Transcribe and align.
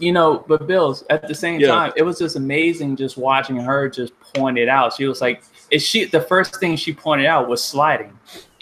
you 0.00 0.12
know, 0.12 0.44
but 0.48 0.66
Bills 0.66 1.04
at 1.10 1.26
the 1.28 1.34
same 1.34 1.60
Yeah. 1.60 1.68
time, 1.68 1.92
it 1.96 2.02
was 2.02 2.18
just 2.18 2.36
amazing 2.36 2.96
just 2.96 3.16
watching 3.16 3.56
her 3.56 3.88
just 3.88 4.12
point 4.34 4.58
it 4.58 4.68
out. 4.68 4.94
She 4.94 5.06
was 5.06 5.20
like, 5.20 5.42
is 5.70 5.82
she 5.86 6.04
the 6.04 6.20
first 6.20 6.56
thing 6.60 6.76
she 6.76 6.92
pointed 6.92 7.26
out 7.26 7.48
was 7.48 7.62
sliding. 7.62 8.18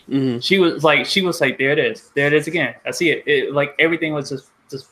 Mhm. 0.08 0.42
She 0.42 0.58
was 0.58 0.82
like, 0.82 1.06
she 1.06 1.22
was 1.22 1.40
like, 1.40 1.58
there 1.58 1.70
it 1.70 1.78
is, 1.78 2.10
there 2.14 2.26
it 2.26 2.32
is 2.32 2.46
again. 2.46 2.74
I 2.84 2.90
see 2.90 3.10
it. 3.10 3.22
it 3.26 3.52
like 3.54 3.74
everything 3.78 4.12
was 4.12 4.28
just, 4.30 4.50
just. 4.70 4.86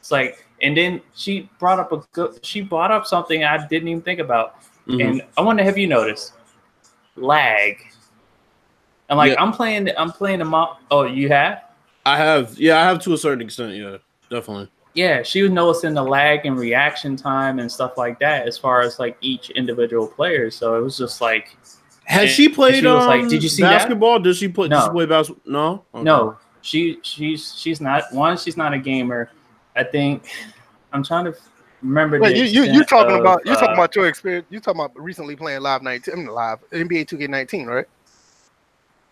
It's 0.00 0.10
like, 0.10 0.44
and 0.62 0.76
then 0.76 1.00
she 1.14 1.48
brought 1.58 1.78
up 1.78 1.92
a 1.92 1.98
good. 2.12 2.44
She 2.44 2.60
brought 2.60 2.90
up 2.90 3.06
something 3.06 3.44
I 3.44 3.66
didn't 3.66 3.88
even 3.88 4.02
think 4.02 4.20
about, 4.20 4.56
Mhm. 4.86 5.04
and 5.08 5.22
I 5.36 5.40
wonder 5.42 5.62
have 5.62 5.78
you 5.78 5.86
noticed 5.86 6.32
lag. 7.16 7.76
I'm 9.08 9.16
like, 9.16 9.32
Yeah. 9.32 9.42
I'm 9.42 9.52
playing, 9.52 9.88
I'm 9.98 10.12
playing 10.12 10.38
the 10.38 10.44
mom. 10.44 10.76
Oh, 10.90 11.02
you 11.04 11.28
have? 11.28 11.64
I 12.06 12.16
have, 12.16 12.58
yeah, 12.58 12.80
I 12.80 12.84
have 12.84 13.00
to 13.00 13.12
a 13.12 13.18
certain 13.18 13.42
extent. 13.42 13.74
Yeah, 13.74 13.98
definitely. 14.30 14.68
Yeah, 14.94 15.22
she 15.22 15.42
was 15.42 15.50
noticing 15.52 15.94
the 15.94 16.02
lag 16.02 16.46
and 16.46 16.58
reaction 16.58 17.16
time 17.16 17.58
and 17.58 17.70
stuff 17.70 17.96
like 17.96 18.18
that 18.20 18.46
as 18.48 18.58
far 18.58 18.80
as 18.80 18.98
like 18.98 19.16
each 19.20 19.50
individual 19.50 20.06
player. 20.06 20.50
So 20.50 20.76
it 20.76 20.82
was 20.82 20.96
just 20.96 21.20
like, 21.20 21.56
Has 22.04 22.22
And 22.22 22.30
she 22.30 22.48
played? 22.48 22.76
she 22.76 22.86
was 22.86 23.06
like, 23.06 23.22
um, 23.22 23.28
"Did 23.28 23.42
you 23.42 23.48
see 23.48 23.62
that?" 23.62 23.78
basketball? 23.78 24.18
Did 24.18 24.34
she 24.36 24.48
play? 24.48 24.66
Did 24.68 24.76
No. 24.76 24.84
she 24.84 24.90
play 24.90 25.06
basketball? 25.06 25.52
No. 25.52 25.84
Okay. 25.94 26.02
no, 26.04 26.36
she 26.62 26.98
she's 27.02 27.54
she's 27.56 27.80
not 27.80 28.04
one. 28.12 28.36
She's 28.36 28.56
not 28.56 28.74
a 28.74 28.78
gamer. 28.78 29.30
I 29.76 29.84
think 29.84 30.28
I'm 30.92 31.04
trying 31.04 31.26
to 31.26 31.34
remember. 31.82 32.18
Wait, 32.18 32.36
you 32.36 32.42
you 32.44 32.62
you 32.64 32.80
extent 32.82 32.88
talking 32.88 33.14
of, 33.14 33.20
about 33.20 33.46
you 33.46 33.54
talking 33.54 33.68
uh, 33.70 33.74
about 33.74 33.94
your 33.94 34.06
experience? 34.08 34.46
You're 34.50 34.60
talking 34.60 34.80
about 34.80 35.00
recently 35.00 35.36
playing 35.36 35.60
live 35.60 35.82
nineteen? 35.82 36.14
I 36.14 36.16
mean, 36.16 36.26
live 36.26 36.58
NBA 36.72 37.06
Two 37.06 37.16
K 37.16 37.28
nineteen, 37.28 37.66
right? 37.66 37.86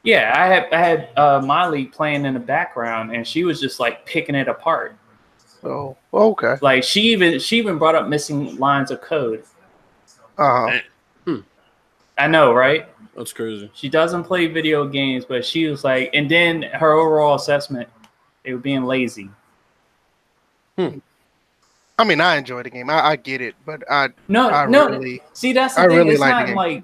Yeah, 0.02 0.32
I 0.34 0.46
had 0.46 0.72
I 0.72 0.78
had 0.80 1.08
uh, 1.16 1.40
Miley 1.40 1.86
playing 1.86 2.24
in 2.24 2.34
the 2.34 2.40
background, 2.40 3.14
and 3.14 3.24
she 3.26 3.44
was 3.44 3.60
just 3.60 3.78
like 3.78 4.04
picking 4.06 4.34
it 4.34 4.48
apart. 4.48 4.96
Oh, 5.64 5.96
okay. 6.12 6.56
Like 6.60 6.84
she 6.84 7.00
even 7.12 7.38
she 7.38 7.58
even 7.58 7.78
brought 7.78 7.94
up 7.94 8.08
missing 8.08 8.56
lines 8.58 8.90
of 8.90 9.00
code. 9.00 9.42
Uh 10.36 10.70
huh. 10.70 11.36
I 12.16 12.26
know, 12.26 12.52
right? 12.52 12.88
That's 13.16 13.32
crazy. 13.32 13.70
She 13.74 13.88
doesn't 13.88 14.24
play 14.24 14.46
video 14.48 14.86
games, 14.86 15.24
but 15.24 15.44
she 15.44 15.66
was 15.68 15.84
like, 15.84 16.10
and 16.14 16.28
then 16.28 16.62
her 16.62 16.92
overall 16.92 17.36
assessment, 17.36 17.88
they 18.44 18.52
were 18.52 18.58
being 18.58 18.84
lazy. 18.84 19.30
Hmm. 20.76 20.98
I 21.98 22.04
mean, 22.04 22.20
I 22.20 22.36
enjoy 22.36 22.62
the 22.62 22.70
game. 22.70 22.90
I, 22.90 23.00
I 23.00 23.16
get 23.16 23.40
it, 23.40 23.54
but 23.66 23.82
I 23.90 24.10
No, 24.28 24.50
I 24.50 24.66
no. 24.66 24.88
really 24.88 25.20
See, 25.32 25.52
that's 25.52 25.74
the 25.74 25.82
I 25.82 25.88
thing. 25.88 25.96
really 25.96 26.10
it's 26.10 26.20
like 26.20 26.30
the 26.32 26.38
not 26.40 26.46
game. 26.46 26.56
like 26.56 26.82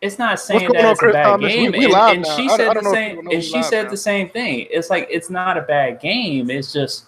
it's 0.00 0.18
not 0.18 0.38
saying 0.40 0.70
that 0.72 0.84
on, 0.84 0.90
it's 0.92 1.00
Chris 1.00 1.10
a 1.10 1.12
bad 1.14 1.24
Thomas? 1.24 1.52
Game. 1.52 1.72
we 1.72 1.84
and, 1.86 1.94
and 1.94 2.26
she 2.26 2.48
I- 2.48 2.52
I 2.52 2.56
said 2.56 2.68
the 2.76 2.82
know 2.82 2.92
same. 2.92 3.28
And 3.32 3.44
she 3.44 3.62
said 3.64 3.84
now. 3.84 3.90
the 3.90 3.96
same 3.96 4.28
thing. 4.30 4.66
It's 4.70 4.90
like 4.90 5.08
it's 5.10 5.30
not 5.30 5.56
a 5.56 5.62
bad 5.62 6.00
game. 6.00 6.50
It's 6.50 6.72
just 6.72 7.06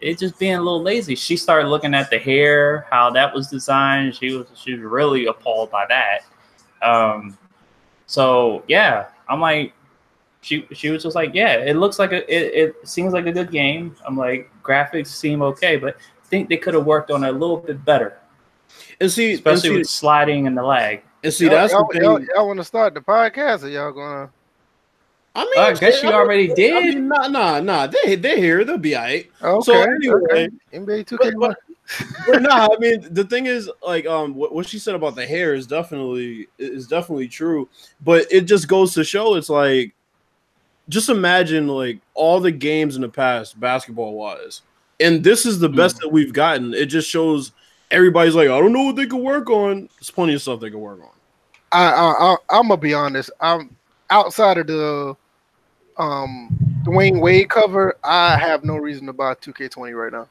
it's 0.00 0.20
just 0.20 0.38
being 0.38 0.54
a 0.54 0.62
little 0.62 0.82
lazy. 0.82 1.14
She 1.14 1.36
started 1.36 1.68
looking 1.68 1.94
at 1.94 2.10
the 2.10 2.18
hair, 2.18 2.86
how 2.90 3.10
that 3.10 3.34
was 3.34 3.48
designed. 3.48 4.14
She 4.14 4.32
was 4.34 4.46
she 4.54 4.74
was 4.74 4.82
really 4.82 5.26
appalled 5.26 5.70
by 5.70 5.86
that. 5.88 6.20
Um, 6.82 7.36
so 8.06 8.62
yeah, 8.68 9.08
I'm 9.28 9.40
like, 9.40 9.72
she 10.40 10.66
she 10.72 10.90
was 10.90 11.02
just 11.02 11.16
like, 11.16 11.34
yeah, 11.34 11.54
it 11.56 11.76
looks 11.76 11.98
like 11.98 12.12
a 12.12 12.18
it, 12.32 12.68
it 12.78 12.88
seems 12.88 13.12
like 13.12 13.26
a 13.26 13.32
good 13.32 13.50
game. 13.50 13.96
I'm 14.06 14.16
like, 14.16 14.50
graphics 14.62 15.08
seem 15.08 15.42
okay, 15.42 15.76
but 15.76 15.96
I 15.96 16.26
think 16.28 16.48
they 16.48 16.56
could 16.56 16.74
have 16.74 16.84
worked 16.86 17.10
on 17.10 17.24
it 17.24 17.28
a 17.28 17.32
little 17.32 17.56
bit 17.58 17.84
better, 17.84 18.18
And 19.00 19.10
see, 19.10 19.34
and 19.50 19.56
especially 19.56 19.70
see, 19.70 19.78
with 19.78 19.88
sliding 19.88 20.46
and 20.46 20.56
the 20.56 20.62
lag. 20.62 21.02
and 21.22 21.32
see 21.34 21.48
y'all, 21.48 21.56
that's 21.56 21.74
the 21.74 21.78
y'all, 21.78 21.88
thing. 21.92 22.02
y'all, 22.02 22.20
y'all 22.22 22.46
want 22.46 22.58
to 22.58 22.64
start 22.64 22.94
the 22.94 23.00
podcast, 23.00 23.64
or 23.64 23.68
y'all 23.68 23.92
gonna? 23.92 24.30
I 25.38 25.44
mean, 25.44 25.58
I 25.58 25.72
guess 25.74 26.02
you 26.02 26.10
already 26.10 26.48
did. 26.52 26.74
I 26.76 26.80
mean, 26.80 27.08
nah, 27.08 27.28
nah, 27.28 27.60
nah. 27.60 27.86
They 27.86 28.16
they're 28.16 28.36
here. 28.36 28.64
They'll 28.64 28.78
be 28.78 28.96
alright. 28.96 29.30
Okay. 29.42 29.64
So 29.64 29.82
anyway. 29.82 30.48
NBA 30.72 31.06
Two 31.06 31.18
K. 31.18 31.30
but- 31.38 31.56
but 32.26 32.42
nah, 32.42 32.68
I 32.72 32.76
mean, 32.80 33.06
the 33.14 33.24
thing 33.24 33.46
is, 33.46 33.70
like, 33.82 34.04
um, 34.06 34.34
what, 34.34 34.54
what 34.54 34.66
she 34.66 34.78
said 34.78 34.94
about 34.94 35.14
the 35.14 35.24
hair 35.24 35.54
is 35.54 35.66
definitely 35.66 36.46
is 36.58 36.86
definitely 36.86 37.28
true. 37.28 37.66
But 38.04 38.26
it 38.30 38.42
just 38.42 38.68
goes 38.68 38.92
to 38.94 39.04
show, 39.04 39.36
it's 39.36 39.48
like, 39.48 39.94
just 40.90 41.08
imagine 41.08 41.66
like 41.68 41.98
all 42.14 42.40
the 42.40 42.52
games 42.52 42.96
in 42.96 43.02
the 43.02 43.08
past, 43.08 43.58
basketball 43.58 44.14
wise, 44.14 44.62
and 45.00 45.22
this 45.24 45.46
is 45.46 45.58
the 45.60 45.68
best 45.68 45.98
that 46.00 46.08
we've 46.10 46.32
gotten. 46.32 46.74
It 46.74 46.86
just 46.86 47.08
shows 47.08 47.52
everybody's 47.90 48.34
like, 48.34 48.48
I 48.50 48.58
don't 48.58 48.72
know 48.72 48.84
what 48.84 48.96
they 48.96 49.06
could 49.06 49.22
work 49.22 49.48
on. 49.48 49.88
There's 49.98 50.10
plenty 50.10 50.34
of 50.34 50.42
stuff 50.42 50.60
they 50.60 50.70
could 50.70 50.78
work 50.78 51.00
on. 51.00 51.08
I, 51.72 51.84
I, 51.90 52.10
I 52.10 52.36
I'm 52.58 52.68
gonna 52.68 52.76
be 52.78 52.92
honest. 52.92 53.30
I'm 53.40 53.74
outside 54.10 54.58
of 54.58 54.66
the 54.66 55.16
um 55.98 56.48
Dwyane 56.84 57.20
Wade 57.20 57.50
cover. 57.50 57.96
I 58.04 58.36
have 58.36 58.64
no 58.64 58.76
reason 58.76 59.06
to 59.06 59.12
buy 59.12 59.34
2K20 59.34 59.94
right 59.94 60.12
now. 60.12 60.28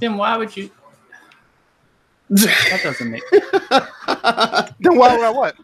Then 0.00 0.16
why 0.16 0.36
would 0.36 0.56
you? 0.56 0.70
That 2.30 2.80
doesn't 2.82 3.10
make. 3.10 3.22
Then 4.80 4.96
why 4.96 5.16
would 5.16 5.24
I 5.24 5.30
what? 5.30 5.56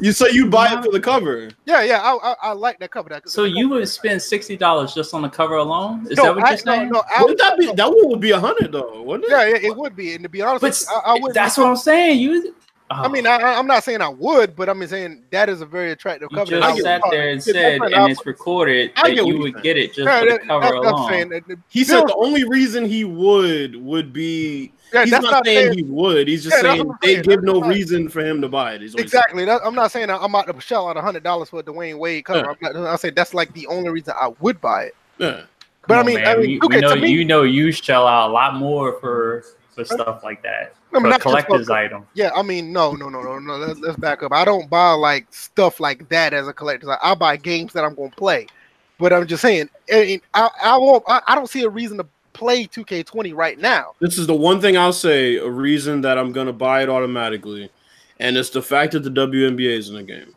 you 0.00 0.12
say 0.12 0.26
you 0.32 0.48
buy 0.48 0.72
it 0.72 0.84
for 0.84 0.90
the 0.90 1.00
cover. 1.00 1.50
Yeah, 1.64 1.82
yeah. 1.82 2.00
I, 2.02 2.32
I, 2.32 2.34
I 2.42 2.52
like 2.52 2.78
that 2.80 2.90
cover. 2.90 3.08
That 3.08 3.28
So 3.28 3.44
you 3.44 3.68
would 3.70 3.88
spend 3.88 4.20
sixty 4.20 4.56
dollars 4.56 4.94
just 4.94 5.14
on 5.14 5.22
the 5.22 5.28
cover 5.28 5.56
alone? 5.56 6.06
Is 6.10 6.18
no, 6.18 6.24
that 6.24 6.36
what 6.36 6.44
I, 6.44 6.50
you're 6.50 6.58
saying? 6.58 6.88
No, 6.90 6.98
no, 6.98 7.04
I, 7.16 7.22
Wouldn't 7.22 7.38
that 7.38 7.58
be 7.58 7.72
that 7.72 7.88
one 7.88 8.08
would 8.08 8.20
be 8.20 8.32
a 8.32 8.40
hundred 8.40 8.72
though, 8.72 9.02
wouldn't 9.02 9.24
it? 9.24 9.30
yeah, 9.30 9.44
yeah, 9.46 9.68
it 9.70 9.76
would 9.76 9.96
be. 9.96 10.14
And 10.14 10.22
to 10.22 10.28
be 10.28 10.42
honest, 10.42 10.60
But 10.60 10.80
you, 10.80 11.00
I, 11.04 11.14
I 11.14 11.18
would. 11.20 11.34
that's 11.34 11.56
what 11.56 11.66
I'm 11.66 11.76
saying. 11.76 12.18
You. 12.20 12.54
Uh-huh. 12.90 13.04
I 13.04 13.08
mean, 13.08 13.24
I, 13.24 13.36
I- 13.36 13.56
I'm 13.58 13.68
not 13.68 13.84
saying 13.84 14.00
I 14.02 14.08
would, 14.08 14.56
but 14.56 14.68
I'm 14.68 14.84
saying 14.88 15.22
that 15.30 15.48
is 15.48 15.60
a 15.60 15.66
very 15.66 15.92
attractive 15.92 16.28
you 16.32 16.36
cover. 16.36 16.50
that 16.50 16.62
I 16.64 16.70
just 16.72 16.82
sat 16.82 17.00
there 17.10 17.28
and 17.30 17.40
said, 17.40 17.80
and 17.80 17.94
I- 17.94 18.10
it's 18.10 18.26
recorded 18.26 18.90
I 18.96 19.14
that 19.14 19.16
you 19.26 19.38
would 19.38 19.52
saying. 19.52 19.62
get 19.62 19.76
it 19.78 19.94
just 19.94 20.08
Yeah, 20.08 20.20
for 20.20 20.26
the 20.26 20.38
cover 20.40 20.60
that- 20.66 20.82
that's 20.82 20.92
alone. 20.92 21.08
saying 21.08 21.28
that 21.28 21.42
He 21.68 21.84
said 21.84 22.00
the 22.08 22.14
only 22.16 22.42
reason 22.48 22.84
he 22.84 23.04
would 23.04 23.76
would 23.76 24.12
be 24.12 24.72
Yeah, 24.92 25.02
he's 25.02 25.12
that's 25.12 25.22
not, 25.22 25.30
not 25.30 25.46
saying, 25.46 25.72
saying- 25.72 25.78
he 25.78 25.82
would. 25.84 26.26
He's 26.26 26.42
just 26.42 26.56
Yeah, 26.56 26.74
saying 26.74 26.90
they 27.00 27.06
saying. 27.14 27.22
give 27.22 27.26
That's 27.36 27.42
no 27.44 27.60
not- 27.60 27.68
reason 27.68 28.08
for 28.08 28.24
him 28.24 28.40
to 28.40 28.48
buy 28.48 28.72
it. 28.74 28.82
Exactly. 28.82 29.44
That, 29.44 29.60
I'm 29.64 29.76
not 29.76 29.92
saying 29.92 30.10
I'm 30.10 30.34
out 30.34 30.52
to 30.52 30.60
shell 30.60 30.88
out 30.88 30.96
hundred 30.96 31.22
dollars 31.22 31.48
for 31.50 31.60
a 31.60 31.62
Dwyane 31.62 31.96
Wade 31.96 32.24
cover. 32.24 32.56
Yeah. 32.60 32.68
I'm 32.70 32.82
not, 32.82 32.92
I 32.92 32.96
say 32.96 33.10
that's 33.10 33.34
like 33.34 33.52
the 33.54 33.68
only 33.68 33.90
reason 33.90 34.14
I 34.20 34.32
would 34.40 34.60
buy 34.60 34.86
it. 34.86 34.96
Yeah. 35.18 35.42
But 35.86 35.94
I 35.98 36.00
Come 36.02 36.08
on, 36.08 36.14
mean, 36.14 36.26
I 36.26 36.34
mean, 36.36 36.40
we, 36.40 36.60
okay, 36.60 36.76
we 36.76 36.80
know 36.80 36.94
to 36.96 37.00
me- 37.00 37.10
you 37.10 37.24
know 37.24 37.42
you 37.44 37.70
shell 37.70 38.06
out 38.08 38.30
a 38.30 38.32
lot 38.32 38.56
more 38.56 38.94
for 39.00 39.44
for 39.76 39.84
stuff 39.84 40.24
like 40.24 40.42
that. 40.42 40.74
I 40.92 40.98
mean, 40.98 41.02
for 41.02 41.06
a 41.06 41.10
not 41.10 41.22
just 41.22 41.22
for- 41.22 41.42
collector's 41.42 41.70
item. 41.70 42.06
Yeah, 42.14 42.30
I 42.34 42.42
mean, 42.42 42.72
no, 42.72 42.92
no, 42.92 43.08
no, 43.08 43.22
no, 43.22 43.38
no. 43.38 43.56
Let's, 43.56 43.80
let's 43.80 43.96
back 43.96 44.22
up. 44.22 44.32
I 44.32 44.44
don't 44.44 44.68
buy 44.68 44.92
like 44.92 45.26
stuff 45.30 45.80
like 45.80 46.08
that 46.08 46.32
as 46.32 46.48
a 46.48 46.52
collector. 46.52 46.96
I 47.02 47.14
buy 47.14 47.36
games 47.36 47.72
that 47.72 47.84
I'm 47.84 47.94
going 47.94 48.10
to 48.10 48.16
play. 48.16 48.46
But 48.98 49.12
I'm 49.12 49.26
just 49.26 49.40
saying, 49.40 49.70
I, 49.90 50.20
I, 50.34 50.50
I 50.62 50.76
won't. 50.76 51.02
I, 51.08 51.22
I 51.26 51.34
don't 51.34 51.48
see 51.48 51.62
a 51.62 51.68
reason 51.68 51.96
to 51.98 52.06
play 52.32 52.64
2K20 52.66 53.34
right 53.34 53.58
now. 53.58 53.94
This 54.00 54.18
is 54.18 54.26
the 54.26 54.34
one 54.34 54.60
thing 54.60 54.76
I'll 54.76 54.92
say, 54.92 55.36
a 55.36 55.48
reason 55.48 56.00
that 56.02 56.18
I'm 56.18 56.32
gonna 56.32 56.52
buy 56.52 56.82
it 56.82 56.88
automatically. 56.88 57.70
And 58.18 58.36
it's 58.36 58.50
the 58.50 58.60
fact 58.60 58.92
that 58.92 59.00
the 59.00 59.10
WNBA 59.10 59.78
is 59.78 59.88
in 59.88 59.94
the 59.94 60.02
game. 60.02 60.34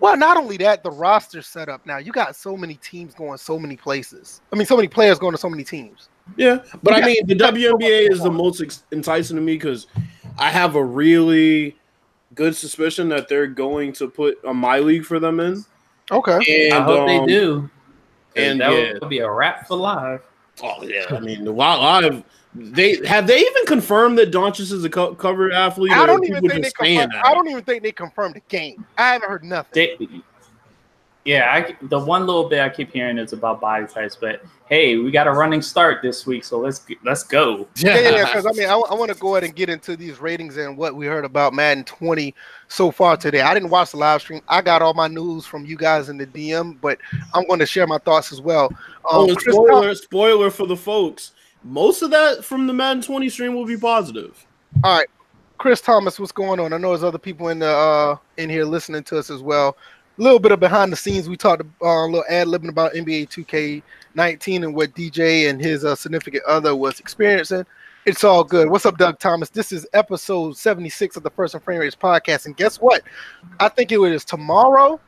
Well, 0.00 0.16
not 0.16 0.36
only 0.36 0.56
that, 0.58 0.82
the 0.82 0.90
roster 0.90 1.42
setup 1.42 1.84
now. 1.86 1.98
You 1.98 2.12
got 2.12 2.34
so 2.34 2.56
many 2.56 2.74
teams 2.76 3.14
going 3.14 3.38
so 3.38 3.58
many 3.58 3.76
places. 3.76 4.40
I 4.52 4.56
mean, 4.56 4.66
so 4.66 4.76
many 4.76 4.88
players 4.88 5.18
going 5.18 5.32
to 5.32 5.38
so 5.38 5.50
many 5.50 5.64
teams. 5.64 6.08
Yeah, 6.36 6.58
but 6.82 6.96
You 6.96 7.02
I 7.02 7.06
mean, 7.06 7.26
the 7.26 7.34
you 7.34 7.38
got 7.38 7.54
so 7.54 7.60
much 7.60 7.80
WNBA 7.80 8.10
is 8.10 8.22
the 8.22 8.30
most 8.30 8.84
enticing 8.92 9.36
to 9.36 9.42
me 9.42 9.54
because 9.54 9.86
I 10.38 10.50
have 10.50 10.74
a 10.74 10.84
really 10.84 11.76
good 12.34 12.56
suspicion 12.56 13.08
that 13.10 13.28
they're 13.28 13.46
going 13.46 13.92
to 13.94 14.08
put 14.08 14.38
a 14.44 14.52
my 14.52 14.78
league 14.78 15.04
for 15.04 15.18
them 15.18 15.40
in. 15.40 15.64
Okay. 16.10 16.70
And 16.70 16.74
I 16.74 16.82
hope 16.82 17.06
they 17.06 17.18
um, 17.18 17.26
do. 17.26 17.70
And 18.36 18.44
and 18.52 18.60
that 18.60 18.72
yeah. 18.72 18.92
would 19.00 19.08
be 19.08 19.18
a 19.18 19.30
wrap 19.30 19.68
for 19.68 19.76
live. 19.76 20.22
Oh 20.62 20.82
yeah, 20.82 21.06
I 21.10 21.20
mean, 21.20 21.46
a 21.46 21.50
lot, 21.50 22.04
a 22.04 22.08
of 22.08 22.24
they 22.54 23.04
have 23.06 23.26
they 23.26 23.38
even 23.38 23.66
confirmed 23.66 24.18
that 24.18 24.30
Doncic 24.30 24.72
is 24.72 24.84
a 24.84 24.90
co- 24.90 25.14
cover 25.14 25.52
athlete. 25.52 25.92
I 25.92 26.06
don't 26.06 26.24
even 26.24 26.48
think 26.48 26.64
they 26.64 26.70
confirmed. 26.70 27.14
I 27.24 27.34
don't 27.34 27.48
even 27.48 27.64
think 27.64 27.82
they 27.82 27.92
confirmed 27.92 28.36
the 28.36 28.42
game. 28.48 28.86
I 28.96 29.14
haven't 29.14 29.28
heard 29.28 29.44
nothing. 29.44 29.70
They, 29.74 30.08
yeah, 31.24 31.50
I, 31.50 31.76
the 31.86 31.98
one 31.98 32.26
little 32.26 32.48
bit 32.50 32.60
I 32.60 32.68
keep 32.68 32.92
hearing 32.92 33.16
is 33.16 33.32
about 33.32 33.58
body 33.58 33.86
types, 33.86 34.14
but 34.14 34.42
hey, 34.66 34.98
we 34.98 35.10
got 35.10 35.26
a 35.26 35.32
running 35.32 35.62
start 35.62 36.02
this 36.02 36.26
week, 36.26 36.44
so 36.44 36.58
let's 36.58 36.84
let's 37.02 37.22
go. 37.22 37.66
Yeah, 37.76 37.98
yeah, 37.98 38.24
because 38.26 38.44
I 38.50 38.52
mean, 38.52 38.68
I, 38.68 38.76
want 38.76 39.10
to 39.10 39.18
go 39.18 39.34
ahead 39.34 39.44
and 39.44 39.56
get 39.56 39.70
into 39.70 39.96
these 39.96 40.20
ratings 40.20 40.58
and 40.58 40.76
what 40.76 40.94
we 40.94 41.06
heard 41.06 41.24
about 41.24 41.54
Madden 41.54 41.84
20 41.84 42.34
so 42.68 42.90
far 42.90 43.16
today. 43.16 43.40
I 43.40 43.54
didn't 43.54 43.70
watch 43.70 43.92
the 43.92 43.96
live 43.96 44.20
stream. 44.20 44.42
I 44.48 44.60
got 44.60 44.82
all 44.82 44.92
my 44.92 45.08
news 45.08 45.46
from 45.46 45.64
you 45.64 45.76
guys 45.76 46.10
in 46.10 46.18
the 46.18 46.26
DM, 46.26 46.78
but 46.82 46.98
I'm 47.32 47.46
going 47.46 47.60
to 47.60 47.66
share 47.66 47.86
my 47.86 47.98
thoughts 47.98 48.30
as 48.30 48.42
well. 48.42 48.70
Oh, 49.06 49.22
Um, 49.22 49.30
and 49.30 49.38
Chris 49.38 49.54
spoiler, 49.54 49.94
spoiler 49.94 50.50
for 50.50 50.66
the 50.66 50.76
folks. 50.76 51.32
Most 51.62 52.02
of 52.02 52.10
that 52.10 52.44
from 52.44 52.66
the 52.66 52.74
Madden 52.74 53.02
20 53.02 53.30
stream 53.30 53.54
will 53.54 53.64
be 53.64 53.78
positive. 53.78 54.44
All 54.82 54.98
right, 54.98 55.08
Chris 55.56 55.80
Thomas, 55.80 56.20
what's 56.20 56.32
going 56.32 56.60
on? 56.60 56.74
I 56.74 56.76
know 56.76 56.90
there's 56.90 57.02
other 57.02 57.16
people 57.16 57.48
in 57.48 57.60
the 57.60 57.68
uh 57.68 58.16
in 58.36 58.50
here 58.50 58.64
listening 58.64 59.02
to 59.04 59.18
us 59.18 59.30
as 59.30 59.40
well. 59.40 59.76
Little 60.16 60.38
bit 60.38 60.52
of 60.52 60.60
behind 60.60 60.92
the 60.92 60.96
scenes. 60.96 61.28
We 61.28 61.36
talked 61.36 61.62
uh, 61.82 61.86
a 61.86 62.06
little 62.06 62.24
ad 62.28 62.46
libbing 62.46 62.68
about 62.68 62.92
NBA 62.94 63.28
2K19 64.14 64.62
and 64.62 64.74
what 64.74 64.94
DJ 64.94 65.50
and 65.50 65.60
his 65.60 65.84
uh, 65.84 65.96
significant 65.96 66.44
other 66.44 66.76
was 66.76 67.00
experiencing. 67.00 67.66
It's 68.06 68.22
all 68.22 68.44
good. 68.44 68.70
What's 68.70 68.86
up, 68.86 68.96
Doug 68.96 69.18
Thomas? 69.18 69.48
This 69.48 69.72
is 69.72 69.86
episode 69.92 70.56
76 70.56 71.16
of 71.16 71.24
the 71.24 71.30
First 71.30 71.54
and 71.54 71.64
Frame 71.64 71.80
Rates 71.80 71.96
podcast. 71.96 72.46
And 72.46 72.56
guess 72.56 72.76
what? 72.80 73.02
I 73.58 73.68
think 73.68 73.90
it 73.90 74.00
is 74.00 74.24
tomorrow. 74.24 75.00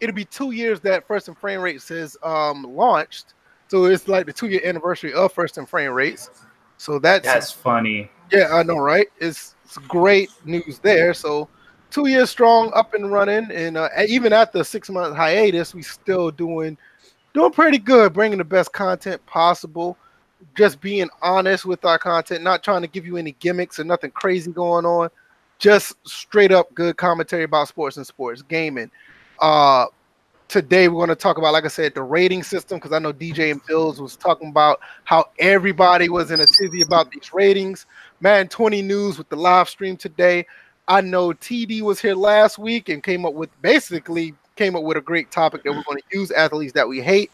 It'll 0.00 0.16
be 0.16 0.24
two 0.24 0.50
years 0.50 0.80
that 0.80 1.06
First 1.06 1.28
and 1.28 1.38
Frame 1.38 1.60
Rates 1.60 1.88
has 1.90 2.16
um, 2.22 2.64
launched 2.64 3.34
So 3.68 3.84
it's 3.84 4.08
like 4.08 4.26
the 4.26 4.32
two 4.32 4.48
year 4.48 4.62
anniversary 4.64 5.12
of 5.12 5.32
First 5.32 5.58
and 5.58 5.68
Frame 5.68 5.92
Rates. 5.92 6.30
So 6.78 6.98
that's 6.98 7.26
That's 7.26 7.52
funny. 7.52 8.10
yeah, 8.32 8.48
I 8.52 8.62
know, 8.64 8.78
right? 8.78 9.06
It's, 9.18 9.54
it's 9.64 9.76
great 9.76 10.30
news 10.44 10.80
there. 10.80 11.14
So 11.14 11.46
two 11.90 12.06
years 12.06 12.30
strong, 12.30 12.70
up 12.74 12.94
and 12.94 13.10
running, 13.10 13.50
and 13.50 13.76
uh, 13.76 13.88
even 14.06 14.30
the 14.30 14.64
six 14.64 14.88
month 14.88 15.16
hiatus, 15.16 15.74
we 15.74 15.82
still 15.82 16.30
doing 16.30 16.76
doing 17.34 17.52
pretty 17.52 17.78
good, 17.78 18.12
bringing 18.12 18.38
the 18.38 18.44
best 18.44 18.72
content 18.72 19.24
possible. 19.26 19.96
Just 20.56 20.80
being 20.80 21.10
honest 21.20 21.66
with 21.66 21.84
our 21.84 21.98
content, 21.98 22.42
not 22.42 22.62
trying 22.62 22.80
to 22.80 22.88
give 22.88 23.04
you 23.04 23.18
any 23.18 23.32
gimmicks 23.40 23.78
or 23.78 23.84
nothing 23.84 24.10
crazy 24.10 24.50
going 24.50 24.86
on. 24.86 25.10
Just 25.58 25.96
straight 26.08 26.50
up 26.50 26.72
good 26.74 26.96
commentary 26.96 27.44
about 27.44 27.68
sports 27.68 27.98
and 27.98 28.06
sports 28.06 28.40
gaming. 28.40 28.90
Uh, 29.38 29.86
today 30.48 30.88
we're 30.88 30.96
going 30.96 31.08
to 31.10 31.14
talk 31.14 31.36
about, 31.36 31.52
like 31.52 31.66
I 31.66 31.68
said, 31.68 31.94
the 31.94 32.02
rating 32.02 32.42
system 32.42 32.78
because 32.78 32.92
I 32.92 32.98
know 32.98 33.12
DJ 33.12 33.52
and 33.52 33.64
Bills 33.66 34.00
was 34.00 34.16
talking 34.16 34.48
about 34.48 34.80
how 35.04 35.26
everybody 35.38 36.08
was 36.08 36.30
in 36.30 36.40
a 36.40 36.46
tizzy 36.46 36.80
about 36.82 37.10
these 37.10 37.34
ratings. 37.34 37.84
Madden 38.20 38.48
20 38.48 38.80
News 38.80 39.18
with 39.18 39.28
the 39.28 39.36
live 39.36 39.68
stream 39.68 39.96
today. 39.96 40.46
I 40.88 41.00
know 41.00 41.28
TD 41.32 41.82
was 41.82 42.00
here 42.00 42.14
last 42.14 42.58
week 42.58 42.88
and 42.88 43.02
came 43.02 43.24
up 43.24 43.34
with 43.34 43.50
basically 43.62 44.34
came 44.56 44.76
up 44.76 44.82
with 44.82 44.96
a 44.96 45.00
great 45.00 45.30
topic 45.30 45.62
that 45.62 45.70
we're 45.70 45.82
going 45.84 45.98
to 45.98 46.18
use 46.18 46.30
athletes 46.32 46.72
that 46.74 46.86
we 46.86 47.00
hate. 47.00 47.30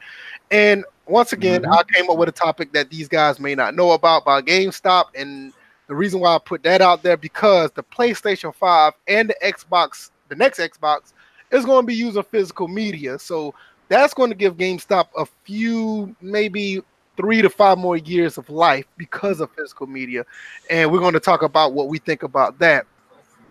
And 0.51 0.85
once 1.07 1.33
again, 1.33 1.63
Mhm. 1.63 1.77
I 1.77 1.83
came 1.93 2.09
up 2.11 2.19
with 2.19 2.29
a 2.29 2.33
topic 2.33 2.73
that 2.73 2.91
these 2.91 3.09
guys 3.09 3.41
may 3.41 3.55
not 3.55 3.75
know 3.75 3.93
about 3.93 4.25
by 4.25 4.43
GameStop. 4.43 5.07
And 5.15 5.53
the 5.89 5.95
reason 5.95 6.21
why 6.21 6.35
I 6.35 6.39
put 6.39 6.63
that 6.65 6.81
out 6.81 7.03
there 7.03 7.17
because 7.17 7.71
the 7.73 7.83
PlayStation 7.83 8.55
5 8.55 8.93
and 9.09 9.31
the 9.31 9.37
Xbox, 9.43 10.11
the 10.29 10.37
next 10.37 10.59
Xbox, 10.59 11.13
is 11.51 11.65
going 11.65 11.83
to 11.83 11.87
be 11.87 11.95
using 11.95 12.23
physical 12.25 12.69
media. 12.69 13.19
So 13.19 13.55
that's 13.89 14.15
going 14.15 14.31
to 14.31 14.37
give 14.37 14.57
GameStop 14.57 15.07
a 15.17 15.27
few, 15.45 16.15
maybe 16.21 16.83
three 17.17 17.41
to 17.41 17.49
five 17.49 17.79
more 17.79 17.97
years 17.97 18.37
of 18.37 18.49
life 18.51 18.85
because 18.97 19.41
of 19.41 19.51
physical 19.53 19.87
media. 19.87 20.25
And 20.71 20.93
we're 20.93 21.01
going 21.01 21.15
to 21.15 21.21
talk 21.21 21.43
about 21.43 21.73
what 21.73 21.89
we 21.89 21.99
think 21.99 22.23
about 22.23 22.59
that. 22.59 22.87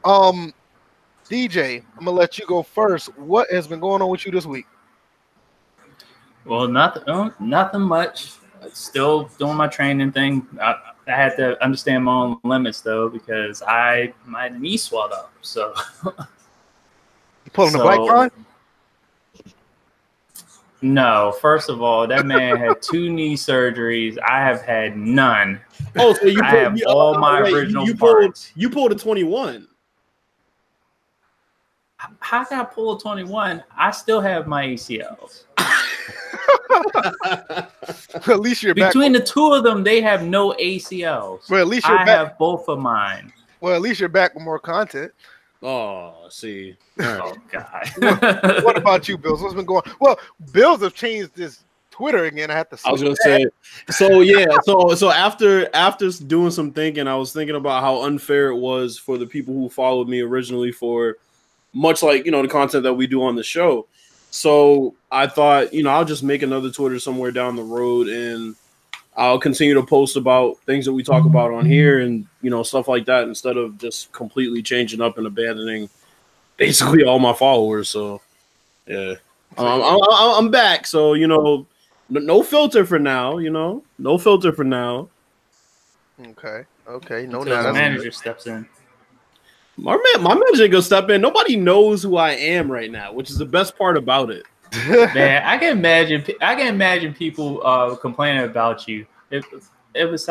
Um, 0.06 0.54
DJ, 1.30 1.84
I'm 1.98 2.06
gonna 2.06 2.12
let 2.12 2.38
you 2.38 2.46
go 2.46 2.62
first. 2.64 3.08
What 3.18 3.50
has 3.52 3.68
been 3.68 3.80
going 3.80 4.02
on 4.02 4.10
with 4.10 4.26
you 4.26 4.32
this 4.32 4.46
week? 4.46 4.66
Well, 6.46 6.68
nothing, 6.68 7.04
uh, 7.08 7.32
nothing 7.40 7.82
much. 7.82 8.34
Still 8.72 9.26
doing 9.40 9.56
my 9.58 9.68
training 9.68 10.12
thing. 10.12 10.48
I, 10.62 10.76
I 11.08 11.12
had 11.12 11.36
to 11.38 11.62
understand 11.64 12.04
my 12.04 12.12
own 12.14 12.38
limits 12.44 12.82
though 12.82 13.10
because 13.10 13.62
I 13.64 14.14
my 14.26 14.50
knee 14.50 14.78
swelled 14.78 15.12
up. 15.12 15.34
So 15.42 15.74
You 16.04 17.52
pulling 17.54 17.74
the 17.74 17.80
So- 17.80 17.84
black 17.84 18.00
line? 18.00 18.46
no. 20.82 21.36
First 21.42 21.70
of 21.70 21.82
all, 21.82 22.06
that 22.08 22.26
man 22.28 22.58
had 22.58 22.80
two 22.82 23.10
knee 23.12 23.36
surgeries. 23.36 24.18
I 24.22 24.40
have 24.42 24.62
had 24.62 24.96
none. 24.98 25.60
Oh, 25.98 26.14
so 26.14 26.26
you 26.28 26.42
I 26.44 26.50
have 26.50 26.78
you, 26.78 26.86
all 26.88 27.18
my 27.18 27.42
wait, 27.42 27.50
you- 27.50 27.58
original 27.58 27.86
you, 27.88 27.96
pulled 27.96 28.20
parts. 28.22 28.52
you 28.56 28.70
pulled 28.70 28.92
a 28.92 28.96
21. 28.96 29.68
How 32.20 32.44
can 32.44 32.60
I 32.60 32.64
pull 32.64 32.98
a 32.98 33.00
twenty 33.00 33.24
one? 33.24 33.64
I 33.76 33.92
still 33.92 34.22
have 34.22 34.48
my 34.48 34.66
ACLs. 34.66 35.44
at 38.28 38.40
least 38.40 38.64
you're 38.64 38.76
back. 38.76 38.94
Between 38.94 39.14
the 39.14 39.20
two 39.20 39.54
of 39.54 39.64
them, 39.64 39.84
they 39.84 40.02
have 40.02 40.24
no 40.24 40.54
ACLs. 40.54 41.50
Well, 41.50 41.62
at 41.62 41.68
least 41.68 41.88
you're 41.88 41.98
I 41.98 42.06
back. 42.06 42.18
have 42.18 42.38
both 42.38 42.68
of 42.68 42.80
mine. 42.80 43.32
Well, 43.62 43.76
at 43.76 43.82
least 43.82 44.00
you're 44.00 44.10
back 44.10 44.36
with 44.36 44.44
more 44.44 44.60
content. 44.60 45.12
oh, 45.64 46.28
see. 46.30 46.76
All 47.00 47.06
right. 47.06 47.22
Oh 47.24 47.36
God. 47.50 48.64
What 48.64 48.78
about 48.78 49.08
you, 49.08 49.18
Bills? 49.18 49.42
What's 49.42 49.56
been 49.56 49.66
going? 49.66 49.84
Well, 50.00 50.20
Bills 50.52 50.82
have 50.82 50.94
changed 50.94 51.36
this 51.36 51.66
Twitter 51.96 52.26
again. 52.26 52.52
I 52.52 52.56
have 52.56 52.70
to. 52.70 52.78
I 52.86 52.92
was 52.92 53.02
gonna 53.02 53.16
that. 53.24 53.24
say, 53.24 53.46
so 53.90 54.20
yeah, 54.20 54.46
so 54.64 54.94
so 54.96 55.12
after 55.12 55.74
after 55.74 56.12
doing 56.12 56.52
some 56.52 56.72
thinking, 56.72 57.08
I 57.08 57.16
was 57.16 57.32
thinking 57.32 57.56
about 57.56 57.82
how 57.82 58.04
unfair 58.04 58.50
it 58.50 58.58
was 58.58 58.98
for 58.98 59.18
the 59.18 59.26
people 59.26 59.54
who 59.54 59.70
followed 59.70 60.10
me 60.10 60.20
originally 60.20 60.74
for 60.74 61.16
much 61.76 62.02
like 62.02 62.26
you 62.26 62.32
know 62.32 62.42
the 62.42 62.48
content 62.48 62.84
that 62.84 62.94
we 62.94 63.06
do 63.06 63.22
on 63.22 63.36
the 63.36 63.44
show. 63.44 63.86
So 64.32 64.96
I 65.12 65.28
thought, 65.28 65.74
you 65.74 65.84
know, 65.84 65.92
I'll 65.92 66.06
just 66.06 66.24
make 66.24 66.42
another 66.42 66.72
Twitter 66.72 67.00
somewhere 67.00 67.32
down 67.32 67.56
the 67.56 67.64
road, 67.64 68.08
and 68.08 68.56
I'll 69.16 69.40
continue 69.40 69.76
to 69.76 69.84
post 69.84 70.18
about 70.18 70.58
things 70.66 70.86
that 70.86 70.94
we 70.94 71.04
talk 71.04 71.26
about 71.26 71.54
on 71.54 71.66
here, 71.66 72.00
and 72.00 72.26
you 72.42 72.50
know 72.50 72.64
stuff 72.64 72.88
like 72.88 73.06
that, 73.06 73.28
instead 73.28 73.58
of 73.58 73.78
just 73.78 74.12
completely 74.12 74.64
changing 74.64 75.02
up 75.02 75.18
and 75.18 75.28
abandoning 75.28 75.90
basically 76.58 77.04
all 77.04 77.20
my 77.20 77.34
followers. 77.34 77.90
So 77.90 78.22
yeah, 78.88 79.16
um, 79.58 79.68
I'm, 79.68 80.00
I'm, 80.12 80.46
I'm 80.46 80.52
back. 80.52 80.88
So 80.88 81.14
you 81.14 81.28
know, 81.28 81.68
no, 82.10 82.20
no 82.20 82.44
filter 82.44 82.86
for 82.86 83.00
now. 83.00 83.38
You 83.38 83.52
know, 83.52 83.84
no 84.00 84.18
filter 84.18 84.52
for 84.52 84.64
now. 84.64 85.10
Okay. 86.20 86.64
Okay. 86.88 87.26
No, 87.26 87.42
Until 87.42 87.56
no, 87.56 87.58
the 87.58 87.64
that's 87.64 87.74
manager 87.74 88.12
steps 88.12 88.48
in. 88.48 88.66
My 89.78 89.94
man, 89.96 90.24
my 90.24 90.34
manager 90.34 90.68
gonna 90.68 90.82
step 90.82 91.10
in. 91.10 91.22
Nobody 91.22 91.58
knows 91.58 92.04
who 92.04 92.18
I 92.18 92.32
am 92.32 92.72
right 92.72 92.90
now, 92.90 93.12
which 93.12 93.30
is 93.30 93.38
the 93.38 93.46
best 93.46 93.78
part 93.78 93.98
about 93.98 94.30
it. 94.30 94.46
Man, 95.14 95.44
I 95.44 95.58
can 95.58 95.78
imagine. 95.78 96.24
I 96.42 96.56
can 96.56 96.68
imagine 96.68 97.14
people 97.14 97.66
uh, 97.66 97.96
complaining 97.96 98.44
about 98.44 98.88
you. 98.88 99.06
If 99.32 99.46
it 99.94 100.06
was 100.06 100.30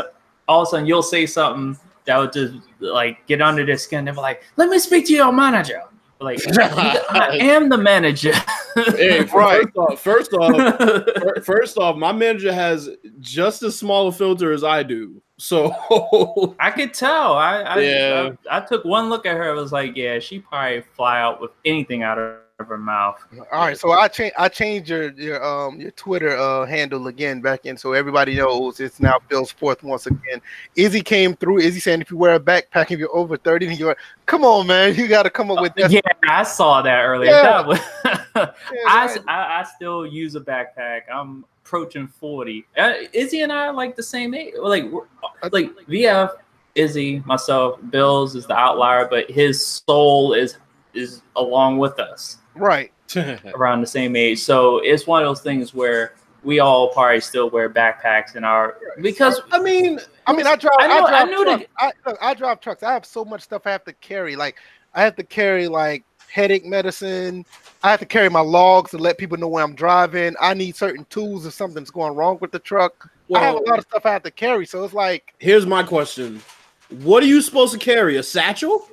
all 0.48 0.62
of 0.62 0.68
a 0.68 0.70
sudden 0.70 0.86
you'll 0.86 1.02
say 1.02 1.26
something 1.26 1.78
that 2.04 2.18
would 2.18 2.32
just 2.32 2.54
like 2.80 3.26
get 3.26 3.40
under 3.40 3.64
their 3.64 3.78
skin. 3.78 4.04
They're 4.04 4.14
like, 4.14 4.42
"Let 4.56 4.68
me 4.68 4.78
speak 4.78 5.06
to 5.06 5.12
your 5.12 5.32
manager." 5.32 5.82
Like, 6.20 6.40
I 6.58 7.38
am 7.40 7.68
the 7.68 7.76
manager. 7.78 8.32
Hey, 8.74 9.24
Right. 9.34 9.62
First 9.62 9.76
off, 9.76 10.00
first 10.00 10.32
off, 10.32 11.44
first 11.44 11.78
off, 11.78 11.96
my 11.96 12.12
manager 12.12 12.52
has 12.52 12.88
just 13.20 13.62
as 13.62 13.78
small 13.78 14.08
a 14.08 14.12
filter 14.12 14.52
as 14.52 14.64
I 14.64 14.82
do. 14.82 15.20
So 15.36 16.54
I 16.60 16.70
could 16.70 16.94
tell. 16.94 17.34
I 17.34 17.62
I, 17.62 17.80
Yeah. 17.80 18.30
I 18.50 18.58
I 18.58 18.60
took 18.60 18.84
one 18.84 19.08
look 19.08 19.26
at 19.26 19.36
her. 19.36 19.50
I 19.50 19.52
was 19.52 19.72
like, 19.72 19.96
yeah, 19.96 20.18
she 20.18 20.38
probably 20.38 20.82
fly 20.94 21.20
out 21.20 21.40
with 21.40 21.50
anything 21.64 22.02
out 22.02 22.18
of 22.18 22.36
her 22.58 22.78
mouth. 22.78 23.18
All 23.50 23.66
right, 23.66 23.76
so 23.76 23.90
I 23.90 24.06
change 24.06 24.32
I 24.38 24.48
changed 24.48 24.88
your 24.88 25.10
your 25.12 25.44
um 25.44 25.80
your 25.80 25.90
Twitter 25.90 26.36
uh 26.36 26.64
handle 26.66 27.08
again 27.08 27.40
back 27.40 27.66
in 27.66 27.76
so 27.76 27.92
everybody 27.92 28.36
knows 28.36 28.78
it's 28.78 29.00
now 29.00 29.18
Bill 29.28 29.44
Sports 29.44 29.82
once 29.82 30.06
again. 30.06 30.40
Izzy 30.76 31.00
came 31.00 31.34
through. 31.34 31.58
Izzy 31.58 31.80
saying 31.80 32.00
if 32.00 32.12
you 32.12 32.16
wear 32.16 32.34
a 32.34 32.40
backpack 32.40 32.92
if 32.92 33.00
you're 33.00 33.14
over 33.14 33.36
30, 33.36 33.66
then 33.66 33.76
you're 33.76 33.96
come 34.26 34.44
on 34.44 34.68
man, 34.68 34.94
you 34.94 35.08
gotta 35.08 35.30
come 35.30 35.50
up 35.50 35.60
with 35.60 35.74
that. 35.74 35.90
Yeah, 35.90 36.00
I 36.28 36.44
saw 36.44 36.80
that 36.82 37.02
earlier. 37.02 37.32
Yeah. 37.32 37.42
That 37.42 37.66
was, 37.66 37.80
Yeah, 38.36 38.52
I, 38.88 39.06
right. 39.06 39.20
I 39.26 39.60
I 39.60 39.62
still 39.64 40.06
use 40.06 40.36
a 40.36 40.40
backpack. 40.40 41.02
I'm 41.12 41.44
approaching 41.68 42.06
forty. 42.06 42.66
Uh, 42.76 42.92
Izzy 43.12 43.40
and 43.40 43.52
I 43.52 43.66
are 43.68 43.72
like 43.72 43.96
the 43.96 44.02
same 44.02 44.34
age. 44.34 44.54
Like 44.60 44.84
we're- 44.90 45.06
like 45.50 45.66
VF, 45.88 46.30
Izzy, 46.74 47.20
myself, 47.26 47.78
Bills 47.90 48.34
is 48.36 48.46
the 48.46 48.54
outlier, 48.56 49.06
but 49.08 49.30
his 49.30 49.64
soul 49.66 50.34
is 50.34 50.58
is 50.92 51.22
along 51.36 51.78
with 51.78 51.98
us 51.98 52.38
Right. 52.54 52.92
around 53.54 53.80
the 53.80 53.86
same 53.86 54.14
age. 54.14 54.38
So 54.40 54.78
it's 54.78 55.06
one 55.06 55.22
of 55.22 55.26
those 55.28 55.40
things 55.40 55.74
where 55.74 56.14
we 56.44 56.60
all 56.60 56.92
probably 56.92 57.20
still 57.20 57.50
wear 57.50 57.68
backpacks 57.70 58.36
in 58.36 58.44
our 58.44 58.76
because 59.00 59.40
I 59.50 59.58
mean, 59.60 59.98
I 60.26 60.32
mean, 60.34 60.46
I 60.46 60.56
drive. 60.56 60.74
I 60.78 60.84
I, 60.84 60.88
know- 60.88 61.06
I 61.06 61.10
drive 61.10 61.28
knew 61.28 61.44
trucks. 61.44 61.64
the- 61.64 61.84
I, 61.84 61.92
look, 62.06 62.18
I 62.20 62.34
drive 62.34 62.60
trucks. 62.60 62.82
I 62.82 62.92
have 62.92 63.06
so 63.06 63.24
much 63.24 63.42
stuff 63.42 63.62
I 63.66 63.70
have 63.70 63.84
to 63.84 63.92
carry. 63.94 64.36
Like, 64.36 64.56
I 64.94 65.02
have 65.02 65.16
to 65.16 65.24
carry 65.24 65.66
like 65.68 66.04
headache 66.34 66.64
medicine. 66.66 67.46
I 67.84 67.90
have 67.92 68.00
to 68.00 68.06
carry 68.06 68.28
my 68.28 68.40
logs 68.40 68.90
to 68.90 68.98
let 68.98 69.18
people 69.18 69.38
know 69.38 69.46
where 69.46 69.62
I'm 69.62 69.76
driving. 69.76 70.34
I 70.40 70.52
need 70.52 70.74
certain 70.74 71.04
tools 71.08 71.46
if 71.46 71.54
something's 71.54 71.90
going 71.92 72.14
wrong 72.16 72.38
with 72.40 72.50
the 72.50 72.58
truck. 72.58 73.08
I 73.34 73.38
have 73.38 73.54
a 73.54 73.58
lot 73.60 73.78
of 73.78 73.84
stuff 73.84 74.04
I 74.04 74.10
have 74.12 74.24
to 74.24 74.30
carry. 74.32 74.66
So 74.66 74.82
it's 74.84 74.92
like 74.94 75.32
here's 75.38 75.64
my 75.64 75.84
question: 75.84 76.42
What 77.02 77.22
are 77.22 77.26
you 77.26 77.40
supposed 77.40 77.72
to 77.72 77.78
carry? 77.78 78.16
A 78.16 78.22
satchel? 78.22 78.88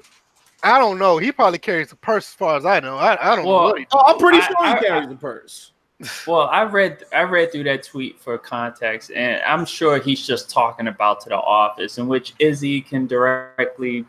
I 0.63 0.77
don't 0.77 1.00
know. 1.00 1.17
He 1.17 1.31
probably 1.31 1.57
carries 1.57 1.91
a 1.91 1.95
purse, 1.95 2.27
as 2.29 2.33
far 2.36 2.55
as 2.55 2.65
I 2.65 2.79
know. 2.79 2.95
I, 2.98 3.31
I 3.33 3.36
don't 3.36 3.45
Well, 3.48 3.63
what 3.63 3.79
he. 3.79 3.88
Oh, 3.91 4.03
I'm 4.13 4.19
pretty 4.19 4.38
I- 4.38 4.48
sure 4.48 4.67
he 4.67 4.86
carries 4.86 5.10
a 5.12 5.15
purse. 5.15 5.71
Well, 6.25 6.48
I 6.48 6.63
read 6.63 7.03
I 7.13 7.21
read 7.24 7.51
through 7.51 7.65
that 7.65 7.83
tweet 7.83 8.19
for 8.19 8.36
context, 8.39 9.12
and 9.12 9.39
I'm 9.43 9.65
sure 9.65 10.00
he's 10.00 10.25
just 10.25 10.50
talking 10.50 10.88
about 10.88 11.21
to 11.21 11.29
the 11.29 11.36
office, 11.38 12.00
in 12.00 12.07
which 12.07 12.33
Izzy 12.39 12.81
can 12.81 13.05
directly 13.05 14.05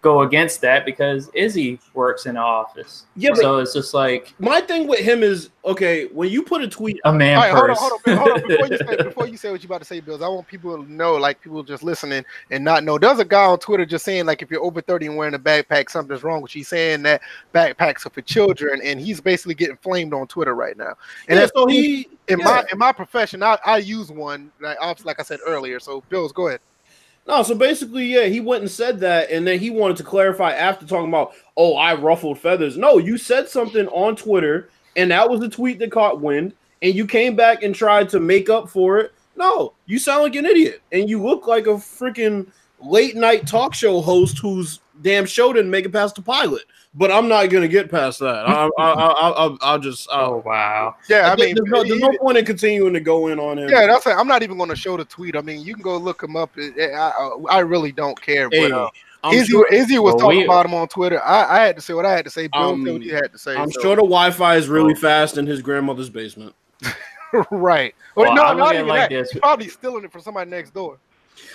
go 0.00 0.22
against 0.22 0.60
that 0.60 0.86
because 0.86 1.28
Izzy 1.34 1.80
works 1.92 2.26
in 2.26 2.34
the 2.34 2.40
office. 2.40 3.06
Yeah, 3.16 3.34
so 3.34 3.58
it's 3.58 3.74
just 3.74 3.94
like 3.94 4.32
my 4.38 4.60
thing 4.60 4.86
with 4.86 5.00
him 5.00 5.22
is 5.22 5.50
okay. 5.64 6.06
When 6.06 6.30
you 6.30 6.42
put 6.42 6.62
a 6.62 6.68
tweet, 6.68 7.00
a 7.04 7.12
man 7.12 7.36
All 7.36 7.42
right, 7.42 7.52
hold 7.52 7.70
on, 7.70 7.76
hold 7.76 7.92
on, 8.06 8.16
hold 8.16 8.30
on. 8.30 8.48
Before 8.48 8.66
you, 8.68 8.78
say, 8.86 8.96
before 8.96 9.26
you 9.26 9.36
say 9.36 9.50
what 9.50 9.62
you 9.62 9.66
about 9.66 9.80
to 9.80 9.84
say, 9.84 10.00
Bills, 10.00 10.22
I 10.22 10.28
want 10.28 10.46
people 10.46 10.82
to 10.82 10.92
know, 10.92 11.14
like 11.16 11.40
people 11.40 11.62
just 11.62 11.82
listening 11.82 12.24
and 12.50 12.64
not 12.64 12.84
know. 12.84 12.98
There's 12.98 13.18
a 13.18 13.24
guy 13.24 13.44
on 13.44 13.58
Twitter 13.58 13.84
just 13.84 14.04
saying, 14.04 14.26
like, 14.26 14.40
if 14.40 14.50
you're 14.50 14.62
over 14.62 14.80
30 14.80 15.06
and 15.06 15.16
wearing 15.16 15.34
a 15.34 15.38
backpack, 15.38 15.90
something's 15.90 16.22
wrong 16.22 16.42
with 16.42 16.54
you. 16.54 16.60
He's 16.60 16.68
saying 16.68 17.02
that 17.02 17.20
backpacks 17.52 18.06
are 18.06 18.10
for 18.10 18.22
children, 18.22 18.80
and 18.82 19.00
he's 19.00 19.20
basically 19.20 19.54
getting 19.54 19.76
flamed 19.76 20.14
on 20.14 20.28
Twitter 20.28 20.54
right 20.54 20.76
now. 20.76 20.94
And 21.28 21.40
yeah, 21.40 21.48
so 21.54 21.66
he 21.66 22.08
in 22.28 22.38
yeah. 22.38 22.44
my 22.44 22.64
in 22.72 22.78
my 22.78 22.92
profession, 22.92 23.42
I, 23.42 23.58
I 23.64 23.78
use 23.78 24.12
one, 24.12 24.52
like, 24.60 24.76
obviously, 24.80 25.08
like 25.08 25.18
I 25.18 25.24
said 25.24 25.40
earlier. 25.46 25.80
So, 25.80 26.02
Bills, 26.08 26.32
go 26.32 26.48
ahead. 26.48 26.60
No, 27.28 27.42
so 27.42 27.54
basically, 27.54 28.06
yeah, 28.06 28.24
he 28.24 28.40
went 28.40 28.62
and 28.62 28.70
said 28.70 29.00
that, 29.00 29.30
and 29.30 29.46
then 29.46 29.58
he 29.58 29.68
wanted 29.68 29.98
to 29.98 30.02
clarify 30.02 30.52
after 30.52 30.86
talking 30.86 31.10
about, 31.10 31.34
oh, 31.58 31.76
I 31.76 31.94
ruffled 31.94 32.38
feathers. 32.38 32.78
No, 32.78 32.96
you 32.96 33.18
said 33.18 33.50
something 33.50 33.86
on 33.88 34.16
Twitter, 34.16 34.70
and 34.96 35.10
that 35.10 35.28
was 35.28 35.40
the 35.40 35.48
tweet 35.50 35.78
that 35.80 35.92
caught 35.92 36.22
wind, 36.22 36.54
and 36.80 36.94
you 36.94 37.06
came 37.06 37.36
back 37.36 37.62
and 37.62 37.74
tried 37.74 38.08
to 38.10 38.20
make 38.20 38.48
up 38.48 38.70
for 38.70 38.98
it, 38.98 39.12
no, 39.36 39.74
you 39.86 39.98
sound 39.98 40.22
like 40.22 40.34
an 40.36 40.46
idiot, 40.46 40.80
and 40.90 41.08
you 41.08 41.22
look 41.22 41.46
like 41.46 41.66
a 41.66 41.74
freaking 41.74 42.50
late 42.80 43.16
night 43.16 43.46
talk 43.46 43.74
show 43.74 44.00
host 44.00 44.38
whose 44.38 44.80
damn 45.02 45.26
show 45.26 45.52
didn't 45.52 45.70
make 45.70 45.84
it 45.84 45.92
past 45.92 46.14
the 46.16 46.22
pilot. 46.22 46.62
But 46.94 47.12
I'm 47.12 47.28
not 47.28 47.46
gonna 47.50 47.68
get 47.68 47.90
past 47.90 48.18
that. 48.20 48.48
I, 48.48 48.68
I, 48.78 48.90
I, 48.90 49.12
I, 49.46 49.56
I'll 49.60 49.78
just. 49.78 50.08
I'll, 50.10 50.34
Oh 50.34 50.42
wow. 50.44 50.96
Yeah, 51.08 51.30
I 51.30 51.36
mean, 51.36 51.54
there's, 51.54 51.68
no, 51.68 51.84
there's 51.84 52.00
no 52.00 52.16
point 52.18 52.38
in 52.38 52.44
continuing 52.44 52.94
to 52.94 53.00
go 53.00 53.28
in 53.28 53.38
on 53.38 53.58
him. 53.58 53.68
yeah, 53.68 53.86
that's 53.86 54.06
it. 54.06 54.10
I'm 54.16 54.26
not 54.26 54.42
even 54.42 54.56
going 54.56 54.70
to 54.70 54.74
show 54.76 54.96
the 54.96 55.04
tweet. 55.04 55.36
I 55.36 55.42
mean, 55.42 55.60
you 55.64 55.74
can 55.74 55.82
go 55.82 55.96
look 55.98 56.22
him 56.22 56.34
up. 56.34 56.50
I, 56.56 56.72
I, 56.94 57.38
I 57.50 57.58
really 57.60 57.92
don't 57.92 58.20
care. 58.20 58.48
Hey, 58.50 58.70
But 58.70 58.72
uh, 58.72 58.90
I'm 59.22 59.34
Izzy, 59.34 59.50
sure. 59.52 59.68
Izzy 59.72 59.98
was 59.98 60.14
Well, 60.14 60.20
talking 60.20 60.38
we- 60.38 60.44
about 60.44 60.64
him 60.66 60.74
on 60.74 60.88
Twitter. 60.88 61.22
I, 61.22 61.58
I 61.58 61.66
had 61.66 61.76
to 61.76 61.82
say 61.82 61.92
what 61.92 62.06
I 62.06 62.10
had 62.12 62.24
to 62.24 62.30
say. 62.30 62.48
Bill 62.48 62.62
Um, 62.62 62.84
said 62.84 62.92
what 62.94 63.02
he 63.02 63.08
had 63.10 63.32
to 63.32 63.38
say. 63.38 63.54
I'm 63.54 63.70
so- 63.70 63.80
sure 63.82 63.96
the 63.96 64.02
Wi-Fi 64.02 64.56
is 64.56 64.68
really 64.68 64.94
fast 64.94 65.36
in 65.38 65.46
his 65.46 65.60
grandmother's 65.60 66.10
basement. 66.10 66.54
right. 67.50 67.94
Well, 68.14 68.26
Well, 68.26 68.34
no, 68.34 68.42
I 68.42 68.48
look 68.50 68.58
not 68.58 68.74
even 68.74 68.86
like 68.88 69.00
that. 69.02 69.10
this. 69.10 69.30
He's 69.30 69.40
probably 69.40 69.68
stealing 69.68 70.04
it 70.04 70.10
from 70.12 70.22
somebody 70.22 70.50
next 70.50 70.72
door. 70.72 70.98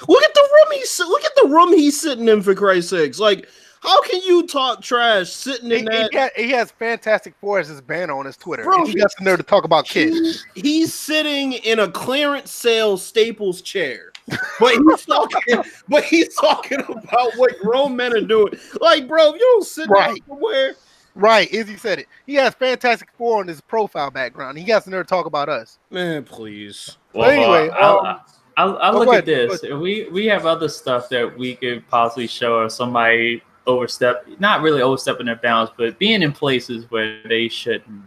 Look 0.08 0.24
at 0.24 0.34
the 0.34 0.42
room 0.52 0.78
he's 0.80 1.00
look 1.00 1.24
at 1.24 1.32
the 1.42 1.48
room 1.50 1.74
he's 1.74 2.00
sitting 2.00 2.28
in 2.28 2.42
for 2.42 2.54
Christ's 2.56 2.90
sakes. 2.92 3.20
Like, 3.20 3.48
how 3.82 4.02
can 4.04 4.22
you 4.22 4.48
talk 4.48 4.82
trash 4.82 5.30
sitting 5.30 5.70
He, 5.70 5.78
in 5.80 5.82
he, 5.84 5.86
that? 5.88 6.14
ha- 6.14 6.30
he 6.36 6.50
has 6.52 6.72
Fantastic 6.72 7.36
Four 7.42 7.60
as 7.60 7.68
his 7.68 7.82
banner 7.82 8.14
on 8.18 8.26
his 8.26 8.38
Twitter. 8.38 8.64
Bro, 8.64 8.80
and 8.80 8.88
he 8.88 8.96
got 8.96 9.12
in 9.20 9.26
there 9.26 9.38
to 9.38 9.44
talk 9.44 9.64
about 9.66 9.86
kids. 9.86 10.46
He- 10.56 10.62
he's 10.62 10.94
sitting 10.94 11.54
in 11.54 11.80
a 11.80 11.90
clearance 11.92 12.52
sale 12.52 12.98
Staples 12.98 13.62
chair, 13.62 14.12
but 14.60 14.74
he's 14.78 15.06
talking. 15.06 15.64
but 15.90 16.04
he's 16.06 16.34
talking 16.36 16.80
about 16.82 17.34
what 17.36 17.58
grown 17.60 17.96
men 17.96 18.14
are 18.14 18.22
doing. 18.22 18.54
Like, 18.80 19.08
bro, 19.08 19.30
if 19.30 19.34
you 19.36 19.40
don't 19.40 19.66
sit 19.66 19.90
Right. 19.90 20.08
down 20.08 20.18
somewhere. 20.28 20.76
Right, 21.16 21.52
Izzy 21.54 21.76
said 21.78 22.00
it. 22.00 22.08
He 22.26 22.34
has 22.36 22.56
Fantastic 22.56 23.10
Four 23.18 23.42
on 23.42 23.48
his 23.48 23.62
profile 23.62 24.10
background. 24.10 24.58
He 24.58 24.64
got 24.64 24.86
in 24.88 24.92
there 24.92 25.04
to 25.04 25.08
talk 25.08 25.28
about 25.28 25.48
us. 25.48 25.78
Man, 25.92 26.24
please. 26.24 26.98
Well, 27.14 27.30
anyway, 27.30 27.70
uh, 27.70 27.76
I'll, 27.76 28.00
um, 28.06 28.20
I'll, 28.58 28.78
I'll 28.78 28.96
oh, 28.96 29.00
look 29.00 29.08
at 29.10 29.28
ahead, 29.28 29.50
go 29.50 29.58
this. 29.58 29.62
We 29.64 30.08
we 30.12 30.26
have 30.28 30.46
other 30.46 30.70
stuff 30.70 31.10
that 31.10 31.38
we 31.38 31.56
could 31.56 31.88
possibly 31.88 32.28
show 32.28 32.64
if 32.64 32.72
somebody 32.72 33.42
overstep, 33.66 34.28
not 34.40 34.62
really 34.62 34.82
overstepping 34.82 35.26
their 35.26 35.38
bounds, 35.38 35.72
but 35.78 35.98
being 36.00 36.22
in 36.22 36.32
places 36.32 36.90
where 36.92 37.22
they 37.28 37.48
shouldn't 37.48 38.04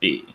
be. 0.00 0.26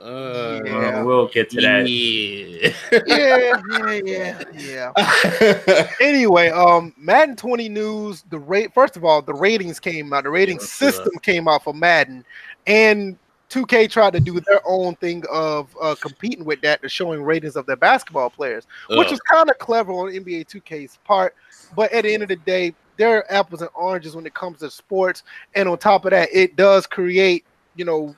Uh, 0.00 0.60
Yeah. 0.64 1.02
We'll 1.02 1.28
get 1.28 1.50
to 1.50 1.60
that. 1.60 1.88
Yeah. 1.88 2.72
Yeah, 3.06 4.00
yeah, 4.04 4.92
yeah. 4.92 5.90
Anyway, 6.00 6.50
um, 6.50 6.94
Madden 6.96 7.36
20 7.36 7.68
news. 7.68 8.24
The 8.30 8.38
rate. 8.38 8.72
First 8.74 8.96
of 8.96 9.04
all, 9.04 9.22
the 9.22 9.34
ratings 9.34 9.80
came 9.80 10.12
out. 10.12 10.24
The 10.24 10.30
rating 10.30 10.58
let's 10.58 10.78
do 10.78 10.90
system 10.90 11.12
came 11.22 11.48
out 11.48 11.64
for 11.64 11.74
Madden, 11.74 12.24
and 12.66 13.18
2K 13.50 13.90
tried 13.90 14.12
to 14.12 14.20
do 14.20 14.38
their 14.40 14.60
own 14.66 14.94
thing 14.96 15.24
of 15.30 15.74
uh, 15.80 15.94
competing 16.00 16.44
with 16.44 16.60
that, 16.62 16.82
to 16.82 16.88
showing 16.88 17.22
ratings 17.22 17.56
of 17.56 17.66
their 17.66 17.76
basketball 17.76 18.30
players, 18.30 18.66
which 18.88 19.06
Ugh. 19.06 19.12
was 19.12 19.20
kind 19.20 19.48
of 19.48 19.58
clever 19.58 19.92
on 19.92 20.12
NBA 20.12 20.46
2K's 20.46 20.98
part. 21.04 21.34
But 21.74 21.92
at 21.92 22.04
the 22.04 22.12
end 22.12 22.22
of 22.22 22.28
the 22.28 22.36
day, 22.36 22.74
they're 22.96 23.30
apples 23.32 23.62
and 23.62 23.70
oranges 23.74 24.14
when 24.14 24.26
it 24.26 24.34
comes 24.34 24.58
to 24.58 24.70
sports. 24.70 25.22
And 25.54 25.68
on 25.68 25.78
top 25.78 26.04
of 26.04 26.10
that, 26.10 26.28
it 26.32 26.56
does 26.56 26.86
create, 26.86 27.44
you 27.76 27.84
know, 27.84 28.14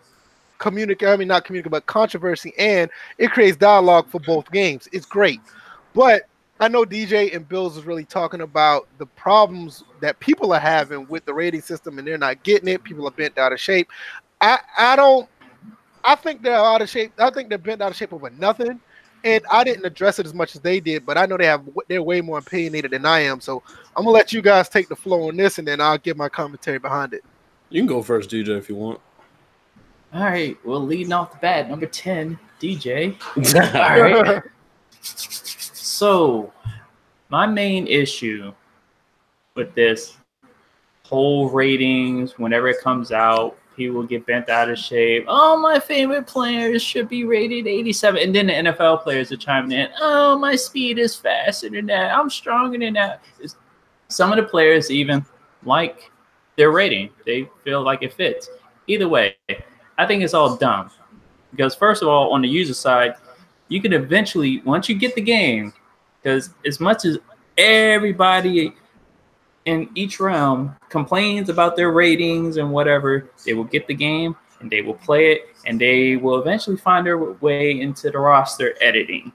communicate. 0.59 1.09
I 1.09 1.17
mean, 1.17 1.29
not 1.29 1.45
communicate, 1.45 1.73
but 1.73 1.87
controversy, 1.87 2.53
and 2.59 2.91
it 3.19 3.31
creates 3.31 3.57
dialogue 3.57 4.09
for 4.09 4.21
both 4.21 4.51
games. 4.51 4.89
It's 4.93 5.07
great, 5.07 5.41
but 5.95 6.23
I 6.61 6.69
know 6.69 6.85
DJ 6.85 7.35
and 7.35 7.49
Bills 7.49 7.79
is 7.79 7.85
really 7.85 8.05
talking 8.05 8.43
about 8.43 8.87
the 8.99 9.07
problems 9.07 9.83
that 10.01 10.21
people 10.21 10.53
are 10.53 10.61
having 10.61 11.09
with 11.09 11.25
the 11.25 11.33
rating 11.33 11.63
system, 11.63 11.99
and 11.99 12.07
they're 12.07 12.19
not 12.19 12.43
getting 12.43 12.69
it. 12.69 12.85
People 12.85 13.09
are 13.09 13.13
bent 13.13 13.39
out 13.39 13.53
of 13.53 13.59
shape. 13.59 13.89
I 14.41 14.59
I 14.79 14.97
don't. 14.97 15.29
I 16.03 16.15
think 16.15 16.43
they're 16.43 16.55
out 16.55 16.83
of 16.83 16.89
shape. 16.89 17.13
I 17.19 17.31
think 17.31 17.49
they're 17.49 17.59
bent 17.59 17.83
out 17.83 17.91
of 17.91 17.97
shape 17.97 18.13
over 18.13 18.31
nothing. 18.31 18.81
And 19.23 19.45
I 19.51 19.65
didn't 19.65 19.85
address 19.85 20.19
it 20.19 20.25
as 20.25 20.33
much 20.33 20.55
as 20.55 20.63
they 20.63 20.81
did, 20.81 21.05
but 21.05 21.19
I 21.19 21.27
know 21.27 21.37
they 21.37 21.45
have 21.45 21.69
they're 21.89 22.03
way 22.03 22.23
more 22.23 22.39
opinionated 22.39 22.93
than 22.93 23.05
I 23.05 23.21
am. 23.21 23.41
So 23.41 23.63
I'm 23.95 24.05
gonna 24.05 24.11
let 24.11 24.33
you 24.33 24.41
guys 24.41 24.69
take 24.71 24.89
the 24.89 24.97
floor 24.97 25.29
on 25.29 25.37
this, 25.37 25.59
and 25.59 25.69
then 25.69 25.81
I'll 25.81 25.99
give 25.99 26.17
my 26.17 26.31
commentary 26.31 26.79
behind 26.79 27.13
it. 27.13 27.23
You 27.69 27.81
can 27.81 27.87
go 27.87 28.03
first, 28.03 28.31
DJ, 28.31 28.57
if 28.57 28.69
you 28.69 28.77
want. 28.77 28.99
All 30.15 30.23
right. 30.23 30.57
Well, 30.65 30.81
leading 30.81 31.13
off 31.13 31.33
the 31.33 31.39
bat, 31.39 31.69
number 31.69 31.87
ten, 31.87 32.39
DJ. 32.61 33.15
All 33.75 34.01
right. 34.01 34.43
So, 35.03 36.53
my 37.29 37.47
main 37.47 37.87
issue 37.87 38.53
with 39.55 39.75
this 39.75 40.17
whole 41.05 41.51
ratings, 41.51 42.39
whenever 42.39 42.69
it 42.69 42.81
comes 42.81 43.13
out, 43.13 43.59
people 43.81 44.03
get 44.03 44.27
bent 44.27 44.51
out 44.51 44.69
of 44.69 44.79
shape. 44.79 45.25
Oh, 45.27 45.57
my 45.59 45.81
favorite 45.81 46.27
players 46.27 46.83
should 46.83 47.09
be 47.09 47.25
rated 47.25 47.67
87. 47.67 48.23
And 48.23 48.35
then 48.35 48.49
the 48.49 48.53
NFL 48.53 49.03
players 49.03 49.33
are 49.33 49.39
chiming 49.39 49.73
in. 49.73 49.89
Oh, 49.99 50.39
my 50.39 50.55
speed 50.55 50.99
is 50.99 51.17
faster 51.17 51.71
than 51.71 51.87
that. 51.87 52.15
I'm 52.15 52.29
stronger 52.29 52.77
than 52.79 52.93
that. 52.93 53.23
Some 54.09 54.33
of 54.33 54.37
the 54.37 54.43
players 54.43 54.91
even 54.91 55.25
like 55.65 56.11
their 56.57 56.73
rating, 56.73 57.09
they 57.25 57.49
feel 57.65 57.81
like 57.83 58.03
it 58.03 58.13
fits. 58.13 58.51
Either 58.87 59.09
way, 59.09 59.35
I 59.97 60.05
think 60.05 60.23
it's 60.23 60.35
all 60.35 60.57
dumb. 60.57 60.91
Because, 61.51 61.75
first 61.75 62.03
of 62.03 62.09
all, 62.09 62.35
on 62.35 62.43
the 62.43 62.49
user 62.49 62.75
side, 62.75 63.15
you 63.69 63.81
can 63.81 63.95
eventually, 63.95 64.61
once 64.67 64.91
you 64.91 64.95
get 64.95 65.15
the 65.15 65.23
game, 65.23 65.73
because 66.23 66.51
as 66.67 66.81
much 66.81 67.07
as 67.07 67.17
everybody 67.57 68.75
in 69.71 69.89
each 69.95 70.19
realm 70.19 70.75
complains 70.89 71.49
about 71.49 71.77
their 71.77 71.93
ratings 71.93 72.57
and 72.57 72.71
whatever, 72.71 73.31
they 73.47 73.55
will 73.55 73.65
get 73.65 73.87
the 73.87 73.95
game 73.95 74.35
and 74.61 74.69
they 74.69 74.83
will 74.83 74.95
play 74.95 75.33
it 75.33 75.55
and 75.65 75.81
they 75.81 76.17
will 76.17 76.41
eventually 76.41 76.77
find 76.77 77.07
their 77.07 77.19
way 77.19 77.81
into 77.81 78.11
the 78.11 78.19
roster 78.19 78.75
editing 78.81 79.33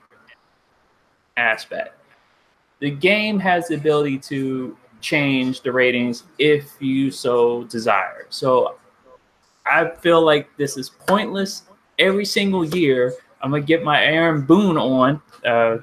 aspect. 1.38 1.96
The 2.80 2.92
game 2.92 3.40
has 3.40 3.70
the 3.70 3.76
ability 3.76 4.20
to 4.20 4.78
change 5.00 5.62
the 5.62 5.72
ratings 5.72 6.24
if 6.38 6.70
you 6.80 7.12
so 7.12 7.64
desire. 7.64 8.28
So 8.30 8.76
I 9.66 9.90
feel 10.02 10.22
like 10.22 10.50
this 10.58 10.76
is 10.76 10.90
pointless. 10.90 11.64
Every 11.98 12.26
single 12.26 12.66
year, 12.66 13.14
I'm 13.42 13.52
gonna 13.52 13.64
get 13.64 13.84
my 13.84 14.04
Aaron 14.04 14.42
Boone 14.42 14.78
on. 14.78 15.22
Uh, 15.46 15.78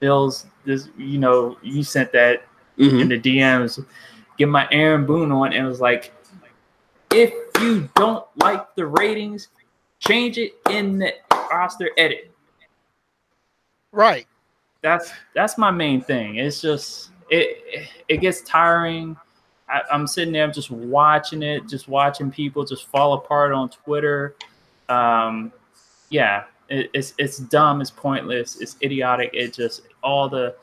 Bill's 0.00 0.46
this, 0.64 0.88
you 0.96 1.18
know, 1.18 1.56
you 1.62 1.82
sent 1.82 2.12
that 2.12 2.47
Mhm. 2.78 3.00
in 3.00 3.08
the 3.08 3.18
DMs. 3.18 3.84
Get 4.36 4.48
my 4.48 4.68
Aaron 4.70 5.04
Boone 5.04 5.32
on, 5.32 5.52
and 5.52 5.66
it 5.66 5.68
was 5.68 5.80
like, 5.80 6.12
if 7.12 7.32
you 7.60 7.88
don't 7.96 8.24
like 8.36 8.74
the 8.76 8.86
ratings, 8.86 9.48
change 9.98 10.38
it 10.38 10.54
in 10.70 10.98
the 10.98 11.14
roster 11.50 11.90
edit. 11.96 12.30
Right. 13.92 14.26
That's 14.82 15.12
that's 15.34 15.58
my 15.58 15.70
main 15.70 16.00
thing. 16.00 16.36
It's 16.36 16.60
just 16.60 17.10
it 17.30 17.88
it 18.08 18.18
gets 18.18 18.42
tiring. 18.42 19.16
I, 19.68 19.82
I'm 19.90 20.06
sitting 20.06 20.32
there 20.32 20.44
I'm 20.44 20.52
just 20.52 20.70
watching 20.70 21.42
it, 21.42 21.68
just 21.68 21.88
watching 21.88 22.30
people 22.30 22.64
just 22.64 22.86
fall 22.86 23.14
apart 23.14 23.52
on 23.52 23.68
Twitter. 23.70 24.34
Um, 24.88 25.52
yeah, 26.10 26.44
it, 26.68 26.90
it's 26.94 27.14
it's 27.18 27.38
dumb, 27.38 27.80
it's 27.80 27.90
pointless, 27.90 28.60
it's 28.60 28.76
idiotic. 28.82 29.30
It 29.32 29.52
just 29.52 29.82
all 30.02 30.28
the 30.28 30.54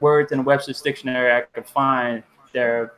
words 0.00 0.32
in 0.32 0.38
the 0.38 0.44
Webster's 0.44 0.80
dictionary 0.82 1.32
I 1.32 1.42
could 1.42 1.66
find, 1.66 2.22
they're 2.52 2.92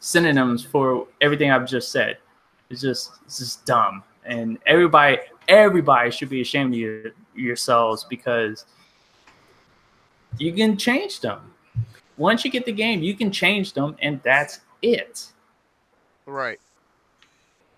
synonyms 0.00 0.64
for 0.64 1.06
everything 1.20 1.50
I've 1.50 1.66
just 1.68 1.90
said. 1.92 2.18
It's 2.70 2.80
just 2.80 3.12
it's 3.24 3.38
just 3.38 3.64
dumb, 3.66 4.02
and 4.24 4.58
everybody 4.66 5.18
everybody 5.48 6.10
should 6.10 6.28
be 6.28 6.40
ashamed 6.42 6.74
of 6.74 6.78
your, 6.80 7.02
yourselves 7.34 8.04
because 8.04 8.66
you 10.38 10.52
can 10.52 10.76
change 10.76 11.20
them. 11.20 11.40
Once 12.18 12.44
you 12.44 12.50
get 12.50 12.66
the 12.66 12.72
game, 12.72 13.02
you 13.02 13.14
can 13.14 13.30
change 13.32 13.72
them, 13.72 13.96
and 14.02 14.20
that's 14.22 14.60
it. 14.82 15.26
Right. 16.26 16.60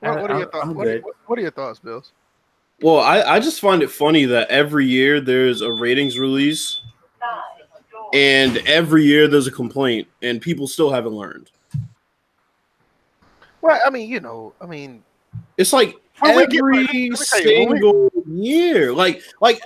I- 0.02 0.10
What, 0.10 0.22
what 0.22 0.30
are 0.30 0.38
your 0.38 0.50
thoughts? 0.50 0.66
What 0.68 0.86
are, 0.88 1.00
what 1.26 1.38
are 1.38 1.42
your 1.42 1.50
thoughts, 1.52 1.78
Bills? 1.78 2.12
Well, 2.82 2.98
I, 3.00 3.20
I 3.22 3.40
just 3.40 3.60
find 3.60 3.82
it 3.82 3.90
funny 3.90 4.24
that 4.24 4.48
every 4.48 4.86
year 4.86 5.20
there's 5.20 5.60
a 5.60 5.70
ratings 5.70 6.18
release, 6.18 6.80
and 8.12 8.56
every 8.66 9.04
year 9.04 9.28
there's 9.28 9.46
a 9.46 9.52
complaint, 9.52 10.08
and 10.22 10.40
people 10.40 10.66
still 10.66 10.90
haven't 10.90 11.12
learned. 11.12 11.50
Well, 13.62 13.78
I 13.84 13.90
mean, 13.90 14.08
you 14.08 14.20
know, 14.20 14.52
I 14.60 14.66
mean, 14.66 15.02
It's 15.56 15.72
like 15.72 15.96
get- 16.22 16.36
every 16.54 16.84
let 16.84 16.92
me 16.94 17.10
tell 17.10 17.40
you, 17.42 17.58
when 17.68 17.68
we- 17.70 17.78
single 17.78 18.10
year, 18.26 18.92
like 18.92 19.22
like 19.40 19.60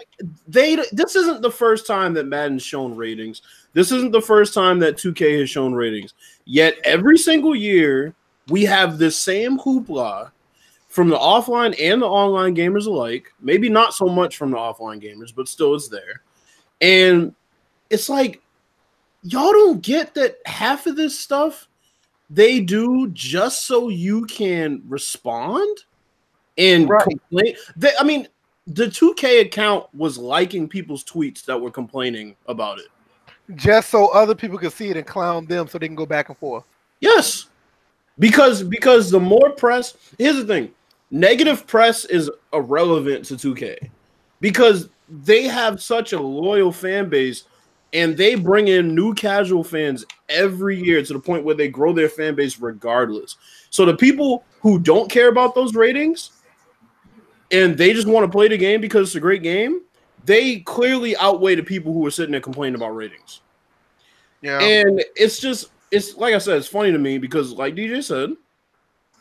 they. 0.48 0.76
This 0.92 1.16
isn't 1.16 1.42
the 1.42 1.50
first 1.50 1.86
time 1.86 2.14
that 2.14 2.26
Madden's 2.26 2.62
shown 2.62 2.96
ratings. 2.96 3.42
This 3.72 3.92
isn't 3.92 4.12
the 4.12 4.20
first 4.22 4.54
time 4.54 4.78
that 4.80 4.96
2K 4.96 5.38
has 5.40 5.50
shown 5.50 5.74
ratings. 5.74 6.14
Yet 6.44 6.76
every 6.84 7.18
single 7.18 7.54
year 7.54 8.14
we 8.48 8.64
have 8.64 8.98
this 8.98 9.16
same 9.16 9.58
hoopla 9.58 10.30
from 10.88 11.08
the 11.08 11.16
offline 11.16 11.74
and 11.80 12.02
the 12.02 12.06
online 12.06 12.54
gamers 12.54 12.86
alike. 12.86 13.32
Maybe 13.40 13.68
not 13.68 13.94
so 13.94 14.06
much 14.06 14.36
from 14.36 14.50
the 14.52 14.56
offline 14.56 15.02
gamers, 15.02 15.34
but 15.34 15.48
still 15.48 15.74
it's 15.74 15.88
there. 15.88 16.22
And 16.80 17.34
it's 17.94 18.08
like 18.10 18.42
y'all 19.22 19.52
don't 19.52 19.80
get 19.80 20.14
that 20.14 20.36
half 20.44 20.86
of 20.86 20.96
this 20.96 21.18
stuff 21.18 21.68
they 22.30 22.60
do 22.60 23.08
just 23.12 23.64
so 23.66 23.88
you 23.88 24.24
can 24.26 24.82
respond. 24.86 25.78
and 26.56 26.88
Right. 26.88 27.04
complain. 27.04 27.56
They, 27.76 27.90
I 27.98 28.04
mean, 28.04 28.28
the 28.66 28.86
2K 28.86 29.40
account 29.42 29.86
was 29.94 30.16
liking 30.16 30.68
people's 30.68 31.02
tweets 31.04 31.44
that 31.46 31.60
were 31.60 31.70
complaining 31.70 32.36
about 32.46 32.78
it. 32.78 32.86
just 33.56 33.90
so 33.90 34.08
other 34.08 34.34
people 34.34 34.56
can 34.58 34.70
see 34.70 34.88
it 34.88 34.96
and 34.96 35.06
clown 35.06 35.46
them, 35.46 35.66
so 35.68 35.78
they 35.78 35.86
can 35.88 35.96
go 35.96 36.06
back 36.06 36.28
and 36.28 36.38
forth. 36.38 36.64
Yes, 37.00 37.46
because 38.18 38.62
because 38.62 39.10
the 39.10 39.20
more 39.20 39.50
press. 39.50 39.96
Here's 40.16 40.36
the 40.36 40.46
thing: 40.46 40.70
negative 41.10 41.66
press 41.66 42.04
is 42.06 42.30
irrelevant 42.52 43.24
to 43.26 43.34
2K 43.34 43.90
because 44.40 44.88
they 45.08 45.42
have 45.44 45.82
such 45.82 46.12
a 46.12 46.20
loyal 46.20 46.72
fan 46.72 47.08
base 47.08 47.44
and 47.94 48.16
they 48.16 48.34
bring 48.34 48.68
in 48.68 48.94
new 48.94 49.14
casual 49.14 49.62
fans 49.62 50.04
every 50.28 50.78
year 50.78 51.02
to 51.02 51.12
the 51.12 51.20
point 51.20 51.44
where 51.44 51.54
they 51.54 51.68
grow 51.68 51.92
their 51.92 52.08
fan 52.08 52.34
base 52.34 52.58
regardless. 52.58 53.36
So 53.70 53.84
the 53.84 53.96
people 53.96 54.44
who 54.60 54.78
don't 54.80 55.10
care 55.10 55.28
about 55.28 55.54
those 55.54 55.74
ratings 55.74 56.32
and 57.52 57.78
they 57.78 57.92
just 57.92 58.08
want 58.08 58.24
to 58.24 58.30
play 58.30 58.48
the 58.48 58.58
game 58.58 58.80
because 58.80 59.08
it's 59.08 59.14
a 59.14 59.20
great 59.20 59.42
game, 59.42 59.82
they 60.24 60.60
clearly 60.60 61.16
outweigh 61.16 61.54
the 61.54 61.62
people 61.62 61.92
who 61.92 62.04
are 62.04 62.10
sitting 62.10 62.32
there 62.32 62.40
complaining 62.40 62.74
about 62.74 62.96
ratings. 62.96 63.40
Yeah. 64.42 64.58
And 64.60 65.02
it's 65.14 65.38
just 65.38 65.70
it's 65.90 66.16
like 66.16 66.34
I 66.34 66.38
said, 66.38 66.58
it's 66.58 66.66
funny 66.66 66.90
to 66.90 66.98
me 66.98 67.18
because 67.18 67.52
like 67.52 67.76
DJ 67.76 68.02
said, 68.02 68.30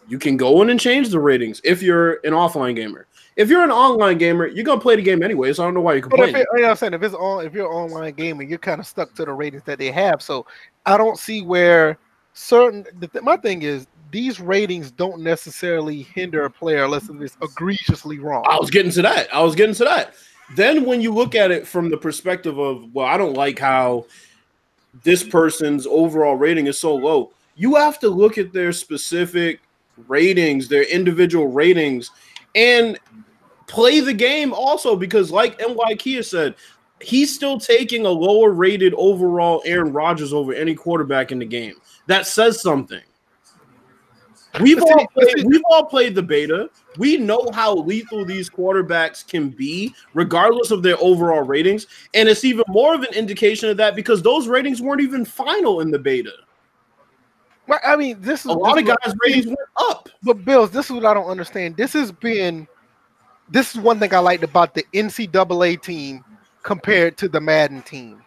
you 0.07 0.17
can 0.17 0.35
go 0.35 0.61
in 0.63 0.69
and 0.71 0.79
change 0.79 1.09
the 1.09 1.19
ratings 1.19 1.61
if 1.63 1.83
you're 1.83 2.13
an 2.25 2.33
offline 2.33 2.75
gamer. 2.75 3.05
If 3.35 3.49
you're 3.49 3.63
an 3.63 3.71
online 3.71 4.17
gamer, 4.17 4.47
you're 4.47 4.63
gonna 4.63 4.81
play 4.81 4.95
the 4.95 5.01
game 5.01 5.23
anyway, 5.23 5.53
so 5.53 5.63
I 5.63 5.67
don't 5.67 5.73
know 5.73 5.81
why 5.81 5.95
you're 5.95 6.07
But 6.07 6.19
if 6.19 6.35
it, 6.35 6.47
you 6.53 6.59
know 6.59 6.63
what 6.63 6.71
I'm 6.71 6.75
saying, 6.77 6.93
if 6.93 7.03
it's 7.03 7.15
on, 7.15 7.45
if 7.45 7.53
you're 7.53 7.71
online 7.71 8.13
gaming, 8.13 8.49
you're 8.49 8.59
kind 8.59 8.79
of 8.79 8.85
stuck 8.85 9.13
to 9.15 9.25
the 9.25 9.33
ratings 9.33 9.63
that 9.63 9.79
they 9.79 9.91
have. 9.91 10.21
So 10.21 10.45
I 10.85 10.97
don't 10.97 11.17
see 11.17 11.41
where 11.41 11.97
certain. 12.33 12.85
The 12.99 13.07
th- 13.07 13.23
my 13.23 13.37
thing 13.37 13.63
is 13.63 13.87
these 14.11 14.39
ratings 14.39 14.91
don't 14.91 15.21
necessarily 15.21 16.03
hinder 16.03 16.45
a 16.45 16.49
player 16.49 16.83
unless 16.83 17.09
it's 17.09 17.37
egregiously 17.41 18.19
wrong. 18.19 18.45
I 18.47 18.59
was 18.59 18.69
getting 18.69 18.91
to 18.91 19.01
that. 19.01 19.33
I 19.33 19.41
was 19.41 19.55
getting 19.55 19.75
to 19.75 19.83
that. 19.85 20.13
Then 20.55 20.85
when 20.85 21.01
you 21.01 21.11
look 21.11 21.33
at 21.33 21.49
it 21.49 21.65
from 21.65 21.89
the 21.89 21.97
perspective 21.97 22.59
of, 22.59 22.93
well, 22.93 23.07
I 23.07 23.17
don't 23.17 23.33
like 23.33 23.57
how 23.57 24.05
this 25.03 25.23
person's 25.23 25.87
overall 25.87 26.35
rating 26.35 26.67
is 26.67 26.77
so 26.77 26.93
low. 26.93 27.31
You 27.55 27.75
have 27.75 27.99
to 27.99 28.09
look 28.09 28.37
at 28.37 28.53
their 28.53 28.71
specific 28.71 29.61
ratings, 30.07 30.67
their 30.67 30.83
individual 30.83 31.47
ratings, 31.47 32.11
and 32.55 32.99
play 33.67 33.99
the 33.99 34.13
game 34.13 34.53
also 34.53 34.95
because, 34.95 35.31
like 35.31 35.59
NY 35.59 35.95
Kia 35.97 36.23
said, 36.23 36.55
he's 37.01 37.33
still 37.33 37.59
taking 37.59 38.05
a 38.05 38.09
lower 38.09 38.51
rated 38.51 38.93
overall 38.95 39.61
Aaron 39.65 39.91
Rodgers 39.91 40.33
over 40.33 40.53
any 40.53 40.75
quarterback 40.75 41.31
in 41.31 41.39
the 41.39 41.45
game. 41.45 41.75
That 42.07 42.27
says 42.27 42.61
something. 42.61 43.01
We've 44.61 44.81
all 44.83 45.07
played, 45.07 45.45
we've 45.45 45.63
all 45.71 45.85
played 45.85 46.13
the 46.13 46.21
beta. 46.21 46.69
We 46.97 47.17
know 47.17 47.49
how 47.53 47.73
lethal 47.75 48.23
these 48.23 48.51
quarterbacks 48.51 49.27
can 49.27 49.49
be, 49.49 49.95
regardless 50.13 50.69
of 50.69 50.83
their 50.83 50.97
overall 50.99 51.41
ratings. 51.41 51.87
And 52.13 52.29
it's 52.29 52.45
even 52.45 52.63
more 52.67 52.93
of 52.93 53.01
an 53.01 53.13
indication 53.15 53.69
of 53.69 53.77
that 53.77 53.95
because 53.95 54.21
those 54.21 54.47
ratings 54.47 54.79
weren't 54.79 55.01
even 55.01 55.25
final 55.25 55.81
in 55.81 55.89
the 55.89 55.97
beta. 55.97 56.33
I 57.83 57.95
mean, 57.95 58.17
this 58.19 58.41
is 58.41 58.47
A 58.47 58.53
lot 58.53 58.77
of 58.77 58.85
guys' 58.85 59.15
ratings 59.23 59.47
went 59.47 59.59
up. 59.77 60.09
But 60.21 60.43
Bills, 60.45 60.71
this 60.71 60.85
is 60.85 60.91
what 60.91 61.05
I 61.05 61.13
don't 61.13 61.29
understand. 61.29 61.77
This 61.77 61.93
has 61.93 62.11
been, 62.11 62.67
this 63.49 63.73
is 63.73 63.81
one 63.81 63.99
thing 63.99 64.13
I 64.13 64.19
liked 64.19 64.43
about 64.43 64.73
the 64.73 64.83
NCAA 64.93 65.81
team 65.81 66.23
compared 66.61 67.17
to 67.17 67.27
the 67.27 67.39
Madden 67.39 67.81
team. 67.81 68.21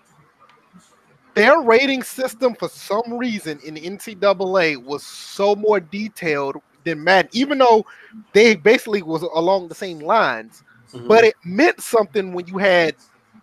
Their 1.35 1.61
rating 1.61 2.03
system, 2.03 2.55
for 2.55 2.69
some 2.69 3.13
reason, 3.13 3.61
in 3.63 3.75
NCAA 3.75 4.83
was 4.83 5.03
so 5.03 5.55
more 5.55 5.81
detailed 5.81 6.57
than 6.85 7.05
Madden, 7.05 7.31
even 7.35 7.59
though 7.59 7.85
they 8.33 8.57
basically 8.57 9.03
was 9.03 9.23
along 9.23 9.69
the 9.69 9.75
same 9.75 9.99
lines. 9.99 10.63
Mm-hmm. 10.93 11.09
But 11.09 11.25
it 11.25 11.35
meant 11.45 11.83
something 11.83 12.33
when 12.33 12.47
you 12.47 12.57
had 12.57 12.95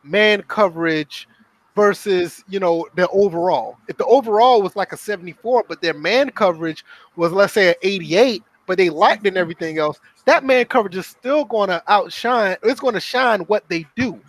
man 0.04 0.42
coverage 0.44 1.28
versus 1.76 2.44
you 2.48 2.60
know 2.60 2.88
the 2.96 3.08
overall. 3.10 3.78
If 3.88 3.98
the 3.98 4.06
overall 4.06 4.62
was 4.62 4.76
like 4.76 4.92
a 4.94 4.98
74, 4.98 5.66
but 5.68 5.82
their 5.82 5.94
man 5.94 6.30
coverage 6.30 6.86
was 7.16 7.32
let's 7.32 7.54
say 7.54 7.70
an 7.70 7.76
88, 7.82 8.44
but 8.66 8.78
they 8.78 8.90
lacked 8.90 9.26
in 9.26 9.38
everything 9.38 9.78
else, 9.78 10.00
that 10.26 10.44
man 10.44 10.66
coverage 10.66 10.96
is 10.96 11.08
still 11.08 11.46
going 11.46 11.70
to 11.70 11.84
outshine. 11.88 12.58
It's 12.64 12.80
going 12.80 12.94
to 12.94 13.00
shine 13.00 13.42
what 13.42 13.68
they 13.70 13.86
do 13.96 14.20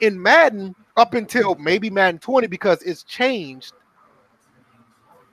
in 0.00 0.20
Madden 0.20 0.74
up 0.96 1.14
until 1.14 1.54
maybe 1.56 1.90
Madden 1.90 2.18
20 2.20 2.46
because 2.46 2.82
it's 2.82 3.02
changed. 3.02 3.72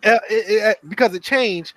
Uh, 0.03 0.17
it- 0.29 0.49
it- 0.49 0.89
because 0.89 1.13
it 1.13 1.21
changed, 1.21 1.73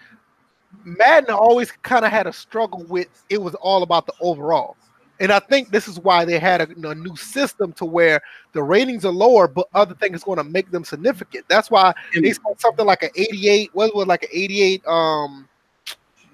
Madden 0.84 1.34
always 1.34 1.70
kind 1.82 2.04
of 2.04 2.10
had 2.10 2.26
a 2.26 2.32
struggle 2.32 2.84
with 2.84 3.08
it 3.28 3.40
was 3.40 3.54
all 3.56 3.82
about 3.82 4.06
the 4.06 4.14
overall. 4.20 4.76
And 5.20 5.30
I 5.30 5.38
think 5.38 5.70
this 5.70 5.86
is 5.86 6.00
why 6.00 6.24
they 6.24 6.38
had 6.40 6.60
a, 6.60 6.88
a 6.88 6.94
new 6.94 7.14
system 7.16 7.72
to 7.74 7.84
where 7.84 8.20
the 8.52 8.62
ratings 8.62 9.04
are 9.04 9.12
lower, 9.12 9.46
but 9.46 9.68
other 9.72 9.94
things 9.94 10.24
going 10.24 10.38
to 10.38 10.44
make 10.44 10.70
them 10.72 10.84
significant. 10.84 11.44
That's 11.48 11.70
why 11.70 11.92
they 12.14 12.32
said 12.32 12.42
something 12.58 12.84
like 12.84 13.04
an 13.04 13.10
88. 13.14 13.70
What 13.74 13.94
was 13.94 14.06
like 14.08 14.24
an 14.24 14.30
88? 14.32 14.86
Um, 14.86 15.48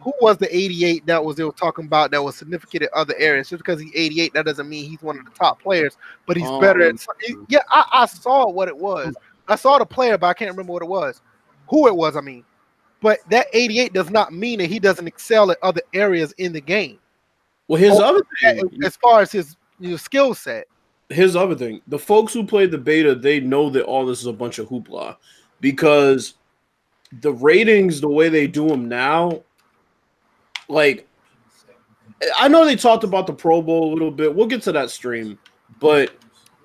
who 0.00 0.14
was 0.22 0.38
the 0.38 0.54
88 0.54 1.04
that 1.06 1.22
was 1.22 1.36
they 1.36 1.44
were 1.44 1.52
talking 1.52 1.84
about 1.84 2.10
that 2.10 2.24
was 2.24 2.36
significant 2.36 2.84
in 2.84 2.88
other 2.94 3.14
areas? 3.18 3.50
Just 3.50 3.62
because 3.62 3.80
he's 3.80 3.92
88, 3.94 4.32
that 4.32 4.46
doesn't 4.46 4.68
mean 4.68 4.88
he's 4.88 5.02
one 5.02 5.18
of 5.18 5.26
the 5.26 5.30
top 5.32 5.60
players, 5.60 5.98
but 6.26 6.38
he's 6.38 6.48
better 6.60 6.88
Um, 6.88 6.96
at. 6.96 7.36
Yeah, 7.48 7.60
I, 7.68 7.84
I 7.92 8.06
saw 8.06 8.48
what 8.48 8.68
it 8.68 8.76
was. 8.76 9.14
I 9.46 9.56
saw 9.56 9.78
the 9.78 9.84
player, 9.84 10.16
but 10.16 10.28
I 10.28 10.34
can't 10.34 10.50
remember 10.50 10.72
what 10.72 10.82
it 10.82 10.88
was. 10.88 11.20
Who 11.68 11.86
it 11.86 11.94
was, 11.94 12.16
I 12.16 12.22
mean. 12.22 12.44
But 13.02 13.18
that 13.30 13.48
88 13.52 13.92
does 13.92 14.10
not 14.10 14.32
mean 14.32 14.60
that 14.60 14.70
he 14.70 14.78
doesn't 14.78 15.06
excel 15.06 15.50
at 15.50 15.58
other 15.62 15.82
areas 15.92 16.32
in 16.38 16.52
the 16.52 16.60
game. 16.60 16.98
Well, 17.70 17.80
here's 17.80 18.00
Oh, 18.00 18.04
other 18.04 18.26
thing. 18.40 18.84
As 18.84 18.96
far 18.96 19.20
as 19.20 19.30
his 19.30 19.56
skill 19.96 20.34
set. 20.34 20.66
here's 21.08 21.34
the 21.34 21.38
other 21.38 21.54
thing: 21.54 21.80
the 21.86 22.00
folks 22.00 22.34
who 22.34 22.44
played 22.44 22.72
the 22.72 22.78
beta, 22.78 23.14
they 23.14 23.38
know 23.38 23.70
that 23.70 23.84
all 23.84 24.04
this 24.04 24.18
is 24.18 24.26
a 24.26 24.32
bunch 24.32 24.58
of 24.58 24.68
hoopla 24.68 25.16
because 25.60 26.34
the 27.20 27.32
ratings, 27.32 28.00
the 28.00 28.08
way 28.08 28.28
they 28.28 28.48
do 28.48 28.66
them 28.66 28.88
now, 28.88 29.44
like 30.68 31.06
I 32.36 32.48
know 32.48 32.64
they 32.64 32.74
talked 32.74 33.04
about 33.04 33.28
the 33.28 33.34
Pro 33.34 33.62
Bowl 33.62 33.92
a 33.92 33.94
little 33.94 34.10
bit. 34.10 34.34
We'll 34.34 34.48
get 34.48 34.62
to 34.62 34.72
that 34.72 34.90
stream, 34.90 35.38
but 35.78 36.10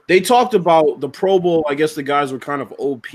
they 0.07 0.19
talked 0.19 0.55
about 0.55 1.01
the 1.01 1.09
Pro 1.09 1.37
Bowl. 1.37 1.67
I 1.69 1.75
guess 1.75 1.93
the 1.93 2.01
guys 2.01 2.31
were 2.31 2.39
kind 2.39 2.63
of 2.63 2.73
OP, 2.79 3.05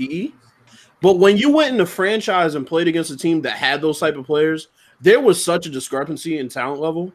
but 1.01 1.19
when 1.19 1.35
you 1.35 1.51
went 1.51 1.71
in 1.71 1.77
the 1.77 1.85
franchise 1.85 2.55
and 2.55 2.65
played 2.65 2.87
against 2.87 3.11
a 3.11 3.17
team 3.17 3.41
that 3.41 3.57
had 3.57 3.81
those 3.81 3.99
type 3.99 4.15
of 4.15 4.25
players, 4.25 4.69
there 5.01 5.19
was 5.19 5.43
such 5.43 5.65
a 5.65 5.69
discrepancy 5.69 6.37
in 6.37 6.47
talent 6.47 6.79
level. 6.79 7.11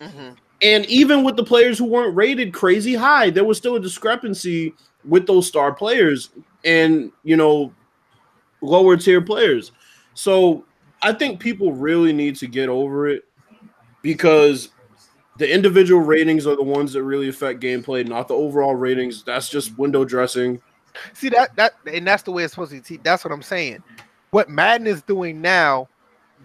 Mm-hmm. 0.00 0.34
And 0.62 0.86
even 0.86 1.24
with 1.24 1.36
the 1.36 1.44
players 1.44 1.78
who 1.78 1.84
weren't 1.84 2.16
rated 2.16 2.52
crazy 2.52 2.94
high, 2.94 3.30
there 3.30 3.44
was 3.44 3.58
still 3.58 3.76
a 3.76 3.80
discrepancy 3.80 4.74
with 5.04 5.26
those 5.26 5.46
star 5.46 5.74
players 5.74 6.30
and, 6.64 7.12
you 7.22 7.36
know, 7.36 7.72
lower 8.60 8.96
tier 8.96 9.20
players. 9.20 9.72
So 10.14 10.64
I 11.02 11.12
think 11.12 11.40
people 11.40 11.72
really 11.72 12.12
need 12.12 12.36
to 12.36 12.46
get 12.46 12.68
over 12.68 13.08
it 13.08 13.24
because 14.02 14.70
the 15.36 15.52
individual 15.52 16.00
ratings 16.00 16.46
are 16.46 16.56
the 16.56 16.62
ones 16.62 16.92
that 16.92 17.02
really 17.02 17.28
affect 17.28 17.60
gameplay, 17.60 18.06
not 18.06 18.28
the 18.28 18.34
overall 18.34 18.74
ratings. 18.74 19.24
That's 19.24 19.48
just 19.48 19.76
window 19.76 20.04
dressing. 20.04 20.60
See 21.12 21.28
that 21.30 21.56
that 21.56 21.74
and 21.92 22.06
that's 22.06 22.22
the 22.22 22.30
way 22.30 22.44
it's 22.44 22.54
supposed 22.54 22.70
to 22.70 22.80
be. 22.80 23.00
That's 23.02 23.24
what 23.24 23.32
I'm 23.32 23.42
saying. 23.42 23.82
What 24.30 24.48
Madden 24.48 24.86
is 24.86 25.02
doing 25.02 25.40
now, 25.40 25.88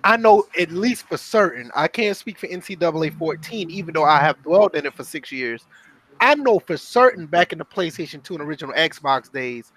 I 0.04 0.18
know 0.18 0.46
at 0.58 0.72
least 0.72 1.08
for 1.08 1.18
certain. 1.18 1.72
I 1.76 1.88
can't 1.88 2.18
speak 2.18 2.40
for 2.40 2.48
NCAA 2.48 3.14
14, 3.14 3.70
even 3.70 3.94
though 3.94 4.06
I 4.06 4.20
have 4.22 4.42
dwelled 4.44 4.76
in 4.76 4.86
it 4.86 4.96
for 4.96 5.04
six 5.04 5.32
years. 5.32 5.66
I 6.22 6.36
know 6.36 6.60
for 6.60 6.78
certain 6.78 7.28
back 7.28 7.52
in 7.54 7.60
the 7.60 7.66
PlayStation 7.66 8.24
2 8.24 8.36
and 8.36 8.44
original 8.44 8.74
Xbox 8.76 9.32
days, 9.32 9.72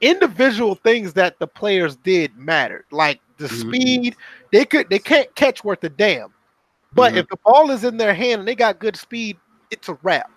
individual 0.00 0.74
things 0.76 1.12
that 1.14 1.38
the 1.38 1.46
players 1.46 1.96
did 1.96 2.36
mattered. 2.36 2.84
Like 2.90 3.20
the 3.38 3.46
Mhm. 3.46 3.60
speed, 3.60 4.16
they 4.52 4.64
could 4.64 4.90
they 4.90 4.98
can't 4.98 5.34
catch 5.36 5.64
worth 5.64 5.84
a 5.84 5.88
damn. 5.90 6.34
But 6.94 7.14
Mhm. 7.14 7.18
if 7.18 7.28
the 7.28 7.38
ball 7.44 7.70
is 7.70 7.84
in 7.84 7.96
their 7.96 8.14
hand 8.14 8.40
and 8.40 8.48
they 8.48 8.54
got 8.56 8.78
good 8.80 8.96
speed, 8.96 9.40
it's 9.70 9.88
a 9.88 9.98
wrap. 10.02 10.30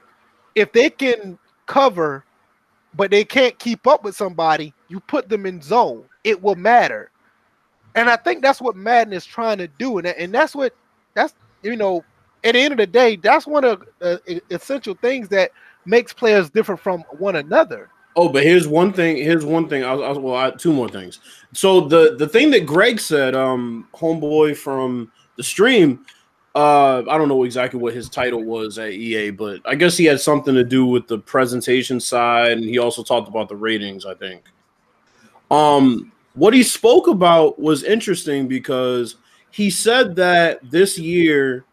If 0.55 0.71
they 0.73 0.89
can 0.89 1.39
cover, 1.67 2.25
but 2.95 3.11
they 3.11 3.25
can't 3.25 3.57
keep 3.59 3.87
up 3.87 4.03
with 4.03 4.15
somebody, 4.15 4.73
you 4.89 4.99
put 5.01 5.29
them 5.29 5.45
in 5.45 5.61
zone. 5.61 6.09
It 6.23 6.41
will 6.41 6.55
matter. 6.55 7.11
And 7.95 8.09
I 8.09 8.17
think 8.17 8.41
that's 8.41 8.61
what 8.61 8.75
Madden 8.75 9.13
is 9.13 9.25
trying 9.25 9.57
to 9.57 9.67
do. 9.67 9.97
And, 9.97 10.07
and 10.07 10.33
that's 10.33 10.53
what 10.53 10.75
that's 11.13 11.33
you 11.63 11.75
know, 11.75 12.03
at 12.43 12.53
the 12.53 12.59
end 12.59 12.73
of 12.73 12.77
the 12.77 12.87
day, 12.87 13.15
that's 13.15 13.47
one 13.47 13.63
of 13.63 13.83
the 13.99 14.21
uh, 14.27 14.39
essential 14.51 14.93
things 14.95 15.27
that 15.29 15.51
makes 15.85 16.13
players 16.13 16.49
different 16.49 16.79
from 16.81 17.01
one 17.17 17.37
another. 17.37 17.89
Oh, 18.17 18.29
but 18.29 18.43
here's 18.43 18.67
one 18.67 18.93
thing. 18.93 19.17
Here's 19.17 19.43
one 19.43 19.67
thing. 19.67 19.83
I, 19.83 19.93
I, 19.93 20.11
well, 20.13 20.35
I, 20.35 20.51
two 20.51 20.71
more 20.71 20.87
things. 20.87 21.19
So 21.53 21.81
the 21.81 22.15
the 22.17 22.27
thing 22.27 22.51
that 22.51 22.65
Greg 22.65 22.99
said, 22.99 23.35
um, 23.35 23.87
homeboy 23.93 24.55
from 24.55 25.11
the 25.35 25.43
stream, 25.43 26.05
uh, 26.53 26.99
I 26.99 27.17
don't 27.17 27.27
know 27.27 27.43
exactly 27.43 27.79
what 27.79 27.93
his 27.93 28.07
title 28.07 28.43
was 28.43 28.77
at 28.77 28.91
EA, 28.91 29.31
but 29.31 29.59
I 29.65 29.75
guess 29.75 29.97
he 29.97 30.05
had 30.05 30.21
something 30.21 30.53
to 30.53 30.63
do 30.63 30.85
with 30.85 31.07
the 31.07 31.17
presentation 31.17 31.99
side, 31.99 32.53
and 32.53 32.63
he 32.63 32.77
also 32.77 33.03
talked 33.03 33.27
about 33.27 33.49
the 33.49 33.57
ratings. 33.57 34.05
I 34.05 34.13
think. 34.13 34.43
Um, 35.51 36.11
what 36.35 36.53
he 36.53 36.63
spoke 36.63 37.07
about 37.07 37.59
was 37.59 37.83
interesting 37.83 38.47
because 38.47 39.15
he 39.51 39.69
said 39.69 40.15
that 40.17 40.59
this 40.69 40.99
year, 40.99 41.65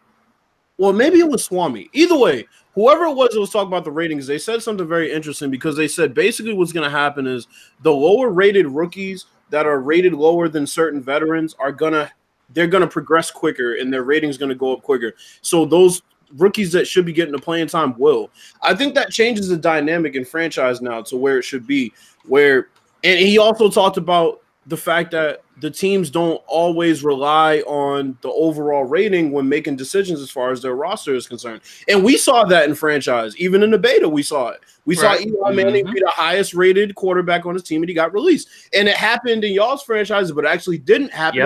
well, 0.79 0.93
maybe 0.93 1.19
it 1.19 1.29
was 1.29 1.45
Swami. 1.45 1.91
Either 1.93 2.17
way, 2.17 2.47
whoever 2.75 3.05
it 3.05 3.15
was 3.15 3.31
that 3.35 3.41
was 3.41 3.51
talking 3.51 3.69
about 3.69 3.85
the 3.85 3.91
ratings, 3.91 4.27
they 4.27 4.39
said 4.39 4.63
something 4.63 4.87
very 4.87 5.13
interesting 5.13 5.51
because 5.51 5.77
they 5.77 5.89
said 5.89 6.15
basically 6.15 6.55
what's 6.55 6.73
going 6.73 6.89
to 6.89 6.97
happen 6.97 7.27
is 7.27 7.49
the 7.83 7.93
lower 7.93 8.31
rated 8.31 8.67
rookies 8.67 9.27
that 9.51 9.67
are 9.67 9.81
rated 9.81 10.15
lower 10.15 10.49
than 10.49 10.67
certain 10.67 11.03
veterans 11.03 11.55
are 11.59 11.73
gonna 11.73 12.11
they're 12.55 12.67
gonna 12.67 12.87
progress 12.87 13.31
quicker 13.31 13.75
and 13.75 13.93
their 13.93 14.03
rating's 14.03 14.39
gonna 14.39 14.55
go 14.55 14.73
up 14.73 14.83
quicker. 14.83 15.15
So 15.43 15.67
those 15.67 16.03
rookies 16.37 16.73
that 16.73 16.87
should 16.87 17.05
be 17.05 17.13
getting 17.13 17.33
the 17.33 17.39
playing 17.39 17.67
time 17.67 17.95
will. 17.99 18.31
I 18.63 18.75
think 18.75 18.95
that 18.95 19.11
changes 19.11 19.49
the 19.49 19.57
dynamic 19.57 20.15
in 20.15 20.25
franchise 20.25 20.81
now 20.81 21.03
to 21.03 21.17
where 21.17 21.39
it 21.39 21.43
should 21.43 21.67
be. 21.67 21.93
Where 22.25 22.69
and 23.05 23.19
he 23.19 23.37
also 23.37 23.69
talked 23.69 23.99
about 23.99 24.42
the 24.67 24.77
fact 24.77 25.11
that 25.11 25.43
the 25.61 25.71
teams 25.71 26.09
don't 26.09 26.41
always 26.47 27.03
rely 27.03 27.59
on 27.61 28.17
the 28.23 28.31
overall 28.31 28.85
rating 28.85 29.33
when 29.33 29.49
making 29.49 29.77
decisions 29.77 30.21
as 30.21 30.31
far 30.31 30.51
as 30.51 30.63
their 30.63 30.75
roster 30.75 31.15
is 31.15 31.27
concerned. 31.27 31.61
And 31.89 32.05
we 32.05 32.17
saw 32.17 32.45
that 32.45 32.69
in 32.69 32.75
franchise. 32.75 33.37
Even 33.37 33.63
in 33.63 33.71
the 33.71 33.79
beta, 33.79 34.09
we 34.09 34.23
saw 34.23 34.49
it. 34.49 34.61
We 34.85 34.97
right. 34.97 35.19
saw 35.19 35.25
Eli 35.25 35.53
Manning 35.55 35.85
mm-hmm. 35.85 35.95
be 35.95 36.01
the 36.01 36.11
highest 36.11 36.55
rated 36.55 36.95
quarterback 36.95 37.45
on 37.45 37.55
his 37.55 37.65
team 37.65 37.83
and 37.83 37.89
he 37.89 37.95
got 37.95 38.13
released. 38.13 38.49
And 38.73 38.89
it 38.89 38.97
happened 38.97 39.45
in 39.45 39.53
y'all's 39.53 39.83
franchise, 39.83 40.31
but 40.33 40.47
actually 40.47 40.79
didn't 40.79 41.13
happen 41.13 41.39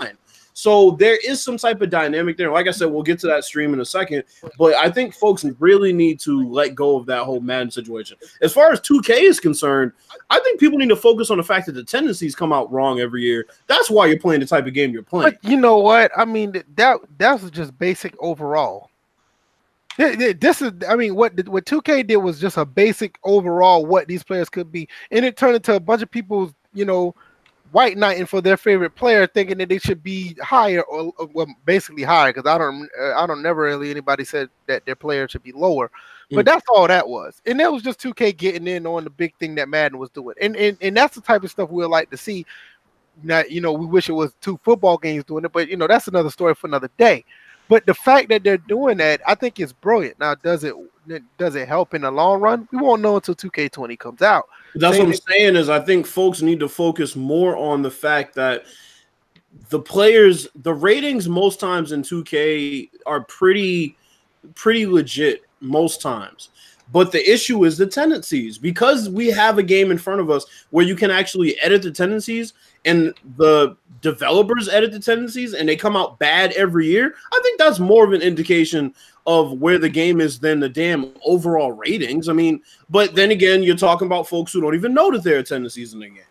yep. 0.00 0.16
So 0.60 0.90
there 0.90 1.16
is 1.24 1.42
some 1.42 1.56
type 1.56 1.80
of 1.80 1.88
dynamic 1.88 2.36
there. 2.36 2.52
Like 2.52 2.68
I 2.68 2.70
said, 2.70 2.90
we'll 2.90 3.02
get 3.02 3.18
to 3.20 3.26
that 3.28 3.44
stream 3.44 3.72
in 3.72 3.80
a 3.80 3.84
second. 3.84 4.24
But 4.58 4.74
I 4.74 4.90
think 4.90 5.14
folks 5.14 5.42
really 5.58 5.90
need 5.90 6.20
to 6.20 6.46
let 6.50 6.74
go 6.74 6.98
of 6.98 7.06
that 7.06 7.22
whole 7.22 7.40
Madden 7.40 7.70
situation. 7.70 8.18
As 8.42 8.52
far 8.52 8.70
as 8.70 8.78
2K 8.82 9.22
is 9.22 9.40
concerned, 9.40 9.92
I 10.28 10.38
think 10.40 10.60
people 10.60 10.78
need 10.78 10.90
to 10.90 10.96
focus 10.96 11.30
on 11.30 11.38
the 11.38 11.42
fact 11.42 11.64
that 11.64 11.72
the 11.72 11.82
tendencies 11.82 12.34
come 12.34 12.52
out 12.52 12.70
wrong 12.70 13.00
every 13.00 13.22
year. 13.22 13.46
That's 13.68 13.88
why 13.88 14.04
you're 14.08 14.18
playing 14.18 14.40
the 14.40 14.46
type 14.46 14.66
of 14.66 14.74
game 14.74 14.92
you're 14.92 15.02
playing. 15.02 15.32
But 15.32 15.50
you 15.50 15.56
know 15.56 15.78
what? 15.78 16.12
I 16.14 16.26
mean, 16.26 16.52
that 16.52 16.98
that 17.16 17.40
was 17.40 17.50
just 17.50 17.78
basic 17.78 18.14
overall. 18.20 18.90
This 19.96 20.60
is, 20.60 20.72
I 20.86 20.94
mean, 20.94 21.14
what 21.14 21.48
what 21.48 21.64
2K 21.64 22.06
did 22.06 22.16
was 22.18 22.38
just 22.38 22.58
a 22.58 22.66
basic 22.66 23.18
overall 23.24 23.86
what 23.86 24.08
these 24.08 24.22
players 24.22 24.50
could 24.50 24.70
be, 24.70 24.90
and 25.10 25.24
it 25.24 25.38
turned 25.38 25.56
into 25.56 25.74
a 25.74 25.80
bunch 25.80 26.02
of 26.02 26.10
people's, 26.10 26.52
you 26.74 26.84
know, 26.84 27.14
white 27.72 27.96
knighting 27.96 28.26
for 28.26 28.40
their 28.40 28.56
favorite 28.56 28.94
player, 28.94 29.26
thinking 29.26 29.58
that 29.58 29.68
they 29.68 29.78
should 29.78 30.02
be 30.02 30.36
higher 30.42 30.82
or 30.82 31.12
well, 31.32 31.46
basically 31.64 32.02
higher. 32.02 32.32
Because 32.32 32.48
I 32.48 32.58
don't, 32.58 32.88
uh, 33.00 33.14
I 33.14 33.26
don't 33.26 33.42
never 33.42 33.62
really 33.62 33.90
anybody 33.90 34.24
said 34.24 34.50
that 34.66 34.84
their 34.86 34.96
player 34.96 35.28
should 35.28 35.42
be 35.42 35.52
lower. 35.52 35.90
But 36.30 36.44
mm. 36.44 36.48
that's 36.48 36.66
all 36.68 36.86
that 36.86 37.08
was, 37.08 37.40
and 37.46 37.58
that 37.60 37.72
was 37.72 37.82
just 37.82 38.00
2K 38.00 38.36
getting 38.36 38.68
in 38.68 38.86
on 38.86 39.04
the 39.04 39.10
big 39.10 39.36
thing 39.36 39.56
that 39.56 39.68
Madden 39.68 39.98
was 39.98 40.10
doing, 40.10 40.36
and 40.40 40.56
and 40.56 40.76
and 40.80 40.96
that's 40.96 41.14
the 41.14 41.20
type 41.20 41.42
of 41.42 41.50
stuff 41.50 41.70
we'd 41.70 41.86
like 41.86 42.10
to 42.10 42.16
see. 42.16 42.46
Not, 43.22 43.50
you 43.50 43.60
know, 43.60 43.72
we 43.72 43.84
wish 43.84 44.08
it 44.08 44.12
was 44.12 44.32
two 44.40 44.58
football 44.62 44.96
games 44.96 45.24
doing 45.24 45.44
it, 45.44 45.52
but 45.52 45.68
you 45.68 45.76
know, 45.76 45.86
that's 45.86 46.08
another 46.08 46.30
story 46.30 46.54
for 46.54 46.68
another 46.68 46.88
day. 46.96 47.24
But 47.68 47.86
the 47.86 47.94
fact 47.94 48.30
that 48.30 48.42
they're 48.42 48.56
doing 48.56 48.96
that, 48.98 49.20
I 49.26 49.34
think 49.34 49.60
is 49.60 49.72
brilliant. 49.72 50.18
Now, 50.18 50.34
does 50.34 50.64
it 50.64 50.74
does 51.38 51.54
it 51.54 51.68
help 51.68 51.94
in 51.94 52.02
the 52.02 52.10
long 52.10 52.40
run? 52.40 52.68
We 52.72 52.78
won't 52.78 53.02
know 53.02 53.16
until 53.16 53.34
2K20 53.34 53.98
comes 53.98 54.22
out. 54.22 54.48
That's 54.74 54.98
what 54.98 55.08
I'm 55.08 55.14
saying 55.14 55.56
is 55.56 55.68
I 55.68 55.80
think 55.80 56.06
folks 56.06 56.42
need 56.42 56.60
to 56.60 56.68
focus 56.68 57.16
more 57.16 57.56
on 57.56 57.82
the 57.82 57.90
fact 57.90 58.34
that 58.36 58.64
the 59.68 59.80
players, 59.80 60.48
the 60.54 60.74
ratings 60.74 61.28
most 61.28 61.60
times 61.60 61.92
in 61.92 62.02
2K 62.02 62.90
are 63.06 63.22
pretty 63.22 63.96
pretty 64.54 64.86
legit 64.86 65.42
most 65.60 66.00
times. 66.00 66.50
But 66.92 67.12
the 67.12 67.30
issue 67.30 67.64
is 67.64 67.78
the 67.78 67.86
tendencies 67.86 68.58
because 68.58 69.08
we 69.08 69.28
have 69.28 69.58
a 69.58 69.62
game 69.62 69.92
in 69.92 69.98
front 69.98 70.20
of 70.20 70.28
us 70.28 70.44
where 70.70 70.84
you 70.84 70.96
can 70.96 71.10
actually 71.10 71.60
edit 71.60 71.82
the 71.82 71.92
tendencies 71.92 72.54
and 72.84 73.14
the 73.36 73.76
developers 74.00 74.68
edit 74.68 74.90
the 74.90 74.98
tendencies 74.98 75.54
and 75.54 75.68
they 75.68 75.76
come 75.76 75.96
out 75.96 76.18
bad 76.18 76.52
every 76.52 76.86
year. 76.86 77.14
I 77.32 77.40
think 77.42 77.58
that's 77.58 77.78
more 77.78 78.04
of 78.04 78.12
an 78.12 78.22
indication 78.22 78.92
of 79.26 79.60
where 79.60 79.78
the 79.78 79.88
game 79.88 80.20
is 80.20 80.38
than 80.38 80.60
the 80.60 80.68
damn 80.68 81.12
overall 81.24 81.72
ratings. 81.72 82.28
I 82.28 82.32
mean, 82.32 82.62
but 82.88 83.14
then 83.14 83.30
again, 83.30 83.62
you're 83.62 83.76
talking 83.76 84.06
about 84.06 84.28
folks 84.28 84.52
who 84.52 84.60
don't 84.60 84.74
even 84.74 84.94
know 84.94 85.10
that 85.10 85.22
there 85.22 85.38
are 85.38 85.42
tendencies 85.42 85.92
in 85.92 86.00
the 86.00 86.08
game. 86.08 86.22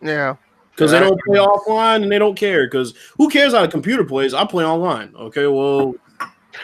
Yeah. 0.00 0.36
Because 0.70 0.90
they 0.90 1.00
don't 1.00 1.20
play 1.26 1.38
offline 1.38 2.02
and 2.02 2.10
they 2.10 2.18
don't 2.18 2.34
care. 2.36 2.66
Because 2.66 2.94
who 3.16 3.28
cares 3.28 3.52
how 3.52 3.62
the 3.62 3.68
computer 3.68 4.04
plays? 4.04 4.34
I 4.34 4.44
play 4.44 4.64
online. 4.64 5.14
Okay, 5.16 5.46
well, 5.46 5.94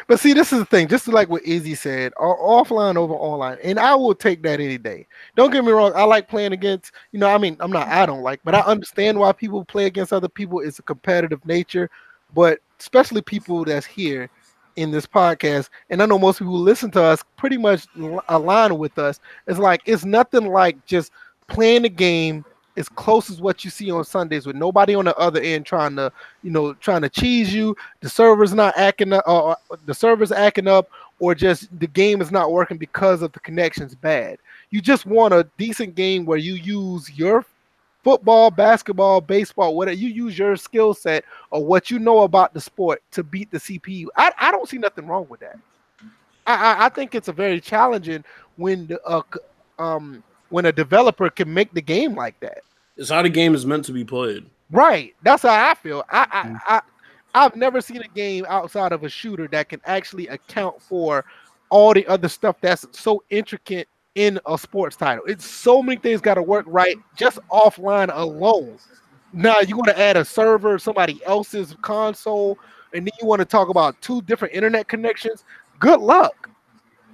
but 0.07 0.21
see, 0.21 0.33
this 0.33 0.53
is 0.53 0.61
the 0.61 0.65
thing, 0.65 0.89
just 0.89 1.09
like 1.09 1.29
what 1.29 1.43
Izzy 1.45 1.75
said, 1.75 2.13
offline 2.19 2.97
over 2.97 3.15
online, 3.15 3.59
and 3.63 3.79
I 3.79 3.95
will 3.95 4.15
take 4.15 4.43
that 4.43 4.61
any 4.61 4.79
day. 4.79 5.07
Don't 5.37 5.51
get 5.51 5.65
me 5.65 5.73
wrong, 5.73 5.93
I 5.95 6.05
like 6.05 6.29
playing 6.29 6.53
against, 6.53 6.93
you 7.13 7.19
know, 7.19 7.29
I 7.29 7.39
mean, 7.39 7.57
I'm 7.61 7.73
not, 7.73 7.89
I 7.89 8.07
don't 8.07 8.23
like, 8.23 8.41
but 8.45 8.55
I 8.55 8.61
understand 8.61 9.19
why 9.19 9.33
people 9.33 9.65
play 9.65 9.87
against 9.87 10.13
other 10.13 10.29
people. 10.29 10.61
It's 10.61 10.79
a 10.79 10.83
competitive 10.83 11.45
nature, 11.47 11.91
but 12.35 12.59
especially 12.79 13.23
people 13.23 13.65
that's 13.65 13.87
here 13.87 14.31
in 14.79 14.93
this 14.93 15.07
podcast, 15.07 15.69
and 15.91 16.01
I 16.01 16.07
know 16.07 16.19
most 16.19 16.39
people 16.39 16.57
who 16.57 16.63
listen 16.63 16.91
to 16.93 17.03
us 17.03 17.25
pretty 17.37 17.57
much 17.57 17.87
align 18.29 18.79
with 18.79 18.97
us. 18.99 19.19
It's 19.49 19.59
like 19.59 19.83
it's 19.87 20.05
nothing 20.05 20.47
like 20.47 20.85
just 20.87 21.11
playing 21.49 21.83
the 21.83 21.89
game 21.89 22.45
as 22.77 22.89
close 22.89 23.29
as 23.29 23.41
what 23.41 23.65
you 23.65 23.71
see 23.71 23.91
on 23.91 24.05
Sundays 24.05 24.47
with 24.47 24.55
nobody 24.55 24.95
on 24.95 25.05
the 25.05 25.17
other 25.17 25.41
end 25.41 25.67
trying 25.67 25.97
to, 25.97 26.13
you 26.45 26.51
know, 26.53 26.75
trying 26.75 27.03
to 27.03 27.09
cheese 27.09 27.53
you. 27.53 27.77
The 28.03 28.09
server's 28.09 28.55
not 28.55 28.73
acting 28.77 29.13
up, 29.13 29.25
or 29.27 29.57
the 29.85 29.95
server's 29.95 30.31
acting 30.31 30.69
up, 30.69 30.89
or 31.19 31.35
just 31.35 31.77
the 31.81 31.89
game 31.89 32.21
is 32.21 32.31
not 32.31 32.53
working 32.53 32.79
because 32.79 33.21
of 33.21 33.33
the 33.33 33.41
connection's 33.41 33.97
bad. 33.97 34.39
You 34.71 34.81
just 34.81 35.07
want 35.07 35.35
a 35.35 35.49
decent 35.59 35.97
game 35.97 36.25
where 36.25 36.39
you 36.39 36.55
use 36.55 37.11
your 37.19 37.45
football, 38.09 38.51
basketball, 38.51 39.21
baseball, 39.21 39.77
whatever 39.77 39.99
you 39.99 40.09
use 40.09 40.39
your 40.39 40.57
skill 40.57 40.95
set 40.95 41.27
or 41.51 41.63
what 41.63 41.91
you 41.91 41.99
know 41.99 42.23
about 42.23 42.55
the 42.55 42.61
sport 42.61 43.03
to 43.11 43.23
beat 43.23 43.51
the 43.51 43.59
CPU. 43.59 44.07
I, 44.17 44.33
I 44.39 44.51
don't 44.51 44.67
see 44.67 44.79
nothing 44.79 45.07
wrong 45.07 45.27
with 45.29 45.41
that. 45.41 45.59
I, 46.47 46.55
I, 46.55 46.87
I 46.87 46.89
think 46.89 47.15
it's 47.15 47.29
a 47.29 47.35
very 47.35 47.61
challenging 47.61 48.25
when 48.57 48.87
the 48.87 48.99
uh, 49.05 49.21
um 49.79 50.25
when 50.49 50.65
a 50.65 50.73
developer 50.73 51.29
can 51.29 51.53
make 51.53 51.75
the 51.75 51.83
game 51.83 52.15
like 52.15 52.41
that. 52.41 52.63
It's 52.97 53.11
how 53.11 53.21
the 53.21 53.29
game 53.29 53.55
is 53.55 53.67
meant 53.67 53.85
to 53.85 53.93
be 53.93 54.07
played. 54.07 54.47
Right. 54.71 55.15
That's 55.23 55.43
how 55.43 55.71
I 55.71 55.75
feel. 55.75 56.03
I 56.09 56.27
I, 56.33 56.49
mm. 56.49 56.61
I 56.67 56.81
I've 57.35 57.57
never 57.57 57.83
seen 57.83 58.01
a 58.01 58.09
game 58.09 58.47
outside 58.49 58.93
of 58.93 59.05
a 59.05 59.11
shooter 59.11 59.49
that 59.49 59.69
can 59.69 59.83
actually 59.85 60.29
account 60.29 60.81
for 60.81 61.27
all 61.69 61.93
the 61.93 62.07
other 62.07 62.29
stuff 62.29 62.57
that's 62.63 62.87
so 62.93 63.23
intricate 63.29 63.87
in 64.19 64.41
a 64.47 64.59
sports 64.59 64.97
title. 64.97 65.23
It's 65.29 65.47
so 65.47 65.81
many 65.81 66.01
things 66.01 66.21
got 66.21 66.35
to 66.35 66.43
work 66.43 66.67
right 66.69 66.97
just 67.15 67.39
offline 67.53 68.11
alone. 68.13 68.77
Now 69.33 69.61
you 69.61 69.77
want 69.77 69.87
to 69.91 69.99
add 69.99 70.17
a 70.17 70.25
server, 70.25 70.77
somebody 70.81 71.21
else's 71.25 71.77
console, 71.83 72.59
and 72.93 73.07
then 73.07 73.13
you 73.21 73.29
want 73.29 73.39
to 73.39 73.45
talk 73.45 73.69
about 73.69 74.01
two 74.03 74.21
different 74.23 74.55
internet 74.55 74.89
connections. 74.89 75.45
Good 75.79 76.01
luck. 76.01 76.51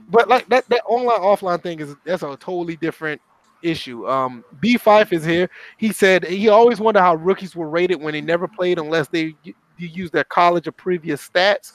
But 0.08 0.28
like 0.28 0.48
that, 0.48 0.66
that 0.70 0.82
online 0.86 1.20
offline 1.20 1.62
thing 1.62 1.80
is 1.80 1.94
that's 2.06 2.22
a 2.22 2.38
totally 2.38 2.76
different 2.76 3.20
issue. 3.60 4.08
Um, 4.08 4.42
B 4.60 4.78
Five 4.78 5.12
is 5.12 5.26
here. 5.26 5.50
He 5.76 5.92
said 5.92 6.24
he 6.24 6.48
always 6.48 6.80
wondered 6.80 7.02
how 7.02 7.16
rookies 7.16 7.54
were 7.54 7.68
rated 7.68 8.00
when 8.00 8.12
they 8.14 8.22
never 8.22 8.48
played 8.48 8.78
unless 8.78 9.08
they 9.08 9.34
use 9.76 10.10
their 10.10 10.24
college 10.24 10.66
or 10.66 10.72
previous 10.72 11.28
stats. 11.28 11.74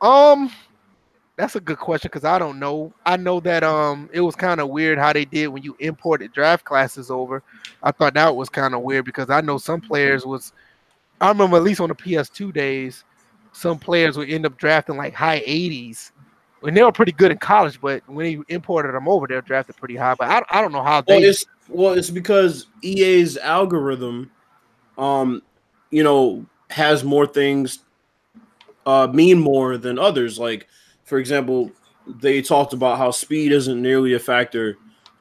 Um, 0.00 0.50
that's 1.38 1.56
a 1.56 1.60
good 1.60 1.78
question 1.78 2.10
because 2.12 2.24
I 2.24 2.38
don't 2.38 2.58
know. 2.58 2.92
I 3.06 3.16
know 3.16 3.40
that 3.40 3.64
um 3.64 4.10
it 4.12 4.20
was 4.20 4.34
kind 4.34 4.60
of 4.60 4.68
weird 4.68 4.98
how 4.98 5.12
they 5.12 5.24
did 5.24 5.48
when 5.48 5.62
you 5.62 5.76
imported 5.78 6.32
draft 6.32 6.64
classes 6.64 7.10
over. 7.10 7.42
I 7.82 7.92
thought 7.92 8.14
that 8.14 8.36
was 8.36 8.50
kind 8.50 8.74
of 8.74 8.82
weird 8.82 9.06
because 9.06 9.30
I 9.30 9.40
know 9.40 9.56
some 9.56 9.80
players 9.80 10.26
was. 10.26 10.52
I 11.20 11.28
remember 11.28 11.56
at 11.56 11.64
least 11.64 11.80
on 11.80 11.88
the 11.88 11.94
PS2 11.94 12.52
days, 12.52 13.04
some 13.52 13.78
players 13.78 14.16
would 14.16 14.30
end 14.30 14.46
up 14.46 14.56
drafting 14.56 14.96
like 14.96 15.14
high 15.14 15.40
80s 15.40 16.12
and 16.62 16.76
they 16.76 16.82
were 16.82 16.92
pretty 16.92 17.12
good 17.12 17.30
in 17.30 17.38
college, 17.38 17.80
but 17.80 18.02
when 18.08 18.26
he 18.26 18.40
imported 18.48 18.94
them 18.94 19.08
over, 19.08 19.26
they're 19.26 19.42
drafted 19.42 19.76
pretty 19.76 19.96
high. 19.96 20.14
But 20.14 20.28
I, 20.28 20.58
I 20.58 20.60
don't 20.60 20.72
know 20.72 20.82
how 20.82 21.00
they. 21.00 21.14
Well, 21.14 21.24
it's 21.24 21.44
well, 21.68 21.92
it's 21.94 22.10
because 22.10 22.66
EA's 22.82 23.36
algorithm, 23.36 24.30
um, 24.96 25.42
you 25.90 26.02
know, 26.02 26.46
has 26.70 27.04
more 27.04 27.26
things, 27.26 27.80
uh, 28.86 29.08
mean 29.12 29.38
more 29.38 29.76
than 29.76 29.98
others. 29.98 30.38
Like, 30.38 30.66
for 31.08 31.18
example, 31.18 31.70
they 32.20 32.42
talked 32.42 32.72
about 32.72 32.98
how 32.98 33.10
speed 33.10 33.52
isn't 33.52 33.80
nearly 33.80 34.14
a 34.14 34.18
factor, 34.18 34.76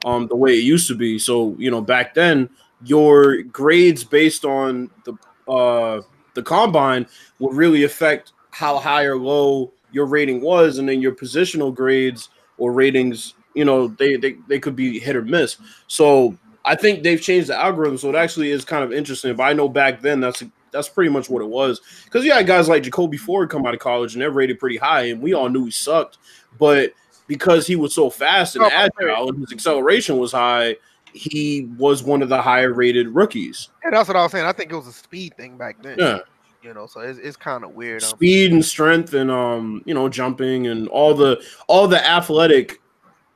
um, 0.05 0.27
the 0.27 0.35
way 0.35 0.53
it 0.53 0.63
used 0.63 0.87
to 0.87 0.95
be. 0.95 1.17
So 1.19 1.55
you 1.57 1.71
know, 1.71 1.81
back 1.81 2.13
then, 2.13 2.49
your 2.83 3.41
grades 3.43 4.03
based 4.03 4.45
on 4.45 4.89
the 5.05 5.13
uh 5.51 6.01
the 6.33 6.43
combine 6.43 7.07
would 7.39 7.55
really 7.55 7.83
affect 7.83 8.33
how 8.51 8.77
high 8.77 9.03
or 9.03 9.17
low 9.17 9.71
your 9.91 10.05
rating 10.05 10.41
was, 10.41 10.77
and 10.77 10.87
then 10.87 11.01
your 11.01 11.13
positional 11.13 11.73
grades 11.73 12.29
or 12.57 12.71
ratings, 12.71 13.33
you 13.55 13.65
know, 13.65 13.87
they 13.87 14.17
they, 14.17 14.35
they 14.47 14.59
could 14.59 14.75
be 14.75 14.99
hit 14.99 15.15
or 15.15 15.23
miss. 15.23 15.57
So 15.87 16.37
I 16.65 16.75
think 16.75 17.03
they've 17.03 17.21
changed 17.21 17.49
the 17.49 17.57
algorithm, 17.57 17.97
so 17.97 18.09
it 18.09 18.15
actually 18.15 18.51
is 18.51 18.65
kind 18.65 18.83
of 18.83 18.91
interesting. 18.91 19.35
But 19.35 19.43
I 19.43 19.53
know 19.53 19.69
back 19.69 20.01
then 20.01 20.19
that's 20.19 20.43
that's 20.71 20.89
pretty 20.89 21.09
much 21.09 21.29
what 21.29 21.41
it 21.41 21.47
was. 21.47 21.81
Because 22.05 22.25
you 22.25 22.31
had 22.31 22.47
guys 22.47 22.67
like 22.67 22.83
Jacoby 22.83 23.17
Ford 23.17 23.49
come 23.49 23.65
out 23.65 23.73
of 23.73 23.79
college 23.79 24.13
and 24.13 24.21
they're 24.21 24.31
rated 24.31 24.59
pretty 24.59 24.77
high, 24.77 25.03
and 25.03 25.21
we 25.21 25.33
all 25.33 25.49
knew 25.49 25.65
he 25.65 25.71
sucked. 25.71 26.17
But 26.57 26.93
because 27.27 27.67
he 27.67 27.75
was 27.75 27.93
so 27.93 28.09
fast 28.09 28.55
and 28.55 28.65
oh, 28.65 28.69
agile 28.71 29.29
and 29.29 29.39
his 29.39 29.51
acceleration 29.51 30.17
was 30.17 30.31
high, 30.31 30.77
he 31.13 31.69
was 31.77 32.03
one 32.03 32.21
of 32.21 32.29
the 32.29 32.41
higher 32.41 32.73
rated 32.73 33.09
rookies. 33.09 33.69
And 33.83 33.93
that's 33.93 34.07
what 34.07 34.17
I 34.17 34.23
was 34.23 34.31
saying. 34.31 34.45
I 34.45 34.51
think 34.51 34.71
it 34.71 34.75
was 34.75 34.87
a 34.87 34.93
speed 34.93 35.35
thing 35.35 35.57
back 35.57 35.81
then. 35.81 35.97
Yeah. 35.99 36.19
You 36.63 36.73
know, 36.73 36.85
so 36.85 37.01
it's, 37.01 37.19
it's 37.19 37.37
kind 37.37 37.63
of 37.63 37.71
weird. 37.71 38.03
Um, 38.03 38.09
speed 38.09 38.51
and 38.51 38.65
strength 38.65 39.13
and 39.13 39.31
um 39.31 39.83
you 39.85 39.93
know 39.93 40.09
jumping 40.09 40.67
and 40.67 40.87
all 40.89 41.13
the 41.13 41.41
all 41.67 41.87
the 41.87 42.05
athletic 42.05 42.81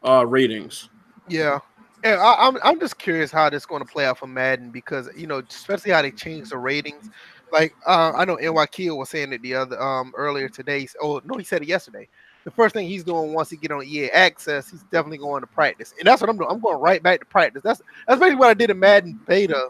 uh 0.04 0.26
ratings. 0.26 0.89
Yeah. 1.28 1.60
And 2.03 2.19
I, 2.19 2.35
I'm 2.39 2.57
I'm 2.63 2.79
just 2.79 2.97
curious 2.97 3.31
how 3.31 3.49
this 3.49 3.63
is 3.63 3.65
going 3.65 3.85
to 3.85 3.91
play 3.91 4.05
out 4.05 4.17
for 4.17 4.27
Madden 4.27 4.71
because 4.71 5.09
you 5.15 5.27
know 5.27 5.43
especially 5.47 5.91
how 5.91 6.01
they 6.01 6.11
changed 6.11 6.51
the 6.51 6.57
ratings. 6.57 7.09
Like 7.51 7.75
uh, 7.85 8.13
I 8.15 8.25
know 8.25 8.35
NY 8.35 8.91
was 8.91 9.09
saying 9.09 9.33
it 9.33 9.41
the 9.41 9.55
other 9.55 9.81
um 9.81 10.13
earlier 10.15 10.49
today. 10.49 10.87
Oh 11.01 11.21
no, 11.25 11.37
he 11.37 11.43
said 11.43 11.61
it 11.61 11.67
yesterday. 11.67 12.07
The 12.43 12.51
first 12.51 12.73
thing 12.73 12.87
he's 12.87 13.03
doing 13.03 13.33
once 13.33 13.51
he 13.51 13.57
get 13.57 13.71
on 13.71 13.83
EA 13.85 14.09
Access, 14.11 14.71
he's 14.71 14.83
definitely 14.83 15.19
going 15.19 15.41
to 15.41 15.47
practice, 15.47 15.93
and 15.99 16.07
that's 16.07 16.21
what 16.21 16.29
I'm 16.29 16.37
doing. 16.37 16.49
I'm 16.49 16.59
going 16.59 16.79
right 16.79 17.03
back 17.03 17.19
to 17.19 17.25
practice. 17.27 17.61
That's 17.61 17.81
that's 18.07 18.19
basically 18.19 18.37
what 18.37 18.49
I 18.49 18.55
did 18.55 18.71
in 18.71 18.79
Madden 18.79 19.19
Beta, 19.27 19.69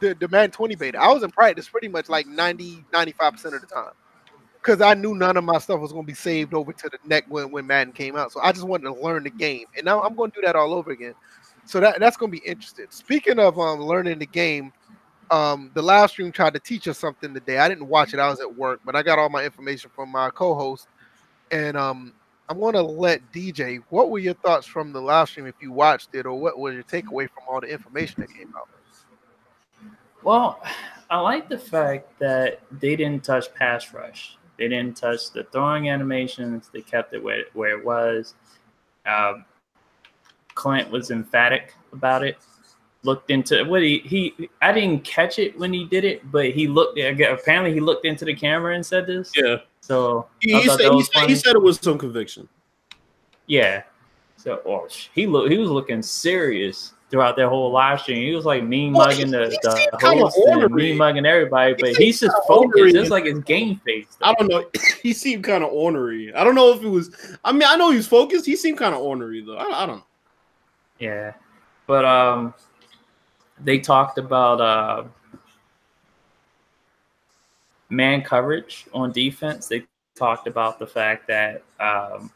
the, 0.00 0.14
the 0.14 0.28
Madden 0.28 0.52
20 0.52 0.76
Beta. 0.76 0.98
I 0.98 1.08
was 1.08 1.22
in 1.22 1.30
practice 1.30 1.68
pretty 1.68 1.88
much 1.88 2.08
like 2.08 2.26
90 2.26 2.84
95 2.92 3.32
percent 3.32 3.54
of 3.54 3.60
the 3.60 3.66
time 3.66 3.92
because 4.62 4.80
I 4.80 4.94
knew 4.94 5.14
none 5.14 5.36
of 5.36 5.44
my 5.44 5.58
stuff 5.58 5.80
was 5.80 5.92
going 5.92 6.04
to 6.04 6.06
be 6.06 6.14
saved 6.14 6.54
over 6.54 6.72
to 6.72 6.88
the 6.88 6.98
neck 7.06 7.24
when, 7.28 7.50
when 7.50 7.66
Madden 7.66 7.92
came 7.92 8.16
out. 8.16 8.32
So 8.32 8.40
I 8.42 8.52
just 8.52 8.66
wanted 8.66 8.84
to 8.84 8.94
learn 8.94 9.24
the 9.24 9.30
game, 9.30 9.64
and 9.76 9.84
now 9.84 10.02
I'm 10.02 10.14
going 10.14 10.30
to 10.30 10.40
do 10.40 10.46
that 10.46 10.56
all 10.56 10.74
over 10.74 10.90
again. 10.90 11.14
So 11.70 11.78
that 11.78 12.00
that's 12.00 12.16
going 12.16 12.32
to 12.32 12.36
be 12.40 12.44
interesting. 12.44 12.86
Speaking 12.90 13.38
of 13.38 13.56
um, 13.60 13.78
learning 13.78 14.18
the 14.18 14.26
game, 14.26 14.72
um, 15.30 15.70
the 15.74 15.80
live 15.80 16.10
stream 16.10 16.32
tried 16.32 16.54
to 16.54 16.58
teach 16.58 16.88
us 16.88 16.98
something 16.98 17.32
today. 17.32 17.58
I 17.58 17.68
didn't 17.68 17.86
watch 17.86 18.12
it; 18.12 18.18
I 18.18 18.28
was 18.28 18.40
at 18.40 18.56
work, 18.56 18.80
but 18.84 18.96
I 18.96 19.04
got 19.04 19.20
all 19.20 19.28
my 19.28 19.44
information 19.44 19.88
from 19.94 20.10
my 20.10 20.30
co-host, 20.30 20.88
and 21.52 21.76
um, 21.76 22.12
I'm 22.48 22.58
going 22.58 22.74
to 22.74 22.82
let 22.82 23.20
DJ. 23.30 23.84
What 23.88 24.10
were 24.10 24.18
your 24.18 24.34
thoughts 24.34 24.66
from 24.66 24.92
the 24.92 25.00
live 25.00 25.28
stream 25.28 25.46
if 25.46 25.54
you 25.60 25.70
watched 25.70 26.12
it, 26.12 26.26
or 26.26 26.34
what 26.40 26.58
was 26.58 26.74
your 26.74 26.82
takeaway 26.82 27.30
from 27.30 27.44
all 27.48 27.60
the 27.60 27.68
information 27.68 28.16
that 28.22 28.34
came 28.34 28.52
out? 28.56 28.68
Well, 30.24 30.60
I 31.08 31.20
like 31.20 31.48
the 31.48 31.58
fact 31.58 32.18
that 32.18 32.62
they 32.80 32.96
didn't 32.96 33.22
touch 33.22 33.54
pass 33.54 33.94
rush. 33.94 34.36
They 34.58 34.66
didn't 34.66 34.96
touch 34.96 35.30
the 35.30 35.44
throwing 35.44 35.88
animations. 35.88 36.68
They 36.72 36.80
kept 36.80 37.14
it 37.14 37.22
where, 37.22 37.44
where 37.52 37.78
it 37.78 37.84
was. 37.84 38.34
Um, 39.06 39.44
Clint 40.60 40.90
was 40.90 41.10
emphatic 41.10 41.74
about 41.90 42.22
it. 42.22 42.36
Looked 43.02 43.30
into 43.30 43.64
what 43.64 43.80
he 43.80 44.00
he. 44.00 44.50
I 44.60 44.72
didn't 44.72 45.04
catch 45.04 45.38
it 45.38 45.58
when 45.58 45.72
he 45.72 45.86
did 45.86 46.04
it, 46.04 46.30
but 46.30 46.50
he 46.50 46.68
looked. 46.68 46.98
Apparently, 46.98 47.72
he 47.72 47.80
looked 47.80 48.04
into 48.04 48.26
the 48.26 48.34
camera 48.34 48.74
and 48.74 48.84
said 48.84 49.06
this. 49.06 49.32
Yeah. 49.34 49.56
So 49.80 50.26
he, 50.40 50.52
he 50.52 50.68
said, 50.68 50.92
he, 50.92 51.02
said, 51.02 51.28
he 51.30 51.34
said 51.34 51.56
it 51.56 51.62
was 51.62 51.78
some 51.78 51.96
conviction. 51.96 52.46
Yeah. 53.46 53.84
So 54.36 54.60
oh, 54.66 54.86
he 55.14 55.26
look 55.26 55.50
he 55.50 55.56
was 55.56 55.70
looking 55.70 56.02
serious 56.02 56.92
throughout 57.10 57.36
that 57.36 57.48
whole 57.48 57.72
live 57.72 58.00
stream. 58.00 58.22
He 58.22 58.34
was 58.34 58.44
like 58.44 58.62
mean 58.62 58.92
mugging 58.92 59.30
the, 59.30 59.56
the 59.62 59.98
host 60.00 60.38
and 60.46 60.74
mean 60.74 60.96
mugging 60.96 61.26
everybody, 61.26 61.74
but 61.74 61.96
he 61.96 62.06
he's 62.06 62.20
just 62.20 62.36
focused. 62.46 62.94
It's 62.94 63.10
like 63.10 63.24
his 63.24 63.40
game 63.40 63.80
face. 63.84 64.16
Though. 64.18 64.26
I 64.26 64.34
don't 64.34 64.48
know. 64.48 64.64
he 65.02 65.12
seemed 65.12 65.44
kind 65.44 65.64
of 65.64 65.70
ornery. 65.72 66.34
I 66.34 66.44
don't 66.44 66.54
know 66.54 66.72
if 66.72 66.82
it 66.82 66.88
was. 66.88 67.38
I 67.44 67.52
mean, 67.52 67.64
I 67.66 67.76
know 67.76 67.90
he 67.90 67.96
was 67.96 68.06
focused. 68.06 68.46
He 68.46 68.56
seemed 68.56 68.78
kind 68.78 68.94
of 68.94 69.00
ornery 69.00 69.42
though. 69.44 69.56
I, 69.56 69.82
I, 69.82 69.86
don't 69.86 69.96
know. 69.96 70.04
Yeah, 71.00 71.32
but 71.86 72.04
um, 72.04 72.54
they 73.58 73.80
talked 73.80 74.18
about 74.18 74.60
uh 74.60 75.04
man 77.88 78.22
coverage 78.22 78.86
on 78.94 79.10
defense. 79.10 79.66
They 79.66 79.84
talked 80.14 80.46
about 80.46 80.78
the 80.78 80.86
fact 80.86 81.26
that 81.26 81.62
um 81.80 82.30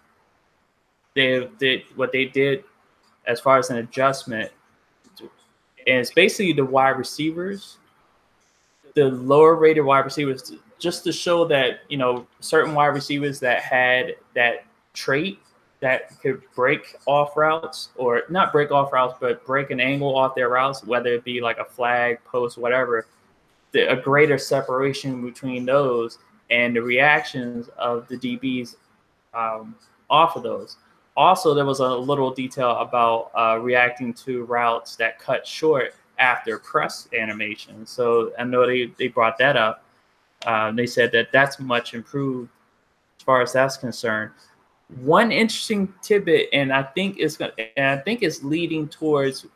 they 1.14 1.48
did 1.61 1.83
what 1.94 2.11
they 2.11 2.24
did 2.24 2.64
as 3.27 3.38
far 3.38 3.59
as 3.59 3.70
an 3.70 3.77
adjustment 3.77 4.50
and 5.87 5.98
it's 5.98 6.12
basically 6.12 6.53
the 6.53 6.64
wide 6.64 6.96
receivers, 6.96 7.79
the 8.94 9.07
lower 9.11 9.55
rated 9.55 9.85
wide 9.85 10.05
receivers, 10.05 10.53
just 10.79 11.05
to 11.05 11.12
show 11.12 11.44
that 11.46 11.81
you 11.88 11.96
know 11.96 12.27
certain 12.40 12.74
wide 12.74 12.88
receivers 12.88 13.38
that 13.40 13.62
had 13.62 14.16
that 14.35 14.64
trait 14.92 15.38
that 15.85 16.18
could 16.23 16.40
break 16.55 16.97
off 17.05 17.37
routes 17.37 17.90
or 17.97 18.23
not 18.31 18.53
break 18.53 18.70
off 18.70 18.90
routes, 18.90 19.18
but 19.20 19.44
break 19.44 19.70
an 19.70 19.81
angle 19.81 20.16
off 20.16 20.35
their 20.35 20.49
routes, 20.49 20.83
whether 20.83 21.12
it 21.12 21.25
be 21.25 21.42
like 21.42 21.59
a 21.59 21.64
flag, 21.64 22.18
post, 22.25 22.57
whatever. 22.57 23.07
The, 23.73 23.92
a 23.92 23.97
greater 23.97 24.38
separation 24.38 25.23
between 25.23 25.66
those 25.66 26.20
and 26.49 26.75
the 26.75 26.81
reactions 26.81 27.68
of 27.77 28.09
the 28.09 28.16
DBs 28.16 28.77
um, 29.35 29.75
off 30.09 30.37
of 30.37 30.42
those. 30.42 30.79
Also, 31.18 31.53
there 31.53 31.66
was 31.66 31.81
a 31.81 31.88
little 31.88 32.33
detail 32.33 32.70
about 32.79 33.31
uh, 33.35 33.59
reacting 33.61 34.14
to 34.14 34.44
routes 34.44 34.97
that 34.97 35.18
cut 35.18 35.47
short 35.47 35.94
after 36.18 36.59
press 36.59 37.09
animation. 37.12 37.85
So 37.85 38.33
I 38.38 38.44
know 38.44 38.66
they, 38.66 38.87
they 38.99 39.09
brought 39.09 39.37
that 39.37 39.59
up. 39.59 39.85
Uh, 40.47 40.73
they 40.73 40.87
said 40.87 41.12
that 41.12 41.31
that's 41.31 41.61
much 41.61 41.92
improved 41.92 42.49
as 43.18 43.25
far 43.25 43.42
as 43.42 43.53
that's 43.53 43.77
concerned. 43.77 44.31
One 45.01 45.33
interesting 45.33 45.92
tidbit, 46.03 46.49
and 46.53 46.73
I 46.73 46.83
think 46.83 47.16
it's 47.18 47.37
going 47.37 47.53
and 47.77 47.99
I 47.99 48.03
think 48.03 48.23
it's 48.23 48.42
leading 48.42 48.88
towards 48.88 49.47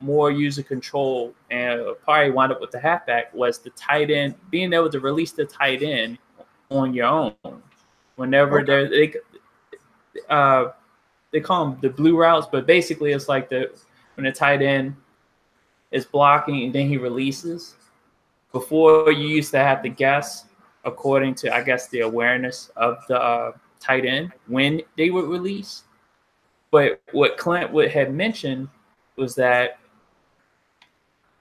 more 0.00 0.30
user 0.30 0.62
control 0.62 1.34
and 1.50 1.82
probably 2.02 2.30
wind 2.30 2.52
up 2.52 2.60
with 2.60 2.70
the 2.70 2.78
halfback 2.78 3.32
was 3.32 3.58
the 3.58 3.70
tight 3.70 4.10
end 4.10 4.34
being 4.50 4.72
able 4.72 4.90
to 4.90 5.00
release 5.00 5.32
the 5.32 5.46
tight 5.46 5.82
end 5.82 6.18
on 6.70 6.92
your 6.92 7.06
own 7.06 7.34
whenever 8.16 8.60
okay. 8.60 8.66
there 8.66 8.88
they 8.88 9.14
uh 10.28 10.66
they 11.34 11.40
call 11.40 11.66
them 11.66 11.78
the 11.82 11.90
blue 11.90 12.16
routes, 12.16 12.46
but 12.50 12.64
basically 12.64 13.12
it's 13.12 13.28
like 13.28 13.48
the 13.48 13.70
when 14.14 14.24
the 14.24 14.32
tight 14.32 14.62
end 14.62 14.94
is 15.90 16.04
blocking 16.04 16.62
and 16.62 16.72
then 16.72 16.88
he 16.88 16.96
releases. 16.96 17.74
Before 18.52 19.10
you 19.10 19.26
used 19.26 19.50
to 19.50 19.58
have 19.58 19.82
to 19.82 19.88
guess 19.88 20.46
according 20.84 21.34
to 21.36 21.52
I 21.52 21.62
guess 21.62 21.88
the 21.88 22.00
awareness 22.00 22.70
of 22.76 22.98
the 23.08 23.20
uh, 23.20 23.52
tight 23.84 24.04
end 24.04 24.32
when 24.46 24.82
they 24.96 25.10
would 25.10 25.28
release. 25.28 25.84
But 26.70 27.00
what 27.12 27.36
Clint 27.36 27.72
would 27.72 27.90
have 27.90 28.12
mentioned 28.12 28.68
was 29.16 29.34
that 29.36 29.78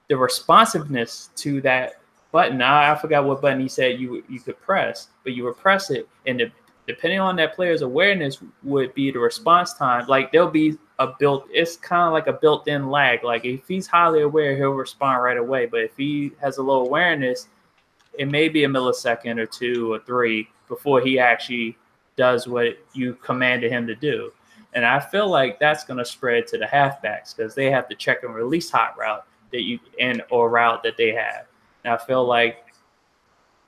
the 0.10 0.18
responsiveness 0.18 1.30
to 1.38 1.62
that 1.62 1.94
button. 2.32 2.62
I, 2.62 2.92
I 2.92 2.96
forgot 2.96 3.26
what 3.26 3.42
button 3.42 3.62
he 3.62 3.68
said 3.68 4.00
you 4.00 4.24
you 4.30 4.40
could 4.40 4.60
press, 4.62 5.10
but 5.24 5.34
you 5.34 5.46
would 5.46 5.58
press 5.58 5.90
it, 5.90 6.08
and 6.28 6.40
the 6.40 6.52
depending 6.88 7.20
on 7.20 7.36
that 7.38 7.56
player's 7.56 7.82
awareness 7.82 8.40
would 8.64 8.94
be 8.94 9.12
the 9.12 9.20
response 9.20 9.74
time 9.74 10.06
like 10.08 10.32
there'll 10.32 10.50
be 10.50 10.78
a 11.00 11.08
built 11.20 11.48
it's 11.52 11.78
kind 11.78 12.08
of 12.08 12.14
like 12.14 12.28
a 12.28 12.34
built-in 12.34 12.90
lag 12.90 13.24
like 13.24 13.46
if 13.46 13.66
he's 13.68 13.88
highly 13.88 14.22
aware 14.22 14.56
he'll 14.56 14.72
respond 14.72 15.24
right 15.24 15.38
away 15.38 15.66
but 15.66 15.80
if 15.80 15.96
he 15.96 16.32
has 16.42 16.58
a 16.58 16.64
low 16.64 16.86
awareness 16.86 17.48
it 18.20 18.30
may 18.30 18.50
be 18.50 18.66
a 18.66 18.68
millisecond 18.68 19.40
or 19.40 19.46
two 19.46 19.94
or 19.94 20.00
three 20.00 20.48
before 20.68 21.02
he 21.02 21.18
actually 21.18 21.78
does 22.16 22.48
what 22.48 22.78
you 22.94 23.16
commanded 23.16 23.72
him 23.72 23.88
to 23.88 23.96
do 23.96 24.32
and 24.74 24.86
i 24.86 25.00
feel 25.00 25.30
like 25.30 25.60
that's 25.60 25.84
going 25.84 25.98
to 25.98 26.06
spread 26.06 26.48
to 26.48 26.58
the 26.58 26.66
halfbacks 26.66 27.36
because 27.36 27.56
they 27.56 27.70
have 27.70 27.88
to 27.88 27.96
check 27.96 28.24
and 28.24 28.34
release 28.34 28.70
hot 28.70 28.98
route 28.98 29.26
that 29.52 29.64
you 29.64 29.80
and 30.00 30.22
or 30.30 30.50
route 30.50 30.84
that 30.84 30.98
they 30.98 31.12
have 31.12 31.46
and 31.84 31.94
i 31.94 31.98
feel 31.98 32.26
like 32.26 32.64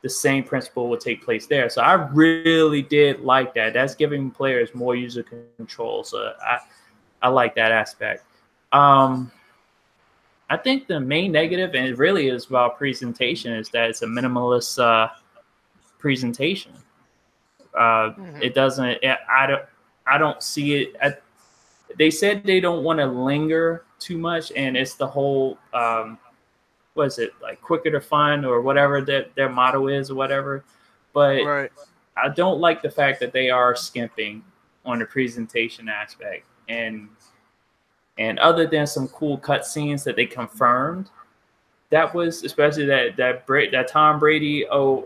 the 0.06 0.10
same 0.10 0.44
principle 0.44 0.88
will 0.88 1.00
take 1.00 1.26
place 1.26 1.48
there. 1.48 1.68
So 1.68 1.82
I 1.82 1.94
really 1.94 2.84
did 2.84 3.22
like 3.22 3.56
that. 3.56 3.74
That's 3.74 3.96
giving 3.96 4.30
players 4.30 4.70
more 4.76 4.96
user 4.96 5.26
control. 5.58 6.04
So 6.04 6.32
I 6.40 6.60
I 7.24 7.30
like 7.30 7.56
that 7.56 7.72
aspect. 7.72 8.24
Um, 8.72 9.32
I 10.48 10.58
think 10.58 10.86
the 10.86 11.00
main 11.00 11.32
negative, 11.32 11.74
and 11.74 11.88
it 11.88 11.98
really 11.98 12.28
is 12.28 12.46
about 12.46 12.78
presentation, 12.78 13.52
is 13.54 13.70
that 13.70 13.90
it's 13.90 14.04
a 14.04 14.06
minimalist 14.06 14.78
uh, 14.78 15.10
presentation. 15.98 16.74
Uh, 17.76 18.14
mm-hmm. 18.14 18.42
It 18.42 18.54
doesn't. 18.54 18.86
It, 19.04 19.18
I 19.30 19.48
don't. 19.48 19.64
I 20.08 20.18
don't 20.18 20.42
see 20.42 20.76
it. 20.76 20.96
I, 21.02 21.16
they 21.98 22.12
said 22.12 22.44
they 22.44 22.60
don't 22.60 22.84
want 22.84 23.00
to 23.00 23.06
linger 23.06 23.86
too 24.00 24.18
much, 24.18 24.52
and 24.56 24.78
it's 24.78 24.96
the 24.96 25.08
whole 25.08 25.58
um, 25.74 26.18
was 26.96 27.20
it 27.20 27.34
like 27.42 27.62
quicker 27.62 27.92
to 27.92 28.02
find 28.02 28.46
or 28.46 28.62
whatever 28.62 29.02
that 29.02 29.36
their 29.36 29.50
motto 29.50 29.88
is 29.88 30.10
or 30.10 30.16
whatever. 30.16 30.64
But 31.14 31.44
right. 31.44 31.72
I 32.18 32.30
don't 32.30 32.60
like 32.60 32.82
the 32.82 32.90
fact 32.90 33.20
that 33.20 33.34
they 33.34 33.50
are 33.50 33.76
skimping 33.76 34.44
on 34.86 35.00
the 35.00 35.06
presentation 35.06 35.90
aspect 35.90 36.46
and 36.70 37.10
and 38.18 38.40
other 38.40 38.66
than 38.66 38.88
some 38.88 39.08
cool 39.10 39.38
cutscenes 39.38 40.04
that 40.06 40.16
they 40.16 40.26
confirmed, 40.26 41.10
that 41.90 42.14
was 42.14 42.44
especially 42.44 42.86
that 42.86 43.18
that 43.18 43.46
Bra- 43.46 43.70
that 43.72 43.88
Tom 43.90 44.20
Brady. 44.20 44.66
Oh, 44.70 45.06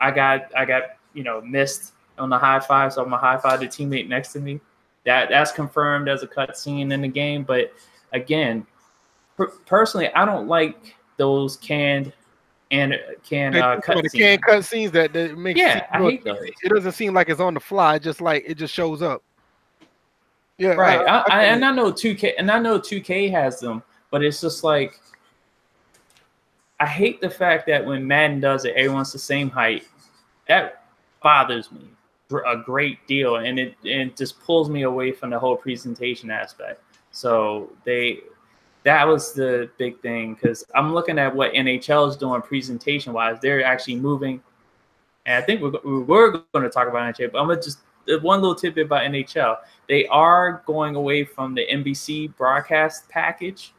I 0.00 0.10
got 0.10 0.54
I 0.54 0.64
got 0.64 0.82
you 1.14 1.22
know 1.22 1.40
missed 1.40 1.92
on 2.18 2.30
the 2.30 2.38
high 2.38 2.60
five, 2.60 2.92
so 2.92 3.04
I'm 3.04 3.12
a 3.12 3.18
high 3.18 3.38
five 3.38 3.60
the 3.60 3.66
teammate 3.66 4.08
next 4.08 4.32
to 4.32 4.40
me. 4.40 4.60
That 5.04 5.28
that's 5.28 5.52
confirmed 5.52 6.08
as 6.08 6.22
a 6.22 6.26
cutscene 6.26 6.92
in 6.92 7.00
the 7.00 7.08
game. 7.08 7.42
But 7.42 7.72
again, 8.12 8.66
personally, 9.66 10.08
I 10.14 10.24
don't 10.24 10.46
like 10.46 10.94
those 11.16 11.56
canned 11.56 12.12
and 12.70 12.98
canned 13.22 13.56
uh, 13.56 13.80
cut 13.80 14.02
the 14.02 14.08
canned 14.08 14.42
cut 14.42 14.64
scenes 14.64 14.92
that, 14.92 15.12
that 15.12 15.36
make 15.36 15.56
yeah, 15.56 15.86
I 15.90 15.98
hate 15.98 16.24
those. 16.24 16.38
It 16.62 16.72
doesn't 16.74 16.92
seem 16.92 17.14
like 17.14 17.28
it's 17.28 17.40
on 17.40 17.54
the 17.54 17.60
fly, 17.60 17.98
just 17.98 18.20
like 18.20 18.44
it 18.46 18.54
just 18.54 18.72
shows 18.72 19.02
up. 19.02 19.22
Yeah, 20.58 20.74
right. 20.74 21.00
I, 21.00 21.18
I, 21.18 21.24
I, 21.28 21.44
and 21.44 21.64
I 21.64 21.72
know 21.72 21.92
2K 21.92 22.34
and 22.38 22.50
I 22.50 22.58
know 22.58 22.78
2K 22.78 23.30
has 23.30 23.58
them, 23.58 23.82
but 24.10 24.22
it's 24.22 24.40
just 24.40 24.62
like 24.62 25.00
I 26.78 26.86
hate 26.86 27.20
the 27.20 27.30
fact 27.30 27.66
that 27.66 27.84
when 27.84 28.06
Madden 28.06 28.40
does 28.40 28.64
it, 28.64 28.74
everyone's 28.74 29.12
the 29.12 29.18
same 29.18 29.50
height. 29.50 29.86
That 30.48 30.81
bothers 31.22 31.70
me 31.72 31.88
a 32.40 32.56
great 32.56 33.06
deal, 33.06 33.36
and 33.36 33.58
it 33.58 33.74
and 33.82 34.10
it 34.10 34.16
just 34.16 34.40
pulls 34.40 34.70
me 34.70 34.82
away 34.82 35.12
from 35.12 35.30
the 35.30 35.38
whole 35.38 35.56
presentation 35.56 36.30
aspect. 36.30 36.82
So 37.10 37.70
they 37.84 38.20
that 38.84 39.06
was 39.06 39.32
the 39.32 39.70
big 39.78 40.00
thing 40.00 40.34
because 40.34 40.64
I'm 40.74 40.92
looking 40.92 41.18
at 41.18 41.34
what 41.34 41.52
NHL 41.52 42.08
is 42.08 42.16
doing 42.16 42.42
presentation 42.42 43.12
wise. 43.12 43.38
They're 43.40 43.64
actually 43.64 43.96
moving, 43.96 44.42
and 45.26 45.42
I 45.42 45.46
think 45.46 45.60
we're, 45.60 46.00
we're 46.02 46.30
going 46.30 46.64
to 46.64 46.70
talk 46.70 46.88
about 46.88 47.14
NHL, 47.14 47.32
but 47.32 47.40
I'm 47.40 47.48
gonna 47.48 47.62
just 47.62 47.78
uh, 48.10 48.18
one 48.18 48.40
little 48.40 48.56
tidbit 48.56 48.86
about 48.86 49.02
NHL. 49.02 49.58
They 49.88 50.06
are 50.08 50.62
going 50.66 50.96
away 50.96 51.24
from 51.24 51.54
the 51.54 51.66
NBC 51.66 52.36
broadcast 52.36 53.08
package, 53.08 53.72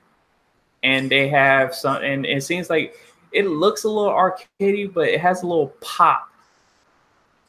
and 0.84 1.10
they 1.10 1.28
have 1.30 1.74
some, 1.74 2.04
and 2.04 2.26
it 2.26 2.44
seems 2.44 2.70
like 2.70 2.96
it 3.32 3.48
looks 3.48 3.84
a 3.84 3.90
little 3.90 4.12
arcadey, 4.12 4.94
but 4.94 5.08
it 5.08 5.20
has 5.20 5.42
a 5.42 5.48
little 5.48 5.74
pop 5.82 6.30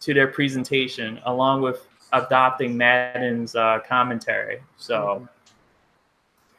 to 0.05 0.15
their 0.15 0.29
presentation, 0.29 1.19
along 1.25 1.63
with 1.63 1.87
adopting 2.13 2.77
Madden's 2.77 3.57
uh, 3.57 3.81
commentary. 3.87 4.61
So 4.77 5.29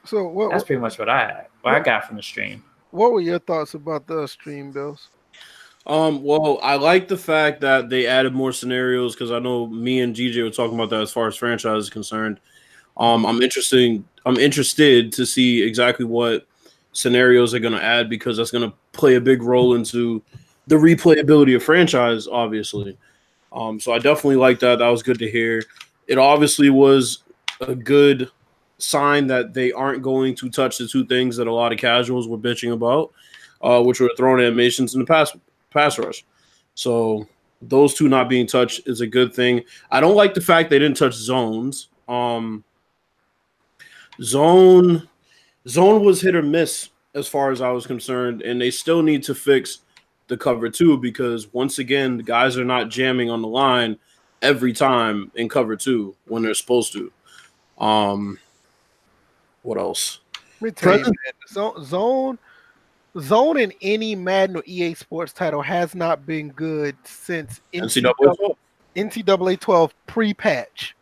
so 0.03 0.27
what, 0.27 0.51
that's 0.51 0.63
pretty 0.63 0.81
much 0.81 0.99
what 0.99 1.09
I 1.09 1.45
what, 1.61 1.73
what 1.73 1.75
I 1.75 1.79
got 1.79 2.05
from 2.07 2.17
the 2.17 2.23
stream. 2.23 2.63
What 2.91 3.11
were 3.11 3.21
your 3.21 3.39
thoughts 3.39 3.73
about 3.73 4.07
the 4.07 4.27
stream, 4.27 4.71
Bills? 4.71 5.09
Um, 5.87 6.23
well, 6.23 6.59
I 6.63 6.75
like 6.75 7.07
the 7.07 7.17
fact 7.17 7.61
that 7.61 7.89
they 7.89 8.07
added 8.07 8.33
more 8.33 8.51
scenarios 8.51 9.13
because 9.13 9.31
I 9.31 9.37
know 9.37 9.67
me 9.67 9.99
and 10.01 10.15
GJ 10.15 10.43
were 10.43 10.49
talking 10.49 10.73
about 10.73 10.89
that 10.89 11.01
as 11.01 11.11
far 11.11 11.27
as 11.27 11.35
franchise 11.35 11.83
is 11.83 11.89
concerned. 11.89 12.39
Um, 12.97 13.25
I'm 13.25 13.41
interested. 13.41 14.03
I'm 14.25 14.37
interested 14.37 15.11
to 15.13 15.25
see 15.25 15.61
exactly 15.61 16.05
what 16.05 16.47
scenarios 16.93 17.51
they're 17.51 17.59
going 17.59 17.73
to 17.73 17.83
add 17.83 18.09
because 18.09 18.37
that's 18.37 18.51
going 18.51 18.67
to 18.67 18.75
play 18.93 19.15
a 19.15 19.21
big 19.21 19.43
role 19.43 19.75
into 19.75 20.23
the 20.67 20.75
replayability 20.75 21.55
of 21.55 21.63
franchise, 21.63 22.27
obviously. 22.27 22.97
Um, 23.55 23.79
so 23.79 23.93
I 23.93 23.99
definitely 23.99 24.35
like 24.35 24.59
that. 24.59 24.79
That 24.79 24.89
was 24.89 25.01
good 25.01 25.19
to 25.19 25.31
hear. 25.31 25.63
It 26.07 26.17
obviously 26.17 26.69
was 26.69 27.23
a 27.61 27.73
good 27.73 28.29
sign 28.77 29.27
that 29.27 29.53
they 29.53 29.71
aren't 29.71 30.03
going 30.03 30.35
to 30.35 30.49
touch 30.49 30.77
the 30.77 30.87
two 30.87 31.05
things 31.05 31.37
that 31.37 31.47
a 31.47 31.53
lot 31.53 31.71
of 31.71 31.79
casuals 31.79 32.27
were 32.27 32.37
bitching 32.37 32.73
about, 32.73 33.13
uh, 33.61 33.81
which 33.81 34.01
were 34.01 34.11
throwing 34.17 34.43
animations 34.43 34.93
in 34.93 34.99
the 34.99 35.05
pass 35.05 35.35
pass 35.71 35.97
rush. 35.97 36.25
So 36.75 37.27
those 37.61 37.93
two 37.93 38.09
not 38.09 38.27
being 38.27 38.45
touched 38.45 38.81
is 38.87 38.99
a 38.99 39.07
good 39.07 39.33
thing. 39.33 39.63
I 39.89 40.01
don't 40.01 40.15
like 40.15 40.33
the 40.33 40.41
fact 40.41 40.69
they 40.69 40.79
didn't 40.79 40.97
touch 40.97 41.13
zones. 41.13 41.87
Um, 42.07 42.63
zone 44.21 45.07
zone 45.67 46.03
was 46.03 46.21
hit 46.21 46.35
or 46.35 46.43
miss 46.43 46.89
as 47.15 47.27
far 47.27 47.51
as 47.51 47.61
I 47.61 47.69
was 47.69 47.87
concerned, 47.87 48.41
and 48.41 48.59
they 48.59 48.69
still 48.69 49.01
need 49.01 49.23
to 49.23 49.33
fix 49.33 49.79
the 50.27 50.37
cover 50.37 50.69
two 50.69 50.97
because 50.97 51.53
once 51.53 51.79
again, 51.79 52.17
the 52.17 52.23
guys 52.23 52.57
are 52.57 52.65
not 52.65 52.89
jamming 52.89 53.29
on 53.29 53.41
the 53.41 53.47
line 53.47 53.97
every 54.41 54.73
time 54.73 55.31
in 55.35 55.49
cover 55.49 55.75
two 55.75 56.15
when 56.27 56.43
they're 56.43 56.53
supposed 56.53 56.93
to. 56.93 57.11
Um, 57.77 58.39
what 59.63 59.77
else? 59.77 60.19
Let 60.61 60.61
me 60.61 60.71
tell 60.71 60.97
you, 60.97 61.05
man, 61.05 61.33
zone, 61.49 61.83
zone, 61.83 62.39
zone 63.19 63.57
in 63.57 63.73
any 63.81 64.15
Madden 64.15 64.57
or 64.57 64.63
EA 64.65 64.93
Sports 64.93 65.33
title 65.33 65.61
has 65.61 65.95
not 65.95 66.25
been 66.25 66.49
good 66.49 66.95
since 67.03 67.61
NCAA 67.73 68.13
12, 68.15 68.57
NCAA 68.95 69.59
12 69.59 69.93
pre-patch. 70.07 70.95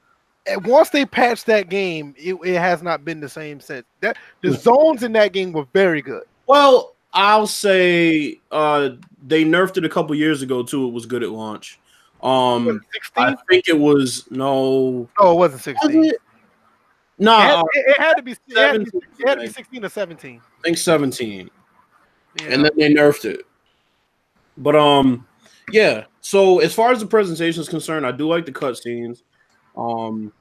And 0.45 0.65
once 0.65 0.89
they 0.89 1.05
patched 1.05 1.45
that 1.45 1.69
game, 1.69 2.15
it, 2.17 2.35
it 2.43 2.59
has 2.59 2.81
not 2.81 3.05
been 3.05 3.19
the 3.19 3.29
same 3.29 3.59
since. 3.59 3.85
That 4.01 4.17
the 4.41 4.51
zones 4.51 5.03
in 5.03 5.13
that 5.13 5.31
game 5.31 5.53
were 5.53 5.67
very 5.71 6.01
good. 6.01 6.23
Well, 6.47 6.95
I'll 7.13 7.47
say 7.47 8.39
uh, 8.51 8.89
they 9.25 9.43
nerfed 9.43 9.77
it 9.77 9.85
a 9.85 9.89
couple 9.89 10.15
years 10.15 10.41
ago 10.41 10.63
too. 10.63 10.87
It 10.87 10.91
was 10.91 11.05
good 11.05 11.23
at 11.23 11.29
launch. 11.29 11.79
Um, 12.21 12.81
I 13.17 13.35
think 13.49 13.67
it 13.67 13.77
was 13.77 14.29
no. 14.31 15.09
Oh, 15.17 15.33
it 15.33 15.37
wasn't 15.37 15.61
sixteen. 15.61 15.99
Was 15.99 16.07
it? 16.09 16.21
No, 17.19 17.37
it, 17.37 17.39
had, 17.39 17.65
it, 17.73 17.99
had 17.99 18.13
to 18.15 18.23
be. 18.23 18.31
It 18.31 18.57
had 18.57 18.73
to 18.73 18.79
be, 18.79 18.97
it 19.19 19.27
had 19.27 19.35
to 19.35 19.41
be 19.41 19.47
sixteen 19.47 19.85
or 19.85 19.89
seventeen. 19.89 20.41
I 20.59 20.61
think 20.63 20.77
seventeen. 20.77 21.49
Yeah. 22.41 22.47
And 22.47 22.65
then 22.65 22.71
they 22.77 22.93
nerfed 22.93 23.25
it. 23.25 23.45
But 24.57 24.75
um, 24.75 25.27
yeah. 25.71 26.05
So 26.21 26.59
as 26.59 26.73
far 26.73 26.91
as 26.91 26.99
the 26.99 27.05
presentation 27.05 27.61
is 27.61 27.69
concerned, 27.69 28.05
I 28.05 28.11
do 28.11 28.27
like 28.27 28.45
the 28.45 28.51
cutscenes. 28.51 29.23
Um, 29.75 30.31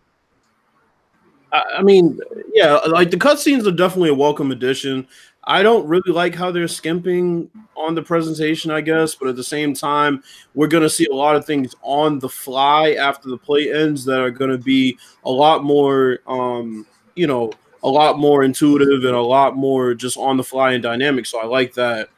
I, 1.52 1.62
I 1.78 1.82
mean, 1.82 2.18
yeah, 2.54 2.76
like 2.88 3.10
the 3.10 3.16
cutscenes 3.16 3.66
are 3.66 3.72
definitely 3.72 4.10
a 4.10 4.14
welcome 4.14 4.52
addition. 4.52 5.08
I 5.44 5.62
don't 5.62 5.86
really 5.88 6.12
like 6.12 6.34
how 6.34 6.52
they're 6.52 6.68
skimping 6.68 7.50
on 7.76 7.94
the 7.94 8.02
presentation, 8.02 8.70
I 8.70 8.80
guess, 8.80 9.14
but 9.14 9.28
at 9.28 9.36
the 9.36 9.42
same 9.42 9.74
time, 9.74 10.22
we're 10.54 10.68
going 10.68 10.84
to 10.84 10.90
see 10.90 11.06
a 11.06 11.14
lot 11.14 11.34
of 11.34 11.44
things 11.44 11.74
on 11.82 12.20
the 12.20 12.28
fly 12.28 12.92
after 12.92 13.28
the 13.28 13.38
play 13.38 13.72
ends 13.72 14.04
that 14.04 14.20
are 14.20 14.30
going 14.30 14.52
to 14.52 14.58
be 14.58 14.98
a 15.24 15.30
lot 15.30 15.64
more, 15.64 16.20
um, 16.28 16.86
you 17.16 17.26
know, 17.26 17.52
a 17.82 17.88
lot 17.88 18.18
more 18.18 18.44
intuitive 18.44 19.04
and 19.04 19.16
a 19.16 19.20
lot 19.20 19.56
more 19.56 19.94
just 19.94 20.16
on 20.16 20.36
the 20.36 20.44
fly 20.44 20.72
and 20.72 20.82
dynamic. 20.82 21.26
So 21.26 21.40
I 21.40 21.46
like 21.46 21.74
that. 21.74 22.08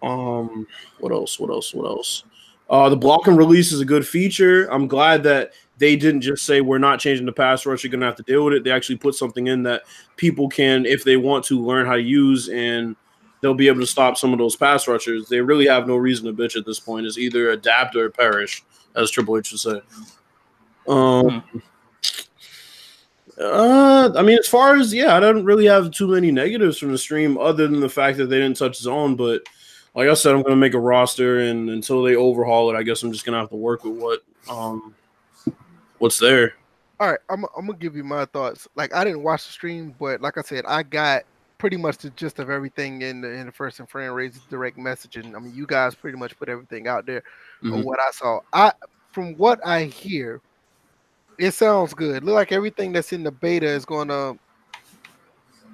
Um, 0.00 0.68
what 1.00 1.10
else? 1.10 1.40
What 1.40 1.50
else? 1.50 1.74
What 1.74 1.86
else? 1.86 2.24
Uh, 2.68 2.88
the 2.88 2.96
block 2.96 3.26
and 3.26 3.36
release 3.36 3.72
is 3.72 3.80
a 3.80 3.84
good 3.84 4.06
feature. 4.06 4.66
I'm 4.66 4.86
glad 4.86 5.24
that 5.24 5.52
they 5.80 5.96
didn't 5.96 6.20
just 6.20 6.44
say 6.44 6.60
we're 6.60 6.78
not 6.78 7.00
changing 7.00 7.24
the 7.24 7.32
pass 7.32 7.64
rush. 7.64 7.82
You're 7.82 7.90
going 7.90 8.00
to 8.00 8.06
have 8.06 8.16
to 8.16 8.22
deal 8.22 8.44
with 8.44 8.54
it. 8.54 8.64
They 8.64 8.70
actually 8.70 8.98
put 8.98 9.14
something 9.14 9.46
in 9.46 9.62
that 9.62 9.82
people 10.16 10.46
can, 10.48 10.84
if 10.84 11.04
they 11.04 11.16
want 11.16 11.46
to, 11.46 11.58
learn 11.58 11.86
how 11.86 11.96
to 11.96 12.02
use, 12.02 12.50
and 12.50 12.94
they'll 13.40 13.54
be 13.54 13.66
able 13.66 13.80
to 13.80 13.86
stop 13.86 14.18
some 14.18 14.34
of 14.34 14.38
those 14.38 14.54
pass 14.54 14.86
rushers. 14.86 15.28
They 15.28 15.40
really 15.40 15.66
have 15.66 15.88
no 15.88 15.96
reason 15.96 16.26
to 16.26 16.34
bitch 16.34 16.54
at 16.54 16.66
this 16.66 16.78
point. 16.78 17.06
Is 17.06 17.18
either 17.18 17.50
adapt 17.50 17.96
or 17.96 18.10
perish, 18.10 18.62
as 18.94 19.10
Triple 19.10 19.38
H 19.38 19.50
would 19.52 19.60
say. 19.60 19.82
Um. 20.86 21.40
Hmm. 21.40 21.58
Uh, 23.40 24.12
I 24.18 24.20
mean, 24.20 24.38
as 24.38 24.46
far 24.46 24.76
as 24.76 24.92
yeah, 24.92 25.16
I 25.16 25.20
don't 25.20 25.46
really 25.46 25.64
have 25.64 25.90
too 25.92 26.08
many 26.08 26.30
negatives 26.30 26.76
from 26.76 26.92
the 26.92 26.98
stream, 26.98 27.38
other 27.38 27.66
than 27.66 27.80
the 27.80 27.88
fact 27.88 28.18
that 28.18 28.26
they 28.26 28.38
didn't 28.38 28.58
touch 28.58 28.76
zone. 28.76 29.16
But 29.16 29.44
like 29.94 30.10
I 30.10 30.14
said, 30.14 30.34
I'm 30.34 30.42
going 30.42 30.50
to 30.50 30.56
make 30.56 30.74
a 30.74 30.78
roster, 30.78 31.40
and 31.40 31.70
until 31.70 32.02
they 32.02 32.16
overhaul 32.16 32.70
it, 32.70 32.76
I 32.76 32.82
guess 32.82 33.02
I'm 33.02 33.12
just 33.12 33.24
going 33.24 33.32
to 33.32 33.40
have 33.40 33.48
to 33.48 33.56
work 33.56 33.82
with 33.84 33.94
what 33.94 34.22
um 34.50 34.94
what's 36.00 36.18
there. 36.18 36.54
All 36.98 37.10
right, 37.10 37.20
I'm, 37.30 37.44
I'm 37.56 37.66
gonna 37.66 37.78
give 37.78 37.96
you 37.96 38.04
my 38.04 38.24
thoughts. 38.26 38.68
Like 38.74 38.94
I 38.94 39.04
didn't 39.04 39.22
watch 39.22 39.46
the 39.46 39.52
stream, 39.52 39.94
but 39.98 40.20
like 40.20 40.36
I 40.36 40.42
said, 40.42 40.64
I 40.66 40.82
got 40.82 41.22
pretty 41.56 41.76
much 41.76 41.98
the 41.98 42.10
gist 42.10 42.38
of 42.38 42.50
everything 42.50 43.02
in 43.02 43.20
the 43.20 43.28
in 43.30 43.46
the 43.46 43.52
first 43.52 43.78
and 43.78 43.88
friend 43.88 44.14
raised 44.14 44.48
direct 44.50 44.76
messaging. 44.76 45.34
I 45.34 45.38
mean, 45.38 45.54
you 45.54 45.66
guys 45.66 45.94
pretty 45.94 46.18
much 46.18 46.36
put 46.38 46.48
everything 46.48 46.88
out 46.88 47.06
there 47.06 47.22
mm-hmm. 47.62 47.74
of 47.74 47.84
what 47.84 48.00
I 48.00 48.10
saw. 48.10 48.40
I 48.52 48.72
from 49.12 49.34
what 49.36 49.64
I 49.66 49.84
hear, 49.84 50.40
it 51.38 51.52
sounds 51.52 51.94
good. 51.94 52.24
Look 52.24 52.34
like 52.34 52.52
everything 52.52 52.92
that's 52.92 53.12
in 53.12 53.22
the 53.22 53.30
beta 53.30 53.66
is 53.66 53.84
gonna. 53.84 54.34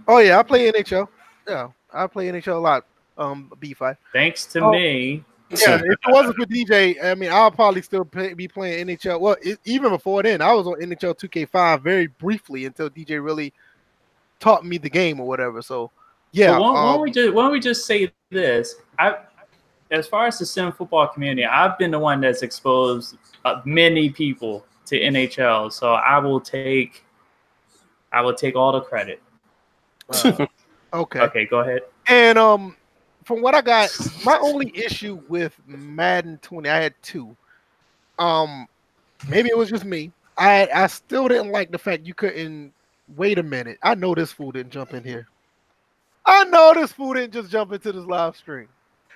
Oh 0.06 0.18
yeah, 0.18 0.38
I 0.38 0.42
play 0.42 0.70
NHL. 0.70 1.08
Yeah, 1.48 1.68
I 1.92 2.06
play 2.06 2.28
NHL 2.28 2.56
a 2.56 2.58
lot. 2.58 2.84
Um, 3.18 3.50
B5. 3.58 3.96
Thanks 4.12 4.44
to 4.46 4.60
oh, 4.60 4.72
me. 4.72 5.24
Yeah, 5.50 5.76
if 5.76 5.82
it 5.84 5.98
wasn't 6.08 6.36
for 6.36 6.44
DJ, 6.46 7.02
I 7.02 7.14
mean, 7.14 7.30
I'll 7.30 7.52
probably 7.52 7.80
still 7.80 8.04
play, 8.04 8.34
be 8.34 8.48
playing 8.48 8.88
NHL. 8.88 9.20
Well, 9.20 9.36
it, 9.42 9.60
even 9.64 9.90
before 9.90 10.22
then, 10.22 10.42
I 10.42 10.52
was 10.52 10.66
on 10.66 10.74
NHL 10.74 11.16
2K5 11.16 11.82
very 11.82 12.08
briefly 12.08 12.64
until 12.64 12.90
DJ 12.90 13.24
really 13.24 13.52
taught 14.40 14.64
me 14.64 14.78
the 14.78 14.90
game 14.90 15.20
or 15.20 15.26
whatever. 15.28 15.62
So, 15.62 15.92
yeah. 16.32 16.58
why, 16.58 16.68
um, 16.68 16.74
why, 16.74 16.92
don't 16.92 17.00
we 17.02 17.10
just 17.12 17.34
why 17.34 17.42
don't 17.42 17.52
we 17.52 17.60
just 17.60 17.86
say 17.86 18.10
this? 18.30 18.74
I, 18.98 19.18
as 19.92 20.08
far 20.08 20.26
as 20.26 20.38
the 20.38 20.46
sim 20.46 20.72
football 20.72 21.06
community, 21.06 21.44
I've 21.44 21.78
been 21.78 21.92
the 21.92 21.98
one 21.98 22.20
that's 22.20 22.42
exposed 22.42 23.16
uh, 23.44 23.60
many 23.64 24.10
people 24.10 24.66
to 24.86 24.98
NHL. 24.98 25.72
So 25.72 25.92
I 25.92 26.18
will 26.18 26.40
take, 26.40 27.04
I 28.12 28.20
will 28.20 28.34
take 28.34 28.56
all 28.56 28.72
the 28.72 28.80
credit. 28.80 29.22
Uh, 30.92 31.00
okay. 31.00 31.18
Okay, 31.18 31.46
go 31.46 31.58
ahead. 31.58 31.80
And 32.06 32.38
um, 32.38 32.76
from 33.26 33.42
what 33.42 33.56
I 33.56 33.60
got, 33.60 33.90
my 34.24 34.38
only 34.40 34.72
issue 34.74 35.20
with 35.28 35.52
Madden 35.66 36.38
20, 36.42 36.68
I 36.68 36.76
had 36.76 36.94
two. 37.02 37.36
Um, 38.20 38.68
maybe 39.28 39.48
it 39.48 39.58
was 39.58 39.68
just 39.68 39.84
me. 39.84 40.12
I 40.38 40.68
I 40.72 40.86
still 40.86 41.28
didn't 41.28 41.50
like 41.50 41.72
the 41.72 41.78
fact 41.78 42.06
you 42.06 42.14
couldn't 42.14 42.72
wait 43.16 43.38
a 43.38 43.42
minute. 43.42 43.78
I 43.82 43.96
know 43.96 44.14
this 44.14 44.30
fool 44.30 44.52
didn't 44.52 44.72
jump 44.72 44.94
in 44.94 45.02
here. 45.02 45.26
I 46.24 46.44
know 46.44 46.72
this 46.74 46.92
fool 46.92 47.14
didn't 47.14 47.32
just 47.32 47.50
jump 47.50 47.72
into 47.72 47.92
this 47.92 48.04
live 48.04 48.36
stream. 48.36 48.68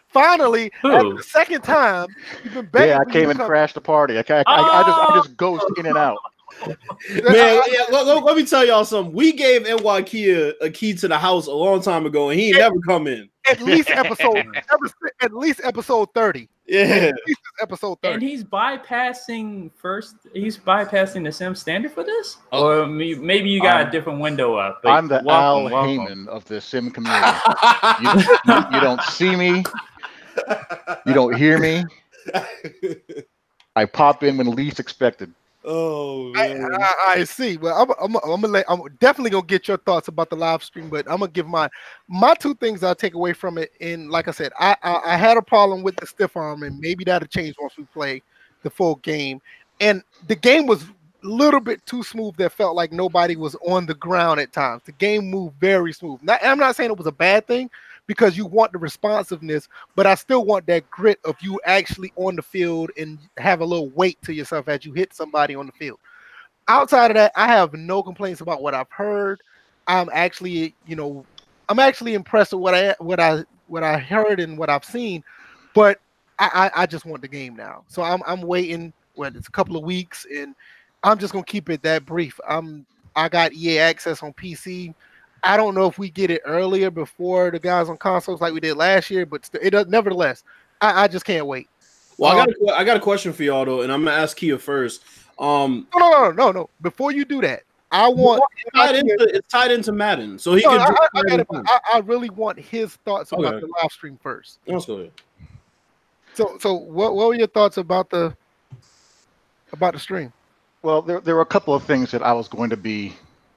Finally, 0.08 0.72
the 0.82 1.24
second 1.24 1.62
time, 1.62 2.08
you've 2.42 2.54
been 2.54 2.66
begging. 2.66 2.88
Yeah, 2.88 2.98
I 2.98 3.12
came 3.12 3.30
and 3.30 3.38
crashed 3.38 3.74
the 3.74 3.80
party. 3.80 4.18
I, 4.18 4.24
I, 4.28 4.42
I, 4.46 4.80
I, 4.80 4.82
just 4.82 4.98
I 4.98 5.14
just 5.14 5.36
ghost 5.36 5.64
in 5.76 5.86
and 5.86 5.96
out. 5.96 6.18
Man, 6.66 6.76
yeah, 7.24 7.84
let, 7.90 8.06
let, 8.06 8.24
let, 8.24 8.36
me 8.36 8.44
tell 8.44 8.66
y'all 8.66 8.84
something. 8.84 9.14
We 9.14 9.32
gave 9.32 9.62
NY 9.62 10.02
Kia 10.02 10.52
a 10.60 10.68
key 10.68 10.94
to 10.94 11.06
the 11.06 11.16
house 11.16 11.46
a 11.46 11.52
long 11.52 11.80
time 11.80 12.06
ago, 12.06 12.30
and 12.30 12.40
he 12.40 12.48
ain't 12.48 12.58
never 12.58 12.80
come 12.80 13.06
in. 13.06 13.28
At 13.48 13.60
least 13.62 13.90
episode, 13.90 14.44
at 15.22 15.32
least 15.32 15.60
episode 15.64 16.08
thirty. 16.14 16.48
Yeah. 16.66 16.86
This 16.86 17.12
is 17.26 17.36
episode 17.60 17.98
And 18.04 18.22
he's 18.22 18.44
bypassing 18.44 19.70
first. 19.76 20.16
He's 20.34 20.56
bypassing 20.56 21.24
the 21.24 21.32
sim 21.32 21.54
standard 21.54 21.92
for 21.92 22.04
this, 22.04 22.36
Oh. 22.52 22.82
or 22.82 22.86
maybe 22.86 23.48
you 23.50 23.60
got 23.60 23.78
I'm- 23.78 23.88
a 23.88 23.90
different 23.90 24.20
window 24.20 24.54
up. 24.56 24.80
but 24.82 24.90
I'm 24.90 25.08
the 25.08 25.22
welcome, 25.24 25.72
Al 25.72 25.82
welcome. 25.98 26.26
Heyman 26.26 26.28
of 26.28 26.44
the 26.44 26.60
sim 26.60 26.90
community. 26.92 27.38
You, 28.02 28.10
you, 28.46 28.64
you 28.74 28.80
don't 28.80 29.02
see 29.02 29.34
me. 29.34 29.64
You 31.06 31.14
don't 31.14 31.34
hear 31.34 31.58
me. 31.58 31.84
I 33.76 33.84
pop 33.84 34.22
in 34.22 34.36
when 34.36 34.50
least 34.50 34.78
expected. 34.80 35.32
Oh 35.64 36.32
I, 36.34 36.54
man. 36.54 36.74
I, 36.74 36.94
I 37.08 37.24
see. 37.24 37.56
Well, 37.56 37.74
I'm, 37.80 37.90
I'm, 38.02 38.16
I'm 38.22 38.40
gonna 38.40 38.48
let. 38.48 38.64
I'm 38.68 38.82
definitely 38.98 39.30
gonna 39.30 39.46
get 39.46 39.68
your 39.68 39.76
thoughts 39.78 40.08
about 40.08 40.30
the 40.30 40.36
live 40.36 40.62
stream, 40.62 40.88
but 40.88 41.10
I'm 41.10 41.18
gonna 41.18 41.30
give 41.30 41.46
my 41.46 41.68
my 42.08 42.34
two 42.34 42.54
things 42.54 42.82
I 42.82 42.94
take 42.94 43.14
away 43.14 43.32
from 43.32 43.58
it. 43.58 43.72
And 43.80 44.10
like 44.10 44.28
I 44.28 44.32
said, 44.32 44.52
I, 44.58 44.76
I 44.82 45.00
I 45.04 45.16
had 45.16 45.36
a 45.36 45.42
problem 45.42 45.82
with 45.82 45.96
the 45.96 46.06
stiff 46.06 46.36
arm, 46.36 46.62
and 46.62 46.78
maybe 46.78 47.04
that'll 47.04 47.28
change 47.28 47.56
once 47.60 47.76
we 47.76 47.84
play 47.84 48.22
the 48.62 48.70
full 48.70 48.96
game. 48.96 49.40
And 49.80 50.02
the 50.28 50.36
game 50.36 50.66
was 50.66 50.82
a 50.82 50.86
little 51.22 51.60
bit 51.60 51.84
too 51.86 52.02
smooth. 52.02 52.36
That 52.36 52.52
felt 52.52 52.74
like 52.74 52.92
nobody 52.92 53.36
was 53.36 53.56
on 53.66 53.86
the 53.86 53.94
ground 53.94 54.40
at 54.40 54.52
times. 54.52 54.82
The 54.84 54.92
game 54.92 55.30
moved 55.30 55.58
very 55.60 55.92
smooth. 55.92 56.22
Not, 56.22 56.40
I'm 56.44 56.58
not 56.58 56.76
saying 56.76 56.90
it 56.90 56.98
was 56.98 57.06
a 57.06 57.12
bad 57.12 57.46
thing 57.46 57.70
because 58.10 58.36
you 58.36 58.44
want 58.44 58.72
the 58.72 58.78
responsiveness, 58.78 59.68
but 59.94 60.04
I 60.04 60.16
still 60.16 60.44
want 60.44 60.66
that 60.66 60.90
grit 60.90 61.20
of 61.24 61.36
you 61.40 61.60
actually 61.64 62.12
on 62.16 62.34
the 62.34 62.42
field 62.42 62.90
and 62.98 63.18
have 63.38 63.60
a 63.60 63.64
little 63.64 63.90
weight 63.90 64.20
to 64.22 64.34
yourself 64.34 64.68
as 64.68 64.84
you 64.84 64.92
hit 64.92 65.14
somebody 65.14 65.54
on 65.54 65.66
the 65.66 65.72
field 65.72 66.00
outside 66.70 67.10
of 67.10 67.16
that, 67.16 67.32
I 67.36 67.48
have 67.48 67.74
no 67.74 68.02
complaints 68.02 68.40
about 68.40 68.62
what 68.62 68.74
I've 68.74 68.90
heard. 68.90 69.40
I'm 69.86 70.08
actually, 70.12 70.74
you 70.86 70.96
know, 70.96 71.26
I'm 71.68 71.78
actually 71.78 72.14
impressed 72.14 72.52
with 72.52 72.62
what 72.62 72.74
I 72.74 72.94
what 72.98 73.20
I 73.20 73.44
what 73.66 73.82
I 73.82 73.98
heard 73.98 74.40
and 74.40 74.56
what 74.56 74.70
I've 74.70 74.84
seen, 74.84 75.22
but 75.74 76.00
I, 76.38 76.70
I, 76.74 76.82
I 76.82 76.86
just 76.86 77.04
want 77.04 77.22
the 77.22 77.28
game 77.28 77.56
now. 77.56 77.84
So 77.88 78.02
I'm 78.02 78.22
I'm 78.26 78.42
waiting. 78.42 78.92
Well, 79.16 79.34
it's 79.34 79.48
a 79.48 79.52
couple 79.52 79.76
of 79.76 79.82
weeks, 79.82 80.26
and 80.32 80.54
I'm 81.02 81.18
just 81.18 81.32
gonna 81.32 81.44
keep 81.44 81.68
it 81.68 81.82
that 81.82 82.06
brief. 82.06 82.38
I'm 82.48 82.86
I 83.16 83.28
got 83.28 83.52
EA 83.52 83.80
access 83.80 84.22
on 84.22 84.32
PC. 84.32 84.94
I 85.42 85.56
don't 85.56 85.74
know 85.74 85.86
if 85.86 85.98
we 85.98 86.10
get 86.10 86.30
it 86.30 86.42
earlier 86.44 86.90
before 86.90 87.50
the 87.50 87.58
guys 87.58 87.88
on 87.88 87.96
consoles 87.96 88.40
like 88.40 88.52
we 88.52 88.60
did 88.60 88.76
last 88.76 89.10
year, 89.10 89.26
but 89.26 89.46
st- 89.46 89.62
it 89.62 89.70
does. 89.70 89.86
Nevertheless, 89.86 90.44
I, 90.80 91.04
I 91.04 91.08
just 91.08 91.24
can't 91.24 91.46
wait. 91.46 91.68
Well, 92.18 92.32
I 92.32 92.44
got 92.44 92.48
a, 92.48 92.78
I 92.78 92.84
got 92.84 92.96
a 92.96 93.00
question 93.00 93.32
for 93.32 93.42
y'all 93.42 93.64
though, 93.64 93.82
and 93.82 93.92
I'm 93.92 94.04
gonna 94.04 94.16
ask 94.16 94.36
Kia 94.36 94.58
first. 94.58 95.02
Um, 95.38 95.86
No, 95.96 96.10
no, 96.10 96.10
no, 96.10 96.30
no, 96.30 96.52
no. 96.52 96.70
Before 96.82 97.12
you 97.12 97.24
do 97.24 97.40
that, 97.40 97.62
I 97.90 98.08
want. 98.08 98.42
it's 98.58 98.76
tied 98.76 98.94
into 98.94 99.36
it's 99.36 99.48
tied 99.48 99.70
into 99.70 99.92
Madden, 99.92 100.38
so 100.38 100.54
he 100.54 100.62
No, 100.62 100.70
could. 100.70 100.80
I, 100.80 100.84
I, 100.84 101.08
I, 101.14 101.22
got 101.22 101.40
it, 101.40 101.46
I, 101.50 101.80
I 101.94 101.98
really 102.00 102.30
want 102.30 102.58
his 102.58 102.96
thoughts 102.96 103.32
about 103.32 103.54
Okay. 103.54 103.60
the 103.60 103.72
live 103.82 103.90
stream 103.90 104.18
first. 104.22 104.58
Let's 104.66 104.84
go 104.84 104.96
ahead. 104.96 105.12
So, 106.34 106.58
so 106.60 106.74
what, 106.74 107.14
what 107.14 107.28
were 107.28 107.34
your 107.34 107.48
thoughts 107.48 107.76
about 107.76 108.10
the 108.10 108.36
about 109.72 109.94
the 109.94 109.98
stream? 109.98 110.32
Well, 110.82 111.02
there, 111.02 111.20
there 111.20 111.34
were 111.34 111.42
a 111.42 111.46
couple 111.46 111.74
of 111.74 111.82
things 111.84 112.10
that 112.12 112.22
I 112.22 112.32
was 112.32 112.48
going 112.48 112.70
to 112.70 112.76
be, 112.76 113.14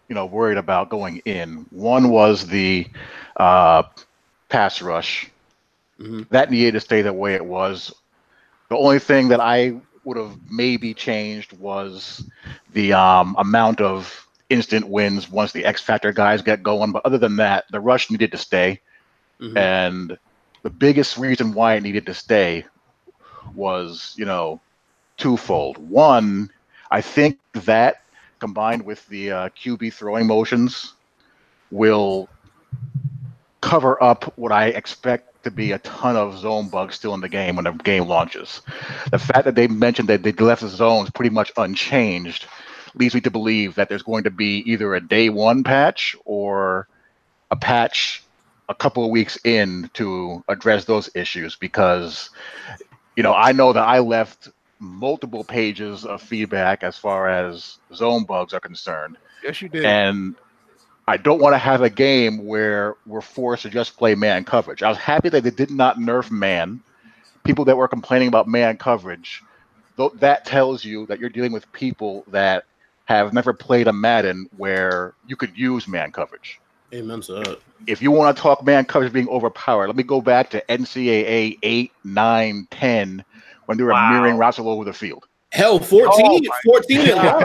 you 0.07 0.15
know, 0.15 0.25
worried 0.25 0.57
about 0.57 0.89
going 0.89 1.17
in. 1.25 1.65
One 1.69 2.09
was 2.09 2.47
the 2.47 2.87
uh, 3.37 3.83
pass 4.49 4.81
rush. 4.81 5.29
Mhm. 5.99 6.23
That 6.31 6.51
needed 6.51 6.73
to 6.73 6.79
stay 6.79 7.01
the 7.01 7.13
way 7.13 7.33
it 7.35 7.45
was. 7.45 7.93
The 8.69 8.77
only 8.77 8.99
thing 8.99 9.29
that 9.29 9.39
I 9.39 9.81
would 10.03 10.17
have 10.17 10.37
maybe 10.49 10.93
changed 10.93 11.53
was 11.53 12.27
the 12.71 12.93
um, 12.93 13.35
amount 13.37 13.81
of 13.81 14.27
instant 14.49 14.87
wins 14.87 15.29
once 15.29 15.51
the 15.51 15.65
X 15.65 15.81
Factor 15.81 16.11
guys 16.11 16.41
get 16.41 16.63
going. 16.63 16.91
But 16.91 17.05
other 17.05 17.17
than 17.17 17.37
that, 17.37 17.65
the 17.71 17.79
rush 17.79 18.09
needed 18.09 18.31
to 18.31 18.37
stay. 18.37 18.81
Mhm. 19.39 19.67
And 19.73 20.17
the 20.63 20.69
biggest 20.69 21.17
reason 21.17 21.53
why 21.53 21.75
it 21.75 21.83
needed 21.83 22.05
to 22.07 22.13
stay 22.13 22.65
was, 23.53 24.13
you 24.17 24.25
know, 24.25 24.61
twofold. 25.17 25.77
One, 25.77 26.49
I 26.91 27.01
think 27.01 27.37
that 27.53 28.02
combined 28.43 28.83
with 28.83 29.07
the 29.07 29.31
uh, 29.31 29.49
QB 29.55 29.93
throwing 29.93 30.27
motions 30.27 30.95
will 31.71 32.27
cover 33.61 34.03
up 34.03 34.37
what 34.37 34.51
I 34.51 34.65
expect 34.65 35.45
to 35.45 35.49
be 35.49 35.71
a 35.71 35.79
ton 35.79 36.17
of 36.17 36.37
zone 36.37 36.67
bugs 36.67 36.95
still 36.95 37.13
in 37.13 37.21
the 37.21 37.29
game 37.29 37.55
when 37.55 37.63
the 37.63 37.71
game 37.71 38.05
launches. 38.05 38.61
The 39.11 39.17
fact 39.17 39.45
that 39.45 39.55
they 39.55 39.69
mentioned 39.69 40.09
that 40.09 40.23
they 40.23 40.33
left 40.33 40.61
the 40.61 40.67
zones 40.67 41.09
pretty 41.09 41.29
much 41.29 41.53
unchanged 41.55 42.45
leads 42.95 43.15
me 43.15 43.21
to 43.21 43.31
believe 43.31 43.75
that 43.75 43.87
there's 43.87 44.03
going 44.03 44.25
to 44.25 44.29
be 44.29 44.61
either 44.69 44.93
a 44.93 44.99
day 44.99 45.29
one 45.29 45.63
patch 45.63 46.13
or 46.25 46.89
a 47.49 47.55
patch 47.55 48.25
a 48.67 48.75
couple 48.75 49.05
of 49.05 49.09
weeks 49.09 49.37
in 49.45 49.89
to 49.93 50.43
address 50.49 50.83
those 50.83 51.09
issues 51.15 51.55
because 51.55 52.29
you 53.15 53.23
know 53.23 53.33
I 53.33 53.53
know 53.53 53.71
that 53.71 53.87
I 53.87 53.99
left 53.99 54.49
multiple 54.83 55.43
pages 55.43 56.05
of 56.05 56.21
feedback 56.21 56.83
as 56.83 56.97
far 56.97 57.29
as 57.29 57.77
zone 57.93 58.25
bugs 58.25 58.53
are 58.53 58.59
concerned 58.59 59.17
Yes, 59.43 59.61
you 59.61 59.69
did. 59.69 59.85
and 59.85 60.35
I 61.07 61.17
don't 61.17 61.41
want 61.41 61.53
to 61.53 61.57
have 61.57 61.81
a 61.81 61.89
game 61.89 62.45
where 62.45 62.95
we're 63.05 63.21
forced 63.21 63.63
to 63.63 63.69
just 63.69 63.97
play 63.97 64.15
man 64.15 64.45
coverage. 64.45 64.83
I 64.83 64.89
was 64.89 64.97
happy 64.97 65.29
that 65.29 65.43
they 65.43 65.49
did 65.49 65.69
not 65.69 65.97
nerf 65.97 66.31
man. 66.31 66.81
People 67.43 67.65
that 67.65 67.75
were 67.75 67.89
complaining 67.89 68.29
about 68.29 68.47
man 68.47 68.77
coverage, 68.77 69.43
though 69.97 70.09
that 70.19 70.45
tells 70.45 70.85
you 70.85 71.05
that 71.07 71.19
you're 71.19 71.29
dealing 71.29 71.51
with 71.51 71.69
people 71.73 72.23
that 72.29 72.63
have 73.05 73.33
never 73.33 73.51
played 73.51 73.87
a 73.87 73.93
Madden 73.93 74.49
where 74.55 75.13
you 75.27 75.35
could 75.35 75.57
use 75.57 75.89
man 75.89 76.11
coverage. 76.11 76.59
Amen 76.93 77.19
to 77.21 77.33
that. 77.33 77.59
If 77.85 78.01
you 78.01 78.11
want 78.11 78.37
to 78.37 78.41
talk 78.41 78.63
man 78.63 78.85
coverage 78.85 79.11
being 79.11 79.27
overpowered, 79.27 79.87
let 79.87 79.97
me 79.97 80.03
go 80.03 80.21
back 80.21 80.51
to 80.51 80.63
NCAA 80.69 81.57
8, 81.61 81.91
9, 82.05 82.67
10 82.71 83.25
when 83.65 83.77
they 83.77 83.83
were 83.83 83.91
Wow. 83.91 84.11
mirroring 84.11 84.37
routes 84.37 84.59
all 84.59 84.69
over 84.69 84.83
the 84.83 84.93
field. 84.93 85.25
Hell, 85.51 85.77
14, 85.79 86.47
Oh 86.47 86.51
14 86.65 86.99
at 87.01 87.15
large. 87.15 87.43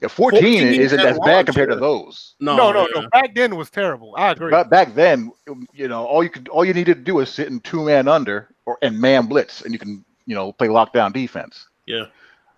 Yeah, 0.00 0.08
14, 0.08 0.40
14 0.40 0.80
isn't 0.80 1.00
at 1.00 1.06
as 1.06 1.16
large, 1.18 1.26
bad 1.26 1.46
compared 1.46 1.68
yeah. 1.70 1.74
to 1.74 1.80
those. 1.80 2.34
No, 2.38 2.56
no, 2.56 2.72
no, 2.72 2.88
yeah. 2.94 3.00
no. 3.02 3.08
Back 3.10 3.34
then 3.34 3.52
it 3.52 3.56
was 3.56 3.70
terrible. 3.70 4.14
I 4.16 4.30
agree. 4.30 4.50
But 4.50 4.70
back 4.70 4.94
then, 4.94 5.32
you 5.72 5.88
know, 5.88 6.04
all 6.04 6.22
you 6.22 6.30
could 6.30 6.48
all 6.48 6.64
you 6.64 6.72
needed 6.72 6.98
to 6.98 7.02
do 7.02 7.14
was 7.14 7.28
sit 7.28 7.48
in 7.48 7.58
two 7.60 7.84
man 7.84 8.06
under 8.06 8.48
or 8.66 8.78
and 8.82 9.00
man 9.00 9.26
blitz, 9.26 9.62
and 9.62 9.72
you 9.72 9.78
can 9.80 10.04
you 10.26 10.34
know 10.34 10.52
play 10.52 10.68
lockdown 10.68 11.12
defense. 11.12 11.66
Yeah. 11.86 12.06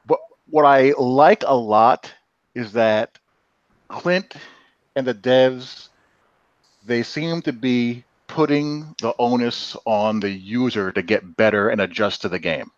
But 0.04 0.18
what 0.50 0.64
I 0.64 0.92
like 0.98 1.42
a 1.46 1.54
lot 1.54 2.12
is 2.54 2.72
that 2.72 3.18
Clint 3.88 4.34
and 4.94 5.06
the 5.06 5.14
devs 5.14 5.88
they 6.84 7.02
seem 7.02 7.42
to 7.42 7.52
be 7.52 8.04
putting 8.28 8.94
the 9.00 9.14
onus 9.18 9.76
on 9.84 10.20
the 10.20 10.30
user 10.30 10.92
to 10.92 11.02
get 11.02 11.36
better 11.36 11.68
and 11.68 11.80
adjust 11.80 12.22
to 12.22 12.28
the 12.28 12.38
game, 12.38 12.70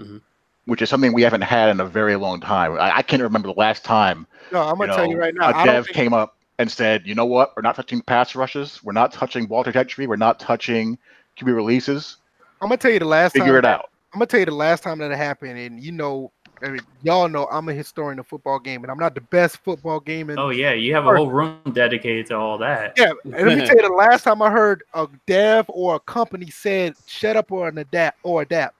Mhm. 0.00 0.20
which 0.66 0.82
is 0.82 0.88
something 0.88 1.12
we 1.12 1.22
haven't 1.22 1.40
had 1.42 1.68
in 1.68 1.80
a 1.80 1.86
very 1.86 2.16
long 2.16 2.40
time. 2.40 2.72
I, 2.74 2.98
I 2.98 3.02
can't 3.02 3.22
remember 3.22 3.48
the 3.48 3.54
last 3.58 3.84
time 3.84 4.26
no, 4.52 4.62
I'm 4.62 4.78
gonna 4.78 4.92
you 4.92 4.96
tell 4.96 5.10
you 5.10 5.18
right 5.18 5.34
now. 5.34 5.50
a 5.50 5.54
I 5.54 5.64
don't 5.64 5.66
dev 5.66 5.84
think, 5.86 5.96
came 5.96 6.12
up 6.12 6.36
and 6.58 6.70
said, 6.70 7.06
you 7.06 7.14
know 7.14 7.24
what, 7.26 7.52
we're 7.56 7.62
not 7.62 7.76
touching 7.76 8.00
pass 8.02 8.34
rushes, 8.34 8.82
we're 8.82 8.92
not 8.92 9.12
touching 9.12 9.46
ball 9.46 9.64
trajectory, 9.64 10.06
we're 10.06 10.16
not 10.16 10.40
touching 10.40 10.98
QB 11.38 11.54
releases. 11.54 12.16
I'm 12.60 12.68
gonna 12.68 12.76
tell 12.76 12.90
you 12.90 12.98
the 12.98 13.04
last 13.04 13.32
Figure 13.32 13.52
time. 13.52 13.58
it 13.58 13.64
out. 13.64 13.86
I'm 14.12 14.18
gonna 14.18 14.26
tell 14.26 14.40
you 14.40 14.46
the 14.46 14.54
last 14.54 14.82
time 14.82 14.98
that 14.98 15.10
it 15.10 15.16
happened, 15.16 15.58
and 15.58 15.82
you 15.82 15.92
know, 15.92 16.32
I 16.62 16.68
mean, 16.68 16.80
y'all 17.02 17.28
know 17.28 17.46
I'm 17.50 17.68
a 17.68 17.72
historian 17.72 18.18
of 18.18 18.26
football 18.26 18.58
game, 18.58 18.82
and 18.82 18.90
I'm 18.90 18.98
not 18.98 19.14
the 19.14 19.22
best 19.22 19.58
football 19.58 20.00
game. 20.00 20.30
In, 20.30 20.38
Oh 20.38 20.50
yeah, 20.50 20.72
you 20.72 20.94
have 20.94 21.06
a 21.06 21.14
whole 21.16 21.30
room 21.30 21.60
dedicated 21.72 22.26
to 22.26 22.36
all 22.36 22.58
that. 22.58 22.94
yeah. 22.96 23.12
And 23.24 23.48
let 23.48 23.58
me 23.58 23.60
tell 23.66 23.76
you, 23.76 23.82
the 23.82 23.94
last 23.94 24.24
time 24.24 24.42
I 24.42 24.50
heard 24.50 24.82
a 24.94 25.08
dev 25.26 25.66
or 25.68 25.94
a 25.94 26.00
company 26.00 26.50
said 26.50 26.94
"shut 27.06 27.36
up" 27.36 27.50
or 27.52 27.68
an 27.68 27.78
adapt 27.78 28.18
or 28.24 28.42
adapt, 28.42 28.74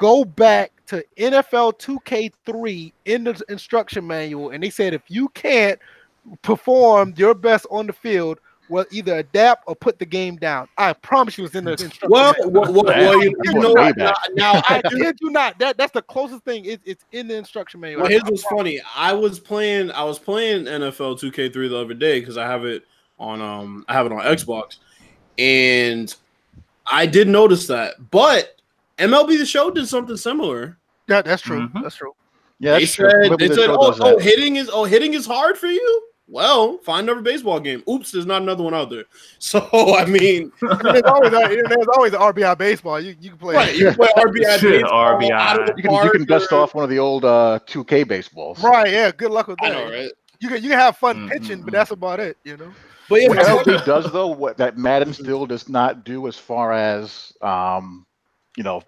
go 0.00 0.24
back 0.24 0.72
to 0.86 1.04
NFL 1.18 1.78
2K3 1.78 2.92
in 3.04 3.24
the 3.24 3.40
instruction 3.48 4.04
manual, 4.04 4.50
and 4.50 4.62
they 4.62 4.70
said 4.70 4.94
if 4.94 5.02
you 5.08 5.28
can't 5.28 5.78
perform 6.42 7.14
your 7.16 7.34
best 7.34 7.66
on 7.70 7.86
the 7.86 7.92
field, 7.92 8.40
well, 8.70 8.86
either 8.90 9.18
adapt 9.18 9.64
or 9.66 9.76
put 9.76 9.98
the 9.98 10.06
game 10.06 10.36
down. 10.36 10.68
I 10.78 10.94
promise 10.94 11.36
you, 11.36 11.44
it's 11.44 11.54
in 11.54 11.64
the 11.64 11.72
instruction. 11.72 12.08
Well, 12.08 12.32
manual. 12.38 12.62
well, 12.62 12.72
well, 12.72 12.84
well, 12.84 13.22
you, 13.22 13.34
you 13.42 13.52
know, 13.54 13.74
Way 13.74 13.92
now, 13.96 14.06
back. 14.06 14.16
now 14.34 14.52
I 14.68 14.80
I 14.84 14.88
kid 14.88 15.18
you 15.20 15.30
not. 15.30 15.58
That 15.58 15.76
that's 15.76 15.92
the 15.92 16.02
closest 16.02 16.44
thing. 16.44 16.64
It, 16.64 16.80
it's 16.84 17.04
in 17.12 17.28
the 17.28 17.36
instruction 17.36 17.80
manual. 17.80 18.02
Well, 18.02 18.10
here's 18.10 18.22
what's 18.22 18.44
funny. 18.44 18.80
I 18.96 19.12
was 19.12 19.38
playing. 19.38 19.90
I 19.90 20.04
was 20.04 20.18
playing 20.18 20.64
NFL 20.64 21.20
2K3 21.20 21.52
the 21.52 21.76
other 21.76 21.94
day 21.94 22.20
because 22.20 22.38
I 22.38 22.46
have 22.46 22.64
it 22.64 22.84
on. 23.18 23.42
Um, 23.42 23.84
I 23.88 23.92
have 23.92 24.06
it 24.06 24.12
on 24.12 24.20
Xbox, 24.20 24.76
and 25.36 26.14
I 26.86 27.06
did 27.06 27.28
notice 27.28 27.66
that. 27.66 28.10
But 28.10 28.59
MLB 29.00 29.38
The 29.38 29.46
Show 29.46 29.70
did 29.70 29.88
something 29.88 30.16
similar. 30.16 30.78
Yeah, 31.08 31.22
that's 31.22 31.42
true. 31.42 31.68
Mhm. 31.68 31.82
That's 31.82 31.96
true. 31.96 32.12
Yeah, 32.58 32.74
they 32.74 32.80
that's 32.80 32.94
true. 32.94 33.10
said, 33.10 33.30
Maybe 33.30 33.36
they 33.36 33.48
the 33.48 33.54
said 33.54 33.70
oh, 33.70 33.94
oh, 34.00 34.18
hitting 34.18 34.56
is 34.56 34.68
oh, 34.72 34.84
hitting 34.84 35.14
is 35.14 35.26
hard 35.26 35.56
for 35.58 35.66
you. 35.66 36.02
Well, 36.28 36.78
find 36.84 37.08
another 37.08 37.22
baseball 37.22 37.58
game. 37.58 37.82
Oops, 37.90 38.08
there's 38.12 38.26
not 38.26 38.42
another 38.42 38.62
one 38.62 38.72
out 38.74 38.88
there. 38.90 39.04
So 39.40 39.60
I 39.96 40.04
mean, 40.04 40.52
there's 40.60 41.02
always 41.02 41.32
there's 41.32 41.86
always 41.96 42.12
an 42.12 42.20
RBI 42.20 42.56
baseball. 42.58 43.00
You 43.00 43.16
you 43.20 43.30
can 43.30 43.38
play. 43.38 43.54
right? 43.56 43.74
You 43.74 43.86
can 43.86 43.94
play 43.94 44.08
RBI, 44.16 44.58
Shit, 44.60 44.82
baseball, 44.82 45.18
RBI. 45.18 45.30
out 45.32 45.60
of 45.60 45.66
the 45.66 45.74
You 45.76 45.82
can 45.88 46.04
you 46.04 46.10
can 46.12 46.24
dust 46.26 46.52
or- 46.52 46.60
off 46.60 46.74
one 46.74 46.84
of 46.84 46.90
the 46.90 46.98
old 47.00 47.24
uh, 47.24 47.58
2K 47.66 48.06
baseballs. 48.06 48.62
Right, 48.62 48.92
yeah. 48.92 49.10
Good 49.10 49.30
luck 49.32 49.48
with 49.48 49.60
I 49.62 49.70
that. 49.70 49.74
know, 49.88 49.90
right? 49.92 50.10
You 50.38 50.48
can 50.48 50.62
you 50.62 50.68
can 50.70 50.78
have 50.78 50.96
fun 50.96 51.28
Mm, 51.28 51.30
pitching, 51.30 51.62
but 51.62 51.72
that's 51.72 51.90
about 51.90 52.20
it. 52.20 52.36
You 52.44 52.56
know. 52.58 52.70
But 53.08 53.22
yeah, 53.22 53.28
What 53.30 53.64
but- 53.64 53.66
LB 53.66 53.84
does 53.86 54.12
though, 54.12 54.28
what 54.28 54.56
that 54.58 54.78
Madden 54.78 55.12
still 55.12 55.46
does 55.46 55.68
not 55.68 56.04
do 56.04 56.28
as 56.28 56.36
far 56.36 56.72
as 56.72 57.32
um, 57.42 58.06
you 58.56 58.62
know, 58.64 58.82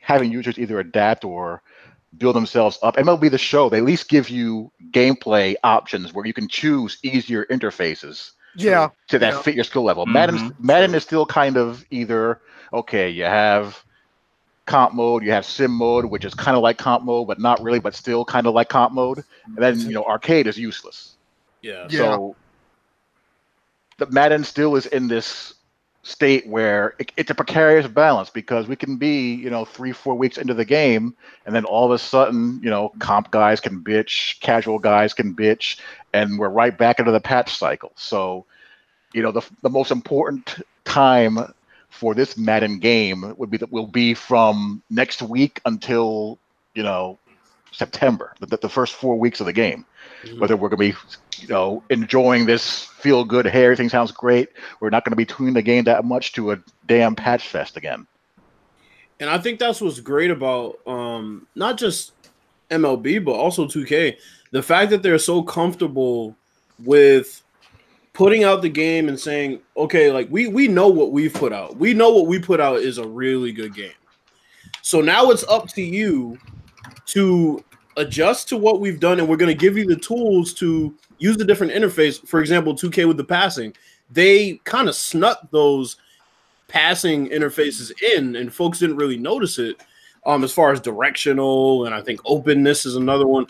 having 0.00 0.30
users 0.32 0.58
either 0.58 0.78
adapt 0.78 1.24
or 1.24 1.62
build 2.16 2.34
themselves 2.36 2.78
up. 2.82 2.96
MLB 2.98 3.28
The 3.28 3.38
Show, 3.38 3.68
they 3.68 3.78
at 3.78 3.84
least 3.84 4.08
give 4.08 4.28
you 4.30 4.72
gameplay 4.92 5.54
options 5.62 6.12
where 6.12 6.24
you 6.26 6.32
can 6.32 6.48
choose 6.48 6.98
easier 7.02 7.44
interfaces 7.50 8.30
Yeah. 8.54 8.88
to 9.08 9.18
that 9.18 9.34
Yeah. 9.34 9.42
fit 9.42 9.54
your 9.54 9.64
skill 9.64 9.82
level. 9.84 10.06
Madden, 10.06 10.38
Mhm. 10.38 10.54
Madden 10.58 10.94
is 10.94 11.02
still 11.02 11.26
kind 11.26 11.56
of 11.56 11.84
either 11.90 12.40
okay. 12.72 13.08
You 13.10 13.24
have 13.24 13.82
comp 14.66 14.94
mode, 14.94 15.24
you 15.24 15.32
have 15.32 15.44
sim 15.44 15.70
mode, 15.72 16.06
which 16.06 16.24
is 16.24 16.34
kind 16.34 16.56
of 16.56 16.62
like 16.62 16.78
comp 16.78 17.04
mode, 17.04 17.26
but 17.28 17.38
not 17.40 17.62
really, 17.62 17.80
but 17.80 17.94
still 17.94 18.24
kind 18.24 18.46
of 18.46 18.54
like 18.54 18.68
comp 18.68 18.92
mode. 18.92 19.18
And 19.56 19.64
then 19.64 19.86
you 19.88 19.94
know, 19.94 20.04
arcade 20.04 20.46
is 20.46 20.58
useless. 20.58 21.16
Yeah. 21.62 21.88
Yeah. 21.88 22.16
So 22.16 22.36
the 23.98 24.06
Madden 24.10 24.44
still 24.44 24.76
is 24.76 24.86
in 24.86 25.08
this 25.08 25.54
state 26.08 26.46
where 26.46 26.94
it, 26.98 27.12
it's 27.16 27.30
a 27.30 27.34
precarious 27.34 27.86
balance 27.86 28.30
because 28.30 28.66
we 28.66 28.76
can 28.76 28.96
be, 28.96 29.34
you 29.34 29.50
know, 29.50 29.64
three, 29.64 29.92
four 29.92 30.14
weeks 30.14 30.38
into 30.38 30.54
the 30.54 30.64
game, 30.64 31.14
and 31.44 31.54
then 31.54 31.64
all 31.64 31.84
of 31.84 31.92
a 31.92 31.98
sudden, 31.98 32.60
you 32.62 32.70
know, 32.70 32.90
comp 32.98 33.30
guys 33.30 33.60
can 33.60 33.84
bitch, 33.84 34.40
casual 34.40 34.78
guys 34.78 35.12
can 35.12 35.34
bitch, 35.34 35.78
and 36.14 36.38
we're 36.38 36.48
right 36.48 36.76
back 36.76 36.98
into 36.98 37.12
the 37.12 37.20
patch 37.20 37.56
cycle. 37.56 37.92
So, 37.96 38.46
you 39.12 39.22
know, 39.22 39.32
the 39.32 39.42
the 39.62 39.70
most 39.70 39.90
important 39.90 40.56
time 40.84 41.38
for 41.90 42.14
this 42.14 42.36
Madden 42.36 42.78
game 42.78 43.34
would 43.36 43.50
be 43.50 43.58
that 43.58 43.70
will 43.70 43.86
be 43.86 44.14
from 44.14 44.82
next 44.90 45.20
week 45.20 45.60
until 45.66 46.38
you 46.74 46.82
know 46.82 47.18
September, 47.72 48.34
the, 48.40 48.56
the 48.56 48.68
first 48.68 48.94
four 48.94 49.18
weeks 49.18 49.40
of 49.40 49.46
the 49.46 49.52
game 49.52 49.84
Mhm. 50.24 50.40
whether 50.40 50.56
we're 50.56 50.68
going 50.68 50.92
to 50.92 50.98
be 50.98 51.42
you 51.42 51.48
know 51.48 51.80
enjoying 51.90 52.44
this 52.46 52.84
feel 52.84 53.24
good 53.24 53.46
hey 53.46 53.62
everything 53.64 53.88
sounds 53.88 54.10
great 54.10 54.48
we're 54.80 54.90
not 54.90 55.04
going 55.04 55.12
to 55.12 55.16
be 55.16 55.24
tuning 55.24 55.54
the 55.54 55.62
game 55.62 55.84
that 55.84 56.04
much 56.04 56.32
to 56.32 56.50
a 56.50 56.58
damn 56.88 57.14
patch 57.14 57.46
fest 57.48 57.76
again 57.76 58.04
And 59.20 59.30
I 59.30 59.38
think 59.38 59.58
that's 59.60 59.80
what's 59.80 60.00
great 60.00 60.30
about 60.32 60.78
um, 60.86 61.46
not 61.54 61.78
just 61.78 62.12
MLB, 62.70 63.24
but 63.24 63.32
also 63.32 63.66
2K. 63.66 64.16
The 64.52 64.62
fact 64.62 64.90
that 64.90 65.02
they're 65.02 65.18
so 65.18 65.42
comfortable 65.42 66.36
with 66.84 67.42
putting 68.12 68.44
out 68.44 68.62
the 68.62 68.68
game 68.68 69.08
and 69.08 69.18
saying, 69.18 69.60
okay, 69.76 70.10
like 70.12 70.28
we 70.30 70.48
we 70.48 70.66
know 70.68 70.88
what 70.88 71.12
we've 71.12 71.34
put 71.34 71.52
out. 71.52 71.76
We 71.76 71.94
know 71.94 72.10
what 72.10 72.26
we 72.26 72.38
put 72.40 72.60
out 72.60 72.78
is 72.80 72.98
a 72.98 73.06
really 73.06 73.52
good 73.52 73.74
game. 73.74 73.98
So 74.82 75.00
now 75.00 75.30
it's 75.30 75.44
up 75.48 75.68
to 75.74 75.82
you 75.82 76.38
to 77.08 77.64
adjust 77.96 78.48
to 78.48 78.56
what 78.56 78.80
we've 78.80 79.00
done, 79.00 79.18
and 79.18 79.28
we're 79.28 79.36
going 79.36 79.54
to 79.54 79.58
give 79.58 79.76
you 79.76 79.86
the 79.86 79.96
tools 79.96 80.54
to 80.54 80.94
use 81.18 81.36
the 81.36 81.44
different 81.44 81.72
interface. 81.72 82.26
For 82.26 82.40
example, 82.40 82.74
2K 82.74 83.06
with 83.06 83.16
the 83.16 83.24
passing, 83.24 83.74
they 84.10 84.60
kind 84.64 84.88
of 84.88 84.94
snuck 84.94 85.50
those 85.50 85.96
passing 86.68 87.28
interfaces 87.28 87.92
in, 88.14 88.36
and 88.36 88.52
folks 88.52 88.78
didn't 88.78 88.96
really 88.96 89.18
notice 89.18 89.58
it. 89.58 89.76
Um, 90.26 90.44
as 90.44 90.52
far 90.52 90.72
as 90.72 90.80
directional, 90.80 91.86
and 91.86 91.94
I 91.94 92.02
think 92.02 92.20
openness 92.26 92.84
is 92.84 92.96
another 92.96 93.26
one. 93.26 93.46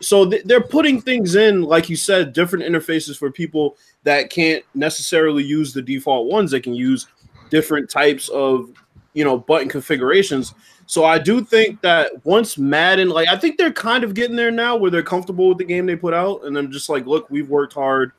So 0.00 0.30
th- 0.30 0.44
they're 0.44 0.62
putting 0.62 1.00
things 1.00 1.34
in, 1.34 1.62
like 1.62 1.90
you 1.90 1.96
said, 1.96 2.32
different 2.32 2.64
interfaces 2.64 3.18
for 3.18 3.30
people 3.30 3.76
that 4.04 4.30
can't 4.30 4.64
necessarily 4.74 5.44
use 5.44 5.74
the 5.74 5.82
default 5.82 6.28
ones. 6.28 6.50
They 6.50 6.60
can 6.60 6.74
use 6.74 7.06
different 7.50 7.90
types 7.90 8.28
of, 8.30 8.72
you 9.12 9.24
know, 9.24 9.36
button 9.36 9.68
configurations. 9.68 10.54
So 10.86 11.04
I 11.04 11.18
do 11.18 11.42
think 11.44 11.80
that 11.82 12.12
once 12.24 12.58
Madden, 12.58 13.08
like 13.08 13.28
I 13.28 13.36
think 13.36 13.56
they're 13.58 13.72
kind 13.72 14.04
of 14.04 14.14
getting 14.14 14.36
there 14.36 14.50
now, 14.50 14.76
where 14.76 14.90
they're 14.90 15.02
comfortable 15.02 15.48
with 15.48 15.58
the 15.58 15.64
game 15.64 15.86
they 15.86 15.96
put 15.96 16.12
out, 16.14 16.44
and 16.44 16.54
then 16.56 16.70
just 16.72 16.88
like, 16.88 17.06
look, 17.06 17.30
we've 17.30 17.48
worked 17.48 17.72
hard, 17.72 18.12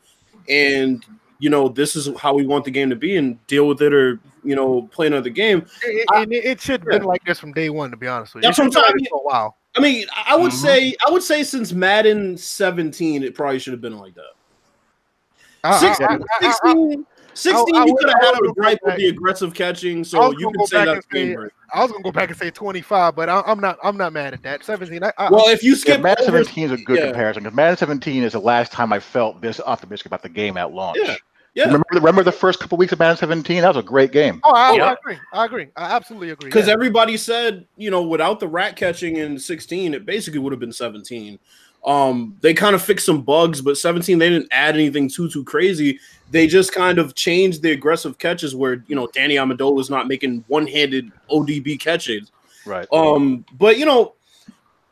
and 0.49 1.05
you 1.39 1.49
know, 1.49 1.68
this 1.68 1.95
is 1.95 2.09
how 2.18 2.34
we 2.34 2.45
want 2.47 2.64
the 2.66 2.72
game 2.72 2.89
to 2.89 2.95
be, 2.95 3.18
and 3.18 3.45
deal 3.47 3.68
with 3.68 3.82
it, 3.82 3.93
or 3.93 4.20
you 4.43 4.55
know, 4.55 4.84
play 4.91 5.07
another 5.07 5.30
game. 5.30 5.66
It, 5.84 6.05
I- 6.11 6.24
and 6.24 6.34
it, 6.34 6.45
it 6.45 6.61
should 6.61 6.82
have 6.82 6.89
been 6.89 7.03
like 7.03 7.24
this 7.26 7.39
from 7.39 7.53
day 7.53 7.70
one, 7.70 7.91
to 7.91 7.97
be 7.97 8.07
honest 8.07 8.34
with 8.34 8.43
you. 8.43 8.47
That's 8.47 8.57
what 8.57 8.66
I'm 8.66 8.72
talking- 8.72 8.95
this 8.99 9.07
For 9.09 9.20
a 9.20 9.24
while. 9.24 9.57
I 9.76 9.80
mean, 9.80 10.05
I 10.28 10.36
would 10.36 10.51
Mhm. 10.51 10.61
say, 10.61 10.95
I 11.05 11.09
would 11.11 11.24
say 11.24 11.43
since 11.43 11.74
Madden 11.74 12.38
17, 12.38 13.24
it 13.24 13.34
probably 13.36 13.57
should 13.59 13.74
have 13.74 13.82
been 13.82 13.97
like 13.97 14.14
that. 14.16 15.80
Six- 15.80 15.99
I- 16.01 16.05
I- 16.16 16.20
I- 16.41 16.51
16, 16.51 17.05
16 17.34 17.76
I- 17.76 17.80
I 17.80 17.86
you 17.86 17.94
would- 17.94 18.00
could 18.00 18.10
have 18.10 18.22
had 18.22 18.42
would 18.42 18.50
a 18.52 18.54
gripe 18.54 18.80
with 18.84 18.98
the 18.98 19.08
aggressive 19.08 19.54
catching, 19.54 20.04
so 20.04 20.32
you 20.38 20.52
can 20.52 20.68
say 20.68 20.78
back 20.78 20.86
that's 20.86 20.96
and 20.96 21.14
say- 21.14 21.26
game 21.26 21.36
break. 21.36 21.52
I 21.76 21.82
was 21.82 21.92
gonna 21.92 22.04
go 22.04 22.12
back 22.12 22.30
and 22.30 22.38
say 22.38 22.52
25, 22.52 23.16
but 23.16 23.30
I, 23.30 23.42
I'm 23.48 23.60
not. 23.60 23.80
I'm 23.84 23.98
not 23.98 24.14
mad 24.14 24.34
at 24.36 24.44
that. 24.44 24.64
17. 24.64 25.04
I, 25.04 25.12
I, 25.18 25.32
Well, 25.32 25.48
if 25.50 25.64
you 25.64 25.72
yeah, 25.72 25.78
skip 25.78 26.02
madden 26.02 26.24
17 26.24 26.66
is 26.66 26.72
a 26.72 26.78
good 26.78 27.00
yeah. 27.00 27.06
comparison 27.08 27.44
because 27.44 27.56
madden 27.56 27.78
17 27.78 28.22
is 28.24 28.34
the 28.34 28.40
last 28.40 28.72
time 28.72 28.94
i 28.94 29.00
felt 29.00 29.42
this 29.42 29.60
optimistic 29.66 30.06
about 30.06 30.22
the 30.22 30.30
game 30.30 30.56
at 30.56 30.72
launch 30.72 31.00
Yeah, 31.02 31.16
yeah, 31.56 31.64
remember, 31.66 31.86
remember 31.94 32.24
the 32.24 32.32
first 32.32 32.60
couple 32.60 32.78
weeks 32.78 32.92
of 32.94 33.00
madden 33.00 33.18
17 33.18 33.62
that 33.62 33.68
was 33.68 33.78
a 33.78 33.82
great 33.82 34.12
game 34.12 34.40
oh, 34.44 34.54
I, 34.54 34.76
Yeah. 34.76 34.86
I 34.86 34.94
agree. 34.94 35.18
I 35.34 35.46
agree. 35.46 35.68
I 35.76 35.96
absolutely 35.96 36.30
agree. 36.30 36.50
because 36.50 36.68
yeah. 36.68 36.74
everybody 36.74 37.18
said, 37.18 37.66
you 37.76 37.90
know, 37.90 38.04
without 38.04 38.40
the 38.40 38.48
rat 38.48 38.76
catching 38.76 39.16
in 39.16 39.40
16, 39.40 39.96
it 39.96 40.06
basically 40.06 40.40
would 40.40 40.54
have 40.54 40.60
been 40.60 40.72
17. 40.74 41.40
Um, 41.86 42.38
they 42.42 42.54
kind 42.54 42.76
of 42.76 42.82
fixed 42.82 43.06
some 43.06 43.24
bugs, 43.24 43.60
but 43.60 43.78
17 43.78 44.18
they 44.18 44.30
didn't 44.30 44.48
add 44.52 44.76
anything 44.76 45.10
too 45.10 45.30
too 45.30 45.44
crazy. 45.44 46.00
They 46.32 46.48
just 46.48 46.72
kind 46.72 46.98
of 46.98 47.14
changed 47.14 47.62
the 47.62 47.72
aggressive 47.72 48.18
catches 48.18 48.56
where 48.56 48.84
you 48.88 48.96
know 48.96 49.08
Danny 49.14 49.36
Amendola 49.36 49.80
is 49.82 49.90
not 49.90 50.08
making 50.08 50.44
one-handed 50.48 51.12
ODB 51.30 51.80
catches. 51.80 52.32
right 52.66 52.88
Um, 52.92 53.46
but 53.58 53.78
you 53.78 53.86
know, 53.86 54.14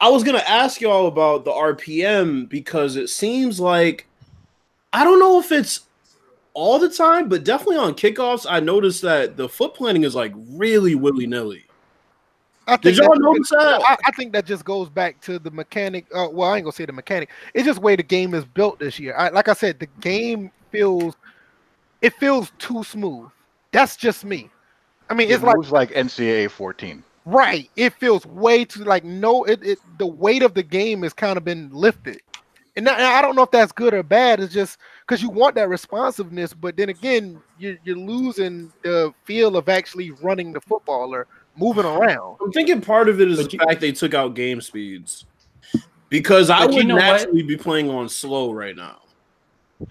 I 0.02 0.10
was 0.10 0.24
gonna 0.24 0.44
ask 0.48 0.82
y'all 0.82 1.08
about 1.08 1.46
the 1.46 1.52
RPM 1.52 2.50
because 2.50 2.98
it 2.98 3.10
seems 3.10 3.60
like 3.60 4.08
I 4.92 5.06
don't 5.06 5.20
know 5.20 5.40
if 5.40 5.52
it's 5.52 5.82
all 6.54 6.80
the 6.80 6.90
time, 6.90 7.30
but 7.30 7.46
definitely 7.46 7.78
on 7.78 7.94
kickoffs, 7.94 8.46
I 8.50 8.60
noticed 8.60 9.02
that 9.04 9.38
the 9.38 9.48
foot 9.48 9.74
planning 9.74 10.04
is 10.04 10.16
like 10.16 10.34
really 10.36 10.96
willy 10.96 11.26
nilly. 11.26 11.66
I 12.72 12.78
Did 12.78 12.96
think 12.96 12.98
y'all 12.98 13.14
that- 13.16 13.22
notice 13.22 13.50
that? 13.50 13.82
I, 13.86 13.98
I 14.08 14.12
think 14.12 14.32
that 14.34 14.46
just 14.46 14.64
goes 14.66 14.90
back 14.90 15.20
to 15.22 15.40
the 15.40 15.52
mechanic. 15.52 16.06
Uh, 16.14 16.28
well, 16.32 16.50
I 16.52 16.58
ain't 16.58 16.64
gonna 16.64 16.72
say 16.72 16.86
the 16.86 16.94
mechanic. 16.94 17.30
It's 17.54 17.66
just 17.66 17.80
way 17.82 17.96
the 17.96 18.04
game 18.04 18.34
is 18.34 18.46
built 18.46 18.80
this 18.80 18.98
year. 19.00 19.16
I, 19.18 19.30
like 19.30 19.48
I 19.50 19.54
said, 19.54 19.80
the 19.80 19.88
game 20.00 20.52
feels 20.72 21.16
it 22.02 22.14
feels 22.16 22.52
too 22.58 22.84
smooth. 22.84 23.30
That's 23.72 23.96
just 23.96 24.24
me. 24.26 24.50
I 25.10 25.14
mean, 25.14 25.30
it 25.30 25.34
it's 25.36 25.44
like 25.44 25.56
moves 25.58 25.72
like 25.72 25.92
ncaa 25.92 26.50
14 26.50 27.04
right. 27.26 27.70
It 27.76 27.94
feels 27.94 28.26
way 28.26 28.64
too 28.66 28.84
like 28.86 29.04
no. 29.04 29.44
It, 29.44 29.62
it 29.64 29.80
the 30.00 30.08
weight 30.08 30.42
of 30.42 30.54
the 30.54 30.64
game 30.64 31.04
has 31.04 31.14
kind 31.14 31.36
of 31.38 31.44
been 31.44 31.70
lifted, 31.74 32.22
and 32.78 32.88
that- 32.88 32.98
and 32.98 33.06
I 33.06 33.22
don't 33.22 33.36
know 33.36 33.44
if 33.44 33.52
that's 33.52 33.74
good 33.74 33.94
or 33.94 34.04
bad. 34.04 34.40
It's 34.40 34.54
just 34.54 34.78
because 35.06 35.22
you 35.22 35.30
want 35.30 35.56
that 35.56 35.68
responsiveness, 35.68 36.54
but 36.54 36.78
then 36.78 36.88
again, 36.90 37.42
you're 37.60 37.78
you're 37.84 37.98
losing 37.98 38.72
the 38.84 39.14
feel 39.26 39.58
of 39.58 39.68
actually 39.68 40.12
running 40.12 40.54
the 40.54 40.62
football 40.62 41.14
or 41.14 41.28
moving 41.62 41.86
around. 41.86 42.38
I'm 42.42 42.52
thinking 42.52 42.82
part 42.82 43.08
of 43.08 43.22
it 43.22 43.30
is 43.30 43.38
But 43.38 43.52
the 43.52 43.58
you- 43.58 43.60
fact 43.66 43.82
they 43.82 43.92
took 43.92 44.14
out 44.14 44.34
game 44.34 44.60
speeds. 44.62 45.26
Because 46.10 46.50
I 46.50 46.66
But 46.66 46.72
you 46.72 46.78
would 46.78 46.88
know 46.88 46.96
what? 46.96 47.02
naturally 47.02 47.44
be 47.44 47.56
playing 47.56 47.90
on 47.90 48.10
slow 48.10 48.52
right 48.52 48.76
now. 48.76 48.98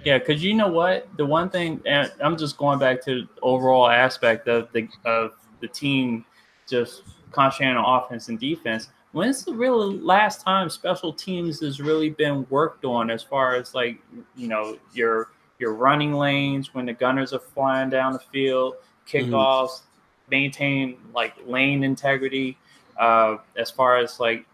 Yeah, 0.05 0.19
because 0.19 0.45
you 0.45 0.55
know 0.55 0.69
what, 0.69 1.09
the 1.17 1.27
one 1.27 1.51
thing, 1.51 1.81
and 1.87 2.13
I'm 2.21 2.37
just 2.37 2.57
going 2.59 2.79
back 2.79 3.03
to 3.07 3.23
the 3.23 3.29
overall 3.43 3.89
aspect 3.89 4.47
of 4.47 4.71
the 4.73 4.89
of 5.05 5.33
the 5.61 5.69
team 5.69 6.25
just 6.69 7.03
concentrating 7.33 7.77
on 7.77 8.03
offense 8.03 8.29
and 8.29 8.39
defense. 8.39 8.89
When's 9.13 9.45
the 9.45 9.53
real 9.53 9.91
last 9.93 10.43
time 10.43 10.71
special 10.71 11.13
teams 11.13 11.61
has 11.61 11.81
really 11.81 12.11
been 12.11 12.47
worked 12.51 12.85
on 12.85 13.11
as 13.11 13.23
far 13.23 13.57
as 13.57 13.75
like 13.75 13.99
you 14.37 14.47
know 14.47 14.79
your 14.93 15.31
your 15.59 15.75
running 15.75 16.13
lanes 16.13 16.73
when 16.75 16.87
the 16.87 16.93
gunners 16.93 17.33
are 17.33 17.41
flying 17.41 17.91
down 17.91 18.13
the 18.13 18.21
field, 18.33 18.75
mm-hmm. 19.07 19.33
kickoffs, 19.33 19.83
maintain 20.31 20.97
like 21.15 21.35
lane 21.47 21.85
integrity, 21.85 22.57
uh, 22.99 23.37
as 23.57 23.71
far 23.71 23.97
as 23.97 24.21
like 24.21 24.47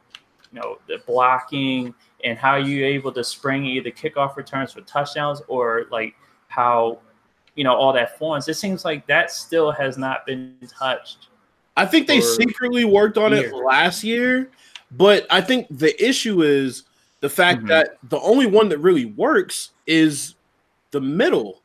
you 0.52 0.60
know 0.60 0.78
the 0.88 0.98
blocking 1.06 1.94
and 2.24 2.38
how 2.38 2.56
you're 2.56 2.86
able 2.86 3.12
to 3.12 3.22
spring 3.22 3.64
either 3.64 3.90
kickoff 3.90 4.36
returns 4.36 4.72
for 4.72 4.80
touchdowns 4.82 5.42
or 5.48 5.86
like 5.90 6.14
how 6.48 6.98
you 7.54 7.64
know 7.64 7.74
all 7.74 7.92
that 7.92 8.18
forms. 8.18 8.48
It 8.48 8.54
seems 8.54 8.84
like 8.84 9.06
that 9.06 9.30
still 9.30 9.70
has 9.70 9.98
not 9.98 10.26
been 10.26 10.56
touched. 10.68 11.28
I 11.76 11.84
think 11.84 12.06
they 12.06 12.20
secretly 12.20 12.84
worked 12.84 13.18
on 13.18 13.32
years. 13.32 13.52
it 13.52 13.54
last 13.54 14.02
year, 14.02 14.50
but 14.92 15.26
I 15.30 15.42
think 15.42 15.66
the 15.70 15.92
issue 16.02 16.42
is 16.42 16.84
the 17.20 17.28
fact 17.28 17.62
Mhm. 17.62 17.68
that 17.68 17.98
the 18.08 18.18
only 18.20 18.46
one 18.46 18.68
that 18.70 18.78
really 18.78 19.04
works 19.06 19.72
is 19.86 20.34
the 20.90 21.00
middle 21.00 21.62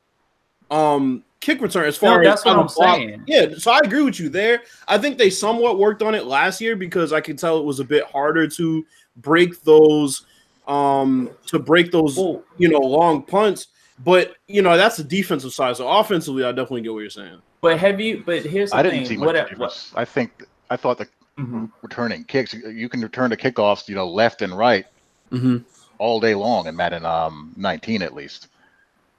um 0.70 1.24
kick 1.42 1.60
return 1.62 1.86
as 1.86 1.98
far 1.98 2.22
No, 2.22 2.30
as 2.30 2.36
that's 2.36 2.46
what 2.46 2.56
I'm 2.58 2.68
block- 2.68 2.96
saying. 2.98 3.24
Yeah, 3.28 3.48
so 3.58 3.72
I 3.72 3.80
agree 3.84 4.04
with 4.04 4.20
you 4.20 4.30
there. 4.30 4.62
I 4.88 4.98
think 4.98 5.18
they 5.18 5.30
somewhat 5.30 5.78
worked 5.80 6.02
on 6.02 6.16
it 6.16 6.26
last 6.26 6.62
year 6.62 6.76
because 6.76 7.12
I 7.12 7.20
could 7.20 7.38
tell 7.38 7.58
it 7.60 7.66
was 7.66 7.80
a 7.80 7.84
bit 7.84 8.06
harder 8.06 8.48
to 8.48 8.86
break 9.18 9.62
those 9.64 10.26
um 10.68 11.30
to 11.48 11.60
break 11.60 11.92
those 11.92 12.16
Well, 12.18 12.44
you 12.58 12.70
know 12.70 12.80
long 12.80 13.24
punts. 13.24 13.68
But 14.04 14.36
you 14.48 14.62
know 14.62 14.78
that's 14.78 14.98
the 14.98 15.04
defensive 15.04 15.54
side. 15.54 15.76
So 15.78 15.88
offensively, 15.88 16.44
I 16.44 16.52
definitely 16.52 16.82
get 16.82 16.94
what 16.94 17.00
you're 17.00 17.10
saying. 17.10 17.40
but 17.62 17.78
have 17.80 18.00
you? 18.00 18.24
But 18.26 18.44
here's 18.46 18.70
the 18.72 18.78
i 18.78 18.84
didn't 18.84 19.00
thing. 19.00 19.08
see 19.08 19.18
what, 19.18 19.36
much 19.36 19.36
what, 19.36 19.50
difference 19.50 19.92
i 19.96 20.06
think 20.06 20.44
i 20.70 20.76
thought 20.78 20.98
the 20.98 21.08
mhm. 21.38 21.70
returning 21.82 22.24
kicks 22.24 22.54
you 22.54 22.88
can 22.90 23.02
return 23.02 23.30
the 23.32 23.38
kickoffs 23.38 23.88
you 23.90 23.96
know 23.96 24.08
left 24.08 24.42
and 24.42 24.56
right 24.58 24.86
Mm-hmm. 25.32 25.58
all 25.98 26.20
day 26.20 26.36
long 26.36 26.68
in 26.68 26.76
madden 26.76 27.06
um 27.06 27.54
19 27.58 28.02
at 28.02 28.14
least 28.14 28.48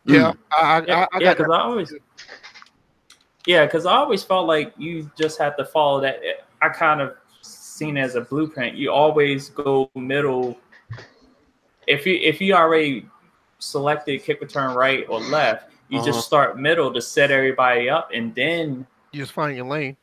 Yeah, 0.05 0.33
I, 0.53 0.61
I, 0.61 0.85
Yeah, 0.87 0.95
I, 1.13 1.17
I 1.17 1.21
yeah, 1.21 1.35
because 1.35 1.51
I 1.53 1.61
always, 1.61 1.95
yeah, 3.47 3.65
because 3.67 3.87
I 3.87 3.95
always 3.97 4.23
felt 4.23 4.47
like 4.47 4.73
you 4.77 5.11
just 5.19 5.39
have 5.39 5.57
to 5.57 5.65
follow 5.65 6.01
that. 6.01 6.21
I 6.61 6.69
kind 6.69 7.01
of 7.01 7.17
seen 7.43 7.97
as 7.97 8.15
a 8.15 8.21
blueprint. 8.21 8.77
You 8.77 8.93
always 8.93 9.51
go 9.51 9.91
middle. 9.95 10.59
If 11.87 12.07
you 12.07 12.15
if 12.23 12.41
you 12.41 12.55
already 12.55 13.07
selected 13.59 14.23
kick 14.23 14.41
return 14.41 14.75
right 14.75 15.05
or 15.09 15.21
left, 15.21 15.71
you 15.89 15.99
Uh-huh. 15.99 16.07
just 16.07 16.27
start 16.27 16.59
middle 16.59 16.93
to 16.93 17.01
set 17.03 17.31
everybody 17.31 17.89
up, 17.91 18.11
and 18.15 18.35
then 18.35 18.87
You 19.13 19.21
just 19.21 19.33
find 19.33 19.57
your 19.57 19.67
lane. 19.67 19.97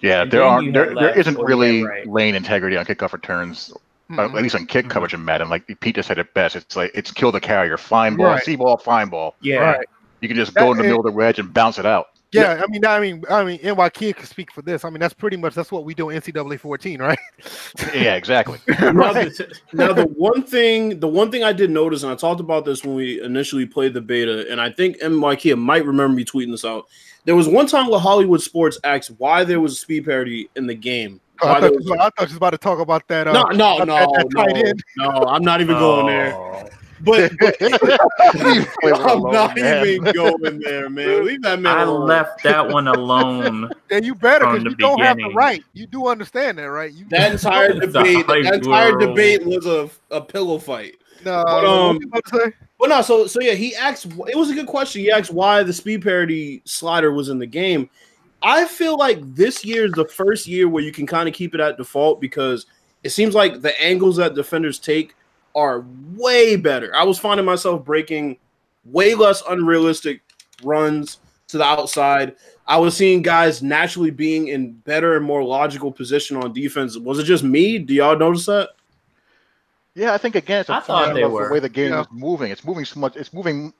Yeah, 0.00 0.22
And 0.22 0.30
there 0.30 0.40
then 0.40 0.48
aren't 0.50 0.72
there, 0.74 0.84
have 0.86 0.94
there 0.94 1.06
left 1.08 1.18
isn't 1.18 1.38
really 1.38 1.82
right. 1.84 2.06
lane 2.06 2.34
integrity 2.34 2.76
on 2.76 2.84
kickoff 2.84 3.12
returns, 3.12 3.72
uh, 4.16 4.22
at 4.22 4.34
least 4.34 4.54
on 4.54 4.66
kick 4.66 4.86
Mhm. 4.86 4.90
coverage 4.90 5.14
in 5.14 5.24
Madden. 5.24 5.48
Like 5.48 5.66
Pete 5.80 5.96
just 5.96 6.08
said 6.08 6.18
it 6.18 6.32
best. 6.34 6.56
It's 6.56 6.76
like 6.76 6.90
it's 6.94 7.10
kill 7.10 7.32
the 7.32 7.40
carrier, 7.40 7.76
fine 7.76 8.16
ball, 8.16 8.26
Right. 8.26 8.42
see 8.42 8.56
ball, 8.56 8.76
fine 8.76 9.08
ball. 9.08 9.34
yeah, 9.40 9.56
Right. 9.56 9.86
You 10.20 10.28
can 10.28 10.36
just 10.36 10.54
That 10.54 10.60
go 10.60 10.72
in 10.72 10.78
the 10.78 10.84
is- 10.84 10.88
middle 10.88 11.00
of 11.00 11.06
the 11.06 11.12
wedge 11.16 11.38
and 11.38 11.52
bounce 11.52 11.78
it 11.78 11.86
out. 11.86 12.08
Yeah, 12.32 12.62
I 12.62 12.66
mean, 12.66 12.84
I 12.84 13.00
mean, 13.00 13.22
I 13.30 13.44
mean, 13.44 13.60
NY 13.62 13.88
Kid 13.88 14.16
can 14.16 14.26
speak 14.26 14.52
for 14.52 14.60
this. 14.60 14.84
I 14.84 14.90
mean, 14.90 14.98
that's 14.98 15.14
pretty 15.14 15.36
much 15.36 15.54
that's 15.54 15.70
what 15.70 15.84
we 15.84 15.94
do 15.94 16.10
in 16.10 16.16
NCAA 16.20 16.58
14, 16.58 17.00
right? 17.00 17.18
Yeah, 17.94 18.14
exactly. 18.16 18.58
Now, 18.80 19.12
the, 19.12 19.56
now 19.72 19.92
the 19.92 20.06
one 20.06 20.42
thing, 20.42 20.98
the 21.00 21.08
one 21.08 21.30
thing 21.30 21.44
I 21.44 21.52
did 21.52 21.70
notice, 21.70 22.02
and 22.02 22.10
I 22.12 22.14
talked 22.16 22.40
about 22.40 22.64
this 22.64 22.84
when 22.84 22.94
we 22.96 23.22
initially 23.22 23.64
played 23.64 23.94
the 23.94 24.00
beta, 24.00 24.44
and 24.50 24.60
I 24.60 24.70
think 24.70 24.98
MYK 25.00 25.56
might 25.56 25.84
remember 25.86 26.14
me 26.16 26.24
tweeting 26.24 26.50
this 26.50 26.64
out. 26.64 26.86
There 27.26 27.36
was 27.36 27.48
one 27.48 27.66
time 27.66 27.88
where 27.88 28.00
Hollywood 28.00 28.40
Sports 28.40 28.78
asked 28.84 29.10
why 29.18 29.44
there 29.44 29.60
was 29.60 29.72
a 29.72 29.76
speed 29.76 30.06
parity 30.06 30.48
in 30.56 30.66
the 30.66 30.74
game. 30.74 31.20
Oh, 31.42 31.50
I, 31.50 31.60
thought 31.60 31.72
was- 31.74 31.90
I 31.90 31.96
thought 31.96 32.12
you 32.20 32.24
was 32.28 32.36
about 32.36 32.50
to 32.50 32.58
talk 32.58 32.78
about 32.78 33.06
that. 33.08 33.28
Uh, 33.28 33.32
no, 33.32 33.42
no, 33.50 33.78
no, 33.84 33.84
that 34.16 34.28
tight 34.34 34.54
no, 34.54 34.60
end. 34.62 34.84
no. 34.96 35.08
I'm 35.28 35.42
not 35.42 35.60
even 35.60 35.76
going 35.76 36.06
there. 36.06 36.70
But, 37.00 37.30
but 37.40 37.56
I'm 37.60 39.18
alone, 39.18 39.32
not 39.32 39.54
man. 39.56 39.86
even 39.86 40.14
going 40.14 40.60
there, 40.60 40.88
man. 40.88 41.26
Leave 41.26 41.42
that 41.42 41.60
man 41.60 41.76
I 41.78 41.82
alone. 41.82 42.06
left 42.06 42.42
that 42.44 42.66
one 42.68 42.88
alone. 42.88 43.70
And 43.90 44.04
you 44.04 44.14
better 44.14 44.46
because 44.46 44.64
the 44.64 44.70
you 44.70 44.76
don't 44.76 45.00
have 45.00 45.16
the 45.16 45.24
beginning. 45.24 45.36
right. 45.36 45.64
You 45.74 45.86
do 45.86 46.06
understand 46.06 46.56
that, 46.58 46.70
right? 46.70 46.90
You 46.92 47.04
That 47.10 47.32
entire 47.32 47.74
debate, 47.78 48.26
that 48.26 48.54
entire 48.54 48.96
world. 48.96 49.00
debate 49.14 49.44
was 49.46 49.66
a, 49.66 49.90
a 50.10 50.20
pillow 50.22 50.58
fight. 50.58 50.94
no. 51.24 51.42
But, 51.44 51.62
what 51.62 51.64
um, 51.66 52.52
Well, 52.78 52.90
no, 52.90 53.02
so 53.02 53.26
so 53.26 53.40
yeah, 53.40 53.54
he 53.54 53.74
asked. 53.74 54.06
It 54.06 54.36
was 54.36 54.50
a 54.50 54.54
good 54.54 54.66
question. 54.66 55.02
He 55.02 55.10
asked 55.10 55.32
why 55.32 55.62
the 55.62 55.72
speed 55.72 56.02
parity 56.02 56.62
slider 56.64 57.12
was 57.12 57.28
in 57.28 57.38
the 57.38 57.46
game. 57.46 57.88
I 58.42 58.66
feel 58.66 58.96
like 58.96 59.18
this 59.34 59.64
year 59.64 59.86
is 59.86 59.92
the 59.92 60.04
first 60.04 60.46
year 60.46 60.68
where 60.68 60.82
you 60.82 60.92
can 60.92 61.06
kind 61.06 61.28
of 61.28 61.34
keep 61.34 61.54
it 61.54 61.60
at 61.60 61.78
default 61.78 62.20
because 62.20 62.66
it 63.02 63.10
seems 63.10 63.34
like 63.34 63.62
the 63.62 63.80
angles 63.82 64.16
that 64.16 64.34
defenders 64.34 64.78
take 64.78 65.14
are 65.54 65.86
way 66.14 66.56
better. 66.56 66.94
I 66.94 67.04
was 67.04 67.18
finding 67.18 67.46
myself 67.46 67.84
breaking 67.84 68.36
way 68.84 69.14
less 69.14 69.42
unrealistic 69.48 70.20
runs 70.62 71.18
to 71.48 71.58
the 71.58 71.64
outside. 71.64 72.36
I 72.66 72.76
was 72.78 72.96
seeing 72.96 73.22
guys 73.22 73.62
naturally 73.62 74.10
being 74.10 74.48
in 74.48 74.72
better 74.72 75.16
and 75.16 75.24
more 75.24 75.42
logical 75.42 75.90
position 75.90 76.36
on 76.36 76.52
defense. 76.52 76.98
Was 76.98 77.18
it 77.18 77.24
just 77.24 77.44
me? 77.44 77.78
Do 77.78 77.94
y'all 77.94 78.18
notice 78.18 78.46
that? 78.46 78.70
Yeah, 79.96 80.12
I 80.12 80.18
think 80.18 80.34
again, 80.36 80.60
it's 80.60 80.68
a 80.68 80.74
I 80.74 80.80
thought 80.80 81.14
they 81.14 81.24
were. 81.24 81.46
the 81.48 81.52
way 81.54 81.58
the 81.58 81.70
game 81.70 81.92
Yeah. 81.92 82.02
is 82.02 82.06
moving. 82.12 82.52
It's 82.52 82.64
moving 82.64 82.84
so 82.84 83.00
much. 83.00 83.16
It's 83.16 83.32
moving 83.32 83.72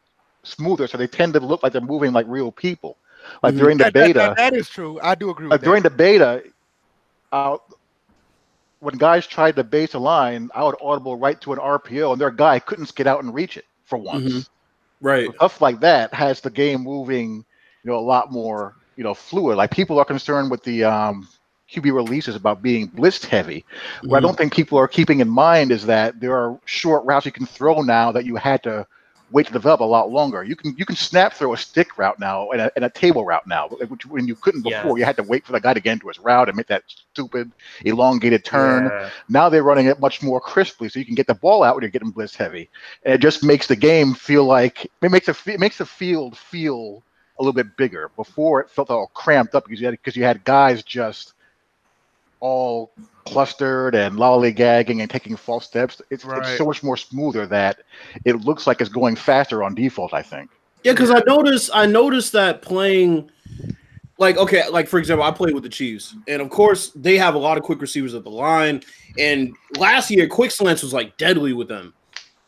smoother, 0.45 0.87
so 0.89 0.97
they 0.97 1.07
tend 1.07 1.35
to 1.35 1.41
look 1.41 1.63
like 1.63 1.73
they're 1.73 1.83
moving 1.83 2.13
like 2.13 2.25
real 2.27 2.51
people. 2.51 2.97
Like 3.43 3.55
Mhm. 3.55 3.59
during 3.59 3.77
the 3.79 3.85
That- 3.85 3.93
that- 3.95 4.07
beta, 4.07 4.19
that- 4.21 4.37
that 4.37 4.55
is 4.55 4.69
true. 4.69 4.99
I 5.03 5.15
do 5.15 5.29
agree 5.31 5.47
uh, 5.47 5.51
with 5.51 5.63
during 5.63 5.83
the 5.83 5.91
beta, 5.91 6.43
uh, 7.33 7.59
when 8.81 8.97
guys 8.97 9.27
tried 9.27 9.57
to 9.57 9.65
base 9.65 9.93
a 9.95 9.99
line, 9.99 10.49
I 10.55 10.65
would 10.65 10.77
audible 10.81 11.17
right 11.17 11.39
to 11.43 11.53
an 11.53 11.59
RPO, 11.59 12.13
and 12.13 12.21
their 12.21 12.31
guy 12.31 12.61
couldn't 12.61 12.95
get 12.95 13.07
out 13.07 13.23
and 13.23 13.35
reach 13.35 13.57
it 13.59 13.65
for 13.85 13.99
once. 13.99 14.33
Mhm. 14.33 14.49
Right. 15.03 15.35
Stuff 15.35 15.61
like 15.61 15.81
that 15.81 16.15
has 16.15 16.41
the 16.41 16.51
game 16.51 16.81
moving, 16.83 17.45
you 17.85 17.91
know, 17.91 17.97
a 17.99 18.01
lot 18.01 18.33
more, 18.33 18.77
you 18.97 19.05
know, 19.05 19.13
fluid. 19.15 19.57
Like 19.59 19.71
people 19.71 19.99
are 19.99 20.05
concerned 20.05 20.51
with 20.51 20.63
the 20.63 20.85
um, 20.85 21.29
QB 21.71 21.95
releases 21.95 22.37
about 22.37 22.63
being 22.63 22.87
blitz 22.87 23.25
heavy. 23.25 23.65
What 24.03 24.17
I 24.17 24.19
mm-hmm. 24.19 24.27
don't 24.27 24.39
think 24.39 24.55
people 24.55 24.79
are 24.79 24.89
keeping 24.89 25.21
in 25.21 25.29
mind 25.29 25.73
is 25.73 25.87
that 25.87 26.21
there 26.21 26.37
are 26.37 26.59
short 26.65 27.05
routes 27.05 27.27
you 27.27 27.33
can 27.33 27.47
throw 27.47 27.83
now 27.83 28.13
that 28.13 28.25
you 28.25 28.37
had 28.37 28.63
to 28.65 28.87
wait 29.31 29.47
to 29.47 29.53
develop 29.53 29.81
a 29.81 29.85
lot 29.85 30.11
longer. 30.11 30.45
You 30.45 30.55
can 30.55 30.75
you 30.77 30.85
can 30.85 30.97
snap 30.97 31.33
throw 31.33 31.53
a 31.53 31.57
stick 31.57 31.99
route 31.99 32.19
now 32.19 32.51
and 32.51 32.61
a, 32.61 32.73
and 32.77 32.85
a 32.85 32.91
table 32.91 33.25
route 33.25 33.47
now, 33.47 33.69
which 33.69 34.07
when 34.07 34.27
you 34.27 34.37
couldn't 34.37 34.63
before, 34.63 34.97
Yes. 34.97 34.99
you 34.99 35.05
had 35.05 35.17
to 35.17 35.23
wait 35.23 35.45
for 35.45 35.53
the 35.53 35.61
guy 35.61 35.75
to 35.75 35.81
get 35.81 35.93
into 35.95 36.09
his 36.09 36.19
route 36.19 36.49
and 36.49 36.57
make 36.57 36.69
that 36.69 36.85
stupid 36.87 37.51
elongated 37.85 38.45
turn. 38.45 38.87
Yeah. 38.87 39.11
Now 39.29 39.49
they're 39.49 39.63
running 39.63 39.87
it 39.87 40.01
much 40.01 40.23
more 40.23 40.41
crisply, 40.41 40.89
so 40.89 40.99
you 40.99 41.05
can 41.05 41.15
get 41.15 41.27
the 41.27 41.35
ball 41.35 41.63
out 41.63 41.75
when 41.75 41.83
you're 41.83 41.91
getting 41.91 42.11
blitz 42.11 42.37
heavy, 42.37 42.69
and 43.05 43.15
it 43.15 43.21
just 43.21 43.43
makes 43.43 43.67
the 43.67 43.77
game 43.77 44.15
feel 44.15 44.45
like 44.45 44.85
it 44.85 45.11
makes 45.11 45.27
the 45.27 45.37
it 45.47 45.61
makes 45.61 45.79
the 45.79 45.87
field 45.87 46.37
feel 46.39 47.03
a 47.39 47.43
little 47.43 47.53
bit 47.53 47.77
bigger. 47.77 48.11
Before 48.17 48.61
it 48.61 48.71
felt 48.71 48.91
all 48.91 49.09
cramped 49.09 49.55
up 49.55 49.65
because 49.65 49.81
you 49.81 49.87
had 49.87 49.93
because 49.93 50.17
you 50.17 50.25
had 50.25 50.45
guys 50.45 50.83
just 50.83 51.35
all 52.41 52.93
clustered 53.25 53.95
and 53.95 54.17
lollygagging 54.17 55.01
and 55.01 55.11
taking 55.11 55.37
false 55.37 55.67
steps. 55.67 56.01
It's, 56.11 56.25
Right. 56.25 56.41
it's 56.41 56.57
so 56.57 56.65
much 56.65 56.83
more 56.83 56.97
smoother 56.97 57.47
that 57.47 57.81
it 58.25 58.37
looks 58.45 58.67
like 58.67 58.81
it's 58.81 58.91
going 58.91 59.17
faster 59.17 59.63
on 59.63 59.75
default. 59.75 60.15
I 60.15 60.23
think. 60.23 60.51
Yeah, 60.85 60.93
because 60.93 61.11
I 61.11 61.21
noticed 61.27 61.71
I 61.75 61.87
noticed 61.87 62.33
that 62.33 62.63
playing 62.63 63.31
like 64.19 64.37
okay, 64.37 64.69
like 64.69 64.89
for 64.89 64.99
example, 64.99 65.25
I 65.25 65.31
played 65.31 65.55
with 65.55 65.63
the 65.63 65.69
Chiefs, 65.69 66.15
and 66.29 66.41
of 66.41 66.51
course 66.51 66.91
they 66.95 67.19
have 67.19 67.35
a 67.35 67.39
lot 67.39 67.59
of 67.59 67.65
quick 67.65 67.81
receivers 67.81 68.15
at 68.15 68.25
the 68.25 68.31
line. 68.31 68.83
And 69.19 69.55
last 69.79 70.11
year, 70.11 70.27
quick 70.29 70.51
slants 70.51 70.83
was 70.83 70.93
like 70.93 71.17
deadly 71.17 71.53
with 71.53 71.69
them. 71.69 71.93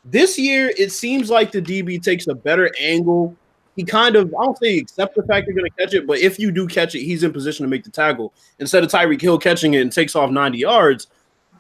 This 0.05 0.39
year, 0.39 0.73
it 0.79 0.93
seems 0.93 1.29
like 1.31 1.53
the 1.53 1.61
DB 1.61 2.03
takes 2.03 2.27
a 2.29 2.35
better 2.35 2.71
angle. 2.81 3.37
He 3.79 3.85
kind 3.85 4.17
of 4.17 4.35
I 4.35 4.45
don't 4.45 4.59
say 4.59 4.73
he 4.73 4.79
accept 4.81 5.15
the 5.15 5.23
fact 5.23 5.47
you're 5.47 5.55
going 5.55 5.71
to 5.71 5.77
catch 5.79 5.95
it, 5.95 6.05
but 6.05 6.19
if 6.19 6.37
you 6.37 6.51
do 6.51 6.67
catch 6.67 6.97
it, 6.97 7.05
he's 7.05 7.23
in 7.23 7.33
position 7.33 7.65
to 7.65 7.71
make 7.71 7.85
the 7.85 7.91
tackle 7.93 8.35
instead 8.59 8.83
of 8.83 8.91
Tyreek 8.91 9.21
Hill 9.21 9.39
catching 9.39 9.75
it 9.75 9.83
and 9.83 9.93
takes 9.93 10.17
off 10.17 10.33
90 10.33 10.59
yards. 10.59 11.07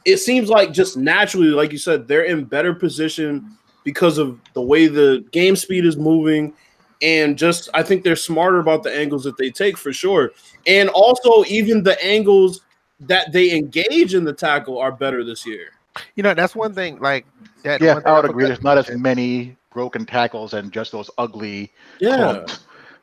It 0.04 0.16
seems 0.16 0.48
like 0.48 0.72
just 0.72 0.96
naturally, 0.96 1.50
like 1.50 1.70
you 1.70 1.78
said, 1.78 2.08
they're 2.08 2.24
in 2.24 2.44
better 2.44 2.74
position 2.74 3.56
because 3.84 4.18
of 4.18 4.40
the 4.54 4.60
way 4.60 4.88
the 4.88 5.24
game 5.30 5.54
speed 5.54 5.86
is 5.86 5.96
moving 5.96 6.54
and 7.02 7.38
just 7.38 7.68
I 7.72 7.84
think 7.84 8.02
they're 8.02 8.16
smarter 8.16 8.58
about 8.58 8.82
the 8.82 8.92
angles 8.92 9.22
that 9.22 9.36
they 9.36 9.50
take 9.50 9.76
for 9.76 9.92
sure. 9.92 10.32
And 10.66 10.88
also 10.88 11.44
even 11.44 11.84
the 11.84 12.04
angles 12.04 12.62
that 12.98 13.30
they 13.30 13.54
engage 13.56 14.14
in 14.14 14.24
the 14.24 14.32
tackle 14.32 14.78
are 14.78 14.90
better 14.90 15.22
this 15.22 15.46
year. 15.46 15.68
You 16.16 16.24
know, 16.24 16.34
that's 16.34 16.56
one 16.56 16.74
thing. 16.74 16.98
Like 16.98 17.26
that. 17.62 17.80
Yeah, 17.80 18.00
I 18.04 18.12
would 18.14 18.28
agree. 18.28 18.46
There's 18.46 18.64
not 18.64 18.76
as 18.76 18.90
many 18.90 19.56
broken 19.78 20.04
tackles 20.04 20.54
and 20.54 20.72
just 20.72 20.90
those 20.90 21.08
ugly 21.18 21.70
Yeah. 22.00 22.16
clumped 22.16 22.58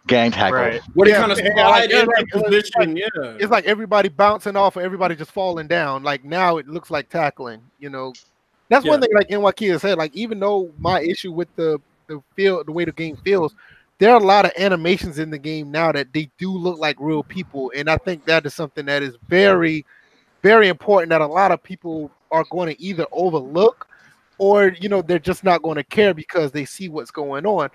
gang 0.07 0.29
tackles. 0.29 0.59
Right. 0.59 0.81
Where 0.93 1.05
they 1.05 1.11
Yeah, 1.11 1.19
kind 1.19 1.31
of 1.31 1.39
yeah, 1.55 1.69
like, 1.69 1.89
yeah, 1.89 2.01
into 2.01 2.11
like, 2.17 2.75
like, 2.77 2.97
yeah. 2.97 3.37
It's 3.39 3.49
like 3.49 3.63
everybody 3.63 4.09
bouncing 4.09 4.57
off, 4.57 4.75
and 4.75 4.83
everybody 4.83 5.15
just 5.15 5.31
falling 5.31 5.67
down. 5.67 6.03
Like 6.03 6.25
now, 6.25 6.57
it 6.57 6.67
looks 6.67 6.91
like 6.91 7.07
tackling. 7.09 7.61
You 7.79 7.89
know, 7.91 8.11
that's 8.67 8.85
one 8.85 8.99
thing. 8.99 9.09
Like 9.13 9.29
NYK 9.29 9.71
has 9.71 9.83
said, 9.83 9.97
like 9.97 10.13
even 10.13 10.37
though 10.37 10.69
my 10.77 10.99
issue 10.99 11.31
with 11.31 11.47
the 11.55 11.79
the 12.07 12.21
feel, 12.35 12.61
the 12.65 12.73
way 12.73 12.83
the 12.83 12.91
game 12.91 13.15
feels, 13.23 13.55
there 13.99 14.11
are 14.11 14.19
a 14.19 14.23
lot 14.25 14.43
of 14.43 14.51
animations 14.59 15.17
in 15.17 15.29
the 15.29 15.39
game 15.39 15.71
now 15.71 15.93
that 15.93 16.11
they 16.11 16.29
do 16.37 16.51
look 16.51 16.77
like 16.77 16.97
real 16.99 17.23
people, 17.23 17.71
and 17.73 17.89
I 17.89 17.95
think 17.95 18.25
that 18.25 18.45
is 18.45 18.53
something 18.53 18.85
that 18.87 19.01
is 19.01 19.15
very, 19.29 19.85
very 20.43 20.67
important 20.67 21.11
that 21.11 21.21
a 21.21 21.25
lot 21.25 21.53
of 21.53 21.63
people 21.63 22.11
are 22.31 22.43
going 22.51 22.67
to 22.67 22.81
either 22.81 23.05
overlook, 23.13 23.87
or 24.37 24.69
you 24.79 24.89
know 24.89 25.01
they're 25.01 25.19
just 25.19 25.43
not 25.43 25.61
going 25.61 25.75
to 25.75 25.83
care 25.83 26.13
because 26.13 26.51
they 26.51 26.65
see 26.65 26.89
what's 26.89 27.11
going 27.11 27.45
on 27.45 27.69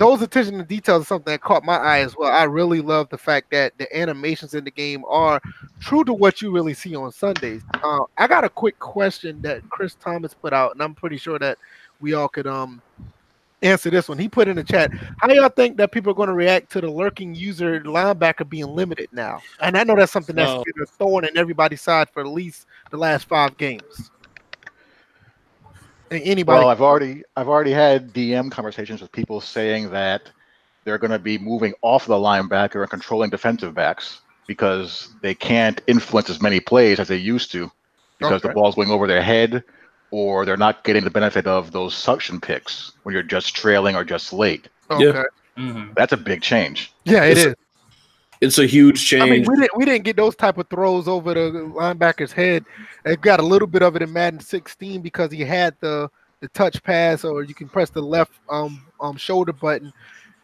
those 0.00 0.22
attention 0.22 0.56
to 0.56 0.64
details 0.64 1.02
is 1.02 1.08
something 1.08 1.30
that 1.30 1.42
caught 1.42 1.62
my 1.62 1.76
eye 1.76 1.98
as 1.98 2.16
well. 2.16 2.32
I 2.32 2.44
really 2.44 2.80
love 2.80 3.10
the 3.10 3.18
fact 3.18 3.50
that 3.50 3.76
the 3.76 3.94
animations 3.96 4.54
in 4.54 4.64
the 4.64 4.70
game 4.70 5.04
are 5.06 5.38
true 5.78 6.04
to 6.04 6.14
what 6.14 6.40
you 6.40 6.50
really 6.50 6.72
see 6.72 6.96
on 6.96 7.12
Sundays. 7.12 7.60
Uh, 7.84 8.00
I 8.16 8.26
got 8.26 8.42
a 8.42 8.48
quick 8.48 8.78
question 8.78 9.42
that 9.42 9.60
Chris 9.68 9.94
Thomas 9.96 10.32
put 10.32 10.54
out, 10.54 10.72
and 10.72 10.82
I'm 10.82 10.94
pretty 10.94 11.18
sure 11.18 11.38
that 11.38 11.58
we 12.00 12.14
all 12.14 12.28
could 12.28 12.46
um 12.46 12.80
answer 13.60 13.90
this 13.90 14.08
one. 14.08 14.18
He 14.18 14.26
put 14.26 14.48
in 14.48 14.56
the 14.56 14.64
chat, 14.64 14.90
how 15.18 15.30
y'all 15.30 15.50
think 15.50 15.76
that 15.76 15.92
people 15.92 16.12
are 16.12 16.14
going 16.14 16.30
to 16.30 16.34
react 16.34 16.72
to 16.72 16.80
the 16.80 16.90
lurking 16.90 17.34
user 17.34 17.82
linebacker 17.82 18.48
being 18.48 18.68
limited 18.74 19.10
now? 19.12 19.42
And 19.60 19.76
I 19.76 19.84
know 19.84 19.96
that's 19.96 20.12
something 20.12 20.34
that's 20.34 20.50
Oh. 20.50 20.64
been 20.64 20.82
a 20.82 20.86
thorn 20.86 21.26
in 21.26 21.36
everybody's 21.36 21.82
side 21.82 22.08
for 22.08 22.20
at 22.20 22.28
least 22.28 22.64
the 22.90 22.96
last 22.96 23.28
five 23.28 23.54
games. 23.58 24.10
And 26.10 26.22
Anybody? 26.22 26.58
Well, 26.58 26.68
I've 26.68 26.80
already 26.80 27.22
I've 27.36 27.48
already 27.48 27.72
had 27.72 28.12
DM 28.12 28.50
conversations 28.50 29.00
with 29.00 29.12
people 29.12 29.40
saying 29.40 29.90
that 29.90 30.22
they're 30.84 30.98
going 30.98 31.10
to 31.12 31.18
be 31.18 31.38
moving 31.38 31.72
off 31.82 32.06
the 32.06 32.14
linebacker 32.14 32.80
and 32.80 32.90
controlling 32.90 33.30
defensive 33.30 33.74
backs 33.74 34.20
because 34.46 35.08
they 35.22 35.34
can't 35.34 35.80
influence 35.86 36.28
as 36.30 36.40
many 36.42 36.58
plays 36.58 36.98
as 36.98 37.08
they 37.08 37.16
used 37.16 37.52
to 37.52 37.70
because 38.18 38.42
the 38.42 38.48
ball's 38.48 38.74
going 38.74 38.90
over 38.90 39.06
their 39.06 39.22
head 39.22 39.62
or 40.10 40.44
they're 40.44 40.56
not 40.56 40.82
getting 40.82 41.04
the 41.04 41.10
benefit 41.10 41.46
of 41.46 41.70
those 41.70 41.94
suction 41.94 42.40
picks 42.40 42.92
when 43.04 43.12
you're 43.12 43.22
just 43.22 43.54
trailing 43.54 43.94
or 43.94 44.02
just 44.04 44.32
late. 44.32 44.68
okay. 44.90 45.04
Yeah. 45.04 45.22
Mhm. 45.56 45.94
That's 45.94 46.12
a 46.12 46.16
big 46.16 46.42
change. 46.42 46.92
Yeah, 47.04 47.24
it 47.24 47.32
It's- 47.32 47.46
is. 47.46 47.54
It's 48.40 48.58
a 48.58 48.66
huge 48.66 49.04
change. 49.04 49.22
I 49.22 49.26
mean, 49.30 49.44
we 49.46 49.56
didn't 49.56 49.76
we 49.76 49.84
didn't 49.84 50.04
get 50.04 50.16
those 50.16 50.34
type 50.34 50.56
of 50.56 50.68
throws 50.68 51.06
over 51.06 51.34
the 51.34 51.40
linebacker's 51.50 52.32
head. 52.32 52.64
It 53.04 53.20
got 53.20 53.38
a 53.38 53.42
little 53.42 53.68
bit 53.68 53.82
of 53.82 53.96
it 53.96 54.02
in 54.02 54.12
Madden 54.12 54.40
16 54.40 55.02
because 55.02 55.30
he 55.30 55.40
had 55.40 55.76
the 55.80 56.10
the 56.40 56.48
touch 56.48 56.82
pass, 56.82 57.22
or 57.22 57.42
you 57.42 57.54
can 57.54 57.68
press 57.68 57.90
the 57.90 58.00
left 58.00 58.32
um 58.48 58.82
um 59.00 59.16
shoulder 59.16 59.52
button. 59.52 59.92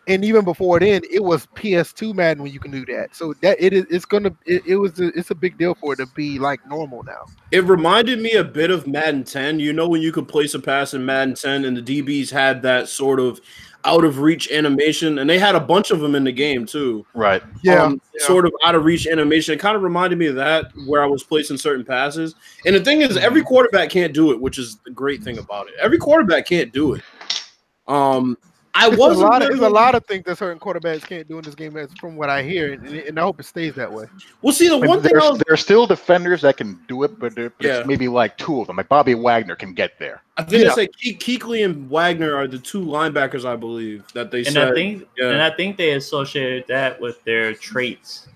And 0.09 0.25
even 0.25 0.45
before 0.45 0.79
then, 0.79 1.03
it 1.11 1.23
was 1.23 1.47
PS2 1.57 2.15
Madden 2.15 2.43
when 2.43 2.53
you 2.53 2.61
can 2.61 2.71
do 2.71 2.85
that. 2.87 3.15
So 3.15 3.35
that 3.43 3.57
it 3.61 3.73
is 3.73 3.87
it's 3.91 4.05
gonna 4.05 4.35
it, 4.45 4.65
it 4.67 4.77
was 4.77 5.01
a, 5.01 5.09
it's 5.19 5.31
a 5.31 5.35
big 5.35 5.59
deal 5.59 5.75
for 5.75 5.95
it 5.95 5.97
to 5.97 6.07
be 6.15 6.39
like 6.39 6.65
normal 6.67 7.03
now. 7.03 7.27
It 7.51 7.65
reminded 7.65 8.21
me 8.21 8.33
a 8.35 8.45
bit 8.45 8.71
of 8.71 8.87
Madden 8.87 9.25
10. 9.25 9.59
You 9.59 9.73
know 9.73 9.89
when 9.89 10.03
you 10.03 10.13
could 10.13 10.29
place 10.29 10.55
a 10.55 10.61
pass 10.61 10.95
in 10.95 11.05
Madden 11.05 11.35
10 11.35 11.65
and 11.65 11.77
the 11.77 11.83
DBs 11.83 12.31
had 12.31 12.63
that 12.63 12.89
sort 12.89 13.19
of 13.19 13.41
out 13.87 14.05
of 14.05 14.19
reach 14.19 14.51
animation, 14.51 15.19
and 15.19 15.31
they 15.31 15.39
had 15.39 15.55
a 15.55 15.61
bunch 15.61 15.93
of 15.93 16.01
them 16.01 16.17
in 16.17 16.25
the 16.25 16.33
game 16.33 16.67
too. 16.67 17.07
Right. 17.15 17.43
Yeah, 17.63 17.85
Um, 17.85 18.01
sort 18.19 18.45
of 18.45 18.53
out 18.65 18.75
of 18.75 18.85
reach 18.85 19.07
animation. 19.07 19.55
It 19.55 19.61
kind 19.61 19.77
of 19.77 19.83
reminded 19.83 20.19
me 20.19 20.27
of 20.27 20.35
that 20.35 20.73
where 20.87 21.03
I 21.03 21.07
was 21.07 21.23
placing 21.23 21.57
certain 21.59 21.85
passes. 21.85 22.35
And 22.67 22.75
the 22.75 22.81
thing 22.81 23.01
is, 23.01 23.17
every 23.17 23.43
quarterback 23.43 23.91
can't 23.91 24.13
do 24.13 24.33
it, 24.33 24.41
which 24.41 24.59
is 24.59 24.79
the 24.85 24.91
great 24.91 25.23
thing 25.23 25.39
about 25.39 25.69
it. 25.69 25.75
Every 25.81 25.99
quarterback 25.99 26.47
can't 26.47 26.73
do 26.73 26.95
it. 26.95 27.03
Um, 27.87 28.37
I 28.79 28.89
It's 28.89 28.97
a 28.97 28.99
wasn't 29.01 29.31
lot 29.31 29.43
of 29.43 29.49
there's 29.49 29.61
a 29.61 29.69
lot 29.69 29.95
of 29.95 30.05
things 30.05 30.25
that 30.25 30.37
certain 30.37 30.59
quarterbacks 30.61 31.03
can't 31.07 31.27
do 31.27 31.39
in 31.39 31.45
this 31.45 31.55
game. 31.55 31.73
That's 31.73 31.95
from 31.99 32.15
what 32.17 32.29
I 32.29 32.43
hear, 32.43 32.75
and, 32.75 32.87
and 32.87 33.19
I 33.19 33.23
hope 33.23 33.41
it 33.41 33.45
stays 33.45 33.75
that 33.77 33.91
way. 33.91 34.05
well. 34.43 34.53
See, 34.53 34.69
the 34.69 34.77
one 34.77 35.01
thing 35.03 35.13
there's, 35.13 35.23
was, 35.23 35.39
there 35.39 35.55
are 35.55 35.57
still 35.57 35.87
defenders 35.87 36.43
that 36.43 36.59
can 36.59 36.79
do 36.87 37.03
it, 37.05 37.19
but 37.19 37.35
there- 37.35 37.53
there's 37.59 37.79
Yeah. 37.81 37.87
maybe 37.87 38.07
like 38.09 38.37
two 38.37 38.61
of 38.61 38.67
them. 38.67 38.77
Like 38.77 38.89
Bobby 38.89 39.15
Wagner 39.15 39.57
can 39.57 39.73
get 39.73 39.99
there. 39.99 40.23
I 40.37 40.43
think 40.43 40.63
Yeah. 40.65 40.69
they 40.75 40.75
say 40.75 40.87
Ke- 40.89 41.19
Kuechly 41.19 41.65
and 41.65 41.89
Wagner 41.89 42.35
are 42.35 42.47
the 42.47 42.59
two 42.59 42.85
linebackers, 42.85 43.45
I 43.47 43.57
believe, 43.57 44.05
that 44.13 44.31
they 44.31 44.41
And 44.41 44.49
said. 44.53 44.69
I 44.73 44.75
think 44.75 45.09
yeah. 45.17 45.31
and 45.31 45.41
I 45.43 45.51
think 45.51 45.79
they 45.79 45.93
associated 45.93 46.67
that 46.69 47.01
with 47.01 47.25
their 47.25 47.55
traits 47.55 48.29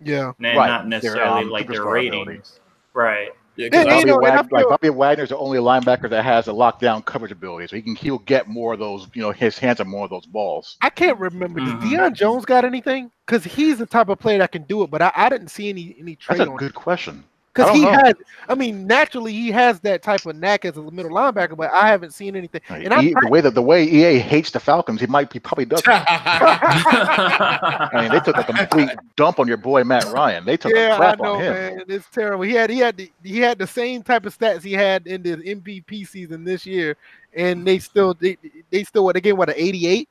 Yeah, 0.00 0.32
and 0.38 0.56
Right, 0.56 0.66
not 0.68 0.82
their, 0.82 0.88
necessarily 0.88 1.42
um, 1.44 1.50
like 1.50 1.68
their 1.68 1.84
ratings. 1.84 2.22
abilities. 2.22 2.60
Right. 2.94 3.28
Yeah, 3.56 3.68
'cause 3.68 3.84
Yeah, 3.86 3.92
I- 3.92 3.98
you 3.98 4.00
Bobby, 4.00 4.04
know, 4.10 4.14
and 4.20 4.36
Wag- 4.36 4.52
like 4.52 4.68
Bobby 4.68 4.90
Wagner's 4.90 5.28
the 5.28 5.36
only 5.36 5.58
linebacker 5.58 6.08
that 6.10 6.24
has 6.24 6.48
a 6.48 6.52
lockdown 6.52 7.04
coverage 7.04 7.32
ability, 7.32 7.66
so 7.68 7.76
he 7.76 7.82
can 7.82 7.94
he'll 7.94 8.18
get 8.18 8.48
more 8.48 8.72
of 8.72 8.78
those. 8.78 9.08
You 9.14 9.22
know, 9.22 9.30
his 9.30 9.58
hands 9.58 9.80
on 9.80 9.88
more 9.88 10.04
of 10.04 10.10
those 10.10 10.26
balls. 10.26 10.76
I 10.80 10.90
can't 10.90 11.18
remember. 11.18 11.60
Did 11.60 11.68
mm-hmm. 11.68 11.88
Deion 11.94 12.12
Jones 12.14 12.44
got 12.44 12.64
anything? 12.64 13.10
Because 13.26 13.44
he's 13.44 13.78
the 13.78 13.86
type 13.86 14.08
of 14.08 14.18
player 14.18 14.38
that 14.38 14.52
can 14.52 14.62
do 14.64 14.82
it, 14.82 14.90
but 14.90 15.02
I, 15.02 15.12
I 15.14 15.28
didn't 15.28 15.48
see 15.48 15.68
any 15.68 15.96
any 15.98 16.18
That's 16.28 16.40
a 16.40 16.50
on 16.50 16.56
good 16.56 16.74
question. 16.74 17.24
Because 17.54 17.76
he 17.76 17.82
don't 17.82 17.92
know. 17.92 18.00
has, 18.04 18.14
I 18.48 18.54
mean, 18.54 18.86
naturally 18.86 19.32
he 19.32 19.50
has 19.50 19.78
that 19.80 20.02
type 20.02 20.24
of 20.24 20.36
knack 20.36 20.64
as 20.64 20.78
a 20.78 20.90
middle 20.90 21.10
linebacker, 21.10 21.54
but 21.54 21.70
I 21.70 21.88
haven't 21.88 22.12
seen 22.12 22.34
anything. 22.34 22.62
And 22.70 22.94
I, 22.94 23.02
the 23.02 23.28
way 23.28 23.42
that 23.42 23.54
the 23.54 23.60
way 23.60 23.84
EA 23.84 24.20
hates 24.20 24.52
the 24.52 24.60
Falcons, 24.60 25.02
he 25.02 25.06
might 25.06 25.28
be 25.28 25.38
probably 25.38 25.66
does. 25.66 25.82
I 25.86 27.90
mean, 27.92 28.10
they 28.10 28.20
took 28.20 28.38
a 28.38 28.44
complete 28.44 28.88
dump 29.16 29.38
on 29.38 29.48
your 29.48 29.58
boy 29.58 29.84
Matt 29.84 30.06
Ryan. 30.06 30.46
They 30.46 30.56
took 30.56 30.72
yeah, 30.72 30.94
a 30.94 30.96
crap 30.96 31.20
I 31.20 31.22
know, 31.22 31.34
on 31.34 31.42
him. 31.42 31.52
man, 31.52 31.82
it's 31.88 32.06
terrible. 32.10 32.44
He 32.44 32.54
had 32.54 32.70
he 32.70 32.78
had 32.78 32.96
the, 32.96 33.12
he 33.22 33.38
had 33.38 33.58
the 33.58 33.66
same 33.66 34.02
type 34.02 34.24
of 34.24 34.38
stats 34.38 34.62
he 34.62 34.72
had 34.72 35.06
in 35.06 35.22
the 35.22 35.36
MVP 35.36 36.08
season 36.08 36.44
this 36.44 36.64
year, 36.64 36.96
and 37.34 37.66
they 37.66 37.78
still 37.78 38.14
they, 38.14 38.38
they 38.70 38.82
still 38.84 39.04
what 39.04 39.14
they 39.14 39.20
gave 39.20 39.36
what 39.36 39.50
an 39.50 39.56
eighty 39.58 39.86
eight 39.86 40.08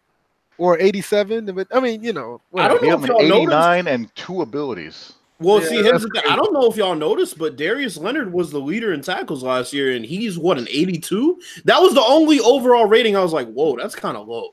or 0.59 0.79
eighty 0.79 1.01
seven. 1.01 1.45
But 1.45 1.67
I 1.73 1.79
mean, 1.79 2.03
you 2.03 2.13
know, 2.13 2.39
I 2.55 2.67
don't 2.67 2.83
know 2.83 3.01
if 3.01 3.07
y'all 3.07 3.27
noticed. 3.27 3.33
89 3.33 3.87
and 3.87 4.15
two 4.15 4.43
abilities. 4.43 5.13
Well, 5.41 5.61
Yeah, 5.61 5.67
see, 5.69 5.83
here's 5.83 6.03
the 6.03 6.09
thing. 6.09 6.23
I 6.29 6.35
don't 6.35 6.53
know 6.53 6.69
if 6.69 6.77
y'all 6.77 6.95
noticed, 6.95 7.37
but 7.37 7.55
Darius 7.55 7.97
Leonard 7.97 8.31
was 8.31 8.51
the 8.51 8.59
leader 8.59 8.93
in 8.93 9.01
tackles 9.01 9.43
last 9.43 9.73
year, 9.73 9.93
and 9.95 10.05
he's 10.05 10.37
what 10.37 10.57
an 10.57 10.67
82. 10.69 11.41
That 11.65 11.81
was 11.81 11.93
the 11.93 12.03
only 12.03 12.39
overall 12.39 12.85
rating. 12.85 13.17
I 13.17 13.21
was 13.23 13.33
like, 13.33 13.51
whoa, 13.51 13.75
that's 13.75 13.95
kind 13.95 14.15
of 14.15 14.27
low. 14.27 14.49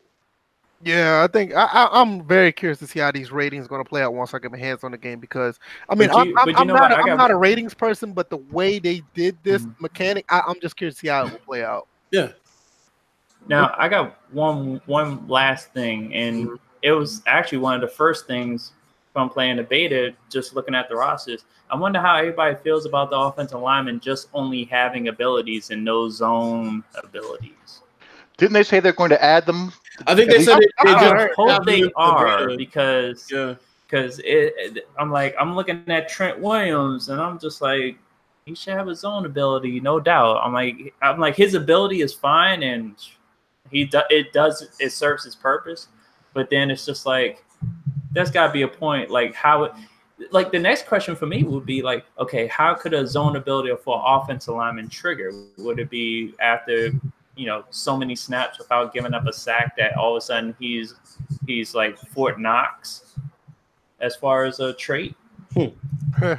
Yeah, 0.82 1.24
I 1.24 1.26
think 1.30 1.54
I, 1.54 1.64
I, 1.64 2.00
I'm 2.00 2.24
very 2.26 2.52
curious 2.52 2.78
to 2.78 2.86
see 2.86 3.00
how 3.00 3.10
these 3.10 3.32
ratings 3.32 3.66
going 3.66 3.82
to 3.82 3.88
play 3.88 4.00
out 4.00 4.14
once 4.14 4.32
I 4.32 4.38
get 4.38 4.52
my 4.52 4.58
hands 4.58 4.84
on 4.84 4.92
the 4.92 4.96
game 4.98 5.18
because 5.18 5.58
I 5.88 5.96
mean 5.96 6.08
But 6.08 6.18
I'm, 6.18 6.28
you- 6.28 6.36
I'm, 6.38 6.56
I'm 6.56 6.66
know 6.68 6.74
not 6.74 6.82
what? 6.82 6.92
a, 6.92 6.96
I 6.98 7.00
I'm 7.10 7.16
not 7.18 7.30
a 7.32 7.36
ratings 7.36 7.74
person, 7.74 8.12
but 8.12 8.30
the 8.30 8.36
way 8.36 8.78
they 8.78 9.02
did 9.12 9.36
this 9.42 9.66
Mhm. 9.66 9.74
mechanic, 9.80 10.24
I, 10.28 10.40
I'm 10.46 10.60
just 10.60 10.76
curious 10.76 10.94
to 10.94 11.00
see 11.00 11.08
how 11.08 11.26
it 11.26 11.32
will 11.32 11.38
play 11.40 11.64
out. 11.64 11.88
Yeah. 12.12 12.28
Now 13.48 13.74
I 13.76 13.88
got 13.88 14.18
one 14.32 14.80
one 14.86 15.26
last 15.26 15.72
thing, 15.72 16.14
and 16.14 16.46
Mm-hmm. 16.46 16.54
it 16.82 16.92
was 16.92 17.22
actually 17.26 17.58
one 17.58 17.74
of 17.74 17.80
the 17.80 17.88
first 17.88 18.26
things 18.28 18.72
from 19.12 19.28
playing 19.30 19.56
the 19.56 19.62
beta, 19.62 20.14
just 20.30 20.54
looking 20.54 20.74
at 20.74 20.88
the 20.88 20.96
rosters. 20.96 21.44
I 21.70 21.76
wonder 21.76 22.00
how 22.00 22.16
everybody 22.16 22.56
feels 22.56 22.86
about 22.86 23.10
the 23.10 23.16
offensive 23.18 23.60
lineman 23.60 24.00
just 24.00 24.28
only 24.34 24.64
having 24.64 25.08
abilities 25.08 25.70
and 25.70 25.84
no 25.84 26.08
zone 26.08 26.84
abilities. 27.02 27.82
Didn't 28.36 28.52
they 28.52 28.62
say 28.62 28.80
they're 28.80 28.92
going 28.92 29.10
to 29.10 29.22
add 29.22 29.46
them? 29.46 29.72
I 30.06 30.14
think 30.14 30.30
they 30.30 30.42
said 30.44 30.60
it, 30.60 30.70
they 30.84 30.90
I 30.92 31.00
just 31.00 31.14
I 31.14 31.28
hope 31.34 31.66
they 31.66 31.90
are 31.96 32.46
beta. 32.46 32.56
because 32.56 33.26
Yeah. 33.30 33.54
because 33.86 34.20
it, 34.20 34.54
it- 34.56 34.88
I'm 34.98 35.10
like 35.10 35.34
I'm 35.40 35.56
looking 35.56 35.82
at 35.88 36.08
Trent 36.08 36.38
Williams 36.38 37.08
and 37.08 37.20
I'm 37.20 37.38
just 37.38 37.60
like 37.60 37.98
he 38.46 38.54
should 38.54 38.74
have 38.74 38.86
his 38.86 39.04
own 39.04 39.26
ability, 39.26 39.80
no 39.80 39.98
doubt. 39.98 40.38
I'm 40.42 40.52
like 40.52 40.94
I'm 41.02 41.18
like 41.18 41.34
his 41.36 41.54
ability 41.54 42.00
is 42.02 42.14
fine 42.14 42.62
and 42.62 42.94
he 43.70 43.84
do, 43.84 44.00
it 44.08 44.32
does 44.32 44.66
it 44.78 44.90
serves 44.92 45.24
his 45.24 45.34
purpose, 45.34 45.88
but 46.32 46.48
then 46.48 46.70
it's 46.70 46.86
just 46.86 47.04
like 47.06 47.44
there's 48.12 48.30
got 48.30 48.46
to 48.46 48.52
be 48.52 48.62
a 48.62 48.68
point 48.68 49.10
like 49.10 49.34
how 49.34 49.64
it 49.64 49.72
like 50.30 50.50
the 50.50 50.58
next 50.58 50.86
question 50.86 51.14
for 51.14 51.26
me 51.26 51.44
would 51.44 51.66
be 51.66 51.82
like 51.82 52.04
okay 52.18 52.46
how 52.48 52.74
could 52.74 52.92
a 52.92 53.06
zone 53.06 53.36
ability 53.36 53.72
for 53.82 54.02
offensive 54.04 54.54
lineman 54.54 54.88
trigger 54.88 55.30
would 55.58 55.78
it 55.78 55.88
be 55.90 56.34
after 56.40 56.90
you 57.38 57.46
know 57.46 57.64
so 57.70 57.96
many 57.96 58.16
snaps 58.16 58.58
without 58.58 58.92
giving 58.92 59.14
up 59.14 59.26
a 59.26 59.32
sack 59.32 59.76
that 59.76 59.96
all 59.96 60.16
of 60.16 60.18
a 60.18 60.20
sudden 60.20 60.54
he's 60.58 60.94
he's 61.46 61.74
like 61.74 61.96
Fort 61.98 62.38
Knox 62.38 63.14
as 64.00 64.14
far 64.16 64.44
as 64.44 64.60
a 64.60 64.74
trait. 64.74 65.14
Hmm. 65.54 65.66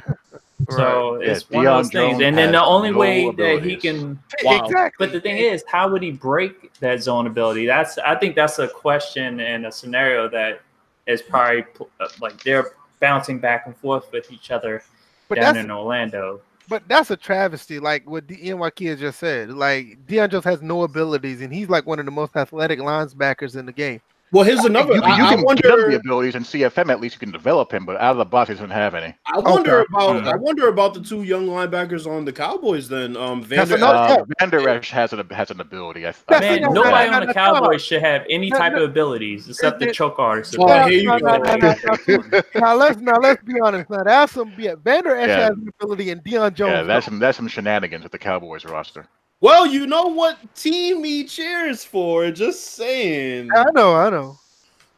So 0.68 1.20
Yeah, 1.22 1.30
it's 1.30 1.48
one 1.48 1.66
of 1.66 1.72
those 1.74 1.90
Deion 1.90 2.10
things. 2.10 2.22
And 2.22 2.36
then 2.36 2.52
the 2.52 2.62
only 2.62 2.90
no 2.90 2.98
way 2.98 3.30
that 3.30 3.64
he 3.64 3.76
can 3.76 4.18
Wow. 4.42 4.62
exactly. 4.62 5.06
but 5.06 5.12
the 5.12 5.20
thing 5.20 5.38
is, 5.38 5.64
how 5.66 5.88
would 5.88 6.02
he 6.02 6.10
break 6.10 6.74
that 6.80 7.02
zone 7.02 7.26
ability? 7.26 7.64
That's 7.64 7.96
I 7.96 8.14
think 8.14 8.36
that's 8.36 8.58
a 8.58 8.68
question 8.68 9.40
and 9.40 9.64
a 9.64 9.72
scenario 9.72 10.28
that 10.28 10.60
is 11.06 11.22
probably 11.22 11.64
uh, 12.00 12.08
like 12.20 12.42
they're 12.42 12.72
bouncing 13.00 13.38
back 13.38 13.66
and 13.66 13.76
forth 13.76 14.10
with 14.12 14.30
each 14.30 14.50
other 14.50 14.82
but 15.28 15.36
down 15.36 15.56
in 15.56 15.70
Orlando. 15.70 16.40
but 16.68 16.86
that's 16.88 17.10
a 17.10 17.16
travesty. 17.16 17.78
Like 17.78 18.08
what 18.08 18.28
the 18.28 18.36
Wakia 18.36 18.98
just 18.98 19.18
said. 19.18 19.50
Like 19.50 20.06
Deion 20.06 20.30
Jones 20.30 20.44
has 20.44 20.62
no 20.62 20.82
abilities, 20.82 21.40
and 21.40 21.52
he's 21.52 21.68
like 21.68 21.86
one 21.86 21.98
of 21.98 22.04
the 22.04 22.10
most 22.10 22.36
athletic 22.36 22.78
linebackers 22.78 23.56
in 23.56 23.66
the 23.66 23.72
game. 23.72 24.00
Well, 24.32 24.44
here's 24.44 24.64
another. 24.64 24.94
You, 24.94 25.00
can- 25.02 25.18
you 25.18 25.24
I, 25.24 25.26
I 25.26 25.30
can 25.30 25.30
give 25.30 25.38
him 25.40 25.44
wonder. 25.44 25.90
the 25.90 25.96
abilities 25.96 26.34
in 26.36 26.44
CFM. 26.44 26.88
At 26.90 27.00
least 27.00 27.16
you 27.16 27.18
can 27.18 27.32
develop 27.32 27.72
him, 27.72 27.84
but 27.84 27.96
out 27.96 28.12
of 28.12 28.18
the 28.18 28.24
box, 28.24 28.48
he 28.48 28.54
doesn't 28.54 28.70
have 28.70 28.94
any. 28.94 29.12
I 29.26 29.38
wonder 29.40 29.80
Okay. 29.80 29.86
about. 29.92 30.22
Mhm. 30.22 30.32
I 30.32 30.36
wonder 30.36 30.68
about 30.68 30.94
the 30.94 31.00
two 31.00 31.24
young 31.24 31.46
linebackers 31.48 32.06
on 32.06 32.24
the 32.24 32.32
Cowboys. 32.32 32.88
Then, 32.88 33.16
um, 33.16 33.40
That's 33.42 33.70
Vander. 33.70 33.74
another- 33.76 33.98
uh, 33.98 34.08
yeah. 34.08 34.14
Uh, 34.20 34.24
Vander 34.38 34.68
Esch 34.68 34.90
has 34.90 35.12
an 35.12 35.28
has 35.30 35.50
an 35.50 35.60
ability. 35.60 36.06
I, 36.06 36.10
I 36.28 36.40
Man, 36.40 36.42
think 36.42 36.72
nobody 36.72 37.10
no, 37.10 37.14
on 37.16 37.20
the 37.20 37.20
no, 37.20 37.26
no. 37.26 37.32
Cowboys 37.32 37.82
should 37.82 38.02
have 38.02 38.24
any 38.30 38.50
type 38.50 38.74
of 38.74 38.82
abilities 38.82 39.48
except 39.48 39.80
the 39.80 39.90
choke 39.92 40.18
artist. 40.18 40.54
Oh, 40.58 40.66
Now- 40.66 40.86
here 40.86 41.00
you 41.00 41.08
now- 41.08 42.74
let's 42.74 43.00
now 43.00 43.16
let's 43.20 43.42
be 43.42 43.60
honest. 43.60 43.90
Now 43.90 44.02
that's 44.04 44.32
some 44.32 44.52
yeah, 44.58 44.74
Vander 44.82 45.16
Esch 45.16 45.28
Yeah. 45.28 45.36
has 45.40 45.50
an 45.50 45.68
ability, 45.80 46.10
and 46.10 46.22
Deion 46.22 46.54
Jones. 46.54 46.70
yeah, 46.70 46.82
that's 46.82 47.06
don't. 47.06 47.14
some 47.14 47.18
that's 47.18 47.36
some 47.36 47.48
shenanigans 47.48 48.02
with 48.04 48.12
the 48.12 48.18
Cowboys 48.18 48.64
roster. 48.64 49.06
Well, 49.40 49.66
you 49.66 49.86
know 49.86 50.06
what 50.06 50.38
team 50.54 51.02
he 51.04 51.24
cheers 51.24 51.84
for? 51.84 52.30
Just 52.30 52.74
saying. 52.74 53.50
I 53.54 53.64
know, 53.72 53.94
I 53.94 54.10
know. 54.10 54.38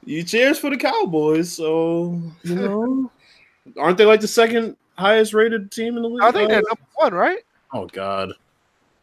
You 0.05 0.25
cheers 0.25 0.59
for 0.59 0.71
the 0.71 0.77
Cowboys, 0.77 1.53
so 1.53 2.21
You 2.43 2.55
know, 2.57 3.11
aren't 3.79 3.99
they 3.99 4.05
like 4.05 4.21
the 4.21 4.29
second 4.29 4.77
highest 4.99 5.33
rated 5.33 5.71
team 5.71 5.97
in 5.97 6.03
the 6.03 6.09
league? 6.09 6.23
I 6.23 6.33
think 6.33 6.49
they're 6.49 6.63
number 6.63 6.83
one, 6.95 7.15
right? 7.15 7.39
Oh 7.73 7.87
God. 7.87 8.33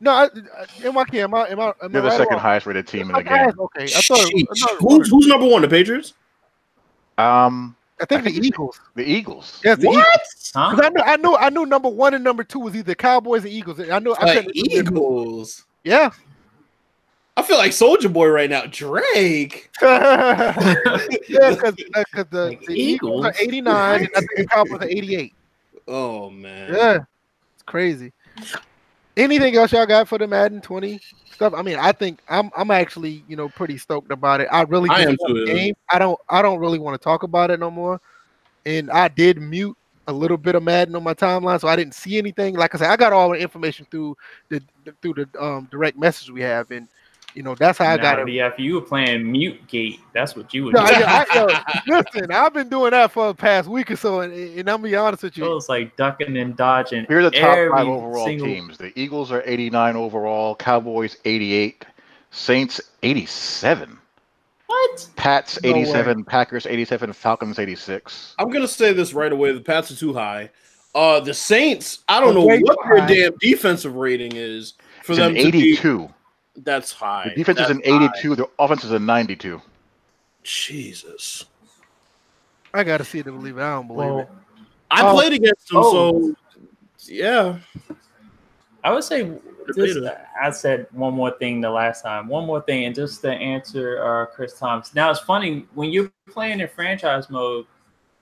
No, 0.02 0.12
I, 0.12 0.24
I, 0.26 0.88
am 0.88 0.98
I 0.98 1.06
am 1.14 1.34
I 1.36 1.48
am 1.50 1.60
I 1.60 1.74
am 1.84 1.92
They're 1.92 2.02
I 2.02 2.04
the 2.04 2.10
right 2.10 2.18
second 2.18 2.36
or- 2.36 2.40
highest 2.40 2.66
rated 2.66 2.88
team 2.88 3.10
in 3.10 3.16
the 3.16 3.22
game. 3.22 3.60
Okay, 3.60 3.84
I 3.84 4.02
thought. 4.02 4.20
I, 4.20 4.44
thought 4.56 4.78
Who's, 4.80 5.10
who's 5.10 5.28
number 5.28 5.48
one? 5.48 5.62
The 5.62 5.68
Patriots. 5.68 6.14
Um, 7.18 7.76
I 8.02 8.06
think 8.06 8.24
the 8.24 8.32
Eagles. 8.32 8.80
the 8.96 9.04
Eagles. 9.04 9.60
Yes, 9.64 9.78
the 9.78 9.90
Eagles. 9.90 9.98
What? 9.98 10.22
Huh? 10.56 10.76
Because 10.76 10.86
I 10.86 10.90
knew, 10.90 11.04
I 11.04 11.16
knew, 11.18 11.36
I 11.36 11.50
knew 11.50 11.66
number 11.66 11.90
one 11.90 12.14
and 12.14 12.24
number 12.24 12.44
two 12.44 12.60
was 12.60 12.76
either 12.76 12.96
Cowboys 12.96 13.44
or 13.46 13.50
Eagles. 13.50 13.80
I 13.80 14.00
knew. 14.00 14.16
I 14.20 14.26
The 14.36 14.42
couldn't- 14.42 14.56
Eagles. 14.56 15.66
Yeah. 15.84 16.10
I 17.38 17.42
feel 17.42 17.58
like 17.58 17.72
Soldier 17.72 18.10
Boy 18.10 18.28
right 18.28 18.50
now. 18.50 18.66
Drake. 18.70 19.70
yeah, 19.82 20.52
because 21.28 21.74
uh, 21.74 22.24
the, 22.30 22.46
Like 22.50 22.66
the 22.66 22.74
Eagles 22.74 23.26
are 23.26 23.34
89 23.40 23.96
and 24.02 24.10
I 24.14 24.20
think 24.20 24.30
the 24.36 24.46
Cowboys 24.48 24.82
are 24.82 24.90
88. 24.90 25.34
Oh 25.88 26.30
man. 26.30 26.74
Yeah, 26.74 26.98
it's 27.54 27.64
crazy. 27.66 28.12
Anything 29.20 29.56
else 29.58 29.72
y'all 29.74 29.86
got 29.86 30.08
for 30.08 30.18
the 30.18 30.28
Madden 30.28 30.62
20 30.62 31.00
stuff? 31.32 31.54
I 31.54 31.62
mean, 31.62 31.78
I 31.78 31.92
think 31.92 32.20
I'm 32.30 32.50
I'm 32.56 32.72
actually 32.72 33.24
you 33.28 33.36
know 33.36 33.50
pretty 33.50 33.78
stoked 33.78 34.12
about 34.12 34.40
it. 34.40 34.48
I 34.52 34.62
really 34.64 34.90
I 34.90 35.02
am 35.02 35.18
too, 35.28 35.46
game. 35.46 35.76
I 35.92 36.00
don't 36.00 36.20
I 36.30 36.42
don't 36.42 36.60
really 36.60 36.80
want 36.80 37.00
to 37.00 37.04
talk 37.04 37.24
about 37.24 37.52
it 37.52 37.60
no 37.60 37.70
more. 37.70 38.00
And 38.66 38.90
I 38.90 39.10
did 39.10 39.42
mute 39.42 39.78
a 40.08 40.14
little 40.14 40.38
bit 40.38 40.56
of 40.56 40.64
Madden 40.64 40.96
on 40.96 41.04
my 41.04 41.14
timeline, 41.14 41.60
so 41.60 41.68
I 41.68 41.76
didn't 41.76 41.94
see 41.96 42.18
anything. 42.18 42.56
Like 42.56 42.74
I 42.74 42.78
said, 42.78 42.90
I 42.90 42.96
got 42.96 43.14
all 43.14 43.30
the 43.30 43.38
information 43.38 43.86
through 43.92 44.16
the 44.48 44.62
through 45.02 45.14
the 45.14 45.44
um, 45.44 45.68
direct 45.70 45.98
message 45.98 46.32
we 46.32 46.42
have, 46.42 46.72
and 46.72 46.88
you 47.36 47.44
know 47.44 47.56
that's 47.56 47.78
how 47.78 47.92
I 47.92 47.98
got 47.98 48.18
Nah, 48.18 48.24
it. 48.24 48.28
BF, 48.28 48.60
you 48.60 48.76
were 48.76 48.82
playing 48.82 49.32
Mute 49.32 49.66
Gate. 49.68 50.00
That's 50.14 50.36
what 50.36 50.54
you 50.54 50.66
were 50.66 50.72
No, 50.72 50.86
doing. 50.86 51.00
yeah, 51.00 51.26
I, 51.32 51.36
yo, 51.88 51.98
listen, 52.14 52.32
I've 52.32 52.54
been 52.54 52.70
doing 52.70 52.92
that 52.92 53.12
for 53.12 53.28
the 53.28 53.34
past 53.36 53.68
week 53.70 53.92
or 53.92 53.96
so, 53.96 54.22
and, 54.22 54.34
and 54.34 54.70
I'm 54.70 54.78
gonna 54.78 54.84
be 54.90 54.96
honest 54.96 55.24
with 55.24 55.34
It 55.34 55.42
you. 55.42 55.50
was 55.50 55.70
like 55.70 55.96
ducking 55.96 56.36
and 56.38 56.56
dodging. 56.58 57.06
Here 57.08 57.20
are 57.20 57.24
the 57.24 57.32
top 57.32 57.56
five 57.72 57.88
overall 57.88 58.26
single- 58.26 58.48
teams. 58.48 58.78
The 58.78 58.92
Eagles 59.00 59.32
are 59.32 59.44
89 59.46 59.96
overall, 59.96 60.56
Cowboys 60.56 61.18
88, 61.26 61.86
Saints 62.32 62.82
87. 63.04 63.98
What? 64.68 65.08
Pats 65.16 65.60
No 65.64 65.70
87, 65.70 66.24
Packers 66.26 66.66
87, 66.68 67.12
Falcons 67.14 67.58
86. 67.60 68.36
I'm 68.38 68.50
gonna 68.50 68.68
say 68.68 68.94
this 68.94 69.14
right 69.14 69.32
away. 69.32 69.52
The 69.52 69.62
Pats 69.62 69.92
are 69.92 69.96
too 69.96 70.14
high. 70.14 70.50
Uh, 70.94 71.20
the 71.20 71.34
Saints. 71.34 72.04
I 72.08 72.20
don't 72.20 72.34
They're 72.34 72.60
know 72.60 72.62
what 72.66 72.78
too 72.84 73.06
their 73.14 73.30
damn 73.30 73.38
defensive 73.40 73.96
rating 73.96 74.32
is 74.36 74.74
for 75.04 75.14
It's 75.14 75.20
them 75.20 75.36
an 75.36 75.44
to 75.46 75.52
be. 75.52 75.76
82. 76.56 76.64
That's 76.64 76.92
high. 76.92 77.30
The 77.30 77.36
defense 77.36 77.60
is 77.60 77.68
That's 77.68 77.86
an 77.88 78.00
high. 78.00 78.06
82. 78.06 78.36
The 78.36 78.50
offense 78.60 78.84
is 78.84 78.92
a 78.92 79.00
92. 79.00 79.62
Jesus. 80.44 81.46
I 82.74 82.84
gotta 82.84 83.04
see 83.04 83.20
it 83.20 83.24
to 83.24 83.32
believe 83.32 83.58
it. 83.58 83.62
I 83.62 83.72
don't 83.76 83.88
believe 83.88 83.98
Well, 84.10 84.20
it. 84.20 84.30
I 84.92 85.08
Oh. 85.08 85.14
played 85.14 85.34
against 85.34 85.68
them, 85.70 85.78
Oh. 85.78 85.92
so 85.92 86.36
yeah. 87.12 87.60
I 88.84 88.94
would 88.94 89.04
say 89.04 89.24
this, 89.24 89.76
Debatable. 89.76 90.18
I 90.42 90.50
said 90.52 90.88
one 90.92 91.14
more 91.14 91.32
thing 91.32 91.62
the 91.62 91.70
last 91.70 92.02
time. 92.02 92.28
One 92.28 92.46
more 92.46 92.62
thing, 92.62 92.86
and 92.86 92.96
just 92.96 93.22
to 93.22 93.32
answer 93.32 94.04
uh, 94.04 94.26
Chris 94.28 94.58
Thomas. 94.58 94.96
Now 94.96 95.12
it's 95.12 95.20
funny 95.20 95.68
when 95.74 95.92
you're 95.92 96.12
playing 96.30 96.60
in 96.62 96.68
franchise 96.70 97.30
mode, 97.30 97.66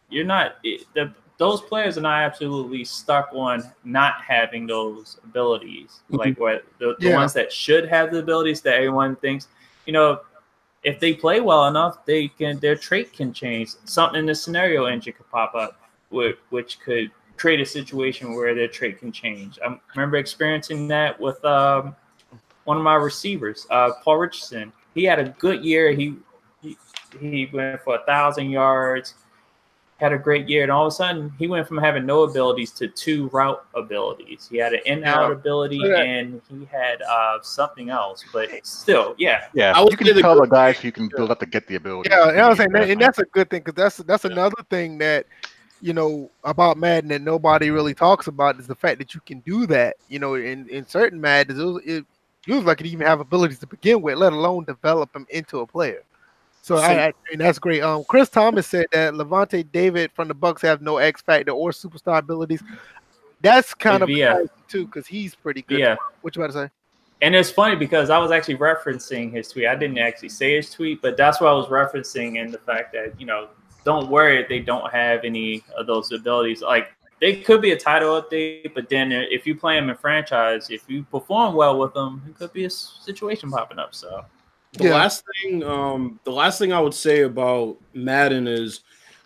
you're 0.09 0.25
not 0.25 0.55
it, 0.63 0.85
the 0.93 1.13
those 1.37 1.61
players 1.61 1.97
are 1.97 2.01
not 2.01 2.23
absolutely 2.23 2.83
stuck 2.83 3.29
on 3.33 3.63
not 3.83 4.21
having 4.21 4.65
those 4.65 5.19
abilities. 5.23 6.01
Like 6.09 6.39
what 6.39 6.65
the, 6.79 6.95
the 6.99 7.09
Yeah. 7.09 7.15
ones 7.15 7.33
that 7.33 7.51
should 7.53 7.87
have 7.87 8.11
the 8.11 8.19
abilities 8.19 8.61
that 8.61 8.75
everyone 8.75 9.15
thinks, 9.17 9.47
you 9.85 9.93
know, 9.93 10.21
if 10.83 10.99
they 10.99 11.13
play 11.13 11.41
well 11.41 11.67
enough, 11.67 12.05
they 12.05 12.27
can 12.27 12.59
their 12.59 12.75
trait 12.75 13.13
can 13.13 13.33
change. 13.33 13.71
Something 13.85 14.19
in 14.19 14.25
the 14.25 14.35
scenario 14.35 14.85
engine 14.85 15.13
could 15.13 15.29
pop 15.29 15.53
up, 15.53 15.79
which, 16.09 16.37
which 16.49 16.79
could 16.79 17.11
create 17.35 17.59
a 17.59 17.65
situation 17.65 18.33
where 18.33 18.55
their 18.55 18.67
trait 18.67 18.99
can 18.99 19.11
change. 19.11 19.59
I 19.63 19.77
remember 19.95 20.17
experiencing 20.17 20.87
that 20.87 21.19
with 21.19 21.43
um, 21.45 21.95
one 22.63 22.77
of 22.77 22.83
my 22.83 22.95
receivers, 22.95 23.67
uh, 23.69 23.91
Paul 24.03 24.17
Richardson. 24.17 24.73
He 24.95 25.03
had 25.03 25.19
a 25.19 25.29
good 25.37 25.63
year. 25.63 25.91
He 25.91 26.15
he, 26.61 26.77
he 27.19 27.47
went 27.53 27.81
for 27.83 27.95
a 27.95 28.05
thousand 28.05 28.49
yards, 28.49 29.13
had 29.97 30.13
a 30.13 30.17
great 30.17 30.47
year, 30.47 30.61
and 30.63 30.71
all 30.71 30.85
of 30.85 30.93
a 30.93 30.95
sudden 30.95 31.33
he 31.39 31.47
went 31.47 31.67
from 31.67 31.77
having 31.77 32.05
no 32.05 32.23
abilities 32.23 32.71
to 32.71 32.87
two 32.87 33.29
route 33.29 33.65
abilities. 33.73 34.47
He 34.49 34.57
had 34.57 34.73
an 34.73 34.81
in-out 34.85 35.29
Yeah. 35.29 35.35
ability 35.35 35.77
Yeah. 35.77 36.01
and 36.01 36.41
he 36.49 36.65
had 36.65 37.01
uh, 37.01 37.39
something 37.41 37.89
else, 37.89 38.23
but 38.31 38.49
still, 38.63 39.15
yeah. 39.17 39.45
Yeah, 39.53 39.73
I 39.75 39.81
would 39.81 39.91
you 39.91 39.97
can 39.97 40.07
say 40.07 40.21
tell 40.21 40.39
the 40.39 40.45
guys 40.45 40.77
who 40.77 40.87
you 40.87 40.91
can 40.91 41.09
build 41.15 41.31
up 41.31 41.39
to 41.39 41.45
get 41.47 41.67
the 41.67 41.75
ability. 41.75 42.09
Yeah, 42.11 42.29
and 42.29 42.39
I 42.39 42.47
was 42.47 42.57
saying, 42.57 42.71
that, 42.73 42.89
and 42.89 43.01
that's 43.01 43.17
a 43.19 43.25
good 43.25 43.49
thing 43.49 43.61
because 43.61 43.73
that's 43.73 43.97
that's 43.97 44.25
another 44.25 44.61
thing 44.69 44.99
that 44.99 45.25
you 45.81 45.93
know 45.93 46.29
about 46.43 46.77
Madden 46.77 47.09
that 47.09 47.21
nobody 47.21 47.71
really 47.71 47.93
talks 47.93 48.27
about 48.27 48.59
is 48.59 48.67
the 48.67 48.75
fact 48.75 48.99
that 48.99 49.15
you 49.15 49.21
can 49.25 49.39
do 49.39 49.65
that. 49.67 49.95
You 50.09 50.19
know, 50.19 50.35
in 50.35 50.69
in 50.69 50.87
certain 50.87 51.19
Maddens, 51.19 51.59
it, 51.59 51.63
was, 51.63 51.81
it 51.85 52.05
feels 52.43 52.65
like 52.65 52.81
it 52.81 52.87
even 52.87 53.05
have 53.05 53.19
abilities 53.19 53.59
to 53.59 53.67
begin 53.67 54.01
with, 54.01 54.17
let 54.17 54.31
alone 54.31 54.63
develop 54.63 55.11
them 55.13 55.25
into 55.29 55.59
a 55.59 55.67
player. 55.67 56.03
So 56.67 56.75
I, 56.75 57.07
I 57.07 57.13
and 57.31 57.39
that's 57.39 57.59
great. 57.59 57.81
Um, 57.81 58.03
Chris 58.09 58.27
Thomas 58.27 58.67
said 58.67 58.87
that 58.91 59.13
Lavonte 59.13 59.71
David 59.71 60.11
from 60.13 60.27
the 60.27 60.35
Bucs 60.35 60.61
have 60.63 60.81
no 60.81 60.97
X 60.97 61.21
factor 61.21 61.51
or 61.53 61.71
superstar 61.71 62.17
abilities. 62.19 62.61
That's 63.39 63.73
kind 63.73 64.03
of 64.03 64.09
Yeah. 64.09 64.43
too 64.67 64.85
because 64.85 65.07
he's 65.07 65.33
pretty 65.33 65.61
good. 65.61 65.79
Yeah. 65.79 65.95
What 66.19 66.35
you 66.35 66.43
about 66.43 66.51
to 66.51 66.65
say? 66.65 66.71
And 67.21 67.33
it's 67.35 67.49
funny 67.49 67.77
because 67.77 68.09
I 68.09 68.17
was 68.17 68.31
actually 68.31 68.57
referencing 68.57 69.31
his 69.31 69.47
tweet. 69.47 69.65
I 69.65 69.75
didn't 69.75 69.97
actually 69.97 70.27
say 70.27 70.57
his 70.57 70.69
tweet, 70.69 71.01
but 71.01 71.15
that's 71.15 71.39
what 71.39 71.47
I 71.47 71.53
was 71.53 71.67
referencing 71.67 72.35
in 72.35 72.51
the 72.51 72.57
fact 72.57 72.91
that, 72.91 73.17
you 73.17 73.25
know, 73.25 73.47
don't 73.85 74.09
worry 74.09 74.41
if 74.41 74.49
they 74.49 74.59
don't 74.59 74.91
have 74.91 75.23
any 75.23 75.63
of 75.77 75.87
those 75.87 76.11
abilities. 76.11 76.61
Like 76.61 76.89
they 77.21 77.37
could 77.37 77.61
be 77.61 77.71
a 77.71 77.77
title 77.77 78.21
update, 78.21 78.73
but 78.75 78.89
then 78.89 79.13
if 79.13 79.47
you 79.47 79.55
play 79.55 79.79
them 79.79 79.89
in 79.89 79.95
franchise, 79.95 80.69
if 80.69 80.83
you 80.89 81.03
perform 81.03 81.55
well 81.55 81.79
with 81.79 81.93
them, 81.93 82.21
it 82.27 82.35
could 82.35 82.51
be 82.51 82.65
a 82.65 82.69
situation 82.69 83.51
popping 83.51 83.79
up. 83.79 83.95
So 83.95 84.25
The 84.77 84.85
Yeah. 84.85 84.95
last 84.95 85.23
thing, 85.41 85.63
um, 85.63 86.19
the 86.23 86.31
last 86.31 86.59
thing 86.59 86.71
I 86.71 86.79
would 86.79 86.93
say 86.93 87.21
about 87.21 87.77
Madden 87.93 88.47
is, 88.47 88.81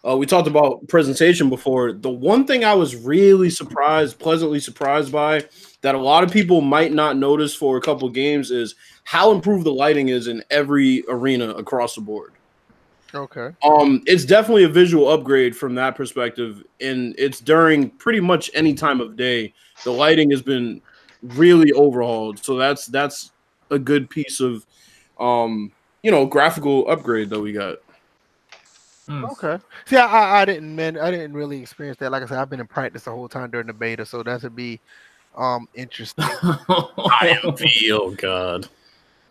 uh, 0.08 0.16
we 0.16 0.26
talked 0.26 0.48
about 0.48 0.88
presentation 0.88 1.50
before. 1.50 1.92
The 1.92 2.10
one 2.10 2.46
thing 2.46 2.64
I 2.64 2.74
was 2.74 2.96
really 2.96 3.50
surprised, 3.50 4.18
pleasantly 4.18 4.60
surprised 4.60 5.12
by, 5.12 5.46
that 5.82 5.96
a 5.96 6.00
lot 6.00 6.24
of 6.24 6.32
people 6.32 6.62
might 6.62 6.94
not 6.94 7.18
notice 7.18 7.54
for 7.54 7.78
a 7.78 7.82
couple 7.82 8.08
games 8.10 8.50
is 8.50 8.76
how 9.04 9.32
improved 9.32 9.66
the 9.66 9.74
lighting 9.74 10.10
is 10.10 10.28
in 10.28 10.44
every 10.50 11.04
arena 11.10 11.50
across 11.50 11.96
the 11.96 12.02
board. 12.02 12.34
Okay. 13.14 13.50
Um, 13.64 14.02
it's 14.06 14.24
definitely 14.24 14.64
a 14.64 14.70
visual 14.70 15.10
upgrade 15.10 15.56
from 15.56 15.76
that 15.76 15.96
perspective, 15.96 16.64
and 16.80 17.14
it's 17.18 17.42
during 17.42 17.90
pretty 17.90 18.22
much 18.22 18.50
any 18.54 18.74
time 18.74 19.02
of 19.02 19.18
day. 19.18 19.54
The 19.84 19.92
lighting 19.92 20.32
has 20.32 20.42
been 20.42 20.82
really 21.22 21.74
overhauled, 21.74 22.40
so 22.40 22.56
that's 22.56 22.86
that's 22.86 23.32
a 23.70 23.78
good 23.78 24.10
piece 24.10 24.40
of, 24.40 24.66
um, 25.22 25.72
you 26.04 26.12
know, 26.12 26.26
graphical 26.26 26.90
upgrade 26.90 27.30
that 27.30 27.40
we 27.40 27.54
got. 27.54 27.78
hmm. 29.08 29.26
Okay. 29.26 29.60
See, 29.86 29.98
I, 29.98 30.06
I, 30.06 30.42
I 30.42 30.46
didn't, 30.46 30.76
man, 30.76 30.98
I 30.98 31.12
didn't 31.12 31.34
really 31.34 31.62
experience 31.62 31.98
that. 32.00 32.12
Like 32.12 32.24
I 32.24 32.26
said, 32.26 32.40
I've 32.40 32.50
been 32.50 32.60
in 32.60 32.68
practice 32.68 33.04
the 33.04 33.12
whole 33.12 33.30
time 33.30 33.52
during 33.52 33.68
the 33.68 33.74
beta, 33.74 34.06
so 34.06 34.24
that 34.24 34.44
would 34.44 34.56
be 34.56 34.80
um 35.38 35.68
interesting. 35.76 36.26
IMV, 36.26 37.92
oh 37.92 38.12
god. 38.12 38.68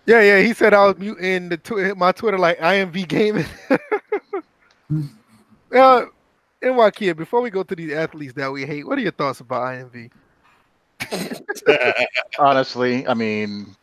yeah, 0.07 0.22
yeah. 0.22 0.41
He 0.41 0.55
said 0.55 0.72
I 0.72 0.86
was 0.86 0.97
muting 0.99 1.51
the 1.51 1.57
tw- 1.57 1.97
my 1.97 2.12
Twitter 2.12 2.38
like 2.38 2.59
IMV 2.59 3.09
gaming. 3.09 3.47
Yeah, 5.72 5.82
uh, 5.82 6.07
NY 6.62 7.12
before 7.14 7.41
we 7.41 7.51
go 7.51 7.62
to 7.62 7.74
these 7.74 7.93
athletes 7.93 8.34
that 8.34 8.51
we 8.51 8.64
hate, 8.64 8.86
what 8.86 8.99
are 8.99 9.03
your 9.03 9.12
thoughts 9.12 9.41
about 9.41 9.62
IMV? 9.62 10.11
Honestly, 12.38 13.07
I 13.07 13.14
mean, 13.14 13.74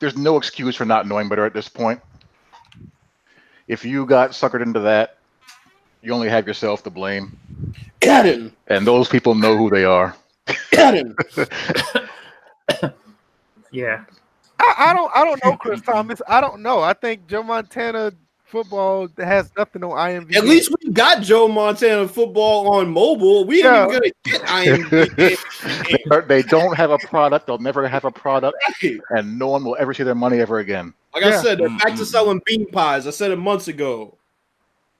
there's 0.00 0.16
no 0.16 0.36
excuse 0.36 0.74
for 0.74 0.84
not 0.84 1.06
knowing 1.06 1.28
better 1.28 1.44
at 1.46 1.54
this 1.54 1.68
point. 1.68 2.00
If 3.68 3.84
you 3.84 4.04
got 4.04 4.30
suckered 4.30 4.62
into 4.62 4.80
that, 4.80 5.18
you 6.02 6.12
only 6.12 6.28
have 6.28 6.46
yourself 6.46 6.82
to 6.84 6.90
blame, 6.90 7.38
Got 8.00 8.26
him. 8.26 8.56
and 8.66 8.86
those 8.86 9.08
people 9.08 9.34
know 9.34 9.56
who 9.56 9.70
they 9.70 9.84
are. 9.84 10.16
Got 10.72 10.94
him. 10.94 11.14
yeah. 13.70 14.04
I, 14.58 14.74
I 14.78 14.92
don't, 14.94 15.12
I 15.14 15.24
don't 15.24 15.44
know, 15.44 15.56
Chris 15.56 15.80
Thomas. 15.82 16.20
I 16.26 16.40
don't 16.40 16.62
know. 16.62 16.80
I 16.80 16.94
think 16.94 17.26
Joe 17.28 17.42
Montana 17.42 18.12
football 18.50 19.08
has 19.18 19.50
nothing 19.56 19.82
on 19.84 19.90
IMV. 19.92 20.34
At 20.36 20.44
least 20.44 20.70
we 20.82 20.90
got 20.90 21.22
Joe 21.22 21.48
Montana 21.48 22.06
football 22.08 22.74
on 22.74 22.90
mobile. 22.90 23.44
We 23.44 23.56
ain't 23.56 23.64
Yeah. 23.64 23.86
even 23.88 24.00
gonna 24.00 24.10
get 24.24 24.42
IMV. 26.10 26.28
They, 26.28 26.42
don't 26.42 26.76
have 26.76 26.90
a 26.90 26.98
product. 26.98 27.46
They'll 27.46 27.58
never 27.58 27.86
have 27.86 28.04
a 28.04 28.10
product, 28.10 28.56
Right. 28.82 28.98
and 29.10 29.38
no 29.38 29.48
one 29.48 29.64
will 29.64 29.76
ever 29.78 29.94
see 29.94 30.02
their 30.02 30.14
money 30.14 30.40
ever 30.40 30.58
again. 30.58 30.92
Like 31.14 31.24
I 31.24 31.40
said, 31.42 31.58
they're 31.58 31.68
back 31.78 31.96
to 31.96 32.04
selling 32.04 32.40
bean 32.44 32.66
pies. 32.70 33.06
I 33.06 33.10
said 33.10 33.30
it 33.30 33.36
months 33.36 33.68
ago. 33.68 34.16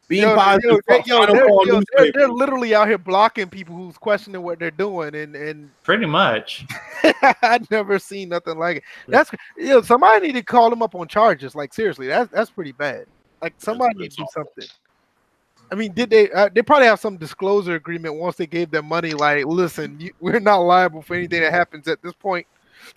Bean 0.08 0.22
Yo, 0.22 0.34
pies. 0.34 0.58
yo, 0.64 0.80
they, 0.88 1.02
yo, 1.06 1.24
they're, 1.24 1.46
yo, 1.66 1.80
they're, 1.96 2.10
they're 2.12 2.28
literally 2.28 2.74
out 2.74 2.88
here 2.88 2.98
blocking 2.98 3.46
people 3.48 3.76
who's 3.76 3.96
questioning 3.96 4.42
what 4.42 4.58
they're 4.58 4.72
doing, 4.72 5.14
and 5.14 5.36
and 5.36 5.70
Pretty 5.84 6.06
much. 6.06 6.66
I've 7.42 7.70
never 7.70 7.96
seen 8.00 8.30
nothing 8.30 8.58
like 8.58 8.78
it. 8.78 8.82
That's 9.06 9.30
you 9.56 9.68
know, 9.68 9.82
somebody 9.82 10.26
need 10.26 10.32
to 10.32 10.42
call 10.42 10.68
them 10.68 10.82
up 10.82 10.96
on 10.96 11.06
charges. 11.06 11.54
Like 11.54 11.72
seriously, 11.72 12.08
that's 12.08 12.28
that's 12.32 12.50
pretty 12.50 12.72
bad. 12.72 13.06
Like 13.42 13.54
somebody 13.58 13.94
need 13.98 14.10
to 14.12 14.16
do 14.18 14.26
something. 14.32 14.66
I 15.72 15.74
mean, 15.76 15.92
did 15.92 16.10
they? 16.10 16.30
Uh, 16.30 16.48
they 16.52 16.62
probably 16.62 16.86
have 16.86 17.00
some 17.00 17.16
disclosure 17.16 17.74
agreement 17.76 18.16
once 18.16 18.36
they 18.36 18.46
gave 18.46 18.70
them 18.70 18.86
money. 18.86 19.12
Like, 19.12 19.44
listen, 19.46 19.98
you, 20.00 20.12
we're 20.20 20.40
not 20.40 20.58
liable 20.58 21.00
for 21.00 21.14
anything 21.14 21.42
that 21.42 21.52
happens 21.52 21.86
at 21.88 22.02
this 22.02 22.12
point. 22.14 22.46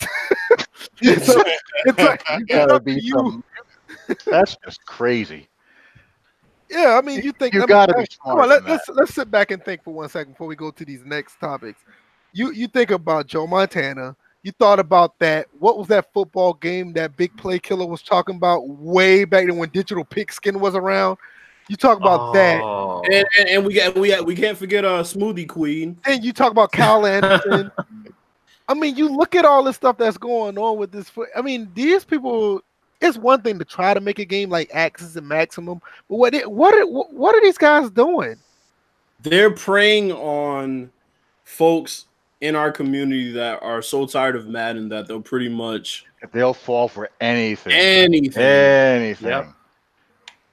it's, 1.00 1.28
up- 1.28 1.46
it's, 1.84 1.98
like- 1.98 2.22
it's 2.30 2.44
Gotta 2.48 2.80
be 2.80 2.94
you. 2.94 3.12
some- 3.14 3.44
That's 4.26 4.56
just 4.64 4.84
crazy. 4.86 5.48
Yeah, 6.70 6.98
I 6.98 7.06
mean, 7.06 7.22
you 7.22 7.30
think 7.32 7.54
You 7.54 7.62
I 7.62 7.66
gotta 7.66 7.92
be 7.94 8.00
hey, 8.00 8.06
Come 8.24 8.40
on, 8.40 8.48
let, 8.48 8.64
let's 8.64 8.88
let's 8.88 9.14
sit 9.14 9.30
back 9.30 9.50
and 9.52 9.64
think 9.64 9.84
for 9.84 9.94
one 9.94 10.08
second 10.08 10.32
before 10.32 10.48
we 10.48 10.56
go 10.56 10.70
to 10.72 10.84
these 10.84 11.04
next 11.04 11.38
topics. 11.38 11.78
You 12.32 12.50
you 12.52 12.66
think 12.66 12.90
about 12.90 13.26
Joe 13.26 13.46
Montana. 13.46 14.16
You 14.44 14.52
thought 14.52 14.78
about 14.78 15.18
that. 15.20 15.46
What 15.58 15.78
was 15.78 15.88
that 15.88 16.12
football 16.12 16.52
game 16.52 16.92
that 16.92 17.16
Big 17.16 17.34
Play 17.38 17.58
Killer 17.58 17.86
was 17.86 18.02
talking 18.02 18.36
about 18.36 18.68
way 18.68 19.24
back 19.24 19.46
then 19.46 19.56
when 19.56 19.70
Digital 19.70 20.04
Pigskin 20.04 20.60
was 20.60 20.74
around? 20.74 21.16
You 21.70 21.76
talk 21.76 21.96
about 21.96 22.34
that. 22.34 22.60
Oh. 22.62 23.02
And, 23.10 23.26
and, 23.38 23.48
and 23.48 23.64
we 23.64 23.72
got 23.72 23.94
we 23.94 24.08
got, 24.08 24.26
we 24.26 24.36
can't 24.36 24.58
forget 24.58 24.84
uh 24.84 25.02
Smoothie 25.02 25.48
Queen. 25.48 25.98
And 26.04 26.22
you 26.22 26.34
talk 26.34 26.50
about 26.50 26.72
Kyle 26.72 27.06
Anderson. 27.06 27.72
I 28.68 28.74
mean, 28.74 28.96
you 28.96 29.08
look 29.08 29.34
at 29.34 29.46
all 29.46 29.64
this 29.64 29.76
stuff 29.76 29.96
that's 29.96 30.18
going 30.18 30.58
on 30.58 30.76
with 30.76 30.92
this. 30.92 31.10
I 31.34 31.40
mean, 31.40 31.70
these 31.74 32.04
people. 32.04 32.60
It's 33.00 33.16
one 33.16 33.40
thing 33.40 33.58
to 33.58 33.64
try 33.64 33.94
to 33.94 34.00
make 34.00 34.18
a 34.18 34.24
game 34.26 34.50
like 34.50 34.70
Axis 34.72 35.16
and 35.16 35.26
Maximum, 35.26 35.80
but 36.08 36.16
what 36.16 36.32
it, 36.32 36.50
what 36.50 36.74
are, 36.74 36.86
what 36.86 37.34
are 37.34 37.40
these 37.42 37.58
guys 37.58 37.90
doing? 37.90 38.36
They're 39.20 39.50
preying 39.50 40.12
on 40.12 40.90
folks 41.44 42.06
in 42.44 42.54
our 42.54 42.70
community 42.70 43.32
that 43.32 43.62
are 43.62 43.80
so 43.80 44.04
tired 44.06 44.36
of 44.36 44.46
Madden 44.48 44.88
that 44.90 45.08
they'll 45.08 45.20
pretty 45.22 45.48
much 45.48 46.04
They'll 46.32 46.52
fall 46.54 46.88
for 46.88 47.08
anything. 47.20 47.72
anything. 47.72 48.42
Anything. 48.42 49.28
Yep. 49.28 49.48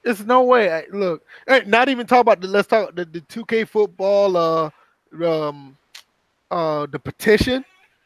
There's 0.02 0.24
no 0.24 0.42
way. 0.44 0.72
I, 0.72 0.84
look, 0.92 1.22
not 1.66 1.88
even 1.88 2.06
talk 2.06 2.20
about 2.22 2.40
the. 2.40 2.48
Let's 2.48 2.66
talk 2.68 2.94
the, 2.94 3.04
the 3.04 3.20
2K 3.20 3.68
football. 3.68 4.36
Uh, 4.36 4.70
um, 5.24 5.76
uh, 6.50 6.86
the 6.90 6.98
petition. 6.98 7.64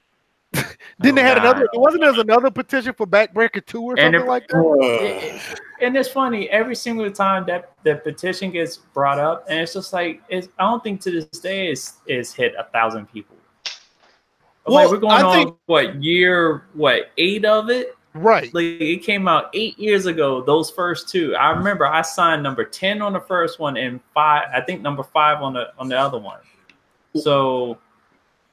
Didn't 0.53 0.69
Oh, 1.01 1.13
they 1.13 1.23
had 1.23 1.39
God. 1.39 1.45
another? 1.57 1.69
Wasn't 1.75 2.03
there 2.03 2.21
another 2.21 2.51
petition 2.51 2.93
for 2.93 3.07
Backbreaker 3.07 3.65
two 3.65 3.83
or 3.83 3.93
And 3.99 4.15
something 4.15 4.21
if- 4.23 4.27
like 4.29 4.47
that? 4.49 4.59
Uh, 4.59 5.57
and 5.81 5.97
it's 5.97 6.09
funny 6.09 6.49
every 6.51 6.75
single 6.77 7.11
time 7.11 7.45
that 7.47 7.73
the 7.85 7.97
petition 7.97 8.51
gets 8.51 8.77
brought 8.77 9.19
up, 9.19 9.45
and 9.49 9.61
it's 9.61 9.73
just 9.75 9.93
like 9.93 10.23
it's, 10.29 10.49
I 10.59 10.65
don't 10.65 10.83
think 10.85 11.01
to 11.03 11.11
this 11.11 11.27
day 11.41 11.69
it's 11.69 11.95
it's 12.07 12.33
hit 12.35 12.55
a 12.59 12.65
thousand 12.65 13.07
people. 13.13 13.36
Well, 14.67 14.75
like 14.85 14.91
we're 14.91 14.99
going 14.99 15.13
I 15.13 15.23
on 15.23 15.35
think- 15.35 15.57
what 15.67 16.03
year? 16.03 16.65
What 16.75 17.11
eight 17.19 17.45
of 17.45 17.71
it? 17.71 17.97
Right. 18.15 18.53
Like 18.55 18.65
it 18.65 19.03
came 19.03 19.29
out 19.29 19.51
eight 19.53 19.79
years 19.79 20.07
ago. 20.07 20.41
Those 20.43 20.71
first 20.71 21.09
two, 21.09 21.37
I 21.37 21.51
remember 21.51 21.87
I 21.87 22.01
signed 22.03 22.43
number 22.43 22.65
ten 22.65 23.03
on 23.03 23.13
the 23.13 23.21
first 23.21 23.59
one 23.61 23.77
and 23.77 24.01
five. 24.15 24.49
I 24.55 24.63
think 24.63 24.81
number 24.81 25.03
five 25.03 25.43
on 25.43 25.53
the 25.53 25.69
on 25.79 25.89
the 25.89 25.99
other 25.99 26.19
one. 26.19 26.39
So 27.15 27.77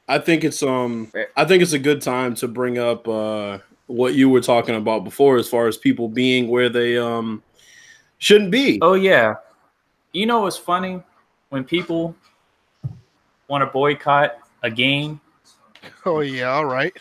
I 0.10 0.20
think 0.20 0.44
it's 0.44 0.62
um 0.64 1.10
I 1.38 1.46
think 1.46 1.64
it's 1.64 1.72
a 1.74 1.80
good 1.80 2.02
time 2.02 2.36
to 2.36 2.48
bring 2.50 2.78
up 2.78 3.08
uh 3.08 3.60
what 3.88 4.16
you 4.16 4.30
were 4.30 4.42
talking 4.42 4.76
about 4.76 5.04
before 5.06 5.38
as 5.38 5.48
far 5.48 5.68
as 5.68 5.78
people 5.78 6.10
being 6.10 6.50
where 6.50 6.68
they 6.68 6.98
um 6.98 7.42
shouldn't 8.18 8.52
be. 8.52 8.80
Oh 8.82 8.96
yeah. 8.96 9.36
You 10.12 10.26
know 10.26 10.42
what's 10.42 10.58
funny? 10.58 11.02
When 11.50 11.64
people 11.64 12.16
want 13.48 13.62
to 13.62 13.68
boycott 13.68 14.38
a 14.64 14.70
game, 14.70 15.22
Oh 16.06 16.20
yeah. 16.22 16.52
All 16.52 16.66
right. 16.66 16.94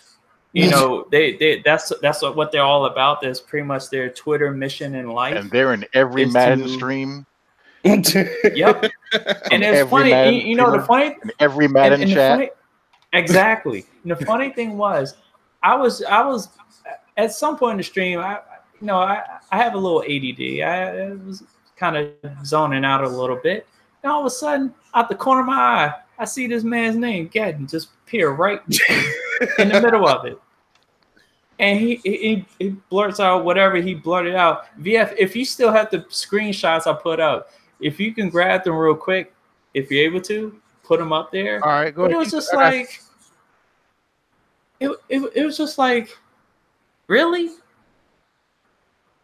you 0.53 0.69
know, 0.71 1.07
they, 1.11 1.37
they 1.37 1.61
that's 1.63 1.93
that's 2.03 2.23
what 2.23 2.53
they're 2.53 2.63
all 2.63 2.87
about. 2.87 3.21
That's 3.23 3.41
pretty 3.41 3.65
much 3.67 3.91
their 3.91 4.11
Twitter 4.11 4.51
mission 4.53 4.95
in 4.95 5.09
life. 5.09 5.37
And 5.37 5.51
they're 5.51 5.73
in 5.75 5.85
every 5.95 6.27
Madden 6.27 6.61
to- 6.61 6.69
stream, 6.69 7.27
yep. 7.85 8.15
And 9.51 9.63
it's 9.65 9.91
funny, 9.91 10.11
Madden 10.11 10.35
you, 10.35 10.41
you 10.41 10.55
know, 10.57 10.71
the 10.71 10.83
funny 10.83 11.17
every 11.41 11.65
and- 11.65 11.75
Madden 11.75 12.03
and 12.03 12.11
the 12.11 12.15
chat. 12.15 12.39
funny- 12.39 12.51
exactly. 13.13 13.87
And 14.03 14.13
the 14.13 14.25
funny 14.27 14.51
thing 14.53 14.77
was, 14.77 15.17
I 15.63 15.75
was 15.75 16.03
I 16.05 16.23
was 16.25 16.49
at 17.17 17.33
some 17.33 17.57
point 17.57 17.73
in 17.73 17.77
the 17.79 17.83
stream, 17.85 18.19
I 18.21 18.41
you 18.81 18.87
know, 18.87 18.99
I, 18.99 19.23
I 19.51 19.57
have 19.59 19.75
a 19.75 19.79
little 19.79 20.03
ADD. 20.03 20.61
I, 20.69 21.07
I 21.07 21.13
was 21.27 21.45
kind 21.77 21.97
of 21.97 22.13
zoning 22.45 22.85
out 22.85 23.03
a 23.05 23.09
little 23.09 23.37
bit. 23.43 23.67
And 24.03 24.11
all 24.13 24.21
of 24.21 24.27
a 24.27 24.31
sudden, 24.31 24.75
out 24.95 25.09
the 25.09 25.15
corner 25.15 25.41
of 25.43 25.47
my 25.47 25.55
eye, 25.55 25.95
I 26.19 26.25
see 26.25 26.47
this 26.49 26.65
man's 26.65 26.97
name, 26.97 27.29
Gadden, 27.29 27.71
just 27.71 27.89
appear 28.13 28.31
right 28.33 28.61
in 29.59 29.69
the 29.71 29.81
middle 29.81 30.07
of 30.07 30.27
it. 30.27 30.39
And 31.59 31.79
he, 31.79 31.97
he 32.03 32.45
he 32.59 32.71
blurts 32.91 33.21
out 33.21 33.45
whatever 33.45 33.77
he 33.77 33.95
blurted 33.95 34.35
out. 34.35 34.67
VF, 34.81 35.15
if 35.19 35.35
you 35.37 35.45
still 35.45 35.73
have 35.73 35.91
the 35.91 35.99
screenshots 36.01 36.87
I 36.87 36.99
put 37.01 37.21
up, 37.21 37.51
if 37.81 38.01
you 38.01 38.13
can 38.13 38.29
grab 38.29 38.65
them 38.65 38.75
real 38.75 38.95
quick, 38.95 39.33
if 39.73 39.91
you're 39.91 40.05
able 40.05 40.21
to, 40.23 40.61
put 40.83 40.99
them 40.99 41.13
up 41.13 41.31
there. 41.31 41.65
All 41.65 41.71
right. 41.71 41.95
Go 41.95 42.03
But 42.03 42.11
ahead. 42.11 42.17
it 42.17 42.19
was 42.19 42.31
just 42.31 42.55
like 42.55 43.01
it, 44.81 44.91
it, 45.09 45.33
it 45.35 45.45
was 45.47 45.57
just 45.57 45.79
like 45.79 46.17
really 47.07 47.51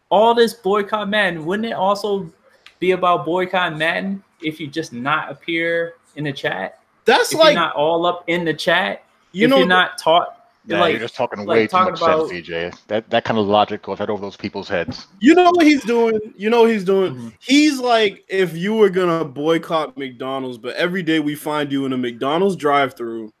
all 0.09 0.33
this 0.33 0.53
boycott 0.53 1.09
Madden 1.09 1.45
wouldn't 1.45 1.67
it 1.67 1.73
also 1.73 2.31
be 2.79 2.91
about 2.91 3.25
boycott 3.25 3.77
Madden 3.77 4.23
if 4.41 4.59
you 4.59 4.67
just 4.67 4.93
not 4.93 5.29
appear 5.29 5.95
in 6.15 6.23
the 6.23 6.31
chat 6.31 6.78
That's 7.09 7.33
if 7.33 7.39
like 7.39 7.53
you're 7.53 7.61
not 7.61 7.75
all 7.75 8.05
up 8.05 8.23
in 8.27 8.45
the 8.45 8.53
chat 8.53 9.03
you 9.31 9.45
if 9.45 9.49
know 9.49 9.57
you're 9.59 9.67
not 9.67 9.97
taught 9.97 10.35
Yeah, 10.65 10.79
like 10.81 10.91
you're 10.93 11.01
just 11.01 11.15
talking 11.15 11.39
like 11.39 11.47
way 11.47 11.63
too 11.67 11.71
talking 11.71 11.91
much 11.93 12.01
about- 12.01 12.29
sense, 12.29 12.47
DJ. 12.47 12.73
That 12.87 13.09
that 13.09 13.23
kind 13.25 13.37
of 13.39 13.45
logic 13.47 13.81
goes 13.83 13.99
right 13.99 14.09
over 14.09 14.21
those 14.21 14.35
people's 14.37 14.67
heads. 14.69 15.07
you 15.19 15.33
know 15.35 15.49
what 15.51 15.65
he's 15.65 15.83
doing. 15.83 16.19
You 16.37 16.49
know 16.49 16.61
what 16.61 16.71
he's 16.71 16.83
doing. 16.83 17.15
Mhm. 17.15 17.33
He's 17.39 17.79
like 17.79 18.23
if 18.29 18.55
you 18.57 18.73
were 18.75 18.89
gonna 18.89 19.23
boycott 19.25 19.97
McDonald's, 19.97 20.57
but 20.57 20.75
every 20.75 21.03
day 21.03 21.19
we 21.19 21.35
find 21.35 21.71
you 21.71 21.85
in 21.85 21.93
a 21.93 21.97
McDonald's 21.97 22.55
drive-through 22.55 23.31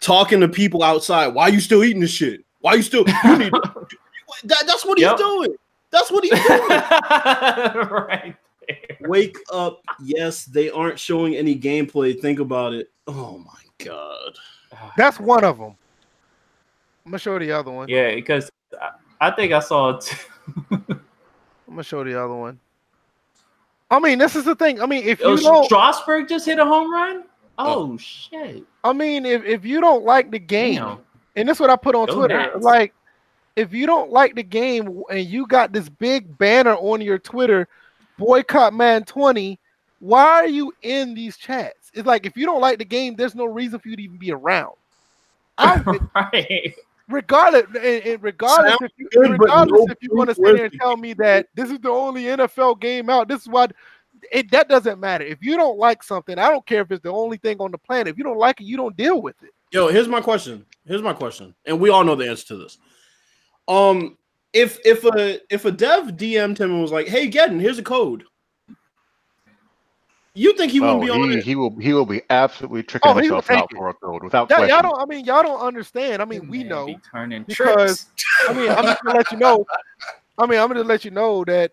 talking 0.00 0.40
to 0.40 0.48
people 0.48 0.82
outside. 0.82 1.28
Why 1.28 1.44
are 1.44 1.50
you 1.50 1.60
still 1.60 1.82
eating 1.84 2.00
this 2.00 2.10
shit? 2.10 2.40
Why 2.60 2.72
are 2.72 2.76
you 2.76 2.82
still? 2.82 3.04
You 3.24 3.38
need, 3.38 3.52
that, 4.44 4.64
that's 4.66 4.84
what 4.84 4.98
he's 4.98 5.06
Yep. 5.06 5.16
doing. 5.18 5.54
That's 5.90 6.10
what 6.10 6.24
he's 6.24 6.32
doing. 6.32 6.68
right 7.90 8.34
there. 8.68 9.08
Wake 9.08 9.36
up. 9.52 9.82
Yes, 10.02 10.44
they 10.44 10.70
aren't 10.70 10.98
showing 10.98 11.36
any 11.36 11.58
gameplay. 11.58 12.18
Think 12.20 12.40
about 12.40 12.72
it. 12.72 12.90
Oh 13.06 13.38
my 13.38 13.84
god. 13.84 14.36
That's 14.96 15.18
one 15.18 15.44
of 15.44 15.58
them. 15.58 15.76
I'm 17.04 17.12
gonna 17.12 17.18
show 17.18 17.38
the 17.38 17.52
other 17.52 17.70
one. 17.70 17.88
yeah 17.88 18.14
because 18.14 18.50
I, 18.80 18.90
I 19.20 19.30
think 19.30 19.52
I 19.52 19.60
saw 19.60 19.90
it 19.90 20.12
I'm 20.70 21.00
gonna 21.68 21.82
show 21.84 22.02
the 22.02 22.20
other 22.20 22.34
one. 22.34 22.58
I 23.90 24.00
mean, 24.00 24.18
this 24.18 24.34
is 24.34 24.44
the 24.44 24.56
thing. 24.56 24.80
I 24.80 24.86
mean, 24.86 25.04
if 25.04 25.20
oh, 25.22 25.36
you 25.36 25.42
don't, 25.42 25.64
Strasburg 25.64 26.28
just 26.28 26.46
hit 26.46 26.58
a 26.58 26.64
home 26.64 26.92
run 26.92 27.22
oh. 27.58 27.92
oh, 27.92 27.96
shit 27.96 28.64
I 28.84 28.92
mean, 28.92 29.26
if, 29.26 29.44
if 29.44 29.64
you 29.64 29.80
don't 29.80 30.04
like 30.04 30.30
the 30.30 30.38
game, 30.38 30.76
Damn. 30.76 30.98
and 31.34 31.48
that's 31.48 31.60
what 31.60 31.70
I 31.70 31.76
put 31.76 31.94
on 31.94 32.06
Go 32.06 32.14
Twitter. 32.14 32.36
Nats. 32.36 32.62
Like, 32.62 32.94
if 33.56 33.72
you 33.72 33.86
don't 33.86 34.10
like 34.10 34.34
the 34.34 34.42
game 34.42 35.02
and 35.10 35.26
you 35.26 35.46
got 35.46 35.72
this 35.72 35.88
big 35.88 36.36
banner 36.38 36.74
on 36.74 37.00
your 37.00 37.18
Twitter, 37.18 37.68
boycott 38.18 38.74
Madden 38.74 39.04
20, 39.04 39.58
why 40.00 40.24
are 40.24 40.48
you 40.48 40.72
in 40.82 41.14
these 41.14 41.36
chats? 41.36 41.90
It's 41.94 42.06
like 42.06 42.26
if 42.26 42.36
you 42.36 42.46
don't 42.46 42.60
like 42.60 42.78
the 42.78 42.84
game, 42.84 43.16
there's 43.16 43.34
no 43.34 43.46
reason 43.46 43.78
for 43.78 43.88
you 43.88 43.96
to 43.96 44.02
even 44.02 44.18
be 44.18 44.32
around. 44.32 44.74
I, 45.58 45.82
right 46.14 46.74
regardless, 47.08 47.64
and, 47.74 48.04
and 48.06 48.22
regardless, 48.22 48.78
Sounds 48.78 48.82
if 48.82 48.92
you, 48.96 49.08
good, 49.10 49.40
regardless 49.40 49.86
no 49.86 49.92
if 49.92 49.98
you 50.00 50.10
want 50.12 50.30
to 50.30 50.34
proof 50.34 50.46
sit 50.46 50.56
there 50.56 50.64
and 50.66 50.74
tell 50.74 50.96
me 50.96 51.12
that 51.14 51.48
this 51.54 51.70
is 51.70 51.78
the 51.78 51.90
only 51.90 52.24
NFL 52.24 52.80
game 52.80 53.10
out, 53.10 53.28
this 53.28 53.42
is 53.42 53.48
what 53.48 53.72
it 54.32 54.50
that 54.50 54.68
doesn't 54.68 54.98
matter. 54.98 55.24
If 55.24 55.38
you 55.40 55.56
don't 55.56 55.78
like 55.78 56.02
something, 56.02 56.38
I 56.38 56.48
don't 56.48 56.66
care 56.66 56.82
if 56.82 56.90
it's 56.90 57.02
the 57.02 57.12
only 57.12 57.36
thing 57.36 57.58
on 57.60 57.70
the 57.70 57.78
planet. 57.78 58.08
If 58.08 58.18
you 58.18 58.24
don't 58.24 58.38
like 58.38 58.60
it, 58.60 58.64
you 58.64 58.76
don't 58.76 58.96
deal 58.96 59.22
with 59.22 59.36
it. 59.42 59.50
Yo, 59.72 59.88
here's 59.88 60.08
my 60.08 60.20
question. 60.20 60.64
Here's 60.86 61.02
my 61.02 61.12
question, 61.12 61.54
and 61.64 61.80
we 61.80 61.90
all 61.90 62.04
know 62.04 62.14
the 62.14 62.28
answer 62.28 62.46
to 62.48 62.56
this. 62.56 62.78
Um, 63.68 64.16
if 64.52 64.78
if 64.84 65.04
a 65.04 65.40
if 65.52 65.64
a 65.64 65.70
dev 65.72 66.08
DM'd 66.16 66.58
him 66.58 66.70
and 66.72 66.82
was 66.82 66.92
like, 66.92 67.08
"Hey, 67.08 67.28
Gedden, 67.30 67.60
here's 67.60 67.78
a 67.78 67.82
code," 67.82 68.24
you 70.34 70.54
think 70.56 70.70
he 70.70 70.80
oh, 70.80 70.98
wouldn't 70.98 71.02
be 71.02 71.10
on 71.10 71.30
he, 71.30 71.38
it? 71.38 71.44
he 71.44 71.54
will 71.56 71.74
he 71.78 71.92
will 71.94 72.04
be 72.06 72.22
absolutely 72.30 72.82
tricking 72.82 73.10
Oh, 73.10 73.14
himself 73.14 73.50
out 73.50 73.68
it. 73.72 73.76
for 73.76 73.88
a 73.88 73.94
code 73.94 74.22
without 74.22 74.50
Y'all, 74.50 74.58
question. 74.58 74.74
y'all 74.74 74.82
don't. 74.82 75.00
I 75.00 75.06
mean, 75.06 75.24
y'all 75.24 75.42
don't 75.42 75.60
understand. 75.60 76.20
I 76.20 76.26
mean, 76.26 76.48
we 76.48 76.62
know. 76.62 76.86
be 76.86 76.98
turning 77.10 77.44
because- 77.44 78.06
tricks. 78.06 78.06
I 78.48 78.52
mean, 78.52 78.70
I'm 78.70 78.84
just 78.84 79.02
gonna 79.02 79.18
let 79.18 79.32
you 79.32 79.38
know. 79.38 79.64
I 80.38 80.46
mean, 80.46 80.58
I'm 80.60 80.68
gonna 80.68 80.82
let 80.82 81.04
you 81.04 81.10
know 81.10 81.42
that, 81.44 81.72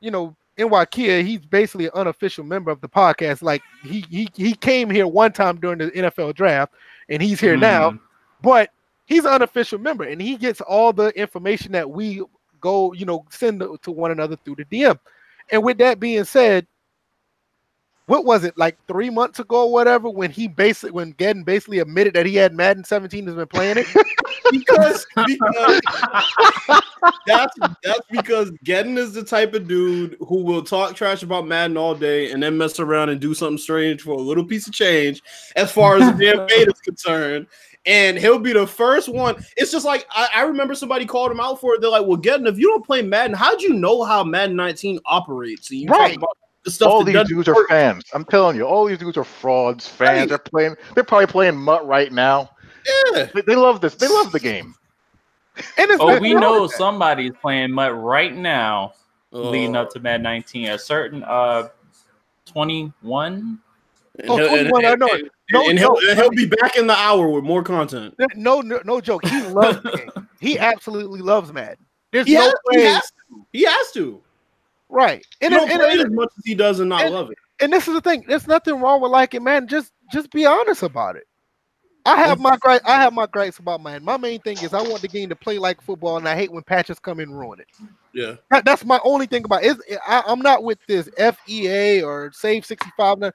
you 0.00 0.10
know, 0.10 0.34
NY 0.58 0.86
Kid, 0.86 1.24
he's 1.24 1.38
basically 1.46 1.84
an 1.86 1.92
unofficial 1.94 2.44
member 2.44 2.72
of 2.72 2.80
the 2.80 2.88
podcast. 2.88 3.42
Like 3.42 3.62
he 3.84 4.00
he 4.10 4.28
he 4.34 4.54
came 4.54 4.90
here 4.90 5.06
one 5.06 5.32
time 5.32 5.60
during 5.60 5.78
the 5.78 5.90
NFL 5.92 6.34
draft, 6.34 6.74
and 7.08 7.22
he's 7.22 7.38
here 7.38 7.56
now. 7.56 7.92
Mhm. 7.92 8.00
But 8.42 8.70
he's 9.06 9.24
an 9.24 9.32
unofficial 9.32 9.78
member, 9.78 10.04
and 10.04 10.20
he 10.20 10.36
gets 10.36 10.60
all 10.60 10.92
the 10.92 11.08
information 11.18 11.72
that 11.72 11.90
we 11.90 12.22
go, 12.60 12.92
you 12.92 13.06
know, 13.06 13.24
send 13.30 13.60
to 13.82 13.90
one 13.90 14.10
another 14.10 14.36
through 14.44 14.56
the 14.56 14.64
DM. 14.64 14.98
And 15.50 15.62
with 15.62 15.78
that 15.78 16.00
being 16.00 16.24
said, 16.24 16.66
what 18.06 18.24
was 18.24 18.44
it 18.44 18.56
like 18.56 18.78
three 18.86 19.10
months 19.10 19.40
ago 19.40 19.64
or 19.64 19.72
whatever 19.72 20.08
when 20.08 20.30
he 20.30 20.46
basically 20.46 20.92
when 20.92 21.12
Gedden 21.14 21.44
basically 21.44 21.80
admitted 21.80 22.14
that 22.14 22.24
he 22.24 22.36
had 22.36 22.54
Madden 22.54 22.84
17 22.84 23.26
has 23.26 23.34
been 23.34 23.46
playing 23.48 23.78
it? 23.78 23.86
because 24.52 25.04
because 25.26 25.80
that's 27.26 27.56
that's 27.82 28.06
because 28.10 28.52
Gedden 28.64 28.96
is 28.96 29.12
the 29.12 29.24
type 29.24 29.54
of 29.54 29.66
dude 29.66 30.16
who 30.20 30.44
will 30.44 30.62
talk 30.62 30.94
trash 30.94 31.24
about 31.24 31.48
Madden 31.48 31.76
all 31.76 31.96
day 31.96 32.30
and 32.30 32.40
then 32.42 32.56
mess 32.56 32.78
around 32.78 33.08
and 33.08 33.20
do 33.20 33.34
something 33.34 33.58
strange 33.58 34.02
for 34.02 34.12
a 34.12 34.22
little 34.22 34.44
piece 34.44 34.68
of 34.68 34.72
change 34.72 35.20
as 35.56 35.72
far 35.72 35.96
as 35.96 36.16
the 36.16 36.46
damn 36.48 36.68
is 36.68 36.80
concerned. 36.80 37.48
And 37.86 38.18
he'll 38.18 38.40
be 38.40 38.52
the 38.52 38.66
first 38.66 39.08
one. 39.08 39.36
It's 39.56 39.70
just 39.70 39.84
like 39.86 40.06
I, 40.10 40.28
I 40.34 40.42
remember 40.42 40.74
somebody 40.74 41.06
called 41.06 41.30
him 41.30 41.38
out 41.40 41.60
for 41.60 41.74
it. 41.74 41.80
They're 41.80 41.88
like, 41.90 42.04
"Well, 42.04 42.16
Gedden, 42.18 42.48
if 42.48 42.58
you 42.58 42.68
don't 42.68 42.84
play 42.84 43.00
Madden, 43.00 43.36
how'd 43.36 43.62
you 43.62 43.74
know 43.74 44.02
how 44.02 44.24
Madden 44.24 44.56
19 44.56 44.98
operates?" 45.06 45.70
And 45.70 45.80
you 45.80 45.88
Right. 45.88 46.18
the 46.64 46.70
stuff 46.72 46.88
all 46.90 47.04
these 47.04 47.12
doesn't 47.14 47.34
dudes 47.36 47.48
are 47.48 47.68
fans. 47.68 48.02
I'm 48.12 48.24
telling 48.24 48.56
you, 48.56 48.64
all 48.64 48.86
these 48.86 48.98
dudes 48.98 49.16
are 49.16 49.22
frauds, 49.24 49.86
fans. 49.86 50.18
Right. 50.18 50.28
They're 50.28 50.38
playing. 50.38 50.74
They're 50.96 51.04
probably 51.04 51.28
playing 51.28 51.56
MUT 51.56 51.86
right 51.86 52.10
now. 52.12 52.50
Yeah. 53.14 53.28
They, 53.32 53.40
they 53.42 53.54
love 53.56 53.80
this. 53.80 53.94
They 53.94 54.08
love 54.08 54.32
the 54.32 54.40
game. 54.40 54.74
And 55.78 55.90
it's 55.90 56.00
Oh, 56.02 56.18
we 56.18 56.34
know 56.34 56.66
that. 56.66 56.76
somebody's 56.76 57.32
playing 57.40 57.70
MUT 57.72 57.94
right 57.94 58.34
now, 58.34 58.94
leading 59.30 59.76
up 59.76 59.90
to 59.92 60.00
Mad 60.00 60.22
19. 60.24 60.70
A 60.70 60.78
certain 60.78 61.22
uh 61.22 61.68
21. 62.46 63.58
and 64.18 64.30
Oh, 64.30 64.36
he'll- 64.36 64.48
and- 64.54 64.68
21, 64.70 64.84
I 64.84 64.94
know 64.96 65.08
and- 65.08 65.26
it. 65.26 65.32
No 65.52 65.68
and 65.68 65.78
he'll, 65.78 65.96
he'll 66.14 66.30
be 66.30 66.46
back 66.46 66.76
in 66.76 66.86
the 66.86 66.96
hour 66.96 67.28
with 67.28 67.44
more 67.44 67.62
content. 67.62 68.14
No, 68.34 68.60
no, 68.60 68.80
no 68.84 69.00
joke. 69.00 69.24
He 69.26 69.42
loves 69.48 69.78
game. 69.96 70.10
He 70.40 70.58
absolutely 70.58 71.20
loves 71.20 71.52
Madden. 71.52 71.84
There's 72.12 72.26
He, 72.26 72.34
no 72.34 72.40
has, 72.42 72.54
he 72.70 72.76
way, 72.78 72.84
has 72.84 73.02
to. 73.10 73.46
He 73.52 73.64
has 73.64 73.92
to. 73.92 74.22
right? 74.88 75.24
And, 75.40 75.54
He 75.54 75.60
and, 75.60 75.68
play 75.70 75.90
and, 75.92 76.00
as 76.00 76.10
much 76.10 76.30
as 76.38 76.44
he 76.44 76.54
does 76.54 76.80
and 76.80 76.88
not 76.88 77.02
and- 77.04 77.14
love 77.14 77.30
it. 77.30 77.38
and 77.60 77.72
this 77.72 77.86
is 77.86 77.94
the 77.94 78.00
thing. 78.00 78.24
There's 78.26 78.46
nothing 78.48 78.80
wrong 78.80 79.00
with 79.00 79.12
liking 79.12 79.44
Madden. 79.44 79.68
Just, 79.68 79.92
just 80.12 80.30
be 80.30 80.46
honest 80.46 80.82
about 80.82 81.16
it. 81.16 81.26
I 82.04 82.16
have 82.18 82.38
my 82.38 82.56
gripe. 82.58 82.82
I 82.86 83.00
have 83.00 83.12
my 83.12 83.26
gripes 83.26 83.58
about 83.58 83.82
Madden. 83.82 84.04
My 84.04 84.16
main 84.16 84.38
thing 84.40 84.56
is 84.62 84.72
I 84.72 84.80
want 84.80 85.02
the 85.02 85.08
game 85.08 85.28
to 85.28 85.34
play 85.34 85.58
like 85.58 85.80
football, 85.80 86.16
and 86.18 86.28
I 86.28 86.36
hate 86.36 86.52
when 86.52 86.62
patches 86.62 87.00
come 87.00 87.18
in 87.18 87.30
and 87.30 87.36
ruin 87.38 87.58
it. 87.58 87.66
Yeah. 88.14 88.36
That, 88.52 88.64
that's 88.64 88.84
my 88.84 89.00
only 89.02 89.26
thing 89.26 89.44
about 89.44 89.64
it. 89.64 89.72
Is 89.72 89.82
I, 90.06 90.22
I'm 90.24 90.38
not 90.40 90.62
with 90.62 90.78
this 90.86 91.08
FEA 91.18 92.02
or 92.02 92.30
Save 92.32 92.64
65. 92.64 93.18
no. 93.18 93.32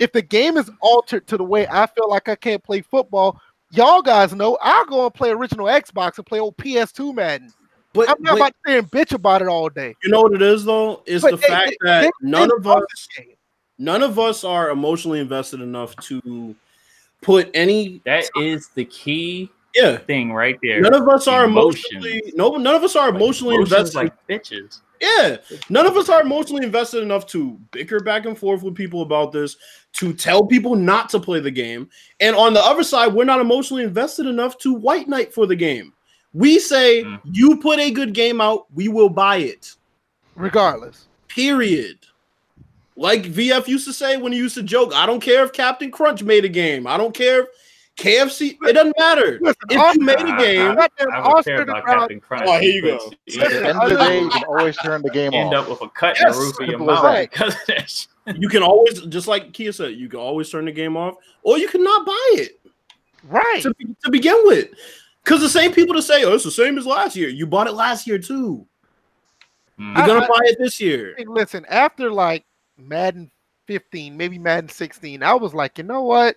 If 0.00 0.12
the 0.12 0.22
game 0.22 0.56
is 0.56 0.68
altered 0.80 1.26
to 1.28 1.36
the 1.36 1.44
way 1.44 1.66
I 1.68 1.86
feel 1.86 2.08
like 2.08 2.28
I 2.28 2.34
can't 2.34 2.62
play 2.64 2.80
football, 2.80 3.40
y'all 3.70 4.02
guys 4.02 4.34
know 4.34 4.58
I'll 4.60 4.86
go 4.86 5.04
and 5.04 5.14
play 5.14 5.30
original 5.30 5.66
Xbox 5.66 6.16
and 6.16 6.26
play 6.26 6.40
old 6.40 6.56
PS2 6.56 7.14
Madden. 7.14 7.52
But, 7.92 8.08
I'm 8.08 8.22
not 8.22 8.32
but 8.32 8.36
about 8.38 8.46
to 8.48 8.54
stay 8.66 8.78
and 8.78 8.90
bitch 8.90 9.12
about 9.12 9.42
it 9.42 9.48
all 9.48 9.68
day. 9.68 9.94
you 10.02 10.10
know 10.10 10.22
what 10.22 10.32
it 10.34 10.42
is 10.42 10.64
though? 10.64 11.02
It's 11.06 11.22
But 11.22 11.32
the 11.32 11.36
they- 11.38 11.46
fact 11.46 11.70
they- 11.70 11.76
that 11.88 12.02
they- 12.02 12.10
none 12.28 12.48
they 12.48 12.54
of 12.56 12.66
us 12.66 13.08
none 13.78 14.02
of 14.02 14.18
us 14.18 14.42
are 14.44 14.70
emotionally 14.70 15.20
invested 15.20 15.60
enough 15.60 15.94
to 15.96 16.54
put 17.22 17.50
any 17.52 18.00
That 18.04 18.24
is 18.36 18.68
the 18.74 18.84
key 18.86 19.50
yeah. 19.74 19.96
thing 19.98 20.32
right 20.32 20.58
there. 20.62 20.80
None 20.80 20.94
of 20.94 21.08
us 21.08 21.26
are 21.26 21.44
Emotions. 21.44 21.84
emotionally 22.04 22.32
no 22.36 22.56
none 22.56 22.74
of 22.76 22.84
us 22.84 22.94
are 22.96 23.08
emotionally 23.10 23.56
emotions 23.56 23.72
invested. 23.94 23.96
like 23.98 24.26
bitches. 24.28 24.80
Yeah. 25.00 25.36
None 25.68 25.86
of 25.86 25.96
us 25.96 26.08
are 26.08 26.20
emotionally 26.20 26.64
invested 26.64 27.02
enough 27.02 27.26
to 27.28 27.58
bicker 27.70 28.00
back 28.00 28.26
and 28.26 28.36
forth 28.38 28.62
with 28.62 28.74
people 28.74 29.02
about 29.02 29.32
this, 29.32 29.56
to 29.94 30.12
tell 30.12 30.46
people 30.46 30.76
not 30.76 31.08
to 31.10 31.20
play 31.20 31.40
the 31.40 31.50
game. 31.50 31.88
And 32.20 32.36
on 32.36 32.52
the 32.52 32.64
other 32.64 32.82
side, 32.84 33.12
we're 33.12 33.24
not 33.24 33.40
emotionally 33.40 33.84
invested 33.84 34.26
enough 34.26 34.58
to 34.58 34.74
white 34.74 35.08
knight 35.08 35.32
for 35.32 35.46
the 35.46 35.56
game. 35.56 35.92
We 36.32 36.58
say 36.58 37.02
Mm. 37.02 37.20
you 37.24 37.56
put 37.56 37.78
a 37.80 37.90
good 37.90 38.12
game 38.12 38.40
out, 38.40 38.66
we 38.74 38.88
will 38.88 39.08
buy 39.08 39.38
it. 39.38 39.74
Regardless. 40.36 41.06
Period. 41.28 41.98
Like 42.96 43.22
VF 43.24 43.66
used 43.66 43.86
to 43.86 43.92
say 43.92 44.16
when 44.16 44.32
he 44.32 44.38
used 44.38 44.54
to 44.56 44.62
joke, 44.62 44.92
I 44.94 45.06
don't 45.06 45.20
care 45.22 45.44
if 45.44 45.52
Captain 45.52 45.90
Crunch 45.90 46.22
made 46.22 46.44
a 46.44 46.48
game. 46.48 46.86
I 46.86 46.96
don't 46.96 47.14
care 47.14 47.40
if 47.42 47.46
KFC. 48.00 48.56
It 48.62 48.72
doesn't 48.72 48.94
matter. 48.98 49.38
Listen, 49.42 49.56
If 49.70 49.94
you 49.96 50.00
made 50.04 50.20
a 50.20 50.36
game, 50.38 50.74
goddamn 50.74 51.10
I 51.12 51.34
would 51.34 51.44
care 51.44 51.60
Oscar 51.60 51.62
about 51.62 51.84
the 51.86 51.92
Captain 51.92 52.20
Crunch. 52.20 52.44
Oh, 52.46 52.58
here 52.58 52.72
you 52.72 52.82
go. 52.82 52.98
but 53.08 53.42
At 53.44 53.50
the 53.50 53.68
end 53.68 53.78
of 53.82 53.90
the 53.90 53.96
day, 53.96 54.20
you 54.20 54.30
can 54.30 54.44
always 54.44 54.76
turn 54.78 55.02
the 55.02 55.10
game 55.10 55.34
end 55.34 55.54
off. 55.54 55.64
up 55.64 55.70
with 55.70 55.82
a 55.82 55.88
cut 55.90 56.20
in 56.20 56.32
the 56.32 56.38
roof 56.38 56.60
of 56.60 56.66
your 56.68 56.78
mouth 56.78 57.02
that. 57.02 57.30
because 57.30 57.54
of 57.60 57.60
that 57.68 57.90
shit. 57.90 58.08
you 58.36 58.48
can 58.48 58.62
always, 58.62 59.00
just 59.02 59.28
like 59.28 59.52
Kia 59.52 59.72
said, 59.72 59.94
you 59.94 60.08
can 60.08 60.18
always 60.20 60.48
turn 60.50 60.64
the 60.64 60.72
game 60.72 60.96
off, 60.96 61.16
or 61.42 61.58
you 61.58 61.68
can 61.68 61.82
not 61.82 62.06
buy 62.06 62.30
it 62.34 62.60
Right. 63.24 63.60
to, 63.62 63.74
to 64.04 64.10
begin 64.10 64.36
with. 64.44 64.68
Because 65.22 65.40
the 65.42 65.48
same 65.48 65.72
people 65.72 65.94
to 65.94 66.02
say, 66.02 66.24
oh, 66.24 66.32
it's 66.34 66.44
the 66.44 66.50
same 66.50 66.78
as 66.78 66.86
last 66.86 67.14
year. 67.14 67.28
You 67.28 67.46
bought 67.46 67.66
it 67.66 67.72
last 67.74 68.06
year 68.06 68.18
too. 68.18 68.66
Mm. 69.78 69.96
You're 69.96 70.06
gonna 70.06 70.24
I- 70.24 70.28
buy 70.28 70.40
it 70.44 70.56
this 70.58 70.80
year. 70.80 71.14
Listen, 71.26 71.66
after 71.68 72.10
like 72.10 72.44
Madden 72.78 73.30
15, 73.66 74.16
maybe 74.16 74.38
Madden 74.38 74.70
16, 74.70 75.22
I 75.22 75.34
was 75.34 75.52
like, 75.54 75.76
you 75.78 75.84
know 75.84 76.02
what? 76.02 76.36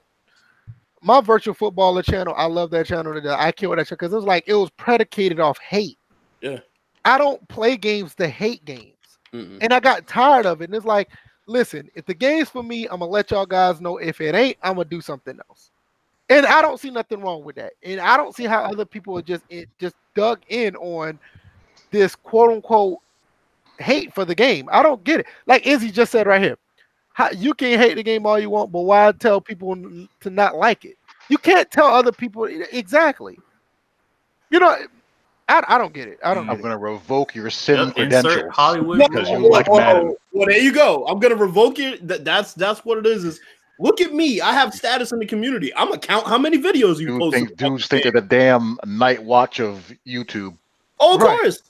My 1.03 1.21
virtual 1.21 1.53
footballer 1.53 2.01
channel, 2.01 2.33
I 2.37 2.45
love 2.45 2.71
that 2.71 2.85
channel. 2.87 3.13
to- 3.19 3.39
I 3.41 3.51
killed 3.51 3.77
that 3.77 3.87
channel 3.87 3.97
because 3.97 4.13
it 4.13 4.15
was 4.15 4.25
like 4.25 4.45
it 4.47 4.53
was 4.55 4.69
predicated 4.71 5.39
off 5.39 5.59
hate. 5.59 5.97
Yeah. 6.41 6.59
I 7.05 7.17
don't 7.17 7.45
play 7.49 7.75
games 7.77 8.15
to 8.15 8.27
hate 8.27 8.63
games. 8.65 8.95
Mm-mm. 9.33 9.57
And 9.61 9.73
I 9.73 9.79
got 9.79 10.07
tired 10.07 10.45
of 10.45 10.61
it. 10.61 10.65
And 10.65 10.75
it's 10.75 10.85
like, 10.85 11.09
listen, 11.47 11.89
if 11.95 12.05
the 12.05 12.13
game's 12.13 12.49
for 12.49 12.63
me, 12.63 12.85
I'm 12.85 12.99
gonna 12.99 13.05
let 13.07 13.31
y'all 13.31 13.45
guys 13.45 13.81
know. 13.81 13.97
If 13.97 14.21
it 14.21 14.35
ain't, 14.35 14.57
I'm 14.63 14.75
gonna 14.75 14.85
do 14.85 15.01
something 15.01 15.37
else. 15.49 15.71
And 16.29 16.45
I 16.45 16.61
don't 16.61 16.79
see 16.79 16.89
nothing 16.89 17.19
wrong 17.21 17.43
with 17.43 17.57
that. 17.57 17.73
And 17.83 17.99
I 17.99 18.15
don't 18.15 18.35
see 18.35 18.45
how 18.45 18.63
other 18.63 18.85
people 18.85 19.17
are 19.17 19.21
just 19.21 19.43
it 19.49 19.67
just 19.79 19.95
dug 20.15 20.39
in 20.49 20.75
on 20.77 21.19
this 21.91 22.15
quote 22.15 22.51
unquote 22.51 22.99
hate 23.79 24.13
for 24.13 24.23
the 24.23 24.35
game. 24.35 24.69
I 24.71 24.83
don't 24.83 25.03
get 25.03 25.21
it. 25.21 25.25
Like 25.47 25.67
Izzy 25.67 25.91
just 25.91 26.11
said 26.11 26.27
right 26.27 26.41
here. 26.41 26.57
How, 27.13 27.29
you 27.31 27.53
can 27.53 27.79
hate 27.79 27.95
the 27.95 28.03
game 28.03 28.25
all 28.25 28.39
you 28.39 28.49
want, 28.49 28.71
but 28.71 28.81
why 28.81 29.11
tell 29.11 29.39
people 29.39 29.75
to 29.75 30.29
not 30.29 30.55
like 30.55 30.83
it? 30.83 30.97
You 31.29 31.37
can't 31.37 31.69
tell 31.71 31.85
other 31.87 32.11
people 32.11 32.45
exactly. 32.45 33.39
You 34.49 34.59
know, 34.59 34.75
I, 35.47 35.63
I 35.67 35.77
don't 35.77 35.93
get 35.93 36.07
it. 36.07 36.19
I 36.23 36.33
don't 36.33 36.49
I'm 36.49 36.57
going 36.57 36.71
to 36.71 36.77
revoke 36.77 37.35
your 37.35 37.49
sim 37.49 37.77
Yep, 37.87 37.95
credentials. 37.95 38.51
Hollywood. 38.51 38.99
No, 38.99 39.07
because 39.07 39.29
rule. 39.31 39.41
you 39.43 39.49
like 39.49 39.67
Whoa, 39.67 39.77
Madden. 39.77 40.15
Well, 40.31 40.47
there 40.47 40.59
you 40.59 40.73
go. 40.73 41.05
I'm 41.07 41.19
gonna 41.19 41.35
revoke 41.35 41.77
it. 41.79 42.07
That, 42.07 42.25
that's 42.25 42.53
that's 42.53 42.83
what 42.83 42.97
it 42.97 43.05
is. 43.05 43.23
Is 43.23 43.39
look 43.79 44.01
at 44.01 44.13
me. 44.13 44.41
I 44.41 44.51
have 44.51 44.73
status 44.73 45.11
in 45.11 45.19
the 45.19 45.25
community. 45.25 45.73
I'm 45.75 45.89
gonna 45.89 45.99
count 45.99 46.25
how 46.25 46.37
many 46.39 46.57
videos 46.57 46.99
you 46.99 47.07
Dude 47.07 47.19
posted. 47.19 47.47
think, 47.47 47.57
dudes 47.57 47.87
think 47.87 48.05
of 48.05 48.13
the 48.13 48.21
damn 48.21 48.79
night 48.85 49.23
watch 49.23 49.59
of 49.59 49.91
YouTube. 50.07 50.57
Oh, 50.99 51.15
of 51.15 51.21
Right. 51.21 51.39
course. 51.39 51.61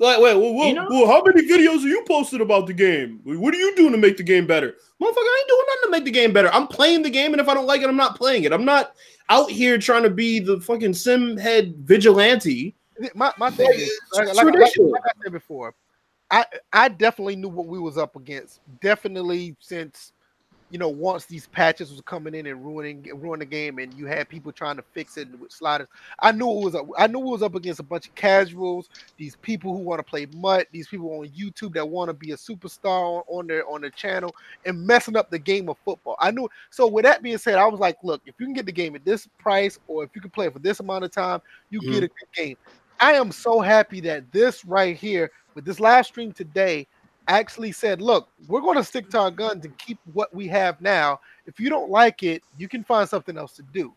Like, 0.00 0.20
wait, 0.20 0.36
well, 0.36 0.54
well, 0.54 0.68
You 0.68 0.74
know- 0.74 0.86
well, 0.88 1.06
how 1.06 1.22
many 1.24 1.42
videos 1.48 1.84
are 1.84 1.88
you 1.88 2.04
posted 2.06 2.40
about 2.40 2.66
the 2.66 2.72
game? 2.72 3.20
What 3.24 3.52
are 3.52 3.58
you 3.58 3.74
doing 3.74 3.92
to 3.92 3.98
make 3.98 4.16
the 4.16 4.22
game 4.22 4.46
better? 4.46 4.74
Motherfucker, 5.02 5.16
I 5.16 5.38
ain't 5.40 5.48
doing 5.48 5.64
nothing 5.66 5.82
to 5.84 5.90
make 5.90 6.04
the 6.04 6.10
game 6.10 6.32
better. 6.32 6.52
I'm 6.52 6.66
playing 6.68 7.02
the 7.02 7.10
game, 7.10 7.32
and 7.32 7.40
if 7.40 7.48
I 7.48 7.54
don't 7.54 7.66
like 7.66 7.82
it, 7.82 7.88
I'm 7.88 7.96
not 7.96 8.16
playing 8.16 8.44
it. 8.44 8.52
I'm 8.52 8.64
not 8.64 8.94
out 9.28 9.50
here 9.50 9.76
trying 9.78 10.04
to 10.04 10.10
be 10.10 10.38
the 10.38 10.60
fucking 10.60 10.94
sim 10.94 11.36
head 11.36 11.74
vigilante. 11.78 12.74
my, 13.14 13.32
my 13.38 13.50
thing 13.50 13.66
Like, 13.66 13.76
is 13.76 13.82
it's 13.88 14.16
like, 14.18 14.26
like, 14.34 14.54
like, 14.54 14.72
like 14.78 15.02
I 15.04 15.22
said 15.24 15.32
before, 15.32 15.74
I 16.30 16.44
I 16.72 16.88
definitely 16.88 17.36
knew 17.36 17.48
what 17.48 17.66
we 17.66 17.78
was 17.78 17.98
up 17.98 18.16
against. 18.16 18.60
Definitely 18.80 19.56
since 19.60 20.12
you 20.70 20.78
know 20.78 20.88
once 20.88 21.26
these 21.26 21.46
patches 21.48 21.90
was 21.90 22.00
coming 22.02 22.34
in 22.34 22.46
and 22.46 22.64
ruining 22.64 23.04
ruining 23.14 23.40
the 23.40 23.46
game, 23.46 23.78
and 23.78 23.96
you 23.96 24.06
had 24.06 24.28
people 24.28 24.52
trying 24.52 24.76
to 24.76 24.84
fix 24.94 25.16
it 25.16 25.28
with 25.38 25.52
sliders. 25.52 25.88
I 26.20 26.32
knew 26.32 26.50
it 26.50 26.64
was 26.64 26.74
up, 26.74 26.86
I 26.98 27.06
knew 27.06 27.20
it 27.20 27.30
was 27.30 27.42
up 27.42 27.54
against 27.54 27.80
a 27.80 27.84
bunch 27.84 28.06
of 28.06 28.14
casuals. 28.14 28.88
These 29.16 29.36
people 29.36 29.72
who 29.72 29.80
want 29.80 29.98
to 30.00 30.04
play 30.04 30.26
MUT, 30.26 30.66
these 30.72 30.88
people 30.88 31.10
on 31.20 31.28
YouTube 31.28 31.74
that 31.74 31.88
want 31.88 32.08
to 32.08 32.14
be 32.14 32.32
a 32.32 32.36
superstar 32.36 33.18
on, 33.18 33.22
on 33.28 33.46
their 33.46 33.66
on 33.68 33.80
their 33.80 33.90
channel 33.90 34.34
and 34.64 34.86
messing 34.86 35.16
up 35.16 35.30
the 35.30 35.38
game 35.38 35.68
of 35.68 35.76
football. 35.84 36.16
I 36.20 36.30
knew. 36.30 36.48
So 36.70 36.86
with 36.86 37.04
that 37.04 37.22
being 37.22 37.38
said, 37.38 37.56
I 37.58 37.66
was 37.66 37.80
like, 37.80 37.96
look, 38.02 38.22
if 38.26 38.34
you 38.38 38.46
can 38.46 38.54
get 38.54 38.66
the 38.66 38.72
game 38.72 38.94
at 38.94 39.04
this 39.04 39.26
price, 39.38 39.78
or 39.86 40.04
if 40.04 40.10
you 40.14 40.20
can 40.20 40.30
play 40.30 40.46
it 40.46 40.52
for 40.52 40.58
this 40.60 40.80
amount 40.80 41.04
of 41.04 41.12
time, 41.12 41.40
you 41.70 41.80
Mhm. 41.80 41.88
get 41.90 42.04
a 42.04 42.08
good 42.08 42.28
game. 42.34 42.56
I 43.00 43.12
am 43.12 43.30
so 43.32 43.60
happy 43.60 44.00
that 44.02 44.32
this 44.32 44.64
right 44.64 44.96
here 44.96 45.30
with 45.54 45.64
this 45.64 45.80
live 45.80 46.06
stream 46.06 46.32
today 46.32 46.86
actually 47.28 47.72
said, 47.72 48.00
look, 48.02 48.28
we're 48.48 48.60
going 48.60 48.76
to 48.76 48.84
stick 48.84 49.08
to 49.10 49.18
our 49.18 49.30
guns 49.30 49.64
and 49.64 49.76
keep 49.78 49.98
what 50.12 50.34
we 50.34 50.48
have 50.48 50.80
now. 50.80 51.20
If 51.46 51.60
you 51.60 51.70
don't 51.70 51.90
like 51.90 52.22
it, 52.22 52.42
you 52.56 52.68
can 52.68 52.82
find 52.82 53.08
something 53.08 53.38
else 53.38 53.52
to 53.56 53.62
do. 53.62 53.94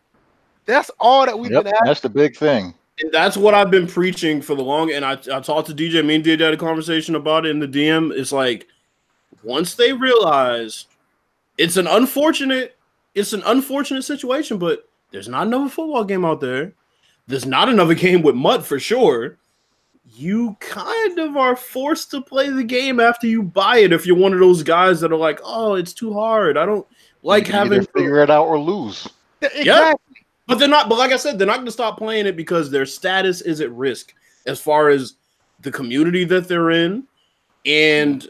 That's 0.66 0.90
all 1.00 1.26
that 1.26 1.36
we've 1.36 1.50
Yep, 1.50 1.64
been 1.64 1.74
asking. 1.74 1.86
that's 1.86 2.00
the 2.00 2.08
big 2.08 2.36
thing. 2.36 2.74
And 3.00 3.10
that's 3.10 3.36
what 3.36 3.54
I've 3.54 3.70
been 3.70 3.86
preaching 3.86 4.40
for 4.40 4.54
the 4.54 4.62
long. 4.62 4.92
And 4.92 5.04
I, 5.04 5.12
I 5.12 5.40
talked 5.40 5.68
to 5.68 5.74
DJ. 5.74 6.04
Me 6.04 6.16
and 6.16 6.24
DJ 6.24 6.40
had 6.40 6.54
a 6.54 6.58
conversation 6.58 7.14
about 7.16 7.46
it 7.46 7.50
in 7.50 7.58
the 7.58 7.66
DM. 7.66 8.12
It's 8.12 8.32
like 8.32 8.68
once 9.42 9.74
they 9.74 9.92
realize 9.92 10.86
it's 11.58 11.76
an 11.76 11.86
unfortunate, 11.86 12.76
it's 13.14 13.32
an 13.32 13.42
unfortunate 13.46 14.02
situation, 14.02 14.58
but 14.58 14.88
there's 15.10 15.28
not 15.28 15.46
another 15.46 15.68
football 15.68 16.04
game 16.04 16.24
out 16.24 16.40
there. 16.40 16.74
There's 17.26 17.46
not 17.46 17.68
another 17.68 17.94
game 18.06 18.22
with 18.22 18.34
mud 18.34 18.64
for 18.64 18.78
sure. 18.78 19.38
You 20.04 20.56
kind 20.60 21.18
of 21.18 21.36
are 21.36 21.56
forced 21.56 22.10
to 22.10 22.20
play 22.20 22.50
the 22.50 22.64
game 22.64 23.00
after 23.00 23.26
you 23.26 23.42
buy 23.42 23.78
it 23.78 23.92
if 23.92 24.04
you're 24.04 24.16
one 24.16 24.32
of 24.32 24.40
those 24.40 24.62
guys 24.62 25.00
that 25.00 25.12
are 25.12 25.16
like, 25.16 25.40
oh, 25.44 25.74
it's 25.74 25.94
too 25.94 26.12
hard. 26.12 26.58
I 26.58 26.66
don't 26.66 26.86
like 27.22 27.46
You 27.46 27.52
can 27.52 27.66
either 27.66 27.74
having 27.76 27.88
figure 27.94 28.18
it 28.20 28.30
out 28.30 28.46
or 28.46 28.58
lose. 28.58 29.08
Exactly. 29.40 30.24
but 30.46 30.58
they're 30.58 30.68
not. 30.68 30.88
But 30.88 30.98
like 30.98 31.12
I 31.12 31.16
said, 31.16 31.38
they're 31.38 31.46
not 31.46 31.56
going 31.56 31.66
to 31.66 31.72
stop 31.72 31.98
playing 31.98 32.26
it 32.26 32.36
because 32.36 32.70
their 32.70 32.86
status 32.86 33.40
is 33.40 33.60
at 33.60 33.72
risk 33.72 34.14
as 34.46 34.60
far 34.60 34.88
as 34.88 35.14
the 35.60 35.70
community 35.70 36.24
that 36.24 36.48
they're 36.48 36.70
in 36.70 37.04
and 37.64 38.28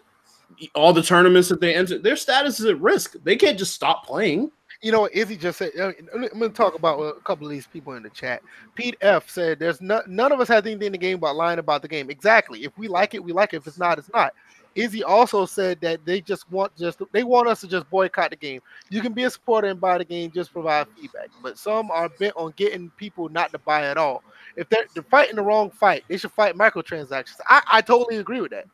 all 0.74 0.92
the 0.92 1.02
tournaments 1.02 1.48
that 1.48 1.60
they 1.60 1.74
enter. 1.74 1.98
Their 1.98 2.16
status 2.16 2.60
is 2.60 2.66
at 2.66 2.80
risk. 2.80 3.16
They 3.24 3.36
can't 3.36 3.58
just 3.58 3.74
stop 3.74 4.06
playing. 4.06 4.50
You 4.82 4.90
know, 4.90 5.02
what 5.02 5.12
Izzy 5.14 5.36
just 5.36 5.58
said. 5.58 5.70
I'm 5.78 5.94
going 6.20 6.40
to 6.40 6.48
talk 6.48 6.74
about 6.74 6.98
a 7.00 7.20
couple 7.20 7.46
of 7.46 7.52
these 7.52 7.68
people 7.68 7.94
in 7.94 8.02
the 8.02 8.10
chat. 8.10 8.42
Pete 8.74 8.96
F 9.00 9.30
said, 9.30 9.60
"There's 9.60 9.80
no, 9.80 10.02
none 10.08 10.32
of 10.32 10.40
us 10.40 10.48
has 10.48 10.66
anything 10.66 10.86
in 10.86 10.92
the 10.92 10.98
game 10.98 11.18
about 11.18 11.36
lying 11.36 11.60
about 11.60 11.82
the 11.82 11.88
game. 11.88 12.10
Exactly. 12.10 12.64
If 12.64 12.76
we 12.76 12.88
like 12.88 13.14
it, 13.14 13.22
we 13.22 13.32
like 13.32 13.54
it. 13.54 13.58
If 13.58 13.66
it's 13.68 13.78
not, 13.78 13.98
it's 13.98 14.12
not." 14.12 14.34
Izzy 14.74 15.04
also 15.04 15.44
said 15.44 15.80
that 15.82 16.04
they 16.04 16.20
just 16.20 16.50
want 16.50 16.74
just 16.76 17.00
they 17.12 17.24
want 17.24 17.48
us 17.48 17.60
to 17.60 17.68
just 17.68 17.88
boycott 17.90 18.30
the 18.30 18.36
game. 18.36 18.60
You 18.90 19.00
can 19.00 19.12
be 19.12 19.24
a 19.24 19.30
supporter 19.30 19.68
and 19.68 19.80
buy 19.80 19.98
the 19.98 20.04
game, 20.04 20.30
just 20.30 20.52
provide 20.52 20.86
feedback. 20.96 21.28
But 21.42 21.58
some 21.58 21.90
are 21.90 22.08
bent 22.08 22.34
on 22.36 22.54
getting 22.56 22.90
people 22.96 23.28
not 23.28 23.52
to 23.52 23.58
buy 23.58 23.84
at 23.84 23.98
all. 23.98 24.22
If 24.56 24.68
they're, 24.68 24.86
they're 24.94 25.02
fighting 25.04 25.36
the 25.36 25.42
wrong 25.42 25.70
fight, 25.70 26.04
they 26.08 26.16
should 26.16 26.32
fight 26.32 26.54
microtransactions. 26.54 27.36
I, 27.46 27.62
I 27.70 27.80
totally 27.80 28.16
agree 28.16 28.40
with 28.40 28.50
that. 28.52 28.66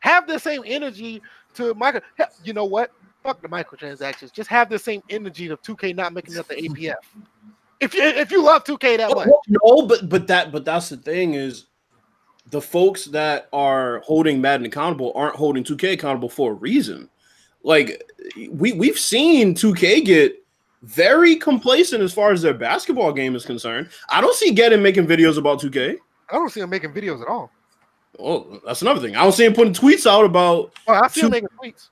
Have 0.00 0.26
the 0.26 0.38
same 0.38 0.62
energy 0.66 1.22
to 1.54 1.74
micro. 1.74 2.00
You 2.44 2.52
know 2.52 2.64
what? 2.64 2.92
Fuck 3.26 3.42
the 3.42 3.48
microtransactions. 3.48 4.32
Just 4.32 4.48
have 4.50 4.68
the 4.70 4.78
same 4.78 5.02
energy 5.10 5.48
of 5.48 5.60
2K 5.62 5.96
not 5.96 6.12
making 6.12 6.38
up 6.38 6.46
the 6.46 6.54
APF. 6.54 6.94
If 7.80 7.92
you 7.92 8.02
if 8.04 8.30
you 8.30 8.40
love 8.40 8.62
2K 8.62 8.98
that 8.98 9.12
much, 9.14 9.28
No, 9.48 9.82
but 9.82 10.08
but 10.08 10.28
that 10.28 10.52
but 10.52 10.64
that's 10.64 10.88
the 10.90 10.96
thing 10.96 11.34
is 11.34 11.66
the 12.50 12.60
folks 12.60 13.06
that 13.06 13.48
are 13.52 13.98
holding 14.06 14.40
Madden 14.40 14.64
accountable 14.66 15.10
aren't 15.16 15.34
holding 15.34 15.64
2K 15.64 15.94
accountable 15.94 16.28
for 16.28 16.52
a 16.52 16.54
reason. 16.54 17.10
Like 17.64 18.00
we 18.48 18.72
we've 18.72 18.98
seen 18.98 19.54
2K 19.56 20.04
get 20.04 20.44
very 20.82 21.34
complacent 21.34 22.04
as 22.04 22.12
far 22.12 22.30
as 22.30 22.42
their 22.42 22.54
basketball 22.54 23.12
game 23.12 23.34
is 23.34 23.44
concerned. 23.44 23.88
I 24.08 24.20
don't 24.20 24.36
see 24.36 24.52
Getting 24.52 24.82
making 24.82 25.08
videos 25.08 25.36
about 25.36 25.60
2K. 25.60 25.96
I 26.30 26.32
don't 26.32 26.50
see 26.50 26.60
them 26.60 26.70
making 26.70 26.92
videos 26.92 27.20
at 27.22 27.26
all. 27.26 27.50
Oh, 28.20 28.60
that's 28.64 28.82
another 28.82 29.00
thing. 29.00 29.16
I 29.16 29.22
don't 29.24 29.32
see 29.32 29.44
him 29.44 29.52
putting 29.52 29.74
tweets 29.74 30.06
out 30.08 30.24
about. 30.24 30.72
Oh, 30.86 30.94
I 30.94 31.08
see 31.08 31.22
them 31.22 31.30
Two- 31.30 31.34
making 31.42 31.48
tweets. 31.60 31.88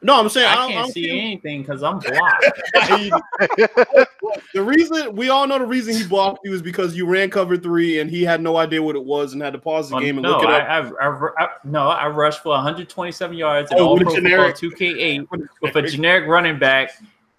No, 0.00 0.18
I'm 0.18 0.28
saying 0.28 0.46
I, 0.48 0.52
I 0.52 0.54
don't, 0.54 0.64
I 0.64 0.72
can't 0.72 0.84
don't 0.86 0.92
see 0.92 1.08
him- 1.08 1.16
anything 1.18 1.62
because 1.62 1.82
I'm 1.82 1.98
blocked. 1.98 2.44
the 4.54 4.62
reason 4.62 5.14
we 5.16 5.28
all 5.28 5.46
know 5.46 5.58
the 5.58 5.66
reason 5.66 5.94
he 5.94 6.06
blocked 6.06 6.40
you 6.44 6.52
is 6.52 6.62
because 6.62 6.96
you 6.96 7.06
ran 7.06 7.30
cover 7.30 7.56
three 7.56 8.00
and 8.00 8.10
he 8.10 8.22
had 8.22 8.40
no 8.40 8.56
idea 8.56 8.82
what 8.82 8.96
it 8.96 9.04
was 9.04 9.32
and 9.32 9.42
had 9.42 9.52
to 9.54 9.58
pause 9.58 9.90
the 9.90 9.96
Oh, 9.96 10.00
game 10.00 10.18
and 10.18 10.22
no, 10.22 10.32
look 10.38 10.44
it 10.44 10.48
I, 10.50 10.78
up. 10.78 10.92
I, 11.00 11.06
I, 11.06 11.44
I, 11.44 11.48
no, 11.64 11.88
I 11.88 12.06
rushed 12.08 12.42
for 12.42 12.50
127 12.50 13.36
yards 13.36 13.72
in 13.72 13.78
Oh, 13.78 13.88
all 13.88 13.94
with 13.94 14.02
a 14.02 14.04
pro 14.06 14.14
generic- 14.14 14.56
2K8 14.56 15.28
with 15.62 15.76
a 15.76 15.82
generic 15.82 16.28
running 16.28 16.58
back, 16.58 16.92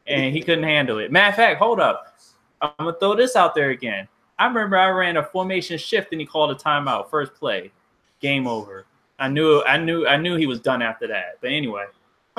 and 0.07 0.35
he 0.35 0.41
couldn't 0.41 0.63
handle 0.65 0.99
it. 0.99 1.11
Matter 1.11 1.29
of 1.29 1.35
fact, 1.35 1.59
hold 1.59 1.79
up. 1.79 2.17
I'm 2.61 2.71
gonna 2.77 2.93
throw 2.99 3.15
this 3.15 3.35
out 3.37 3.55
there 3.55 3.69
again. 3.69 4.07
I 4.37 4.47
remember 4.47 4.77
I 4.77 4.89
ran 4.89 5.17
a 5.17 5.23
formation 5.23 5.77
shift 5.77 6.11
and 6.11 6.19
he 6.19 6.27
called 6.27 6.51
a 6.51 6.55
timeout, 6.55 7.09
first 7.09 7.33
play, 7.35 7.71
game 8.19 8.47
over. 8.47 8.85
I 9.17 9.27
knew, 9.27 9.61
I 9.63 9.77
knew, 9.77 10.07
I 10.07 10.15
knew 10.17 10.35
he 10.37 10.45
was 10.45 10.59
done 10.61 10.81
after 10.81 11.07
that. 11.07 11.37
But 11.41 11.51
anyway, 11.51 11.85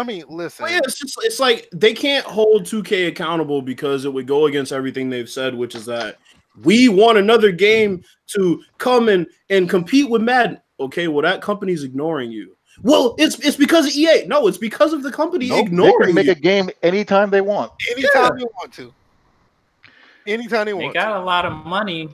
I 0.00 0.02
mean, 0.02 0.24
listen. 0.30 0.62
Well, 0.62 0.72
yeah, 0.72 0.80
it's 0.82 0.98
just 0.98 1.18
it's 1.22 1.38
like 1.38 1.68
they 1.74 1.92
can't 1.92 2.24
hold 2.24 2.62
2K 2.64 3.08
accountable 3.08 3.60
because 3.60 4.06
it 4.06 4.12
would 4.12 4.26
go 4.26 4.46
against 4.46 4.72
everything 4.72 5.10
they've 5.10 5.28
said, 5.28 5.54
which 5.54 5.74
is 5.74 5.84
that 5.84 6.16
we 6.64 6.88
want 6.88 7.18
another 7.18 7.52
game 7.52 8.02
to 8.28 8.62
come 8.78 9.10
and 9.10 9.26
and 9.50 9.68
compete 9.68 10.08
with 10.08 10.22
Madden. 10.22 10.58
Okay, 10.80 11.06
well 11.08 11.20
that 11.20 11.42
company's 11.42 11.84
ignoring 11.84 12.32
you. 12.32 12.56
Well, 12.82 13.14
it's 13.18 13.38
it's 13.40 13.58
because 13.58 13.88
of 13.88 13.92
EA. 13.94 14.24
No, 14.26 14.46
it's 14.46 14.56
because 14.56 14.94
of 14.94 15.02
the 15.02 15.12
company 15.12 15.48
Nope, 15.50 15.56
they 15.58 15.62
ignoring 15.66 16.06
can 16.06 16.14
make 16.14 16.26
you. 16.26 16.32
a 16.32 16.36
game 16.36 16.70
anytime 16.82 17.28
they 17.28 17.42
want. 17.42 17.70
anytime 17.90 18.38
they 18.38 18.44
want 18.44 18.72
to. 18.72 18.94
Anytime 20.26 20.64
they 20.64 20.70
they 20.70 20.72
want. 20.72 20.94
They 20.94 20.98
got 20.98 21.20
a 21.20 21.24
lot 21.24 21.44
of 21.44 21.52
money. 21.66 22.08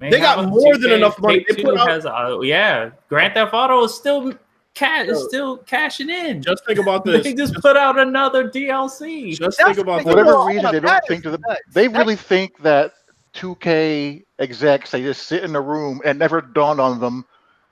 Man, 0.00 0.10
They 0.10 0.18
got 0.18 0.44
more 0.48 0.76
than 0.76 0.90
enough 0.90 1.20
money. 1.20 1.44
They 1.48 1.62
put 1.62 1.78
out- 1.78 1.88
has, 1.88 2.04
uh, 2.04 2.40
yeah, 2.42 2.90
Grand 3.08 3.34
Theft 3.34 3.54
Auto 3.54 3.84
is 3.84 3.94
still 3.94 4.32
cash 4.78 5.08
is 5.08 5.24
still 5.24 5.58
cashing 5.58 6.08
in. 6.10 6.40
Just 6.42 6.64
think 6.66 6.78
about 6.78 7.04
this. 7.04 7.24
they 7.24 7.34
just 7.34 7.54
put 7.56 7.76
out 7.76 7.98
another 7.98 8.48
DLC. 8.48 9.34
Just 9.34 9.58
That's 9.58 9.76
think 9.76 9.78
about 9.78 9.98
the 9.98 10.04
this. 10.04 10.14
whatever 10.14 10.44
reason, 10.46 10.72
they 10.72 10.78
that 10.78 10.82
don't 10.82 11.04
think 11.08 11.22
to 11.24 11.30
the, 11.30 11.38
nuts. 11.38 11.60
they 11.72 11.86
That's- 11.88 11.98
really 11.98 12.16
think 12.16 12.58
that 12.58 12.92
2K 13.34 14.24
execs 14.38 14.90
they 14.92 15.02
just 15.02 15.26
sit 15.26 15.44
in 15.44 15.54
a 15.54 15.60
room 15.60 16.00
and 16.04 16.18
never 16.18 16.40
dawned 16.40 16.80
on 16.80 17.00
them 17.00 17.24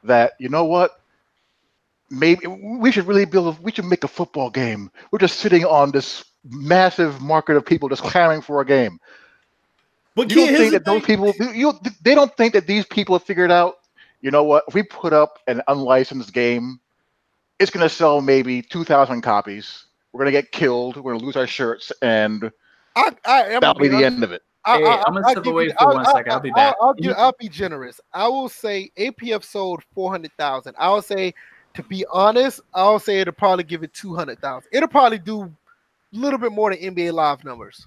that 0.04 0.32
you 0.38 0.48
know 0.48 0.64
what 0.64 1.00
maybe 2.10 2.46
we 2.46 2.92
should 2.92 3.06
really 3.06 3.24
build 3.24 3.56
a, 3.56 3.62
we 3.62 3.72
should 3.72 3.84
make 3.84 4.04
a 4.04 4.08
football 4.08 4.50
game 4.50 4.90
we're 5.10 5.18
just 5.18 5.38
sitting 5.40 5.64
on 5.64 5.90
this 5.92 6.24
massive 6.50 7.20
market 7.20 7.56
of 7.56 7.64
people 7.64 7.88
just 7.88 8.02
clamoring 8.02 8.42
for 8.42 8.60
a 8.60 8.64
game 8.66 8.98
But 10.14 10.30
you 10.30 10.36
don't 10.36 10.56
think 10.56 10.72
the 10.72 10.78
that 10.78 10.84
those 10.84 11.04
people 11.04 11.32
you 11.54 11.72
they 12.02 12.14
don't 12.14 12.36
think 12.36 12.52
that 12.52 12.66
these 12.66 12.84
people 12.86 13.16
have 13.16 13.24
figured 13.26 13.50
out 13.50 13.76
you 14.20 14.30
know 14.30 14.44
what 14.44 14.64
if 14.68 14.74
we 14.74 14.82
put 14.82 15.12
up 15.12 15.38
an 15.46 15.62
unlicensed 15.68 16.32
game 16.32 16.78
it's 17.58 17.70
going 17.70 17.86
to 17.86 17.94
sell 17.94 18.20
maybe 18.20 18.62
2000 18.62 19.20
copies 19.22 19.86
we're 20.12 20.18
going 20.18 20.32
to 20.32 20.42
get 20.42 20.52
killed 20.52 20.96
we're 20.96 21.12
going 21.12 21.18
to 21.18 21.24
lose 21.24 21.36
our 21.36 21.46
shirts 21.46 21.92
and 22.02 22.50
I, 22.94 23.12
I, 23.24 23.42
am 23.44 23.60
that'll 23.60 23.80
be 23.80 23.88
the 23.88 24.04
end 24.04 24.24
of 24.24 24.32
it 24.32 24.42
I, 24.66 24.78
Hey, 24.78 24.84
I, 24.84 25.02
I'm 25.06 25.14
gonna 25.14 25.26
I'll 25.26 25.32
step 25.32 25.46
away 25.46 25.64
you- 25.66 25.74
for 25.78 25.94
one 25.94 26.04
second. 26.06 26.32
I'll 26.32 26.40
be 26.40 26.50
back. 26.50 26.74
I'll, 26.80 26.92
give, 26.92 27.14
I'll 27.16 27.36
be 27.38 27.48
generous. 27.48 28.00
I 28.12 28.26
will 28.26 28.48
say 28.48 28.90
APF 28.98 29.44
sold 29.44 29.82
four 29.94 30.10
hundred 30.10 30.32
thousand. 30.36 30.74
I 30.76 30.90
will 30.90 31.02
say, 31.02 31.32
to 31.74 31.82
be 31.84 32.04
honest, 32.12 32.60
I'll 32.74 32.98
say 32.98 33.20
it'll 33.20 33.32
probably 33.32 33.62
give 33.62 33.84
it 33.84 33.94
two 33.94 34.14
hundred 34.14 34.40
thousand. 34.40 34.68
It'll 34.72 34.88
probably 34.88 35.18
do 35.18 35.42
a 35.42 35.50
little 36.12 36.38
bit 36.38 36.50
more 36.50 36.74
than 36.74 36.94
NBA 36.94 37.12
Live 37.12 37.44
numbers. 37.44 37.86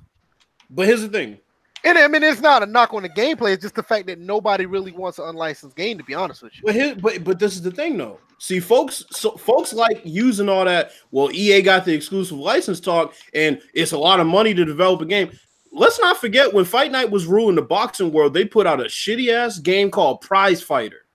But 0.69 0.87
here's 0.87 1.01
the 1.01 1.09
thing. 1.09 1.39
And 1.83 1.97
I 1.97 2.07
mean, 2.07 2.23
it's 2.23 2.41
not 2.41 2.63
a 2.63 2.65
knock 2.65 2.93
on 2.93 3.03
the 3.03 3.09
gameplay. 3.09 3.53
It's 3.53 3.63
just 3.63 3.75
the 3.75 3.83
fact 3.83 4.07
that 4.07 4.19
nobody 4.19 4.65
really 4.65 4.91
wants 4.91 5.19
an 5.19 5.25
unlicensed 5.25 5.75
game. 5.75 5.97
To 5.97 6.03
be 6.03 6.13
honest 6.13 6.43
with 6.43 6.53
you, 6.55 6.61
But 6.65 6.75
here, 6.75 6.95
but 6.95 7.23
but 7.23 7.39
this 7.39 7.53
is 7.53 7.61
the 7.61 7.71
thing 7.71 7.97
though. 7.97 8.19
See, 8.37 8.59
folks, 8.61 9.03
so 9.11 9.31
folks 9.31 9.73
like 9.73 10.01
using 10.05 10.47
all 10.49 10.65
that. 10.65 10.91
Well, 11.11 11.31
EA 11.31 11.61
got 11.61 11.85
the 11.85 11.93
exclusive 11.93 12.37
license 12.37 12.79
talk, 12.79 13.13
and 13.33 13.61
it's 13.73 13.91
a 13.91 13.97
lot 13.97 14.19
of 14.19 14.27
money 14.27 14.53
to 14.53 14.65
develop 14.65 15.01
a 15.01 15.05
game. 15.05 15.31
Let's 15.71 15.99
not 15.99 16.17
forget 16.17 16.53
when 16.53 16.65
Fight 16.65 16.91
Night 16.91 17.11
was 17.11 17.25
ruling 17.25 17.55
the 17.55 17.61
boxing 17.61 18.11
world, 18.11 18.33
they 18.33 18.45
put 18.45 18.65
out 18.65 18.79
a 18.79 18.85
shitty 18.85 19.31
ass 19.31 19.59
game 19.59 19.91
called 19.91 20.21
Prize 20.21 20.63
Fighter, 20.63 21.05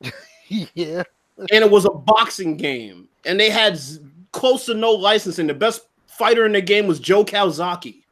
yeah. 0.48 1.02
and 1.38 1.64
it 1.64 1.70
was 1.70 1.84
a 1.84 1.90
boxing 1.90 2.56
game, 2.56 3.08
and 3.24 3.38
they 3.40 3.48
had 3.48 3.80
close 4.32 4.66
to 4.66 4.74
no 4.74 4.90
licensing. 4.92 5.46
The 5.46 5.54
best 5.54 5.82
fighter 6.06 6.44
in 6.46 6.52
the 6.52 6.60
game 6.60 6.86
was 6.86 7.00
Joe 7.00 7.24
Calzaghe, 7.24 8.02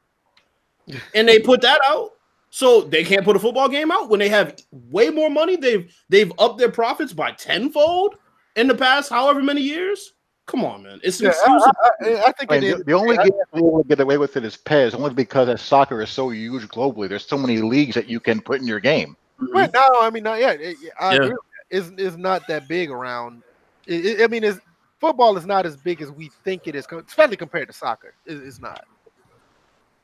and 1.15 1.28
they 1.28 1.39
put 1.39 1.60
that 1.62 1.81
out. 1.86 2.10
So 2.51 2.81
they 2.81 3.05
can't 3.05 3.24
put 3.24 3.36
a 3.36 3.39
football 3.39 3.69
game 3.69 3.90
out 3.90 4.09
when 4.09 4.20
they 4.20 4.28
have 4.31 4.56
way 4.90 5.10
more 5.10 5.28
money. 5.28 5.56
They've 5.56 5.94
they've 6.09 6.32
upped 6.39 6.59
their 6.59 6.70
profits 6.70 7.12
by 7.12 7.32
tenfold 7.32 8.16
in 8.56 8.66
the 8.69 8.74
past 8.74 9.10
however 9.10 9.43
many 9.43 9.60
years. 9.60 10.15
Come 10.47 10.65
on, 10.65 10.82
man. 10.82 10.98
It's 11.02 11.20
Yeah, 11.20 11.28
exclusive. 11.28 11.70
I, 11.85 12.06
I, 12.06 12.23
I 12.28 12.32
think 12.32 12.51
I 12.51 12.56
it 12.56 12.60
mean, 12.62 12.70
is. 12.73 12.78
the, 12.78 12.85
the 12.85 12.93
only 12.94 13.19
I- 13.19 13.24
game 13.24 13.32
we 13.52 13.60
will 13.60 13.85
get 13.85 14.01
away 14.01 14.16
with 14.16 14.35
it 14.39 14.47
is 14.47 14.56
PES, 14.56 14.94
only 14.94 15.12
because 15.12 15.47
that 15.48 15.60
soccer 15.60 16.01
is 16.01 16.09
so 16.09 16.31
huge 16.31 16.66
globally. 16.69 17.06
There's 17.06 17.27
so 17.27 17.36
many 17.36 17.59
leagues 17.59 17.94
that 17.97 18.09
you 18.09 18.19
can 18.19 18.40
put 18.40 18.59
in 18.60 18.66
your 18.66 18.81
game. 18.81 19.15
Right, 19.52 19.70
no, 19.74 19.86
I 20.01 20.09
mean, 20.09 20.23
not 20.23 20.39
yet. 20.40 20.59
It- 20.62 20.78
I 20.98 21.10
Yeah. 21.10 21.16
agree. 21.16 21.28
with 21.28 21.36
that. 21.36 21.77
It's, 21.77 21.93
it's 21.98 22.16
not 22.16 22.47
that 22.48 22.66
big 22.66 22.90
around. 22.90 23.43
It, 23.86 24.06
it- 24.06 24.24
I 24.24 24.27
mean, 24.28 24.43
it's, 24.43 24.59
football 25.01 25.36
is 25.36 25.44
not 25.44 25.66
as 25.66 25.77
big 25.77 26.01
as 26.01 26.10
we 26.10 26.31
think 26.44 26.66
it 26.66 26.74
is, 26.74 26.86
co- 26.86 27.01
especially 27.06 27.36
compared 27.36 27.69
to 27.69 27.74
soccer. 27.74 28.15
It, 28.24 28.39
it's 28.39 28.59
not. 28.59 28.86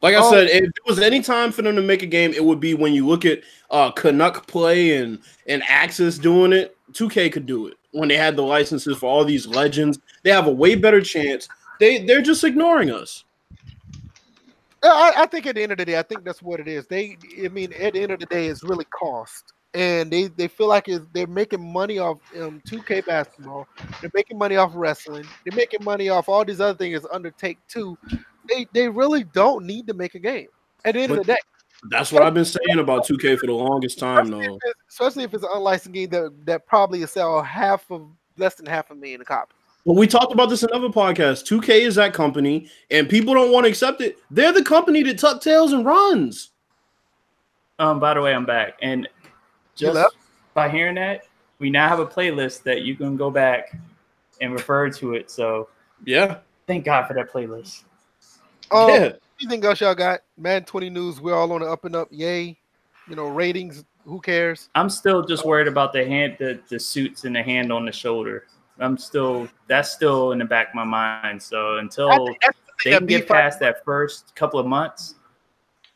Like 0.04 0.16
I 0.16 0.20
Oh. 0.20 0.30
said, 0.30 0.50
if 0.50 0.64
it 0.64 0.84
was 0.86 0.98
any 0.98 1.22
time 1.22 1.50
for 1.50 1.62
them 1.62 1.76
to 1.76 1.80
make 1.80 2.02
a 2.02 2.06
game, 2.06 2.34
it 2.34 2.44
would 2.44 2.60
be 2.60 2.74
when 2.74 2.92
you 2.92 3.06
look 3.06 3.24
at 3.24 3.40
uh 3.70 3.90
Canuck 3.90 4.46
play 4.46 4.98
and 4.98 5.18
and 5.46 5.62
Axis 5.66 6.18
doing 6.18 6.52
it. 6.52 6.76
2K 6.92 7.32
could 7.32 7.46
do 7.46 7.68
it 7.68 7.78
when 7.92 8.10
they 8.10 8.16
had 8.16 8.36
the 8.36 8.42
licenses 8.42 8.98
for 8.98 9.06
all 9.08 9.24
these 9.24 9.46
legends. 9.46 9.98
They 10.22 10.30
have 10.30 10.46
a 10.46 10.52
way 10.52 10.74
better 10.74 11.00
chance. 11.00 11.48
They 11.80 12.04
they're 12.04 12.20
just 12.20 12.44
ignoring 12.44 12.90
us. 12.90 13.24
I, 14.82 15.12
I 15.16 15.26
think 15.26 15.46
at 15.46 15.54
the 15.54 15.62
end 15.62 15.72
of 15.72 15.78
the 15.78 15.86
day, 15.86 15.98
I 15.98 16.02
think 16.02 16.22
that's 16.22 16.42
what 16.42 16.60
it 16.60 16.68
is. 16.68 16.86
They, 16.86 17.16
I 17.42 17.48
mean, 17.48 17.72
at 17.72 17.94
the 17.94 18.02
end 18.02 18.12
of 18.12 18.20
the 18.20 18.26
day, 18.26 18.48
it's 18.48 18.62
really 18.62 18.84
cost, 18.86 19.54
and 19.72 20.10
they 20.10 20.24
they 20.26 20.48
feel 20.48 20.68
like 20.68 20.86
it's, 20.88 21.06
they're 21.14 21.26
making 21.26 21.72
money 21.72 21.98
off 21.98 22.18
um, 22.38 22.60
2K 22.68 23.06
basketball. 23.06 23.66
They're 24.02 24.10
making 24.12 24.36
money 24.36 24.56
off 24.56 24.72
wrestling. 24.74 25.24
They're 25.46 25.56
making 25.56 25.82
money 25.82 26.10
off 26.10 26.28
all 26.28 26.44
these 26.44 26.60
other 26.60 26.76
things. 26.76 27.06
Undertake 27.10 27.56
two. 27.68 27.96
They 28.48 28.66
they 28.72 28.88
really 28.88 29.24
don't 29.24 29.64
need 29.64 29.86
to 29.86 29.94
make 29.94 30.14
a 30.14 30.18
game. 30.18 30.48
At 30.84 30.94
the 30.94 31.00
end 31.00 31.12
of 31.12 31.18
the 31.18 31.24
day, 31.24 31.38
That's 31.90 32.12
what 32.12 32.22
I've 32.22 32.34
been 32.34 32.44
saying 32.44 32.78
about 32.78 33.06
2K 33.06 33.38
for 33.38 33.46
the 33.46 33.52
longest 33.52 33.98
time, 33.98 34.24
especially 34.26 34.46
though. 34.48 34.58
if, 34.64 34.74
especially 34.88 35.24
if 35.24 35.34
it's 35.34 35.44
an 35.44 35.50
unlicensed 35.54 35.92
game 35.92 36.10
that 36.10 36.32
that 36.46 36.66
probably 36.66 37.00
will 37.00 37.06
sell 37.06 37.42
half 37.42 37.90
of 37.90 38.06
less 38.36 38.54
than 38.54 38.66
half 38.66 38.90
a 38.90 38.94
million 38.94 39.20
copies. 39.24 39.28
copy. 39.28 39.54
But 39.86 39.94
we 39.94 40.06
talked 40.06 40.32
about 40.32 40.48
this 40.48 40.62
in 40.62 40.70
another 40.72 40.88
podcast. 40.88 41.46
2K 41.46 41.80
is 41.80 41.94
that 41.96 42.14
company, 42.14 42.70
and 42.90 43.08
people 43.08 43.34
don't 43.34 43.52
want 43.52 43.64
to 43.64 43.70
accept 43.70 44.00
it. 44.00 44.18
They're 44.30 44.52
the 44.52 44.64
company 44.64 45.02
that 45.02 45.18
tuck 45.18 45.42
tails 45.42 45.72
and 45.72 45.84
runs. 45.84 46.50
Um, 47.78 48.00
by 48.00 48.14
the 48.14 48.22
way, 48.22 48.34
I'm 48.34 48.46
back, 48.46 48.78
and 48.80 49.08
just 49.74 50.14
by 50.54 50.68
hearing 50.68 50.94
that, 50.94 51.26
we 51.58 51.70
now 51.70 51.88
have 51.88 51.98
a 51.98 52.06
playlist 52.06 52.62
that 52.62 52.82
you 52.82 52.94
can 52.96 53.16
go 53.16 53.30
back 53.30 53.76
and 54.40 54.52
refer 54.52 54.90
to 54.90 55.14
it. 55.14 55.30
So 55.30 55.68
Yeah. 56.04 56.38
thank 56.66 56.84
God 56.84 57.06
for 57.06 57.14
that 57.14 57.32
playlist. 57.32 57.84
Um, 58.74 58.88
yeah. 58.90 59.12
Anything 59.40 59.64
else 59.64 59.80
y'all 59.80 59.94
got? 59.94 60.20
Man, 60.36 60.64
20 60.64 60.90
news. 60.90 61.20
We're 61.20 61.34
all 61.34 61.50
on 61.52 61.60
the 61.60 61.66
up 61.66 61.84
and 61.84 61.94
up. 61.96 62.08
Yay. 62.10 62.58
You 63.08 63.16
know, 63.16 63.28
ratings. 63.28 63.84
Who 64.04 64.20
cares? 64.20 64.68
I'm 64.74 64.90
still 64.90 65.24
just 65.24 65.46
worried 65.46 65.68
about 65.68 65.92
the 65.92 66.04
hand, 66.04 66.36
the, 66.38 66.60
the 66.68 66.78
suits 66.78 67.24
and 67.24 67.34
the 67.34 67.42
hand 67.42 67.72
on 67.72 67.86
the 67.86 67.92
shoulder. 67.92 68.46
I'm 68.78 68.98
still 68.98 69.48
that's 69.68 69.92
still 69.92 70.32
in 70.32 70.38
the 70.38 70.44
back 70.44 70.68
of 70.68 70.74
my 70.74 70.84
mind. 70.84 71.40
So 71.42 71.76
until 71.76 72.10
I 72.10 72.16
think 72.16 72.38
that's 72.42 72.58
the 72.58 72.90
they 72.90 72.98
can 72.98 73.06
get 73.06 73.26
B5 73.26 73.28
past 73.28 73.60
that 73.60 73.84
first 73.84 74.34
couple 74.34 74.58
of 74.58 74.66
months, 74.66 75.14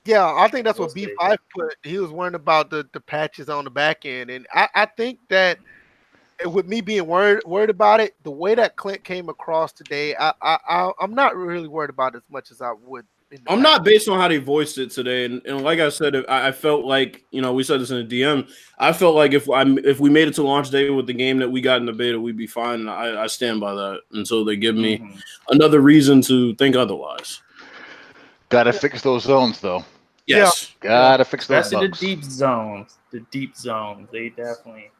Yeah, 0.04 0.24
I 0.24 0.48
think 0.48 0.64
that's 0.64 0.78
what 0.78 0.94
B5 0.94 1.36
put. 1.54 1.76
He 1.82 1.98
was 1.98 2.10
worrying 2.10 2.34
about 2.34 2.70
the, 2.70 2.88
the 2.92 3.00
patches 3.00 3.48
on 3.48 3.64
the 3.64 3.70
back 3.70 4.06
end. 4.06 4.30
And 4.30 4.46
I, 4.54 4.68
I 4.74 4.86
think 4.86 5.18
that 5.28 5.58
with 6.46 6.66
me 6.66 6.80
being 6.80 7.06
worried 7.06 7.42
worried 7.44 7.70
about 7.70 8.00
it, 8.00 8.14
the 8.22 8.30
way 8.30 8.54
that 8.54 8.76
Clint 8.76 9.04
came 9.04 9.28
across 9.28 9.72
today, 9.72 10.14
I, 10.16 10.32
I, 10.42 10.58
I 10.68 10.90
I'm 11.00 11.14
not 11.14 11.36
really 11.36 11.68
worried 11.68 11.90
about 11.90 12.14
it 12.14 12.18
as 12.18 12.30
much 12.30 12.50
as 12.50 12.60
I 12.62 12.72
would. 12.84 13.04
I'm 13.30 13.38
past. 13.44 13.60
not 13.60 13.84
based 13.84 14.08
on 14.08 14.18
how 14.18 14.26
they 14.28 14.38
voiced 14.38 14.78
it 14.78 14.90
today, 14.90 15.26
and, 15.26 15.44
and 15.44 15.60
like 15.62 15.80
I 15.80 15.90
said, 15.90 16.16
I, 16.30 16.48
I 16.48 16.52
felt 16.52 16.86
like 16.86 17.24
you 17.30 17.42
know 17.42 17.52
we 17.52 17.62
said 17.62 17.78
this 17.80 17.90
in 17.90 18.08
the 18.08 18.22
DM. 18.22 18.48
I 18.78 18.92
felt 18.92 19.14
like 19.16 19.32
if 19.34 19.50
I 19.50 19.64
if 19.84 20.00
we 20.00 20.08
made 20.08 20.28
it 20.28 20.34
to 20.36 20.42
launch 20.42 20.70
day 20.70 20.88
with 20.88 21.06
the 21.06 21.12
game 21.12 21.38
that 21.38 21.50
we 21.50 21.60
got 21.60 21.78
in 21.80 21.86
the 21.86 21.92
beta, 21.92 22.18
we'd 22.18 22.38
be 22.38 22.46
fine. 22.46 22.80
And 22.80 22.90
I, 22.90 23.24
I 23.24 23.26
stand 23.26 23.60
by 23.60 23.74
that 23.74 24.00
until 24.12 24.44
they 24.46 24.56
give 24.56 24.76
me 24.76 24.98
Mhm. 24.98 25.20
another 25.50 25.80
reason 25.80 26.22
to 26.22 26.54
think 26.54 26.74
otherwise. 26.74 27.42
Gotta 28.48 28.72
fix 28.72 29.02
those 29.02 29.24
zones 29.24 29.60
though. 29.60 29.84
Yes, 30.26 30.74
Gotta 30.80 31.24
fix 31.24 31.46
those 31.46 31.66
especially 31.66 31.88
the 31.88 31.96
deep 31.96 32.22
zones. 32.24 32.96
The 33.10 33.20
deep 33.30 33.56
zones, 33.56 34.08
they 34.10 34.30
definitely. 34.30 34.90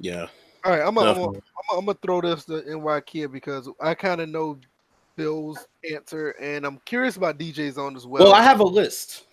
yeah, 0.00 0.26
All 0.66 0.72
right, 0.72 0.84
I'm 0.84 0.96
gonna, 0.96 1.10
I'm 1.10 1.16
gonna, 1.16 1.26
definitely. 1.26 1.42
I'm 1.78 1.84
gonna 1.86 1.98
throw 2.02 2.20
this 2.20 2.44
to 2.46 2.78
NY 2.78 3.00
Kid 3.02 3.30
because 3.30 3.68
I 3.80 3.94
kind 3.94 4.20
of 4.20 4.28
know 4.28 4.58
Bill's 5.14 5.68
answer, 5.88 6.30
and 6.40 6.66
I'm 6.66 6.78
curious 6.84 7.16
about 7.16 7.38
DJ's 7.38 7.78
on 7.78 7.94
as 7.94 8.04
well. 8.04 8.24
Well, 8.24 8.34
I 8.34 8.42
have 8.42 8.58
a 8.58 8.64
list. 8.64 9.26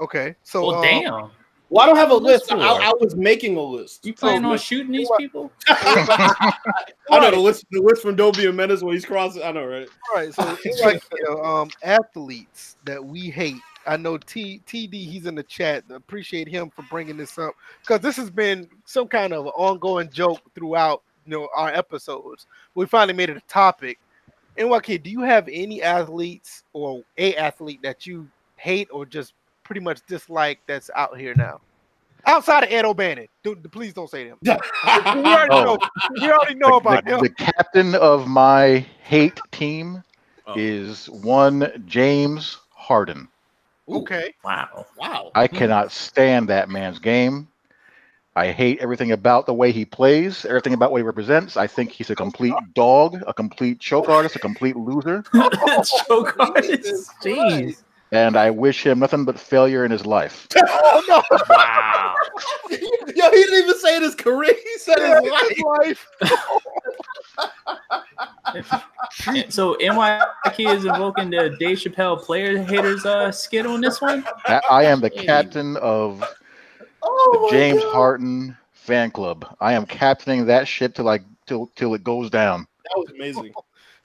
okay, 0.00 0.36
so 0.44 0.64
Well, 0.64 0.76
um, 0.76 0.82
damn. 0.82 1.30
Well, 1.70 1.82
I 1.82 1.86
don't 1.86 1.96
have 1.96 2.12
a 2.12 2.14
list. 2.16 2.52
I. 2.52 2.56
I 2.58 2.92
was 3.00 3.16
making 3.16 3.56
a 3.56 3.60
list. 3.60 4.06
You 4.06 4.14
plan 4.14 4.42
So- 4.42 4.52
on 4.52 4.58
shooting 4.58 4.92
these 4.92 5.10
people? 5.18 5.50
I 5.68 6.52
know 7.10 7.32
the 7.32 7.40
list. 7.40 7.64
The 7.72 7.80
list 7.80 8.02
from 8.02 8.14
Dobie 8.14 8.46
and 8.46 8.56
Menace 8.56 8.82
when 8.82 8.94
he's 8.94 9.04
crossing. 9.04 9.42
I 9.42 9.50
know, 9.50 9.66
right? 9.66 9.88
All 10.08 10.20
right, 10.22 10.32
so 10.32 10.44
like 10.84 11.02
you 11.12 11.24
know, 11.24 11.42
um, 11.42 11.70
athletes 11.82 12.76
that 12.84 13.04
we 13.04 13.28
hate. 13.28 13.56
I 13.86 13.96
know 13.96 14.18
T 14.18 14.60
TD. 14.66 14.92
He's 14.92 15.26
in 15.26 15.34
the 15.34 15.42
chat. 15.42 15.84
Appreciate 15.90 16.48
him 16.48 16.70
for 16.70 16.82
bringing 16.90 17.16
this 17.16 17.38
up 17.38 17.54
because 17.82 18.00
this 18.00 18.16
has 18.16 18.30
been 18.30 18.68
some 18.84 19.08
kind 19.08 19.32
of 19.32 19.46
an 19.46 19.52
ongoing 19.56 20.10
joke 20.10 20.40
throughout 20.54 21.02
you 21.24 21.32
know 21.32 21.48
our 21.56 21.68
episodes. 21.70 22.46
We 22.74 22.86
finally 22.86 23.14
made 23.14 23.30
it 23.30 23.36
a 23.36 23.40
topic. 23.48 23.98
And 24.58 24.70
what 24.70 24.84
kid? 24.84 25.02
Do 25.02 25.10
you 25.10 25.20
have 25.20 25.48
any 25.52 25.82
athletes 25.82 26.64
or 26.72 27.02
a 27.18 27.34
athlete 27.36 27.80
that 27.82 28.06
you 28.06 28.26
hate 28.56 28.88
or 28.90 29.04
just 29.04 29.34
pretty 29.64 29.80
much 29.80 30.00
dislike 30.06 30.60
that's 30.66 30.90
out 30.96 31.18
here 31.18 31.34
now? 31.34 31.60
Outside 32.28 32.64
of 32.64 32.72
Ed 32.72 32.84
O'Bannon, 32.84 33.28
do, 33.44 33.54
please 33.54 33.92
don't 33.94 34.10
say 34.10 34.28
them. 34.28 34.38
we 34.42 34.50
already 34.50 35.48
Oh. 35.52 35.64
know. 35.64 35.78
We 36.20 36.28
already 36.30 36.54
know 36.54 36.70
the, 36.70 36.74
about 36.76 37.04
the- 37.04 37.14
him. 37.16 37.20
the 37.20 37.28
captain 37.30 37.94
of 37.94 38.26
my 38.26 38.84
hate 39.02 39.38
team 39.52 40.02
Oh. 40.48 40.54
is 40.56 41.08
one 41.10 41.70
James 41.86 42.58
Harden. 42.70 43.28
Ooh, 43.90 43.98
Okay. 43.98 44.34
Wow. 44.44 44.86
Wow. 44.96 45.30
I 45.34 45.46
hmm. 45.46 45.56
cannot 45.56 45.92
stand 45.92 46.48
that 46.48 46.68
man's 46.68 46.98
game. 46.98 47.48
I 48.36 48.52
hate 48.52 48.80
everything 48.80 49.12
about 49.12 49.46
the 49.46 49.54
way 49.54 49.72
he 49.72 49.86
plays, 49.86 50.44
everything 50.44 50.74
about 50.74 50.92
what 50.92 50.98
he 50.98 51.04
represents. 51.04 51.56
I 51.56 51.66
think 51.66 51.90
he's 51.90 52.10
a 52.10 52.14
complete 52.14 52.52
dog, 52.74 53.22
a 53.26 53.32
complete 53.32 53.80
choke 53.80 54.10
artist, 54.10 54.36
a 54.36 54.38
complete 54.38 54.76
loser, 54.76 55.24
Choke 56.06 56.36
artist. 56.38 56.82
Jesus 56.82 57.08
Jeez. 57.22 57.82
And 58.12 58.36
I 58.36 58.50
wish 58.50 58.86
him 58.86 58.98
nothing 58.98 59.24
but 59.24 59.38
failure 59.38 59.84
in 59.84 59.90
his 59.90 60.06
life. 60.06 60.46
Oh 60.68 61.02
no. 61.08 61.22
Wow. 61.50 62.14
Yo, 62.70 62.78
he 63.30 63.42
didn't 63.42 63.64
even 63.64 63.78
say 63.78 64.00
his 64.00 64.14
career. 64.14 64.52
He 64.54 64.78
said 64.78 64.98
his 64.98 65.20
life. 65.30 65.58
life. 65.64 66.08
so 69.50 69.74
NYK 69.76 70.58
is 70.58 70.84
invoking 70.84 71.30
the 71.30 71.56
Dave 71.58 71.78
Chappelle 71.78 72.20
player 72.20 72.62
haters 72.62 73.04
uh 73.04 73.30
skit 73.30 73.66
on 73.66 73.80
this 73.80 74.00
one. 74.00 74.24
I 74.46 74.60
I 74.70 74.84
am 74.84 75.00
the 75.00 75.10
captain 75.10 75.76
of 75.78 76.26
Oh 77.02 77.48
the 77.50 77.56
James 77.56 77.82
God. 77.82 77.92
Harden 77.92 78.56
fan 78.72 79.10
club. 79.10 79.56
I 79.60 79.72
am 79.74 79.86
captaining 79.86 80.46
that 80.46 80.68
shit 80.68 80.94
till 80.94 81.04
like 81.04 81.22
till 81.46 81.70
till 81.76 81.94
it 81.94 82.04
goes 82.04 82.30
down. 82.30 82.66
That 82.84 82.96
was 82.96 83.10
amazing. 83.14 83.52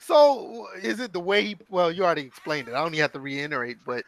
So 0.02 0.66
is 0.82 1.00
it 1.00 1.12
the 1.12 1.20
way 1.20 1.42
he? 1.44 1.56
Well, 1.70 1.90
you 1.92 2.04
already 2.04 2.22
explained 2.22 2.68
it. 2.68 2.74
I 2.74 2.78
don't 2.82 2.88
even 2.94 3.02
have 3.02 3.12
to 3.12 3.20
reiterate, 3.20 3.78
but 3.86 4.04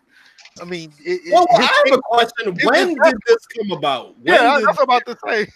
I 0.61 0.65
mean, 0.65 0.93
it, 1.05 1.21
it- 1.25 1.33
Well, 1.33 1.47
his- 1.51 1.69
I 1.69 1.85
have 1.87 1.99
a 1.99 2.03
question. 2.03 2.59
When 2.63 2.89
did 2.95 3.17
this 3.27 3.47
come 3.47 3.71
about? 3.79 4.15
When 4.19 4.25
yeah, 4.35 4.57
did, 4.57 4.65
I 4.65 4.71
was 4.71 4.79
about 4.81 5.07
to 5.07 5.17
say. 5.27 5.47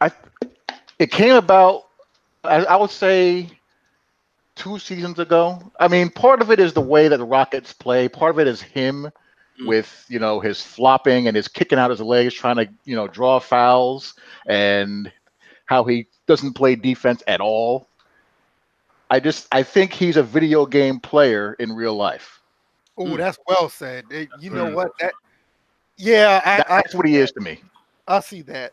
I 0.00 0.10
it 0.98 1.10
came 1.10 1.34
about, 1.34 1.84
I, 2.44 2.64
I 2.64 2.76
would 2.76 2.90
say, 2.90 3.48
two 4.56 4.78
seasons 4.78 5.18
ago. 5.18 5.72
I 5.80 5.88
mean, 5.88 6.10
part 6.10 6.42
of 6.42 6.50
it 6.50 6.60
is 6.60 6.72
the 6.72 6.80
way 6.80 7.08
that 7.08 7.16
the 7.16 7.24
Rockets 7.24 7.72
play. 7.72 8.08
Part 8.08 8.34
of 8.34 8.38
it 8.40 8.46
is 8.48 8.60
him 8.62 9.10
Mm. 9.60 9.66
with 9.66 10.04
you 10.08 10.18
know 10.18 10.40
his 10.40 10.62
flopping 10.62 11.28
and 11.28 11.36
his 11.36 11.48
kicking 11.48 11.78
out 11.78 11.90
his 11.90 12.00
legs, 12.00 12.34
trying 12.34 12.56
to 12.56 12.68
you 12.84 12.96
know 12.96 13.06
draw 13.08 13.38
fouls, 13.38 14.14
and 14.46 15.12
how 15.66 15.84
he 15.84 16.06
doesn't 16.26 16.54
play 16.54 16.74
defense 16.74 17.22
at 17.26 17.40
all. 17.40 17.88
I 19.12 19.20
just 19.20 19.46
I 19.52 19.62
think 19.62 19.92
he's 19.92 20.16
a 20.16 20.22
video 20.22 20.64
game 20.64 20.98
player 20.98 21.52
in 21.58 21.70
real 21.72 21.94
life. 21.94 22.40
Oh, 22.96 23.04
Mm. 23.04 23.18
that's 23.18 23.38
well 23.46 23.68
said. 23.68 24.06
You 24.40 24.48
know 24.50 24.66
Mm. 24.68 24.74
what? 24.74 24.90
That 25.00 25.12
yeah, 25.98 26.40
That- 26.40 26.70
I, 26.70 26.74
I 26.74 26.76
that's 26.80 26.94
what 26.94 27.06
he 27.06 27.16
is 27.16 27.30
to 27.32 27.40
me. 27.40 27.62
I 28.08 28.20
see 28.20 28.40
that. 28.42 28.72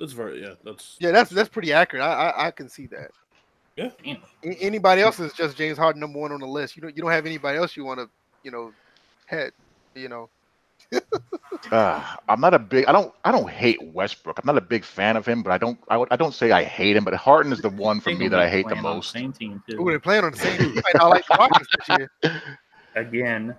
That's 0.00 0.12
very 0.12 0.42
yeah. 0.42 0.54
That's 0.64 0.96
Yeah, 0.98 1.12
that's 1.12 1.30
that's 1.30 1.48
pretty 1.48 1.72
accurate. 1.72 2.02
I 2.02 2.30
I, 2.30 2.46
I 2.48 2.50
can 2.50 2.68
see 2.68 2.86
that. 2.88 3.12
Yeah. 3.76 3.90
A- 4.04 4.18
Anybody 4.60 5.00
else 5.00 5.20
is 5.20 5.32
just 5.32 5.56
James 5.56 5.78
Harden 5.78 6.00
number 6.00 6.18
one 6.18 6.32
on 6.32 6.40
the 6.40 6.46
list. 6.46 6.74
You 6.76 6.82
don't 6.82 6.96
you 6.96 7.02
don't 7.02 7.12
have 7.12 7.24
anybody 7.24 7.58
else 7.58 7.76
you 7.76 7.84
want 7.84 8.00
to 8.00 8.10
you 8.42 8.50
know 8.50 8.72
head. 9.26 9.52
You 9.94 10.08
know. 10.08 10.28
Uh, 11.72 12.00
I'm 12.28 12.40
not 12.40 12.54
a 12.54 12.58
big. 12.58 12.84
I 12.86 12.92
don't. 12.92 13.12
I 13.24 13.32
don't 13.32 13.48
hate 13.50 13.82
Westbrook. 13.92 14.38
I'm 14.38 14.46
not 14.46 14.56
a 14.56 14.60
big 14.60 14.84
fan 14.84 15.16
of 15.16 15.26
him, 15.26 15.42
but 15.42 15.50
I 15.50 15.58
don't. 15.58 15.78
I, 15.88 16.04
I 16.10 16.16
don't 16.16 16.34
say 16.34 16.52
I 16.52 16.62
hate 16.62 16.96
him. 16.96 17.04
But 17.04 17.14
Harden 17.14 17.52
is 17.52 17.60
the 17.60 17.70
one 17.70 18.00
for 18.00 18.14
me 18.14 18.28
that 18.28 18.38
I 18.38 18.48
hate 18.48 18.68
the 18.68 18.74
play 18.74 18.78
him 18.78 18.86
on 18.86 18.96
most. 18.96 19.10
Same 19.10 19.32
team 19.32 19.62
Ooh, 19.70 19.76
too. 19.76 19.84
they're 19.86 19.98
playing 19.98 20.24
on 20.24 20.32
the 20.32 20.38
same. 20.38 20.58
team. 20.58 20.74
Might 20.74 20.94
not 20.94 21.08
like 21.08 21.26
the 21.26 21.34
Rockets 21.38 21.68
this 21.88 21.98
year. 21.98 22.10
Again. 22.94 23.54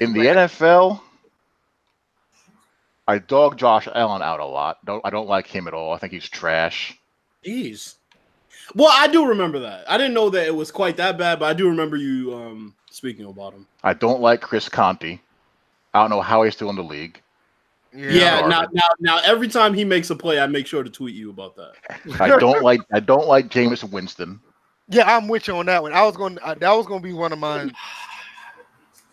In 0.00 0.12
the 0.14 0.20
might- 0.20 0.36
NFL, 0.50 1.00
I 3.06 3.18
dog 3.18 3.58
Josh 3.58 3.86
Allen 3.94 4.22
out 4.22 4.40
a 4.40 4.46
lot. 4.46 4.82
Don't. 4.86 5.02
I 5.04 5.10
don't 5.10 5.28
like 5.28 5.46
him 5.46 5.68
at 5.68 5.74
all. 5.74 5.92
I 5.92 5.98
think 5.98 6.12
he's 6.12 6.28
trash. 6.28 6.98
Jeez. 7.44 7.96
Well, 8.74 8.90
I 8.90 9.08
do 9.08 9.26
remember 9.26 9.58
that. 9.60 9.88
I 9.90 9.98
didn't 9.98 10.14
know 10.14 10.30
that 10.30 10.46
it 10.46 10.54
was 10.54 10.70
quite 10.70 10.96
that 10.96 11.18
bad, 11.18 11.38
but 11.38 11.46
I 11.46 11.52
do 11.52 11.68
remember 11.68 11.96
you 11.96 12.34
um 12.34 12.74
speaking 12.90 13.26
about 13.26 13.52
him. 13.52 13.66
I 13.84 13.92
don't 13.92 14.20
like 14.20 14.40
Chris 14.40 14.68
Conti. 14.68 15.20
I 15.96 16.00
don't 16.02 16.10
know 16.10 16.20
how 16.20 16.42
he's 16.42 16.54
still 16.54 16.68
in 16.70 16.76
the 16.76 16.84
league. 16.84 17.22
Yeah. 17.94 18.40
Harden. 18.42 18.50
now, 18.50 18.66
now, 18.72 18.88
now, 19.00 19.20
every 19.24 19.48
time 19.48 19.72
he 19.72 19.82
makes 19.84 20.10
a 20.10 20.16
play, 20.16 20.38
I 20.38 20.46
make 20.46 20.66
sure 20.66 20.82
to 20.82 20.90
tweet 20.90 21.14
you 21.14 21.30
about 21.30 21.56
that. 21.56 21.72
I 22.20 22.38
don't 22.38 22.62
like. 22.62 22.80
I 22.92 23.00
don't 23.00 23.26
like 23.26 23.48
Jameis 23.48 23.88
Winston. 23.90 24.38
Yeah, 24.88 25.16
I'm 25.16 25.26
with 25.28 25.48
you 25.48 25.56
on 25.56 25.66
that 25.66 25.82
one. 25.82 25.94
I 25.94 26.02
was 26.04 26.16
going. 26.16 26.36
to 26.36 26.56
That 26.60 26.72
was 26.72 26.86
going 26.86 27.00
to 27.00 27.04
be 27.08 27.14
one 27.14 27.32
of 27.32 27.38
mine. 27.38 27.72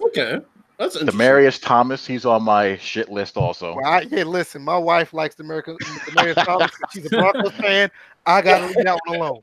Okay, 0.05 0.41
that's 0.77 0.97
interesting. 0.97 1.07
Demaryius 1.17 1.61
Thomas. 1.61 2.05
He's 2.05 2.25
on 2.25 2.43
my 2.43 2.75
shit 2.77 3.09
list 3.09 3.37
also. 3.37 3.75
Well, 3.75 3.85
I, 3.85 4.01
yeah, 4.01 4.23
listen, 4.25 4.61
my 4.61 4.77
wife 4.77 5.13
likes 5.13 5.33
the 5.35 5.43
American 5.43 5.77
Demaryius 5.77 6.43
Thomas. 6.43 6.71
She's 6.91 7.05
a 7.05 7.09
Broncos 7.09 7.53
fan. 7.53 7.89
I 8.25 8.41
got 8.41 8.59
to 8.59 8.65
leave 8.65 8.83
that 8.83 8.99
one 9.05 9.17
alone. 9.17 9.39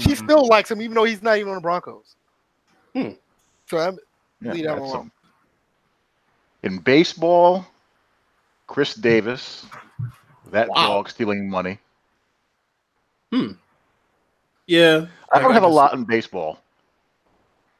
She 0.00 0.12
Mhm. 0.12 0.16
still 0.24 0.46
likes 0.48 0.70
him, 0.70 0.80
even 0.80 0.94
though 0.94 1.04
he's 1.04 1.22
not 1.22 1.36
even 1.36 1.50
on 1.50 1.56
the 1.56 1.60
Broncos. 1.60 2.16
Hmm. 2.94 3.10
So 3.66 3.76
I'm, 3.78 3.98
Yeah, 4.40 4.52
Leave 4.52 4.64
that 4.64 4.80
one 4.80 4.90
some- 4.90 5.12
In 6.64 6.78
baseball, 6.78 7.66
Chris 8.66 8.94
Davis, 8.94 9.66
that 10.50 10.68
Wow. 10.68 10.86
dog 10.86 11.10
stealing 11.10 11.50
money. 11.50 11.78
Hmm. 13.30 13.52
Yeah, 14.66 15.06
I 15.30 15.40
don't 15.40 15.50
I 15.50 15.54
have 15.54 15.62
a 15.62 15.68
lot 15.68 15.92
in 15.92 16.04
baseball. 16.04 16.58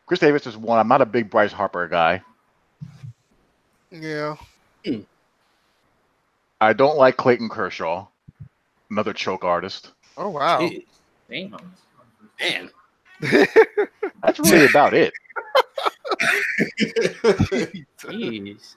Chris 0.06 0.20
Davis 0.20 0.47
is 0.47 0.56
one. 0.56 0.78
I'm 0.78 0.89
not 0.89 1.01
a 1.01 1.06
big 1.06 1.31
Bryce 1.31 1.52
Harper 1.52 1.89
guy. 1.89 2.23
yeah. 3.90 4.36
I 6.61 6.73
don't 6.74 6.98
like 6.98 7.16
Clayton 7.16 7.48
Kershaw, 7.48 8.06
another 8.90 9.15
choke 9.15 9.44
artist. 9.44 9.93
Oh 10.19 10.28
wow. 10.28 10.69
Damn. 11.31 11.56
man. 12.40 12.70
That's 14.23 14.39
really 14.39 14.66
about 14.66 14.93
it. 14.93 15.15
Jeez. 17.98 18.74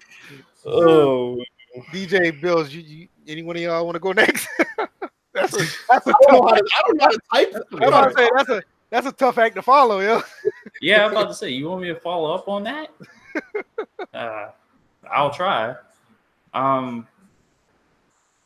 oh, 0.65 1.43
DJ 1.91 2.39
Bills, 2.41 2.73
you, 2.73 2.81
you 2.81 3.07
anyone 3.27 3.55
of 3.55 3.61
y'all 3.61 3.85
want 3.85 3.95
to 3.95 3.99
go 3.99 4.11
next? 4.11 4.47
that's 5.33 5.53
a 5.53 5.65
that's 5.89 6.07
a 6.07 6.11
I 6.11 6.13
don't 6.27 6.31
know 6.31 6.41
tough. 6.41 6.49
how 6.49 6.55
to, 6.55 6.69
I 6.75 6.81
don't 6.87 6.97
know 6.97 7.03
how 7.03 7.09
to 7.09 7.19
type. 7.33 7.55
I'm 7.73 7.83
about 7.83 8.09
to 8.09 8.17
say 8.17 8.29
that's 8.35 8.49
a 8.49 8.63
that's 8.89 9.07
a 9.07 9.11
tough 9.11 9.37
act 9.37 9.55
to 9.55 9.61
follow, 9.61 9.99
yo. 9.99 10.21
Yeah, 10.81 11.05
I'm 11.05 11.11
about 11.11 11.27
to 11.27 11.33
say, 11.33 11.49
you 11.49 11.69
want 11.69 11.81
me 11.81 11.87
to 11.89 11.99
follow 11.99 12.33
up 12.33 12.47
on 12.47 12.63
that? 12.63 12.89
Uh, 14.13 14.49
I'll 15.11 15.29
try. 15.29 15.75
Um, 16.53 17.07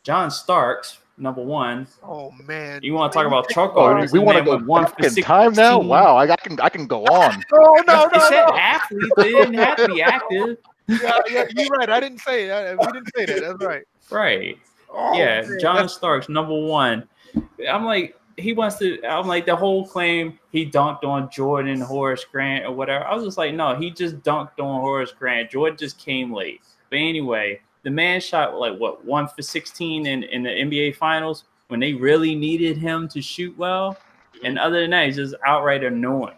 John 0.03 0.29
Starks, 0.29 0.97
number 1.21 1.41
one. 1.41 1.87
Oh 2.03 2.31
man. 2.45 2.81
You 2.83 2.93
want 2.93 3.11
to 3.11 3.17
talk 3.17 3.27
about 3.27 3.47
truck 3.49 3.73
Oh, 3.75 4.05
we 4.11 4.19
want 4.19 4.37
to 4.37 4.43
go 4.43 4.57
one 4.59 4.87
for 4.87 5.09
time 5.21 5.53
now. 5.53 5.79
Wow, 5.79 6.17
I, 6.17 6.31
I 6.31 6.35
can 6.35 6.59
I 6.59 6.69
can 6.69 6.87
go 6.87 7.03
on. 7.05 7.43
Oh 7.53 7.83
no 7.87 8.05
It 8.05 8.11
no 8.13 8.29
said 8.29 8.45
no. 8.47 8.57
athletes. 8.57 9.09
They 9.17 9.31
didn't 9.31 9.53
have 9.53 9.77
to 9.77 9.87
be 9.87 10.01
active. 10.01 10.57
Yeah, 10.87 11.19
yeah, 11.29 11.45
you're 11.55 11.67
right. 11.69 11.89
I 11.89 12.01
didn't 12.01 12.17
say 12.19 12.47
that. 12.47 12.77
We 12.77 12.85
didn't 12.87 13.11
say 13.15 13.25
that. 13.25 13.41
That's 13.41 13.63
right. 13.63 13.83
Right. 14.09 14.57
Oh, 14.91 15.17
yeah, 15.17 15.41
man, 15.41 15.57
John 15.61 15.87
Starks, 15.87 16.27
number 16.27 16.53
one. 16.59 17.07
I'm 17.69 17.85
like, 17.85 18.19
he 18.37 18.51
wants 18.51 18.77
to. 18.79 19.01
I'm 19.05 19.25
like, 19.25 19.45
the 19.45 19.55
whole 19.55 19.87
claim 19.87 20.37
he 20.51 20.69
dunked 20.69 21.05
on 21.05 21.29
Jordan, 21.31 21.79
Horace 21.79 22.25
Grant, 22.29 22.65
or 22.65 22.71
whatever. 22.73 23.05
I 23.05 23.15
was 23.15 23.23
just 23.23 23.37
like, 23.37 23.53
no, 23.53 23.73
he 23.75 23.89
just 23.91 24.17
dunked 24.17 24.59
on 24.59 24.81
Horace 24.81 25.13
Grant. 25.17 25.49
Jordan 25.51 25.77
just 25.77 25.97
came 25.97 26.33
late. 26.33 26.59
But 26.89 26.97
anyway, 26.97 27.61
the 27.83 27.89
man 27.89 28.21
shot 28.21 28.55
like 28.55 28.77
what 28.77 29.03
one 29.05 29.27
for 29.27 29.41
16 29.41 30.05
in, 30.05 30.23
in 30.23 30.43
the 30.43 30.49
NBA 30.49 30.95
Finals 30.95 31.45
when 31.67 31.79
they 31.79 31.93
really 31.93 32.35
needed 32.35 32.77
him 32.77 33.07
to 33.09 33.21
shoot 33.21 33.57
well. 33.57 33.97
And 34.43 34.59
other 34.59 34.81
than 34.81 34.91
that, 34.91 35.05
he's 35.07 35.15
just 35.15 35.35
outright 35.45 35.83
annoying. 35.83 36.35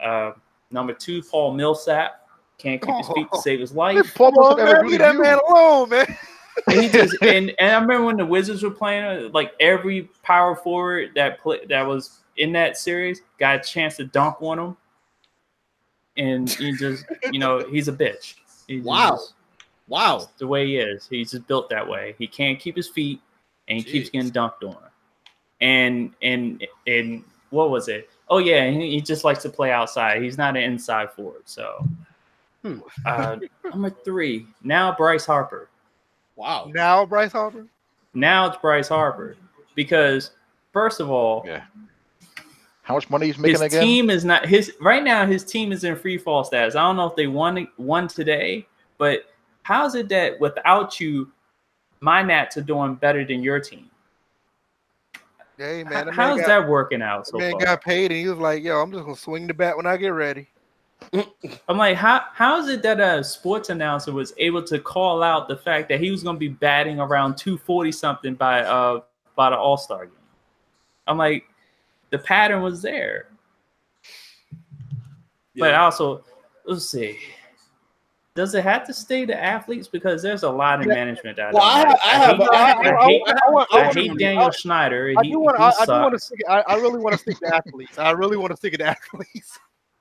Uh, 0.00 0.32
number 0.70 0.92
two, 0.92 1.22
Paul 1.22 1.52
Millsap 1.54 2.26
can't 2.58 2.80
keep 2.80 2.94
his 2.96 3.08
feet 3.08 3.26
to 3.32 3.40
save 3.40 3.60
his 3.60 3.72
life. 3.74 4.14
Paul 4.14 4.32
Millsap 4.32 4.58
ever 4.58 4.82
man, 4.82 4.86
leave 4.90 4.98
that 5.00 5.16
man 5.16 5.38
alone, 5.48 5.88
man. 5.90 6.16
And 6.68 6.80
he 6.82 6.88
just 6.88 7.16
and, 7.22 7.52
and 7.58 7.70
I 7.72 7.80
remember 7.80 8.04
when 8.06 8.16
the 8.16 8.26
Wizards 8.26 8.62
were 8.62 8.70
playing, 8.70 9.32
like 9.32 9.52
every 9.60 10.08
power 10.22 10.54
forward 10.56 11.10
that 11.14 11.40
play, 11.40 11.60
that 11.68 11.82
was 11.86 12.20
in 12.36 12.52
that 12.52 12.76
series 12.76 13.20
got 13.38 13.56
a 13.56 13.62
chance 13.62 13.96
to 13.96 14.04
dunk 14.04 14.36
on 14.40 14.58
him, 14.58 14.76
and 16.16 16.48
he 16.48 16.72
just 16.76 17.04
you 17.32 17.38
know 17.38 17.60
he's 17.68 17.88
a 17.88 17.92
bitch. 17.92 18.34
He's 18.66 18.84
Wow. 18.84 19.10
just- 19.12 19.34
wow. 19.88 20.28
the 20.38 20.46
way 20.46 20.66
he 20.66 20.76
is. 20.78 21.06
He's 21.08 21.30
just 21.32 21.46
built 21.46 21.68
that 21.70 21.86
way. 21.86 22.14
He 22.18 22.26
can't 22.26 22.58
keep 22.58 22.76
his 22.76 22.88
feet, 22.88 23.20
and 23.68 23.78
he 23.78 23.84
keeps 23.84 24.10
getting 24.10 24.30
dunked 24.30 24.62
on. 24.64 24.76
And 25.60 26.12
and 26.22 26.66
and 26.86 27.22
what 27.50 27.70
was 27.70 27.88
it? 27.88 28.10
Oh 28.28 28.38
yeah, 28.38 28.70
he, 28.70 28.90
he 28.92 29.00
just 29.00 29.24
likes 29.24 29.42
to 29.42 29.48
play 29.50 29.70
outside. 29.70 30.22
He's 30.22 30.36
not 30.38 30.56
an 30.56 30.62
inside 30.62 31.12
forward. 31.12 31.42
So, 31.44 31.86
Hmm. 32.62 32.78
uh, 33.04 33.36
number 33.64 33.90
three 34.04 34.46
now 34.62 34.94
Bryce 34.96 35.26
Harper. 35.26 35.68
Wow. 36.36 36.70
Now 36.74 37.04
Bryce 37.06 37.32
Harper. 37.32 37.66
Now 38.14 38.46
it's 38.46 38.56
Bryce 38.56 38.88
Harper 38.88 39.36
because 39.74 40.30
first 40.72 41.00
of 41.00 41.10
all, 41.10 41.42
Yeah. 41.46 41.62
How 42.82 42.94
much 42.94 43.08
money 43.08 43.26
he's 43.26 43.38
making 43.38 43.52
his 43.62 43.62
again? 43.62 43.82
team 43.82 44.10
is 44.10 44.24
not 44.26 44.46
his 44.46 44.72
right 44.80 45.02
now. 45.02 45.24
His 45.26 45.42
team 45.44 45.72
is 45.72 45.84
in 45.84 45.96
free 45.96 46.18
fall 46.18 46.44
status. 46.44 46.74
I 46.74 46.82
don't 46.82 46.96
know 46.96 47.06
if 47.06 47.16
they 47.16 47.26
won 47.26 47.66
won 47.78 48.08
today, 48.08 48.66
but 48.98 49.24
how 49.64 49.84
is 49.86 49.94
it 49.96 50.08
that 50.10 50.38
without 50.38 51.00
you, 51.00 51.32
my 52.00 52.22
Nats 52.22 52.56
are 52.56 52.62
doing 52.62 52.94
better 52.94 53.24
than 53.24 53.42
your 53.42 53.58
team? 53.58 53.90
Hey 55.56 55.82
man, 55.84 55.92
How- 55.92 56.04
that 56.04 56.16
man 56.16 56.36
got, 56.36 56.46
that 56.46 56.68
working 56.68 57.02
out 57.02 57.26
so 57.26 57.38
man 57.38 57.52
far? 57.52 57.60
got 57.60 57.82
paid 57.82 58.10
and 58.12 58.20
he 58.20 58.28
was 58.28 58.38
like, 58.38 58.62
"Yo, 58.62 58.80
I'm 58.80 58.92
just 58.92 59.04
gonna 59.04 59.16
swing 59.16 59.46
the 59.46 59.54
bat 59.54 59.76
when 59.76 59.86
I 59.86 59.96
get 59.96 60.08
ready." 60.08 60.48
I'm 61.68 61.78
like, 61.78 61.96
how 61.96 62.24
how 62.32 62.58
is 62.60 62.68
it 62.68 62.82
that 62.82 63.00
a 63.00 63.22
sports 63.24 63.70
announcer 63.70 64.12
was 64.12 64.32
able 64.36 64.62
to 64.64 64.78
call 64.78 65.22
out 65.22 65.48
the 65.48 65.56
fact 65.56 65.88
that 65.88 66.00
he 66.00 66.10
was 66.10 66.22
going 66.22 66.36
to 66.36 66.40
be 66.40 66.48
batting 66.48 66.98
around 67.00 67.36
240 67.36 67.92
something 67.92 68.34
by 68.34 68.62
uh 68.62 69.00
by 69.36 69.50
the 69.50 69.56
All 69.56 69.76
Star 69.76 70.06
game? 70.06 70.14
I'm 71.06 71.16
like, 71.18 71.44
the 72.10 72.18
pattern 72.18 72.62
was 72.62 72.82
there, 72.82 73.28
but 75.56 75.70
Yeah. 75.70 75.84
also 75.84 76.24
let's 76.64 76.84
see. 76.86 77.18
Does 78.34 78.52
it 78.56 78.64
have 78.64 78.84
to 78.88 78.92
stay 78.92 79.24
to 79.26 79.40
athletes 79.42 79.86
because 79.86 80.20
there's 80.20 80.42
a 80.42 80.50
lot 80.50 80.80
of 80.80 80.86
management 80.88 81.36
that 81.36 81.52
Well, 81.54 81.62
I 81.62 81.78
have, 81.78 81.98
I 82.04 82.08
have, 82.08 82.36
hate, 82.36 82.48
I 82.52 82.66
have, 82.66 82.78
I 82.78 83.04
hate, 83.06 83.22
I 83.28 83.50
want- 83.50 83.68
I 83.72 83.88
I 83.88 83.92
hate 83.92 84.18
Daniel 84.18 84.50
Snyder. 84.50 85.14
I 85.16 85.22
He, 85.22 85.30
do 85.30 85.38
want. 85.38 85.56
he 85.56 85.62
I, 85.62 85.68
I 85.68 85.84
do 85.86 85.92
want 85.92 86.12
to 86.14 86.18
stick. 86.18 86.40
I, 86.48 86.60
I 86.66 86.74
really 86.76 86.98
want 86.98 87.12
to 87.14 87.18
stick 87.18 87.38
to 87.38 87.54
athletes. 87.54 87.96
I 87.96 88.10
really 88.10 88.36
want 88.36 88.50
to 88.50 88.56
stick 88.56 88.76
to 88.76 88.84
athletes. 88.84 89.56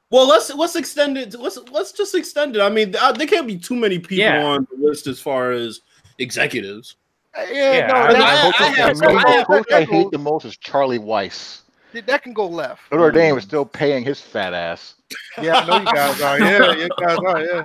Well, 0.10 0.28
let's 0.28 0.52
let's 0.54 0.76
extend 0.76 1.16
it. 1.18 1.40
Let's 1.40 1.60
let's 1.72 1.92
just 1.92 2.16
extend 2.16 2.56
it. 2.56 2.62
I 2.62 2.70
mean, 2.70 2.96
uh, 3.00 3.12
there 3.12 3.28
can't 3.28 3.46
be 3.46 3.58
too 3.58 3.76
many 3.76 4.00
people 4.00 4.18
Yeah. 4.26 4.44
on 4.44 4.68
the 4.72 4.84
list 4.84 5.06
as 5.06 5.20
far 5.20 5.52
as 5.52 5.82
executives. 6.18 6.96
Yeah, 7.36 7.52
Yeah, 7.52 7.88
no, 7.88 7.94
I- 7.94 8.08
I- 8.08 8.42
Coach, 8.42 8.62
I 8.62 8.70
that, 8.70 8.78
have- 8.78 8.98
the 8.98 9.08
main 9.10 9.18
I 9.18 9.30
have- 9.32 9.48
coach 9.48 9.66
I 9.72 9.80
that 9.82 9.90
hate 9.90 10.12
the 10.12 10.18
most 10.18 10.46
is 10.46 10.58
Charlie 10.58 10.98
Weis. 11.00 11.62
that 12.08 12.24
can 12.24 12.34
go 12.34 12.48
left. 12.48 12.82
Notre 12.92 13.12
Dame 13.12 13.36
was 13.36 13.44
still 13.44 13.66
paying 13.66 14.04
his 14.04 14.20
fat 14.20 14.54
ass. 14.56 14.96
Yeah, 15.40 15.58
I 15.58 15.66
know 15.68 15.78
you 15.78 15.86
guys 15.86 16.22
are. 16.22 16.40
Yeah, 16.40 16.72
you 16.76 16.90
guys 17.00 17.18
are. 17.20 17.44
Yeah. 17.44 17.64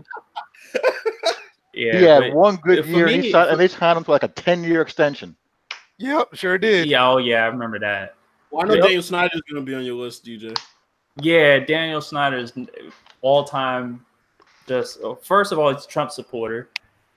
Yeah, 1.74 1.98
he 1.98 2.04
had 2.06 2.34
one 2.34 2.56
good 2.56 2.84
year, 2.86 3.06
me- 3.06 3.22
he 3.22 3.30
signed, 3.30 3.50
and 3.50 3.60
they 3.60 3.68
signed 3.68 3.98
him 3.98 4.04
to 4.04 4.10
like 4.10 4.24
a 4.24 4.28
ten-year 4.28 4.82
extension. 4.82 5.36
Yep, 5.98 6.34
sure 6.34 6.58
did. 6.58 6.88
yeah, 6.88 7.08
oh 7.08 7.18
yeah, 7.18 7.44
I 7.44 7.46
remember 7.46 7.78
that. 7.78 8.16
Well, 8.50 8.64
I 8.64 8.68
know 8.68 8.74
Yep. 8.74 8.82
Daniel 8.84 9.02
Snyder's 9.02 9.40
going 9.42 9.64
to 9.64 9.66
be 9.70 9.76
on 9.76 9.84
your 9.84 9.94
list, 9.94 10.24
DJ. 10.24 10.58
Yeah, 11.20 11.60
Daniel 11.60 12.00
Snyder 12.00 12.36
is 12.38 12.52
all 13.20 13.44
time. 13.44 14.04
Just 14.66 15.00
uh, 15.04 15.14
first 15.22 15.52
of 15.52 15.58
all, 15.60 15.72
he's 15.72 15.84
a 15.84 15.88
Trump 15.88 16.10
supporter. 16.10 16.68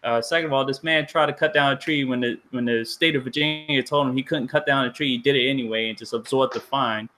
Uh, 0.04 0.22
second 0.22 0.48
of 0.48 0.54
all, 0.54 0.64
this 0.66 0.84
man 0.84 1.08
tried 1.08 1.28
to 1.28 1.34
cut 1.34 1.54
down 1.56 1.74
a 1.74 1.76
tree 1.78 2.04
when 2.04 2.20
the 2.20 2.40
when 2.52 2.66
the 2.66 2.84
state 2.86 3.16
of 3.16 3.24
Virginia 3.24 3.82
told 3.82 4.08
him 4.08 4.16
he 4.16 4.22
couldn't 4.22 4.48
cut 4.48 4.68
down 4.68 4.86
a 4.86 4.92
tree. 4.92 5.08
He 5.10 5.18
did 5.18 5.36
it 5.36 5.48
anyway 5.50 5.90
and 5.90 5.98
just 5.98 6.14
absorbed 6.14 6.54
the 6.54 6.60
fine. 6.60 7.10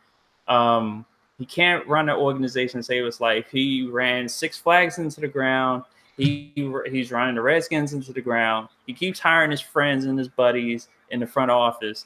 Um, 0.47 1.05
he 1.37 1.45
can't 1.45 1.85
run 1.87 2.07
an 2.07 2.15
organization 2.15 2.77
and 2.77 2.85
save 2.85 3.03
his 3.03 3.19
life. 3.19 3.47
He 3.51 3.85
ran 3.87 4.29
Six 4.29 4.57
Flags 4.57 4.97
into 4.97 5.19
the 5.19 5.27
ground. 5.27 5.83
He 6.17 6.53
he's 6.89 7.11
running 7.11 7.35
the 7.35 7.41
Redskins 7.41 7.93
into 7.93 8.13
the 8.13 8.21
ground. 8.21 8.69
He 8.85 8.93
keeps 8.93 9.19
hiring 9.19 9.51
his 9.51 9.61
friends 9.61 10.05
and 10.05 10.17
his 10.17 10.27
buddies 10.27 10.87
in 11.09 11.19
the 11.19 11.27
front 11.27 11.49
office, 11.49 12.05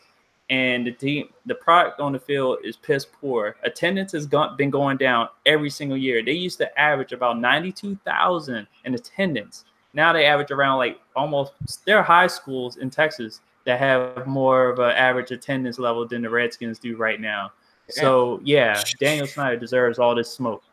and 0.50 0.88
the 0.88 0.94
team, 0.94 1.30
the 1.46 1.56
product 1.56 2.00
on 2.00 2.14
the 2.14 2.20
field 2.20 2.60
is 2.64 2.78
piss 2.78 3.06
poor. 3.06 3.58
Attendance 3.64 4.14
has 4.14 4.26
gone, 4.26 4.56
been 4.56 4.70
going 4.70 4.96
down 4.96 5.28
every 5.46 5.70
single 5.70 5.98
year. 5.98 6.24
They 6.24 6.32
used 6.32 6.58
to 6.60 6.80
average 6.80 7.12
about 7.12 7.40
ninety-two 7.40 7.98
thousand 8.06 8.68
in 8.86 8.94
attendance. 8.96 9.66
Now 9.94 10.14
they 10.14 10.26
average 10.26 10.52
around 10.52 10.78
like 10.78 11.00
almost. 11.16 11.54
There 11.86 11.98
are 11.98 12.04
high 12.04 12.28
schools 12.28 12.78
in 12.78 12.90
Texas 12.90 13.42
that 13.66 13.80
have 13.80 14.26
more 14.26 14.70
of 14.70 14.80
an 14.80 14.92
average 14.92 15.32
attendance 15.32 15.80
level 15.80 16.08
than 16.08 16.22
the 16.22 16.30
Redskins 16.30 16.80
do 16.80 16.96
right 16.96 17.20
now. 17.20 17.52
So 17.90 18.40
yeah, 18.44 18.82
Daniel 19.02 19.28
Snyder 19.28 19.58
deserves 19.58 20.00
all 20.00 20.16
this 20.16 20.32
smoke. 20.32 20.64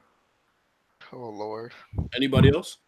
Oh 1.12 1.30
Lord. 1.30 1.72
Anybody 2.14 2.54
else? 2.54 2.78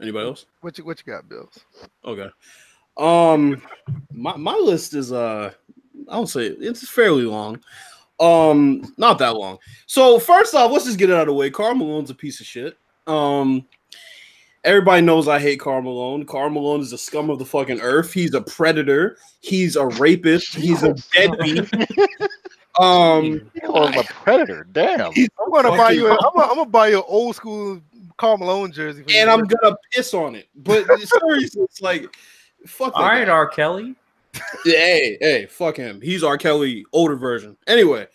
Anybody 0.00 0.26
else? 0.26 0.46
What 0.60 0.76
you 0.78 0.84
what 0.84 1.02
you 1.04 1.12
got, 1.12 1.28
Bills? 1.28 1.58
Okay. 2.04 2.28
Um, 2.96 3.62
my 4.12 4.36
my 4.36 4.54
list 4.54 4.94
is 4.94 5.12
uh, 5.12 5.52
I 6.08 6.12
don't 6.12 6.26
say 6.26 6.46
it's 6.46 6.88
fairly 6.88 7.24
long. 7.24 7.60
Um, 8.18 8.94
not 8.96 9.18
that 9.18 9.36
long. 9.36 9.58
So 9.86 10.18
first 10.18 10.54
off, 10.54 10.70
let's 10.70 10.84
just 10.84 10.98
get 10.98 11.10
it 11.10 11.14
out 11.14 11.22
of 11.22 11.26
the 11.26 11.34
way. 11.34 11.50
Karl 11.50 11.74
Malone's 11.74 12.10
a 12.10 12.14
piece 12.14 12.40
of 12.40 12.46
shit. 12.46 12.78
Um, 13.06 13.66
everybody 14.64 15.02
knows 15.02 15.28
I 15.28 15.38
hate 15.38 15.60
Karl 15.60 15.82
Malone. 15.82 16.24
Karl 16.24 16.50
Malone 16.50 16.80
is 16.80 16.92
a 16.92 16.98
scum 16.98 17.28
of 17.30 17.38
the 17.38 17.44
fucking 17.44 17.80
earth. 17.80 18.12
He's 18.12 18.34
a 18.34 18.40
predator. 18.40 19.18
He's 19.40 19.76
a 19.76 19.86
rapist. 19.86 20.54
He's 20.54 20.82
a 20.82 20.94
deadbeat. 21.12 21.70
Um, 22.78 23.50
He 23.54 23.60
calls 23.60 23.88
him 23.88 24.00
a 24.00 24.04
predator. 24.04 24.66
Damn. 24.70 25.12
I'm 25.16 25.50
gonna 25.50 25.70
buy 25.70 25.92
you. 25.92 26.08
A, 26.08 26.10
I'm, 26.10 26.18
gonna, 26.34 26.50
I'm 26.50 26.56
gonna 26.56 26.66
buy 26.66 26.88
you 26.88 26.98
an 26.98 27.04
old 27.06 27.34
school 27.34 27.80
Karl 28.16 28.38
Malone 28.38 28.72
jersey. 28.72 29.02
For 29.02 29.10
and 29.10 29.28
your 29.28 29.30
I'm 29.30 29.44
gonna 29.44 29.76
piss 29.92 30.14
on 30.14 30.34
it. 30.34 30.48
But 30.56 30.86
seriously, 30.98 31.62
it's 31.62 31.80
like, 31.80 32.16
fuck. 32.66 32.94
that 32.94 33.00
All 33.00 33.08
right, 33.08 33.26
guy. 33.26 33.32
R. 33.32 33.48
Kelly. 33.48 33.94
Hey, 34.64 35.16
hey, 35.20 35.46
fuck 35.46 35.78
him. 35.78 35.98
He's 36.02 36.22
R. 36.22 36.36
Kelly 36.36 36.84
older 36.92 37.16
version. 37.16 37.56
Anyway, 37.66 38.06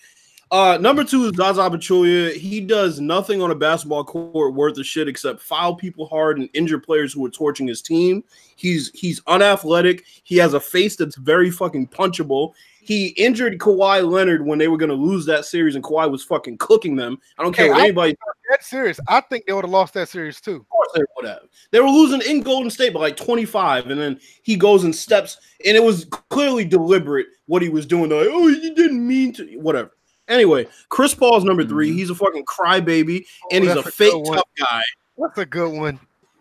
uh, 0.51 0.77
number 0.81 1.03
two 1.03 1.25
is 1.25 1.35
Zaza 1.35 1.61
Pachulia. 1.61 2.33
He 2.35 2.59
does 2.59 2.99
nothing 2.99 3.41
on 3.41 3.51
a 3.51 3.55
basketball 3.55 4.03
court 4.03 4.53
worth 4.53 4.77
of 4.77 4.85
shit 4.85 5.07
except 5.07 5.41
foul 5.41 5.75
people 5.75 6.07
hard 6.07 6.37
and 6.37 6.49
injure 6.53 6.77
players 6.77 7.13
who 7.13 7.25
are 7.25 7.29
torching 7.29 7.67
his 7.67 7.81
team. 7.81 8.23
He's 8.57 8.91
he's 8.93 9.21
unathletic. 9.27 10.03
He 10.23 10.35
has 10.37 10.53
a 10.53 10.59
face 10.59 10.97
that's 10.97 11.15
very 11.15 11.49
fucking 11.49 11.87
punchable. 11.87 12.53
He 12.83 13.09
injured 13.09 13.59
Kawhi 13.59 14.09
Leonard 14.09 14.45
when 14.45 14.57
they 14.57 14.67
were 14.67 14.77
gonna 14.77 14.93
lose 14.93 15.25
that 15.27 15.45
series, 15.45 15.75
and 15.75 15.83
Kawhi 15.83 16.09
was 16.09 16.23
fucking 16.23 16.57
cooking 16.57 16.95
them. 16.95 17.17
I 17.37 17.43
don't 17.43 17.53
care 17.53 17.65
Hey, 17.67 17.71
what 17.71 17.79
I- 17.81 17.83
anybody 17.85 18.15
That's 18.49 18.67
serious. 18.67 18.99
I 19.07 19.21
think 19.21 19.45
they 19.45 19.53
would 19.53 19.63
have 19.63 19.71
lost 19.71 19.93
that 19.93 20.09
series 20.09 20.41
too. 20.41 20.55
of 20.57 20.67
course 20.69 20.89
they 20.93 21.01
would 21.15 21.25
have. 21.25 21.43
They 21.71 21.79
were 21.79 21.87
losing 21.89 22.21
in 22.29 22.41
Golden 22.41 22.69
State 22.69 22.93
by 22.93 22.99
like 22.99 23.15
25, 23.15 23.87
and 23.91 23.99
then 24.01 24.19
he 24.43 24.55
goes 24.57 24.83
and 24.83 24.93
steps, 24.93 25.37
and 25.65 25.77
it 25.77 25.83
was 25.83 26.05
clearly 26.29 26.65
deliberate 26.65 27.27
what 27.45 27.61
he 27.61 27.69
was 27.69 27.85
doing. 27.85 28.09
Like, 28.09 28.27
oh, 28.29 28.47
he 28.47 28.73
didn't 28.73 29.07
mean 29.07 29.31
to, 29.33 29.45
whatever. 29.57 29.91
Anyway, 30.27 30.67
Chris 30.89 31.13
Paul's 31.13 31.43
number 31.45 31.63
3 31.63 31.93
He's 31.93 32.09
a 32.09 32.15
fucking 32.15 32.43
crybaby, 32.45 33.25
and 33.51 33.63
he's 33.63 33.71
Mm-hmm. 33.73 33.79
Oh, 33.79 33.81
that's 33.83 33.85
a 33.85 33.89
a 33.89 33.91
fake 33.91 34.11
good 34.13 34.27
one. 34.27 34.37
tough 34.37 34.49
guy. 34.57 34.81
That's 35.17 35.37
a 35.37 35.45
good 35.45 35.71
one. 35.79 35.99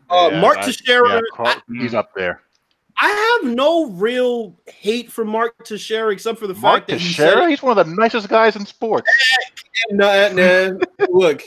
Uh, 0.08 0.30
Yeah, 0.32 0.40
Mark 0.40 0.58
I- 0.58 0.62
Teixeira, 0.62 1.08
yeah, 1.14 1.20
Carl- 1.34 1.62
he's 1.68 1.94
up 1.94 2.12
there. 2.14 2.42
I 3.02 3.38
have 3.42 3.52
no 3.54 3.86
real 3.90 4.56
hate 4.66 5.10
for 5.10 5.24
Mark 5.24 5.64
Teixeira 5.64 6.12
except 6.12 6.38
for 6.38 6.46
the 6.46 6.54
Mark 6.54 6.80
fact 6.82 6.88
that 6.88 7.00
he 7.00 7.08
Teixeira, 7.08 7.42
said, 7.42 7.48
he's 7.50 7.62
one 7.62 7.78
of 7.78 7.86
the 7.86 7.94
nicest 7.94 8.28
guys 8.28 8.56
in 8.56 8.66
sports. 8.66 9.10
nah, 9.90 10.28
nah, 10.28 10.72
look, 11.08 11.42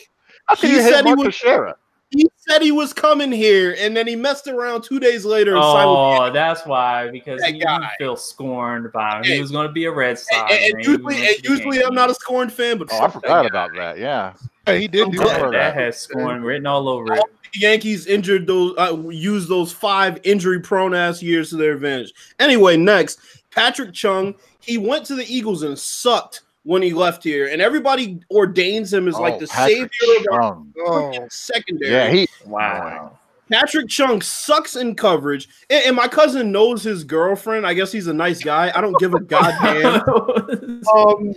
How 0.47 0.55
can 0.55 0.69
He 0.71 0.75
you 0.77 0.81
said 0.81 1.05
hate 1.05 1.07
he 1.07 1.13
was- 1.13 1.25
Teixeira? 1.37 1.75
he 2.09 2.27
said 2.37 2.61
he 2.61 2.71
was 2.71 2.93
coming 2.93 3.31
here, 3.31 3.75
and 3.79 3.97
then 3.97 4.05
he 4.05 4.15
messed 4.15 4.47
around 4.47 4.83
two 4.83 4.99
days 4.99 5.25
later 5.25 5.55
and 5.55 5.63
Oh, 5.63 6.31
that's 6.31 6.63
why 6.65 7.09
because 7.09 7.41
That 7.41 7.47
he, 7.49 7.53
he 7.55 7.59
guy. 7.61 7.89
feels 7.97 8.27
scorned 8.29 8.91
by 8.91 9.17
him. 9.17 9.23
Hey. 9.23 9.35
He 9.35 9.41
was 9.41 9.49
going 9.49 9.65
to 9.67 9.73
be 9.73 9.85
a 9.85 9.91
Red 9.91 10.19
Sox. 10.19 10.51
and, 10.53 10.61
and 10.63 10.73
man. 10.75 10.83
He 10.83 10.91
usually, 10.91 11.27
and 11.27 11.43
usually 11.43 11.83
I'm 11.83 11.95
not 11.95 12.11
a 12.11 12.13
scorned 12.13 12.53
fan, 12.53 12.77
but 12.77 12.89
Oh, 12.91 12.97
I 12.97 12.99
fuck 13.09 13.13
that 13.13 13.21
forgot 13.21 13.45
about 13.47 13.71
that. 13.75 13.97
Yeah. 13.97 14.33
Hey, 14.65 14.81
he 14.81 14.87
did 14.87 15.03
I'm 15.03 15.11
do 15.11 15.17
that. 15.19 15.27
That, 15.27 15.41
that 15.41 15.51
that. 15.51 15.75
has 15.75 15.97
scorn 15.97 16.41
written 16.41 16.65
all 16.65 16.87
over 16.87 17.13
it. 17.13 17.23
The 17.53 17.59
Yankees 17.59 18.07
injured 18.07 18.47
those, 18.47 18.75
uh, 18.77 18.97
used 19.09 19.49
those 19.49 19.71
five 19.71 20.19
injury 20.23 20.59
prone 20.59 20.93
ass 20.95 21.21
years 21.21 21.49
to 21.49 21.57
their 21.57 21.73
advantage. 21.73 22.13
Anyway, 22.39 22.77
next, 22.77 23.19
Patrick 23.51 23.93
Chung. 23.93 24.35
He 24.59 24.77
went 24.77 25.05
to 25.07 25.15
the 25.15 25.25
Eagles 25.25 25.63
and 25.63 25.77
sucked 25.77 26.43
when 26.63 26.81
he 26.81 26.93
left 26.93 27.21
here, 27.23 27.47
and 27.47 27.61
everybody 27.61 28.21
ordains 28.31 28.93
him 28.93 29.09
as 29.09 29.19
like 29.19 29.33
Oh, 29.33 29.39
the 29.39 29.47
Patrick 29.47 29.93
savior 29.93 30.29
of 30.29 30.33
our 30.33 30.41
Chung. 30.41 30.73
Oh, 30.79 31.27
secondary. 31.29 31.91
Yeah, 31.91 32.09
he. 32.09 32.27
Wow. 32.45 33.19
Patrick 33.53 33.87
Chung 33.87 34.21
sucks 34.21 34.75
in 34.75 34.95
coverage, 34.95 35.47
and, 35.69 35.85
and 35.85 35.95
my 35.95 36.07
cousin 36.07 36.51
knows 36.51 36.83
his 36.83 37.03
girlfriend. 37.03 37.67
I 37.67 37.73
guess 37.73 37.91
he's 37.91 38.07
a 38.07 38.13
nice 38.13 38.43
guy. 38.43 38.71
I 38.73 38.81
don't 38.81 38.97
give 38.99 39.13
a 39.13 39.19
goddamn. 39.19 40.01
um, 40.93 41.33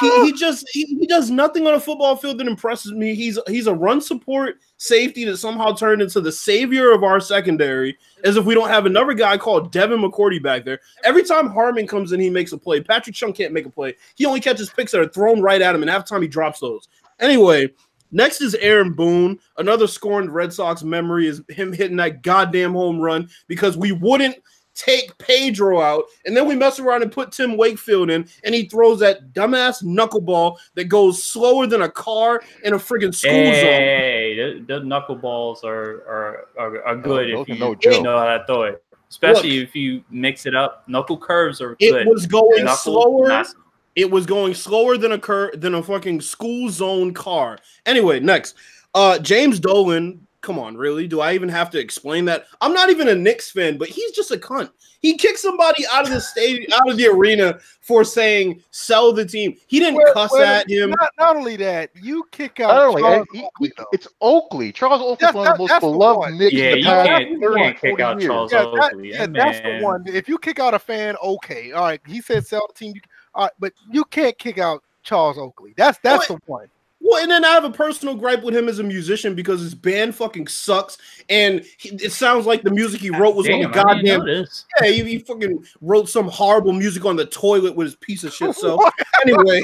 he, 0.00 0.24
he 0.24 0.32
just 0.32 0.66
he, 0.72 0.84
he 0.84 1.06
does 1.06 1.30
nothing 1.30 1.66
on 1.66 1.74
a 1.74 1.80
football 1.80 2.16
field 2.16 2.38
that 2.38 2.46
impresses 2.46 2.92
me. 2.92 3.14
He's 3.14 3.38
he's 3.46 3.66
a 3.66 3.74
run 3.74 4.00
support 4.00 4.56
safety 4.78 5.24
that 5.26 5.36
somehow 5.36 5.72
turned 5.72 6.00
into 6.00 6.20
the 6.20 6.32
savior 6.32 6.92
of 6.92 7.04
our 7.04 7.20
secondary. 7.20 7.98
As 8.24 8.36
if 8.36 8.44
we 8.44 8.54
don't 8.54 8.68
have 8.68 8.86
another 8.86 9.14
guy 9.14 9.36
called 9.36 9.72
Devin 9.72 10.00
McCourty 10.00 10.42
back 10.42 10.64
there. 10.64 10.80
Every 11.04 11.24
time 11.24 11.48
Harmon 11.48 11.86
comes 11.86 12.12
in, 12.12 12.20
he 12.20 12.30
makes 12.30 12.52
a 12.52 12.58
play. 12.58 12.80
Patrick 12.80 13.16
Chung 13.16 13.32
can't 13.32 13.52
make 13.52 13.66
a 13.66 13.70
play. 13.70 13.96
He 14.14 14.26
only 14.26 14.40
catches 14.40 14.70
picks 14.70 14.92
that 14.92 15.00
are 15.00 15.08
thrown 15.08 15.40
right 15.40 15.60
at 15.60 15.74
him, 15.74 15.82
and 15.82 15.90
half 15.90 16.04
the 16.04 16.10
time 16.10 16.22
he 16.22 16.28
drops 16.28 16.60
those. 16.60 16.88
Anyway, 17.18 17.68
next 18.10 18.40
is 18.40 18.54
Aaron 18.56 18.92
Boone. 18.92 19.38
Another 19.58 19.86
scorned 19.86 20.34
Red 20.34 20.52
Sox 20.52 20.82
memory 20.82 21.26
is 21.26 21.42
him 21.48 21.72
hitting 21.72 21.96
that 21.98 22.22
goddamn 22.22 22.72
home 22.72 23.00
run 23.00 23.28
because 23.48 23.76
we 23.76 23.92
wouldn't 23.92 24.36
take 24.74 25.16
Pedro 25.18 25.80
out, 25.80 26.04
and 26.24 26.34
then 26.34 26.46
we 26.46 26.54
mess 26.54 26.78
around 26.78 27.02
and 27.02 27.12
put 27.12 27.32
Tim 27.32 27.56
Wakefield 27.56 28.08
in, 28.08 28.26
and 28.44 28.54
he 28.54 28.66
throws 28.66 29.00
that 29.00 29.32
dumbass 29.34 29.82
knuckleball 29.82 30.56
that 30.74 30.84
goes 30.84 31.22
slower 31.22 31.66
than 31.66 31.82
a 31.82 31.90
car 31.90 32.40
in 32.64 32.72
a 32.72 32.78
friggin' 32.78 33.14
school 33.14 33.30
zone. 33.32 33.44
Hey, 33.54 34.36
the, 34.36 34.64
the 34.66 34.80
knuckleballs 34.80 35.64
are 35.64 36.02
are 36.08 36.46
are, 36.58 36.82
are 36.84 36.88
oh, 36.94 37.00
good 37.00 37.34
those 37.34 37.42
if 37.42 37.48
you, 37.48 37.58
no 37.58 37.76
you 37.82 38.02
know 38.02 38.16
how 38.16 38.38
to 38.38 38.44
throw 38.46 38.62
it. 38.62 38.82
especially 39.10 39.58
if 39.58 39.74
you 39.74 40.02
mix 40.08 40.46
it 40.46 40.54
up. 40.54 40.84
Knuckle 40.88 41.18
curves 41.18 41.60
are 41.60 41.76
It 41.80 41.90
good. 41.90 42.06
was 42.06 42.26
going 42.26 42.64
Knuckle, 42.64 42.76
slower. 43.02 43.28
not 43.28 43.48
so- 43.48 43.54
It 43.96 44.10
was 44.10 44.24
going 44.26 44.54
slower 44.54 44.96
than 44.96 45.12
a 45.12 45.18
cur- 45.18 45.52
than 45.56 45.74
a 45.74 45.82
fucking 45.82 46.20
school 46.20 46.70
zone 46.70 47.12
car. 47.12 47.58
Anyway, 47.86 48.20
next, 48.20 48.54
uh, 48.94 49.18
James 49.18 49.58
Dolan. 49.60 50.26
Come 50.42 50.58
on, 50.58 50.74
really? 50.74 51.06
Do 51.06 51.20
I 51.20 51.34
even 51.34 51.50
have 51.50 51.68
to 51.70 51.78
explain 51.78 52.24
that? 52.24 52.46
I'm 52.62 52.72
not 52.72 52.88
even 52.88 53.08
a 53.08 53.14
Knicks 53.14 53.50
fan, 53.50 53.76
but 53.76 53.88
he's 53.88 54.12
just 54.12 54.30
a 54.30 54.38
cunt. 54.38 54.70
He 55.02 55.16
kicked 55.18 55.38
somebody 55.38 55.84
out 55.92 56.04
of 56.04 56.10
the 56.12 56.20
stadium, 56.20 56.72
out 56.72 56.88
of 56.90 56.96
the 56.96 57.08
arena 57.08 57.58
for 57.82 58.04
saying 58.04 58.62
"sell 58.70 59.12
the 59.12 59.24
team." 59.24 59.54
He 59.66 59.78
didn't 59.80 59.96
Well, 59.96 60.14
cuss 60.14 60.30
well, 60.32 60.42
at 60.60 60.70
him. 60.70 60.90
Not, 60.90 61.10
not 61.18 61.36
only 61.36 61.56
that, 61.56 61.90
you 61.94 62.24
kick 62.32 62.58
out. 62.60 62.68
Not 62.68 62.86
only 62.86 63.02
Charles 63.02 63.26
he- 63.32 63.42
Oakley, 63.42 63.72
though. 63.76 63.86
it's 63.92 64.08
Oakley. 64.22 64.72
Charles 64.72 65.02
Oakley's 65.02 65.18
That's- 65.18 65.34
one 65.34 65.46
of 65.48 65.52
the 65.54 65.58
most 65.58 65.68
that's 65.68 65.84
the 65.84 65.90
beloved 65.90 66.18
one. 66.18 66.38
Knicks 66.38 66.52
Yeah, 66.54 66.64
in 66.64 66.70
the 66.72 66.78
you 66.78 66.84
past 66.84 67.08
can't, 67.08 67.30
you 67.30 67.40
30, 67.40 67.60
can't 67.62 67.80
kick 67.80 68.00
out 68.00 68.20
years. 68.20 68.28
Charles 68.30 68.52
yeah, 68.52 68.58
that, 68.62 68.68
Oakley. 68.92 69.10
yeah, 69.10 69.26
that's 69.26 69.60
the 69.60 69.78
one. 69.80 70.04
If 70.06 70.28
you 70.28 70.38
kick 70.38 70.58
out 70.58 70.72
a 70.74 70.78
fan, 70.78 71.16
okay, 71.22 71.72
all 71.72 71.82
right. 71.84 72.00
He 72.06 72.20
said 72.22 72.46
sell 72.46 72.66
the 72.68 72.74
team, 72.74 72.92
you, 72.94 73.00
all 73.40 73.46
right, 73.46 73.52
but 73.58 73.72
you 73.90 74.04
can't 74.04 74.36
kick 74.36 74.58
out 74.58 74.84
Charles 75.02 75.38
Oakley. 75.38 75.72
That's 75.74 75.98
that's 76.02 76.28
the 76.28 76.38
one. 76.44 76.68
Well, 77.00 77.22
and 77.22 77.30
then 77.30 77.42
I 77.42 77.52
have 77.52 77.64
a 77.64 77.70
personal 77.70 78.14
gripe 78.14 78.42
with 78.42 78.54
him 78.54 78.68
as 78.68 78.80
a 78.80 78.82
musician 78.82 79.34
because 79.34 79.62
his 79.62 79.74
band 79.74 80.14
fucking 80.14 80.46
sucks, 80.48 80.98
and 81.30 81.64
he, 81.78 81.88
it 81.94 82.12
sounds 82.12 82.44
like 82.44 82.60
the 82.60 82.70
music 82.70 83.00
he 83.00 83.08
wrote 83.08 83.34
was 83.34 83.48
on 83.48 83.62
the 83.62 83.68
Damn, 83.68 83.86
I 83.88 83.94
goddamn. 83.94 84.26
Yeah, 84.26 84.88
he, 84.88 85.02
he 85.04 85.18
fucking 85.20 85.64
wrote 85.80 86.10
some 86.10 86.28
horrible 86.28 86.74
music 86.74 87.06
on 87.06 87.16
the 87.16 87.24
toilet 87.24 87.74
with 87.74 87.86
his 87.86 87.96
piece 87.96 88.24
of 88.24 88.34
shit. 88.34 88.54
So 88.54 88.78
anyway, 89.22 89.62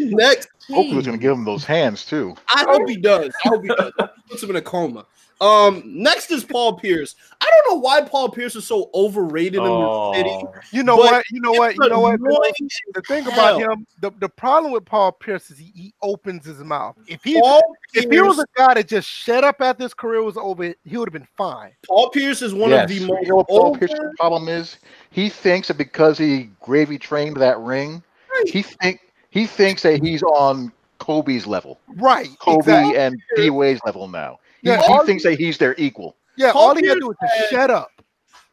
next, 0.00 0.48
Oakley 0.70 0.96
was 0.96 1.06
going 1.06 1.16
to 1.16 1.22
give 1.22 1.34
him 1.34 1.44
those 1.44 1.64
hands 1.64 2.04
too. 2.04 2.34
I 2.52 2.64
hope 2.68 2.88
he 2.88 2.96
does. 2.96 3.32
I 3.44 3.48
hope 3.48 3.62
he 3.62 3.68
does. 3.68 3.92
I 3.96 4.02
hope 4.02 4.10
he 4.16 4.30
puts 4.30 4.42
him 4.42 4.50
in 4.50 4.56
a 4.56 4.62
coma. 4.62 5.06
Um, 5.40 5.82
next 5.84 6.30
is 6.30 6.44
Paul 6.44 6.78
Pierce. 6.78 7.14
I 7.44 7.50
don't 7.66 7.74
know 7.74 7.80
why 7.80 8.00
Paul 8.00 8.30
Pierce 8.30 8.56
is 8.56 8.66
so 8.66 8.90
overrated 8.94 9.56
in 9.56 9.64
the 9.64 9.70
oh. 9.70 10.14
city. 10.14 10.30
Oh, 10.30 10.52
You 10.70 10.82
know 10.82 10.96
what? 10.96 11.24
You 11.30 11.40
know 11.40 11.52
what? 11.52 11.74
You 11.74 11.88
know 11.90 12.00
what? 12.00 12.18
Annoying 12.18 12.52
The 12.94 13.02
thing 13.02 13.24
hell. 13.24 13.32
about 13.32 13.60
him, 13.60 13.86
the, 14.00 14.10
the 14.18 14.28
problem 14.30 14.72
with 14.72 14.86
Paul 14.86 15.12
Pierce 15.12 15.50
is 15.50 15.58
he, 15.58 15.70
he 15.74 15.94
opens 16.00 16.46
his 16.46 16.58
mouth. 16.60 16.96
If 17.06 17.22
he 17.22 17.38
Paul 17.38 17.60
if 17.92 18.10
he 18.10 18.20
was 18.20 18.38
a 18.38 18.46
guy 18.56 18.74
that 18.74 18.88
just 18.88 19.08
shut 19.08 19.44
up 19.44 19.60
after 19.60 19.82
his 19.82 19.92
career 19.92 20.22
was 20.22 20.38
over, 20.38 20.74
he 20.84 20.96
would 20.96 21.08
have 21.08 21.12
been 21.12 21.28
fine. 21.36 21.72
Paul 21.86 22.08
Pierce 22.10 22.40
is 22.40 22.54
one 22.54 22.70
yes. 22.70 22.84
of 22.84 22.88
the 22.88 22.94
you 22.94 23.06
most 23.08 23.28
know 23.28 23.36
what 23.36 23.48
Paul 23.48 23.76
Pierce's 23.76 23.98
problem 24.18 24.48
is? 24.48 24.78
He 25.10 25.28
thinks 25.28 25.68
that 25.68 25.76
because 25.76 26.16
he 26.16 26.48
gravy 26.60 26.98
trained 26.98 27.36
that 27.38 27.58
ring, 27.58 28.02
Right. 28.32 28.48
he 28.48 28.62
think 28.62 29.00
he 29.30 29.46
thinks 29.46 29.82
that 29.82 30.02
he's 30.02 30.22
on 30.22 30.72
Kobe's 30.98 31.46
level, 31.46 31.78
Right. 31.96 32.28
Kobe 32.38 32.58
Exactly. 32.60 32.96
and 32.96 33.16
D 33.36 33.50
Wade's 33.50 33.80
level 33.84 34.08
now. 34.08 34.38
He, 34.62 34.68
Yeah, 34.70 34.78
he 34.78 34.92
all- 34.92 35.04
thinks 35.04 35.24
that 35.24 35.38
he's 35.38 35.58
their 35.58 35.74
equal. 35.76 36.16
Yeah, 36.36 36.52
all 36.54 36.74
he 36.74 36.86
had 36.86 36.94
to 36.94 37.00
do 37.00 37.06
was 37.08 37.16
shut 37.50 37.70
up. 37.70 37.93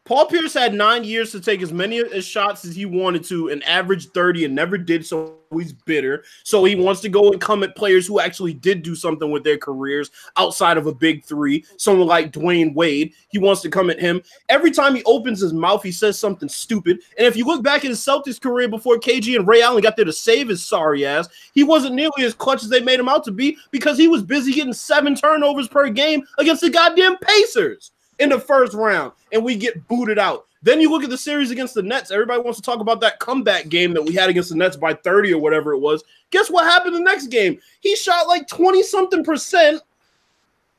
Paul 0.04 0.26
Pierce 0.26 0.52
had 0.52 0.74
nine 0.74 1.04
years 1.04 1.30
to 1.30 1.40
take 1.40 1.62
as 1.62 1.72
many 1.72 2.00
as 2.00 2.26
shots 2.26 2.64
as 2.64 2.74
he 2.74 2.86
wanted 2.86 3.22
to, 3.24 3.50
and 3.50 3.62
average 3.62 4.08
30 4.08 4.46
and 4.46 4.54
never 4.54 4.76
did 4.76 5.06
so. 5.06 5.36
He's 5.52 5.72
bitter. 5.72 6.24
So 6.44 6.64
he 6.64 6.74
wants 6.74 7.02
to 7.02 7.10
go 7.10 7.30
and 7.30 7.40
come 7.40 7.62
at 7.62 7.76
players 7.76 8.06
who 8.06 8.20
actually 8.20 8.54
did 8.54 8.82
do 8.82 8.94
something 8.94 9.30
with 9.30 9.44
their 9.44 9.58
careers 9.58 10.10
outside 10.38 10.78
of 10.78 10.86
a 10.86 10.94
big 10.94 11.24
three. 11.24 11.64
Someone 11.76 12.08
like 12.08 12.32
Dwyane 12.32 12.74
Wade. 12.74 13.12
He 13.28 13.38
wants 13.38 13.60
to 13.60 13.68
come 13.68 13.90
at 13.90 14.00
him. 14.00 14.22
Every 14.48 14.70
time 14.70 14.94
he 14.94 15.04
opens 15.04 15.40
his 15.40 15.52
mouth, 15.52 15.82
he 15.82 15.92
says 15.92 16.18
something 16.18 16.48
stupid. 16.48 17.00
And 17.18 17.26
if 17.26 17.36
you 17.36 17.44
look 17.44 17.62
back 17.62 17.84
at 17.84 17.90
his 17.90 18.00
Celtics 18.00 18.40
career 18.40 18.66
before 18.66 18.96
KG 18.98 19.36
and 19.36 19.46
Ray 19.46 19.60
Allen 19.60 19.82
got 19.82 19.94
there 19.94 20.06
to 20.06 20.12
save 20.12 20.48
his 20.48 20.64
sorry 20.64 21.04
ass, 21.04 21.28
he 21.52 21.64
wasn't 21.64 21.94
nearly 21.94 22.24
as 22.24 22.32
clutch 22.32 22.62
as 22.62 22.70
they 22.70 22.80
made 22.80 22.98
him 22.98 23.10
out 23.10 23.22
to 23.24 23.30
be 23.30 23.58
because 23.70 23.98
he 23.98 24.08
was 24.08 24.22
busy 24.22 24.54
getting 24.54 24.72
seven 24.72 25.14
turnovers 25.14 25.68
per 25.68 25.90
game 25.90 26.22
against 26.38 26.62
the 26.62 26.70
goddamn 26.70 27.18
Pacers 27.18 27.91
in 28.22 28.28
the 28.30 28.38
first 28.40 28.74
round, 28.74 29.12
and 29.32 29.44
we 29.44 29.56
get 29.56 29.86
booted 29.88 30.18
out. 30.18 30.46
Then 30.62 30.80
you 30.80 30.90
look 30.90 31.02
at 31.02 31.10
the 31.10 31.18
series 31.18 31.50
against 31.50 31.74
the 31.74 31.82
Nets. 31.82 32.12
Everybody 32.12 32.40
wants 32.40 32.58
to 32.60 32.64
talk 32.64 32.78
about 32.78 33.00
that 33.00 33.18
comeback 33.18 33.68
game 33.68 33.92
that 33.94 34.02
we 34.02 34.12
had 34.14 34.30
against 34.30 34.50
the 34.50 34.56
Nets 34.56 34.76
by 34.76 34.94
30 34.94 35.34
or 35.34 35.38
whatever 35.40 35.72
it 35.72 35.80
was. 35.80 36.04
Guess 36.30 36.50
what 36.50 36.64
happened 36.64 36.94
the 36.94 37.00
next 37.00 37.26
game? 37.26 37.58
He 37.80 37.96
shot 37.96 38.28
like 38.28 38.46
20 38.46 38.82
something 38.84 39.24
percent. 39.24 39.82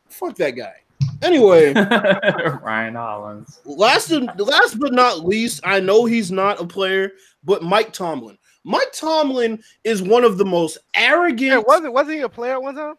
Fuck 0.07 0.35
that 0.37 0.51
guy. 0.51 0.75
Anyway, 1.21 1.73
Ryan 2.63 2.95
Hollins. 2.95 3.59
last 3.65 4.11
last 4.11 4.79
but 4.79 4.93
not 4.93 5.25
least, 5.25 5.59
I 5.65 5.79
know 5.81 6.05
he's 6.05 6.31
not 6.31 6.61
a 6.61 6.65
player, 6.65 7.11
but 7.43 7.61
Mike 7.63 7.91
Tomlin. 7.91 8.37
Mike 8.63 8.91
Tomlin 8.93 9.61
is 9.83 10.01
one 10.01 10.23
of 10.23 10.37
the 10.37 10.45
most 10.45 10.77
arrogant. 10.93 11.41
Yeah, 11.51 11.57
wasn't 11.57 11.93
wasn't 11.93 12.15
he 12.17 12.21
a 12.21 12.29
player 12.29 12.53
at 12.53 12.61
one 12.63 12.75
time? 12.75 12.95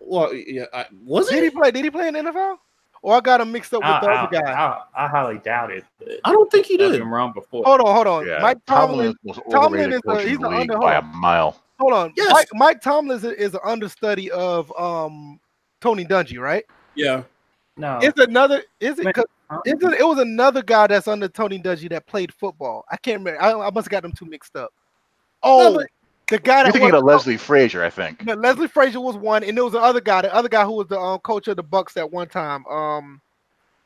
well, 0.00 0.34
yeah, 0.34 0.64
I, 0.72 0.86
was 1.04 1.28
Did 1.28 1.38
he 1.38 1.44
he? 1.44 1.50
play? 1.50 1.70
Did 1.70 1.84
he 1.84 1.90
play 1.90 2.08
in 2.08 2.14
the 2.14 2.20
NFL? 2.20 2.56
Or 3.04 3.16
I 3.16 3.20
got 3.20 3.42
him 3.42 3.52
mixed 3.52 3.74
up 3.74 3.80
with 3.82 3.86
I, 3.90 4.00
the 4.00 4.06
other 4.08 4.38
I, 4.38 4.40
guy. 4.40 4.50
I, 4.94 5.04
I 5.04 5.08
highly 5.08 5.36
doubt 5.36 5.70
it. 5.70 5.84
I 6.24 6.32
don't 6.32 6.50
think 6.50 6.64
he 6.64 6.74
I've 6.82 6.92
did. 6.92 7.00
been 7.00 7.08
wrong 7.08 7.32
before. 7.34 7.62
Hold 7.62 7.82
on, 7.82 7.94
hold 7.94 8.06
on. 8.06 8.26
Yeah, 8.26 8.38
Mike 8.40 8.64
Tomlin. 8.66 9.14
is 9.26 9.38
Tomlin 9.50 9.92
is 9.92 10.00
a- 10.06 10.20
he's 10.22 10.38
an 10.38 10.46
under- 10.46 10.78
by 10.78 10.94
a 10.94 11.02
mile. 11.02 11.60
Hold 11.78 11.92
on. 11.92 12.14
Yes. 12.16 12.32
Mike, 12.32 12.48
Mike 12.54 12.80
Tomlin 12.80 13.18
is, 13.18 13.24
a, 13.24 13.38
is 13.38 13.52
an 13.52 13.60
understudy 13.62 14.30
of 14.30 14.72
um 14.80 15.38
Tony 15.82 16.06
Dungy, 16.06 16.38
right? 16.40 16.64
Yeah. 16.94 17.24
No, 17.76 17.98
It's 18.00 18.18
another. 18.18 18.62
Is 18.80 18.98
it? 18.98 19.04
Man, 19.04 19.12
'cause 19.12 19.26
huh? 19.50 19.60
It's 19.66 19.84
a, 19.84 19.90
it 19.90 20.06
was 20.06 20.18
another 20.18 20.62
guy 20.62 20.86
that's 20.86 21.06
under 21.06 21.28
Tony 21.28 21.58
Dungy 21.58 21.90
that 21.90 22.06
played 22.06 22.32
football. 22.32 22.86
I 22.90 22.96
can't 22.96 23.18
remember. 23.18 23.42
I, 23.42 23.50
I 23.52 23.70
must 23.70 23.84
have 23.84 23.90
got 23.90 24.02
them 24.02 24.12
two 24.12 24.24
mixed 24.24 24.56
up. 24.56 24.72
Oh, 25.42 25.74
but- 25.74 25.88
the 26.28 26.38
guy 26.38 26.56
You're 26.58 26.64
that 26.64 26.72
thinking 26.72 26.92
was, 26.92 27.00
about 27.00 27.04
Leslie 27.04 27.36
Frazier, 27.36 27.84
I 27.84 27.90
think. 27.90 28.24
No, 28.24 28.34
Leslie 28.34 28.68
Frazier 28.68 29.00
was 29.00 29.16
one, 29.16 29.44
and 29.44 29.56
there 29.56 29.64
was 29.64 29.74
the 29.74 29.80
other 29.80 30.00
guy, 30.00 30.22
the 30.22 30.34
other 30.34 30.48
guy 30.48 30.64
who 30.64 30.72
was 30.72 30.86
the 30.88 30.98
um, 30.98 31.18
coach 31.20 31.48
of 31.48 31.56
the 31.56 31.64
Bucs 31.64 31.96
at 31.96 32.10
one 32.10 32.28
time. 32.28 32.66
Um, 32.66 33.20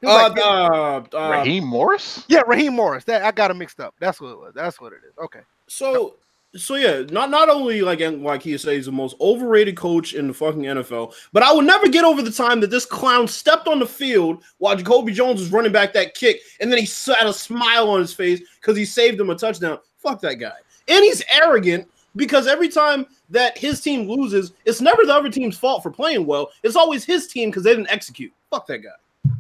Uh, 0.05 0.31
like- 0.31 0.39
uh, 0.39 1.03
uh, 1.17 1.31
Raheem 1.31 1.65
Morris? 1.65 2.25
yeah, 2.29 2.43
Raheem 2.47 2.75
Morris. 2.75 3.05
That 3.05 3.23
I 3.23 3.33
got 3.33 3.51
him 3.51 3.59
mixed 3.59 3.81
up. 3.81 3.95
That's 3.99 4.21
what 4.21 4.31
it 4.31 4.39
was. 4.39 4.53
That's 4.55 4.81
what 4.81 4.93
it 4.93 5.01
is. 5.09 5.19
Okay. 5.19 5.41
So, 5.67 6.15
so 6.55 6.77
yeah, 6.77 7.03
not 7.11 7.31
not 7.31 7.49
only 7.49 7.83
like 7.83 8.01
and 8.01 8.23
like 8.23 8.41
he 8.43 8.57
says, 8.57 8.73
he's 8.73 8.87
the 8.87 8.93
most 8.93 9.17
overrated 9.21 9.77
coach 9.77 10.15
in 10.15 10.29
the 10.29 10.33
fucking 10.35 10.63
NFL, 10.63 11.15
but 11.33 11.43
I 11.43 11.53
will 11.53 11.63
never 11.63 11.89
get 11.89 12.05
over 12.05 12.23
the 12.23 12.31
time 12.31 12.61
that 12.61 12.71
this 12.71 12.87
clown 12.87 13.27
stepped 13.27 13.67
on 13.67 13.81
the 13.81 13.87
field 13.87 14.45
while 14.59 14.77
Jacoby 14.77 15.13
Jones 15.13 15.41
was 15.41 15.51
running 15.51 15.73
back 15.73 15.93
that 15.95 16.15
kick, 16.15 16.41
and 16.61 16.71
then 16.71 16.79
he 16.79 16.89
had 17.13 17.27
a 17.27 17.33
smile 17.33 17.91
on 17.91 18.01
his 18.01 18.15
face 18.15 18.41
because 18.61 18.77
he 18.77 18.85
saved 18.85 19.21
him 19.21 19.31
a 19.31 19.35
touchdown. 19.35 19.79
Fuck 19.99 20.21
that 20.21 20.37
guy, 20.37 20.55
and 20.87 21.05
he's 21.05 21.23
arrogant 21.29 21.89
because 22.17 22.47
every 22.47 22.69
time 22.69 23.07
that 23.31 23.57
his 23.57 23.81
team 23.81 24.09
loses, 24.09 24.53
it's 24.65 24.81
never 24.81 25.05
the 25.05 25.15
other 25.15 25.31
team's 25.31 25.59
fault 25.59 25.83
for 25.83 25.91
playing 25.91 26.27
well. 26.27 26.51
It's 26.63 26.77
always 26.77 27.05
his 27.05 27.27
team 27.27 27.51
because 27.51 27.63
they 27.65 27.71
didn't 27.71 27.91
execute. 27.91 28.33
Fuck 28.51 28.67
that 28.69 28.79
guy. 28.79 29.31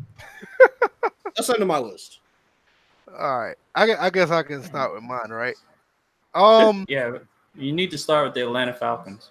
That's 1.36 1.51
under 1.51 1.66
my 1.66 1.78
list. 1.78 2.20
All 3.19 3.40
right. 3.40 3.57
I, 3.74 3.95
I 3.95 4.11
guess 4.11 4.31
I 4.31 4.43
can 4.43 4.62
start 4.62 4.95
with 4.95 5.03
mine, 5.03 5.31
right? 5.31 5.57
Um, 6.35 6.85
yeah, 6.89 7.19
you 7.57 7.73
need 7.73 7.90
to 7.90 7.99
start 7.99 8.27
with 8.27 8.35
the 8.35 8.43
Atlanta 8.43 8.73
Falcons. 8.73 9.31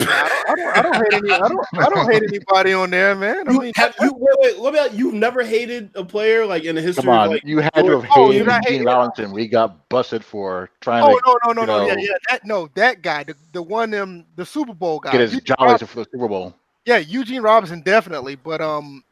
I 0.00 0.28
don't, 0.28 0.48
I 0.48 0.54
don't, 0.54 0.76
I 0.76 0.82
don't 0.82 0.94
hate 0.94 1.12
any, 1.14 1.32
I 1.32 1.48
don't, 1.48 1.66
I 1.74 1.88
don't 1.88 2.10
hate 2.12 2.22
anybody 2.28 2.72
on 2.72 2.90
there, 2.90 3.14
man. 3.14 3.48
I 3.48 3.52
You, 3.52 3.60
mean, 3.60 3.72
have 3.76 3.94
you 4.00 4.12
wait, 4.14 4.34
wait, 4.40 4.60
what 4.60 4.74
about 4.74 4.94
you've 4.94 5.14
never 5.14 5.42
hated 5.42 5.90
a 5.94 6.04
player 6.04 6.46
like 6.46 6.64
in 6.64 6.74
the 6.76 6.82
history 6.82 7.02
Come 7.04 7.10
on, 7.10 7.24
of 7.26 7.30
like 7.32 7.44
you 7.44 7.58
had 7.58 7.70
to 7.74 8.00
have 8.00 8.06
Oh, 8.14 8.30
hated 8.30 8.44
you're 8.46 8.46
Gene 8.54 8.62
hating- 8.62 8.84
Robinson. 8.84 9.32
We 9.32 9.48
got 9.48 9.88
busted 9.88 10.24
for 10.24 10.70
trying 10.80 11.04
oh 11.04 11.18
to 11.18 11.22
no, 11.26 11.52
no, 11.52 11.64
no, 11.64 11.78
no, 11.78 11.86
yeah, 11.86 11.94
know, 11.94 12.00
yeah, 12.00 12.12
that 12.28 12.44
no, 12.46 12.68
that 12.74 13.02
guy, 13.02 13.24
the, 13.24 13.34
the 13.52 13.62
one, 13.62 13.92
um, 13.94 14.24
the 14.36 14.44
Super 14.46 14.74
Bowl 14.74 15.00
guy. 15.00 15.12
get 15.12 15.20
his 15.20 15.40
jollies 15.40 15.80
for 15.86 15.96
the 16.04 16.06
Super 16.12 16.28
Bowl. 16.28 16.54
yeah, 16.84 16.98
Eugene 16.98 17.42
Robinson 17.42 17.80
definitely, 17.82 18.36
but 18.36 18.60
um, 18.60 19.02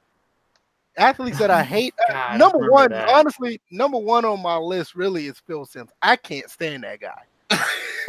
athletes 0.97 1.39
that 1.39 1.51
I 1.51 1.63
hate. 1.65 1.95
God, 2.09 2.17
I 2.17 2.37
number 2.37 2.59
remember 2.59 2.73
one, 2.73 2.91
that. 2.91 3.09
honestly, 3.09 3.61
number 3.71 3.99
one 3.99 4.25
on 4.25 4.41
my 4.43 4.57
list 4.57 4.95
really 4.95 5.27
is 5.27 5.39
Phil 5.47 5.65
Simms. 5.65 5.91
I 6.03 6.17
can't 6.17 6.51
stand 6.51 6.85
that 6.85 7.01
guy. 7.01 7.23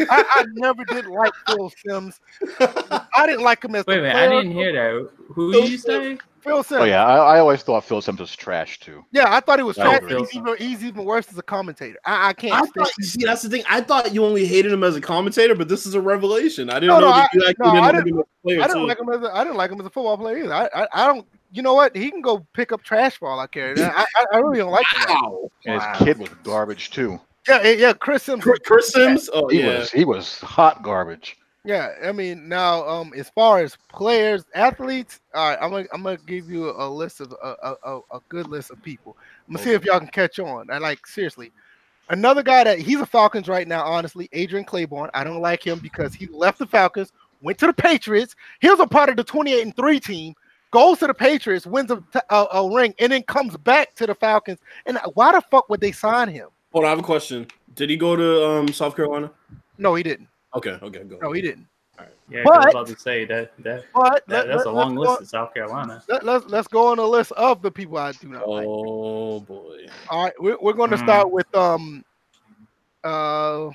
I, 0.09 0.23
I 0.29 0.43
never 0.53 0.83
did 0.85 1.05
like 1.05 1.33
Phil 1.45 1.71
Simms. 1.85 2.19
I 2.59 3.27
didn't 3.27 3.43
like 3.43 3.63
him 3.63 3.75
as 3.75 3.85
Wait 3.85 3.99
a 3.99 4.01
the 4.01 4.07
minute, 4.07 4.17
I 4.17 4.27
didn't 4.27 4.51
hear 4.51 4.73
that. 4.73 5.09
Who 5.29 5.51
Phil 5.51 5.61
did 5.61 5.71
you 5.71 5.77
say? 5.77 6.17
Phil 6.41 6.63
Simms. 6.63 6.81
Oh 6.81 6.85
yeah, 6.85 7.03
I, 7.03 7.35
I 7.35 7.39
always 7.39 7.61
thought 7.61 7.83
Phil 7.83 8.01
Simms 8.01 8.19
was 8.19 8.35
trash 8.35 8.79
too. 8.79 9.03
Yeah, 9.11 9.25
I 9.27 9.39
thought 9.41 9.59
he 9.59 9.63
was 9.63 9.75
trash. 9.75 10.01
He's 10.07 10.35
even, 10.35 10.57
he's 10.57 10.85
even 10.85 11.03
worse 11.03 11.29
as 11.31 11.37
a 11.37 11.43
commentator. 11.43 11.99
I, 12.05 12.29
I 12.29 12.33
can't 12.33 12.53
I 12.53 12.65
thought 12.65 12.91
you 12.97 13.03
see 13.03 13.25
that's 13.25 13.41
the 13.41 13.49
thing. 13.49 13.63
I 13.67 13.81
thought 13.81 14.13
you 14.13 14.23
only 14.23 14.45
hated 14.45 14.71
him 14.71 14.83
as 14.83 14.95
a 14.95 15.01
commentator, 15.01 15.55
but 15.55 15.67
this 15.67 15.85
is 15.85 15.95
a 15.95 16.01
revelation. 16.01 16.69
I 16.69 16.75
didn't 16.75 16.87
No, 16.87 16.99
know 16.99 17.07
no, 17.07 17.13
that 17.13 17.29
you 17.33 17.45
actually 17.47 17.71
no, 17.71 17.81
I 17.81 17.91
didn't 17.91 18.05
like 18.05 18.07
him 18.07 18.19
as 18.19 18.23
a 18.23 18.41
player 18.47 18.61
I 18.61 18.67
didn't 18.67 18.81
too. 18.81 18.87
like 18.87 18.99
him 18.99 19.09
as 19.09 19.21
a, 19.21 19.35
I 19.35 19.43
didn't 19.43 19.57
like 19.57 19.71
him 19.71 19.79
as 19.81 19.85
a 19.85 19.89
football 19.89 20.17
player 20.17 20.37
either. 20.37 20.53
I, 20.53 20.69
I, 20.73 20.87
I 20.93 21.07
don't. 21.07 21.27
You 21.51 21.61
know 21.63 21.73
what? 21.73 21.95
He 21.95 22.11
can 22.11 22.21
go 22.21 22.45
pick 22.53 22.71
up 22.71 22.83
trash 22.83 23.17
for 23.17 23.27
all 23.27 23.39
I 23.39 23.47
care. 23.47 23.75
I, 23.77 24.05
I, 24.15 24.25
I 24.33 24.37
really 24.37 24.59
don't 24.59 24.71
like 24.71 24.85
him. 24.93 25.01
Wow. 25.09 25.49
And 25.65 25.75
Wow. 25.79 25.93
his 25.93 26.05
kid 26.05 26.19
was 26.19 26.29
garbage 26.43 26.91
too. 26.91 27.19
Yeah, 27.49 27.63
yeah, 27.63 27.71
yeah. 27.71 27.93
Chris 27.93 28.23
Simms. 28.23 28.43
Chris- 28.43 28.59
Chris 28.65 28.91
Simms? 28.93 29.29
Oh 29.33 29.47
He 29.49 29.61
yeah. 29.61 29.79
was 29.79 29.91
he 29.91 30.05
was 30.05 30.39
hot 30.41 30.83
garbage. 30.83 31.37
Yeah, 31.65 31.93
I 32.05 32.13
mean 32.13 32.47
now, 32.47 32.87
um, 32.87 33.13
as 33.17 33.29
far 33.29 33.59
as 33.59 33.77
players, 33.89 34.45
athletes, 34.55 35.19
all 35.33 35.49
right, 35.49 35.59
I'm 35.61 35.71
gonna 35.71 35.87
I'm 35.93 36.03
gonna 36.03 36.17
give 36.25 36.49
you 36.49 36.69
a, 36.71 36.87
list 36.89 37.19
of 37.21 37.33
a, 37.43 37.55
a, 37.63 37.75
a, 37.83 37.99
a 38.13 38.19
good 38.29 38.47
list 38.47 38.71
of 38.71 38.81
people. 38.81 39.17
I'm 39.47 39.55
gonna 39.55 39.63
see 39.65 39.73
if 39.73 39.83
y'all 39.85 39.99
can 39.99 40.07
catch 40.09 40.39
on. 40.39 40.69
I 40.71 40.77
like 40.79 41.05
seriously. 41.07 41.51
Another 42.09 42.43
guy 42.43 42.63
that 42.63 42.79
he's 42.79 42.99
a 43.01 43.05
Falcons 43.05 43.47
right 43.49 43.67
now, 43.67 43.83
honestly, 43.85 44.29
Adrian 44.33 44.65
Clayborn. 44.65 45.09
I 45.13 45.23
don't 45.23 45.41
like 45.41 45.65
him 45.65 45.79
because 45.79 46.13
he 46.13 46.27
left 46.27 46.59
the 46.59 46.67
Falcons, 46.67 47.11
went 47.41 47.59
to 47.59 47.67
the 47.67 47.73
Patriots. 47.73 48.35
He 48.61 48.69
was 48.69 48.79
a 48.79 48.87
part 48.87 49.09
of 49.09 49.17
the 49.17 49.23
28 49.23 49.61
and 49.61 49.75
3 49.75 49.99
team. 49.99 50.35
goes 50.71 50.99
to 50.99 51.07
the 51.07 51.13
Patriots, 51.13 51.67
wins 51.67 51.91
a, 51.91 52.03
a, 52.31 52.47
a 52.53 52.73
ring, 52.75 52.95
and 52.99 53.11
then 53.11 53.23
comes 53.23 53.57
back 53.57 53.95
to 53.95 54.07
the 54.07 54.15
Falcons. 54.15 54.59
And 54.87 54.99
why 55.13 55.33
the 55.33 55.41
fuck 55.51 55.69
would 55.69 55.81
they 55.81 55.91
sign 55.91 56.29
him? 56.29 56.47
Hold 56.71 56.85
on, 56.85 56.87
I 56.87 56.89
have 56.91 56.99
a 56.99 57.03
question. 57.03 57.47
Did 57.75 57.89
he 57.89 57.97
go 57.97 58.15
to 58.15 58.45
um, 58.45 58.67
South 58.69 58.95
Carolina? 58.95 59.31
No, 59.77 59.95
he 59.95 60.03
didn't. 60.03 60.27
Okay, 60.55 60.77
okay, 60.81 61.03
go. 61.03 61.17
No, 61.21 61.31
he 61.31 61.41
didn't. 61.41 61.67
All 61.97 62.05
right. 62.05 62.13
Yeah, 62.29 62.43
But- 62.45 62.53
I 62.53 62.65
was 62.65 62.73
about 62.73 62.87
to 62.87 62.99
say 62.99 63.25
that 63.25 63.51
that, 63.63 63.85
But 63.93 64.23
that 64.27 64.47
let, 64.47 64.47
that's 64.47 64.65
a 64.65 64.71
long 64.71 64.95
list 64.95 65.09
Go, 65.09 65.17
in 65.17 65.25
South 65.25 65.53
Carolina. 65.53 66.03
let, 66.07 66.23
let's 66.23 66.45
let's 66.45 66.67
go 66.67 66.87
on 66.87 66.97
the 66.97 67.07
list 67.07 67.31
of 67.33 67.61
the 67.61 67.71
people 67.71 67.97
I 67.97 68.11
do 68.13 68.27
not 68.29 68.47
like. 68.47 68.65
Oh 68.67 69.39
boy. 69.41 69.85
All 70.09 70.23
right, 70.25 70.33
we're, 70.39 70.57
we're 70.61 70.73
going 70.73 70.91
to 70.91 70.97
Mm. 70.97 71.03
start 71.03 71.31
with 71.31 71.53
um 71.55 72.03
uh, 73.03 73.67
uh 73.67 73.71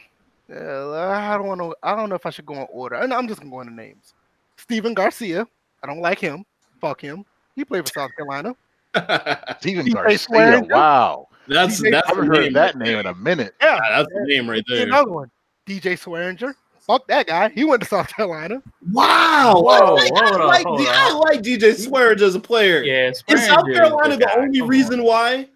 I 0.51 1.37
don't 1.37 1.47
want 1.47 1.61
to 1.61 1.75
I 1.83 1.95
don't 1.97 2.09
know 2.09 2.15
if 2.15 2.27
I 2.27 2.31
should 2.31 2.47
go 2.47 2.55
in 2.55 2.67
order. 2.71 2.97
And 2.97 3.13
I'm 3.13 3.27
just 3.29 3.41
gonna 3.41 3.51
go 3.51 3.61
into 3.61 3.75
names. 3.75 4.15
Stephen 4.57 4.95
Garcia. 4.95 5.47
I 5.83 5.87
don't 5.87 6.01
like 6.01 6.19
him. 6.19 6.45
Fuck 6.81 7.01
him. 7.01 7.25
He 7.57 7.65
played 7.65 7.87
for 7.89 7.93
South 8.01 8.11
Carolina. 8.17 8.55
Steven 9.61 9.87
DJ 9.87 9.93
Garcia. 9.93 10.63
Wow. 10.69 11.29
That's 11.49 11.81
DJ 11.81 11.91
that's 11.91 12.07
I 12.11 12.15
haven't 12.15 12.29
heard 12.29 12.45
name. 12.45 12.53
that 12.55 12.77
name 12.77 12.99
in 12.99 13.07
a 13.07 13.15
minute. 13.15 13.55
Yeah. 13.61 13.79
That's 13.89 14.09
the 14.13 14.25
name 14.27 14.49
right 14.49 14.65
there. 14.69 14.87
Another 14.87 15.11
one. 15.11 15.31
DJ 15.67 15.99
Swearinger. 15.99 16.55
Fuck 16.81 17.07
that 17.09 17.27
guy. 17.27 17.49
He 17.49 17.65
went 17.65 17.83
to 17.83 17.89
South 17.89 18.09
Carolina. 18.09 18.63
Wow. 18.93 19.63
Whoa, 19.65 19.97
I, 19.97 20.09
hold 20.09 20.19
I 20.19 20.31
on, 20.35 20.47
like, 20.47 20.67
hold 20.67 20.79
D- 20.81 20.87
I 20.89 21.13
like 21.13 21.43
DJ 21.43 21.73
Swearinger 21.73 22.21
as 22.23 22.35
a 22.35 22.41
player. 22.41 22.83
Yeah, 22.83 23.11
Is 23.29 23.47
South 23.47 23.65
Carolina 23.65 24.17
the 24.17 24.27
guy. 24.27 24.35
only 24.37 24.59
Come 24.61 24.69
reason 24.69 25.01
on. 25.01 25.07
why? 25.07 25.49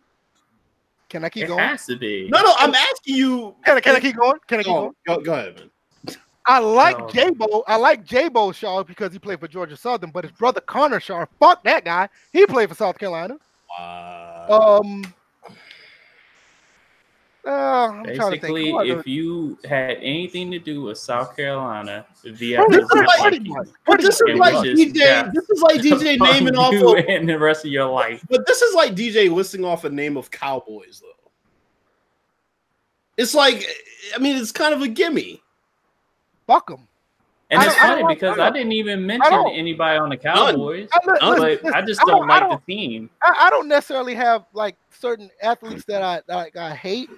Can 1.10 1.24
I 1.24 1.28
keep 1.28 1.44
It 1.44 1.48
going? 1.48 1.60
has 1.60 1.86
to 1.86 1.97
be. 1.97 2.28
No, 2.28 2.43
no, 2.43 2.52
I'm 2.59 2.74
asking 2.74 3.16
you. 3.16 3.55
Can 3.65 3.77
I, 3.77 3.81
can 3.81 3.97
I 3.97 4.01
keep 4.01 4.16
going? 4.16 4.39
Can 4.47 4.60
I 4.60 4.62
keep 4.62 4.73
going? 4.73 4.93
Oh, 5.09 5.16
go, 5.16 5.23
go 5.23 5.32
ahead, 5.35 5.56
man. 5.56 5.70
I 6.47 6.60
like 6.60 6.98
No. 6.98 7.09
J-Bo. 7.09 7.65
I 7.69 7.77
like 7.77 8.05
J-Bo 8.05 8.52
Shaw 8.52 8.82
because 8.82 9.12
he 9.12 9.19
played 9.19 9.39
for 9.40 9.48
Georgia 9.48 9.77
Southern, 9.77 10.10
but 10.10 10.24
his 10.24 10.32
brother 10.32 10.62
Connor 10.62 10.98
Shaw, 10.98 11.27
fuck 11.39 11.62
that 11.65 11.85
guy. 11.85 12.09
He 12.32 12.47
played 12.47 12.70
for 12.70 12.74
South 12.74 12.98
Carolina. 12.98 13.36
Wow. 13.78 14.81
Um, 14.82 15.15
uh, 17.48 17.88
I'm 17.90 18.04
trying 18.04 18.16
to 18.16 18.40
think. 18.40 18.42
Basically, 18.42 18.90
if 18.90 19.06
you 19.06 19.58
had 19.64 19.96
anything 20.02 20.50
to 20.50 20.58
do 20.58 20.82
with 20.82 20.98
South 20.98 21.34
Carolina, 21.34 22.04
VF 22.24 22.56
Pretty 22.66 22.76
this 22.76 22.84
is 22.84 22.90
like- 22.92 23.06
like 23.08 23.20
pretty 23.20 23.52
but 23.86 24.00
this 24.02 24.20
is 24.20 24.38
like 24.38 24.54
DJ. 24.54 25.32
This 25.32 25.48
is 25.48 25.62
like 25.62 25.80
DJ 25.80 26.18
naming 26.20 26.56
off 26.56 26.72
you 26.72 26.96
of. 26.96 27.04
and 27.08 27.28
the 27.28 27.38
rest 27.38 27.64
of 27.64 27.70
your 27.70 27.86
life. 27.90 28.24
But 28.28 28.46
this 28.46 28.60
is 28.62 28.74
like 28.74 28.94
DJ 28.94 29.32
listing 29.32 29.64
off 29.64 29.84
a 29.84 29.90
name 29.90 30.16
of 30.16 30.30
Cowboys, 30.30 31.00
though. 31.00 31.08
It's 33.16 33.34
like, 33.34 33.64
I 34.14 34.18
mean, 34.18 34.36
it's 34.36 34.52
kind 34.52 34.74
of 34.74 34.82
a 34.82 34.88
gimme. 34.88 35.42
fuck 36.46 36.70
him. 36.70 36.86
And 37.50 37.60
I 37.62 37.66
it's 37.66 37.74
don't- 37.76 37.84
I 37.84 38.02
funny 38.02 38.14
because 38.14 38.38
I 38.38 38.48
I, 38.48 38.50
didn't 38.50 38.72
even 38.72 39.06
mention 39.06 39.32
anybody 39.54 39.98
on 39.98 40.10
the 40.10 40.18
Cowboys. 40.18 40.88
I, 40.92 40.98
li- 41.06 41.18
No, 41.22 41.30
listen, 41.30 41.40
but 41.40 41.40
listen, 41.64 41.74
I 41.74 41.82
just 41.86 42.02
I 42.02 42.04
don't, 42.04 42.24
I 42.30 42.34
like 42.34 42.40
don't, 42.42 42.66
the 42.66 42.74
team. 42.74 43.10
I, 43.22 43.46
I 43.46 43.50
don't 43.50 43.68
necessarily 43.68 44.14
have 44.14 44.44
like 44.52 44.76
certain 44.90 45.30
athletes 45.42 45.84
that 45.86 46.02
I 46.02 46.20
like 46.28 46.56
I 46.56 46.74
hate 46.74 47.08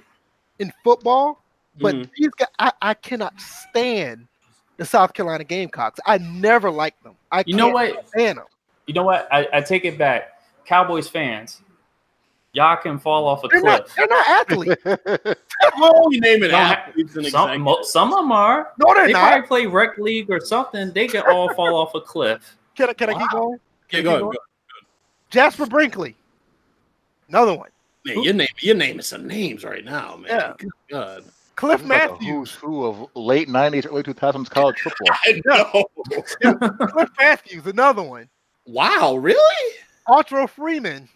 in 0.61 0.73
football, 0.85 1.43
but 1.81 1.97
Mhm. 1.97 2.11
these 2.16 2.28
guys 2.31 2.49
I, 2.59 2.73
I 2.81 2.95
cannot 2.95 3.41
stand 3.41 4.28
the 4.77 4.85
South 4.85 5.12
Carolina 5.12 5.45
Gamecocks. 5.45 5.99
I 6.07 6.19
never 6.19 6.70
liked 6.70 7.03
them. 7.03 7.16
I 7.32 7.43
You 7.47 7.57
know 7.57 7.65
can't 7.73 7.74
what? 7.97 8.09
stand 8.09 8.39
them. 8.39 8.47
You 8.87 8.95
know 8.95 9.03
what? 9.03 9.28
I, 9.32 9.49
I 9.53 9.61
take 9.61 9.85
it 9.85 9.99
back. 9.99 10.41
Cowboys 10.65 11.09
fans, 11.09 11.62
y'all 12.53 12.77
can 12.77 12.99
fall 12.99 13.27
off 13.27 13.43
a 13.45 13.49
They're 13.49 13.62
not. 13.62 13.87
cliff. 13.87 13.95
They're 13.97 14.07
not 14.07 14.28
athletes. 14.28 14.82
Well, 15.78 16.11
you 16.11 16.20
name 16.23 16.43
it. 16.43 16.53
Athletes 16.53 17.16
and 17.16 17.27
Some, 17.27 17.61
mo- 17.61 17.82
some 17.82 18.15
of 18.15 18.20
them 18.20 18.32
are. 18.32 18.73
No, 18.78 18.95
they're 18.95 19.09
They 19.09 19.12
not. 19.12 19.28
probably 19.28 19.47
play 19.47 19.66
rec 19.66 19.99
league 19.99 20.31
or 20.31 20.41
something. 20.41 20.91
They 20.93 21.07
can 21.07 21.23
all 21.23 21.53
fall 21.55 21.74
off 21.74 21.95
a 21.95 22.01
cliff. 22.01 22.57
Can 22.74 22.89
I, 22.89 22.93
can 22.95 23.11
I 23.11 23.19
keep 23.19 23.31
going? 23.31 23.59
Yeah, 23.91 24.01
go 24.01 24.11
ahead. 24.11 24.23
Go. 24.23 24.32
Jasper 25.28 25.66
Brinkley, 25.66 26.16
another 27.28 27.55
one. 27.55 27.69
Man, 28.07 28.23
you're 28.23 28.33
naming 28.35 28.49
you're 28.61 28.75
naming 28.77 29.03
some 29.03 29.27
names 29.27 29.65
right 29.65 29.85
now, 29.85 30.17
man. 30.17 30.31
Yeah. 30.31 30.53
Good 30.59 30.71
God. 30.91 31.25
Cliff 31.57 31.81
This 31.81 31.85
is 31.85 31.91
like 31.91 32.11
Matthews. 32.11 32.27
who's 32.29 32.55
who 32.55 32.87
of 32.87 33.07
late 33.15 33.49
'90s, 33.49 33.87
early 33.87 34.03
2000s 34.03 34.49
college 34.49 34.79
football. 34.81 35.17
I 35.25 35.43
know. 35.45 35.85
Cliff 36.89 37.09
Matthews, 37.19 37.67
another 37.67 38.03
one. 38.03 38.29
Wow, 38.67 39.17
really? 39.17 39.75
Arturo 40.09 40.47
Freeman, 40.47 41.09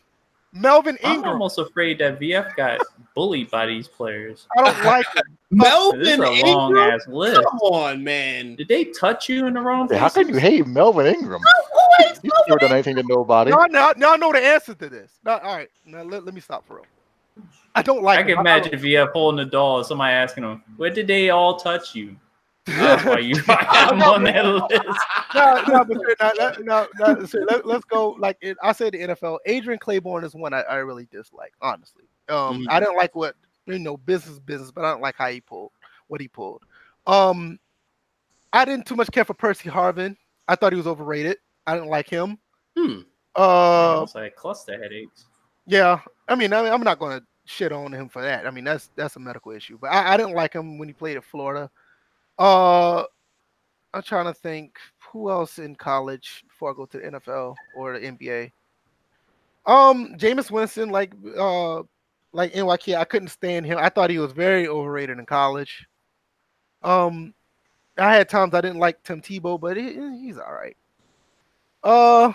Melvin 0.52 0.96
Ingram. 0.96 1.10
I'm 1.10 1.16
Ingram. 1.16 1.32
almost 1.34 1.58
afraid 1.58 1.98
that 2.00 2.20
VF 2.20 2.54
got 2.56 2.80
bullied 3.14 3.50
by 3.50 3.64
these 3.66 3.88
players. 3.88 4.46
I 4.58 4.62
don't 4.64 4.84
like 4.84 5.06
him. 5.14 5.22
Melvin 5.50 6.00
This 6.00 6.08
is 6.18 6.18
a 6.18 6.44
Long 6.46 6.76
ass 6.76 7.06
list. 7.08 7.40
Come 7.42 7.58
on, 7.60 8.04
man. 8.04 8.56
Did 8.56 8.68
they 8.68 8.84
touch 8.86 9.28
you 9.28 9.46
in 9.46 9.54
the 9.54 9.60
wrong 9.60 9.88
Hey, 9.88 9.96
how 9.96 10.08
place? 10.08 10.26
can 10.26 10.34
you 10.34 10.40
hate 10.40 10.66
Melvin 10.66 11.06
Ingram? 11.06 11.40
He's 12.22 12.32
never 12.48 12.58
done 12.58 12.72
anything 12.72 12.96
to 12.96 13.02
nobody. 13.06 13.50
Y'all, 13.50 13.68
now, 13.68 13.92
now 13.96 14.16
know 14.16 14.32
the 14.32 14.38
answer 14.38 14.74
to 14.74 14.88
this. 14.88 15.18
Now, 15.24 15.38
all 15.38 15.56
right, 15.56 15.68
now 15.84 16.02
let, 16.02 16.24
let 16.24 16.34
me 16.34 16.40
stop 16.40 16.66
for 16.66 16.76
real. 16.76 16.86
I 17.74 17.82
don't 17.82 18.02
like. 18.02 18.18
I 18.18 18.22
can 18.22 18.32
him. 18.32 18.38
imagine 18.40 18.72
VF 18.78 19.10
holding 19.12 19.44
the 19.44 19.50
door 19.50 19.78
and 19.78 19.86
somebody 19.86 20.12
asking 20.14 20.44
him, 20.44 20.62
"Where 20.76 20.90
did 20.90 21.06
they 21.06 21.30
all 21.30 21.56
touch 21.56 21.94
you?" 21.94 22.16
That's 22.66 23.04
why 23.04 23.18
you 23.18 23.36
have 23.46 23.92
him 23.92 24.02
on 24.02 24.22
that 24.24 24.44
list. 24.46 24.82
no, 25.34 25.62
no, 25.68 25.84
but 25.84 25.98
no, 26.20 26.30
no, 26.38 26.86
no, 26.98 27.14
no, 27.14 27.24
so 27.26 27.40
let, 27.40 27.66
us 27.66 27.82
go. 27.84 28.10
Like 28.18 28.38
it, 28.40 28.56
I 28.62 28.72
said, 28.72 28.92
the 28.94 28.98
NFL. 29.00 29.38
Adrian 29.46 29.78
Clayborn 29.80 30.24
is 30.24 30.34
one 30.34 30.54
I, 30.54 30.60
I 30.62 30.76
really 30.76 31.06
dislike. 31.10 31.52
Honestly, 31.60 32.04
um, 32.28 32.60
Mhm. 32.60 32.66
I 32.70 32.80
didn't 32.80 32.96
like 32.96 33.14
what 33.14 33.34
you 33.66 33.78
know, 33.78 33.96
business, 33.96 34.38
business, 34.38 34.70
but 34.70 34.84
I 34.84 34.90
don't 34.90 35.00
like 35.00 35.16
how 35.16 35.28
he 35.28 35.40
pulled 35.40 35.72
what 36.08 36.20
he 36.20 36.28
pulled. 36.28 36.62
Um, 37.06 37.58
I 38.52 38.64
didn't 38.64 38.86
too 38.86 38.96
much 38.96 39.10
care 39.10 39.24
for 39.24 39.34
Percy 39.34 39.68
Harvin. 39.68 40.16
I 40.46 40.54
thought 40.54 40.72
he 40.72 40.76
was 40.76 40.86
overrated. 40.86 41.38
I 41.66 41.74
didn't 41.74 41.88
like 41.90 42.08
him. 42.08 42.38
Hmm. 42.76 43.00
Uh, 43.34 44.00
it's 44.02 44.14
like 44.14 44.36
cluster 44.36 44.80
headaches. 44.80 45.26
Yeah, 45.66 46.00
I 46.28 46.34
mean, 46.34 46.52
I 46.52 46.62
mean, 46.62 46.72
I'm 46.72 46.82
not 46.82 46.98
going 46.98 47.18
to 47.18 47.26
shit 47.46 47.72
on 47.72 47.92
him 47.92 48.08
for 48.08 48.22
that. 48.22 48.46
I 48.46 48.50
mean, 48.50 48.64
that's 48.64 48.90
that's 48.96 49.16
a 49.16 49.20
medical 49.20 49.52
issue. 49.52 49.78
But 49.80 49.88
I, 49.88 50.14
I 50.14 50.16
didn't 50.16 50.34
like 50.34 50.52
him 50.52 50.78
when 50.78 50.88
he 50.88 50.92
played 50.92 51.16
at 51.16 51.24
Florida. 51.24 51.70
Uh, 52.38 53.04
I'm 53.92 54.02
trying 54.02 54.26
to 54.26 54.34
think 54.34 54.76
who 55.10 55.30
else 55.30 55.58
in 55.58 55.74
college 55.76 56.44
before 56.48 56.72
I 56.72 56.74
go 56.74 56.86
to 56.86 56.98
the 56.98 57.04
NFL 57.04 57.54
or 57.76 57.98
the 57.98 58.06
NBA. 58.06 58.50
Um, 59.66 60.16
Jameis 60.18 60.50
Winston, 60.50 60.90
like 60.90 61.12
uh, 61.38 61.82
like 62.32 62.52
NYK, 62.52 62.96
I 62.96 63.04
couldn't 63.04 63.28
stand 63.28 63.64
him. 63.64 63.78
I 63.78 63.88
thought 63.88 64.10
he 64.10 64.18
was 64.18 64.32
very 64.32 64.68
overrated 64.68 65.18
in 65.18 65.26
college. 65.26 65.86
Um, 66.82 67.32
I 67.96 68.14
had 68.14 68.28
times 68.28 68.54
I 68.54 68.60
didn't 68.60 68.80
like 68.80 69.02
Tim 69.04 69.22
Tebow, 69.22 69.58
but 69.58 69.76
he, 69.76 69.92
he's 70.20 70.38
all 70.38 70.52
right. 70.52 70.76
Uh, 71.84 72.32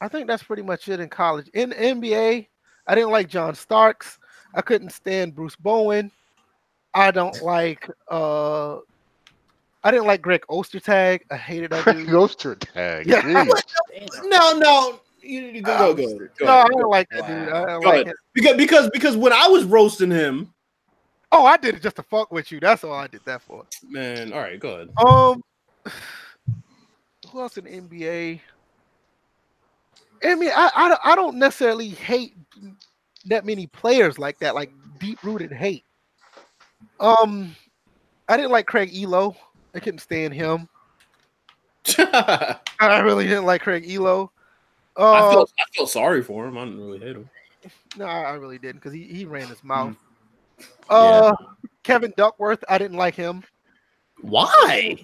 I 0.00 0.08
think 0.08 0.26
that's 0.28 0.42
pretty 0.42 0.62
much 0.62 0.88
it 0.88 1.00
in 1.00 1.08
college. 1.08 1.48
In 1.54 1.70
NBA, 1.70 2.46
I 2.86 2.94
didn't 2.94 3.10
like 3.10 3.28
John 3.28 3.54
Starks. 3.54 4.18
I 4.54 4.60
couldn't 4.60 4.90
stand 4.90 5.34
Bruce 5.34 5.56
Bowen. 5.56 6.10
I 6.92 7.10
don't 7.10 7.40
like 7.42 7.88
uh 8.10 8.76
I 9.82 9.90
didn't 9.90 10.06
like 10.06 10.22
Greg 10.22 10.44
Ostertag. 10.48 11.22
I 11.30 11.36
hated 11.36 11.70
that 11.72 11.82
Craig 11.82 11.96
dude. 11.96 12.08
Ostertag. 12.08 13.06
Yeah. 13.06 13.20
Jeez. 13.22 13.50
No, 14.24 14.56
no. 14.58 15.00
You, 15.22 15.40
you 15.40 15.62
go, 15.62 15.94
go, 15.94 16.06
go. 16.06 16.18
go 16.38 16.44
No, 16.44 16.52
I 16.52 16.58
ahead. 16.60 16.70
don't 16.72 16.90
like 16.90 17.08
that 17.10 17.26
dude. 17.26 17.48
I 17.48 17.64
don't 17.66 17.82
like 17.84 17.94
ahead. 17.94 18.06
him. 18.08 18.14
Because 18.34 18.56
because 18.56 18.90
because 18.90 19.16
when 19.16 19.32
I 19.32 19.48
was 19.48 19.64
roasting 19.64 20.10
him, 20.10 20.52
Oh, 21.32 21.44
I 21.46 21.56
did 21.56 21.74
it 21.74 21.82
just 21.82 21.96
to 21.96 22.02
fuck 22.04 22.30
with 22.30 22.52
you. 22.52 22.60
That's 22.60 22.84
all 22.84 22.92
I 22.92 23.06
did 23.08 23.22
that 23.24 23.42
for. 23.42 23.64
man. 23.88 24.32
All 24.32 24.40
right, 24.40 24.60
go 24.60 24.74
ahead. 24.74 24.90
Um 25.04 25.42
who 27.34 27.40
else 27.40 27.58
in 27.58 27.64
the 27.64 27.70
NBA? 27.70 28.40
I 30.22 30.34
mean, 30.36 30.50
I, 30.54 30.70
I, 30.74 30.88
don't- 30.88 31.00
I 31.04 31.14
don't 31.16 31.36
necessarily 31.36 31.88
hate 31.88 32.34
that 33.26 33.44
many 33.44 33.66
players 33.66 34.18
like 34.18 34.38
that, 34.38 34.54
like 34.54 34.72
deep 35.00 35.22
rooted 35.24 35.52
hate. 35.52 35.84
Um, 37.00 37.54
I 38.28 38.36
didn't 38.36 38.52
like 38.52 38.66
Craig 38.66 38.92
Ehlo. 38.92 39.34
I 39.74 39.80
couldn't 39.80 39.98
stand 39.98 40.32
him. 40.32 40.68
I 41.98 43.00
really 43.02 43.24
didn't 43.24 43.46
like 43.46 43.62
Craig 43.62 43.84
Ehlo. 43.84 44.30
Uh, 44.96 45.12
I 45.12 45.30
feel 45.32 45.48
I 45.58 45.64
feel 45.72 45.86
sorry 45.88 46.22
for 46.22 46.46
him. 46.46 46.56
I 46.56 46.64
didn't 46.64 46.80
really 46.80 47.00
hate 47.00 47.16
him. 47.16 47.28
no, 47.96 48.04
I 48.04 48.22
I 48.22 48.32
really 48.34 48.58
didn't 48.58 48.76
because 48.76 48.92
he, 48.92 49.02
he 49.02 49.24
ran 49.24 49.48
his 49.48 49.62
mouth. 49.64 49.96
Hmm. 50.60 50.64
Uh, 50.88 51.32
Kevin 51.82 52.14
Duckworth, 52.16 52.62
I 52.68 52.78
didn't 52.78 52.96
like 52.96 53.16
him. 53.16 53.42
Why? 54.20 54.96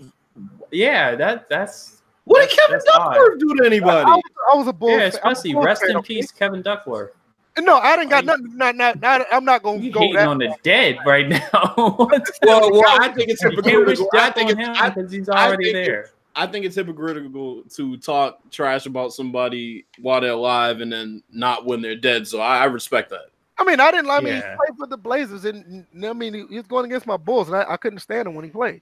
Yeah, 0.70 1.16
that 1.16 1.48
that's 1.48 1.99
What 2.30 2.48
did 2.48 2.56
Kevin 2.58 2.72
that's 2.78 2.86
odd. 2.96 3.14
Duckworth 3.14 3.38
do 3.40 3.54
to 3.56 3.62
I 3.62 3.66
anybody? 3.66 4.04
was, 4.10 4.22
I 4.52 4.56
was 4.56 4.66
a 4.68 4.72
bull. 4.72 4.90
yeah. 4.90 5.10
fan- 5.10 5.20
I 5.24 5.28
was 5.28 5.38
Especially 5.38 5.52
Bulls 5.54 5.64
rest 5.66 5.80
fan, 5.82 5.90
in 5.90 5.96
okay? 5.98 6.06
peace, 6.14 6.30
Kevin 6.30 6.62
Duckworth. 6.62 7.10
No, 7.58 7.76
I 7.76 7.96
didn't 7.96 8.10
got 8.10 8.24
nothing. 8.24 8.56
Not, 8.56 8.76
not, 8.76 9.00
not, 9.00 9.26
I'm 9.32 9.44
not 9.44 9.62
going 9.62 9.80
to 9.80 9.84
You 9.84 9.92
go 9.92 10.00
hating 10.00 10.16
on 10.18 10.38
the 10.38 10.54
dead 10.62 10.98
right 11.04 11.28
now. 11.28 11.40
Well, 12.42 12.70
well, 12.72 12.82
I 12.86 13.08
think 13.08 13.28
it's 13.30 13.42
you 13.42 13.50
can't 13.50 13.86
wish 13.86 13.98
hypocritical. 13.98 14.08
I 14.14 14.30
think 14.30 14.50
it's 14.50 14.60
I, 14.80 14.88
because 14.90 15.12
he's 15.12 15.28
I 15.28 15.46
already 15.48 15.72
think 15.72 15.86
there. 15.86 16.10
I 16.36 16.46
think 16.46 16.64
it's 16.64 16.76
hypocritical 16.76 17.62
to 17.74 17.96
talk 17.98 18.38
trash 18.50 18.86
about 18.86 19.12
somebody 19.12 19.84
while 20.00 20.20
they're 20.20 20.30
alive 20.30 20.80
and 20.80 20.92
then 20.92 21.22
not 21.32 21.66
when 21.66 21.82
they're 21.82 21.96
dead. 21.96 22.26
So 22.28 22.40
I, 22.40 22.58
I 22.58 22.64
respect 22.66 23.10
that. 23.10 23.26
I 23.58 23.64
mean, 23.64 23.80
I 23.80 23.90
didn't. 23.90 24.08
I 24.10 24.20
mean, 24.20 24.34
Yeah. 24.34 24.52
he 24.52 24.56
played 24.56 24.78
for 24.78 24.86
the 24.86 24.96
Blazers, 24.96 25.44
and 25.44 25.84
and, 25.92 26.06
I 26.06 26.12
mean, 26.14 26.32
he, 26.32 26.46
he 26.48 26.56
was 26.56 26.66
going 26.68 26.86
against 26.86 27.06
my 27.06 27.16
Bulls, 27.18 27.48
and 27.48 27.56
I, 27.56 27.72
I 27.72 27.76
couldn't 27.76 27.98
stand 27.98 28.26
him 28.28 28.34
when 28.34 28.44
he 28.44 28.50
played. 28.50 28.80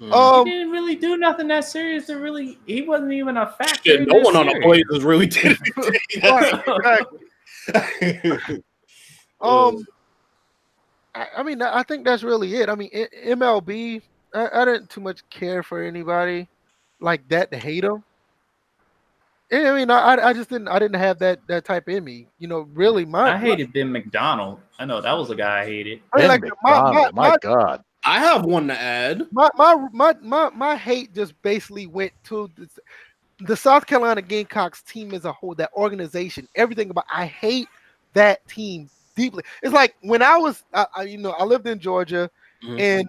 Hmm. 0.00 0.12
Um, 0.14 0.46
he 0.46 0.52
didn't 0.52 0.70
really 0.70 0.96
do 0.96 1.18
nothing 1.18 1.48
that 1.48 1.64
serious. 1.64 2.06
To 2.06 2.14
really, 2.14 2.58
he 2.66 2.82
wasn't 2.82 3.12
even 3.12 3.36
a 3.36 3.46
factor. 3.46 3.90
Shit, 3.90 4.08
no 4.08 4.14
that 4.14 4.24
one 4.24 4.36
on 4.36 4.46
the 4.46 4.52
series. 4.52 4.84
Blazers 4.88 5.04
really 5.04 5.26
did 5.26 5.58
right, 6.22 7.04
anything. 8.00 8.62
Um, 9.42 9.86
I, 11.14 11.28
I 11.38 11.42
mean, 11.42 11.62
I 11.62 11.82
think 11.82 12.04
that's 12.04 12.22
really 12.22 12.56
it. 12.56 12.68
I 12.68 12.74
mean, 12.74 12.90
I- 12.94 13.08
MLB, 13.28 14.02
I, 14.34 14.48
I 14.52 14.64
didn't 14.66 14.90
too 14.90 15.00
much 15.00 15.26
care 15.30 15.62
for 15.62 15.82
anybody 15.82 16.46
like 17.00 17.26
that 17.30 17.50
to 17.50 17.56
hate 17.56 17.80
them. 17.80 18.04
I 19.50 19.72
mean, 19.74 19.90
I, 19.90 20.16
I 20.16 20.32
just 20.34 20.50
didn't, 20.50 20.68
I 20.68 20.78
didn't 20.78 21.00
have 21.00 21.18
that 21.20 21.40
that 21.48 21.64
type 21.64 21.88
in 21.88 22.04
me. 22.04 22.28
You 22.38 22.48
know, 22.48 22.68
really, 22.74 23.06
my 23.06 23.32
I 23.32 23.38
hated 23.38 23.72
Ben 23.72 23.90
McDonald. 23.90 24.60
I 24.78 24.84
know 24.84 25.00
that 25.00 25.12
was 25.12 25.30
a 25.30 25.34
guy 25.34 25.62
I 25.62 25.64
hated. 25.64 26.02
I 26.12 26.18
mean, 26.18 26.28
Ben 26.28 26.28
like 26.28 26.42
my, 26.42 26.70
my, 26.70 26.82
McDonald, 26.82 27.14
my 27.14 27.28
my, 27.30 27.36
God. 27.40 27.84
I 28.04 28.18
have 28.20 28.44
one 28.44 28.68
to 28.68 28.78
add. 28.78 29.26
my, 29.32 29.50
my, 29.56 29.76
my, 29.92 30.14
my, 30.22 30.50
my 30.50 30.76
hate 30.76 31.14
just 31.14 31.40
basically 31.42 31.86
went 31.86 32.12
to 32.24 32.50
the, 32.56 32.68
the 33.40 33.56
South 33.56 33.86
Carolina 33.86 34.22
Gamecocks 34.22 34.82
team 34.82 35.14
as 35.14 35.24
a 35.24 35.32
whole, 35.32 35.54
that 35.56 35.70
organization, 35.74 36.48
everything 36.54 36.90
about. 36.90 37.04
I 37.12 37.26
hate 37.26 37.68
that 38.14 38.46
team 38.48 38.88
deeply. 39.16 39.44
It's 39.62 39.72
like 39.74 39.94
when 40.02 40.22
I 40.22 40.36
was, 40.36 40.64
I, 40.72 40.86
I, 40.96 41.02
you 41.04 41.18
know, 41.18 41.32
I 41.32 41.44
lived 41.44 41.66
in 41.66 41.78
Georgia, 41.78 42.30
Mhm. 42.62 42.80
and 42.80 43.08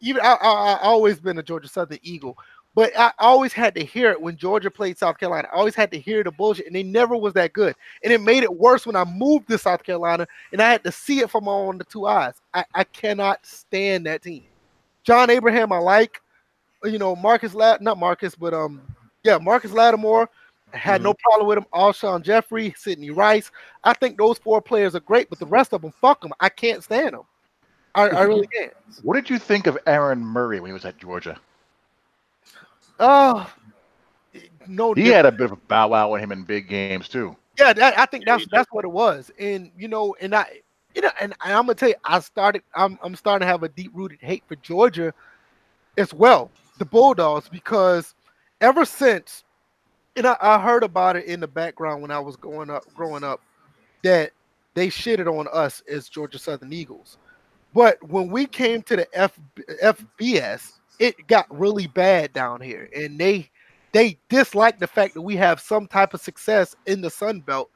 even 0.00 0.22
I, 0.22 0.34
I, 0.40 0.72
I 0.72 0.78
always 0.82 1.20
been 1.20 1.38
a 1.38 1.42
Georgia 1.42 1.68
Southern 1.68 1.98
Eagle, 2.02 2.36
but 2.80 2.98
I 2.98 3.12
always 3.18 3.52
had 3.52 3.74
to 3.74 3.84
hear 3.84 4.10
it 4.10 4.22
when 4.22 4.38
Georgia 4.38 4.70
played 4.70 4.96
South 4.96 5.18
Carolina. 5.18 5.46
I 5.52 5.56
always 5.58 5.74
had 5.74 5.90
to 5.90 6.00
hear 6.00 6.24
the 6.24 6.30
bullshit, 6.30 6.64
and 6.64 6.74
they 6.74 6.82
never 6.82 7.14
was 7.14 7.34
that 7.34 7.52
good. 7.52 7.76
And 8.02 8.10
it 8.10 8.22
made 8.22 8.42
it 8.42 8.56
worse 8.56 8.86
when 8.86 8.96
I 8.96 9.04
moved 9.04 9.50
to 9.50 9.58
South 9.58 9.82
Carolina, 9.82 10.26
and 10.50 10.62
I 10.62 10.70
had 10.70 10.82
to 10.84 10.90
see 10.90 11.18
it 11.18 11.28
from 11.28 11.44
my 11.44 11.52
own 11.52 11.78
two 11.90 12.06
eyes. 12.06 12.40
I, 12.54 12.64
I 12.74 12.84
cannot 12.84 13.44
stand 13.44 14.06
that 14.06 14.22
team. 14.22 14.44
John 15.04 15.28
Abraham, 15.28 15.72
I 15.72 15.76
like. 15.76 16.22
You 16.82 16.98
know, 16.98 17.14
Marcus 17.14 17.52
Lat, 17.52 17.82
not 17.82 17.98
Marcus, 17.98 18.34
but 18.34 18.54
um, 18.54 18.80
yeah, 19.24 19.36
Marcus 19.36 19.72
Lattimore. 19.72 20.30
Had 20.72 21.02
no 21.02 21.12
problem 21.12 21.48
with 21.48 21.58
him. 21.58 21.66
Alshon 21.74 22.22
Jeffery, 22.22 22.72
Sidney 22.78 23.10
Rice. 23.10 23.50
I 23.84 23.92
think 23.92 24.16
those 24.16 24.38
four 24.38 24.62
players 24.62 24.94
are 24.94 25.00
great, 25.00 25.28
but 25.28 25.38
the 25.38 25.44
rest 25.44 25.74
of 25.74 25.82
them, 25.82 25.92
fuck 26.00 26.22
them. 26.22 26.32
I 26.40 26.48
can't 26.48 26.82
stand 26.82 27.12
them. 27.12 27.24
I, 27.94 28.08
I 28.08 28.22
really 28.22 28.46
can't. 28.46 28.72
What 29.02 29.16
did 29.16 29.28
you 29.28 29.38
think 29.38 29.66
of 29.66 29.76
Aaron 29.86 30.24
Murray 30.24 30.60
when 30.60 30.70
he 30.70 30.72
was 30.72 30.86
at 30.86 30.96
Georgia? 30.96 31.38
Oh, 33.00 33.52
no. 34.68 34.94
He 34.94 35.02
different. 35.02 35.16
had 35.16 35.26
a 35.26 35.32
bit 35.32 35.46
of 35.46 35.52
a 35.52 35.56
bow 35.56 35.88
wow 35.88 36.10
with 36.10 36.20
him 36.20 36.30
in 36.30 36.44
big 36.44 36.68
games 36.68 37.08
too. 37.08 37.36
Yeah, 37.58 37.72
that, 37.72 37.98
I 37.98 38.06
think 38.06 38.24
that's 38.24 38.46
that's 38.50 38.70
what 38.70 38.84
it 38.84 38.90
was. 38.90 39.30
And 39.38 39.72
you 39.76 39.88
know, 39.88 40.14
and 40.20 40.34
I, 40.34 40.60
you 40.94 41.02
know, 41.02 41.10
and, 41.20 41.34
I'm 41.40 41.66
gonna 41.66 41.74
tell 41.74 41.88
you, 41.88 41.94
I 42.04 42.20
started. 42.20 42.62
I'm 42.74 42.98
I'm 43.02 43.16
starting 43.16 43.46
to 43.46 43.50
have 43.50 43.62
a 43.62 43.68
deep 43.68 43.90
rooted 43.94 44.20
hate 44.20 44.44
for 44.46 44.56
Georgia, 44.56 45.12
as 45.98 46.14
well, 46.14 46.50
the 46.78 46.84
Bulldogs, 46.84 47.48
because 47.48 48.14
ever 48.60 48.84
since, 48.84 49.44
and 50.16 50.26
I, 50.26 50.36
I 50.40 50.60
heard 50.60 50.82
about 50.82 51.16
it 51.16 51.26
in 51.26 51.40
the 51.40 51.48
background 51.48 52.02
when 52.02 52.10
I 52.10 52.18
was 52.18 52.36
going 52.36 52.70
up, 52.70 52.84
growing 52.94 53.24
up, 53.24 53.40
that 54.02 54.32
they 54.74 54.88
shitted 54.88 55.26
on 55.26 55.46
us 55.52 55.82
as 55.90 56.08
Georgia 56.08 56.38
Southern 56.38 56.72
Eagles. 56.72 57.18
But 57.74 58.02
when 58.08 58.28
we 58.30 58.46
came 58.46 58.82
to 58.82 58.96
the 58.96 59.08
F, 59.12 59.38
FBS, 59.82 60.72
it 61.00 61.26
got 61.26 61.46
really 61.50 61.88
bad 61.88 62.32
down 62.32 62.60
here, 62.60 62.88
and 62.94 63.18
they 63.18 63.50
they 63.92 64.16
dislike 64.28 64.78
the 64.78 64.86
fact 64.86 65.14
that 65.14 65.22
we 65.22 65.34
have 65.34 65.60
some 65.60 65.88
type 65.88 66.14
of 66.14 66.20
success 66.20 66.76
in 66.86 67.00
the 67.00 67.10
Sun 67.10 67.40
Belt. 67.40 67.70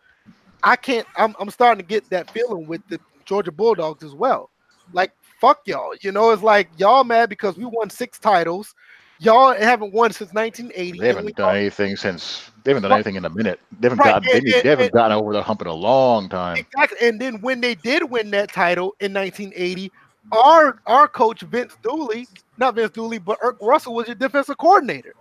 I 0.62 0.76
can't. 0.76 1.06
I'm 1.16 1.34
I'm 1.40 1.50
starting 1.50 1.82
to 1.82 1.88
get 1.88 2.08
that 2.10 2.30
feeling 2.30 2.68
with 2.68 2.86
the 2.88 3.00
Georgia 3.24 3.50
Bulldogs 3.50 4.04
as 4.04 4.14
well. 4.14 4.50
Like 4.92 5.10
fuck 5.40 5.60
y'all, 5.66 5.94
you 6.00 6.12
know, 6.12 6.30
it's 6.30 6.42
like 6.42 6.68
y'all 6.78 7.02
mad 7.04 7.28
because 7.28 7.56
we 7.56 7.64
won 7.64 7.90
six 7.90 8.18
titles. 8.18 8.74
Y'all 9.20 9.54
haven't 9.54 9.92
won 9.92 10.10
since 10.10 10.32
1980. 10.32 10.98
They 10.98 11.06
haven't 11.06 11.36
done 11.36 11.56
anything 11.56 11.96
since. 11.96 12.50
They 12.64 12.72
haven't 12.72 12.82
done 12.82 12.92
anything 12.92 13.14
in 13.14 13.24
a 13.24 13.30
minute. 13.30 13.60
They 13.78 13.86
haven't 13.86 13.98
Right, 13.98 14.14
gotten. 14.22 14.28
and- 14.36 14.44
They, 14.46 14.52
and- 14.54 14.62
they 14.64 14.68
haven't 14.68 14.84
and- 14.86 14.92
gotten 14.92 15.16
over 15.16 15.32
the 15.32 15.42
hump 15.42 15.60
in 15.62 15.68
a 15.68 15.72
long 15.72 16.28
time. 16.28 16.56
Exactly. 16.56 17.06
And 17.08 17.20
then 17.20 17.40
when 17.40 17.60
they 17.60 17.74
did 17.76 18.10
win 18.10 18.30
that 18.32 18.52
title 18.52 18.94
in 19.00 19.12
1980, 19.12 19.92
our 20.32 20.80
our 20.86 21.08
coach 21.08 21.40
Vince 21.42 21.76
Dooley, 21.82 22.26
not 22.58 22.74
Vince 22.74 22.92
Dooley, 22.92 23.18
but 23.18 23.40
Erk 23.40 23.56
Russell 23.60 23.94
was 23.94 24.06
your 24.06 24.16
defensive 24.16 24.58
coordinator. 24.58 25.14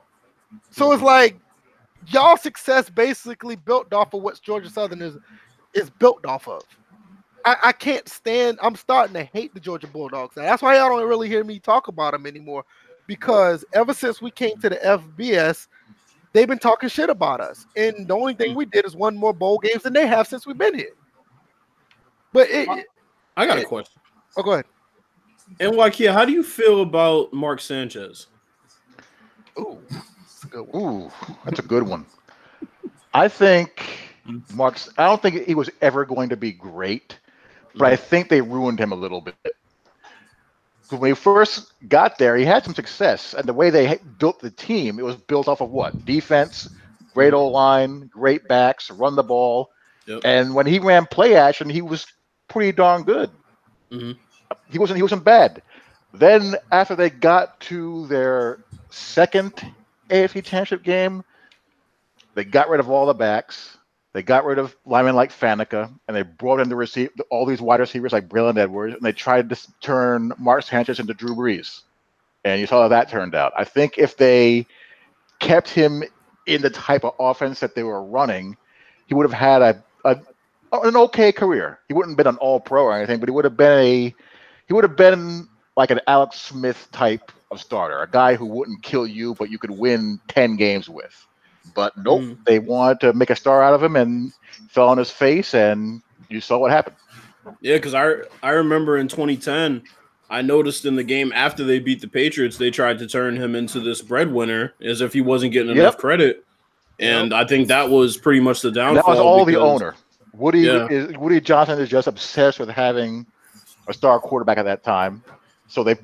So 0.72 0.92
it's 0.92 1.04
like 1.04 1.38
y'all 2.08 2.38
success 2.38 2.90
basically 2.90 3.56
built 3.56 3.94
off 3.94 4.14
of 4.14 4.22
what 4.22 4.42
Georgia 4.42 4.70
Southern 4.70 5.02
is 5.02 5.18
is 5.74 5.90
built 5.90 6.26
off 6.26 6.48
of. 6.48 6.62
I, 7.46 7.56
I 7.64 7.72
can't 7.74 8.08
stand. 8.08 8.58
I'm 8.62 8.76
starting 8.76 9.14
to 9.16 9.24
hate 9.24 9.54
the 9.54 9.60
Georgia 9.60 9.88
Bulldogs. 9.88 10.38
Now, 10.38 10.44
that's 10.44 10.62
why 10.62 10.78
y'all 10.78 10.98
don't 10.98 11.08
really 11.08 11.28
hear 11.28 11.44
me 11.44 11.60
talk 11.60 11.88
about 11.90 12.14
them 12.14 12.26
anymore, 12.26 12.64
because 13.06 13.66
ever 13.74 13.94
since 13.94 14.22
we 14.22 14.32
came 14.32 14.58
to 14.60 14.70
the 14.70 14.78
FBS, 14.78 15.68
they've 16.32 16.48
been 16.48 16.60
talking 16.60 16.88
shit 16.90 17.10
about 17.10 17.42
us, 17.42 17.66
and 17.76 18.08
the 18.08 18.16
only 18.16 18.34
thing 18.34 18.56
we 18.56 18.66
did 18.66 18.86
is 18.86 18.96
won 18.96 19.16
more 19.16 19.34
bowl 19.34 19.58
games 19.58 19.84
than 19.84 19.94
they 19.94 20.08
have 20.08 20.28
since 20.28 20.46
we've 20.46 20.58
been 20.58 20.76
here. 20.76 20.94
But 22.32 22.50
it, 22.50 22.68
I 23.36 23.46
got 23.46 23.60
a 23.60 23.66
question. 23.66 24.02
oh, 24.38 24.44
go 24.44 24.54
ahead. 24.54 24.66
And 25.60 25.74
Wakia, 25.74 26.14
how 26.14 26.26
do 26.26 26.32
you 26.32 26.44
feel 26.44 26.82
about 26.82 27.34
Mark 27.34 27.62
Sanchez? 27.62 28.28
Ooh, 29.60 29.78
that's 29.90 30.44
a 30.44 30.48
good 30.48 30.68
one. 30.68 30.82
Ooh, 30.84 31.12
that's 31.46 31.60
a 31.60 31.64
good 31.64 31.84
one. 31.84 32.06
I 33.14 33.28
think 33.28 33.86
Mark's. 34.54 34.90
I 34.98 35.06
don't 35.06 35.22
think 35.22 35.46
he 35.46 35.56
was 35.56 35.70
ever 35.82 36.06
going 36.06 36.30
to 36.30 36.38
be 36.38 36.52
great, 36.52 37.20
but 37.76 37.92
I 37.92 37.96
think 37.96 38.30
they 38.30 38.42
ruined 38.42 38.80
him 38.80 38.92
a 38.92 38.96
little 38.96 39.22
bit. 39.22 39.36
When 40.90 41.10
he 41.12 41.16
first 41.16 41.74
got 41.88 42.18
there, 42.18 42.36
he 42.36 42.46
had 42.46 42.64
some 42.64 42.76
success, 42.76 43.34
and 43.34 43.48
the 43.48 43.54
way 43.54 43.70
they 43.70 43.98
built 44.20 44.40
the 44.40 44.52
team, 44.52 45.00
it 45.00 45.06
was 45.06 45.16
built 45.16 45.48
off 45.48 45.62
of 45.62 45.70
what 45.72 46.06
defense, 46.06 46.70
great 47.14 47.34
O 47.34 47.48
line, 47.48 48.08
great 48.14 48.48
backs, 48.48 48.92
run 48.92 49.16
the 49.16 49.24
ball, 49.24 49.70
Yep. 50.06 50.22
and 50.26 50.54
when 50.54 50.66
he 50.66 50.80
ran 50.80 51.06
play 51.08 51.36
action, 51.36 51.70
he 51.70 51.82
was 51.82 52.06
pretty 52.48 52.72
darn 52.72 53.04
good. 53.04 53.32
Mhm. 53.92 54.18
He 54.70 54.80
wasn't. 54.80 54.98
He 54.98 55.04
wasn't 55.04 55.24
bad. 55.24 55.62
Then 56.14 56.56
after 56.72 56.96
they 56.96 57.10
got 57.10 57.60
to 57.62 58.06
their 58.08 58.60
second 58.90 59.54
AFC 60.10 60.44
Championship 60.44 60.84
game, 60.84 61.24
they 62.36 62.44
got 62.44 62.70
rid 62.70 62.80
of 62.80 62.90
all 62.90 63.06
the 63.06 63.14
backs. 63.14 63.78
They 64.14 64.22
got 64.22 64.46
rid 64.46 64.60
of 64.60 64.76
linemen 64.86 65.16
like 65.16 65.32
Faneca, 65.32 65.92
and 66.08 66.16
they 66.16 66.22
brought 66.22 66.60
in 66.60 66.70
the 66.70 66.76
receive 66.76 67.10
all 67.32 67.48
these 67.48 67.62
wide 67.62 67.80
receivers 67.80 68.14
like 68.14 68.30
Braylon 68.30 68.58
Edwards, 68.60 68.94
and 68.94 69.04
they 69.04 69.12
tried 69.12 69.50
to 69.50 69.58
turn 69.82 70.32
Mark 70.38 70.64
Sanchez 70.64 71.00
into 71.00 71.16
Drew 71.16 71.36
Brees. 71.36 71.82
And 72.46 72.62
you 72.62 72.68
saw 72.68 72.84
how 72.84 72.90
that 72.90 73.10
turned 73.10 73.34
out. 73.34 73.54
I 73.58 73.64
think 73.64 73.98
if 73.98 74.16
they 74.18 74.68
kept 75.40 75.70
him 75.70 76.04
in 76.46 76.62
the 76.62 76.70
type 76.70 77.04
of 77.04 77.16
offense 77.20 77.60
that 77.62 77.74
they 77.74 77.84
were 77.84 78.04
running, 78.04 78.56
he 79.08 79.16
would 79.16 79.30
have 79.30 79.34
had 79.34 79.62
a, 79.62 79.84
a 80.06 80.20
an 80.82 80.96
okay 80.96 81.32
career. 81.32 81.80
He 81.88 81.94
wouldn't 81.94 82.12
have 82.12 82.18
been 82.18 82.34
an 82.34 82.38
all 82.38 82.60
pro 82.60 82.84
or 82.84 82.94
anything, 82.96 83.20
but 83.20 83.30
he 83.30 83.32
would 83.34 83.46
have 83.46 83.58
been 83.58 83.80
a 83.80 84.16
he 84.68 84.74
would 84.74 84.84
have 84.84 84.96
been 84.96 85.48
like 85.76 85.92
an 85.92 86.00
Alex 86.08 86.40
Smith 86.40 86.88
type 86.92 87.32
of 87.52 87.60
starter, 87.60 88.02
a 88.02 88.10
guy 88.10 88.36
who 88.36 88.46
wouldn't 88.46 88.84
kill 88.84 89.06
you, 89.08 89.36
but 89.36 89.50
you 89.50 89.58
could 89.58 89.72
win 89.72 90.20
ten 90.28 90.56
games 90.56 90.90
with. 90.90 91.14
But 91.76 91.94
nope, 91.98 92.22
Mm. 92.22 92.46
they 92.46 92.60
wanted 92.60 93.00
to 93.02 93.14
make 93.14 93.30
a 93.30 93.36
star 93.36 93.64
out 93.64 93.74
of 93.74 93.82
him 93.82 93.96
and 93.96 94.32
fell 94.70 94.90
on 94.90 94.98
his 94.98 95.10
face, 95.10 95.54
and 95.54 96.02
you 96.30 96.42
saw 96.42 96.58
what 96.58 96.72
happened. 96.72 96.96
Yeah, 97.62 97.76
because 97.78 97.94
I 97.94 98.16
I 98.42 98.52
remember 98.52 98.98
in 98.98 99.08
2010, 99.08 99.84
I 100.30 100.42
noticed 100.42 100.86
in 100.86 100.96
the 100.96 101.04
game 101.04 101.32
after 101.34 101.64
they 101.64 101.80
beat 101.80 102.02
the 102.02 102.08
Patriots, 102.08 102.58
they 102.58 102.72
tried 102.72 103.00
to 103.00 103.08
turn 103.08 103.36
him 103.36 103.56
into 103.56 103.80
this 103.80 104.02
breadwinner 104.02 104.74
as 104.82 105.02
if 105.02 105.14
he 105.14 105.22
wasn't 105.22 105.54
getting 105.54 105.76
enough 105.78 105.98
credit. 105.98 106.44
And 107.00 107.34
I 107.34 107.44
think 107.46 107.68
that 107.68 107.90
was 107.90 108.18
pretty 108.18 108.40
much 108.40 108.62
the 108.62 108.72
downfall. 108.72 108.90
And 108.90 108.98
that 108.98 109.08
was 109.08 109.20
all 109.20 109.46
the 109.46 109.58
owner. 109.58 109.96
Woody 110.34 110.62
Yeah. 110.62 110.88
is 110.90 111.18
Woody 111.18 111.40
Johnson 111.42 111.80
is 111.80 111.90
just 111.90 112.08
obsessed 112.08 112.60
with 112.60 112.70
having 112.70 113.26
a 113.88 113.94
star 113.94 114.20
quarterback 114.20 114.58
at 114.58 114.64
that 114.66 114.84
time, 114.84 115.24
so 115.68 115.84
they 115.84 115.96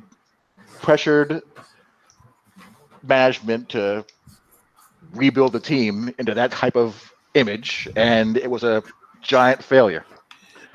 pressured 0.81 1.41
management 3.03 3.69
to 3.69 4.05
rebuild 5.13 5.53
the 5.53 5.59
team 5.59 6.13
into 6.19 6.33
that 6.33 6.51
type 6.51 6.75
of 6.75 7.11
image, 7.33 7.87
and 7.95 8.37
it 8.37 8.49
was 8.49 8.63
a 8.63 8.83
giant 9.21 9.63
failure. 9.63 10.05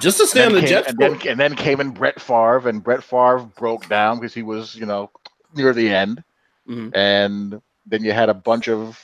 Just 0.00 0.18
to 0.18 0.26
stay 0.26 0.44
on 0.44 0.52
the 0.52 0.60
came- 0.60 0.68
Jets. 0.68 0.88
and 0.88 0.98
then, 0.98 1.28
and 1.28 1.38
then 1.40 1.54
came 1.54 1.80
in 1.80 1.90
Brett 1.90 2.20
Favre, 2.20 2.68
and 2.68 2.82
Brett 2.82 3.02
Favre 3.02 3.38
broke 3.56 3.88
down 3.88 4.18
because 4.18 4.34
he 4.34 4.42
was, 4.42 4.74
you 4.74 4.86
know, 4.86 5.10
near 5.54 5.72
the 5.72 5.88
end. 5.88 6.22
Mhm. 6.68 6.90
And 6.96 7.60
then 7.86 8.02
you 8.02 8.12
had 8.12 8.28
a 8.28 8.34
bunch 8.34 8.68
of 8.68 9.00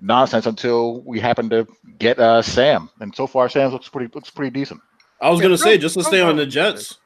nonsense 0.00 0.46
until 0.46 1.00
we 1.02 1.18
happened 1.18 1.50
to 1.50 1.66
get 1.98 2.18
uh, 2.18 2.42
Sam, 2.42 2.90
and 3.00 3.14
so 3.14 3.26
far 3.26 3.48
Sam 3.48 3.70
looks 3.72 3.88
pretty 3.88 4.10
looks 4.14 4.30
pretty 4.30 4.50
decent. 4.50 4.80
I 5.22 5.30
was 5.30 5.38
Yeah, 5.38 5.44
gonna 5.44 5.58
say 5.58 5.78
just 5.78 5.94
to 5.94 6.02
stay 6.04 6.20
on 6.20 6.36
the. 6.36 6.44
Jets. 6.46 6.98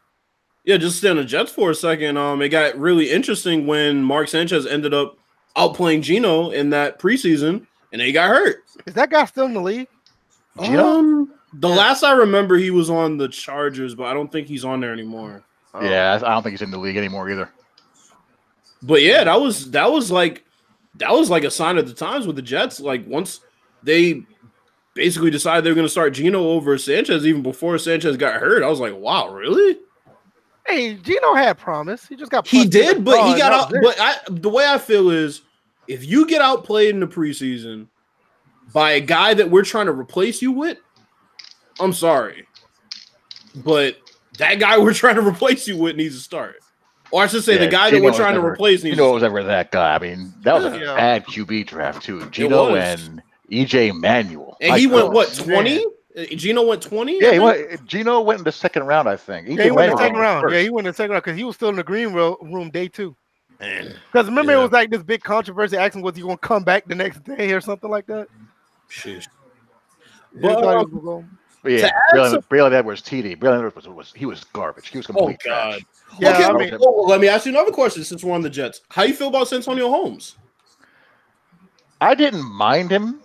Yeah, 0.64 0.78
just 0.78 0.98
stay 0.98 1.10
on 1.10 1.16
the 1.16 1.24
Jets 1.24 1.52
for 1.52 1.70
a 1.70 1.74
second. 1.74 2.16
Um, 2.16 2.42
it 2.42 2.48
got 2.48 2.76
really 2.76 3.10
interesting 3.10 3.66
when 3.68 4.02
Mark 4.02 4.26
Sanchez 4.28 4.66
ended 4.66 4.92
up 4.92 5.16
outplaying 5.56 6.02
Geno 6.02 6.50
in 6.50 6.70
that 6.70 6.98
preseason, 6.98 7.66
and 7.92 8.02
he 8.02 8.10
got 8.10 8.28
hurt. 8.28 8.64
Is 8.86 8.94
that 8.94 9.10
guy 9.10 9.24
still 9.26 9.46
in 9.46 9.54
the 9.54 9.60
league? 9.60 9.86
Geno? 10.60 10.84
Um, 10.84 11.32
the 11.52 11.68
last 11.68 12.02
I 12.02 12.12
remember, 12.12 12.56
he 12.56 12.70
was 12.70 12.90
on 12.90 13.16
the 13.16 13.28
Chargers, 13.28 13.94
but 13.94 14.04
I 14.06 14.14
don't 14.14 14.32
think 14.32 14.48
he's 14.48 14.64
on 14.64 14.80
there 14.80 14.92
anymore. 14.92 15.44
Oh. 15.72 15.84
Yeah, 15.84 16.14
I 16.14 16.18
don't 16.34 16.42
think 16.42 16.54
he's 16.54 16.62
in 16.62 16.70
the 16.70 16.78
league 16.78 16.96
anymore 16.96 17.30
either. 17.30 17.50
But 18.82 19.02
yeah, 19.02 19.24
that 19.24 19.40
was 19.40 19.70
that 19.70 19.90
was 19.90 20.10
like 20.10 20.44
that 20.96 21.12
was 21.12 21.30
like 21.30 21.44
a 21.44 21.50
sign 21.50 21.78
of 21.78 21.86
the 21.86 21.94
times 21.94 22.26
with 22.26 22.36
the 22.36 22.42
Jets. 22.42 22.80
Like 22.80 23.06
once 23.06 23.40
they 23.82 24.22
basically 24.96 25.30
decided 25.30 25.62
they 25.64 25.70
were 25.70 25.76
going 25.76 25.86
to 25.86 25.90
start 25.90 26.14
Geno 26.14 26.42
over 26.42 26.76
Sanchez, 26.78 27.24
even 27.24 27.42
before 27.42 27.78
Sanchez 27.78 28.16
got 28.16 28.40
hurt, 28.40 28.62
I 28.64 28.68
was 28.68 28.80
like, 28.80 28.96
wow, 28.96 29.28
really? 29.28 29.78
Hey, 30.66 30.94
Geno 30.94 31.34
had 31.34 31.58
promise. 31.58 32.06
He 32.08 32.16
just 32.16 32.32
got 32.32 32.48
He 32.48 32.66
did, 32.66 33.04
but 33.04 33.24
he 33.24 33.34
oh, 33.34 33.38
got 33.38 33.52
out. 33.52 33.70
was. 33.70 33.80
But 33.82 34.00
I, 34.00 34.16
the 34.28 34.48
way 34.48 34.66
I 34.66 34.78
feel 34.78 35.10
is, 35.10 35.42
if 35.86 36.04
you 36.04 36.26
get 36.26 36.42
outplayed 36.42 36.90
in 36.90 36.98
the 37.00 37.06
preseason 37.06 37.86
by 38.72 38.92
a 38.92 39.00
guy 39.00 39.34
that 39.34 39.48
we're 39.48 39.62
trying 39.62 39.86
to 39.86 39.92
replace 39.92 40.42
you 40.42 40.50
with, 40.50 40.78
I'm 41.78 41.92
sorry, 41.92 42.48
but 43.64 43.96
that 44.38 44.58
guy 44.58 44.78
we're 44.82 44.94
trying 44.94 45.16
to 45.16 45.22
replace 45.26 45.68
you 45.68 45.76
with 45.76 45.94
needs 45.94 46.16
to 46.16 46.20
start. 46.20 46.56
Or 47.12 47.22
I 47.22 47.28
should 47.28 47.44
say, 47.44 47.56
the 47.56 47.66
Yeah, 47.66 47.70
guy 47.70 47.90
that 47.92 48.02
we're 48.02 48.08
was 48.08 48.16
trying 48.16 48.34
to 48.34 48.44
replace 48.44 48.82
needs. 48.82 48.96
Geno 48.96 49.10
to 49.10 49.14
was 49.14 49.22
ever 49.22 49.44
that 49.44 49.70
guy. 49.70 49.94
I 49.94 49.98
mean, 50.00 50.32
that 50.42 50.54
was 50.54 50.64
a 50.64 50.78
Yeah. 50.80 50.96
bad 50.96 51.24
QB 51.26 51.68
draft 51.68 52.02
too. 52.02 52.28
Geno 52.30 52.74
and 52.74 53.22
EJ 53.50 53.98
Manuel. 53.98 54.56
and 54.60 54.70
My 54.72 54.78
he 54.78 54.86
went 54.86 55.06
God. 55.06 55.14
what 55.14 55.34
twenty? 55.34 55.84
Geno 56.34 56.62
went 56.66 56.82
twenty. 56.82 57.18
Yeah, 57.20 57.32
he 57.32 57.38
went. 57.38 57.84
Geno 57.86 58.20
went 58.22 58.38
in 58.38 58.44
the 58.44 58.52
second 58.52 58.84
round, 58.86 59.08
I 59.08 59.16
think. 59.16 59.48
Yeah, 59.48 59.64
he 59.64 59.70
went 59.70 59.90
in 59.90 59.96
the 59.96 60.02
second 60.02 60.18
round. 60.18 60.42
first. 60.42 60.54
Yeah, 60.54 60.62
he 60.62 60.70
went 60.70 60.86
in 60.86 60.90
the 60.92 60.96
second 60.96 61.12
round 61.12 61.24
because 61.24 61.36
he 61.36 61.44
was 61.44 61.54
still 61.56 61.68
in 61.68 61.76
the 61.76 61.84
green 61.84 62.12
room 62.12 62.70
day 62.70 62.88
two. 62.88 63.14
Man, 63.60 63.94
Because 64.12 64.26
remember, 64.26 64.52
Yeah. 64.52 64.58
it 64.58 64.62
was 64.62 64.72
like 64.72 64.90
this 64.90 65.02
big 65.02 65.22
controversy 65.22 65.76
asking 65.78 66.02
was 66.02 66.14
he 66.16 66.22
going 66.22 66.36
to 66.36 66.40
come 66.46 66.62
back 66.62 66.84
the 66.86 66.94
next 66.94 67.24
day 67.24 67.52
or 67.52 67.60
something 67.60 67.90
like 67.90 68.06
that. 68.06 68.28
sheesh. 68.90 69.26
He 70.34 70.40
But, 70.40 70.62
um, 70.62 71.38
But 71.62 71.72
yeah, 71.72 71.90
Braylon, 72.12 72.30
some- 72.32 72.42
Braylon 72.42 72.72
Edwards, 72.72 73.00
TD. 73.02 73.34
Braylon 73.38 73.56
Edwards 73.66 73.76
was, 73.76 73.88
was 73.88 74.12
he 74.14 74.26
was 74.26 74.44
garbage. 74.52 74.88
He 74.88 74.98
was 74.98 75.06
Oh 75.08 75.14
complete 75.14 75.38
God. 75.44 75.70
trash. 75.72 75.82
Yeah, 76.20 76.34
okay, 76.34 76.44
I 76.44 76.48
well, 76.52 76.58
mean- 76.58 76.76
well, 76.78 77.06
let 77.06 77.18
me 77.20 77.28
ask 77.28 77.46
you 77.46 77.52
another 77.52 77.72
question 77.72 78.04
since 78.04 78.22
we're 78.22 78.34
on 78.34 78.42
the 78.42 78.50
Jets. 78.50 78.82
How 78.90 79.04
you 79.04 79.14
feel 79.14 79.28
about 79.28 79.48
Santonio 79.48 79.88
Holmes? 79.88 80.36
I 82.00 82.14
didn't 82.14 82.44
mind 82.44 82.90
him, 82.90 83.20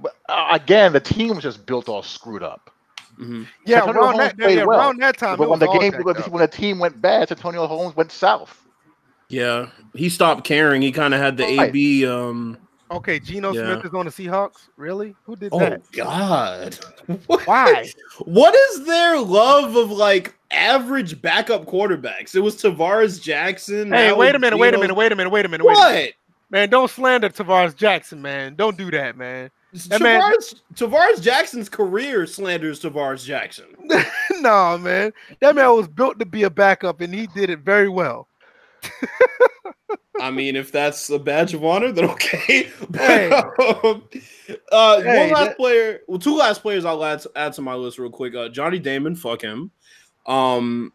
but 0.00 0.16
uh, 0.28 0.48
again, 0.52 0.92
the 0.92 1.00
team 1.00 1.34
was 1.34 1.42
just 1.42 1.66
built 1.66 1.88
all 1.88 2.02
screwed 2.02 2.42
up. 2.42 2.70
yeah, 3.18 3.80
Santonio 3.80 4.02
around 4.02 4.12
Holmes 4.14 4.18
that, 4.18 4.38
played 4.38 4.58
yeah, 4.58 4.64
well, 4.64 4.78
around 4.80 5.00
that 5.00 5.16
time. 5.18 5.38
but 5.38 5.48
when 5.48 5.58
the 5.58 5.66
game, 5.78 5.92
when, 6.02 6.40
the 6.42 6.48
team 6.48 6.78
went 6.78 7.00
bad, 7.00 7.28
Santonio 7.28 7.66
Holmes 7.66 7.96
went 7.96 8.12
south. 8.12 8.62
Yeah, 9.28 9.70
he 9.94 10.08
stopped 10.08 10.44
caring. 10.44 10.82
He 10.82 10.92
kind 10.92 11.14
of 11.14 11.20
had 11.20 11.36
the 11.36 11.44
Right. 11.44 11.70
AB. 11.70 12.06
Um. 12.06 12.58
Okay, 12.88 13.18
Geno 13.18 13.52
Yeah. 13.52 13.72
Smith 13.72 13.86
is 13.86 13.94
on 13.94 14.04
the 14.04 14.12
Seahawks. 14.12 14.68
Really? 14.76 15.16
Who 15.24 15.34
did 15.34 15.48
Oh 15.52 15.58
that? 15.58 15.82
God. 15.92 16.78
What- 17.26 17.46
Why? 17.46 17.90
What 18.20 18.54
is 18.54 18.84
their 18.86 19.18
love 19.20 19.74
of 19.76 19.90
like 19.90 20.36
average 20.52 21.20
backup 21.20 21.64
quarterbacks? 21.66 22.34
It 22.36 22.40
was 22.40 22.56
Tarvaris 22.56 23.20
Jackson. 23.20 23.92
Hey, 23.92 24.12
wait 24.12 24.28
a 24.28 24.34
it's 24.34 24.40
minute, 24.40 24.56
wait 24.58 24.74
a 24.74 24.78
minute, 24.78 24.94
wait 24.94 25.10
a 25.12 25.16
minute, 25.16 25.30
wait 25.30 25.44
a 25.44 25.48
minute, 25.48 25.64
wait 25.64 25.76
a 25.76 25.80
minute. 25.80 26.12
What? 26.12 26.12
Man, 26.50 26.68
don't 26.68 26.88
slander 26.90 27.28
Tarvaris 27.28 27.74
Jackson, 27.74 28.22
man. 28.22 28.54
Don't 28.54 28.76
do 28.76 28.90
that, 28.92 29.16
man. 29.16 29.50
That 29.84 30.00
man- 30.02 30.20
Tarvaris, 30.20 30.54
Tarvaris 30.74 31.20
Jackson's 31.22 31.68
career 31.68 32.26
slanders 32.26 32.80
Tarvaris 32.80 33.24
Jackson. 33.24 33.66
no, 34.40 34.78
man. 34.78 35.12
That 35.40 35.54
man 35.54 35.74
was 35.76 35.88
built 35.88 36.18
to 36.18 36.26
be 36.26 36.42
a 36.44 36.50
backup, 36.50 37.00
and 37.00 37.14
he 37.14 37.26
did 37.28 37.50
it 37.50 37.60
very 37.60 37.88
well. 37.88 38.28
I 40.20 40.30
mean, 40.30 40.56
if 40.56 40.72
that's 40.72 41.10
a 41.10 41.18
badge 41.18 41.52
of 41.52 41.62
honor, 41.64 41.92
then 41.92 42.06
okay. 42.10 42.70
But, 42.90 43.00
Hey. 43.00 43.30
um, 43.30 44.02
uh, 44.72 45.00
Hey, 45.02 45.18
one 45.18 45.30
last 45.30 45.46
that- 45.48 45.56
player, 45.58 46.00
well, 46.06 46.18
two 46.18 46.36
last 46.36 46.62
players 46.62 46.84
I'll 46.84 47.04
add 47.04 47.20
to, 47.20 47.30
add 47.36 47.52
to 47.54 47.62
my 47.62 47.74
list 47.74 47.98
real 47.98 48.10
quick. 48.10 48.34
Uh, 48.34 48.48
Johnny 48.48 48.78
Damon, 48.78 49.14
fuck 49.14 49.42
him. 49.42 49.70
Um, 50.26 50.92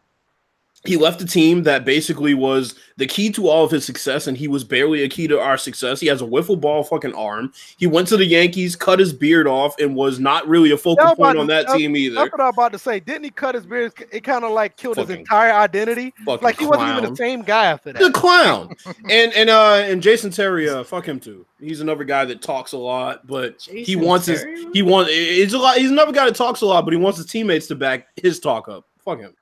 he 0.86 0.98
left 0.98 1.22
a 1.22 1.26
team 1.26 1.64
that 1.64 1.86
basically 1.86 2.34
was 2.34 2.74
the 2.98 3.06
key 3.06 3.30
to 3.32 3.48
all 3.48 3.64
of 3.64 3.70
his 3.72 3.86
success, 3.86 4.26
and 4.28 4.36
he 4.36 4.48
was 4.48 4.64
barely 4.64 5.04
a 5.04 5.10
key 5.10 5.28
to 5.28 5.40
our 5.40 5.58
success. 5.58 6.00
He 6.00 6.08
has 6.08 6.22
a 6.22 6.26
wiffle 6.26 6.60
ball 6.60 6.84
fucking 6.84 7.14
arm. 7.14 7.54
He 7.78 7.86
went 7.86 8.08
to 8.08 8.18
the 8.18 8.26
Yankees, 8.26 8.76
cut 8.76 8.98
his 9.00 9.14
beard 9.14 9.46
off, 9.48 9.80
and 9.80 9.96
was 9.96 10.20
not 10.20 10.48
really 10.48 10.72
a 10.72 10.78
focal 10.78 11.06
Yeah, 11.06 11.14
point 11.14 11.20
about 11.20 11.38
on 11.38 11.48
that 11.48 11.70
I'm- 11.70 11.78
team 11.78 11.96
either. 11.96 12.16
That's 12.16 12.32
what 12.32 12.42
I 12.42 12.46
was 12.46 12.56
about 12.56 12.72
to 12.74 12.80
say. 12.80 13.00
Didn't 13.00 13.26
he 13.26 13.30
cut 13.30 13.54
his 13.56 13.66
beard? 13.66 13.94
It 14.12 14.24
kind 14.24 14.44
of 14.44 14.52
like 14.52 14.76
killed 14.78 14.98
his 14.98 15.10
entire 15.10 15.54
identity. 15.54 16.14
Like 16.26 16.58
he 16.60 16.66
wasn't 16.66 16.98
even 16.98 17.10
the 17.12 17.16
same 17.16 17.44
guy 17.44 17.66
after 17.66 17.94
that. 17.94 18.02
The 18.02 18.12
clown, 18.12 18.76
and 19.10 19.32
and 19.34 19.50
uh 19.50 19.84
and 19.86 20.02
Jason 20.02 20.32
Terry, 20.32 20.68
uh, 20.68 20.84
fuck 20.84 21.06
him 21.06 21.20
too. 21.20 21.46
He's 21.60 21.82
another 21.82 22.04
guy 22.04 22.26
that 22.26 22.42
talks 22.42 22.72
a 22.72 22.78
lot, 22.78 23.28
but 23.28 23.62
he 23.70 23.84
Jason 23.84 24.02
wants 24.02 24.26
his 24.26 24.44
he 24.74 24.82
wants 24.82 25.12
he's 25.12 25.54
a 25.54 25.60
lot. 25.60 25.78
He's 25.78 25.92
another 25.92 26.12
guy 26.12 26.26
that 26.26 26.36
talks 26.36 26.62
a 26.62 26.66
lot, 26.66 26.86
but 26.86 26.94
he 26.94 27.00
wants 27.00 27.18
his 27.20 27.28
teammates 27.28 27.68
to 27.68 27.76
back 27.76 28.08
his 28.16 28.40
talk 28.40 28.68
up. 28.68 28.86
Fuck 29.06 29.20
him. 29.20 29.34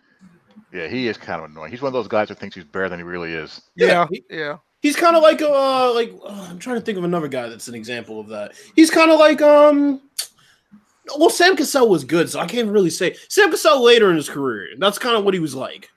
Yeah, 0.74 0.88
he 0.88 1.08
is 1.08 1.18
kind 1.18 1.41
of 1.44 1.50
annoying. 1.50 1.72
He's 1.72 1.82
one 1.82 1.88
of 1.90 1.94
those 1.94 2.08
guys 2.08 2.30
who 2.30 2.36
thinks 2.36 2.56
he's 2.56 2.64
better 2.64 2.90
than 2.90 3.00
he 3.00 3.04
really 3.04 3.34
is. 3.34 3.62
Yeah, 3.76 4.08
he- 4.12 4.24
yeah. 4.30 4.58
He's 4.82 4.96
kind 4.96 5.16
of 5.18 5.22
like 5.24 5.41
uh 5.41 5.94
like 5.94 6.14
uh, 6.24 6.48
I'm 6.50 6.58
trying 6.58 6.78
to 6.78 6.82
think 6.82 6.98
of 6.98 7.04
another 7.04 7.28
guy 7.28 7.50
that's 7.50 7.68
an 7.68 7.76
example 7.76 8.20
of 8.20 8.28
that. 8.28 8.54
He's 8.76 8.90
kind 8.90 9.12
of 9.12 9.20
like 9.20 9.41
um. 9.41 10.02
Well, 11.18 11.30
Sam 11.32 11.58
Cassell 11.58 11.90
was 11.90 12.04
good, 12.04 12.30
so 12.30 12.40
I 12.40 12.46
can't 12.46 12.70
really 12.70 12.91
say 12.91 13.16
Sam 13.30 13.50
Cassell 13.52 13.84
later 13.84 14.10
in 14.12 14.16
his 14.16 14.30
career. 14.30 14.68
That's 14.78 14.98
kind 15.00 15.18
of 15.18 15.26
what 15.26 15.34
he 15.34 15.40
was 15.41 15.56
like. 15.56 15.90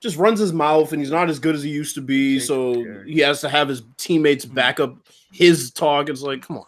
Just 0.00 0.16
runs 0.16 0.40
his 0.40 0.52
mouth, 0.52 0.92
and 0.92 1.00
he's 1.02 1.10
not 1.10 1.28
as 1.28 1.38
good 1.38 1.54
as 1.54 1.62
he 1.62 1.70
used 1.70 1.94
to 1.96 2.00
be. 2.00 2.38
Jason 2.38 2.46
So 2.48 2.82
Terry. 2.82 3.12
he 3.12 3.20
has 3.20 3.40
to 3.42 3.48
have 3.48 3.68
his 3.68 3.82
teammates 3.98 4.44
back 4.44 4.80
up 4.80 4.96
his 5.32 5.70
talk. 5.70 6.08
It's 6.08 6.22
like, 6.22 6.42
come 6.42 6.58
on. 6.58 6.64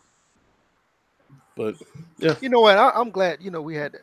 But 1.56 1.76
yeah. 2.18 2.34
You 2.40 2.48
know 2.48 2.60
what? 2.60 2.76
I, 2.78 2.90
I'm 2.90 3.10
glad. 3.10 3.38
You 3.40 3.50
know 3.50 3.62
we 3.62 3.74
had. 3.74 3.96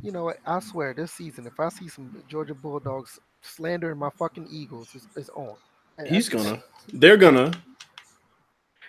You 0.00 0.12
know 0.12 0.24
what? 0.24 0.38
I 0.46 0.60
swear 0.60 0.94
this 0.94 1.12
season, 1.12 1.46
if 1.46 1.58
I 1.60 1.68
see 1.68 1.88
some 1.88 2.22
Georgia 2.28 2.54
Bulldogs 2.54 3.20
slandering 3.42 3.98
my 3.98 4.10
fucking 4.10 4.48
Eagles, 4.50 4.88
it's, 4.94 5.06
it's 5.16 5.28
on. 5.30 5.54
And 5.98 6.08
he's 6.08 6.28
gonna. 6.28 6.62
They're 6.92 7.16
gonna. 7.16 7.52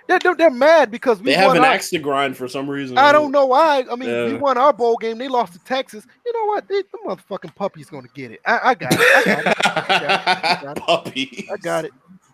They're, 0.07 0.19
they're, 0.19 0.35
they're 0.35 0.49
mad 0.49 0.91
because 0.91 1.19
we 1.19 1.27
They 1.27 1.33
have 1.35 1.47
won 1.47 1.57
an 1.57 1.63
our- 1.63 1.71
axe 1.71 1.89
to 1.91 1.99
grind 1.99 2.35
for 2.35 2.47
some 2.47 2.69
reason. 2.69 2.97
I 2.97 3.11
don't 3.11 3.31
know 3.31 3.45
why. 3.45 3.85
I 3.89 3.95
mean, 3.95 4.25
we 4.25 4.33
won 4.33 4.57
our 4.57 4.73
bowl 4.73 4.97
game. 4.97 5.17
They 5.17 5.29
lost 5.29 5.53
to 5.53 5.59
Texas. 5.59 6.05
You 6.25 6.33
know 6.33 6.45
what? 6.47 6.67
They, 6.67 6.81
the 6.81 6.97
motherfucking 7.05 7.55
puppy's 7.55 7.89
gonna 7.89 8.09
get 8.13 8.31
it. 8.31 8.41
I, 8.45 8.59
I 8.63 8.73
got 8.75 8.93
it. 8.93 8.99
I 8.99 9.23
got 9.25 9.47
it. 9.47 10.63
got 10.63 10.77
it. 10.77 10.83
Puppy. 10.83 11.47
I 11.51 11.57
got 11.57 11.85
it. 11.85 11.91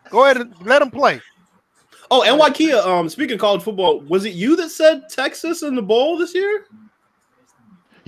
Go 0.09 0.23
ahead 0.25 0.37
and 0.37 0.53
let 0.65 0.79
them 0.79 0.89
play. 0.89 1.21
Oh, 2.11 2.23
and 2.23 2.41
Wakia, 2.41 2.83
um, 2.83 3.07
speaking 3.07 3.35
of 3.35 3.39
college 3.39 3.61
football, 3.61 3.99
was 4.01 4.25
it 4.25 4.33
you 4.33 4.55
that 4.55 4.69
said 4.69 5.03
Texas 5.09 5.61
in 5.61 5.75
the 5.75 5.81
bowl 5.81 6.17
this 6.17 6.33
year? 6.33 6.65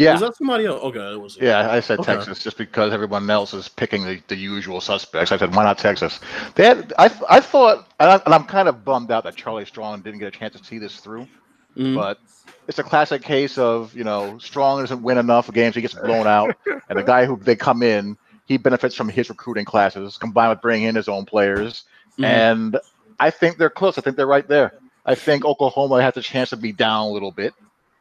Yeah, 0.02 0.14
Was 0.14 0.22
that 0.22 0.36
somebody 0.38 0.66
else? 0.66 0.82
Okay, 0.84 1.14
it 1.14 1.20
was. 1.22 1.38
yeah. 1.42 1.72
I 1.72 1.80
said 1.80 2.00
Okay. 2.00 2.14
Texas 2.16 2.44
just 2.44 2.58
because 2.58 2.94
everyone 2.94 3.30
else 3.30 3.54
is 3.54 3.70
picking 3.70 4.04
the, 4.06 4.22
the 4.28 4.36
usual 4.36 4.82
suspects. 4.82 5.32
I 5.32 5.38
said, 5.38 5.56
why 5.56 5.64
not 5.64 5.78
Texas? 5.78 6.20
They 6.56 6.66
had, 6.66 6.94
I 6.98 7.06
I 7.30 7.40
thought, 7.40 7.88
and, 8.00 8.10
I, 8.12 8.22
and 8.26 8.34
I'm 8.34 8.46
kind 8.46 8.68
of 8.70 8.84
bummed 8.86 9.12
out 9.12 9.24
that 9.26 9.36
Charlie 9.36 9.66
Strong 9.66 10.02
didn't 10.02 10.20
get 10.20 10.28
a 10.34 10.38
chance 10.38 10.58
to 10.60 10.64
see 10.64 10.78
this 10.80 10.98
through. 10.98 11.28
Mhm. 11.78 11.96
But 11.96 12.20
it's 12.68 12.80
a 12.80 12.84
classic 12.84 13.22
case 13.22 13.58
of 13.58 13.96
you 13.96 14.04
know 14.04 14.38
Strong 14.40 14.82
doesn't 14.82 15.02
win 15.04 15.18
enough 15.18 15.52
games, 15.54 15.76
he 15.76 15.82
gets 15.82 15.94
blown 15.94 16.28
out, 16.28 16.56
and 16.90 17.00
the 17.00 17.04
guy 17.04 17.26
who 17.26 17.38
they 17.38 17.56
come 17.56 17.82
in, 17.84 18.18
he 18.46 18.58
benefits 18.58 18.96
from 18.96 19.08
his 19.10 19.30
recruiting 19.30 19.66
classes 19.66 20.18
combined 20.18 20.50
with 20.50 20.62
bringing 20.62 20.88
in 20.90 20.96
his 20.96 21.08
own 21.08 21.26
players. 21.26 21.84
Mhm. 22.20 22.26
And 22.26 22.78
I 23.20 23.30
think 23.30 23.58
they're 23.58 23.70
close. 23.70 23.98
I 23.98 24.02
think 24.02 24.18
they're 24.18 24.28
right 24.28 24.48
there. 24.48 24.74
I 25.06 25.16
think 25.16 25.46
Oklahoma 25.46 26.02
has 26.02 26.16
a 26.18 26.22
chance 26.22 26.50
to 26.52 26.58
be 26.58 26.72
down 26.74 27.08
a 27.08 27.10
little 27.10 27.32
bit, 27.32 27.54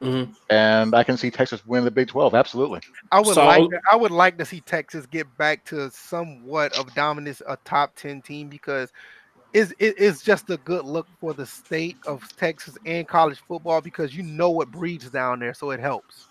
Mhm. 0.02 0.34
and 0.48 0.94
I 0.94 1.02
can 1.04 1.16
see 1.16 1.30
Texas 1.30 1.64
win 1.66 1.84
the 1.84 1.90
Big 1.90 2.08
Twelve. 2.08 2.34
Absolutely. 2.34 2.80
I 3.12 3.20
would 3.20 3.34
So- 3.34 3.44
like 3.44 3.68
to, 3.70 3.80
I 3.92 3.96
would 3.96 4.10
like 4.10 4.38
to 4.38 4.44
see 4.46 4.60
Texas 4.60 5.04
get 5.06 5.26
back 5.36 5.64
to 5.66 5.90
somewhat 5.90 6.76
of 6.78 6.92
dominance, 6.94 7.42
a 7.46 7.58
top 7.64 7.94
ten 7.96 8.22
team 8.22 8.48
because 8.48 8.92
it's 9.52 9.72
it, 9.78 9.94
it's 9.98 10.22
just 10.22 10.48
a 10.48 10.56
good 10.58 10.84
look 10.84 11.06
for 11.20 11.34
the 11.34 11.44
state 11.44 11.96
of 12.06 12.24
Texas 12.36 12.78
and 12.86 13.06
college 13.06 13.40
football 13.46 13.80
because 13.80 14.14
you 14.16 14.22
know 14.22 14.48
what 14.50 14.70
breeds 14.70 15.10
down 15.10 15.38
there, 15.40 15.52
so 15.52 15.70
it 15.70 15.80
helps. 15.80 16.28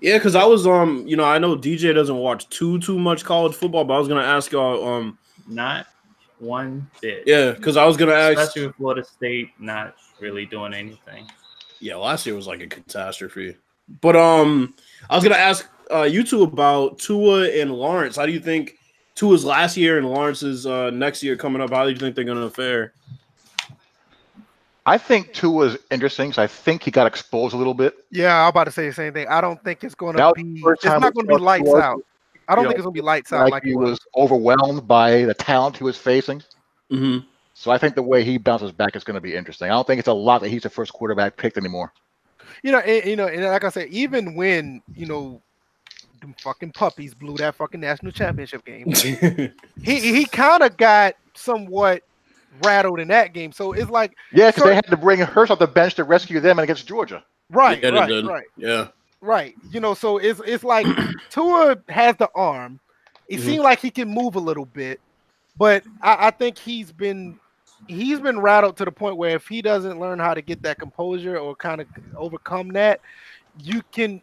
Yeah, 0.00 0.16
because 0.18 0.34
I 0.34 0.44
was 0.44 0.66
um, 0.66 1.04
you 1.06 1.16
know, 1.16 1.24
I 1.24 1.38
know 1.38 1.56
DJ 1.56 1.92
doesn't 1.92 2.16
watch 2.16 2.48
too 2.48 2.78
too 2.78 2.98
much 2.98 3.24
college 3.24 3.54
football, 3.54 3.84
but 3.84 3.94
I 3.94 3.98
was 3.98 4.08
gonna 4.08 4.22
ask 4.22 4.52
y'all 4.52 4.86
um, 4.86 5.18
Not 5.48 5.86
one 6.38 6.88
bit. 7.02 7.24
yeah, 7.26 7.50
because 7.52 7.76
I 7.76 7.84
was 7.86 7.96
gonna 7.96 8.12
ask. 8.12 8.38
Especially 8.38 8.68
with 8.68 8.76
Florida 8.76 9.04
State 9.04 9.50
not 9.58 9.96
really 10.20 10.46
doing 10.46 10.74
anything. 10.74 11.26
Yeah, 11.80 11.96
last 11.96 12.26
year 12.26 12.36
was 12.36 12.46
like 12.46 12.60
a 12.60 12.66
catastrophe. 12.66 13.56
But 14.00 14.14
um, 14.16 14.74
I 15.08 15.14
was 15.16 15.24
gonna 15.24 15.36
ask 15.36 15.68
uh 15.90 16.02
you 16.02 16.22
Tua 16.22 16.44
about 16.44 16.98
Tua 16.98 17.48
and 17.48 17.72
Lawrence. 17.72 18.16
How 18.16 18.26
do 18.26 18.32
you 18.32 18.40
think 18.40 18.76
Tua's 19.14 19.44
last 19.44 19.76
year 19.76 19.98
and 19.98 20.08
Lawrence's 20.08 20.66
uh 20.66 20.90
next 20.90 21.22
year 21.22 21.36
coming 21.36 21.60
up? 21.60 21.70
How 21.70 21.84
do 21.84 21.90
you 21.90 21.96
think 21.96 22.14
they're 22.14 22.24
gonna 22.24 22.50
fare? 22.50 22.92
I 24.86 24.98
think 24.98 25.32
two 25.34 25.50
was 25.50 25.76
interesting 25.90 26.30
because 26.30 26.42
I 26.42 26.46
think 26.46 26.82
he 26.82 26.90
got 26.90 27.06
exposed 27.06 27.54
a 27.54 27.56
little 27.56 27.74
bit. 27.74 27.94
Yeah, 28.10 28.42
I'm 28.42 28.48
about 28.48 28.64
to 28.64 28.70
say 28.70 28.88
the 28.88 28.94
same 28.94 29.12
thing. 29.12 29.28
I 29.28 29.40
don't 29.40 29.62
think 29.62 29.84
it's 29.84 29.94
gonna 29.94 30.32
be. 30.32 30.62
It's 30.64 30.84
not 30.84 31.14
going 31.14 31.26
to 31.26 31.34
be 31.34 31.34
saw 31.34 31.42
lights 31.42 31.64
Tua, 31.64 31.80
out. 31.80 32.02
I 32.48 32.54
don't 32.54 32.64
think 32.64 32.70
know, 32.70 32.76
it's 32.76 32.82
going 32.82 32.94
to 32.94 33.00
be 33.00 33.04
lights 33.04 33.32
out 33.32 33.44
Like, 33.44 33.52
like 33.52 33.62
he 33.64 33.76
was. 33.76 33.90
was 33.90 34.00
overwhelmed 34.16 34.88
by 34.88 35.24
the 35.24 35.34
talent 35.34 35.76
he 35.76 35.84
was 35.84 35.96
facing. 35.96 36.42
Mm-hmm. 36.90 37.24
So 37.60 37.70
I 37.70 37.76
think 37.76 37.94
the 37.94 38.02
way 38.02 38.24
he 38.24 38.38
bounces 38.38 38.72
back 38.72 38.96
is 38.96 39.04
going 39.04 39.16
to 39.16 39.20
be 39.20 39.36
interesting. 39.36 39.66
I 39.66 39.72
don't 39.72 39.86
think 39.86 39.98
it's 39.98 40.08
a 40.08 40.14
lot 40.14 40.40
that 40.40 40.48
he's 40.48 40.62
the 40.62 40.70
first 40.70 40.94
quarterback 40.94 41.36
picked 41.36 41.58
anymore. 41.58 41.92
You 42.62 42.72
know, 42.72 42.78
and, 42.78 43.04
you 43.04 43.16
know, 43.16 43.26
and 43.26 43.42
like 43.44 43.64
I 43.64 43.68
said, 43.68 43.88
even 43.88 44.34
when 44.34 44.80
you 44.94 45.04
know, 45.04 45.42
them 46.22 46.34
fucking 46.40 46.72
puppies 46.72 47.12
blew 47.12 47.36
that 47.36 47.54
fucking 47.56 47.78
national 47.78 48.12
championship 48.12 48.64
game, 48.64 48.86
he 49.82 50.00
he 50.00 50.24
kind 50.24 50.62
of 50.62 50.78
got 50.78 51.16
somewhat 51.34 52.02
rattled 52.62 52.98
in 52.98 53.08
that 53.08 53.34
game. 53.34 53.52
So 53.52 53.72
it's 53.74 53.90
like 53.90 54.16
Yeah, 54.32 54.48
because 54.48 54.64
they 54.64 54.74
had 54.74 54.86
to 54.86 54.96
bring 54.96 55.18
Hurts 55.18 55.50
off 55.50 55.58
the 55.58 55.66
bench 55.66 55.96
to 55.96 56.04
rescue 56.04 56.40
them 56.40 56.58
against 56.60 56.86
Georgia. 56.86 57.22
right, 57.50 57.82
Yeah, 57.82 57.90
right, 57.90 58.24
right, 58.24 58.46
Yeah. 58.56 58.88
right. 59.20 59.54
You 59.70 59.80
know, 59.80 59.92
so 59.92 60.16
it's 60.16 60.40
it's 60.46 60.64
like 60.64 60.86
Tua 61.28 61.76
has 61.90 62.16
the 62.16 62.30
arm. 62.34 62.80
It 63.28 63.40
Mhm. 63.40 63.44
seems 63.44 63.60
like 63.60 63.80
he 63.80 63.90
can 63.90 64.08
move 64.08 64.36
a 64.36 64.40
little 64.40 64.64
bit, 64.64 64.98
but 65.58 65.84
I, 66.00 66.28
I 66.28 66.30
think 66.30 66.56
he's 66.56 66.90
been 66.90 67.38
he's 67.86 68.20
been 68.20 68.40
rattled 68.40 68.76
to 68.78 68.84
the 68.84 68.92
point 68.92 69.16
where 69.16 69.36
if 69.36 69.46
he 69.48 69.62
doesn't 69.62 70.00
learn 70.00 70.18
how 70.18 70.34
to 70.34 70.42
get 70.42 70.62
that 70.62 70.78
composure 70.78 71.36
or 71.36 71.54
kind 71.56 71.80
of 71.80 71.88
overcome 72.16 72.70
that, 72.70 73.00
you 73.56 73.82
can 73.92 74.22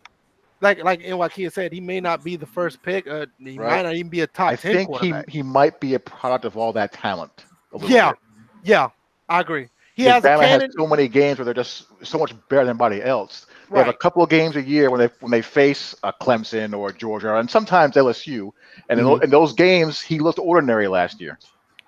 like 0.61 0.83
like 0.83 1.01
Nwakia 1.01 1.51
said, 1.51 1.73
he 1.73 1.81
may 1.81 1.99
not 1.99 2.23
be 2.23 2.35
the 2.37 2.45
first 2.47 2.81
pick. 2.83 3.07
Uh, 3.07 3.27
he 3.37 3.57
Right. 3.57 3.69
might 3.69 3.83
not 3.83 3.95
even 3.95 4.09
be 4.09 4.21
a 4.21 4.27
top 4.27 4.53
I 4.53 4.55
think 4.57 4.95
he, 4.95 5.13
he 5.27 5.43
might 5.43 5.79
be 5.79 5.93
a 5.95 5.99
product 5.99 6.45
of 6.45 6.57
all 6.57 6.73
that 6.73 6.93
talent. 6.93 7.45
Yeah, 7.87 8.13
bit. 8.13 8.17
yeah, 8.63 8.89
I 9.29 9.41
agree. 9.41 9.69
He 9.95 10.05
has 10.05 10.29
has 10.39 10.63
so 10.77 10.87
many 10.87 11.07
games 11.07 11.37
where 11.39 11.45
they're 11.45 11.53
just 11.53 11.85
so 12.05 12.17
much 12.17 12.33
better 12.49 12.63
than 12.65 12.69
anybody 12.69 13.01
else. 13.01 13.47
They 13.73 13.79
have 13.79 13.87
a 13.87 13.93
couple 13.93 14.23
of 14.23 14.29
games 14.29 14.55
a 14.55 14.61
year 14.61 14.89
when 14.89 14.99
they 14.99 15.09
when 15.19 15.31
they 15.31 15.41
face 15.41 15.95
a 16.03 16.13
Clemson 16.13 16.77
or 16.77 16.91
Georgia 16.91 17.35
and 17.37 17.49
sometimes 17.49 17.95
LSU. 17.95 18.51
And 18.89 18.99
Mm-hmm. 18.99 19.05
tho- 19.05 19.17
in 19.17 19.29
those 19.29 19.53
games, 19.53 20.01
he 20.01 20.19
looked 20.19 20.39
ordinary 20.39 20.87
last 20.87 21.19
year. 21.21 21.39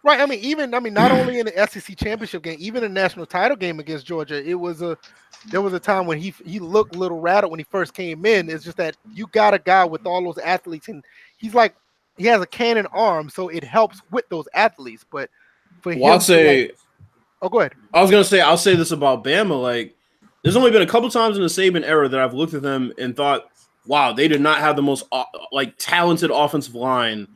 Right. 0.04 0.20
I 0.20 0.26
mean, 0.26 0.40
even 0.40 0.74
I 0.74 0.80
mean, 0.80 0.94
not 0.94 1.12
only 1.12 1.40
in 1.40 1.46
the 1.56 1.68
SEC 1.68 1.98
championship 1.98 2.44
game, 2.44 2.58
even 2.60 2.84
the 2.84 2.90
national 2.90 3.26
title 3.26 3.58
game 3.58 3.80
against 3.80 4.06
Georgia, 4.06 4.44
it 4.44 4.54
was 4.56 4.82
a 4.82 4.98
there 5.50 5.62
was 5.62 5.74
a 5.74 5.80
time 5.80 6.06
when 6.06 6.20
he 6.20 6.34
he 6.46 6.60
looked 6.60 6.96
a 6.96 7.00
little 7.00 7.20
rattled 7.20 7.52
when 7.52 7.60
he 7.60 7.66
first 7.66 7.94
came 7.94 8.26
in. 8.26 8.50
It's 8.50 8.64
just 8.64 8.78
that 8.78 8.96
you 9.14 9.28
got 9.28 9.54
a 9.54 9.60
guy 9.60 9.86
with 9.86 10.06
all 10.06 10.24
those 10.24 10.38
athletes, 10.38 10.88
and 10.88 11.04
he's 11.38 11.54
like 11.54 11.76
he 12.18 12.26
has 12.26 12.42
a 12.42 12.48
cannon 12.48 12.86
arm, 12.88 13.30
so 13.30 13.50
it 13.50 13.64
helps 13.64 14.02
with 14.12 14.28
those 14.30 14.48
athletes. 14.54 15.06
But 15.10 15.30
for 15.82 15.94
him, 15.94 16.04
I'll 16.04 16.20
say 16.20 16.64
like- 16.68 16.78
oh, 17.42 17.50
go 17.50 17.60
ahead. 17.60 17.74
I 17.94 18.02
was 18.02 18.12
gonna 18.12 18.24
say 18.24 18.42
I'll 18.42 18.58
say 18.58 18.76
this 18.76 18.92
about 18.92 19.24
Bama. 19.24 19.62
Like, 19.62 19.96
there's 20.44 20.56
only 20.56 20.72
been 20.72 20.82
a 20.82 20.88
couple 20.88 21.10
times 21.10 21.36
in 21.38 21.44
the 21.44 21.50
Saban 21.50 21.84
era 21.84 22.08
that 22.08 22.20
I've 22.20 22.34
looked 22.34 22.54
at 22.54 22.62
them 22.62 22.94
and 22.98 23.16
thought, 23.16 23.50
"Wow, 23.86 24.14
they 24.14 24.28
did 24.28 24.42
not 24.42 24.60
have 24.60 24.76
the 24.76 24.82
most 24.82 25.06
uh, 25.12 25.24
like 25.52 25.76
talented 25.78 26.32
offensive 26.32 26.76
line 26.76 27.28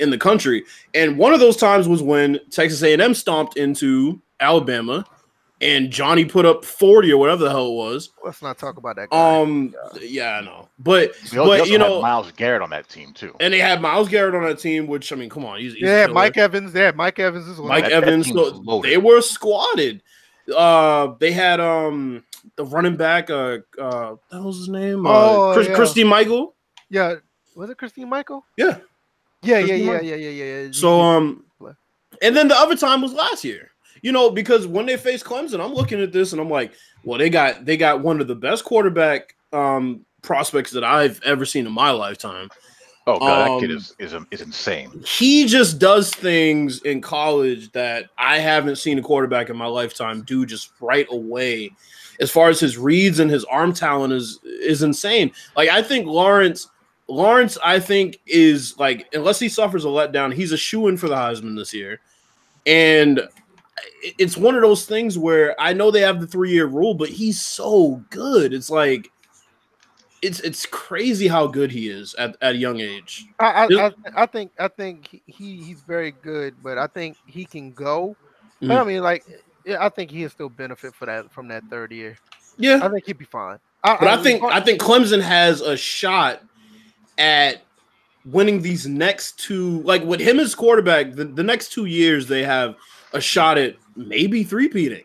in 0.00 0.10
the 0.10 0.18
country." 0.18 0.64
And 0.94 1.18
one 1.18 1.32
of 1.34 1.40
those 1.40 1.56
times 1.56 1.88
was 1.88 2.02
when 2.02 2.38
Texas 2.50 2.82
A&M 2.82 3.14
stomped 3.14 3.56
into 3.56 4.20
Alabama, 4.40 5.04
and 5.62 5.90
Johnny 5.90 6.26
put 6.26 6.44
up 6.44 6.66
40 6.66 7.10
or 7.12 7.16
whatever 7.16 7.44
the 7.44 7.50
hell 7.50 7.68
it 7.68 7.74
was. 7.74 8.10
Let's 8.22 8.42
not 8.42 8.58
talk 8.58 8.76
about 8.76 8.96
that. 8.96 9.08
Guy. 9.08 9.40
Um, 9.40 9.74
yeah, 10.02 10.32
I 10.34 10.40
know, 10.42 10.68
but 10.78 11.12
They 11.32 11.38
also- 11.38 11.58
but 11.58 11.68
you 11.70 11.78
know, 11.78 12.02
Myles 12.02 12.30
Garrett 12.32 12.60
on 12.60 12.68
that 12.70 12.88
team 12.90 13.14
too. 13.14 13.34
and 13.40 13.54
they 13.54 13.58
had 13.58 13.80
Myles 13.80 14.08
Garrett 14.10 14.34
on 14.34 14.42
that 14.44 14.58
team, 14.58 14.86
which 14.86 15.12
I 15.12 15.16
mean, 15.16 15.30
come 15.30 15.46
on, 15.46 15.58
he's, 15.58 15.72
he's 15.72 15.82
yeah. 15.84 16.08
Mike 16.08 16.36
Evans. 16.36 16.74
Yeah, 16.74 16.90
Mike 16.94 17.18
Evans 17.18 17.48
as 17.48 17.58
well. 17.58 17.68
Mike 17.68 17.84
That- 17.84 17.90
that 17.90 18.02
Evans. 18.04 18.26
team 18.26 18.36
So 18.36 18.80
they 18.82 18.98
were 18.98 19.22
squatted. 19.22 20.02
Uh, 20.54 21.14
they 21.18 21.32
had 21.32 21.58
um 21.58 22.22
the 22.56 22.64
running 22.64 22.96
back. 22.96 23.30
Uh, 23.30 23.58
uh, 23.80 24.14
what 24.28 24.42
was 24.44 24.58
his 24.58 24.68
name? 24.68 25.06
Uh, 25.06 25.10
Oh, 25.10 25.50
Chris, 25.54 25.68
yeah. 25.68 25.74
Christy 25.74 26.04
Michael. 26.04 26.54
yeah, 26.90 27.14
was 27.56 27.70
it 27.70 27.78
Christine 27.78 28.08
Michael? 28.10 28.44
Yeah. 28.58 28.76
Yeah, 29.46 29.58
yeah, 29.58 29.74
yeah, 29.74 30.00
yeah, 30.00 30.14
yeah, 30.14 30.28
yeah, 30.28 30.60
yeah. 30.62 30.68
So 30.72 31.00
um, 31.00 31.44
and 32.22 32.36
then 32.36 32.48
the 32.48 32.56
other 32.56 32.76
time 32.76 33.02
was 33.02 33.12
last 33.12 33.44
year. 33.44 33.70
You 34.02 34.12
know, 34.12 34.30
because 34.30 34.66
when 34.66 34.86
they 34.86 34.96
faced 34.96 35.24
Clemson, 35.24 35.64
I'm 35.64 35.74
looking 35.74 36.00
at 36.00 36.12
this 36.12 36.32
and 36.32 36.40
I'm 36.40 36.50
like, 36.50 36.72
well, 37.04 37.18
they 37.18 37.30
got 37.30 37.64
they 37.64 37.76
got 37.76 38.00
one 38.02 38.20
of 38.20 38.28
the 38.28 38.34
best 38.34 38.64
quarterback 38.64 39.34
um 39.52 40.04
prospects 40.22 40.72
that 40.72 40.84
I've 40.84 41.20
ever 41.22 41.44
seen 41.44 41.66
in 41.66 41.72
my 41.72 41.90
lifetime. 41.90 42.50
Oh 43.06 43.18
god, 43.18 43.60
that 43.60 43.60
kid 43.60 43.70
um, 43.70 43.76
is 43.76 43.94
is 43.98 44.14
is 44.32 44.42
insane. 44.42 45.02
he 45.06 45.46
just 45.46 45.78
does 45.78 46.10
things 46.10 46.82
in 46.82 47.00
college 47.00 47.70
that 47.72 48.10
I 48.18 48.38
haven't 48.38 48.76
seen 48.76 48.98
a 48.98 49.02
quarterback 49.02 49.48
in 49.48 49.56
my 49.56 49.66
lifetime 49.66 50.22
do 50.22 50.44
just 50.44 50.72
right 50.80 51.06
away. 51.10 51.70
As 52.18 52.30
far 52.30 52.48
as 52.48 52.58
his 52.58 52.76
reads 52.76 53.20
and 53.20 53.30
his 53.30 53.44
arm 53.44 53.72
talent 53.72 54.12
is 54.12 54.40
is 54.44 54.82
insane. 54.82 55.30
Like 55.56 55.68
I 55.68 55.82
think 55.82 56.06
Lawrence 56.06 56.68
Lawrence 57.08 57.56
I 57.62 57.78
think 57.78 58.18
is 58.26 58.76
like 58.78 59.08
unless 59.14 59.38
he 59.38 59.48
suffers 59.48 59.84
a 59.84 59.88
letdown, 59.88 60.32
he's 60.34 60.52
a 60.52 60.56
shoe 60.56 60.88
in 60.88 60.96
for 60.96 61.08
the 61.08 61.14
Heisman 61.14 61.56
this 61.56 61.72
year. 61.72 62.00
And 62.66 63.20
it's 64.18 64.36
one 64.36 64.56
of 64.56 64.62
those 64.62 64.86
things 64.86 65.16
where 65.18 65.54
I 65.60 65.72
know 65.72 65.90
they 65.90 66.00
have 66.00 66.20
the 66.20 66.26
3-year 66.26 66.66
rule, 66.66 66.94
but 66.94 67.08
he's 67.08 67.40
so 67.40 68.02
good. 68.10 68.52
It's 68.52 68.70
like 68.70 69.10
it's 70.22 70.40
it's 70.40 70.66
crazy 70.66 71.28
how 71.28 71.46
good 71.46 71.70
he 71.70 71.88
is 71.88 72.14
at, 72.14 72.36
at 72.40 72.54
a 72.54 72.58
young 72.58 72.80
age. 72.80 73.26
I, 73.38 73.46
I, 73.46 73.66
I, 73.86 73.92
I 74.16 74.26
think 74.26 74.50
I 74.58 74.68
think 74.68 75.06
he- 75.08 75.22
he 75.26 75.62
he's 75.62 75.82
very 75.82 76.10
good, 76.10 76.54
but 76.62 76.78
I 76.78 76.86
think 76.88 77.16
he 77.26 77.44
can 77.44 77.70
go. 77.72 78.16
Mhm. 78.62 78.80
I 78.80 78.84
mean, 78.84 79.02
like, 79.02 79.24
I 79.78 79.90
think 79.90 80.10
he'll 80.10 80.30
still 80.30 80.48
benefit 80.48 80.94
for 80.94 81.04
that 81.06 81.30
from 81.30 81.48
that 81.48 81.62
third 81.70 81.92
year. 81.92 82.16
Yeah. 82.56 82.80
I 82.82 82.88
think 82.88 83.04
he'd 83.06 83.18
be 83.18 83.26
fine. 83.26 83.58
But 83.84 84.08
I 84.08 84.20
think 84.22 84.42
I 84.42 84.60
think 84.60 84.80
Clemson 84.80 85.20
has 85.20 85.60
a 85.60 85.76
shot 85.76 86.42
at 87.18 87.62
winning 88.24 88.62
these 88.62 88.86
next 88.86 89.38
two. 89.38 89.80
Like 89.82 90.04
with 90.04 90.20
him 90.20 90.38
as 90.40 90.54
quarterback, 90.54 91.12
the, 91.14 91.24
the 91.24 91.42
next 91.42 91.72
two 91.72 91.86
years 91.86 92.26
they 92.28 92.42
have 92.44 92.74
a 93.12 93.20
shot 93.20 93.58
at 93.58 93.76
maybe 93.94 94.44
three 94.44 94.68
peating. 94.68 95.04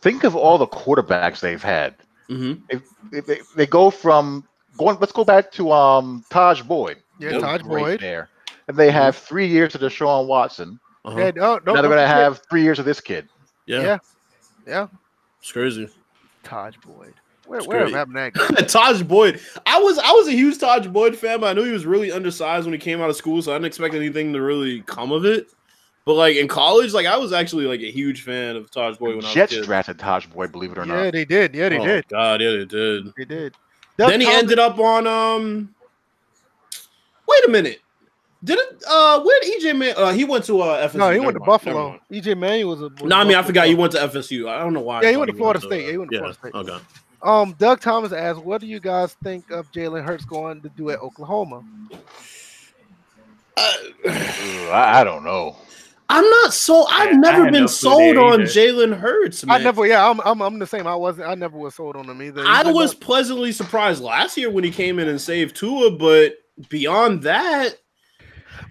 Think 0.00 0.24
of 0.24 0.36
all 0.36 0.58
the 0.58 0.66
quarterbacks 0.66 1.40
they've 1.40 1.62
had. 1.62 1.96
Mm-hmm. 2.28 2.78
They, 3.10 3.20
they, 3.20 3.40
they 3.54 3.66
go 3.66 3.90
from 3.90 4.44
going. 4.76 4.98
Let's 5.00 5.12
go 5.12 5.24
back 5.24 5.50
to 5.52 5.72
um 5.72 6.24
Tajh 6.30 6.66
Boyd. 6.66 6.98
yeah, 7.18 7.30
He 7.30 7.34
was 7.36 7.44
Tajh 7.44 7.62
great 7.62 7.82
Boyd. 7.82 8.00
there, 8.00 8.28
and 8.68 8.76
they 8.76 8.90
have 8.90 9.16
three 9.16 9.46
years 9.46 9.74
of 9.74 9.80
Deshaun 9.80 10.26
Watson. 10.26 10.78
Uh-huh. 11.04 11.18
Yeah, 11.18 11.30
no, 11.36 11.60
no, 11.64 11.74
now 11.74 11.82
they're 11.82 11.90
going 11.90 11.98
to 11.98 12.02
forget 12.02 12.08
have 12.08 12.42
three 12.50 12.62
years 12.62 12.80
of 12.80 12.84
this 12.84 13.00
kid. 13.00 13.28
Yeah. 13.66 13.82
Yeah. 13.82 13.98
Yeah. 14.66 14.86
it's 15.40 15.52
crazy. 15.52 15.88
Tajh 16.44 16.74
Boyd. 16.82 17.14
Where, 17.46 17.58
It's 17.58 17.68
where 17.68 17.82
great. 17.82 17.94
happened 17.94 18.16
that 18.16 18.32
guy? 18.34 18.46
Tajh 18.46 19.06
Boyd. 19.06 19.40
I 19.66 19.78
was 19.78 19.98
I 19.98 20.10
was 20.12 20.28
a 20.28 20.32
huge 20.32 20.58
Tajh 20.58 20.92
Boyd 20.92 21.16
fan, 21.16 21.40
but 21.40 21.46
I 21.48 21.52
knew 21.52 21.64
he 21.64 21.72
was 21.72 21.86
really 21.86 22.10
undersized 22.12 22.66
when 22.66 22.72
he 22.72 22.78
came 22.78 23.00
out 23.00 23.10
of 23.10 23.16
school, 23.16 23.40
so 23.42 23.52
I 23.52 23.54
didn't 23.56 23.66
expect 23.66 23.94
anything 23.94 24.32
to 24.32 24.40
really 24.42 24.80
come 24.82 25.12
of 25.12 25.24
it. 25.24 25.48
But 26.04 26.14
like 26.14 26.36
in 26.36 26.46
college, 26.48 26.92
like 26.92 27.06
I 27.06 27.16
was 27.16 27.32
actually 27.32 27.66
like 27.66 27.80
a 27.80 27.90
huge 27.90 28.22
fan 28.22 28.56
of 28.56 28.70
Tajh 28.70 28.98
Boyd 28.98 29.16
when 29.16 29.24
I 29.24 29.28
was 29.28 29.32
a 29.32 29.34
Jets 29.34 29.52
kid. 29.54 29.64
drafted 29.64 29.98
Tajh 29.98 30.32
Boyd, 30.32 30.52
believe 30.52 30.72
it 30.72 30.78
or 30.78 30.86
not. 30.86 30.96
Yeah, 30.96 31.04
not. 31.04 31.12
they 31.12 31.24
did. 31.24 31.54
Yeah, 31.54 31.68
they 31.68 31.78
oh, 31.78 31.84
did. 31.84 32.08
God, 32.08 32.40
yeah, 32.40 32.50
they 32.50 32.64
did. 32.64 33.12
They 33.16 33.24
did. 33.24 33.54
then 33.96 34.20
he 34.20 34.28
ended 34.28 34.58
up 34.58 34.78
on 34.78 35.06
um. 35.06 35.74
Wait 37.28 37.44
a 37.46 37.50
minute. 37.50 37.80
Didn't 38.44 38.84
uh 38.88 39.20
where 39.22 39.40
did 39.40 39.60
EJ 39.62 39.76
Man 39.76 39.94
uh 39.96 40.12
he 40.12 40.24
went 40.24 40.44
to 40.44 40.60
uh 40.60 40.86
FSU. 40.88 40.94
No, 40.96 41.08
he 41.10 41.14
Never 41.14 41.24
went 41.24 41.34
to 41.36 41.40
mind, 41.40 41.46
Buffalo. 41.46 41.88
mind. 41.88 42.00
EJ 42.12 42.38
Manuel 42.38 42.68
was 42.68 42.82
a. 42.82 42.88
was 42.88 43.02
No, 43.02 43.16
I 43.16 43.24
mean 43.24 43.34
I 43.36 43.42
forgot 43.42 43.68
you 43.68 43.76
went 43.76 43.92
to 43.92 43.98
FSU. 43.98 44.48
I 44.48 44.58
don't 44.58 44.74
know 44.74 44.80
why. 44.80 45.02
Yeah, 45.02 45.10
he 45.10 45.16
went 45.16 45.30
to 45.30 45.36
Florida 45.36 45.60
State. 45.60 45.86
Yeah, 45.86 45.90
he 45.92 45.98
went 45.98 46.10
to 46.12 46.18
Florida 46.18 46.38
State. 46.38 46.54
Okay. 46.54 46.78
Um, 47.22 47.54
Doug 47.58 47.80
Thomas 47.80 48.12
asked, 48.12 48.42
"What 48.42 48.60
do 48.60 48.66
you 48.66 48.80
guys 48.80 49.14
think 49.24 49.50
of 49.50 49.70
Jalen 49.72 50.04
Hurts 50.04 50.24
going 50.24 50.62
to 50.62 50.68
do 50.70 50.90
at 50.90 51.00
Oklahoma?" 51.00 51.62
Uh, 53.56 53.72
I, 54.06 55.00
I 55.00 55.04
don't 55.04 55.24
know. 55.24 55.56
I'm 56.08 56.28
not 56.28 56.52
so. 56.54 56.86
I've 56.86 57.12
Yeah, 57.12 57.18
never 57.18 57.44
been 57.50 57.62
no 57.62 57.66
sold 57.66 58.16
on. 58.16 58.40
Jalen 58.42 58.96
Hurts. 58.98 59.44
Man. 59.44 59.60
I 59.60 59.64
never. 59.64 59.86
Yeah, 59.86 60.08
I'm, 60.08 60.20
I'm. 60.20 60.40
I'm 60.40 60.58
the 60.58 60.66
same. 60.66 60.86
I 60.86 60.94
wasn't. 60.94 61.28
I 61.28 61.34
never 61.34 61.58
was 61.58 61.74
sold 61.74 61.96
on 61.96 62.08
him 62.08 62.22
either. 62.22 62.44
I 62.46 62.62
He's 62.64 62.74
was 62.74 62.94
pleasantly 62.94 63.50
surprised 63.50 64.02
last 64.02 64.36
year 64.36 64.50
when 64.50 64.62
he 64.62 64.70
came 64.70 64.98
in 65.00 65.08
and 65.08 65.20
saved 65.20 65.56
Tua, 65.56 65.90
but 65.90 66.34
beyond 66.68 67.22
that, 67.22 67.78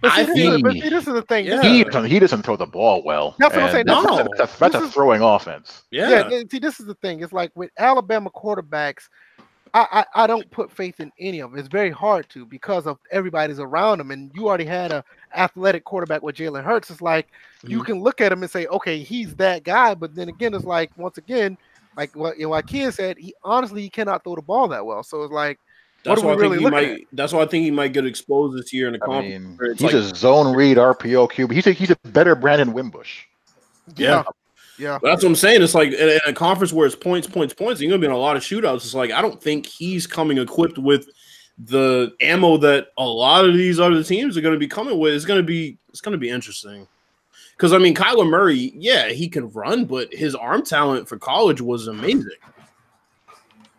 But 0.01 0.11
see, 0.13 0.21
I 0.21 0.23
this 0.25 0.37
is- 0.37 0.43
think- 0.49 0.63
but 0.63 0.73
see, 0.73 0.79
this 0.89 1.07
is 1.07 1.13
the 1.13 1.21
thing. 1.23 1.45
Yeah. 1.45 1.61
He 1.61 1.83
doesn't, 1.83 2.05
he 2.09 2.19
doesn't 2.19 2.43
throw 2.43 2.55
the 2.55 2.65
ball 2.65 3.03
well. 3.03 3.35
That's 3.39 3.55
what 3.55 3.63
I'm 3.63 3.71
saying. 3.71 3.85
That's, 3.87 4.05
No. 4.05 4.17
that's 4.17 4.27
a, 4.55 4.59
that's 4.59 4.75
a 4.75 4.79
This 4.79 4.87
is- 4.89 4.93
throwing 4.93 5.21
offense. 5.21 5.83
yeah, 5.91 6.27
Yeah. 6.29 6.43
see, 6.51 6.59
this 6.59 6.79
is 6.79 6.85
the 6.85 6.95
thing. 6.95 7.21
It's 7.21 7.33
like 7.33 7.51
with 7.55 7.71
Alabama 7.77 8.29
quarterbacks, 8.29 9.09
I, 9.73 10.05
I 10.15 10.23
I 10.23 10.27
don't 10.27 10.49
put 10.51 10.71
faith 10.71 11.01
in 11.01 11.11
any 11.19 11.41
of 11.41 11.51
them. 11.51 11.59
It's 11.59 11.67
very 11.67 11.91
hard 11.91 12.29
to 12.29 12.45
because 12.45 12.87
of 12.87 12.97
everybody's 13.11 13.59
around 13.59 13.97
them, 13.97 14.11
and 14.11 14.31
you 14.33 14.47
already 14.47 14.63
had 14.63 14.93
a 14.93 15.03
athletic 15.35 15.83
quarterback 15.83 16.23
with 16.23 16.35
Jalen 16.37 16.63
Hurts. 16.63 16.89
It's 16.89 17.01
like 17.01 17.27
you 17.61 17.81
Mhm. 17.81 17.85
can 17.85 18.01
look 18.01 18.21
at 18.21 18.31
him 18.31 18.41
and 18.41 18.49
say, 18.49 18.67
okay, 18.67 18.99
he's 18.99 19.35
that 19.35 19.63
guy. 19.65 19.93
But 19.93 20.15
then 20.15 20.29
again, 20.29 20.53
it's 20.53 20.63
like 20.63 20.91
once 20.97 21.17
again, 21.17 21.57
like 21.97 22.15
what 22.15 22.37
you 22.37 22.43
know, 22.45 22.51
like 22.51 22.67
Kian 22.67 22.93
said, 22.93 23.17
he 23.17 23.35
honestly 23.43 23.81
he 23.81 23.89
cannot 23.89 24.23
throw 24.23 24.35
the 24.35 24.41
ball 24.41 24.69
that 24.69 24.85
well. 24.85 25.03
So 25.03 25.23
it's 25.23 25.33
like, 25.33 25.59
that's 26.06 26.22
what 26.23 26.27
why 26.27 26.32
are 26.32 26.34
I 26.34 26.36
we 26.36 26.41
think 26.41 26.52
really 26.52 26.57
he 26.60 26.64
looking 26.86 26.90
might. 26.99 27.07
That's 27.14 27.34
why 27.34 27.41
I 27.41 27.45
think 27.48 27.64
he 27.65 27.72
might 27.72 27.94
get 27.94 28.06
exposed 28.06 28.57
this 28.57 28.72
year 28.72 28.88
in 28.88 28.94
the 28.94 29.03
I 29.03 29.06
conference. 29.06 29.44
mean, 29.44 29.57
it's 29.72 29.82
he's 29.82 29.94
like- 29.94 30.03
a 30.14 30.15
zone 30.15 30.56
read 30.56 30.77
RPO 30.77 31.32
QB. 31.32 31.52
He's 31.52 31.68
a, 31.68 31.72
he's 31.72 31.91
a 31.91 31.98
better 32.06 32.36
Brandon 32.36 32.72
Wimbush. 32.73 33.23
Yeah. 33.95 34.23
yeah, 34.80 34.98
But 35.02 35.10
that's 35.10 35.23
what 35.23 35.30
I'm 35.30 35.36
saying. 35.36 35.61
It's 35.61 35.76
like 35.76 35.90
in, 35.94 36.10
in 36.10 36.19
a 36.26 36.34
conference 36.34 36.73
where 36.73 36.86
it's 36.88 36.95
points, 36.95 37.27
points, 37.27 37.53
points. 37.53 37.80
You're 37.82 37.90
gonna 37.90 37.99
be 38.02 38.07
in 38.07 38.11
a 38.11 38.18
lot 38.18 38.36
of 38.36 38.44
shootouts. 38.44 38.77
It's 38.77 38.94
like 38.95 39.11
I 39.11 39.22
don't 39.22 39.41
think 39.41 39.65
he's 39.65 40.07
coming 40.07 40.38
equipped 40.38 40.77
with 40.77 41.07
the 41.57 42.14
ammo 42.19 42.57
that 42.57 42.88
a 42.98 43.06
lot 43.06 43.45
of 43.45 43.53
these 43.53 43.80
other 43.80 44.03
teams 44.03 44.36
are 44.38 44.41
gonna 44.41 44.57
be 44.57 44.68
coming 44.68 44.98
with. 44.99 45.14
It's 45.14 45.23
gonna 45.26 45.44
be 45.44 45.77
it's 45.90 46.02
gonna 46.02 46.18
be 46.18 46.30
interesting. 46.30 46.88
Because 47.56 47.72
I 47.72 47.77
mean, 47.77 47.95
Kyler 47.95 48.30
Murray, 48.30 48.73
yeah, 48.76 49.07
he 49.10 49.30
can 49.30 49.49
run, 49.52 49.86
but 49.86 50.14
his 50.14 50.36
arm 50.36 50.61
talent 50.64 51.07
for 51.07 51.18
college 51.18 51.61
was 51.61 51.88
amazing. 51.88 52.27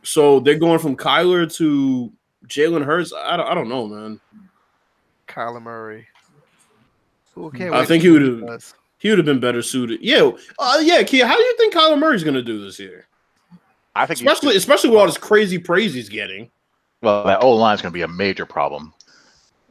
So 0.02 0.40
they're 0.40 0.58
going 0.58 0.78
from 0.78 0.96
Kyler 0.96 1.52
to 1.56 2.12
Jalen 2.48 2.84
Hurts. 2.84 3.12
I 3.12 3.36
don't, 3.36 3.46
I 3.46 3.54
don't 3.54 3.68
know, 3.68 3.86
man. 3.86 4.20
Kyler 5.28 5.62
Murray. 5.62 6.06
Ooh, 7.38 7.52
I 7.72 7.84
think 7.84 8.02
he 8.02 8.10
would've- 8.10 8.74
He 8.98 9.10
would 9.10 9.18
have 9.18 9.26
been 9.26 9.40
better 9.40 9.60
suited. 9.60 10.00
Yeah, 10.00 10.30
uh, 10.58 10.78
yeah, 10.80 11.02
Kia. 11.02 11.26
How 11.26 11.36
do 11.36 11.42
you 11.42 11.56
think 11.58 11.74
Kyler 11.74 11.98
Murray's 11.98 12.24
going 12.24 12.34
to 12.34 12.42
do 12.42 12.64
this 12.64 12.78
year? 12.78 13.06
I 13.94 14.06
think 14.06 14.20
he's- 14.20 14.32
Especially, 14.32 14.56
especially 14.56 14.90
with 14.90 14.98
all 14.98 15.06
this 15.06 15.18
crazy 15.18 15.58
praise 15.58 15.92
he's 15.92 16.08
getting. 16.08 16.50
well, 17.02 17.24
that 17.24 17.42
old 17.42 17.60
line 17.60 17.74
is 17.74 17.82
going 17.82 17.92
to 17.92 17.94
be 17.94 18.02
a 18.02 18.08
major 18.08 18.46
problem. 18.46 18.94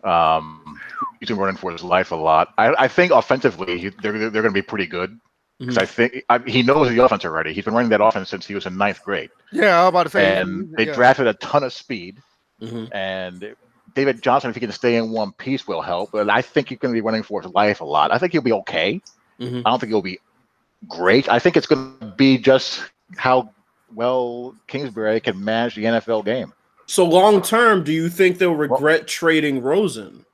Um, 0.03 0.80
he's 1.19 1.30
been 1.30 1.38
running 1.39 1.57
for 1.57 1.72
his 1.72 1.84
life 1.84 2.11
a 2.11 2.15
lot. 2.15 2.53
I, 2.60 2.84
I 2.84 2.88
think 2.88 3.11
offensively, 3.11 3.80
he, 3.80 3.89
they're 3.89 4.14
they're 4.30 4.43
going 4.43 4.45
to 4.45 4.52
be 4.52 4.61
pretty 4.61 4.85
good 4.85 5.19
because 5.60 5.77
I 5.80 5.85
think 5.85 6.23
I, 6.30 6.38
he 6.45 6.61
knows 6.61 6.89
the 6.89 7.03
offense 7.03 7.26
already. 7.26 7.53
He's 7.53 7.65
been 7.65 7.73
running 7.73 7.89
that 7.89 8.02
offense 8.02 8.30
since 8.30 8.45
he 8.45 8.53
was 8.53 8.68
in 8.68 8.77
ninth 8.77 9.02
grade, 9.03 9.31
Yeah, 9.52 9.80
I 9.80 9.84
was 9.84 9.89
about 9.89 10.03
to 10.03 10.10
say. 10.10 10.38
and 10.39 10.72
they 10.77 10.85
yeah. 10.85 10.93
drafted 10.93 11.26
a 11.26 11.34
ton 11.35 11.64
of 11.64 11.73
speed. 11.73 12.19
Mhm. 12.65 12.95
And 12.95 13.55
David 13.95 14.21
Johnson, 14.21 14.49
if 14.49 14.55
he 14.55 14.59
can 14.59 14.71
stay 14.71 14.95
in 14.97 15.11
one 15.11 15.31
piece, 15.33 15.67
will 15.67 15.81
help. 15.81 16.11
But 16.11 16.29
I 16.29 16.41
think 16.41 16.69
he's 16.69 16.77
going 16.79 16.93
to 16.93 16.97
be 16.97 17.01
running 17.01 17.23
for 17.23 17.41
his 17.41 17.51
life 17.53 17.81
a 17.81 17.85
lot. 17.85 18.11
I 18.13 18.17
think 18.17 18.31
he'll 18.33 18.41
be 18.41 18.51
okay. 18.53 19.01
Mhm. 19.39 19.61
I 19.65 19.69
don't 19.69 19.79
think 19.79 19.89
he'll 19.91 20.01
be 20.01 20.19
great. 20.87 21.29
I 21.29 21.39
think 21.39 21.57
it's 21.57 21.67
going 21.67 21.97
to 21.99 22.05
be 22.07 22.37
just 22.37 22.83
how 23.17 23.49
well 23.93 24.55
Kingsbury 24.67 25.19
can 25.19 25.43
manage 25.43 25.75
the 25.75 25.85
NFL 25.85 26.23
game. 26.23 26.53
So 26.87 27.05
long 27.05 27.41
term, 27.41 27.83
do 27.83 27.91
you 27.91 28.09
think 28.09 28.37
they'll 28.37 28.53
regret 28.55 29.07
trading 29.07 29.61
Rosen? 29.61 30.25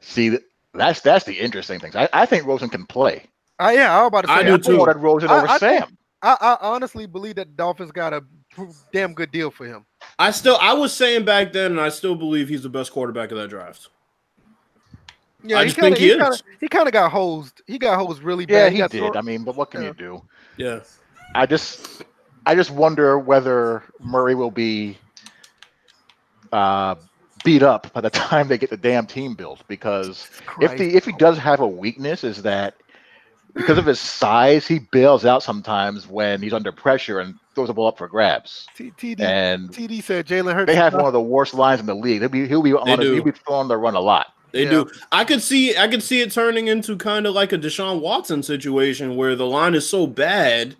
See, 0.00 0.38
that's 0.74 1.00
that's 1.00 1.24
the 1.24 1.38
interesting 1.38 1.80
thing. 1.80 1.92
I, 1.94 2.08
I 2.12 2.26
think 2.26 2.44
Rosen 2.46 2.68
can 2.68 2.84
play. 2.86 3.24
Uh, 3.58 3.72
yeah, 3.74 3.96
I 3.96 4.00
was 4.02 4.08
about 4.08 4.20
to 4.22 4.28
say. 4.28 4.34
I 4.34 4.42
do 4.42 4.54
I, 4.54 4.58
too. 4.58 4.78
wanted 4.78 4.96
Rosen 4.96 5.30
I- 5.30 5.36
over 5.38 5.48
I 5.48 5.58
Sam. 5.58 5.96
I, 6.22 6.36
I 6.40 6.56
honestly 6.60 7.06
believe 7.06 7.34
that 7.36 7.48
the 7.48 7.52
Dolphins 7.52 7.92
got 7.92 8.14
a 8.14 8.24
damn 8.92 9.12
good 9.12 9.30
deal 9.30 9.50
for 9.50 9.66
him. 9.66 9.84
I 10.18 10.30
still, 10.30 10.56
I 10.60 10.72
was 10.74 10.92
saying 10.92 11.24
back 11.24 11.52
then, 11.52 11.72
and 11.72 11.80
I 11.80 11.88
still 11.88 12.14
believe 12.14 12.48
he's 12.48 12.62
the 12.62 12.68
best 12.68 12.92
quarterback 12.92 13.30
of 13.30 13.38
that 13.38 13.48
draft. 13.48 13.88
Yeah, 15.42 15.58
I 15.58 15.62
he 15.64 15.66
just 15.66 15.76
kinda, 15.80 15.96
think 15.96 15.98
he 15.98 16.08
kinda, 16.10 16.38
he 16.60 16.68
kind 16.68 16.86
of 16.86 16.92
got 16.92 17.10
hosed. 17.12 17.60
He 17.66 17.78
got 17.78 17.98
hosed 17.98 18.22
really 18.22 18.46
bad. 18.46 18.72
Yeah, 18.74 18.84
bad. 18.84 18.92
he 18.92 18.98
did. 18.98 19.12
thrown- 19.12 19.16
I 19.16 19.20
mean, 19.22 19.44
but 19.44 19.56
what 19.56 19.70
can 19.70 19.82
Yeah. 19.82 19.88
you 19.88 19.94
do? 19.94 20.22
Yeah, 20.56 20.80
I 21.34 21.46
just, 21.46 22.02
I 22.46 22.54
just 22.54 22.70
wonder 22.70 23.18
whether 23.18 23.82
Murray 24.00 24.34
will 24.34 24.50
be 24.50 24.96
uh, 26.52 26.94
beat 27.44 27.62
up 27.62 27.92
by 27.92 28.00
the 28.00 28.10
time 28.10 28.48
they 28.48 28.56
get 28.56 28.70
the 28.70 28.76
damn 28.76 29.06
team 29.06 29.34
built. 29.34 29.62
Because 29.68 30.30
if 30.60 30.76
the 30.78 30.94
if 30.96 31.04
he 31.04 31.12
does 31.12 31.36
have 31.38 31.60
a 31.60 31.66
weakness, 31.66 32.24
is 32.24 32.42
that 32.42 32.74
because 33.54 33.78
of 33.78 33.86
his 33.86 34.00
size, 34.00 34.66
he 34.66 34.80
bails 34.80 35.24
out 35.24 35.42
sometimes 35.42 36.06
when 36.08 36.42
he's 36.42 36.52
under 36.52 36.72
pressure 36.72 37.20
and 37.20 37.34
throws 37.54 37.68
the 37.68 37.74
ball 37.74 37.86
up 37.88 37.98
for 37.98 38.08
grabs. 38.08 38.66
TD, 38.76 39.20
And 39.20 39.70
TD 39.70 40.02
said 40.02 40.26
Jalen 40.26 40.54
Hurts. 40.54 40.66
they 40.66 40.74
have 40.76 40.94
one 40.94 41.06
of 41.06 41.12
the 41.12 41.20
worst 41.20 41.54
lines 41.54 41.80
in 41.80 41.86
the 41.86 41.94
league. 41.94 42.20
He'll 42.20 42.28
be 42.28 42.48
he'll 42.48 42.62
be 42.62 42.72
on 42.74 42.98
do. 42.98 43.14
he'll 43.14 43.24
be 43.24 43.30
throwing 43.30 43.68
the 43.68 43.76
run 43.76 43.94
a 43.94 44.00
lot. 44.00 44.32
they 44.52 44.64
Yeah. 44.64 44.70
do. 44.70 44.90
I 45.12 45.24
could 45.24 45.40
see, 45.42 45.76
I 45.76 45.88
could 45.88 46.02
see 46.02 46.20
it 46.20 46.32
turning 46.32 46.68
into 46.68 46.96
kind 46.96 47.26
of 47.26 47.34
like 47.34 47.52
a 47.52 47.58
Deshaun 47.58 48.00
Watson 48.00 48.42
situation 48.42 49.16
where 49.16 49.36
the 49.36 49.46
line 49.46 49.74
is 49.74 49.88
so 49.88 50.06
bad, 50.06 50.76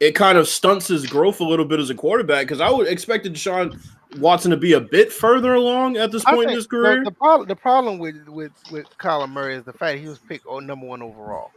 it 0.00 0.12
kind 0.12 0.38
of 0.38 0.48
stunts 0.48 0.88
his 0.88 1.06
growth 1.06 1.40
a 1.40 1.44
little 1.44 1.64
bit 1.64 1.80
as 1.80 1.88
a 1.90 1.94
quarterback. 1.94 2.46
Because 2.46 2.60
I 2.60 2.70
would 2.70 2.86
expect 2.88 3.26
Deshaun 3.26 3.78
Watson 4.18 4.50
to 4.50 4.56
be 4.56 4.72
a 4.72 4.80
bit 4.80 5.12
further 5.12 5.54
along 5.54 5.96
at 5.96 6.10
this 6.10 6.24
I 6.26 6.32
point 6.34 6.50
in 6.50 6.56
his 6.56 6.66
career. 6.66 6.98
The, 6.98 7.10
the 7.10 7.16
problem, 7.16 7.48
the 7.48 7.56
problem 7.56 7.98
with 7.98 8.26
with 8.28 8.52
with 8.72 8.86
Kyler 8.98 9.28
Murray 9.30 9.54
is 9.54 9.64
the 9.64 9.72
fact 9.72 9.98
he 10.00 10.08
was 10.08 10.18
picked 10.18 10.46
on 10.46 10.66
number 10.66 10.86
one 10.86 11.02
overall. 11.02 11.50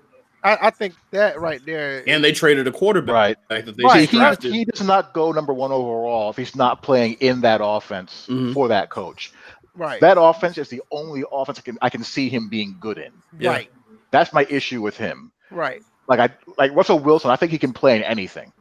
I, 0.43 0.57
I 0.67 0.69
think 0.69 0.93
that 1.11 1.39
right 1.39 1.61
there. 1.65 2.03
and 2.07 2.23
they 2.23 2.31
traded 2.31 2.67
a 2.67 2.71
quarterback 2.71 3.37
Right. 3.49 3.65
that 3.65 3.75
they 3.77 3.83
Right. 3.83 4.09
He, 4.41 4.51
he 4.51 4.65
does 4.65 4.81
not 4.81 5.13
go 5.13 5.31
number 5.31 5.53
one 5.53 5.71
overall 5.71 6.29
if 6.29 6.37
he's 6.37 6.55
not 6.55 6.81
playing 6.81 7.13
in 7.19 7.41
that 7.41 7.59
offense 7.63 8.25
Mhm. 8.29 8.53
for 8.53 8.67
that 8.69 8.89
coach. 8.89 9.31
right, 9.75 9.99
That 10.01 10.17
offense 10.19 10.57
is 10.57 10.69
the 10.69 10.81
only 10.91 11.23
offense 11.31 11.59
I 11.59 11.61
can 11.61 11.77
I 11.81 11.89
can 11.89 12.03
see 12.03 12.29
him 12.29 12.49
being 12.49 12.75
good 12.79 12.97
in. 12.97 13.11
Yeah. 13.39 13.51
right, 13.51 13.69
That's 14.11 14.33
my 14.33 14.45
issue 14.49 14.81
with 14.81 14.97
him. 14.97 15.31
right. 15.51 15.81
Like 16.07 16.19
I 16.19 16.29
like 16.57 16.71
Russell 16.75 16.99
Wilson, 16.99 17.31
I 17.31 17.35
think 17.35 17.51
he 17.51 17.57
can 17.59 17.71
play 17.73 17.95
in 17.95 18.03
anything. 18.03 18.51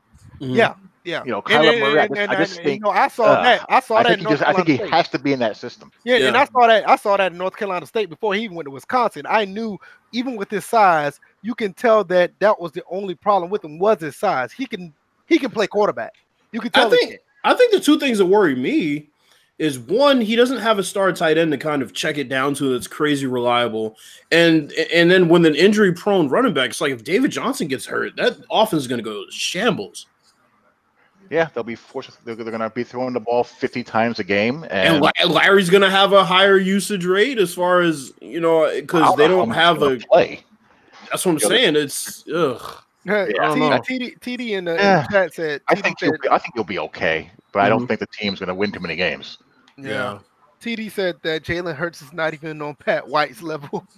Mhm. 0.41 0.55
Yeah, 0.55 0.75
yeah. 1.05 1.25
You 1.25 1.31
know, 1.31 1.41
Kyler 1.43 1.71
and- 1.73 1.81
Murray, 1.81 2.01
I 2.01 2.05
and- 2.05 2.15
just- 2.15 2.21
and- 2.21 2.31
I 2.31 2.37
just 2.37 2.55
think, 2.57 2.81
you 2.81 2.81
know, 2.81 2.91
I 2.91 3.09
saw 3.09 3.25
uh, 3.25 3.43
that. 3.43 3.67
I 3.69 3.81
saw 3.81 3.97
I 3.97 4.03
that. 4.03 4.09
think 4.11 4.21
he 4.21 4.27
just 4.35 4.43
I 4.43 4.53
think 4.53 4.69
he 4.69 4.77
State. 4.77 4.91
has 4.91 5.09
to 5.09 5.19
be 5.19 5.33
in 5.33 5.39
that 5.39 5.57
system. 5.57 5.91
Yeah, 6.05 6.17
and 6.29 6.37
I 6.37 6.45
saw 6.45 6.67
that. 6.67 6.89
I 6.89 6.97
saw 6.97 7.17
that 7.17 7.33
in 7.33 7.39
North 7.39 7.57
Carolina 7.57 7.87
State 7.87 8.11
before 8.11 8.35
he 8.35 8.43
even 8.43 8.55
went 8.57 8.67
to 8.67 8.71
Wisconsin. 8.71 9.23
I 9.29 9.45
knew 9.47 9.79
even 10.13 10.37
with 10.37 10.51
his 10.51 10.65
size, 10.67 11.19
you 11.43 11.55
can 11.55 11.73
tell 11.73 12.05
that 12.05 12.33
that 12.41 12.61
was 12.61 12.73
the 12.73 12.83
only 12.91 13.15
problem 13.15 13.51
with 13.51 13.65
him 13.65 13.79
was 13.79 14.01
his 14.01 14.17
size. 14.17 14.53
He 14.53 14.67
can 14.67 14.93
he 15.27 15.39
can 15.39 15.51
play 15.51 15.67
quarterback. 15.67 16.15
You 16.53 16.61
can 16.61 16.71
tell. 16.71 16.87
I 16.87 16.91
think. 16.91 17.19
I 17.45 17.55
think 17.55 17.73
the 17.73 17.81
two 17.81 17.99
things 17.99 18.19
that 18.19 18.27
worry 18.27 18.55
me 18.55 19.09
is 19.59 19.79
one, 19.79 20.21
he 20.21 20.37
doesn't 20.37 20.59
have 20.59 20.79
a 20.79 20.85
star 20.85 21.13
tight 21.13 21.39
end 21.39 21.53
to 21.53 21.59
kind 21.59 21.83
of 21.83 21.93
check 21.93 22.19
it 22.19 22.29
down 22.29 22.55
to 22.55 22.73
that's 22.73 22.87
crazy 22.87 23.27
reliable. 23.27 23.97
And 24.31 24.73
and 24.93 25.11
then 25.11 25.29
when 25.29 25.45
an 25.45 25.55
injury 25.55 25.93
prone 25.93 26.29
running 26.29 26.55
back, 26.55 26.71
it's 26.71 26.81
like 26.81 26.93
if 26.93 27.05
David 27.05 27.31
Johnson 27.31 27.69
gets 27.69 27.87
hurt, 27.87 28.17
that 28.17 28.39
offense 28.51 28.83
is 28.83 28.89
gonna 28.89 29.03
go 29.03 29.25
shambles. 29.31 30.07
Yeah, 31.31 31.49
they'll 31.53 31.63
be 31.63 31.75
forced. 31.75 32.25
They're, 32.25 32.35
they're 32.35 32.47
going 32.47 32.61
to 32.61 32.71
be 32.71 32.85
throwing 32.85 33.13
the 33.13 33.21
ball 33.21 33.45
fifty 33.45 33.85
times 33.85 34.19
a 34.19 34.25
game, 34.25 34.65
And 34.71 35.05
and, 35.19 35.31
Larry's 35.31 35.69
gonna 35.69 35.91
have 35.91 36.15
a 36.15 36.25
higher 36.25 36.57
usage 36.57 37.05
rate 37.05 37.39
as 37.39 37.53
far 37.53 37.83
as 37.83 38.15
you 38.23 38.41
know, 38.41 38.71
because 38.75 39.15
they 39.17 39.29
don't 39.29 39.51
much 39.51 39.59
have 39.59 39.81
they'll 39.81 39.93
a 39.93 39.99
play. 39.99 40.45
That's 41.11 41.25
what 41.27 41.33
I'm 41.33 41.39
saying. 41.39 41.77
It's 41.77 42.25
ugh. 42.29 42.83
Yeah, 43.05 43.27
don't. 43.27 43.59
TD, 43.87 44.19
TD 44.21 44.51
in 44.59 44.65
the, 44.67 44.73
in 44.73 44.77
the 44.77 45.07
chat 45.11 45.35
said. 45.35 45.61
I 45.69 45.75
think 45.75 45.99
said, 45.99 46.07
you'll 46.07 46.19
be, 46.23 46.29
I 46.29 46.39
think 46.39 46.55
you'll 46.55 46.65
be 46.65 46.79
okay, 46.81 47.31
but 47.53 47.61
I 47.61 47.69
don't 47.69 47.85
Mhm. 47.85 47.89
think 47.89 48.01
the 48.01 48.07
team's 48.09 48.39
going 48.41 48.49
to 48.49 48.55
win 48.55 48.71
too 48.73 48.81
many 48.81 48.97
games. 48.97 49.39
yeah. 49.79 50.19
TD 50.61 50.91
said 50.91 51.17
that 51.23 51.45
Jalen 51.45 51.77
Hurts 51.77 52.03
is 52.03 52.13
not 52.13 52.35
even 52.35 52.61
on 52.61 52.75
Pat 52.75 53.07
White's 53.07 53.43
level. 53.43 53.87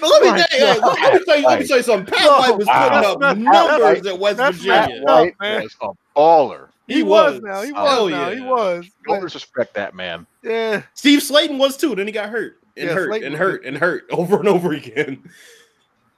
But 0.00 0.10
let 0.10 0.22
me, 0.22 0.28
Right. 0.30 0.46
tell 0.50 0.58
you, 0.58 0.80
let 0.82 1.14
me 1.14 1.24
tell 1.24 1.38
you, 1.38 1.46
let 1.46 1.60
me 1.60 1.66
tell 1.68 1.76
you 1.76 1.82
something. 1.84 2.12
Pat 2.12 2.24
No, 2.24 2.38
White 2.38 2.58
was 2.58 2.66
wow. 2.66 2.88
putting 2.88 3.10
up 3.10 3.20
That's- 3.20 3.38
numbers 3.38 3.80
that's- 4.02 4.06
at 4.06 4.18
West 4.18 4.36
that's 4.38 4.56
Virginia. 4.56 4.86
Pat 4.88 5.02
White 5.04 5.34
man. 5.40 5.62
was 5.62 5.76
a 5.80 5.88
baller. 6.18 6.68
He 6.88 7.02
was. 7.04 7.40
now. 7.42 7.62
He 7.62 7.72
Hell 7.72 8.04
was 8.06 8.10
now. 8.12 8.30
He 8.30 8.40
was. 8.40 8.86
Don't 9.06 9.20
disrespect 9.20 9.74
that 9.74 9.94
man. 9.94 10.26
yeah. 10.42 10.82
Steve 10.94 11.20
Slaton 11.20 11.58
was 11.58 11.76
too. 11.76 11.94
Then 11.94 12.06
he 12.08 12.12
got 12.12 12.28
hurt 12.30 12.58
and 12.76 12.88
Yeah, 12.88 12.94
hurt 12.94 13.10
Slaton 13.10 13.26
and 13.26 13.34
hurt 13.36 13.64
and 13.64 13.76
hurt 13.78 14.04
over 14.10 14.38
and 14.40 14.48
over 14.48 14.72
again. 14.72 15.22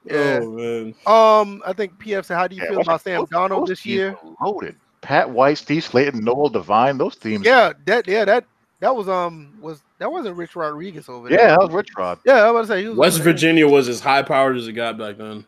Yeah. 0.05 0.41
Oh 0.43 0.51
man. 0.53 0.95
Um, 1.07 1.63
I 1.67 1.73
think 1.75 1.99
PF 1.99 2.25
said, 2.25 2.37
"How 2.37 2.49
do 2.49 2.57
you 2.57 2.63
Yeah, 2.63 2.71
feel 2.71 2.81
about 2.81 3.03
Sam 3.03 3.21
those- 3.21 3.29
Darnold 3.29 3.61
those 3.61 3.69
this 3.69 3.87
year?" 3.87 4.17
were 4.23 4.35
Loaded. 4.47 4.77
Pat 5.03 5.29
White, 5.31 5.59
Steve 5.59 5.83
Slaton, 5.85 6.23
Noel 6.23 6.49
Devine. 6.49 6.99
Those 6.99 7.17
teams. 7.17 7.45
Yeah, 7.45 7.73
that 7.87 8.07
yeah 8.09 8.25
that 8.25 8.45
that 8.81 8.95
was 8.97 9.09
um 9.09 9.53
was 9.61 9.83
that 9.99 10.11
wasn't 10.11 10.37
Rich 10.37 10.57
Rodriguez 10.57 11.09
over 11.09 11.29
there. 11.29 11.39
yeah, 11.39 11.49
that 11.49 11.61
was 11.61 11.71
Rich 11.71 11.91
Rod. 11.97 12.19
yeah. 12.25 12.35
I 12.45 12.51
was 12.51 12.51
about 12.51 12.61
to 12.63 12.67
say 12.67 12.83
he 12.83 12.89
was 12.89 12.97
West. 12.99 13.21
Virginia 13.21 13.69
was 13.69 13.89
as 13.89 14.01
high 14.01 14.23
powered 14.23 14.57
as 14.57 14.69
it 14.69 14.73
got 14.73 14.97
back 14.99 15.17
then. 15.19 15.45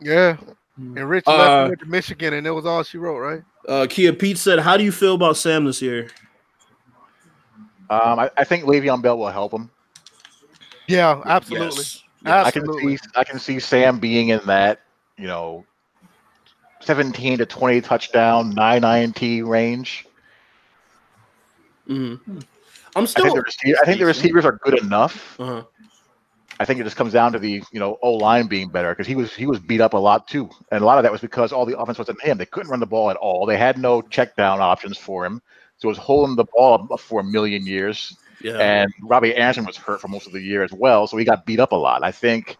Yeah, 0.00 0.36
and 0.76 1.08
Rich 1.08 1.24
Uh, 1.26 1.36
left 1.36 1.50
and 1.50 1.68
went 1.70 1.80
to 1.80 1.86
Michigan, 1.86 2.34
and 2.34 2.46
it 2.46 2.50
was 2.50 2.66
all 2.66 2.82
she 2.82 2.98
wrote, 2.98 3.18
right? 3.18 3.42
Uh, 3.66 3.86
Kia 3.88 4.12
Pete 4.12 4.36
said, 4.38 4.58
"How 4.58 4.76
do 4.76 4.84
you 4.84 4.92
feel 4.92 5.14
about 5.14 5.36
Sam 5.38 5.64
this 5.64 5.80
year?" 5.80 6.08
Um, 7.90 8.18
I, 8.18 8.30
I 8.36 8.44
think 8.44 8.64
Le'Veon 8.64 9.02
Bell 9.02 9.18
will 9.18 9.28
help 9.30 9.52
him. 9.52 9.70
Yeah, 10.88 11.22
absolutely. 11.26 11.66
Yes. 11.78 12.03
I 12.24 12.50
can 12.50 12.66
see 12.74 12.98
I 13.16 13.24
can 13.24 13.38
see 13.38 13.60
Sam 13.60 13.98
being 13.98 14.28
in 14.28 14.40
that, 14.46 14.80
you 15.18 15.26
know, 15.26 15.64
17 16.80 17.38
to 17.38 17.46
20 17.46 17.80
touchdown, 17.80 18.50
9 18.50 18.84
INT 18.84 19.46
range. 19.46 20.06
Mhm. 21.88 22.20
I'm 22.26 23.02
I 23.02 23.06
think, 23.06 23.08
still. 23.08 23.34
the 23.34 23.42
receiver, 23.42 23.78
I 23.82 23.84
think 23.84 23.98
the 23.98 24.06
receivers 24.06 24.44
are 24.44 24.58
good 24.62 24.78
enough. 24.80 25.38
Uh-huh. 25.38 25.62
I 26.60 26.64
think 26.64 26.78
it 26.78 26.84
just 26.84 26.96
comes 26.96 27.12
down 27.12 27.32
to 27.32 27.38
the 27.38 27.62
you 27.72 27.80
know 27.80 27.98
O 28.02 28.12
line 28.12 28.46
being 28.46 28.68
better 28.68 28.90
because 28.90 29.06
he 29.06 29.16
was 29.16 29.34
he 29.34 29.46
was 29.46 29.58
beat 29.58 29.80
up 29.80 29.94
a 29.94 29.98
lot 29.98 30.28
too, 30.28 30.48
and 30.70 30.82
a 30.82 30.86
lot 30.86 30.98
of 30.98 31.02
that 31.02 31.10
was 31.12 31.20
because 31.20 31.52
all 31.52 31.66
the 31.66 31.78
offense 31.78 31.98
was 31.98 32.08
in 32.08 32.16
him. 32.22 32.38
They 32.38 32.46
couldn't 32.46 32.70
run 32.70 32.80
the 32.80 32.86
ball 32.86 33.10
at 33.10 33.16
all. 33.16 33.44
They 33.44 33.56
had 33.56 33.76
no 33.76 34.00
check 34.00 34.36
down 34.36 34.60
options 34.60 34.96
for 34.96 35.26
him, 35.26 35.42
so 35.78 35.88
it 35.88 35.90
was 35.90 35.98
holding 35.98 36.36
the 36.36 36.44
ball 36.44 36.96
for 36.96 37.20
a 37.20 37.24
million 37.24 37.66
years. 37.66 38.16
Yeah. 38.44 38.58
And 38.58 38.92
Robbie 39.00 39.34
Anderson 39.34 39.64
was 39.64 39.78
hurt 39.78 40.02
for 40.02 40.08
most 40.08 40.26
of 40.26 40.34
the 40.34 40.40
year 40.40 40.62
as 40.62 40.70
well, 40.70 41.06
so 41.06 41.16
he 41.16 41.24
got 41.24 41.46
beat 41.46 41.60
up 41.60 41.72
a 41.72 41.76
lot. 41.76 42.04
I 42.04 42.12
think, 42.12 42.58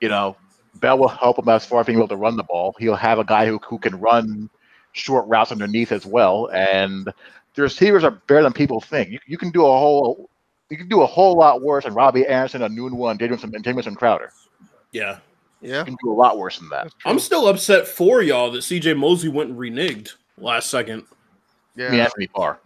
you 0.00 0.08
know, 0.08 0.36
Bell 0.74 0.98
will 0.98 1.06
help 1.06 1.38
him 1.38 1.48
as 1.48 1.64
far 1.64 1.78
as 1.80 1.86
being 1.86 1.98
able 1.98 2.08
to 2.08 2.16
run 2.16 2.36
the 2.36 2.42
ball. 2.42 2.74
He'll 2.76 2.96
have 2.96 3.20
a 3.20 3.24
guy 3.24 3.46
who 3.46 3.58
who 3.58 3.78
can 3.78 4.00
run 4.00 4.50
short 4.90 5.28
routes 5.28 5.52
underneath 5.52 5.92
as 5.92 6.04
well, 6.04 6.50
and 6.52 7.08
the 7.54 7.62
receivers 7.62 8.02
are 8.02 8.10
better 8.10 8.42
than 8.42 8.52
people 8.52 8.80
think. 8.80 9.10
You, 9.10 9.20
you 9.28 9.38
can 9.38 9.50
do 9.52 9.62
a 9.62 9.78
whole 9.78 10.28
you 10.70 10.76
can 10.76 10.88
do 10.88 11.02
a 11.02 11.06
whole 11.06 11.36
lot 11.36 11.62
worse 11.62 11.84
than 11.84 11.94
Robbie 11.94 12.26
Anderson, 12.26 12.62
Enunwa, 12.62 13.16
Jamison 13.16 13.54
and 13.54 13.62
Jamison 13.62 13.94
Crowder. 13.94 14.32
yeah. 14.92 15.18
Yeah, 15.62 15.80
You 15.80 15.84
can 15.84 15.96
do 16.02 16.10
a 16.10 16.14
lot 16.14 16.38
worse 16.38 16.58
than 16.58 16.70
that. 16.70 16.90
I'm 17.04 17.18
still 17.18 17.46
upset 17.46 17.86
for 17.86 18.22
y'all 18.22 18.50
that 18.52 18.60
CJ 18.60 18.96
Mosley 18.96 19.28
went 19.28 19.50
and 19.50 19.58
reneged 19.58 20.14
last 20.38 20.70
second. 20.70 21.04
yeah. 21.76 21.88
I 21.88 21.90
mean, 21.90 22.00
Anthony 22.00 22.28
Barr. 22.34 22.58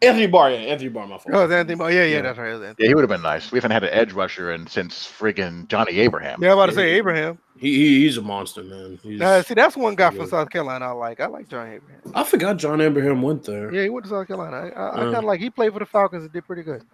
Anthony 0.00 0.26
Barr, 0.28 0.50
yeah, 0.52 0.56
Anthony 0.58 0.90
Barr, 0.90 1.06
my 1.08 1.18
fault. 1.18 1.26
Oh, 1.32 1.44
it's 1.44 1.52
Anthony. 1.52 1.80
Oh, 1.82 1.88
yeah, 1.88 2.04
yeah, 2.04 2.16
Yeah. 2.16 2.22
that's 2.22 2.38
right. 2.38 2.52
Anthony. 2.52 2.74
Yeah, 2.78 2.86
he 2.88 2.94
would 2.94 3.02
have 3.02 3.08
been 3.08 3.22
nice. 3.22 3.50
We 3.50 3.56
haven't 3.56 3.72
had 3.72 3.82
an 3.82 3.90
edge 3.92 4.12
rusher 4.12 4.52
and 4.52 4.68
since 4.68 4.94
friggin' 5.18 5.66
Johnny 5.68 5.98
Abraham. 5.98 6.40
Yeah, 6.42 6.52
I'm 6.52 6.58
about 6.58 6.66
to 6.66 6.74
say 6.74 6.90
Abraham. 6.90 7.38
He, 7.58 7.74
he 7.74 8.00
he's 8.02 8.16
a 8.16 8.22
monster, 8.22 8.62
man. 8.62 9.00
He's, 9.02 9.20
Uh, 9.20 9.42
see, 9.42 9.54
that's 9.54 9.76
one 9.76 9.96
guy 9.96 10.10
from 10.10 10.20
Yeah. 10.20 10.26
South 10.26 10.50
Carolina 10.50 10.86
I 10.86 10.92
like. 10.92 11.18
I 11.20 11.26
like 11.26 11.48
John 11.48 11.66
Abraham. 11.66 12.00
I 12.14 12.22
forgot 12.22 12.56
John 12.58 12.80
Abraham 12.80 13.22
went 13.22 13.42
there. 13.42 13.74
Yeah, 13.74 13.82
he 13.82 13.88
went 13.90 14.04
to 14.04 14.10
South 14.10 14.28
Carolina. 14.28 14.56
I, 14.56 14.68
I, 14.80 14.90
I 14.92 14.96
kind 15.04 15.16
of 15.16 15.24
like. 15.24 15.40
He 15.40 15.50
played 15.50 15.72
for 15.72 15.80
the 15.80 15.86
Falcons 15.86 16.22
and 16.22 16.32
did 16.32 16.46
pretty 16.46 16.62
good. 16.62 16.84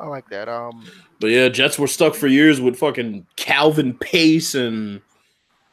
I 0.00 0.06
like 0.06 0.28
that. 0.30 0.48
Um, 0.48 0.84
But 1.20 1.28
yeah, 1.28 1.48
Jets 1.48 1.78
were 1.78 1.86
stuck 1.86 2.14
for 2.16 2.26
years 2.26 2.60
with 2.60 2.76
fucking 2.76 3.26
Calvin 3.36 3.94
Pace 3.94 4.56
and 4.56 5.00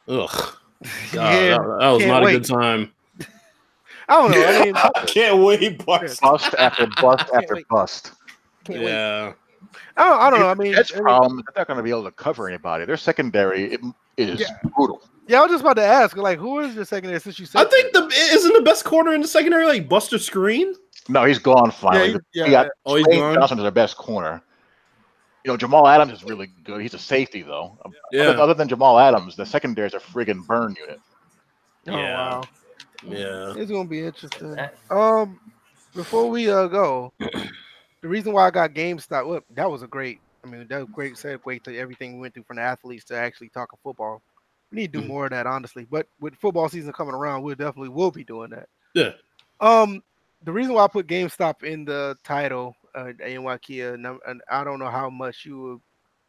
ugh. 0.06 0.30
God, 1.12 1.32
yeah, 1.32 1.58
that, 1.58 1.76
that 1.80 1.88
was 1.90 1.98
can't 1.98 2.08
not 2.12 2.22
wait. 2.22 2.36
a 2.36 2.38
good 2.38 2.46
time. 2.48 2.92
I 4.08 4.14
don't 4.22 4.30
know. 4.30 4.44
I 4.46 4.64
mean, 4.64 4.74
I 4.76 4.90
can't 5.06 5.38
wait, 5.42 5.84
Bucks. 5.84 6.20
Bust 6.20 6.54
after 6.58 6.86
bust 7.00 7.26
after 7.34 7.54
wait. 7.56 7.68
bust. 7.68 8.12
can't 8.64 8.80
wait. 8.80 8.88
Yeah. 8.90 9.32
I 9.96 10.08
don't, 10.08 10.20
I 10.20 10.30
don't 10.30 10.40
know. 10.40 10.48
I 10.48 10.54
mean, 10.54 10.72
that's 10.72 10.92
I 10.92 10.96
mean- 10.96 11.04
problem 11.04 11.38
is 11.40 11.44
they're 11.54 11.60
not 11.62 11.66
going 11.66 11.76
to 11.76 11.82
be 11.82 11.90
able 11.90 12.04
to 12.04 12.10
cover 12.12 12.48
anybody. 12.48 12.84
Their 12.84 12.96
secondary 12.96 13.72
it, 13.74 13.80
is 14.16 14.40
Yeah. 14.40 14.46
brutal. 14.76 15.02
yeah, 15.26 15.38
I 15.40 15.42
was 15.42 15.50
just 15.50 15.60
about 15.62 15.74
to 15.74 15.84
ask, 15.84 16.16
like, 16.16 16.38
who 16.38 16.60
is 16.60 16.74
the 16.74 16.84
secondary 16.86 17.20
since 17.20 17.38
you 17.38 17.46
said? 17.46 17.66
I 17.66 17.70
think 17.70 17.92
the 17.92 18.06
isn't 18.06 18.52
the 18.54 18.62
best 18.62 18.84
corner 18.84 19.12
in 19.14 19.20
the 19.20 19.28
secondary 19.28 19.66
like 19.66 19.88
Buster 19.88 20.16
Skrine. 20.16 20.74
No, 21.08 21.24
he's 21.24 21.38
gone 21.38 21.70
finally. 21.70 22.12
he- 22.12 22.18
yeah, 22.34 22.44
He 22.44 22.50
got- 22.50 22.68
Oh, 22.86 22.94
he's 22.96 23.06
Shane 23.10 23.20
gone. 23.20 23.34
Johnson 23.34 23.58
is 23.58 23.62
their 23.62 23.70
best 23.70 23.96
corner. 23.96 24.42
You 25.44 25.52
know, 25.52 25.56
Jamal 25.56 25.86
Adams 25.88 26.12
is 26.12 26.24
really 26.24 26.48
good. 26.64 26.80
He's 26.80 26.94
a 26.94 26.98
safety 26.98 27.42
though. 27.42 27.78
Other, 27.84 27.96
Yeah, 28.12 28.22
other 28.30 28.54
than 28.54 28.68
Jamal 28.68 28.98
Adams, 28.98 29.34
the 29.36 29.46
secondary 29.46 29.86
is 29.88 29.94
a 29.94 29.98
friggin' 29.98 30.46
burn 30.46 30.76
unit. 30.80 31.00
Oh, 31.88 31.96
Yeah. 31.96 32.14
wow. 32.30 32.42
Yeah. 33.06 33.54
It's 33.56 33.70
gonna 33.70 33.88
be 33.88 34.04
interesting. 34.04 34.56
Um, 34.90 35.40
before 35.94 36.28
we 36.30 36.50
uh 36.50 36.66
go, 36.66 37.12
the 37.18 38.08
reason 38.08 38.32
why 38.32 38.46
I 38.46 38.50
got 38.50 38.74
GameStop, 38.74 39.26
well, 39.26 39.40
that 39.54 39.70
was 39.70 39.82
a 39.82 39.86
great. 39.86 40.20
I 40.44 40.48
mean, 40.48 40.66
that 40.68 40.78
was 40.78 40.88
a 40.88 40.92
great 40.92 41.14
segue 41.14 41.62
to 41.64 41.76
everything 41.76 42.14
we 42.14 42.20
went 42.20 42.34
through 42.34 42.44
from 42.44 42.56
the 42.56 42.62
athletes 42.62 43.04
to 43.06 43.16
actually 43.16 43.48
talking 43.48 43.78
football. 43.82 44.22
We 44.70 44.76
need 44.76 44.92
to 44.92 45.00
do 45.00 45.04
Mhm. 45.04 45.08
more 45.08 45.24
of 45.24 45.30
that, 45.30 45.46
honestly. 45.46 45.84
But 45.90 46.06
with 46.20 46.34
football 46.36 46.68
season 46.68 46.92
coming 46.92 47.14
around, 47.14 47.42
we 47.42 47.54
definitely 47.54 47.88
will 47.88 48.10
be 48.10 48.24
doing 48.24 48.50
that. 48.50 48.68
Yeah. 48.94 49.12
Um, 49.60 50.02
the 50.44 50.52
reason 50.52 50.74
why 50.74 50.84
I 50.84 50.88
put 50.88 51.06
GameStop 51.08 51.64
in 51.64 51.84
the 51.84 52.16
title, 52.22 52.76
uh, 52.94 53.12
Wakia, 53.18 53.94
and, 53.94 54.06
I'm- 54.06 54.20
and 54.26 54.42
I 54.48 54.62
don't 54.62 54.78
know 54.78 54.90
how 54.90 55.10
much 55.10 55.44
you 55.44 55.60
would 55.60 55.80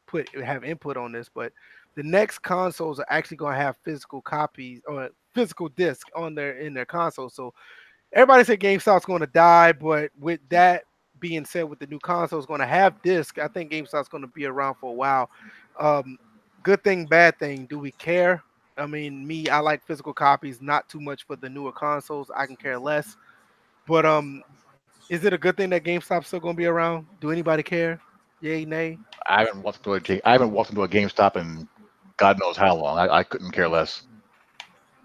put 0.07 0.43
have 0.43 0.63
input 0.63 0.97
on 0.97 1.11
this, 1.11 1.29
but 1.29 1.53
the 1.95 2.03
next 2.03 2.39
consoles 2.39 2.99
are 2.99 3.05
actually 3.09 3.37
going 3.37 3.55
to 3.55 3.61
have 3.61 3.75
physical 3.83 4.21
copies 4.21 4.81
or 4.87 5.09
physical 5.33 5.69
disc 5.69 6.07
on 6.15 6.35
their 6.35 6.57
in 6.59 6.73
their 6.73 6.85
console. 6.85 7.29
So 7.29 7.53
everybody 8.13 8.43
said 8.43 8.59
GameStop's 8.59 9.05
going 9.05 9.21
to 9.21 9.27
die, 9.27 9.71
but 9.71 10.11
with 10.19 10.39
that 10.49 10.83
being 11.19 11.45
said, 11.45 11.63
with 11.63 11.79
the 11.79 11.87
new 11.87 11.99
consoles 11.99 12.45
going 12.45 12.61
to 12.61 12.65
have 12.65 13.01
disc, 13.01 13.39
I 13.39 13.47
think 13.47 13.71
GameStop's 13.71 14.07
going 14.07 14.21
to 14.21 14.27
be 14.27 14.45
around 14.45 14.75
for 14.75 14.91
a 14.91 14.93
while. 14.93 15.29
Um, 15.79 16.17
good 16.63 16.83
thing, 16.83 17.05
bad 17.05 17.37
thing. 17.39 17.65
Do 17.65 17.79
we 17.79 17.91
care? 17.91 18.43
I 18.77 18.85
mean, 18.85 19.27
me, 19.27 19.49
I 19.49 19.59
like 19.59 19.85
physical 19.85 20.13
copies, 20.13 20.61
not 20.61 20.87
too 20.87 21.01
much 21.01 21.25
for 21.25 21.35
the 21.35 21.49
newer 21.49 21.73
consoles. 21.73 22.31
I 22.33 22.45
can 22.45 22.55
care 22.55 22.79
less. 22.79 23.17
But 23.85 24.05
um, 24.05 24.41
is 25.09 25.25
it 25.25 25.33
a 25.33 25.37
good 25.37 25.57
thing 25.57 25.69
that 25.71 25.83
GameStop's 25.83 26.27
still 26.27 26.39
going 26.39 26.55
to 26.55 26.57
be 26.57 26.67
around? 26.67 27.07
Do 27.19 27.31
anybody 27.31 27.63
care? 27.63 27.99
Yay, 28.41 28.63
nay? 28.63 28.97
I 29.27 29.43
haven't 29.43 29.63
walked 29.63 29.85
into 29.85 29.93
a 29.93 30.31
haven't 30.31 30.51
walked 30.51 30.69
into 30.69 30.83
a 30.83 30.87
GameStop 30.87 31.35
in 31.35 31.67
God 32.19 32.39
knows 32.39 32.57
how 32.57 32.75
long. 32.75 32.97
I, 32.97 33.17
I 33.19 33.23
couldn't 33.23 33.51
care 33.51 33.67
less. 33.69 34.03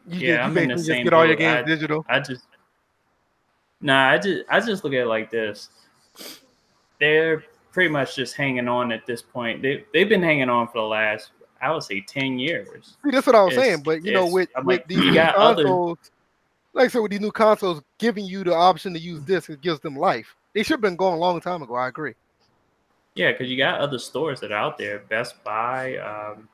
You 0.06 0.18
Yeah, 0.20 0.26
get, 0.36 0.40
I'm 0.44 0.56
you 0.56 0.62
in 0.62 0.68
the 0.68 0.74
just 0.74 0.86
same 0.86 1.04
get 1.04 1.12
all 1.12 1.24
your 1.26 1.36
games 1.36 1.60
I- 1.60 1.62
digital. 1.62 2.04
I 2.08 2.20
just 2.20 2.44
nah. 3.80 4.10
I 4.10 4.18
just 4.18 4.44
I 4.50 4.60
just 4.60 4.84
look 4.84 4.92
at 4.92 5.00
it 5.00 5.06
like 5.06 5.30
this. 5.30 5.68
They're 7.00 7.44
pretty 7.72 7.90
much 7.90 8.14
just 8.16 8.34
hanging 8.36 8.68
on 8.68 8.92
at 8.92 9.06
this 9.06 9.22
point. 9.22 9.62
They 9.62 9.84
they've 9.92 10.08
been 10.08 10.22
hanging 10.22 10.48
on 10.48 10.66
for 10.68 10.78
the 10.78 10.86
last 10.86 11.30
I 11.60 11.70
would 11.72 11.82
say 11.82 12.00
ten 12.00 12.38
years. 12.38 12.96
See, 13.04 13.10
that's 13.10 13.26
what 13.26 13.34
I 13.36 13.42
was 13.42 13.52
It's- 13.54 13.66
saying. 13.66 13.82
But 13.82 14.04
you 14.04 14.12
know, 14.12 14.26
with 14.26 14.48
I'm 14.56 14.64
with 14.66 14.80
like, 14.80 14.88
these 14.88 14.98
you 14.98 15.04
new 15.06 15.14
got 15.14 15.34
other- 15.36 15.62
consoles, 15.62 15.98
like 16.74 16.86
I 16.86 16.88
said, 16.88 16.98
with 17.00 17.10
these 17.12 17.20
new 17.20 17.32
consoles 17.32 17.82
giving 17.98 18.24
you 18.26 18.44
the 18.44 18.54
option 18.54 18.92
to 18.92 18.98
use 18.98 19.20
disc, 19.22 19.48
it 19.50 19.60
gives 19.60 19.80
them 19.80 19.96
life. 19.96 20.34
They 20.54 20.62
should 20.62 20.74
have 20.74 20.80
been 20.82 20.96
going 20.96 21.14
a 21.14 21.18
long 21.18 21.40
time 21.40 21.62
ago. 21.62 21.74
I 21.74 21.88
agree. 21.88 22.14
Yeah, 23.14 23.30
because 23.32 23.48
you 23.48 23.56
got 23.56 23.80
other 23.80 23.98
stores 23.98 24.40
that 24.40 24.50
are 24.52 24.58
out 24.58 24.76
there. 24.76 24.98
Best 25.08 25.42
Buy, 25.44 25.96
um, 25.98 26.48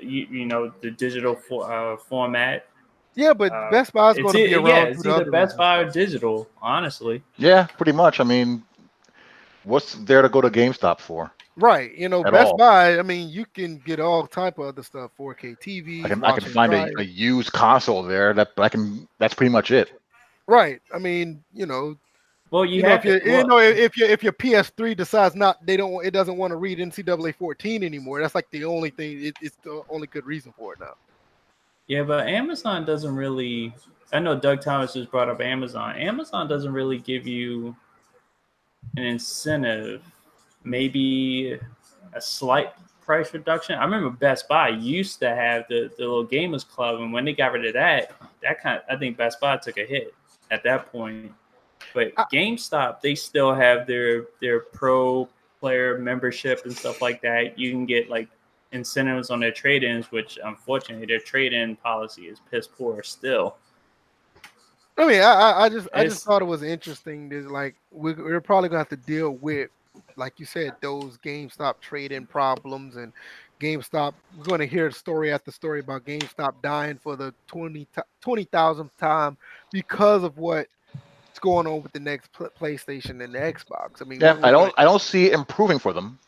you, 0.00 0.26
you 0.30 0.46
know 0.46 0.72
the 0.80 0.90
digital 0.90 1.34
for, 1.34 1.70
uh, 1.70 1.96
format. 1.96 2.66
Yeah, 3.14 3.32
but 3.32 3.52
Uh, 3.52 3.70
Best 3.70 3.92
Buy's 3.92 4.16
It's 4.16 4.22
going 4.22 4.44
to 4.44 4.48
be 4.48 4.54
around. 4.54 4.66
yeah, 4.66 4.82
it's 4.84 5.02
the 5.02 5.14
either 5.14 5.30
Best 5.30 5.50
reasons. 5.52 5.58
Buy 5.58 5.76
or 5.78 5.90
digital. 5.90 6.48
Honestly, 6.60 7.22
Yeah, 7.36 7.66
pretty 7.76 7.92
much. 7.92 8.18
I 8.18 8.24
mean, 8.24 8.64
what's 9.62 9.94
there 9.94 10.22
to 10.22 10.28
go 10.28 10.40
to 10.40 10.50
GameStop 10.50 10.98
for? 11.00 11.32
Right. 11.56 11.94
You 11.96 12.08
know, 12.08 12.24
At 12.24 12.32
Best 12.32 12.50
all. 12.52 12.56
Buy. 12.58 12.98
I 12.98 13.02
mean, 13.02 13.28
you 13.30 13.46
can 13.46 13.78
get 13.78 14.00
all 14.00 14.26
type 14.26 14.58
of 14.58 14.66
other 14.66 14.82
stuff. 14.82 15.12
4K 15.16 15.56
TV. 15.60 16.04
I 16.04 16.08
can 16.08 16.24
I 16.24 16.32
can 16.36 16.50
find 16.50 16.74
a, 16.74 16.90
a 16.98 17.04
used 17.04 17.52
console 17.52 18.02
there. 18.02 18.34
That 18.34 18.48
I 18.58 18.68
can. 18.68 19.06
That's 19.20 19.34
pretty 19.34 19.52
much 19.52 19.70
it. 19.70 19.92
Right. 20.48 20.80
I 20.92 20.98
mean, 20.98 21.44
you 21.54 21.66
know, 21.66 21.96
well, 22.54 22.64
you, 22.64 22.76
you, 22.76 22.82
know, 22.82 22.94
if 22.94 23.04
you, 23.04 23.18
to, 23.18 23.26
you 23.26 23.32
well, 23.32 23.46
know, 23.48 23.58
if 23.58 23.96
your 23.96 24.08
if 24.08 24.22
your 24.22 24.32
PS3 24.32 24.96
decides 24.96 25.34
not, 25.34 25.66
they 25.66 25.76
don't, 25.76 26.06
it 26.06 26.12
doesn't 26.12 26.36
want 26.36 26.52
to 26.52 26.56
read 26.56 26.78
NCAA 26.78 27.34
14 27.34 27.82
anymore. 27.82 28.20
That's 28.20 28.36
like 28.36 28.48
the 28.52 28.64
only 28.64 28.90
thing. 28.90 29.24
It, 29.24 29.34
it's 29.42 29.56
the 29.64 29.82
only 29.90 30.06
good 30.06 30.24
reason 30.24 30.54
for 30.56 30.74
it 30.74 30.78
now. 30.78 30.94
Yeah, 31.88 32.04
but 32.04 32.28
Amazon 32.28 32.84
doesn't 32.84 33.12
really. 33.16 33.74
I 34.12 34.20
know 34.20 34.38
Doug 34.38 34.60
Thomas 34.60 34.92
just 34.92 35.10
brought 35.10 35.28
up 35.28 35.40
Amazon. 35.40 35.96
Amazon 35.96 36.46
doesn't 36.46 36.72
really 36.72 36.98
give 36.98 37.26
you 37.26 37.74
an 38.96 39.02
incentive, 39.02 40.04
maybe 40.62 41.58
a 42.12 42.20
slight 42.20 42.68
price 43.00 43.34
reduction. 43.34 43.74
I 43.74 43.82
remember 43.82 44.10
Best 44.10 44.46
Buy 44.46 44.68
used 44.68 45.18
to 45.18 45.34
have 45.34 45.64
the, 45.68 45.90
the 45.98 46.04
little 46.04 46.24
gamers 46.24 46.64
club, 46.64 47.00
and 47.00 47.12
when 47.12 47.24
they 47.24 47.32
got 47.32 47.50
rid 47.50 47.66
of 47.66 47.72
that, 47.72 48.12
that 48.42 48.62
kind 48.62 48.76
of, 48.76 48.84
I 48.88 48.96
think 48.96 49.16
Best 49.16 49.40
Buy 49.40 49.56
took 49.56 49.76
a 49.76 49.84
hit 49.84 50.14
at 50.52 50.62
that 50.62 50.92
point. 50.92 51.32
But 51.94 52.12
I- 52.18 52.24
GameStop, 52.32 53.00
they 53.00 53.14
still 53.14 53.54
have 53.54 53.86
their 53.86 54.26
their 54.40 54.60
pro 54.60 55.28
player 55.60 55.96
membership 55.98 56.62
and 56.64 56.76
stuff 56.76 57.00
like 57.00 57.22
that. 57.22 57.58
You 57.58 57.70
can 57.70 57.86
get 57.86 58.10
like 58.10 58.28
incentives 58.72 59.30
on 59.30 59.40
their 59.40 59.52
trade-ins, 59.52 60.10
which 60.10 60.38
unfortunately 60.44 61.06
their 61.06 61.20
trade-in 61.20 61.76
policy 61.76 62.22
is 62.26 62.40
piss 62.50 62.66
poor 62.66 63.02
still. 63.02 63.56
I 64.98 65.06
mean, 65.06 65.22
I, 65.22 65.32
I, 65.32 65.64
I 65.64 65.68
just, 65.68 65.88
I 65.94 66.00
It's- 66.00 66.14
just 66.14 66.24
thought 66.26 66.42
it 66.42 66.46
was 66.46 66.62
interesting. 66.62 67.28
That 67.28 67.50
like 67.50 67.76
we're, 67.90 68.14
we're 68.16 68.40
probably 68.40 68.68
gonna 68.68 68.78
have 68.80 68.88
to 68.90 68.96
deal 68.96 69.30
with, 69.30 69.70
like 70.16 70.38
you 70.38 70.46
said, 70.46 70.74
those 70.80 71.18
GameStop 71.18 71.80
trade-in 71.80 72.26
problems 72.26 72.96
and 72.96 73.12
GameStop. 73.60 74.14
We're 74.36 74.44
gonna 74.44 74.66
hear 74.66 74.90
story 74.90 75.32
after 75.32 75.50
story 75.50 75.80
about 75.80 76.04
GameStop 76.04 76.54
dying 76.62 76.98
for 76.98 77.16
the 77.16 77.32
20 77.46 77.86
20,000th 78.24 78.90
time 78.98 79.36
because 79.72 80.22
of 80.24 80.36
what's 80.38 80.68
going 81.44 81.66
on 81.66 81.82
with 81.82 81.92
the 81.92 82.00
next 82.00 82.32
PlayStation 82.32 83.22
and 83.22 83.34
the 83.34 83.38
Xbox. 83.38 84.00
I 84.00 84.04
mean, 84.04 84.20
Yeah, 84.20 84.38
I 84.42 84.50
don't. 84.50 84.68
gonna- 84.70 84.72
I 84.78 84.84
don't 84.84 85.02
see 85.02 85.26
it 85.26 85.34
improving 85.34 85.78
for 85.78 85.92
them. 85.92 86.18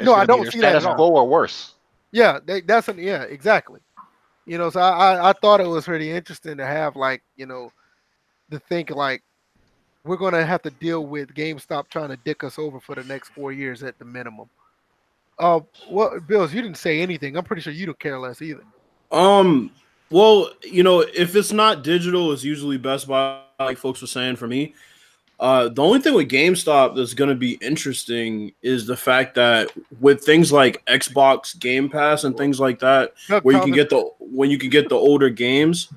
No, 0.00 0.14
I 0.14 0.26
don't 0.26 0.50
see 0.52 0.60
that 0.60 0.76
at 0.76 0.82
status 0.82 0.98
all. 1.00 1.16
or 1.16 1.26
worse. 1.26 1.72
Yeah, 2.12 2.38
they, 2.44 2.60
that's 2.60 2.88
an, 2.88 2.98
yeah, 2.98 3.22
exactly. 3.22 3.80
You 4.44 4.58
know, 4.58 4.68
so 4.70 4.78
I, 4.80 5.14
I 5.14 5.30
I 5.30 5.32
thought 5.32 5.60
it 5.60 5.66
was 5.66 5.86
pretty 5.86 6.10
interesting 6.12 6.56
to 6.58 6.66
have 6.66 6.94
like 6.94 7.22
you 7.36 7.46
know, 7.46 7.72
to 8.50 8.58
think 8.58 8.90
like 8.90 9.22
we're 10.04 10.16
gonna 10.18 10.44
have 10.46 10.62
to 10.62 10.70
deal 10.70 11.06
with 11.06 11.34
GameStop 11.34 11.88
trying 11.88 12.10
to 12.10 12.16
dick 12.24 12.44
us 12.44 12.58
over 12.58 12.78
for 12.78 12.94
the 12.94 13.02
next 13.04 13.30
four 13.30 13.50
years 13.52 13.82
at 13.82 13.98
the 13.98 14.04
minimum. 14.04 14.48
Uh, 15.38 15.60
what 15.88 16.26
Bills? 16.28 16.52
You 16.54 16.62
didn't 16.62 16.76
say 16.78 17.00
anything. 17.00 17.36
I'm 17.36 17.44
pretty 17.44 17.62
sure 17.62 17.72
you 17.72 17.86
don't 17.86 17.98
care 17.98 18.18
less 18.18 18.40
either. 18.42 18.62
Um. 19.10 19.70
Well, 20.08 20.50
you 20.62 20.84
know, 20.84 21.00
if 21.00 21.34
it's 21.34 21.50
not 21.52 21.82
digital, 21.82 22.30
it's 22.32 22.44
usually 22.44 22.76
Best 22.78 23.08
Buy, 23.08 23.40
like 23.58 23.78
folks 23.78 24.00
were 24.00 24.06
saying. 24.06 24.36
For 24.36 24.46
me, 24.46 24.74
uh, 25.40 25.68
the 25.68 25.82
only 25.82 26.00
thing 26.00 26.14
with 26.14 26.28
GameStop 26.28 26.96
that's 26.96 27.14
going 27.14 27.30
to 27.30 27.36
be 27.36 27.52
interesting 27.54 28.52
is 28.62 28.86
the 28.86 28.96
fact 28.96 29.34
that 29.34 29.70
with 30.00 30.24
things 30.24 30.52
like 30.52 30.84
Xbox 30.86 31.58
Game 31.58 31.88
Pass 31.88 32.24
and 32.24 32.36
things 32.36 32.60
like 32.60 32.78
that, 32.80 33.14
Doug 33.28 33.44
where 33.44 33.56
you 33.56 33.62
can 33.62 33.72
get 33.72 33.90
the 33.90 34.10
when 34.20 34.50
you 34.50 34.58
can 34.58 34.70
get 34.70 34.88
the 34.88 34.96
older 34.96 35.30
games, 35.30 35.88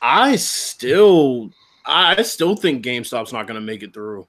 I 0.00 0.36
still, 0.36 1.50
I 1.86 2.22
still 2.22 2.56
think 2.56 2.84
GameStop's 2.84 3.32
not 3.32 3.46
going 3.46 3.60
to 3.60 3.66
make 3.66 3.82
it 3.82 3.92
through 3.92 4.26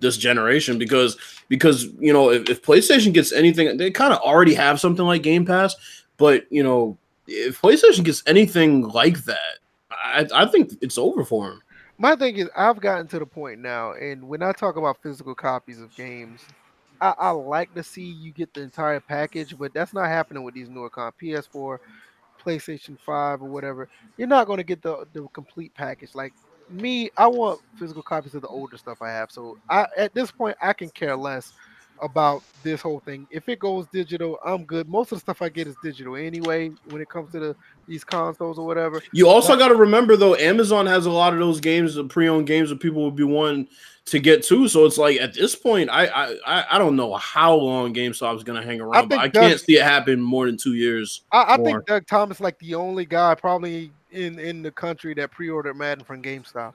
this 0.00 0.16
generation 0.16 0.78
because 0.78 1.16
because 1.48 1.84
you 1.98 2.12
know 2.12 2.30
if, 2.30 2.48
if 2.50 2.62
PlayStation 2.62 3.12
gets 3.12 3.32
anything, 3.32 3.76
they 3.76 3.90
kind 3.90 4.12
of 4.12 4.20
already 4.20 4.54
have 4.54 4.80
something 4.80 5.04
like 5.04 5.22
Game 5.22 5.44
Pass, 5.44 5.76
but 6.16 6.50
you 6.50 6.62
know 6.62 6.96
if 7.26 7.60
PlayStation 7.60 8.04
gets 8.04 8.22
anything 8.26 8.82
like 8.88 9.24
that, 9.24 9.58
I, 10.14 10.42
I 10.42 10.46
think 10.46 10.74
it's 10.80 10.98
over 10.98 11.24
for 11.24 11.48
him. 11.50 11.62
My 11.98 12.16
thing 12.16 12.36
is, 12.36 12.48
I've 12.56 12.80
gotten 12.80 13.06
to 13.08 13.18
the 13.18 13.26
point 13.26 13.60
now, 13.60 13.92
and 13.92 14.28
when 14.28 14.42
I 14.42 14.52
talk 14.52 14.76
about 14.76 15.00
physical 15.02 15.34
copies 15.34 15.80
of 15.80 15.94
games, 15.94 16.40
I, 17.00 17.14
I 17.18 17.30
like 17.30 17.74
to 17.74 17.82
see 17.82 18.02
you 18.02 18.32
get 18.32 18.52
the 18.54 18.62
entire 18.62 19.00
package, 19.00 19.56
but 19.56 19.72
that's 19.74 19.92
not 19.92 20.06
happening 20.06 20.42
with 20.42 20.54
these 20.54 20.68
newer 20.68 20.90
con 20.90 21.12
PS4, 21.20 21.78
PlayStation 22.44 22.98
5, 22.98 23.42
or 23.42 23.48
whatever. 23.48 23.88
You're 24.16 24.28
not 24.28 24.46
going 24.46 24.56
to 24.56 24.64
get 24.64 24.82
the, 24.82 25.06
the 25.12 25.26
complete 25.28 25.72
package. 25.74 26.14
Like 26.14 26.32
me, 26.68 27.10
I 27.16 27.26
want 27.26 27.60
physical 27.78 28.02
copies 28.02 28.34
of 28.34 28.42
the 28.42 28.48
older 28.48 28.76
stuff 28.76 29.02
I 29.02 29.10
have. 29.10 29.30
So 29.30 29.58
I, 29.68 29.86
at 29.96 30.14
this 30.14 30.30
point, 30.30 30.56
I 30.60 30.72
can 30.72 30.90
care 30.90 31.16
less. 31.16 31.52
About 32.02 32.42
this 32.62 32.80
whole 32.80 33.00
thing. 33.00 33.26
If 33.30 33.48
it 33.48 33.58
goes 33.58 33.86
digital, 33.92 34.38
I'm 34.44 34.64
good. 34.64 34.88
Most 34.88 35.12
of 35.12 35.16
the 35.16 35.20
stuff 35.20 35.42
I 35.42 35.48
get 35.48 35.66
is 35.66 35.76
digital 35.82 36.16
anyway. 36.16 36.70
When 36.90 37.00
it 37.00 37.08
comes 37.08 37.32
to 37.32 37.38
the 37.38 37.56
these 37.86 38.04
consoles 38.04 38.58
or 38.58 38.66
whatever. 38.66 39.02
You 39.12 39.28
also 39.28 39.56
got 39.56 39.68
to 39.68 39.74
remember 39.74 40.16
though, 40.16 40.34
Amazon 40.36 40.86
has 40.86 41.06
a 41.06 41.10
lot 41.10 41.32
of 41.32 41.38
those 41.38 41.60
games, 41.60 41.94
the 41.94 42.04
pre-owned 42.04 42.46
games 42.46 42.70
that 42.70 42.80
people 42.80 43.04
would 43.04 43.16
be 43.16 43.24
wanting 43.24 43.68
to 44.06 44.18
get 44.18 44.42
to. 44.44 44.68
So 44.68 44.84
it's 44.84 44.98
like 44.98 45.20
at 45.20 45.34
this 45.34 45.54
point, 45.54 45.90
I 45.90 46.06
I 46.46 46.64
I 46.72 46.78
don't 46.78 46.96
know 46.96 47.14
how 47.14 47.54
long 47.54 47.94
GameStop 47.94 48.36
is 48.36 48.44
going 48.44 48.60
to 48.60 48.66
hang 48.66 48.80
around, 48.80 49.04
I 49.04 49.06
but 49.06 49.18
I 49.18 49.28
Doug, 49.28 49.42
can't 49.42 49.60
see 49.60 49.76
it 49.76 49.82
happen 49.82 50.20
more 50.20 50.46
than 50.46 50.56
two 50.56 50.74
years. 50.74 51.22
I, 51.32 51.54
I 51.54 51.56
think 51.56 51.86
Doug 51.86 52.06
Thomas 52.06 52.40
like 52.40 52.58
the 52.58 52.74
only 52.74 53.04
guy 53.04 53.34
probably 53.34 53.92
in 54.10 54.38
in 54.38 54.62
the 54.62 54.70
country 54.70 55.14
that 55.14 55.30
pre-ordered 55.30 55.74
Madden 55.74 56.04
from 56.04 56.22
GameStop. 56.22 56.74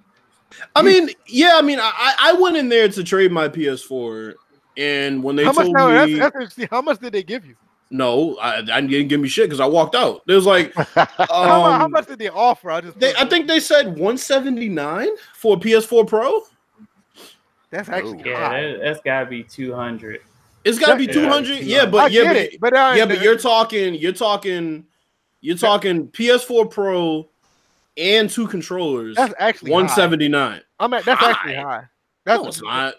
I 0.76 0.82
mean, 0.82 1.12
yeah, 1.28 1.54
I 1.56 1.62
mean, 1.62 1.80
I 1.80 2.16
I 2.20 2.34
went 2.34 2.58
in 2.58 2.70
there 2.70 2.90
to 2.90 3.04
trade 3.04 3.32
my 3.32 3.48
PS4 3.48 4.34
and 4.80 5.22
when 5.22 5.36
they 5.36 5.44
how 5.44 5.52
told 5.52 5.74
much, 5.74 6.08
me, 6.08 6.16
that's, 6.16 6.56
that's, 6.56 6.72
how 6.72 6.82
much 6.82 7.00
did 7.00 7.12
they 7.12 7.24
give 7.24 7.46
you? 7.46 7.56
No, 7.92 8.38
I, 8.38 8.60
I 8.60 8.82
didn't 8.82 9.10
give 9.10 9.20
me 9.20 9.28
shit 9.28 9.48
because 9.48 9.60
I 9.60 9.66
walked 9.66 9.94
out. 9.94 10.22
It 10.28 10.34
was 10.34 10.46
like, 10.46 10.78
um, 10.98 11.08
how, 11.18 11.72
how, 11.72 11.88
much 11.88 12.08
did 12.08 12.20
they 12.20 12.30
offer? 12.30 12.72
I 12.72 12.82
just, 12.82 12.98
they, 13.00 13.14
I 13.16 13.26
think 13.26 13.48
they 13.48 13.60
said 13.60 13.98
one 13.98 14.18
seventy 14.18 14.70
nine 14.70 15.10
for 15.34 15.58
a 15.58 15.60
PS4 15.60 16.08
Pro. 16.08 16.42
That's 17.72 17.90
actually 17.90 18.24
yeah, 18.26 18.50
high. 18.50 18.62
that, 18.62 18.82
has 18.86 19.02
gotta 19.04 19.26
be 19.26 19.44
two 19.44 19.74
hundred. 19.74 20.22
It's 20.64 20.80
gotta 20.80 20.96
be 20.96 21.08
two 21.08 21.28
hundred. 21.28 21.60
Yeah, 21.60 21.86
but 21.86 22.12
yeah, 22.12 22.24
but, 22.24 22.36
it, 22.36 22.60
but 22.62 22.74
yeah, 22.74 23.06
but 23.06 23.22
you're 23.22 23.38
talking, 23.38 23.96
you're 23.96 24.14
talking, 24.14 24.86
you're 25.42 25.58
talking 25.58 26.08
PS4 26.10 26.72
Pro 26.72 27.28
and 27.98 28.30
two 28.30 28.48
controllers. 28.48 29.18
That's 29.18 29.34
actually 29.40 29.72
one 29.72 29.90
seventy 29.90 30.30
nine. 30.30 30.62
I'm 30.80 30.94
at 30.94 31.06
that's 31.06 31.20
high. 31.20 31.32
actually 31.32 31.56
high. 31.56 31.84
That's 32.24 32.42
no, 32.42 32.48
it's 32.48 32.62
not. 32.62 32.94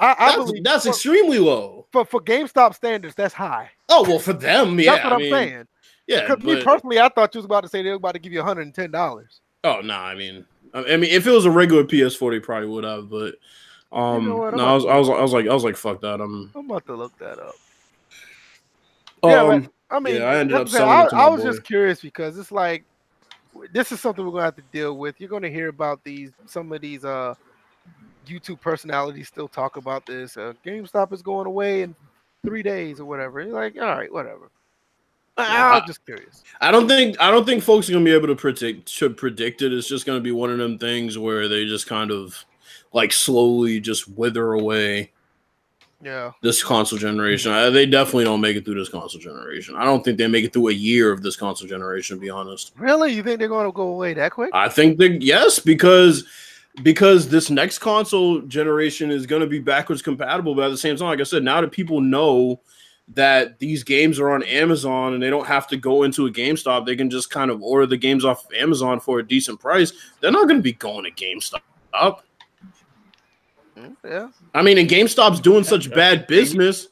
I, 0.00 0.16
I 0.18 0.36
that's, 0.36 0.36
believe 0.36 0.64
that's 0.64 0.84
for, 0.84 0.90
extremely 0.90 1.38
low 1.38 1.86
for 1.92 2.04
for 2.04 2.20
GameStop 2.20 2.74
standards. 2.74 3.14
That's 3.14 3.34
high. 3.34 3.70
Oh 3.88 4.02
well, 4.02 4.18
for 4.18 4.32
them, 4.32 4.78
yeah. 4.80 4.92
That's 4.92 5.04
what 5.04 5.12
I 5.12 5.24
am 5.24 5.30
saying. 5.30 5.66
Yeah, 6.06 6.26
because 6.26 6.44
me 6.44 6.62
personally, 6.62 6.98
I 6.98 7.08
thought 7.08 7.34
you 7.34 7.38
was 7.38 7.44
about 7.44 7.62
to 7.62 7.68
say 7.68 7.82
they 7.82 7.90
were 7.90 7.96
about 7.96 8.14
to 8.14 8.18
give 8.18 8.32
you 8.32 8.38
110 8.38 8.90
dollars. 8.90 9.40
Oh 9.64 9.76
no, 9.76 9.80
nah, 9.82 10.04
I 10.04 10.14
mean, 10.14 10.44
I 10.74 10.96
mean, 10.96 11.04
if 11.04 11.26
it 11.26 11.30
was 11.30 11.44
a 11.44 11.50
regular 11.50 11.84
PS4, 11.84 12.32
they 12.32 12.40
probably 12.40 12.68
would 12.68 12.84
have. 12.84 13.08
But 13.08 13.36
um, 13.92 14.24
you 14.24 14.28
know 14.30 14.50
no, 14.50 14.66
I 14.66 14.74
was, 14.74 14.86
I 14.86 14.96
was, 14.96 15.08
I 15.08 15.20
was 15.20 15.32
like, 15.32 15.46
I 15.46 15.54
was 15.54 15.64
like, 15.64 15.76
fuck 15.76 16.00
that. 16.00 16.20
I'm, 16.20 16.50
I'm 16.54 16.66
about 16.66 16.86
to 16.86 16.94
look 16.94 17.16
that 17.18 17.38
up. 17.38 17.54
Um, 19.22 19.30
yeah, 19.30 19.66
I 19.90 20.00
mean, 20.00 20.16
yeah, 20.16 20.24
I 20.24 20.38
ended 20.38 20.56
up 20.56 20.68
selling 20.68 20.90
I, 21.12 21.26
I 21.26 21.28
was 21.28 21.42
boy. 21.42 21.50
just 21.50 21.64
curious 21.64 22.00
because 22.00 22.36
it's 22.38 22.50
like 22.50 22.84
this 23.72 23.92
is 23.92 24.00
something 24.00 24.24
we're 24.24 24.32
gonna 24.32 24.44
have 24.44 24.56
to 24.56 24.62
deal 24.72 24.96
with. 24.96 25.20
You're 25.20 25.28
gonna 25.28 25.50
hear 25.50 25.68
about 25.68 26.02
these 26.02 26.32
some 26.46 26.72
of 26.72 26.80
these 26.80 27.04
uh 27.04 27.34
YouTube 28.26 28.60
personalities 28.60 29.28
still 29.28 29.48
talk 29.48 29.76
about 29.76 30.06
this. 30.06 30.36
Uh, 30.36 30.52
GameStop 30.64 31.12
is 31.12 31.22
going 31.22 31.46
away 31.46 31.82
in 31.82 31.94
three 32.44 32.62
days 32.62 33.00
or 33.00 33.04
whatever. 33.04 33.40
You're 33.40 33.54
like, 33.54 33.76
all 33.76 33.82
right, 33.82 34.12
whatever. 34.12 34.50
I, 35.36 35.78
am 35.78 35.86
just 35.86 36.04
curious. 36.04 36.42
I 36.60 36.70
don't 36.70 36.88
think 36.88 37.18
I 37.20 37.30
don't 37.30 37.46
think 37.46 37.62
folks 37.62 37.88
are 37.88 37.92
gonna 37.92 38.04
be 38.04 38.12
able 38.12 38.26
to 38.28 38.36
predict 38.36 38.94
to 38.98 39.08
predict 39.08 39.62
it. 39.62 39.72
It's 39.72 39.88
just 39.88 40.04
gonna 40.04 40.20
be 40.20 40.32
one 40.32 40.50
of 40.50 40.58
them 40.58 40.78
things 40.78 41.16
where 41.16 41.48
they 41.48 41.64
just 41.64 41.86
kind 41.86 42.10
of 42.10 42.44
like 42.92 43.12
slowly 43.12 43.80
just 43.80 44.08
wither 44.08 44.52
away. 44.52 45.10
Yeah. 46.02 46.32
This 46.42 46.64
console 46.64 46.98
generation, 46.98 47.52
I, 47.52 47.70
they 47.70 47.86
definitely 47.86 48.24
don't 48.24 48.40
make 48.40 48.56
it 48.56 48.64
through 48.64 48.74
this 48.74 48.88
console 48.88 49.20
generation. 49.20 49.76
I 49.76 49.84
don't 49.84 50.04
think 50.04 50.18
they 50.18 50.26
make 50.26 50.44
it 50.44 50.52
through 50.52 50.68
a 50.68 50.72
year 50.72 51.12
of 51.12 51.22
this 51.22 51.36
console 51.36 51.68
generation. 51.68 52.16
To 52.16 52.20
be 52.20 52.28
honest. 52.28 52.72
Really, 52.76 53.12
you 53.12 53.22
think 53.22 53.38
they're 53.38 53.48
going 53.48 53.66
to 53.66 53.72
go 53.72 53.88
away 53.88 54.12
that 54.14 54.32
quick? 54.32 54.50
I 54.52 54.68
think 54.68 54.98
that 54.98 55.22
yes, 55.22 55.60
because 55.60 56.24
because 56.82 57.28
this 57.28 57.50
next 57.50 57.80
console 57.80 58.40
generation 58.42 59.10
is 59.10 59.26
going 59.26 59.42
to 59.42 59.48
be 59.48 59.58
backwards 59.58 60.00
compatible. 60.00 60.54
But 60.54 60.66
at 60.66 60.70
the 60.70 60.78
same 60.78 60.96
time, 60.96 61.08
like 61.08 61.20
I 61.20 61.24
said, 61.24 61.42
now 61.42 61.60
that 61.60 61.72
people 61.72 62.00
know 62.00 62.60
that 63.08 63.58
these 63.58 63.82
games 63.82 64.18
are 64.18 64.30
on 64.30 64.42
Amazon 64.44 65.12
and 65.12 65.22
they 65.22 65.28
don't 65.28 65.46
have 65.46 65.66
to 65.68 65.76
go 65.76 66.04
into 66.04 66.26
a 66.26 66.30
GameStop, 66.30 66.86
they 66.86 66.96
can 66.96 67.10
just 67.10 67.30
kind 67.30 67.50
of 67.50 67.62
order 67.62 67.84
the 67.84 67.96
games 67.96 68.24
off 68.24 68.46
of 68.46 68.52
Amazon 68.54 69.00
for 69.00 69.18
a 69.18 69.26
decent 69.26 69.60
price. 69.60 69.92
They're 70.20 70.30
not 70.30 70.48
going 70.48 70.60
to 70.60 70.62
be 70.62 70.72
going 70.72 71.04
to 71.04 71.10
GameStop. 71.10 72.20
Yeah. 74.04 74.28
I 74.54 74.62
mean, 74.62 74.78
and 74.78 74.88
GameStop's 74.88 75.40
doing 75.40 75.64
such 75.64 75.92
bad 75.92 76.26
business. 76.26 76.88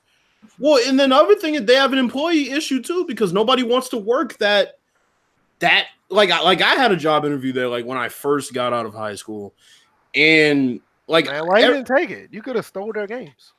Well, 0.58 0.80
and 0.86 0.98
then 0.98 1.12
other 1.12 1.36
thing 1.36 1.54
is 1.54 1.64
they 1.64 1.76
have 1.76 1.92
an 1.92 1.98
employee 1.98 2.50
issue 2.50 2.82
too 2.82 3.06
because 3.06 3.32
nobody 3.32 3.62
wants 3.62 3.88
to 3.90 3.98
work 3.98 4.36
that 4.38 4.78
that 5.60 5.86
like 6.10 6.30
I 6.30 6.42
like 6.42 6.60
I 6.60 6.74
had 6.74 6.92
a 6.92 6.96
job 6.96 7.24
interview 7.24 7.52
there 7.52 7.68
like 7.68 7.86
when 7.86 7.96
I 7.96 8.08
first 8.08 8.52
got 8.52 8.72
out 8.72 8.84
of 8.84 8.92
high 8.92 9.14
school, 9.14 9.54
and 10.14 10.80
like 11.06 11.26
Man, 11.26 11.46
why 11.46 11.60
you 11.60 11.68
didn't 11.68 11.86
take 11.86 12.10
it? 12.10 12.28
You 12.32 12.42
could 12.42 12.56
have 12.56 12.66
stole 12.66 12.92
their 12.92 13.06
games. 13.06 13.52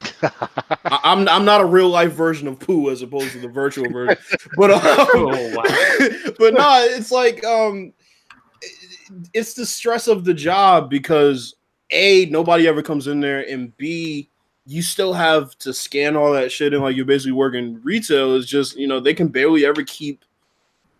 I, 0.22 1.00
am 1.04 1.28
I'm 1.28 1.44
not 1.44 1.60
a 1.60 1.64
real 1.64 1.88
life 1.88 2.12
version 2.12 2.48
of 2.48 2.58
Pooh 2.58 2.90
as 2.90 3.02
opposed 3.02 3.32
to 3.32 3.38
the 3.38 3.48
virtual 3.48 3.90
version, 3.90 4.16
but 4.56 4.70
um, 4.70 4.80
oh, 4.82 5.54
wow. 5.54 5.62
but 6.38 6.54
no, 6.54 6.86
it's 6.88 7.10
like 7.10 7.44
um, 7.44 7.92
it's 9.34 9.54
the 9.54 9.66
stress 9.66 10.06
of 10.06 10.24
the 10.24 10.34
job 10.34 10.88
because 10.88 11.56
a 11.90 12.26
nobody 12.26 12.68
ever 12.68 12.82
comes 12.82 13.08
in 13.08 13.20
there, 13.20 13.40
and 13.48 13.76
b 13.76 14.28
you 14.66 14.82
still 14.82 15.12
have 15.12 15.58
to 15.58 15.72
scan 15.72 16.16
all 16.16 16.32
that 16.32 16.52
shit 16.52 16.72
and 16.72 16.82
like 16.82 16.94
you're 16.94 17.04
basically 17.04 17.32
working 17.32 17.80
retail. 17.82 18.36
Is 18.36 18.46
just 18.46 18.76
you 18.76 18.86
know 18.86 19.00
they 19.00 19.14
can 19.14 19.28
barely 19.28 19.66
ever 19.66 19.82
keep 19.82 20.24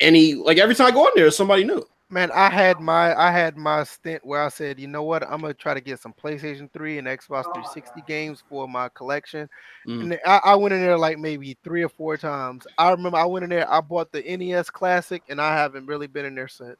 any 0.00 0.34
like 0.34 0.58
every 0.58 0.74
time 0.74 0.88
I 0.88 0.90
go 0.90 1.06
in 1.06 1.12
there, 1.14 1.30
somebody 1.30 1.64
new. 1.64 1.84
Man, 2.12 2.32
I 2.32 2.50
had 2.50 2.80
my 2.80 3.16
I 3.16 3.30
had 3.30 3.56
my 3.56 3.84
stint 3.84 4.26
where 4.26 4.42
I 4.42 4.48
said, 4.48 4.80
you 4.80 4.88
know 4.88 5.04
what, 5.04 5.22
I'm 5.22 5.42
gonna 5.42 5.54
try 5.54 5.74
to 5.74 5.80
get 5.80 6.00
some 6.00 6.12
PlayStation 6.12 6.68
3 6.72 6.98
and 6.98 7.06
Xbox 7.06 7.44
360 7.44 8.02
games 8.08 8.42
for 8.48 8.66
my 8.66 8.88
collection. 8.88 9.48
Mm. 9.86 10.02
And 10.02 10.20
I, 10.26 10.40
I, 10.44 10.54
went 10.56 10.74
in 10.74 10.80
there 10.80 10.98
like 10.98 11.18
maybe 11.18 11.56
three 11.62 11.84
or 11.84 11.88
four 11.88 12.16
times. 12.16 12.66
I 12.78 12.90
remember 12.90 13.16
I 13.16 13.26
went 13.26 13.44
in 13.44 13.50
there, 13.50 13.70
I 13.70 13.80
bought 13.80 14.10
the 14.10 14.22
NES 14.22 14.70
Classic, 14.70 15.22
and 15.28 15.40
I 15.40 15.54
haven't 15.54 15.86
really 15.86 16.08
been 16.08 16.24
in 16.24 16.34
there 16.34 16.48
since. 16.48 16.78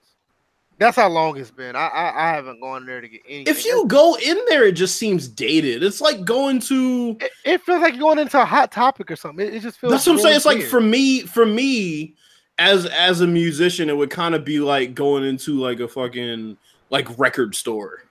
That's 0.79 0.97
how 0.97 1.09
long 1.09 1.37
it's 1.37 1.53
been. 1.53 1.77
I 1.77 1.87
I, 1.87 2.31
I 2.31 2.35
haven't 2.35 2.61
gone 2.61 2.85
there 2.85 3.01
to 3.01 3.09
get 3.09 3.21
anything. 3.29 3.55
If 3.55 3.65
you 3.65 3.85
go 3.87 4.17
in 4.17 4.37
there, 4.49 4.65
it 4.65 4.73
just 4.73 4.97
seems 4.97 5.29
dated. 5.29 5.85
It's 5.85 6.01
like 6.01 6.25
going 6.25 6.59
to. 6.63 7.17
It, 7.21 7.31
it 7.45 7.63
feels 7.63 7.83
like 7.83 8.01
going 8.01 8.19
into 8.19 8.41
a 8.41 8.45
hot 8.45 8.73
topic 8.73 9.13
or 9.13 9.17
something. 9.17 9.47
It, 9.47 9.55
it 9.55 9.61
just 9.61 9.79
feels. 9.79 9.93
That's 9.93 10.07
what 10.07 10.15
I'm 10.15 10.19
saying. 10.19 10.37
It's 10.37 10.45
weird. 10.45 10.61
like 10.61 10.69
for 10.69 10.81
me, 10.81 11.21
for 11.21 11.47
me, 11.47 12.17
as 12.61 12.85
as 12.87 13.23
a 13.23 13.27
musician, 13.27 13.89
it 13.89 13.97
would 13.97 14.11
kind 14.11 14.35
of 14.35 14.45
be 14.45 14.61
like 14.61 14.95
going 14.95 15.25
into 15.25 15.59
like 15.59 15.81
a 15.81 15.89
fucking 15.89 16.59
like 16.91 17.19
record 17.19 17.55
store. 17.55 18.05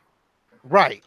Right. 0.64 1.04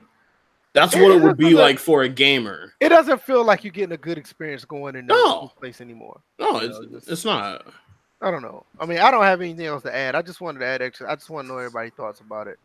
That's 0.74 0.94
what 0.94 1.10
it, 1.10 1.16
it 1.16 1.22
would 1.22 1.36
be 1.36 1.52
like 1.52 1.78
for 1.78 2.02
a 2.02 2.08
gamer. 2.08 2.72
It 2.80 2.88
doesn't 2.88 3.20
feel 3.20 3.44
like 3.44 3.62
you're 3.62 3.72
getting 3.72 3.92
a 3.92 3.98
good 3.98 4.16
experience 4.16 4.64
going 4.64 4.96
in 4.96 5.06
no. 5.06 5.48
place 5.48 5.82
anymore. 5.82 6.20
No, 6.38 6.58
it's, 6.58 6.78
know, 6.78 6.86
just, 6.86 7.10
it's 7.10 7.24
not. 7.26 7.66
I 8.22 8.30
don't 8.30 8.40
know. 8.40 8.64
I 8.80 8.86
mean, 8.86 8.98
I 8.98 9.10
don't 9.10 9.24
have 9.24 9.42
anything 9.42 9.66
else 9.66 9.82
to 9.82 9.94
add. 9.94 10.14
I 10.14 10.22
just 10.22 10.40
wanted 10.40 10.60
to 10.60 10.66
add 10.66 10.80
extra. 10.80 11.10
I 11.10 11.16
just 11.16 11.28
want 11.28 11.46
to 11.46 11.52
know 11.52 11.58
everybody's 11.58 11.92
thoughts 11.92 12.20
about 12.20 12.46
it. 12.46 12.58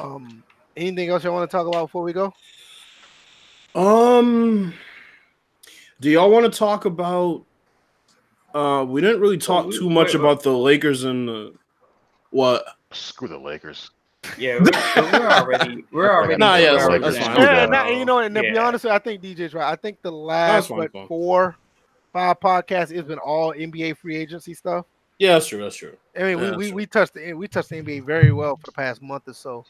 Um, 0.00 0.42
anything 0.76 1.10
else 1.10 1.22
you 1.22 1.30
want 1.30 1.48
to 1.48 1.56
talk 1.56 1.68
about 1.68 1.86
before 1.86 2.02
we 2.02 2.12
go? 2.12 2.32
Um, 3.76 4.74
do 6.00 6.10
y'all 6.10 6.30
want 6.30 6.50
to 6.50 6.58
talk 6.58 6.86
about 6.86 7.44
uh, 8.54 8.84
we 8.84 9.00
didn't 9.00 9.20
really 9.20 9.38
talk 9.38 9.70
too 9.72 9.90
much 9.90 10.14
about 10.14 10.42
the 10.42 10.56
Lakers 10.56 11.04
and 11.04 11.28
the 11.28 11.54
what? 12.30 12.64
Screw 12.92 13.28
the 13.28 13.38
Lakers. 13.38 13.90
Yeah, 14.38 14.58
we're, 14.58 15.12
we're 15.12 15.28
already 15.28 15.84
we're 15.90 16.10
already. 16.14 16.36
nah, 16.36 16.56
yeah, 16.56 16.72
that's, 16.72 17.16
that's 17.16 17.26
fine. 17.26 17.36
Yeah, 17.40 17.66
nah, 17.66 17.88
you 17.88 18.04
know, 18.04 18.20
and 18.20 18.34
to 18.34 18.44
yeah. 18.44 18.52
be 18.52 18.58
honest, 18.58 18.86
I 18.86 18.98
think 18.98 19.22
DJ's 19.22 19.54
right. 19.54 19.70
I 19.70 19.76
think 19.76 20.00
the 20.02 20.12
last 20.12 20.70
what, 20.70 20.90
four, 21.08 21.56
five 22.12 22.40
podcasts 22.40 22.94
has 22.94 23.04
been 23.04 23.18
all 23.18 23.52
NBA 23.52 23.98
free 23.98 24.16
agency 24.16 24.54
stuff. 24.54 24.86
Yeah, 25.18 25.34
that's 25.34 25.48
true. 25.48 25.62
That's 25.62 25.76
true. 25.76 25.96
I 26.16 26.22
mean, 26.22 26.38
yeah, 26.38 26.56
we, 26.56 26.66
we, 26.68 26.72
we 26.72 26.86
touched 26.86 27.14
the 27.14 27.34
we 27.34 27.48
touched 27.48 27.68
the 27.68 27.82
NBA 27.82 28.04
very 28.04 28.32
well 28.32 28.56
for 28.56 28.66
the 28.66 28.72
past 28.72 29.02
month 29.02 29.28
or 29.28 29.34
so, 29.34 29.64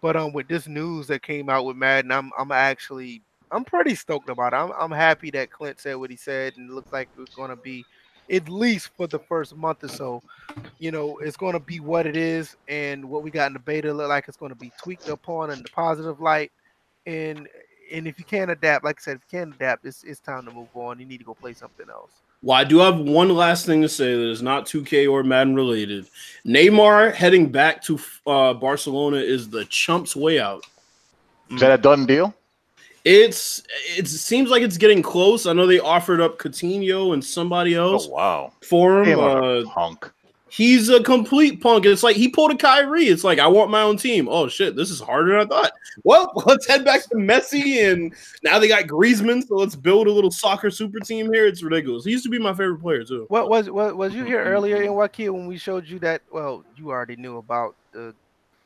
but 0.00 0.16
um, 0.16 0.32
with 0.32 0.46
this 0.46 0.68
news 0.68 1.06
that 1.08 1.22
came 1.22 1.48
out 1.48 1.64
with 1.64 1.76
Madden, 1.76 2.12
I'm 2.12 2.30
I'm 2.38 2.52
actually 2.52 3.22
I'm 3.50 3.64
pretty 3.64 3.94
stoked 3.94 4.30
about 4.30 4.52
it. 4.52 4.56
I'm 4.56 4.72
I'm 4.78 4.90
happy 4.90 5.30
that 5.32 5.50
Clint 5.50 5.80
said 5.80 5.96
what 5.96 6.10
he 6.10 6.16
said, 6.16 6.56
and 6.56 6.70
it 6.70 6.72
looks 6.72 6.92
like 6.92 7.08
it's 7.18 7.34
going 7.34 7.50
to 7.50 7.56
be 7.56 7.84
at 8.30 8.48
least 8.48 8.90
for 8.96 9.06
the 9.06 9.18
first 9.18 9.56
month 9.56 9.84
or 9.84 9.88
so. 9.88 10.22
You 10.78 10.90
know, 10.90 11.18
it's 11.18 11.36
going 11.36 11.52
to 11.52 11.60
be 11.60 11.80
what 11.80 12.06
it 12.06 12.16
is, 12.16 12.56
and 12.68 13.08
what 13.08 13.22
we 13.22 13.30
got 13.30 13.48
in 13.48 13.52
the 13.52 13.58
beta 13.58 13.92
look 13.92 14.08
like 14.08 14.26
it's 14.28 14.36
going 14.36 14.52
to 14.52 14.58
be 14.58 14.72
tweaked 14.82 15.08
upon 15.08 15.50
in 15.50 15.62
the 15.62 15.68
positive 15.70 16.20
light. 16.20 16.52
And 17.06 17.48
and 17.92 18.06
if 18.06 18.18
you 18.18 18.24
can't 18.24 18.50
adapt, 18.50 18.84
like 18.84 18.98
I 18.98 19.02
said, 19.02 19.16
if 19.16 19.22
you 19.30 19.38
can't 19.38 19.54
adapt, 19.54 19.84
it's 19.84 20.04
it's 20.04 20.20
time 20.20 20.44
to 20.46 20.52
move 20.52 20.68
on. 20.74 20.98
You 20.98 21.06
need 21.06 21.18
to 21.18 21.24
go 21.24 21.34
play 21.34 21.52
something 21.52 21.88
else. 21.88 22.10
Well, 22.42 22.56
I 22.56 22.64
do 22.64 22.78
have 22.78 22.98
one 22.98 23.30
last 23.30 23.66
thing 23.66 23.82
to 23.82 23.88
say 23.88 24.14
that 24.14 24.30
is 24.30 24.42
not 24.42 24.66
2K 24.66 25.10
or 25.10 25.24
Madden 25.24 25.54
related. 25.54 26.06
Neymar 26.46 27.14
heading 27.14 27.50
back 27.50 27.82
to 27.84 27.98
uh, 28.26 28.54
Barcelona 28.54 29.16
is 29.16 29.48
the 29.48 29.64
chump's 29.64 30.14
way 30.14 30.38
out. 30.38 30.64
Is 31.50 31.60
that 31.60 31.72
a 31.72 31.82
done 31.82 32.06
deal? 32.06 32.34
It's 33.06 33.62
it 33.96 34.08
seems 34.08 34.50
like 34.50 34.64
it's 34.64 34.76
getting 34.76 35.00
close. 35.00 35.46
I 35.46 35.52
know 35.52 35.64
they 35.64 35.78
offered 35.78 36.20
up 36.20 36.40
Coutinho 36.40 37.14
and 37.14 37.24
somebody 37.24 37.76
else. 37.76 38.08
Oh 38.08 38.10
wow! 38.10 38.52
For 38.62 39.04
him, 39.04 39.20
uh, 39.20 39.62
punk. 39.70 40.10
He's 40.48 40.88
a 40.88 41.00
complete 41.00 41.60
punk. 41.60 41.86
It's 41.86 42.02
like 42.02 42.16
he 42.16 42.26
pulled 42.26 42.50
a 42.50 42.56
Kyrie. 42.56 43.06
It's 43.06 43.22
like 43.22 43.38
I 43.38 43.46
want 43.46 43.70
my 43.70 43.82
own 43.82 43.96
team. 43.96 44.26
Oh 44.28 44.48
shit, 44.48 44.74
this 44.74 44.90
is 44.90 44.98
harder 44.98 45.38
than 45.38 45.40
I 45.42 45.44
thought. 45.44 45.72
Well, 46.02 46.32
let's 46.46 46.66
head 46.66 46.84
back 46.84 47.04
to 47.04 47.14
Messi, 47.14 47.88
and 47.88 48.12
now 48.42 48.58
they 48.58 48.66
got 48.66 48.88
Griezmann. 48.88 49.46
So 49.46 49.54
let's 49.54 49.76
build 49.76 50.08
a 50.08 50.12
little 50.12 50.32
soccer 50.32 50.68
super 50.68 50.98
team 50.98 51.32
here. 51.32 51.46
It's 51.46 51.62
ridiculous. 51.62 52.04
He 52.04 52.10
used 52.10 52.24
to 52.24 52.30
be 52.30 52.40
my 52.40 52.54
favorite 52.54 52.80
player 52.80 53.04
too. 53.04 53.26
What 53.28 53.48
was 53.48 53.70
what 53.70 53.96
was 53.96 54.14
you 54.14 54.24
here 54.24 54.42
earlier 54.42 54.82
in 54.82 54.90
Wakia 54.90 55.30
when 55.30 55.46
we 55.46 55.58
showed 55.58 55.86
you 55.86 56.00
that? 56.00 56.22
Well, 56.32 56.64
you 56.76 56.90
already 56.90 57.14
knew 57.14 57.36
about 57.36 57.76
the 57.92 58.16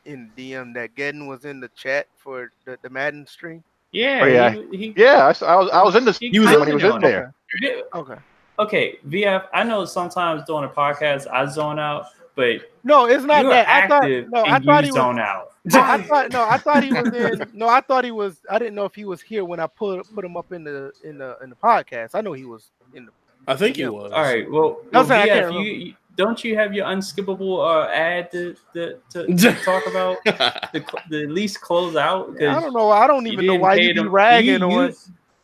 in 0.06 0.30
DM 0.34 0.72
that 0.72 0.94
Gedden 0.94 1.28
was 1.28 1.44
in 1.44 1.60
the 1.60 1.68
chat 1.76 2.06
for 2.16 2.52
the, 2.64 2.78
the 2.80 2.88
Madden 2.88 3.26
stream. 3.26 3.62
Yeah, 3.92 4.20
Oh, 4.22 4.26
yeah. 4.26 4.50
He, 4.70 4.76
he, 4.76 4.94
Yeah, 4.96 5.26
I, 5.26 5.30
s- 5.30 5.42
I 5.42 5.56
was 5.56 5.70
I 5.70 5.82
was 5.82 5.96
in 5.96 6.04
this 6.04 6.18
He 6.18 6.30
when 6.38 6.48
was 6.58 6.68
he 6.68 6.74
was 6.74 6.84
in 6.84 6.92
in 6.96 7.00
there. 7.00 7.34
Yeah, 7.60 7.80
Okay. 7.94 8.16
Okay, 8.58 8.98
VF. 9.08 9.46
I 9.54 9.64
know 9.64 9.84
sometimes 9.86 10.42
during 10.46 10.64
a 10.68 10.72
podcast 10.72 11.26
I 11.32 11.46
zone 11.46 11.78
out, 11.78 12.06
but 12.34 12.60
No, 12.84 13.06
it's 13.06 13.24
not 13.24 13.42
that. 13.44 13.66
I 13.68 13.88
thought 13.88 14.02
no, 14.30 14.44
I 14.44 14.58
thought 14.60 14.84
he 14.84 14.90
was. 14.90 14.94
zone 14.94 15.18
out. 15.18 15.46
No, 15.64 15.80
I 15.80 16.02
thought 16.02 16.32
no, 16.32 16.42
I 16.44 16.56
thought 16.58 16.82
he 16.84 16.92
was 16.92 17.08
in. 17.12 17.50
No, 17.52 17.68
I 17.68 17.80
thought 17.80 18.04
he 18.04 18.10
was. 18.10 18.40
I 18.50 18.58
didn't 18.58 18.74
know 18.74 18.84
if 18.84 18.94
he 18.94 19.04
was 19.04 19.20
here 19.20 19.44
when 19.44 19.60
I 19.60 19.66
put 19.66 20.06
put 20.14 20.24
him 20.24 20.36
up 20.36 20.52
in 20.52 20.64
the 20.64 20.92
in 21.04 21.18
the 21.18 21.36
in 21.42 21.50
the 21.50 21.56
podcast. 21.56 22.14
I 22.14 22.20
know 22.20 22.32
he 22.34 22.44
was 22.44 22.70
in 22.94 23.06
the. 23.06 23.12
I 23.48 23.56
think 23.56 23.76
he 23.76 23.86
was. 23.88 24.12
All 24.12 24.22
right. 24.22 24.48
Well, 24.50 24.60
well 24.62 24.78
That's 24.92 25.08
not- 25.08 25.20
I 25.20 25.26
can't 25.26 25.52
VF, 25.52 25.64
you, 25.64 25.72
you 25.72 25.94
don't 26.20 26.44
you 26.44 26.54
have 26.56 26.72
your 26.74 26.86
unskippable 26.86 27.58
uh, 27.64 27.88
ad 27.90 28.30
to, 28.32 28.54
to, 28.74 28.96
to, 29.10 29.26
to 29.34 29.52
talk 29.64 29.86
about 29.86 30.18
the, 30.24 30.84
cl- 30.88 31.04
the 31.08 31.26
least 31.26 31.60
close 31.60 31.96
out? 31.96 32.26
'Cause 32.36 32.46
I 32.56 32.60
don't 32.60 32.72
know. 32.74 32.90
I 32.90 33.06
don't 33.06 33.26
even 33.26 33.46
know 33.46 33.56
why 33.56 33.74
you 33.76 33.94
be 33.94 34.00
ragging 34.06 34.60
you- 34.60 34.66
on. 34.66 34.88
you- 34.88 34.94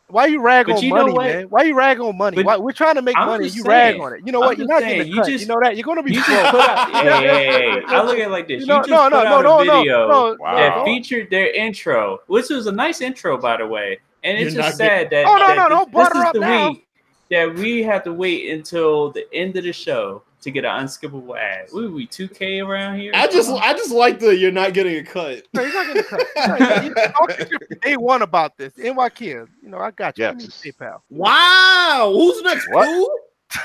Why 0.09 0.27
you 0.27 0.39
rag 0.39 0.69
on 0.69 0.81
you 0.81 0.93
know 0.93 1.07
money, 1.07 1.33
man? 1.33 1.43
Why 1.49 1.63
you 1.63 1.75
rag 1.75 1.99
on 1.99 2.17
money? 2.17 2.41
Why 2.41 2.55
we're 2.55 2.71
trying 2.71 2.95
to 2.95 3.01
make 3.01 3.17
I'm 3.17 3.27
money? 3.27 3.43
just 3.45 3.57
You 3.57 3.63
rag 3.65 3.99
on 3.99 4.13
it. 4.13 4.21
You 4.25 4.31
know 4.31 4.41
I'm 4.41 4.47
what? 4.47 4.57
You're 4.57 4.67
not 4.67 4.81
saying, 4.81 4.97
getting 4.99 5.11
you 5.13 5.19
cut. 5.21 5.27
just- 5.27 5.41
you 5.41 5.47
know 5.49 5.59
that. 5.61 5.75
You're 5.75 5.83
gonna 5.83 6.01
be 6.03 6.13
You 6.13 6.23
just 6.23 6.51
put 6.51 6.61
out. 6.61 6.91
Hey, 7.03 7.27
hey, 7.27 7.45
hey, 7.81 7.81
I 7.87 8.03
look 8.03 8.17
at 8.17 8.27
it 8.27 8.31
like 8.31 8.47
this. 8.47 8.61
You 8.61 8.67
You, 8.67 8.67
know, 8.67 8.77
just 8.79 8.89
no, 8.89 9.03
put 9.03 9.11
no, 9.11 9.17
out 9.19 9.43
no, 9.43 9.59
a 9.59 9.65
no, 9.65 9.77
video 9.81 10.07
no, 10.07 10.37
Wow. 10.39 10.55
that 10.55 10.77
no. 10.77 10.85
featured 10.85 11.29
their 11.29 11.51
intro, 11.53 12.19
which 12.27 12.49
was 12.49 12.67
a 12.67 12.71
nice 12.71 13.01
intro, 13.01 13.37
by 13.37 13.57
the 13.57 13.67
way. 13.67 13.99
And 14.23 14.37
it's 14.37 14.53
You're 14.53 14.63
just 14.63 14.79
not 14.79 14.87
sad 14.87 15.09
that, 15.09 15.25
Oh, 15.27 15.35
no, 15.37 15.47
that 15.47 15.55
no, 15.57 15.63
this, 15.63 15.69
don't 15.77 15.91
butter 15.91 16.09
this 16.13 16.17
is 16.23 16.23
up 16.29 16.33
the 16.35 16.39
now. 16.39 16.69
week 16.69 16.87
that 17.29 17.53
we 17.55 17.83
have 17.83 18.03
to 18.05 18.13
wait 18.13 18.49
until 18.51 19.11
the 19.11 19.25
end 19.33 19.57
of 19.57 19.65
the 19.65 19.73
show 19.73 20.23
to 20.41 20.51
get 20.51 20.65
an 20.65 20.85
unskippable 20.85 21.37
ad. 21.37 21.67
We 21.73 21.87
we 21.87 22.05
two 22.07 22.27
K 22.27 22.59
around 22.59 22.99
here. 22.99 23.11
I 23.15 23.27
just 23.27 23.49
I 23.49 23.73
just 23.73 23.91
like 23.91 24.19
the 24.19 24.35
you're 24.35 24.51
not 24.51 24.73
getting 24.73 24.97
a 24.97 25.03
cut. 25.03 25.43
No, 25.53 25.61
you're 25.61 25.73
not 25.73 25.87
gonna 25.87 26.03
cut. 26.03 26.27
No, 26.37 26.81
you- 26.83 26.93
don't 26.93 27.31
think 27.33 27.49
you're 27.49 27.79
day 27.81 27.97
one 27.97 28.21
about 28.21 28.57
this. 28.57 28.73
NYK, 28.73 29.21
you 29.21 29.47
know, 29.69 29.79
I 29.79 29.91
got 29.91 30.17
you. 30.17 30.25
Yes. 30.25 30.61
PayPal. 30.61 31.01
Wow, 31.09 32.11
who's 32.13 32.41
next? 32.43 32.67
What? 32.71 33.09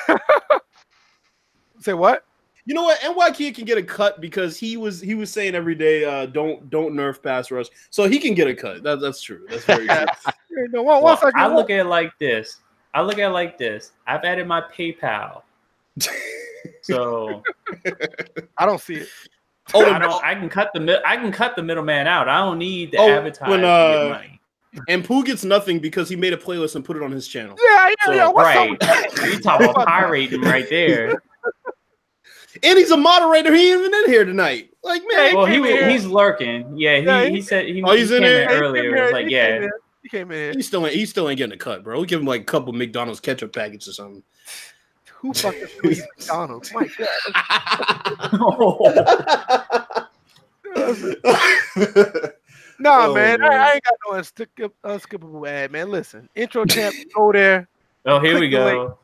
Pooh? 0.08 0.16
Say 1.80 1.94
what? 1.94 2.24
You 2.64 2.74
know 2.74 2.84
what? 2.84 3.00
NY 3.02 3.50
can 3.50 3.64
get 3.64 3.76
a 3.76 3.82
cut 3.82 4.20
because 4.20 4.56
he 4.56 4.76
was 4.76 5.00
he 5.00 5.14
was 5.14 5.30
saying 5.30 5.54
every 5.56 5.74
day, 5.74 6.04
uh, 6.04 6.26
don't 6.26 6.70
don't 6.70 6.94
nerf 6.94 7.20
pass 7.22 7.50
rush, 7.50 7.66
so 7.90 8.08
he 8.08 8.18
can 8.20 8.34
get 8.34 8.46
a 8.46 8.54
cut. 8.54 8.84
That, 8.84 9.00
that's 9.00 9.20
true. 9.20 9.46
That's 9.50 9.64
very 9.64 9.86
true. 9.86 9.96
Hey, 10.54 10.66
No, 10.70 10.82
one, 10.82 11.02
Well. 11.02 11.18
I 11.34 11.46
look 11.46 11.70
at 11.70 11.78
it 11.80 11.84
like 11.84 12.12
this. 12.18 12.58
I 12.94 13.00
look 13.00 13.14
at 13.18 13.30
it 13.30 13.32
like 13.32 13.56
this. 13.56 13.92
I've 14.06 14.22
added 14.22 14.46
my 14.46 14.60
PayPal, 14.60 15.42
so 16.82 17.42
I 18.58 18.66
don't 18.66 18.80
see 18.80 18.94
it. 18.94 19.08
oh, 19.74 19.84
I 19.84 19.98
don't. 19.98 20.24
I 20.24 20.34
can 20.34 20.48
cut 20.48 20.70
the 20.74 20.80
mid- 20.80 21.02
I 21.04 21.16
can 21.16 21.32
cut 21.32 21.56
the 21.56 21.62
middleman 21.62 22.06
out. 22.06 22.28
I 22.28 22.38
don't 22.38 22.58
need 22.58 22.92
the 22.92 22.98
Oh, 22.98 23.08
advertise 23.08 23.50
when, 23.50 23.60
to 23.60 23.66
uh, 23.66 23.90
get 23.90 24.10
money. 24.10 24.40
and 24.88 25.04
Pooh 25.04 25.24
gets 25.24 25.44
nothing 25.44 25.78
because 25.78 26.08
he 26.08 26.16
made 26.16 26.32
a 26.32 26.36
playlist 26.36 26.76
and 26.76 26.84
put 26.84 26.96
it 26.96 27.02
on 27.02 27.10
his 27.10 27.28
channel. 27.28 27.56
Yeah, 27.62 27.88
yeah, 27.88 27.94
So, 28.04 28.12
yeah. 28.12 28.28
What's 28.28 28.48
right, 28.48 28.58
up? 28.58 28.70
with 28.70 28.80
that? 28.80 29.10
you 29.26 29.40
talk 29.40 29.60
about 29.60 29.86
pirating 29.86 30.40
right 30.40 30.68
there. 30.68 31.22
And 32.62 32.78
he's 32.78 32.90
a 32.90 32.96
moderator. 32.96 33.54
He 33.54 33.72
ain't 33.72 33.80
even 33.80 33.94
in 33.94 34.10
here 34.10 34.24
tonight. 34.24 34.70
Like 34.82 35.02
man, 35.12 35.34
Well, 35.34 35.46
he 35.46 35.54
came 35.54 35.62
was, 35.62 35.70
here. 35.70 35.88
he's 35.88 36.06
lurking. 36.06 36.76
Yeah, 36.76 36.98
he, 36.98 37.04
Yeah, 37.06 37.24
he- 37.24 37.30
he 37.32 37.42
said 37.42 37.66
he, 37.66 37.82
Oh, 37.82 37.92
he's 37.94 38.10
he 38.10 38.16
in 38.16 38.22
came 38.22 38.32
there? 38.32 38.42
in 38.42 38.48
He 38.48 38.54
came 38.54 38.62
earlier. 38.62 38.82
here, 38.82 38.96
It 38.96 39.02
was 39.02 39.12
like, 39.12 39.24
he 39.26 39.32
yeah, 39.32 39.50
came 39.52 39.62
in. 39.62 39.70
He 40.02 40.08
came 40.08 40.30
in. 40.32 40.56
he 40.56 40.62
still 40.62 40.86
ain't 40.86 40.94
he 40.96 41.06
still 41.06 41.28
ain't 41.28 41.38
getting 41.38 41.54
a 41.54 41.58
cut, 41.58 41.84
bro. 41.84 41.96
We'll 41.96 42.04
give 42.04 42.20
him 42.20 42.26
like 42.26 42.42
a 42.42 42.44
couple 42.44 42.72
McDonald's 42.72 43.20
ketchup 43.20 43.54
packets 43.54 43.88
or 43.88 43.92
something. 43.92 44.22
Who 45.22 45.32
fucking 45.32 45.68
eats 45.84 46.02
McDonald's? 46.18 46.74
My 46.74 46.88
God. 46.98 47.08
Nah, 52.78 53.06
Oh, 53.06 53.14
man, 53.14 53.40
man. 53.40 53.52
I, 53.52 53.56
I 53.56 53.72
ain't 53.74 53.84
got 53.84 53.94
no 54.04 54.18
unskip, 54.18 54.72
unskippable 54.84 55.48
ad, 55.48 55.70
man. 55.70 55.88
Listen, 55.90 56.28
intro 56.34 56.64
champ, 56.64 56.96
go 57.14 57.30
there, 57.30 57.68
oh, 58.06 58.18
here 58.18 58.34
we 58.34 58.48
Click 58.48 58.50
the 58.50 58.56
go. 58.56 58.98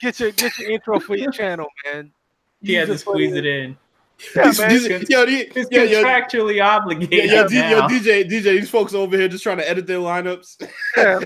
get 0.00 0.20
your 0.20 0.32
get 0.32 0.58
your 0.58 0.70
intro 0.70 1.00
for 1.00 1.16
your 1.16 1.30
channel, 1.32 1.68
man. 1.86 2.12
He 2.60 2.74
had 2.74 2.88
to 2.88 2.98
squeeze 2.98 3.34
it 3.34 3.46
in. 3.46 3.78
Yeah, 4.36 4.44
These- 4.46 4.58
man. 4.60 4.68
these- 4.70 5.10
yo, 5.10 5.26
the- 5.26 5.58
It's 5.58 5.68
yeah, 5.70 5.82
yeah, 5.82 6.02
contractually 6.02 6.56
yeah, 6.56 6.76
obligated 6.76 7.30
yeah, 7.30 7.46
D- 7.46 7.56
yo. 7.56 7.82
DJ, 7.88 8.24
DJ, 8.28 8.42
these 8.60 8.70
folks 8.70 8.94
over 8.94 9.16
here 9.16 9.28
just 9.28 9.42
trying 9.42 9.58
to 9.58 9.68
edit 9.68 9.86
their 9.86 9.98
lineups. 9.98 10.62
Yeah, 10.96 11.18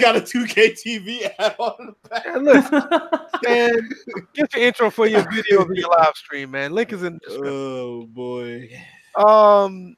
Got 0.00 0.16
a 0.16 0.20
2K 0.20 0.76
TV 0.84 1.30
ad 1.38 1.54
on 1.58 1.94
the 2.02 2.08
back. 2.08 2.26
man, 2.26 2.44
listen, 2.44 2.82
man, 3.44 3.90
get 4.34 4.54
your 4.54 4.64
intro 4.66 4.90
for 4.90 5.06
your 5.06 5.28
video 5.30 5.62
of 5.62 5.70
your 5.74 5.88
live 5.90 6.14
stream, 6.14 6.50
man. 6.52 6.72
Link 6.72 6.92
is 6.92 7.02
in 7.02 7.14
the 7.14 7.18
description. 7.20 7.54
Oh 7.54 8.06
boy. 8.06 8.68
Um, 9.16 9.96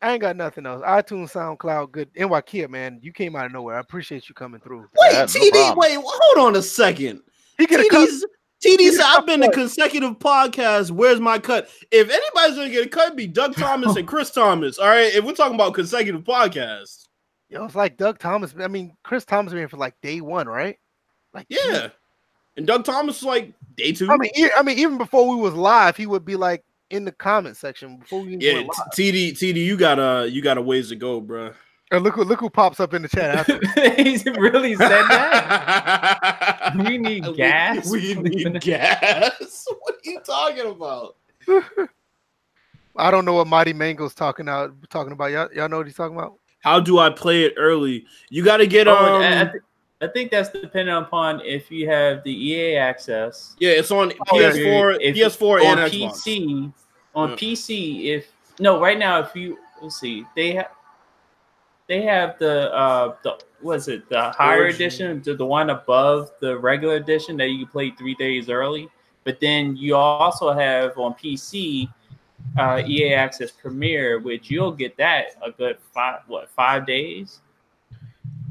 I 0.00 0.12
ain't 0.12 0.20
got 0.20 0.36
nothing 0.36 0.66
else. 0.66 0.82
iTunes, 0.82 1.32
SoundCloud, 1.32 1.90
good. 1.90 2.12
NYKia, 2.14 2.68
man, 2.68 2.98
you 3.02 3.12
came 3.12 3.34
out 3.36 3.46
of 3.46 3.52
nowhere. 3.52 3.76
I 3.76 3.80
appreciate 3.80 4.28
you 4.28 4.34
coming 4.34 4.60
through. 4.60 4.86
Wait, 4.98 5.12
Yeah, 5.12 5.20
no 5.20 5.26
TD, 5.26 5.50
problem. 5.50 5.78
wait, 5.78 5.98
hold 6.02 6.46
on 6.46 6.56
a 6.56 6.62
second. 6.62 7.20
He 7.58 7.66
could 7.66 7.80
have 7.80 7.88
cut. 7.88 8.08
TD's 8.08 8.24
TD 8.64 8.90
said, 8.90 9.04
I've 9.04 9.26
been 9.26 9.40
to 9.40 9.50
consecutive 9.50 10.18
podcasts. 10.18 10.90
Where's 10.90 11.20
my 11.20 11.38
cut? 11.38 11.68
If 11.92 12.10
anybody's 12.10 12.56
gonna 12.56 12.70
get 12.70 12.86
a 12.86 12.88
cut, 12.88 13.06
it'd 13.06 13.16
be 13.16 13.26
Doug 13.26 13.54
Thomas 13.54 13.96
and 13.96 14.06
Chris 14.06 14.30
Thomas. 14.30 14.78
All 14.78 14.88
right. 14.88 15.14
If 15.14 15.24
we're 15.24 15.34
talking 15.34 15.54
about 15.54 15.74
consecutive 15.74 16.22
podcasts. 16.22 17.06
Yo, 17.48 17.64
it's 17.64 17.76
like 17.76 17.96
Doug 17.96 18.18
Thomas. 18.18 18.54
I 18.58 18.68
mean, 18.68 18.94
Chris 19.04 19.24
Thomas 19.24 19.52
been 19.52 19.60
here 19.60 19.68
for 19.68 19.76
like 19.76 19.94
day 20.02 20.20
one, 20.20 20.48
right? 20.48 20.78
Like, 21.32 21.46
Yeah. 21.48 21.88
And 22.56 22.66
Doug 22.66 22.84
Thomas 22.84 23.18
is 23.18 23.22
like 23.22 23.54
day 23.76 23.92
two. 23.92 24.10
I 24.10 24.16
mean, 24.16 24.32
I 24.56 24.62
mean, 24.64 24.78
even 24.78 24.98
before 24.98 25.28
we 25.28 25.36
was 25.36 25.54
live, 25.54 25.96
he 25.96 26.06
would 26.06 26.24
be 26.24 26.34
like 26.34 26.64
in 26.90 27.04
the 27.04 27.12
comment 27.12 27.56
section 27.56 27.98
before 27.98 28.22
we 28.22 28.36
yeah, 28.38 28.54
went 28.54 28.68
live. 28.68 28.88
TD, 28.96 29.32
TD, 29.32 29.54
you 29.54 29.76
got 29.76 30.00
uh 30.00 30.26
you 30.28 30.42
got 30.42 30.58
a 30.58 30.62
ways 30.62 30.88
to 30.88 30.96
go, 30.96 31.20
bro. 31.20 31.52
And 31.90 32.04
look 32.04 32.14
who 32.16 32.24
look 32.24 32.40
who 32.40 32.50
pops 32.50 32.80
up 32.80 32.92
in 32.92 33.02
the 33.02 33.08
chat. 33.08 33.48
After. 33.48 33.60
He's 34.02 34.24
really 34.26 34.74
said 34.76 34.88
that. 34.90 36.72
We 36.86 36.98
need 36.98 37.24
gas. 37.34 37.90
We, 37.90 38.14
we 38.16 38.28
need 38.28 38.60
gas. 38.60 39.66
What 39.80 39.94
are 39.94 39.98
you 40.10 40.20
talking 40.20 40.66
about? 40.70 41.16
I 42.96 43.10
don't 43.10 43.24
know 43.24 43.32
what 43.34 43.46
Mighty 43.46 43.72
Mango's 43.72 44.14
talking 44.14 44.48
out 44.48 44.74
talking 44.90 45.12
about. 45.12 45.30
Y'all, 45.30 45.48
y'all 45.54 45.68
know 45.68 45.78
what 45.78 45.86
he's 45.86 45.96
talking 45.96 46.16
about? 46.16 46.34
How 46.60 46.78
do 46.80 46.98
I 46.98 47.08
play 47.10 47.44
it 47.44 47.54
early? 47.56 48.04
You 48.28 48.44
got 48.44 48.58
to 48.58 48.66
get 48.66 48.86
Oh, 48.88 48.96
um. 48.96 49.22
I, 49.22 49.42
I 49.42 49.44
thi- 49.46 49.58
I 50.00 50.06
think 50.08 50.30
that's 50.30 50.50
dependent 50.50 51.06
upon 51.06 51.40
if 51.40 51.70
you 51.72 51.88
have 51.88 52.22
the 52.22 52.30
EA 52.32 52.76
access. 52.76 53.56
yeah, 53.58 53.70
it's 53.70 53.90
on 53.90 54.12
Oh. 54.30 54.34
PS4, 54.36 54.98
If- 55.00 55.16
PS4 55.16 55.64
on 55.64 55.78
and 55.78 55.92
Xbox. 55.92 56.12
PC. 56.22 56.72
On 57.14 57.30
Yeah. 57.30 57.36
PC, 57.36 58.04
if 58.16 58.26
no, 58.60 58.78
right 58.80 58.98
now, 58.98 59.20
if 59.20 59.34
you 59.34 59.58
let's 59.80 59.98
see, 59.98 60.24
they 60.36 60.52
have 60.52 60.68
they 61.88 62.02
have 62.02 62.38
the 62.38 62.72
uh 62.74 63.14
the 63.22 63.38
was 63.62 63.88
it 63.88 64.08
the 64.08 64.30
higher 64.32 64.60
Origin. 64.62 64.74
edition, 64.76 65.22
the, 65.22 65.34
the 65.34 65.44
one 65.44 65.70
above 65.70 66.30
the 66.40 66.56
regular 66.58 66.94
edition 66.96 67.36
that 67.38 67.48
you 67.48 67.66
play 67.66 67.90
three 67.90 68.14
days 68.14 68.48
early. 68.48 68.88
But 69.24 69.40
then 69.40 69.76
you 69.76 69.96
also 69.96 70.52
have 70.52 70.96
on 70.96 71.14
PC 71.14 71.88
uh, 72.58 72.82
EA 72.86 73.14
Access 73.14 73.50
Premier, 73.50 74.20
which 74.20 74.48
you'll 74.50 74.72
get 74.72 74.96
that 74.96 75.26
a 75.42 75.50
good 75.50 75.78
five 75.92 76.20
what 76.28 76.48
five 76.50 76.86
days. 76.86 77.40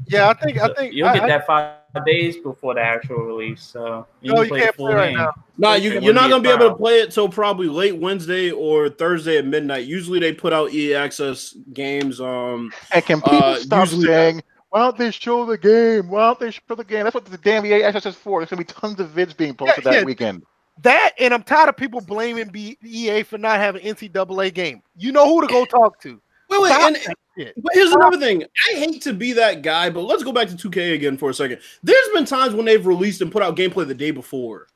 Yeah, 0.08 0.28
I 0.28 0.34
think 0.34 0.58
I 0.60 0.72
think 0.74 0.92
you'll 0.94 1.08
I- 1.08 1.14
get 1.14 1.22
I- 1.24 1.28
that 1.28 1.46
five 1.46 1.76
days 2.06 2.36
before 2.36 2.74
the 2.74 2.80
actual 2.80 3.18
release. 3.24 3.62
So 3.62 4.06
you 4.20 4.32
No, 4.32 4.36
can 4.36 4.44
you 4.44 4.48
play 4.50 4.60
can't 4.60 4.72
the 4.72 4.76
full 4.76 4.86
play 4.88 4.94
right 4.94 5.08
game. 5.08 5.18
now. 5.18 5.32
Nah, 5.56 5.74
It 5.74 5.82
you, 5.82 5.88
wouldn't 5.90 6.04
you're 6.04 6.14
not 6.14 6.30
gonna 6.30 6.42
be 6.42 6.48
able 6.50 6.68
to 6.70 6.74
play 6.76 7.00
it 7.00 7.10
till 7.10 7.28
probably 7.28 7.66
late 7.68 7.96
Wednesday 7.96 8.50
or 8.50 8.88
Thursday 8.88 9.38
at 9.38 9.46
midnight. 9.46 9.86
Usually 9.86 10.20
they 10.20 10.32
put 10.32 10.52
out 10.52 10.72
EA 10.72 10.94
Access 10.94 11.56
games. 11.72 12.20
Um, 12.20 12.72
And 12.92 13.04
can 13.04 13.20
people 13.20 13.38
Uh, 13.42 13.56
stop 13.56 13.86
usually- 13.86 14.06
saying, 14.06 14.42
"Why 14.70 14.80
don't 14.80 14.98
they 14.98 15.10
show 15.10 15.44
the 15.46 15.58
game? 15.58 16.08
Why 16.10 16.26
don't 16.26 16.38
they 16.40 16.50
show 16.50 16.74
the 16.76 16.84
game?" 16.84 17.04
That's 17.04 17.14
what 17.14 17.24
the 17.24 17.38
damn 17.38 17.64
EA 17.66 17.82
access 17.84 18.06
is 18.06 18.14
for. 18.16 18.40
There's 18.40 18.50
gonna 18.50 18.60
be 18.60 18.64
tons 18.72 19.00
of 19.00 19.08
vids 19.08 19.36
being 19.36 19.54
posted 19.54 19.84
Yeah, 19.84 19.90
that 19.92 19.98
yeah. 20.00 20.04
weekend. 20.04 20.42
that, 20.82 21.12
and 21.18 21.34
I'm 21.34 21.42
tired 21.42 21.70
of 21.70 21.76
people 21.76 22.00
blaming 22.00 22.48
B- 22.48 22.78
EA 22.84 23.24
for 23.24 23.36
not 23.38 23.58
having 23.58 23.82
NCAA 23.82 24.50
game. 24.52 24.80
You 24.96 25.10
know 25.10 25.26
who 25.26 25.40
to 25.40 25.48
go 25.48 25.64
talk 25.64 26.00
to. 26.02 26.20
Wait, 26.48 26.62
wait, 26.62 26.72
and, 26.72 27.14
but 27.56 27.72
here's 27.74 27.92
another 27.92 28.18
thing. 28.18 28.42
I 28.42 28.74
hate 28.74 29.02
to 29.02 29.12
be 29.12 29.32
that 29.34 29.62
guy, 29.62 29.90
but 29.90 30.02
let's 30.02 30.22
go 30.22 30.32
back 30.32 30.48
to 30.48 30.54
2K 30.54 30.94
again 30.94 31.16
for 31.16 31.30
a 31.30 31.34
second. 31.34 31.60
There's 31.82 32.08
been 32.14 32.24
times 32.24 32.54
when 32.54 32.64
they've 32.64 32.84
released 32.86 33.20
and 33.20 33.30
put 33.30 33.42
out 33.42 33.56
gameplay 33.56 33.86
the 33.86 33.94
day 33.94 34.10
before. 34.10 34.66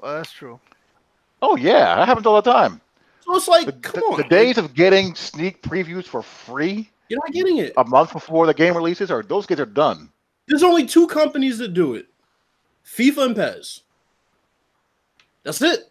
Well, 0.00 0.16
that's 0.16 0.32
true. 0.32 0.58
Oh 1.42 1.56
yeah, 1.56 1.96
that 1.96 2.06
happens 2.08 2.26
all 2.26 2.40
the 2.40 2.50
time. 2.50 2.80
So 3.24 3.36
it's 3.36 3.48
like, 3.48 3.66
The, 3.66 3.72
come 3.72 4.00
the- 4.00 4.06
on, 4.06 4.16
the 4.16 4.28
days 4.28 4.58
of 4.58 4.74
getting 4.74 5.14
sneak 5.14 5.62
previews 5.62 6.04
for 6.04 6.22
free 6.22 6.90
you're 7.08 7.20
not 7.24 7.32
getting 7.32 7.58
it. 7.58 7.72
a 7.76 7.84
month 7.84 8.12
before 8.12 8.46
the 8.46 8.52
game 8.54 8.76
releases, 8.76 9.10
or 9.10 9.22
those 9.22 9.46
kids 9.46 9.60
are 9.60 9.66
done. 9.66 10.10
There's 10.46 10.62
only 10.62 10.84
two 10.86 11.06
companies 11.06 11.58
that 11.58 11.74
do 11.74 11.94
it: 11.94 12.06
FIFA 12.84 13.26
and 13.26 13.36
PES. 13.36 13.82
That's 15.42 15.62
it. 15.62 15.90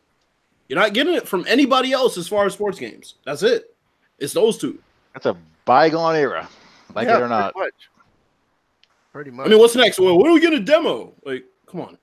You're 0.67 0.79
not 0.79 0.93
getting 0.93 1.13
it 1.15 1.27
from 1.27 1.45
anybody 1.47 1.91
else 1.93 2.17
as 2.17 2.27
far 2.27 2.45
as 2.45 2.53
sports 2.53 2.77
games. 2.77 3.15
That's 3.25 3.41
it. 3.41 3.73
It's 4.19 4.33
those 4.33 4.57
two. 4.57 4.79
That's 5.13 5.25
a 5.25 5.37
bygone 5.65 6.15
era, 6.15 6.47
like 6.95 7.07
Yeah, 7.07 7.17
it 7.17 7.21
or 7.23 7.27
not. 7.29 7.53
Pretty 7.53 7.65
much. 7.67 7.89
Pretty 9.13 9.31
much. 9.31 9.45
I 9.47 9.49
mean, 9.49 9.59
what's 9.59 9.75
next? 9.75 9.99
Well, 9.99 10.17
when 10.17 10.27
do 10.27 10.33
we 10.33 10.39
get 10.39 10.53
a 10.53 10.59
demo? 10.59 11.13
Like, 11.25 11.45
come 11.65 11.81
on. 11.81 11.97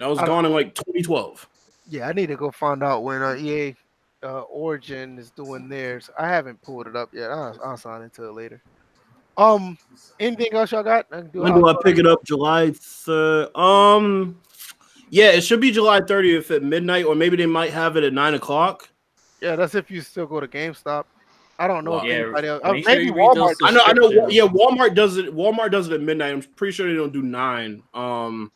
That 0.00 0.08
was 0.08 0.18
I- 0.18 0.26
gone 0.26 0.44
in 0.44 0.52
like 0.52 0.74
2012. 0.74 1.48
yeah, 1.88 2.08
I 2.08 2.12
need 2.12 2.26
to 2.26 2.36
go 2.36 2.50
find 2.50 2.82
out 2.82 3.02
when 3.02 3.22
uh, 3.22 3.34
EA 3.36 3.74
uh, 4.22 4.40
Origin 4.42 5.18
is 5.18 5.30
doing 5.30 5.68
theirs. 5.68 6.10
I 6.18 6.26
haven't 6.28 6.60
pulled 6.62 6.86
it 6.86 6.96
up 6.96 7.12
yet. 7.12 7.30
I'll, 7.30 7.58
I'll 7.64 7.76
sign 7.76 8.02
into 8.02 8.24
it 8.24 8.32
later. 8.32 8.62
Um, 9.36 9.76
anything 10.20 10.52
else 10.52 10.72
y'all 10.72 10.82
got? 10.82 11.10
Do 11.32 11.42
When 11.42 11.54
do 11.54 11.66
I 11.68 11.74
pick 11.82 11.98
it 11.98 12.06
up? 12.06 12.24
July 12.24 12.70
third. 12.72 13.54
Um, 13.56 14.40
yeah, 15.10 15.30
it 15.30 15.42
should 15.42 15.60
be 15.60 15.70
July 15.72 16.00
30th 16.00 16.50
at 16.54 16.62
midnight, 16.62 17.04
or 17.04 17.14
maybe 17.14 17.36
they 17.36 17.46
might 17.46 17.70
have 17.72 17.96
it 17.96 18.04
at 18.04 18.12
nine 18.12 18.34
o'clock. 18.34 18.88
Yeah, 19.44 19.56
that's 19.56 19.74
if 19.74 19.90
you 19.90 20.00
still 20.00 20.26
go 20.26 20.40
to 20.40 20.48
GameStop. 20.48 21.04
I 21.58 21.68
don't 21.68 21.84
know 21.84 21.98
if 21.98 22.04
Yeah, 22.04 22.14
anybody 22.14 22.48
else. 22.48 22.62
Uh, 22.64 22.72
make 22.72 22.84
sure 22.84 22.96
maybe 22.96 23.10
Walmart. 23.10 23.54
I 23.62 23.70
know, 23.70 23.82
I 23.84 23.92
know. 23.92 24.02
Subscription. 24.04 24.30
Yeah, 24.30 24.46
Walmart 24.46 24.94
does 24.94 25.18
it. 25.18 25.34
Walmart 25.36 25.70
does 25.70 25.88
it 25.88 25.92
at 25.92 26.00
midnight. 26.00 26.32
I'm 26.32 26.42
pretty 26.56 26.72
sure 26.72 26.88
they 26.88 26.96
don't 26.96 27.12
do 27.12 27.20
nine. 27.20 27.82
Um, 27.92 28.50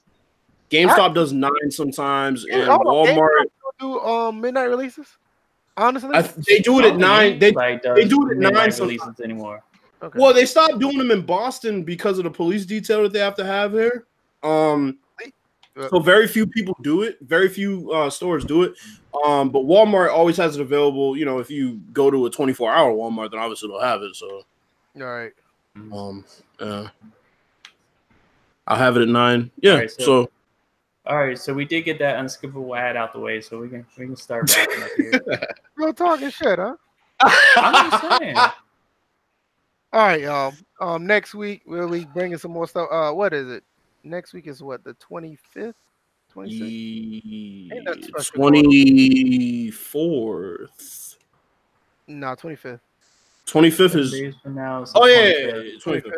GameStop 0.71 1.15
does 1.15 1.35
nine 1.35 1.71
sometimes, 1.71 2.45
and 2.47 2.63
Yeah, 2.63 2.69
oh, 2.71 2.79
Walmart 2.79 3.45
do 3.79 4.01
um 4.01 4.41
midnight 4.41 4.71
releases. 4.71 5.07
Honestly, 5.77 6.11
I, 6.15 6.23
they 6.23 6.61
do 6.61 6.79
it 6.81 6.87
at 6.87 6.97
nine. 6.97 7.39
They 7.39 7.53
like 7.53 7.83
they 7.83 8.09
do 8.09 8.27
it 8.27 8.33
at 8.33 8.39
midnight 8.39 8.53
nine 8.55 8.73
sometimes. 8.73 9.01
releases 9.01 9.21
anymore. 9.21 9.63
okay. 10.03 10.19
well, 10.19 10.33
they 10.33 10.47
stopped 10.47 10.79
doing 10.79 10.97
them 10.97 11.11
in 11.11 11.21
Boston 11.21 11.85
because 11.85 12.17
of 12.17 12.25
the 12.25 12.31
police 12.31 12.65
detail 12.65 13.03
that 13.03 13.13
they 13.13 13.21
have 13.21 13.37
to 13.37 13.45
have 13.45 13.73
here. 13.73 14.07
Um, 14.43 14.99
so 15.91 16.01
very 16.01 16.27
few 16.27 16.47
people 16.47 16.77
do 16.83 17.03
it. 17.03 17.19
Very 17.21 17.49
few 17.49 17.91
uh, 17.93 18.11
stores 18.11 18.45
do 18.45 18.63
it. 18.65 18.75
Um, 19.25 19.51
but 19.51 19.63
Walmart 19.65 20.11
always 20.13 20.37
has 20.37 20.57
it 20.57 20.61
available. 20.63 21.17
You 21.17 21.25
know, 21.25 21.39
if 21.39 21.51
you 21.51 21.81
go 21.93 22.11
to 22.11 22.27
a 22.27 22.31
24 22.31 22.73
hour 22.73 22.93
Walmart, 22.93 23.31
then 23.31 23.41
obviously 23.41 23.69
they'll 23.69 23.81
have 23.81 24.03
it. 24.03 24.15
So, 24.17 24.43
all 24.97 25.03
right. 25.03 25.33
um, 25.77 26.25
uh, 26.61 26.89
I'll 28.67 28.77
have 28.77 28.97
it 28.97 29.03
at 29.03 29.09
nine. 29.09 29.51
Yeah. 29.61 29.73
Alright, 29.73 29.91
so, 29.91 30.05
so- 30.05 30.31
All 31.07 31.17
right, 31.17 31.39
so 31.39 31.55
we 31.55 31.65
did 31.65 31.83
get 31.83 31.99
that 32.01 32.23
unskippable 32.23 32.79
ad 32.79 32.97
out 32.97 33.13
the 33.13 33.19
way, 33.21 33.41
so 33.41 33.59
we 33.61 33.69
can 33.69 33.87
we 33.97 34.07
can 34.07 34.17
start 34.17 34.55
wrapping 34.55 34.83
up 34.83 34.91
here. 34.97 35.47
Real 35.77 35.95
talking 35.95 36.31
shit, 36.31 36.59
huh? 36.59 36.77
I'm 37.57 37.91
just 37.91 38.19
saying. 38.21 38.37
All 38.37 38.53
right, 39.93 40.21
y'all. 40.21 40.53
Um, 40.81 41.07
next 41.07 41.35
week 41.35 41.63
we'll 41.67 41.89
be 41.91 42.05
bringing 42.05 42.37
some 42.39 42.51
more 42.53 42.69
stuff. 42.69 42.89
Uh, 42.93 43.11
what 43.13 43.33
is 43.33 43.49
it? 43.51 43.65
Next 44.05 44.33
week 44.33 44.47
is 44.47 44.63
what 44.63 44.85
the 44.85 44.95
twenty 44.95 45.37
fifth, 45.53 45.77
twenty 46.31 46.51
sixth. 46.51 47.75
Ain't 47.77 47.85
nothing 47.85 48.03
special 48.03 48.37
going 48.41 48.55
on. 48.55 48.63
twenty 48.65 49.71
fourth, 49.71 51.17
No, 52.07 52.35
twenty 52.35 52.57
fifth. 52.57 52.81
twenty 53.47 53.71
fifth 53.71 53.97
is. 53.97 54.13
days 54.13 54.35
from 54.43 54.55
now, 54.55 54.83
it's 54.83 54.93
the 54.93 55.01
Oh 55.01 55.07
yeah, 55.07 55.17
yeah, 55.17 55.33
25th. 55.33 55.65
yeah, 55.65 55.79
twenty 55.83 56.01
fifth. 56.01 56.15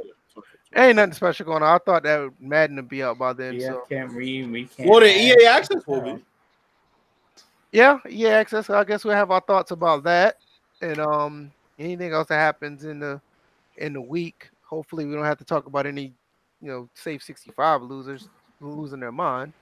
Ain't 0.77 0.97
nothing 0.97 1.13
special 1.15 1.47
going 1.47 1.63
on. 1.65 1.75
I 1.75 1.79
thought 1.79 2.05
that 2.05 2.31
Madden 2.39 2.77
would 2.77 2.89
be 2.89 3.03
out 3.03 3.19
by 3.19 3.33
then. 3.33 3.59
Yeah, 3.59 3.69
So 3.73 3.83
can't 3.89 4.11
read. 4.13 4.51
We 4.53 4.67
can't. 4.67 4.89
Well, 4.89 5.01
the. 5.01 5.09
EA 5.09 5.47
access 5.47 5.85
will 5.85 6.01
be. 6.01 6.23
yeah, 7.73 7.99
yeah, 8.09 8.31
access. 8.31 8.71
I 8.71 8.85
guess 8.85 9.05
we'll 9.05 9.17
have 9.17 9.33
our 9.33 9.41
thoughts 9.41 9.73
about 9.73 10.05
that, 10.05 10.37
and 10.81 11.01
um, 11.01 11.51
anything 11.79 12.13
else 12.13 12.29
that 12.29 12.37
happens 12.39 12.85
in 12.85 13.01
the 13.01 13.21
in 13.79 13.95
the 13.95 14.01
week. 14.01 14.49
Hopefully, 14.63 15.07
we 15.07 15.15
don't 15.15 15.25
have 15.25 15.39
to 15.39 15.45
talk 15.45 15.67
about 15.67 15.87
any, 15.87 16.13
you 16.61 16.69
know, 16.69 16.89
save 16.95 17.23
sixty 17.23 17.51
five 17.53 17.83
losers 17.83 18.29
losing 18.61 19.01
their 19.01 19.13
mind. 19.13 19.53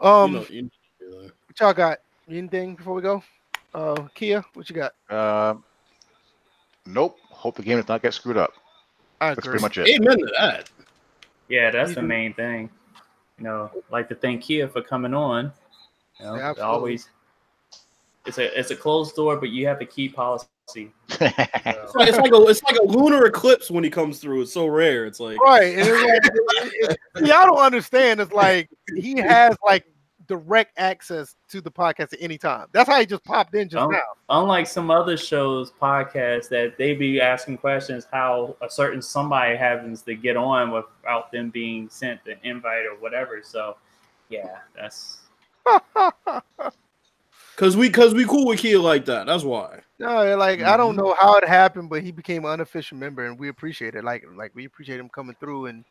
Um, 0.00 0.32
you 0.32 0.38
know, 0.38 0.46
you 0.50 0.62
know, 0.62 1.30
what 1.46 1.60
y'all 1.60 1.72
got? 1.72 1.98
Anything 2.28 2.74
before 2.76 2.94
we 2.94 3.02
go? 3.02 3.22
Uh, 3.74 4.06
Kia, 4.14 4.44
what 4.54 4.68
you 4.68 4.76
got? 4.76 4.92
Uh, 5.10 5.54
nope. 6.86 7.18
Hope 7.30 7.56
the 7.56 7.62
game 7.62 7.76
does 7.78 7.88
not 7.88 8.02
get 8.02 8.14
screwed 8.14 8.36
up. 8.36 8.52
I 9.20 9.30
That's 9.30 9.46
agree. 9.46 9.58
pretty 9.58 9.62
much 9.62 9.78
it. 9.78 10.00
Amen 10.00 10.18
to 10.18 10.32
that. 10.38 10.70
Yeah, 11.48 11.70
that's 11.70 11.94
the 11.94 12.00
Mhm. 12.00 12.06
main 12.06 12.34
thing. 12.34 12.70
You 13.38 13.44
know, 13.44 13.70
like 13.90 14.08
to 14.08 14.14
thank 14.14 14.42
Kia 14.42 14.68
for 14.68 14.82
coming 14.82 15.14
on. 15.14 15.52
You 16.20 16.26
know, 16.26 16.36
Yeah, 16.36 16.50
absolutely. 16.50 16.64
always. 16.64 17.08
It's 18.26 18.38
a 18.38 18.58
it's 18.58 18.70
a 18.70 18.76
closed 18.76 19.14
door, 19.16 19.36
but 19.36 19.50
you 19.50 19.66
have 19.66 19.78
the 19.78 19.86
key 19.86 20.08
policy. 20.08 20.92
So, 21.18 21.26
It's 21.26 21.94
like, 21.94 22.08
it's 22.08 22.18
like 22.18 22.32
a 22.32 22.42
it's 22.46 22.62
like 22.62 22.76
a 22.76 22.84
lunar 22.84 23.26
eclipse 23.26 23.70
when 23.70 23.84
he 23.84 23.90
comes 23.90 24.18
through. 24.18 24.42
It's 24.42 24.52
so 24.52 24.66
rare. 24.66 25.06
It's 25.06 25.20
like 25.20 25.38
Right. 25.40 25.78
And 25.78 25.88
it's 25.88 25.90
like, 25.90 26.72
it- 26.74 26.98
it- 27.16 27.26
y'all 27.28 27.46
don't 27.46 27.58
understand. 27.64 28.20
It's 28.20 28.32
like 28.32 28.68
he 28.96 29.18
has 29.20 29.56
like 29.64 29.84
direct 30.26 30.72
access 30.78 31.36
to 31.50 31.60
the 31.60 31.70
podcast 31.70 32.12
at 32.14 32.18
any 32.20 32.38
time. 32.38 32.66
That's 32.72 32.88
how 32.88 32.98
he 32.98 33.04
just 33.06 33.22
popped 33.24 33.54
in 33.54 33.68
just 33.68 33.82
Oh. 33.84 33.88
now. 33.90 34.00
unlike 34.30 34.66
some 34.66 34.90
other 34.90 35.16
shows, 35.18 35.70
podcasts 35.80 36.48
that 36.48 36.78
they 36.78 36.94
be 36.94 37.20
asking 37.20 37.58
questions 37.58 38.06
how 38.10 38.56
a 38.62 38.70
certain 38.70 39.02
somebody 39.02 39.54
happens 39.54 40.00
to 40.02 40.14
get 40.14 40.36
on 40.36 40.70
without 40.70 41.30
them 41.30 41.50
being 41.50 41.88
sent 41.90 42.24
the 42.24 42.36
invite 42.42 42.86
or 42.86 42.96
whatever. 43.00 43.40
So, 43.44 43.76
yeah, 44.30 44.58
that's 44.74 45.18
because 47.54 47.76
we 47.76 47.88
because 47.88 48.14
we 48.14 48.24
cool 48.24 48.46
with 48.46 48.58
Kia 48.60 48.78
like 48.78 49.04
that. 49.04 49.26
That's 49.26 49.44
why. 49.44 49.80
No, 49.98 50.36
like 50.36 50.60
I 50.60 50.76
don't 50.76 50.94
Mhm. 50.94 50.98
know 50.98 51.14
how 51.18 51.36
it 51.36 51.48
happened, 51.48 51.88
but 51.88 52.02
he 52.02 52.10
became 52.10 52.44
an 52.44 52.50
unofficial 52.50 52.98
member, 52.98 53.24
and 53.26 53.38
we 53.38 53.48
appreciate 53.48 53.94
it. 53.94 54.04
Like, 54.04 54.24
like 54.36 54.52
we 54.54 54.64
appreciate 54.64 54.98
him 54.98 55.08
coming 55.08 55.36
through 55.38 55.66
and 55.66 55.84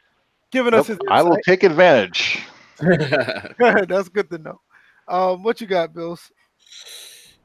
giving 0.51 0.73
us 0.73 0.87
Nope, 0.87 0.99
his. 0.99 1.07
I 1.09 1.21
will 1.23 1.39
take 1.45 1.63
advantage. 1.63 2.43
That's 3.57 4.09
good 4.09 4.29
to 4.29 4.37
know. 4.37 4.59
Um, 5.07 5.43
what 5.43 5.61
you 5.61 5.67
got, 5.67 5.93
Bills? 5.93 6.31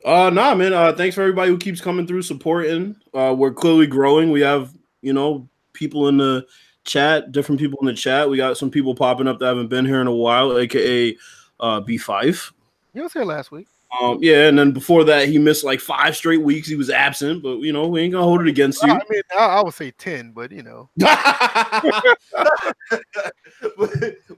Uh, 0.04 0.30
nah, 0.30 0.54
man. 0.54 0.72
Uh, 0.72 0.92
thanks 0.92 1.14
for 1.14 1.22
everybody 1.22 1.50
who 1.50 1.58
keeps 1.58 1.80
coming 1.80 2.06
through 2.06 2.22
supporting. 2.22 2.96
Uh, 3.14 3.34
we're 3.36 3.52
clearly 3.52 3.86
growing. 3.86 4.30
We 4.30 4.40
have 4.40 4.72
you 5.02 5.12
know 5.12 5.48
people 5.72 6.08
in 6.08 6.16
the 6.16 6.46
chat, 6.84 7.30
different 7.32 7.60
people 7.60 7.78
in 7.80 7.86
the 7.86 7.94
chat. 7.94 8.28
We 8.28 8.36
got 8.36 8.56
some 8.56 8.70
people 8.70 8.94
popping 8.94 9.28
up 9.28 9.38
that 9.38 9.46
haven't 9.46 9.68
been 9.68 9.84
here 9.84 10.00
in 10.00 10.06
a 10.06 10.14
while, 10.14 10.56
aka 10.58 11.16
uh, 11.60 11.80
B 11.80 11.98
five. 11.98 12.52
You 12.94 13.02
was 13.02 13.12
here 13.12 13.24
last 13.24 13.52
week. 13.52 13.68
Um, 14.00 14.18
yeah, 14.20 14.48
and 14.48 14.58
then 14.58 14.72
before 14.72 15.02
that, 15.04 15.28
he 15.28 15.38
missed 15.38 15.64
like 15.64 15.80
five 15.80 16.14
straight 16.14 16.42
weeks. 16.42 16.68
He 16.68 16.76
was 16.76 16.90
absent, 16.90 17.42
but 17.42 17.60
you 17.60 17.72
know 17.72 17.88
we 17.88 18.02
ain't 18.02 18.12
gonna 18.12 18.24
hold 18.24 18.42
it 18.42 18.48
against 18.48 18.82
you. 18.82 18.92
I 18.92 19.00
mean, 19.08 19.22
I, 19.34 19.46
I 19.46 19.62
would 19.62 19.72
say 19.72 19.92
ten, 19.92 20.32
but 20.32 20.52
you 20.52 20.62
know, 20.62 20.90
but, 20.96 22.18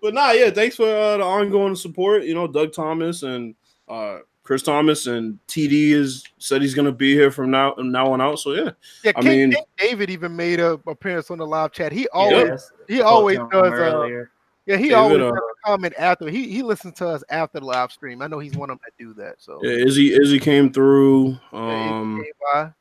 but 0.01 0.14
nah, 0.14 0.31
yeah. 0.31 0.51
Thanks 0.51 0.77
for 0.77 0.85
uh, 0.86 1.16
the 1.16 1.24
ongoing 1.24 1.74
support. 1.74 2.22
You 2.22 2.35
know, 2.35 2.47
Doug 2.47 2.72
Thomas 2.72 3.24
and 3.24 3.56
uh, 3.89 4.18
Chris 4.44 4.62
Thomas 4.62 5.09
and 5.09 5.40
TD 5.48 5.90
is 5.90 6.22
said 6.39 6.62
he's 6.62 6.74
gonna 6.74 6.93
be 6.93 7.12
here 7.14 7.32
from 7.32 7.51
now 7.51 7.74
now 7.78 8.12
on 8.12 8.20
out. 8.20 8.39
So 8.39 8.52
yeah, 8.52 8.70
yeah. 9.02 9.12
I 9.16 9.22
King, 9.22 9.51
mean- 9.51 9.52
King 9.52 9.64
David 9.78 10.10
even 10.10 10.36
made 10.36 10.60
a 10.60 10.78
appearance 10.86 11.28
on 11.31 11.39
the 11.39 11.47
live 11.47 11.72
chat. 11.72 11.90
He 11.90 12.06
always, 12.09 12.44
that's- 12.44 12.72
he 12.86 13.01
always 13.01 13.39
spoke 13.39 13.52
does. 13.52 13.72
Uh, 13.72 13.77
earlier. 13.77 14.31
Yeah, 14.71 14.77
he 14.77 14.89
David, 14.91 15.21
always 15.21 15.21
uh, 15.23 15.41
comment 15.67 15.95
after. 15.99 16.29
He 16.31 16.49
he 16.49 16.63
listens 16.63 16.95
to 16.99 17.09
us 17.09 17.25
after 17.31 17.61
the 17.61 17.67
live 17.67 17.91
stream. 17.93 18.23
I 18.23 18.27
know 18.27 18.39
he's 18.39 18.57
one 18.57 18.71
of 18.71 18.79
them 18.79 18.87
that 18.87 19.03
do 19.03 19.13
that. 19.15 19.37
So 19.39 19.59
yeah 19.63 19.73
Izzy 19.73 20.15
Izzy 20.15 20.39
came 20.39 20.73
through. 20.73 21.39
yeah, 21.53 21.99
Um, 22.01 22.23
came 22.23 22.73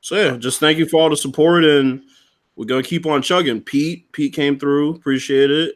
so 0.00 0.16
yeah, 0.16 0.36
just 0.36 0.60
thank 0.60 0.78
you 0.78 0.86
for 0.86 1.00
all 1.00 1.10
the 1.10 1.16
support, 1.16 1.64
and 1.64 2.02
we're 2.56 2.66
gonna 2.66 2.82
keep 2.82 3.06
on 3.06 3.22
chugging. 3.22 3.60
Pete 3.60 4.10
Pete 4.12 4.32
came 4.32 4.58
through. 4.58 4.94
Appreciate 4.94 5.50
it. 5.50 5.74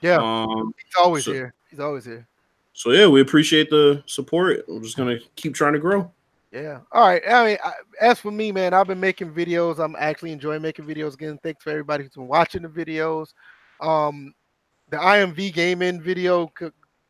yeah, 0.00 0.16
Um, 0.18 0.72
he's 0.76 0.94
always 0.98 1.24
so- 1.24 1.32
here. 1.32 1.54
He's 1.68 1.80
always 1.80 2.04
here. 2.04 2.26
so 2.72 2.90
yeah, 2.92 3.06
we 3.06 3.20
appreciate 3.20 3.70
the 3.70 4.02
support. 4.06 4.64
We're 4.68 4.80
just 4.80 4.96
gonna 4.96 5.18
keep 5.36 5.54
trying 5.54 5.74
to 5.74 5.78
grow. 5.78 6.10
Yeah. 6.52 6.80
All 6.90 7.06
right. 7.06 7.22
I 7.28 7.44
mean, 7.46 7.58
I, 7.64 7.72
as 8.00 8.18
for 8.18 8.32
me, 8.32 8.50
man, 8.50 8.74
I've 8.74 8.88
been 8.88 8.98
making 8.98 9.32
videos. 9.32 9.78
I'm 9.78 9.94
actually 9.96 10.32
enjoying 10.32 10.60
making 10.62 10.84
videos 10.84 11.14
again. 11.14 11.38
Thanks 11.44 11.62
for 11.62 11.70
everybody 11.70 12.02
who's 12.02 12.14
been 12.14 12.26
watching 12.26 12.62
the 12.62 12.68
videos. 12.68 13.34
Um, 13.80 14.34
the 14.90 14.96
IMV 14.96 15.52
gaming 15.52 16.00
video 16.00 16.50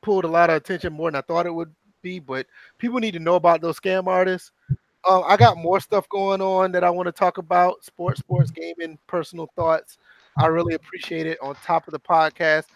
pulled 0.02 0.24
a 0.24 0.28
lot 0.28 0.50
of 0.50 0.56
attention 0.56 0.92
more 0.92 1.10
than 1.10 1.18
I 1.18 1.22
thought 1.22 1.46
it 1.46 1.54
would 1.54 1.74
be, 2.02 2.18
but 2.18 2.46
people 2.78 3.00
need 3.00 3.12
to 3.12 3.18
know 3.20 3.34
about 3.36 3.60
those 3.60 3.78
scam 3.78 4.06
artists. 4.06 4.52
Uh, 5.04 5.22
I 5.22 5.36
got 5.36 5.56
more 5.56 5.80
stuff 5.80 6.08
going 6.10 6.42
on 6.42 6.72
that 6.72 6.84
I 6.84 6.90
want 6.90 7.06
to 7.06 7.12
talk 7.12 7.38
about 7.38 7.84
sports, 7.84 8.20
sports 8.20 8.50
gaming, 8.50 8.98
personal 9.06 9.48
thoughts. 9.56 9.98
I 10.38 10.46
really 10.46 10.74
appreciate 10.74 11.26
it 11.26 11.38
on 11.42 11.54
top 11.64 11.88
of 11.88 11.92
the 11.92 12.00
podcast. 12.00 12.66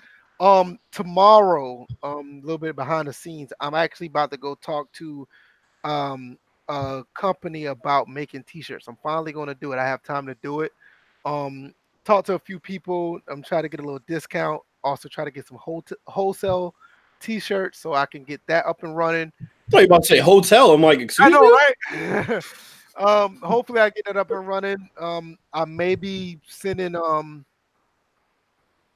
Um, 0.40 0.78
tomorrow, 0.90 1.86
um, 2.02 2.40
a 2.42 2.46
little 2.46 2.58
bit 2.58 2.76
behind 2.76 3.08
the 3.08 3.12
scenes, 3.12 3.52
I'm 3.60 3.74
actually 3.74 4.08
about 4.08 4.30
to 4.32 4.36
go 4.36 4.54
talk 4.56 4.90
to 4.94 5.28
um 5.84 6.38
a 6.68 7.04
company 7.12 7.66
about 7.66 8.08
making 8.08 8.42
t-shirts. 8.44 8.88
I'm 8.88 8.96
finally 9.02 9.32
going 9.32 9.48
to 9.48 9.54
do 9.54 9.72
it. 9.72 9.78
I 9.78 9.86
have 9.86 10.02
time 10.02 10.26
to 10.26 10.34
do 10.42 10.60
it. 10.62 10.72
Um 11.26 11.74
talk 12.04 12.24
to 12.26 12.34
a 12.34 12.38
few 12.38 12.58
people. 12.58 13.20
I'm 13.28 13.42
trying 13.42 13.62
to 13.64 13.68
get 13.68 13.80
a 13.80 13.82
little 13.82 14.00
discount. 14.06 14.62
Also 14.84 15.08
try 15.08 15.24
to 15.24 15.30
get 15.30 15.46
some 15.46 15.58
whole 15.58 15.84
wholesale 16.06 16.74
t-shirts 17.20 17.78
so 17.78 17.94
I 17.94 18.06
can 18.06 18.22
get 18.22 18.40
that 18.46 18.66
up 18.66 18.82
and 18.82 18.96
running. 18.96 19.32
I 19.40 19.70
thought 19.70 19.78
you 19.78 19.86
about 19.86 20.02
to 20.02 20.08
say 20.08 20.18
hotel. 20.18 20.72
I'm 20.72 20.82
like, 20.82 21.00
excuse 21.00 21.26
I 21.26 21.30
know, 21.30 21.50
right? 21.50 22.44
um 22.96 23.40
hopefully 23.42 23.80
I 23.80 23.90
get 23.90 24.06
it 24.06 24.16
up 24.16 24.30
and 24.30 24.46
running. 24.46 24.88
Um 25.00 25.38
I 25.52 25.64
may 25.64 25.94
be 25.94 26.38
sending 26.46 26.94
um 26.94 27.44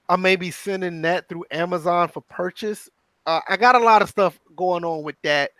I 0.09 0.17
may 0.17 0.37
be 0.37 0.51
sending 0.51 1.03
that 1.03 1.29
through 1.29 1.45
Amazon 1.51 2.09
for 2.09 2.23
purchase. 2.23 2.89
uh, 3.27 3.41
I 3.49 3.57
got 3.57 3.75
a 3.75 3.79
lot 3.79 4.01
of 4.01 4.09
stuff 4.09 4.39
going 4.57 4.85
on 4.85 5.03
with 5.03 5.17
that, 5.23 5.51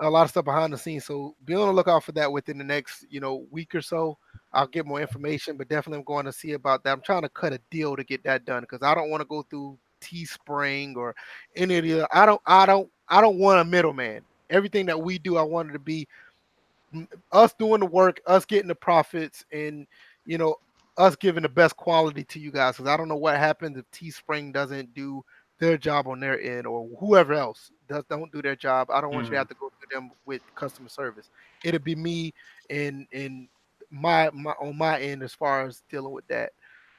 a 0.00 0.10
lot 0.10 0.24
of 0.24 0.30
stuff 0.30 0.44
behind 0.44 0.72
the 0.72 0.78
scenes. 0.78 1.04
So 1.04 1.36
be 1.44 1.54
on 1.54 1.68
the 1.68 1.72
lookout 1.72 2.02
for 2.02 2.12
that 2.12 2.32
within 2.32 2.58
the 2.58 2.64
next, 2.64 3.06
you 3.08 3.20
know, 3.20 3.46
week 3.50 3.74
or 3.74 3.82
so. 3.82 4.18
I'll 4.54 4.68
get 4.68 4.86
more 4.86 5.00
information, 5.00 5.56
but 5.56 5.68
definitely 5.68 5.98
I'm 5.98 6.04
going 6.04 6.26
to 6.26 6.32
see 6.32 6.52
about 6.52 6.84
that. 6.84 6.92
I'm 6.92 7.00
trying 7.00 7.22
to 7.22 7.28
cut 7.28 7.52
a 7.52 7.60
deal 7.70 7.96
to 7.96 8.04
get 8.04 8.22
that 8.24 8.44
done 8.44 8.62
because 8.62 8.82
I 8.82 8.94
don't 8.94 9.10
want 9.10 9.20
to 9.20 9.26
go 9.26 9.42
through 9.42 9.76
Teespring 10.00 10.96
or 10.96 11.14
any 11.56 11.78
of 11.78 11.84
the. 11.84 12.06
I 12.12 12.24
don't. 12.24 12.40
I 12.46 12.64
don't. 12.66 12.88
I 13.08 13.20
don't 13.20 13.38
want 13.38 13.60
a 13.60 13.64
middleman. 13.64 14.22
Everything 14.50 14.86
that 14.86 15.00
we 15.00 15.18
do, 15.18 15.36
I 15.36 15.42
want 15.42 15.70
it 15.70 15.72
to 15.72 15.78
be 15.78 16.06
us 17.32 17.52
doing 17.54 17.80
the 17.80 17.86
work, 17.86 18.20
us 18.26 18.44
getting 18.44 18.68
the 18.68 18.74
profits, 18.74 19.44
and 19.52 19.86
you 20.24 20.38
know, 20.38 20.56
us 20.96 21.16
giving 21.16 21.42
the 21.42 21.48
best 21.48 21.76
quality 21.76 22.22
to 22.24 22.38
you 22.38 22.52
guys. 22.52 22.76
Because 22.76 22.88
I 22.88 22.96
don't 22.96 23.08
know 23.08 23.16
what 23.16 23.36
happens 23.36 23.76
if 23.76 23.90
Teespring 23.90 24.52
doesn't 24.52 24.94
do 24.94 25.24
their 25.58 25.76
job 25.76 26.06
on 26.06 26.20
their 26.20 26.40
end, 26.40 26.66
or 26.66 26.88
whoever 27.00 27.32
else 27.32 27.70
does 27.88 28.04
don't 28.08 28.30
do 28.32 28.42
their 28.42 28.56
job. 28.56 28.90
I 28.90 29.00
don't 29.00 29.12
want 29.12 29.24
mm. 29.24 29.28
you 29.28 29.32
to 29.32 29.38
have 29.38 29.48
to 29.48 29.54
go 29.54 29.70
through 29.70 29.98
them 29.98 30.10
with 30.26 30.42
customer 30.54 30.88
service. 30.88 31.30
It'll 31.64 31.80
be 31.80 31.96
me 31.96 32.34
and 32.70 33.06
and 33.12 33.48
my 33.94 34.28
my 34.30 34.52
on 34.60 34.76
my 34.76 35.00
end 35.00 35.22
as 35.22 35.34
far 35.34 35.66
as 35.66 35.82
dealing 35.90 36.12
with 36.12 36.26
that. 36.28 36.52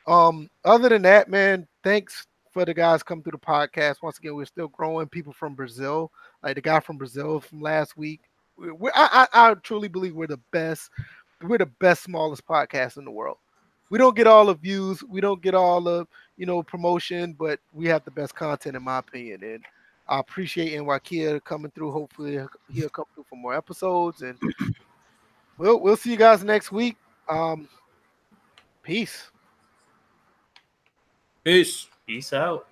Um, 0.07 0.49
other 0.63 0.89
than 0.89 1.01
that, 1.03 1.30
man, 1.30 1.67
thanks 1.84 2.27
for 2.51 2.63
the 2.63 2.73
guys 2.73 3.03
come 3.03 3.22
through 3.22 3.34
the 3.34 3.38
podcast. 3.38 4.01
Once 4.01 4.17
again, 4.17 4.35
we're 4.35 4.45
still 4.45 4.69
growing. 4.69 5.07
People 5.07 5.34
from 5.34 5.55
Brazil, 5.55 6.11
like 6.41 6.55
the 6.55 6.61
guy 6.61 6.80
from 6.80 6.97
Brazil 6.97 7.39
from 7.39 7.61
last 7.61 7.97
week. 7.97 8.22
We're, 8.57 8.91
I, 8.95 9.27
I, 9.34 9.51
I 9.51 9.53
truly 9.55 9.89
believe 9.89 10.15
we're 10.15 10.27
the 10.27 10.39
best. 10.51 10.89
We're 11.41 11.57
the 11.57 11.65
best, 11.65 12.03
smallest 12.03 12.47
podcast 12.47 12.97
in 12.97 13.03
the 13.03 13.11
world. 13.11 13.38
We 13.89 13.97
don't 13.97 14.15
get 14.15 14.27
all 14.27 14.45
the 14.45 14.55
views. 14.55 15.03
We 15.03 15.22
don't 15.22 15.41
get 15.41 15.53
all 15.53 15.81
the 15.81 16.07
you 16.38 16.45
know 16.45 16.63
promotion, 16.63 17.34
but 17.34 17.59
we 17.73 17.88
have 17.88 18.05
the 18.05 18.11
best 18.11 18.35
content 18.35 18.76
in 18.76 18.84
my 18.84 18.99
opinion. 18.99 19.43
And 19.43 19.65
I 20.07 20.19
appreciate 20.19 20.80
NYKia 20.80 21.43
coming 21.43 21.72
through. 21.72 21.91
Hopefully 21.91 22.39
he'll 22.72 22.89
come 22.89 23.05
through 23.13 23.26
for 23.30 23.35
more 23.35 23.55
episodes. 23.55 24.22
And 24.22 24.39
we'll 25.57 25.80
we'll 25.80 25.98
see 25.98 26.11
you 26.11 26.18
guys 26.18 26.44
next 26.44 26.72
week. 26.72 26.98
Um, 27.27 27.68
peace. 28.84 29.30
Peace. 31.44 31.88
Peace 32.07 32.34
out. 32.34 32.68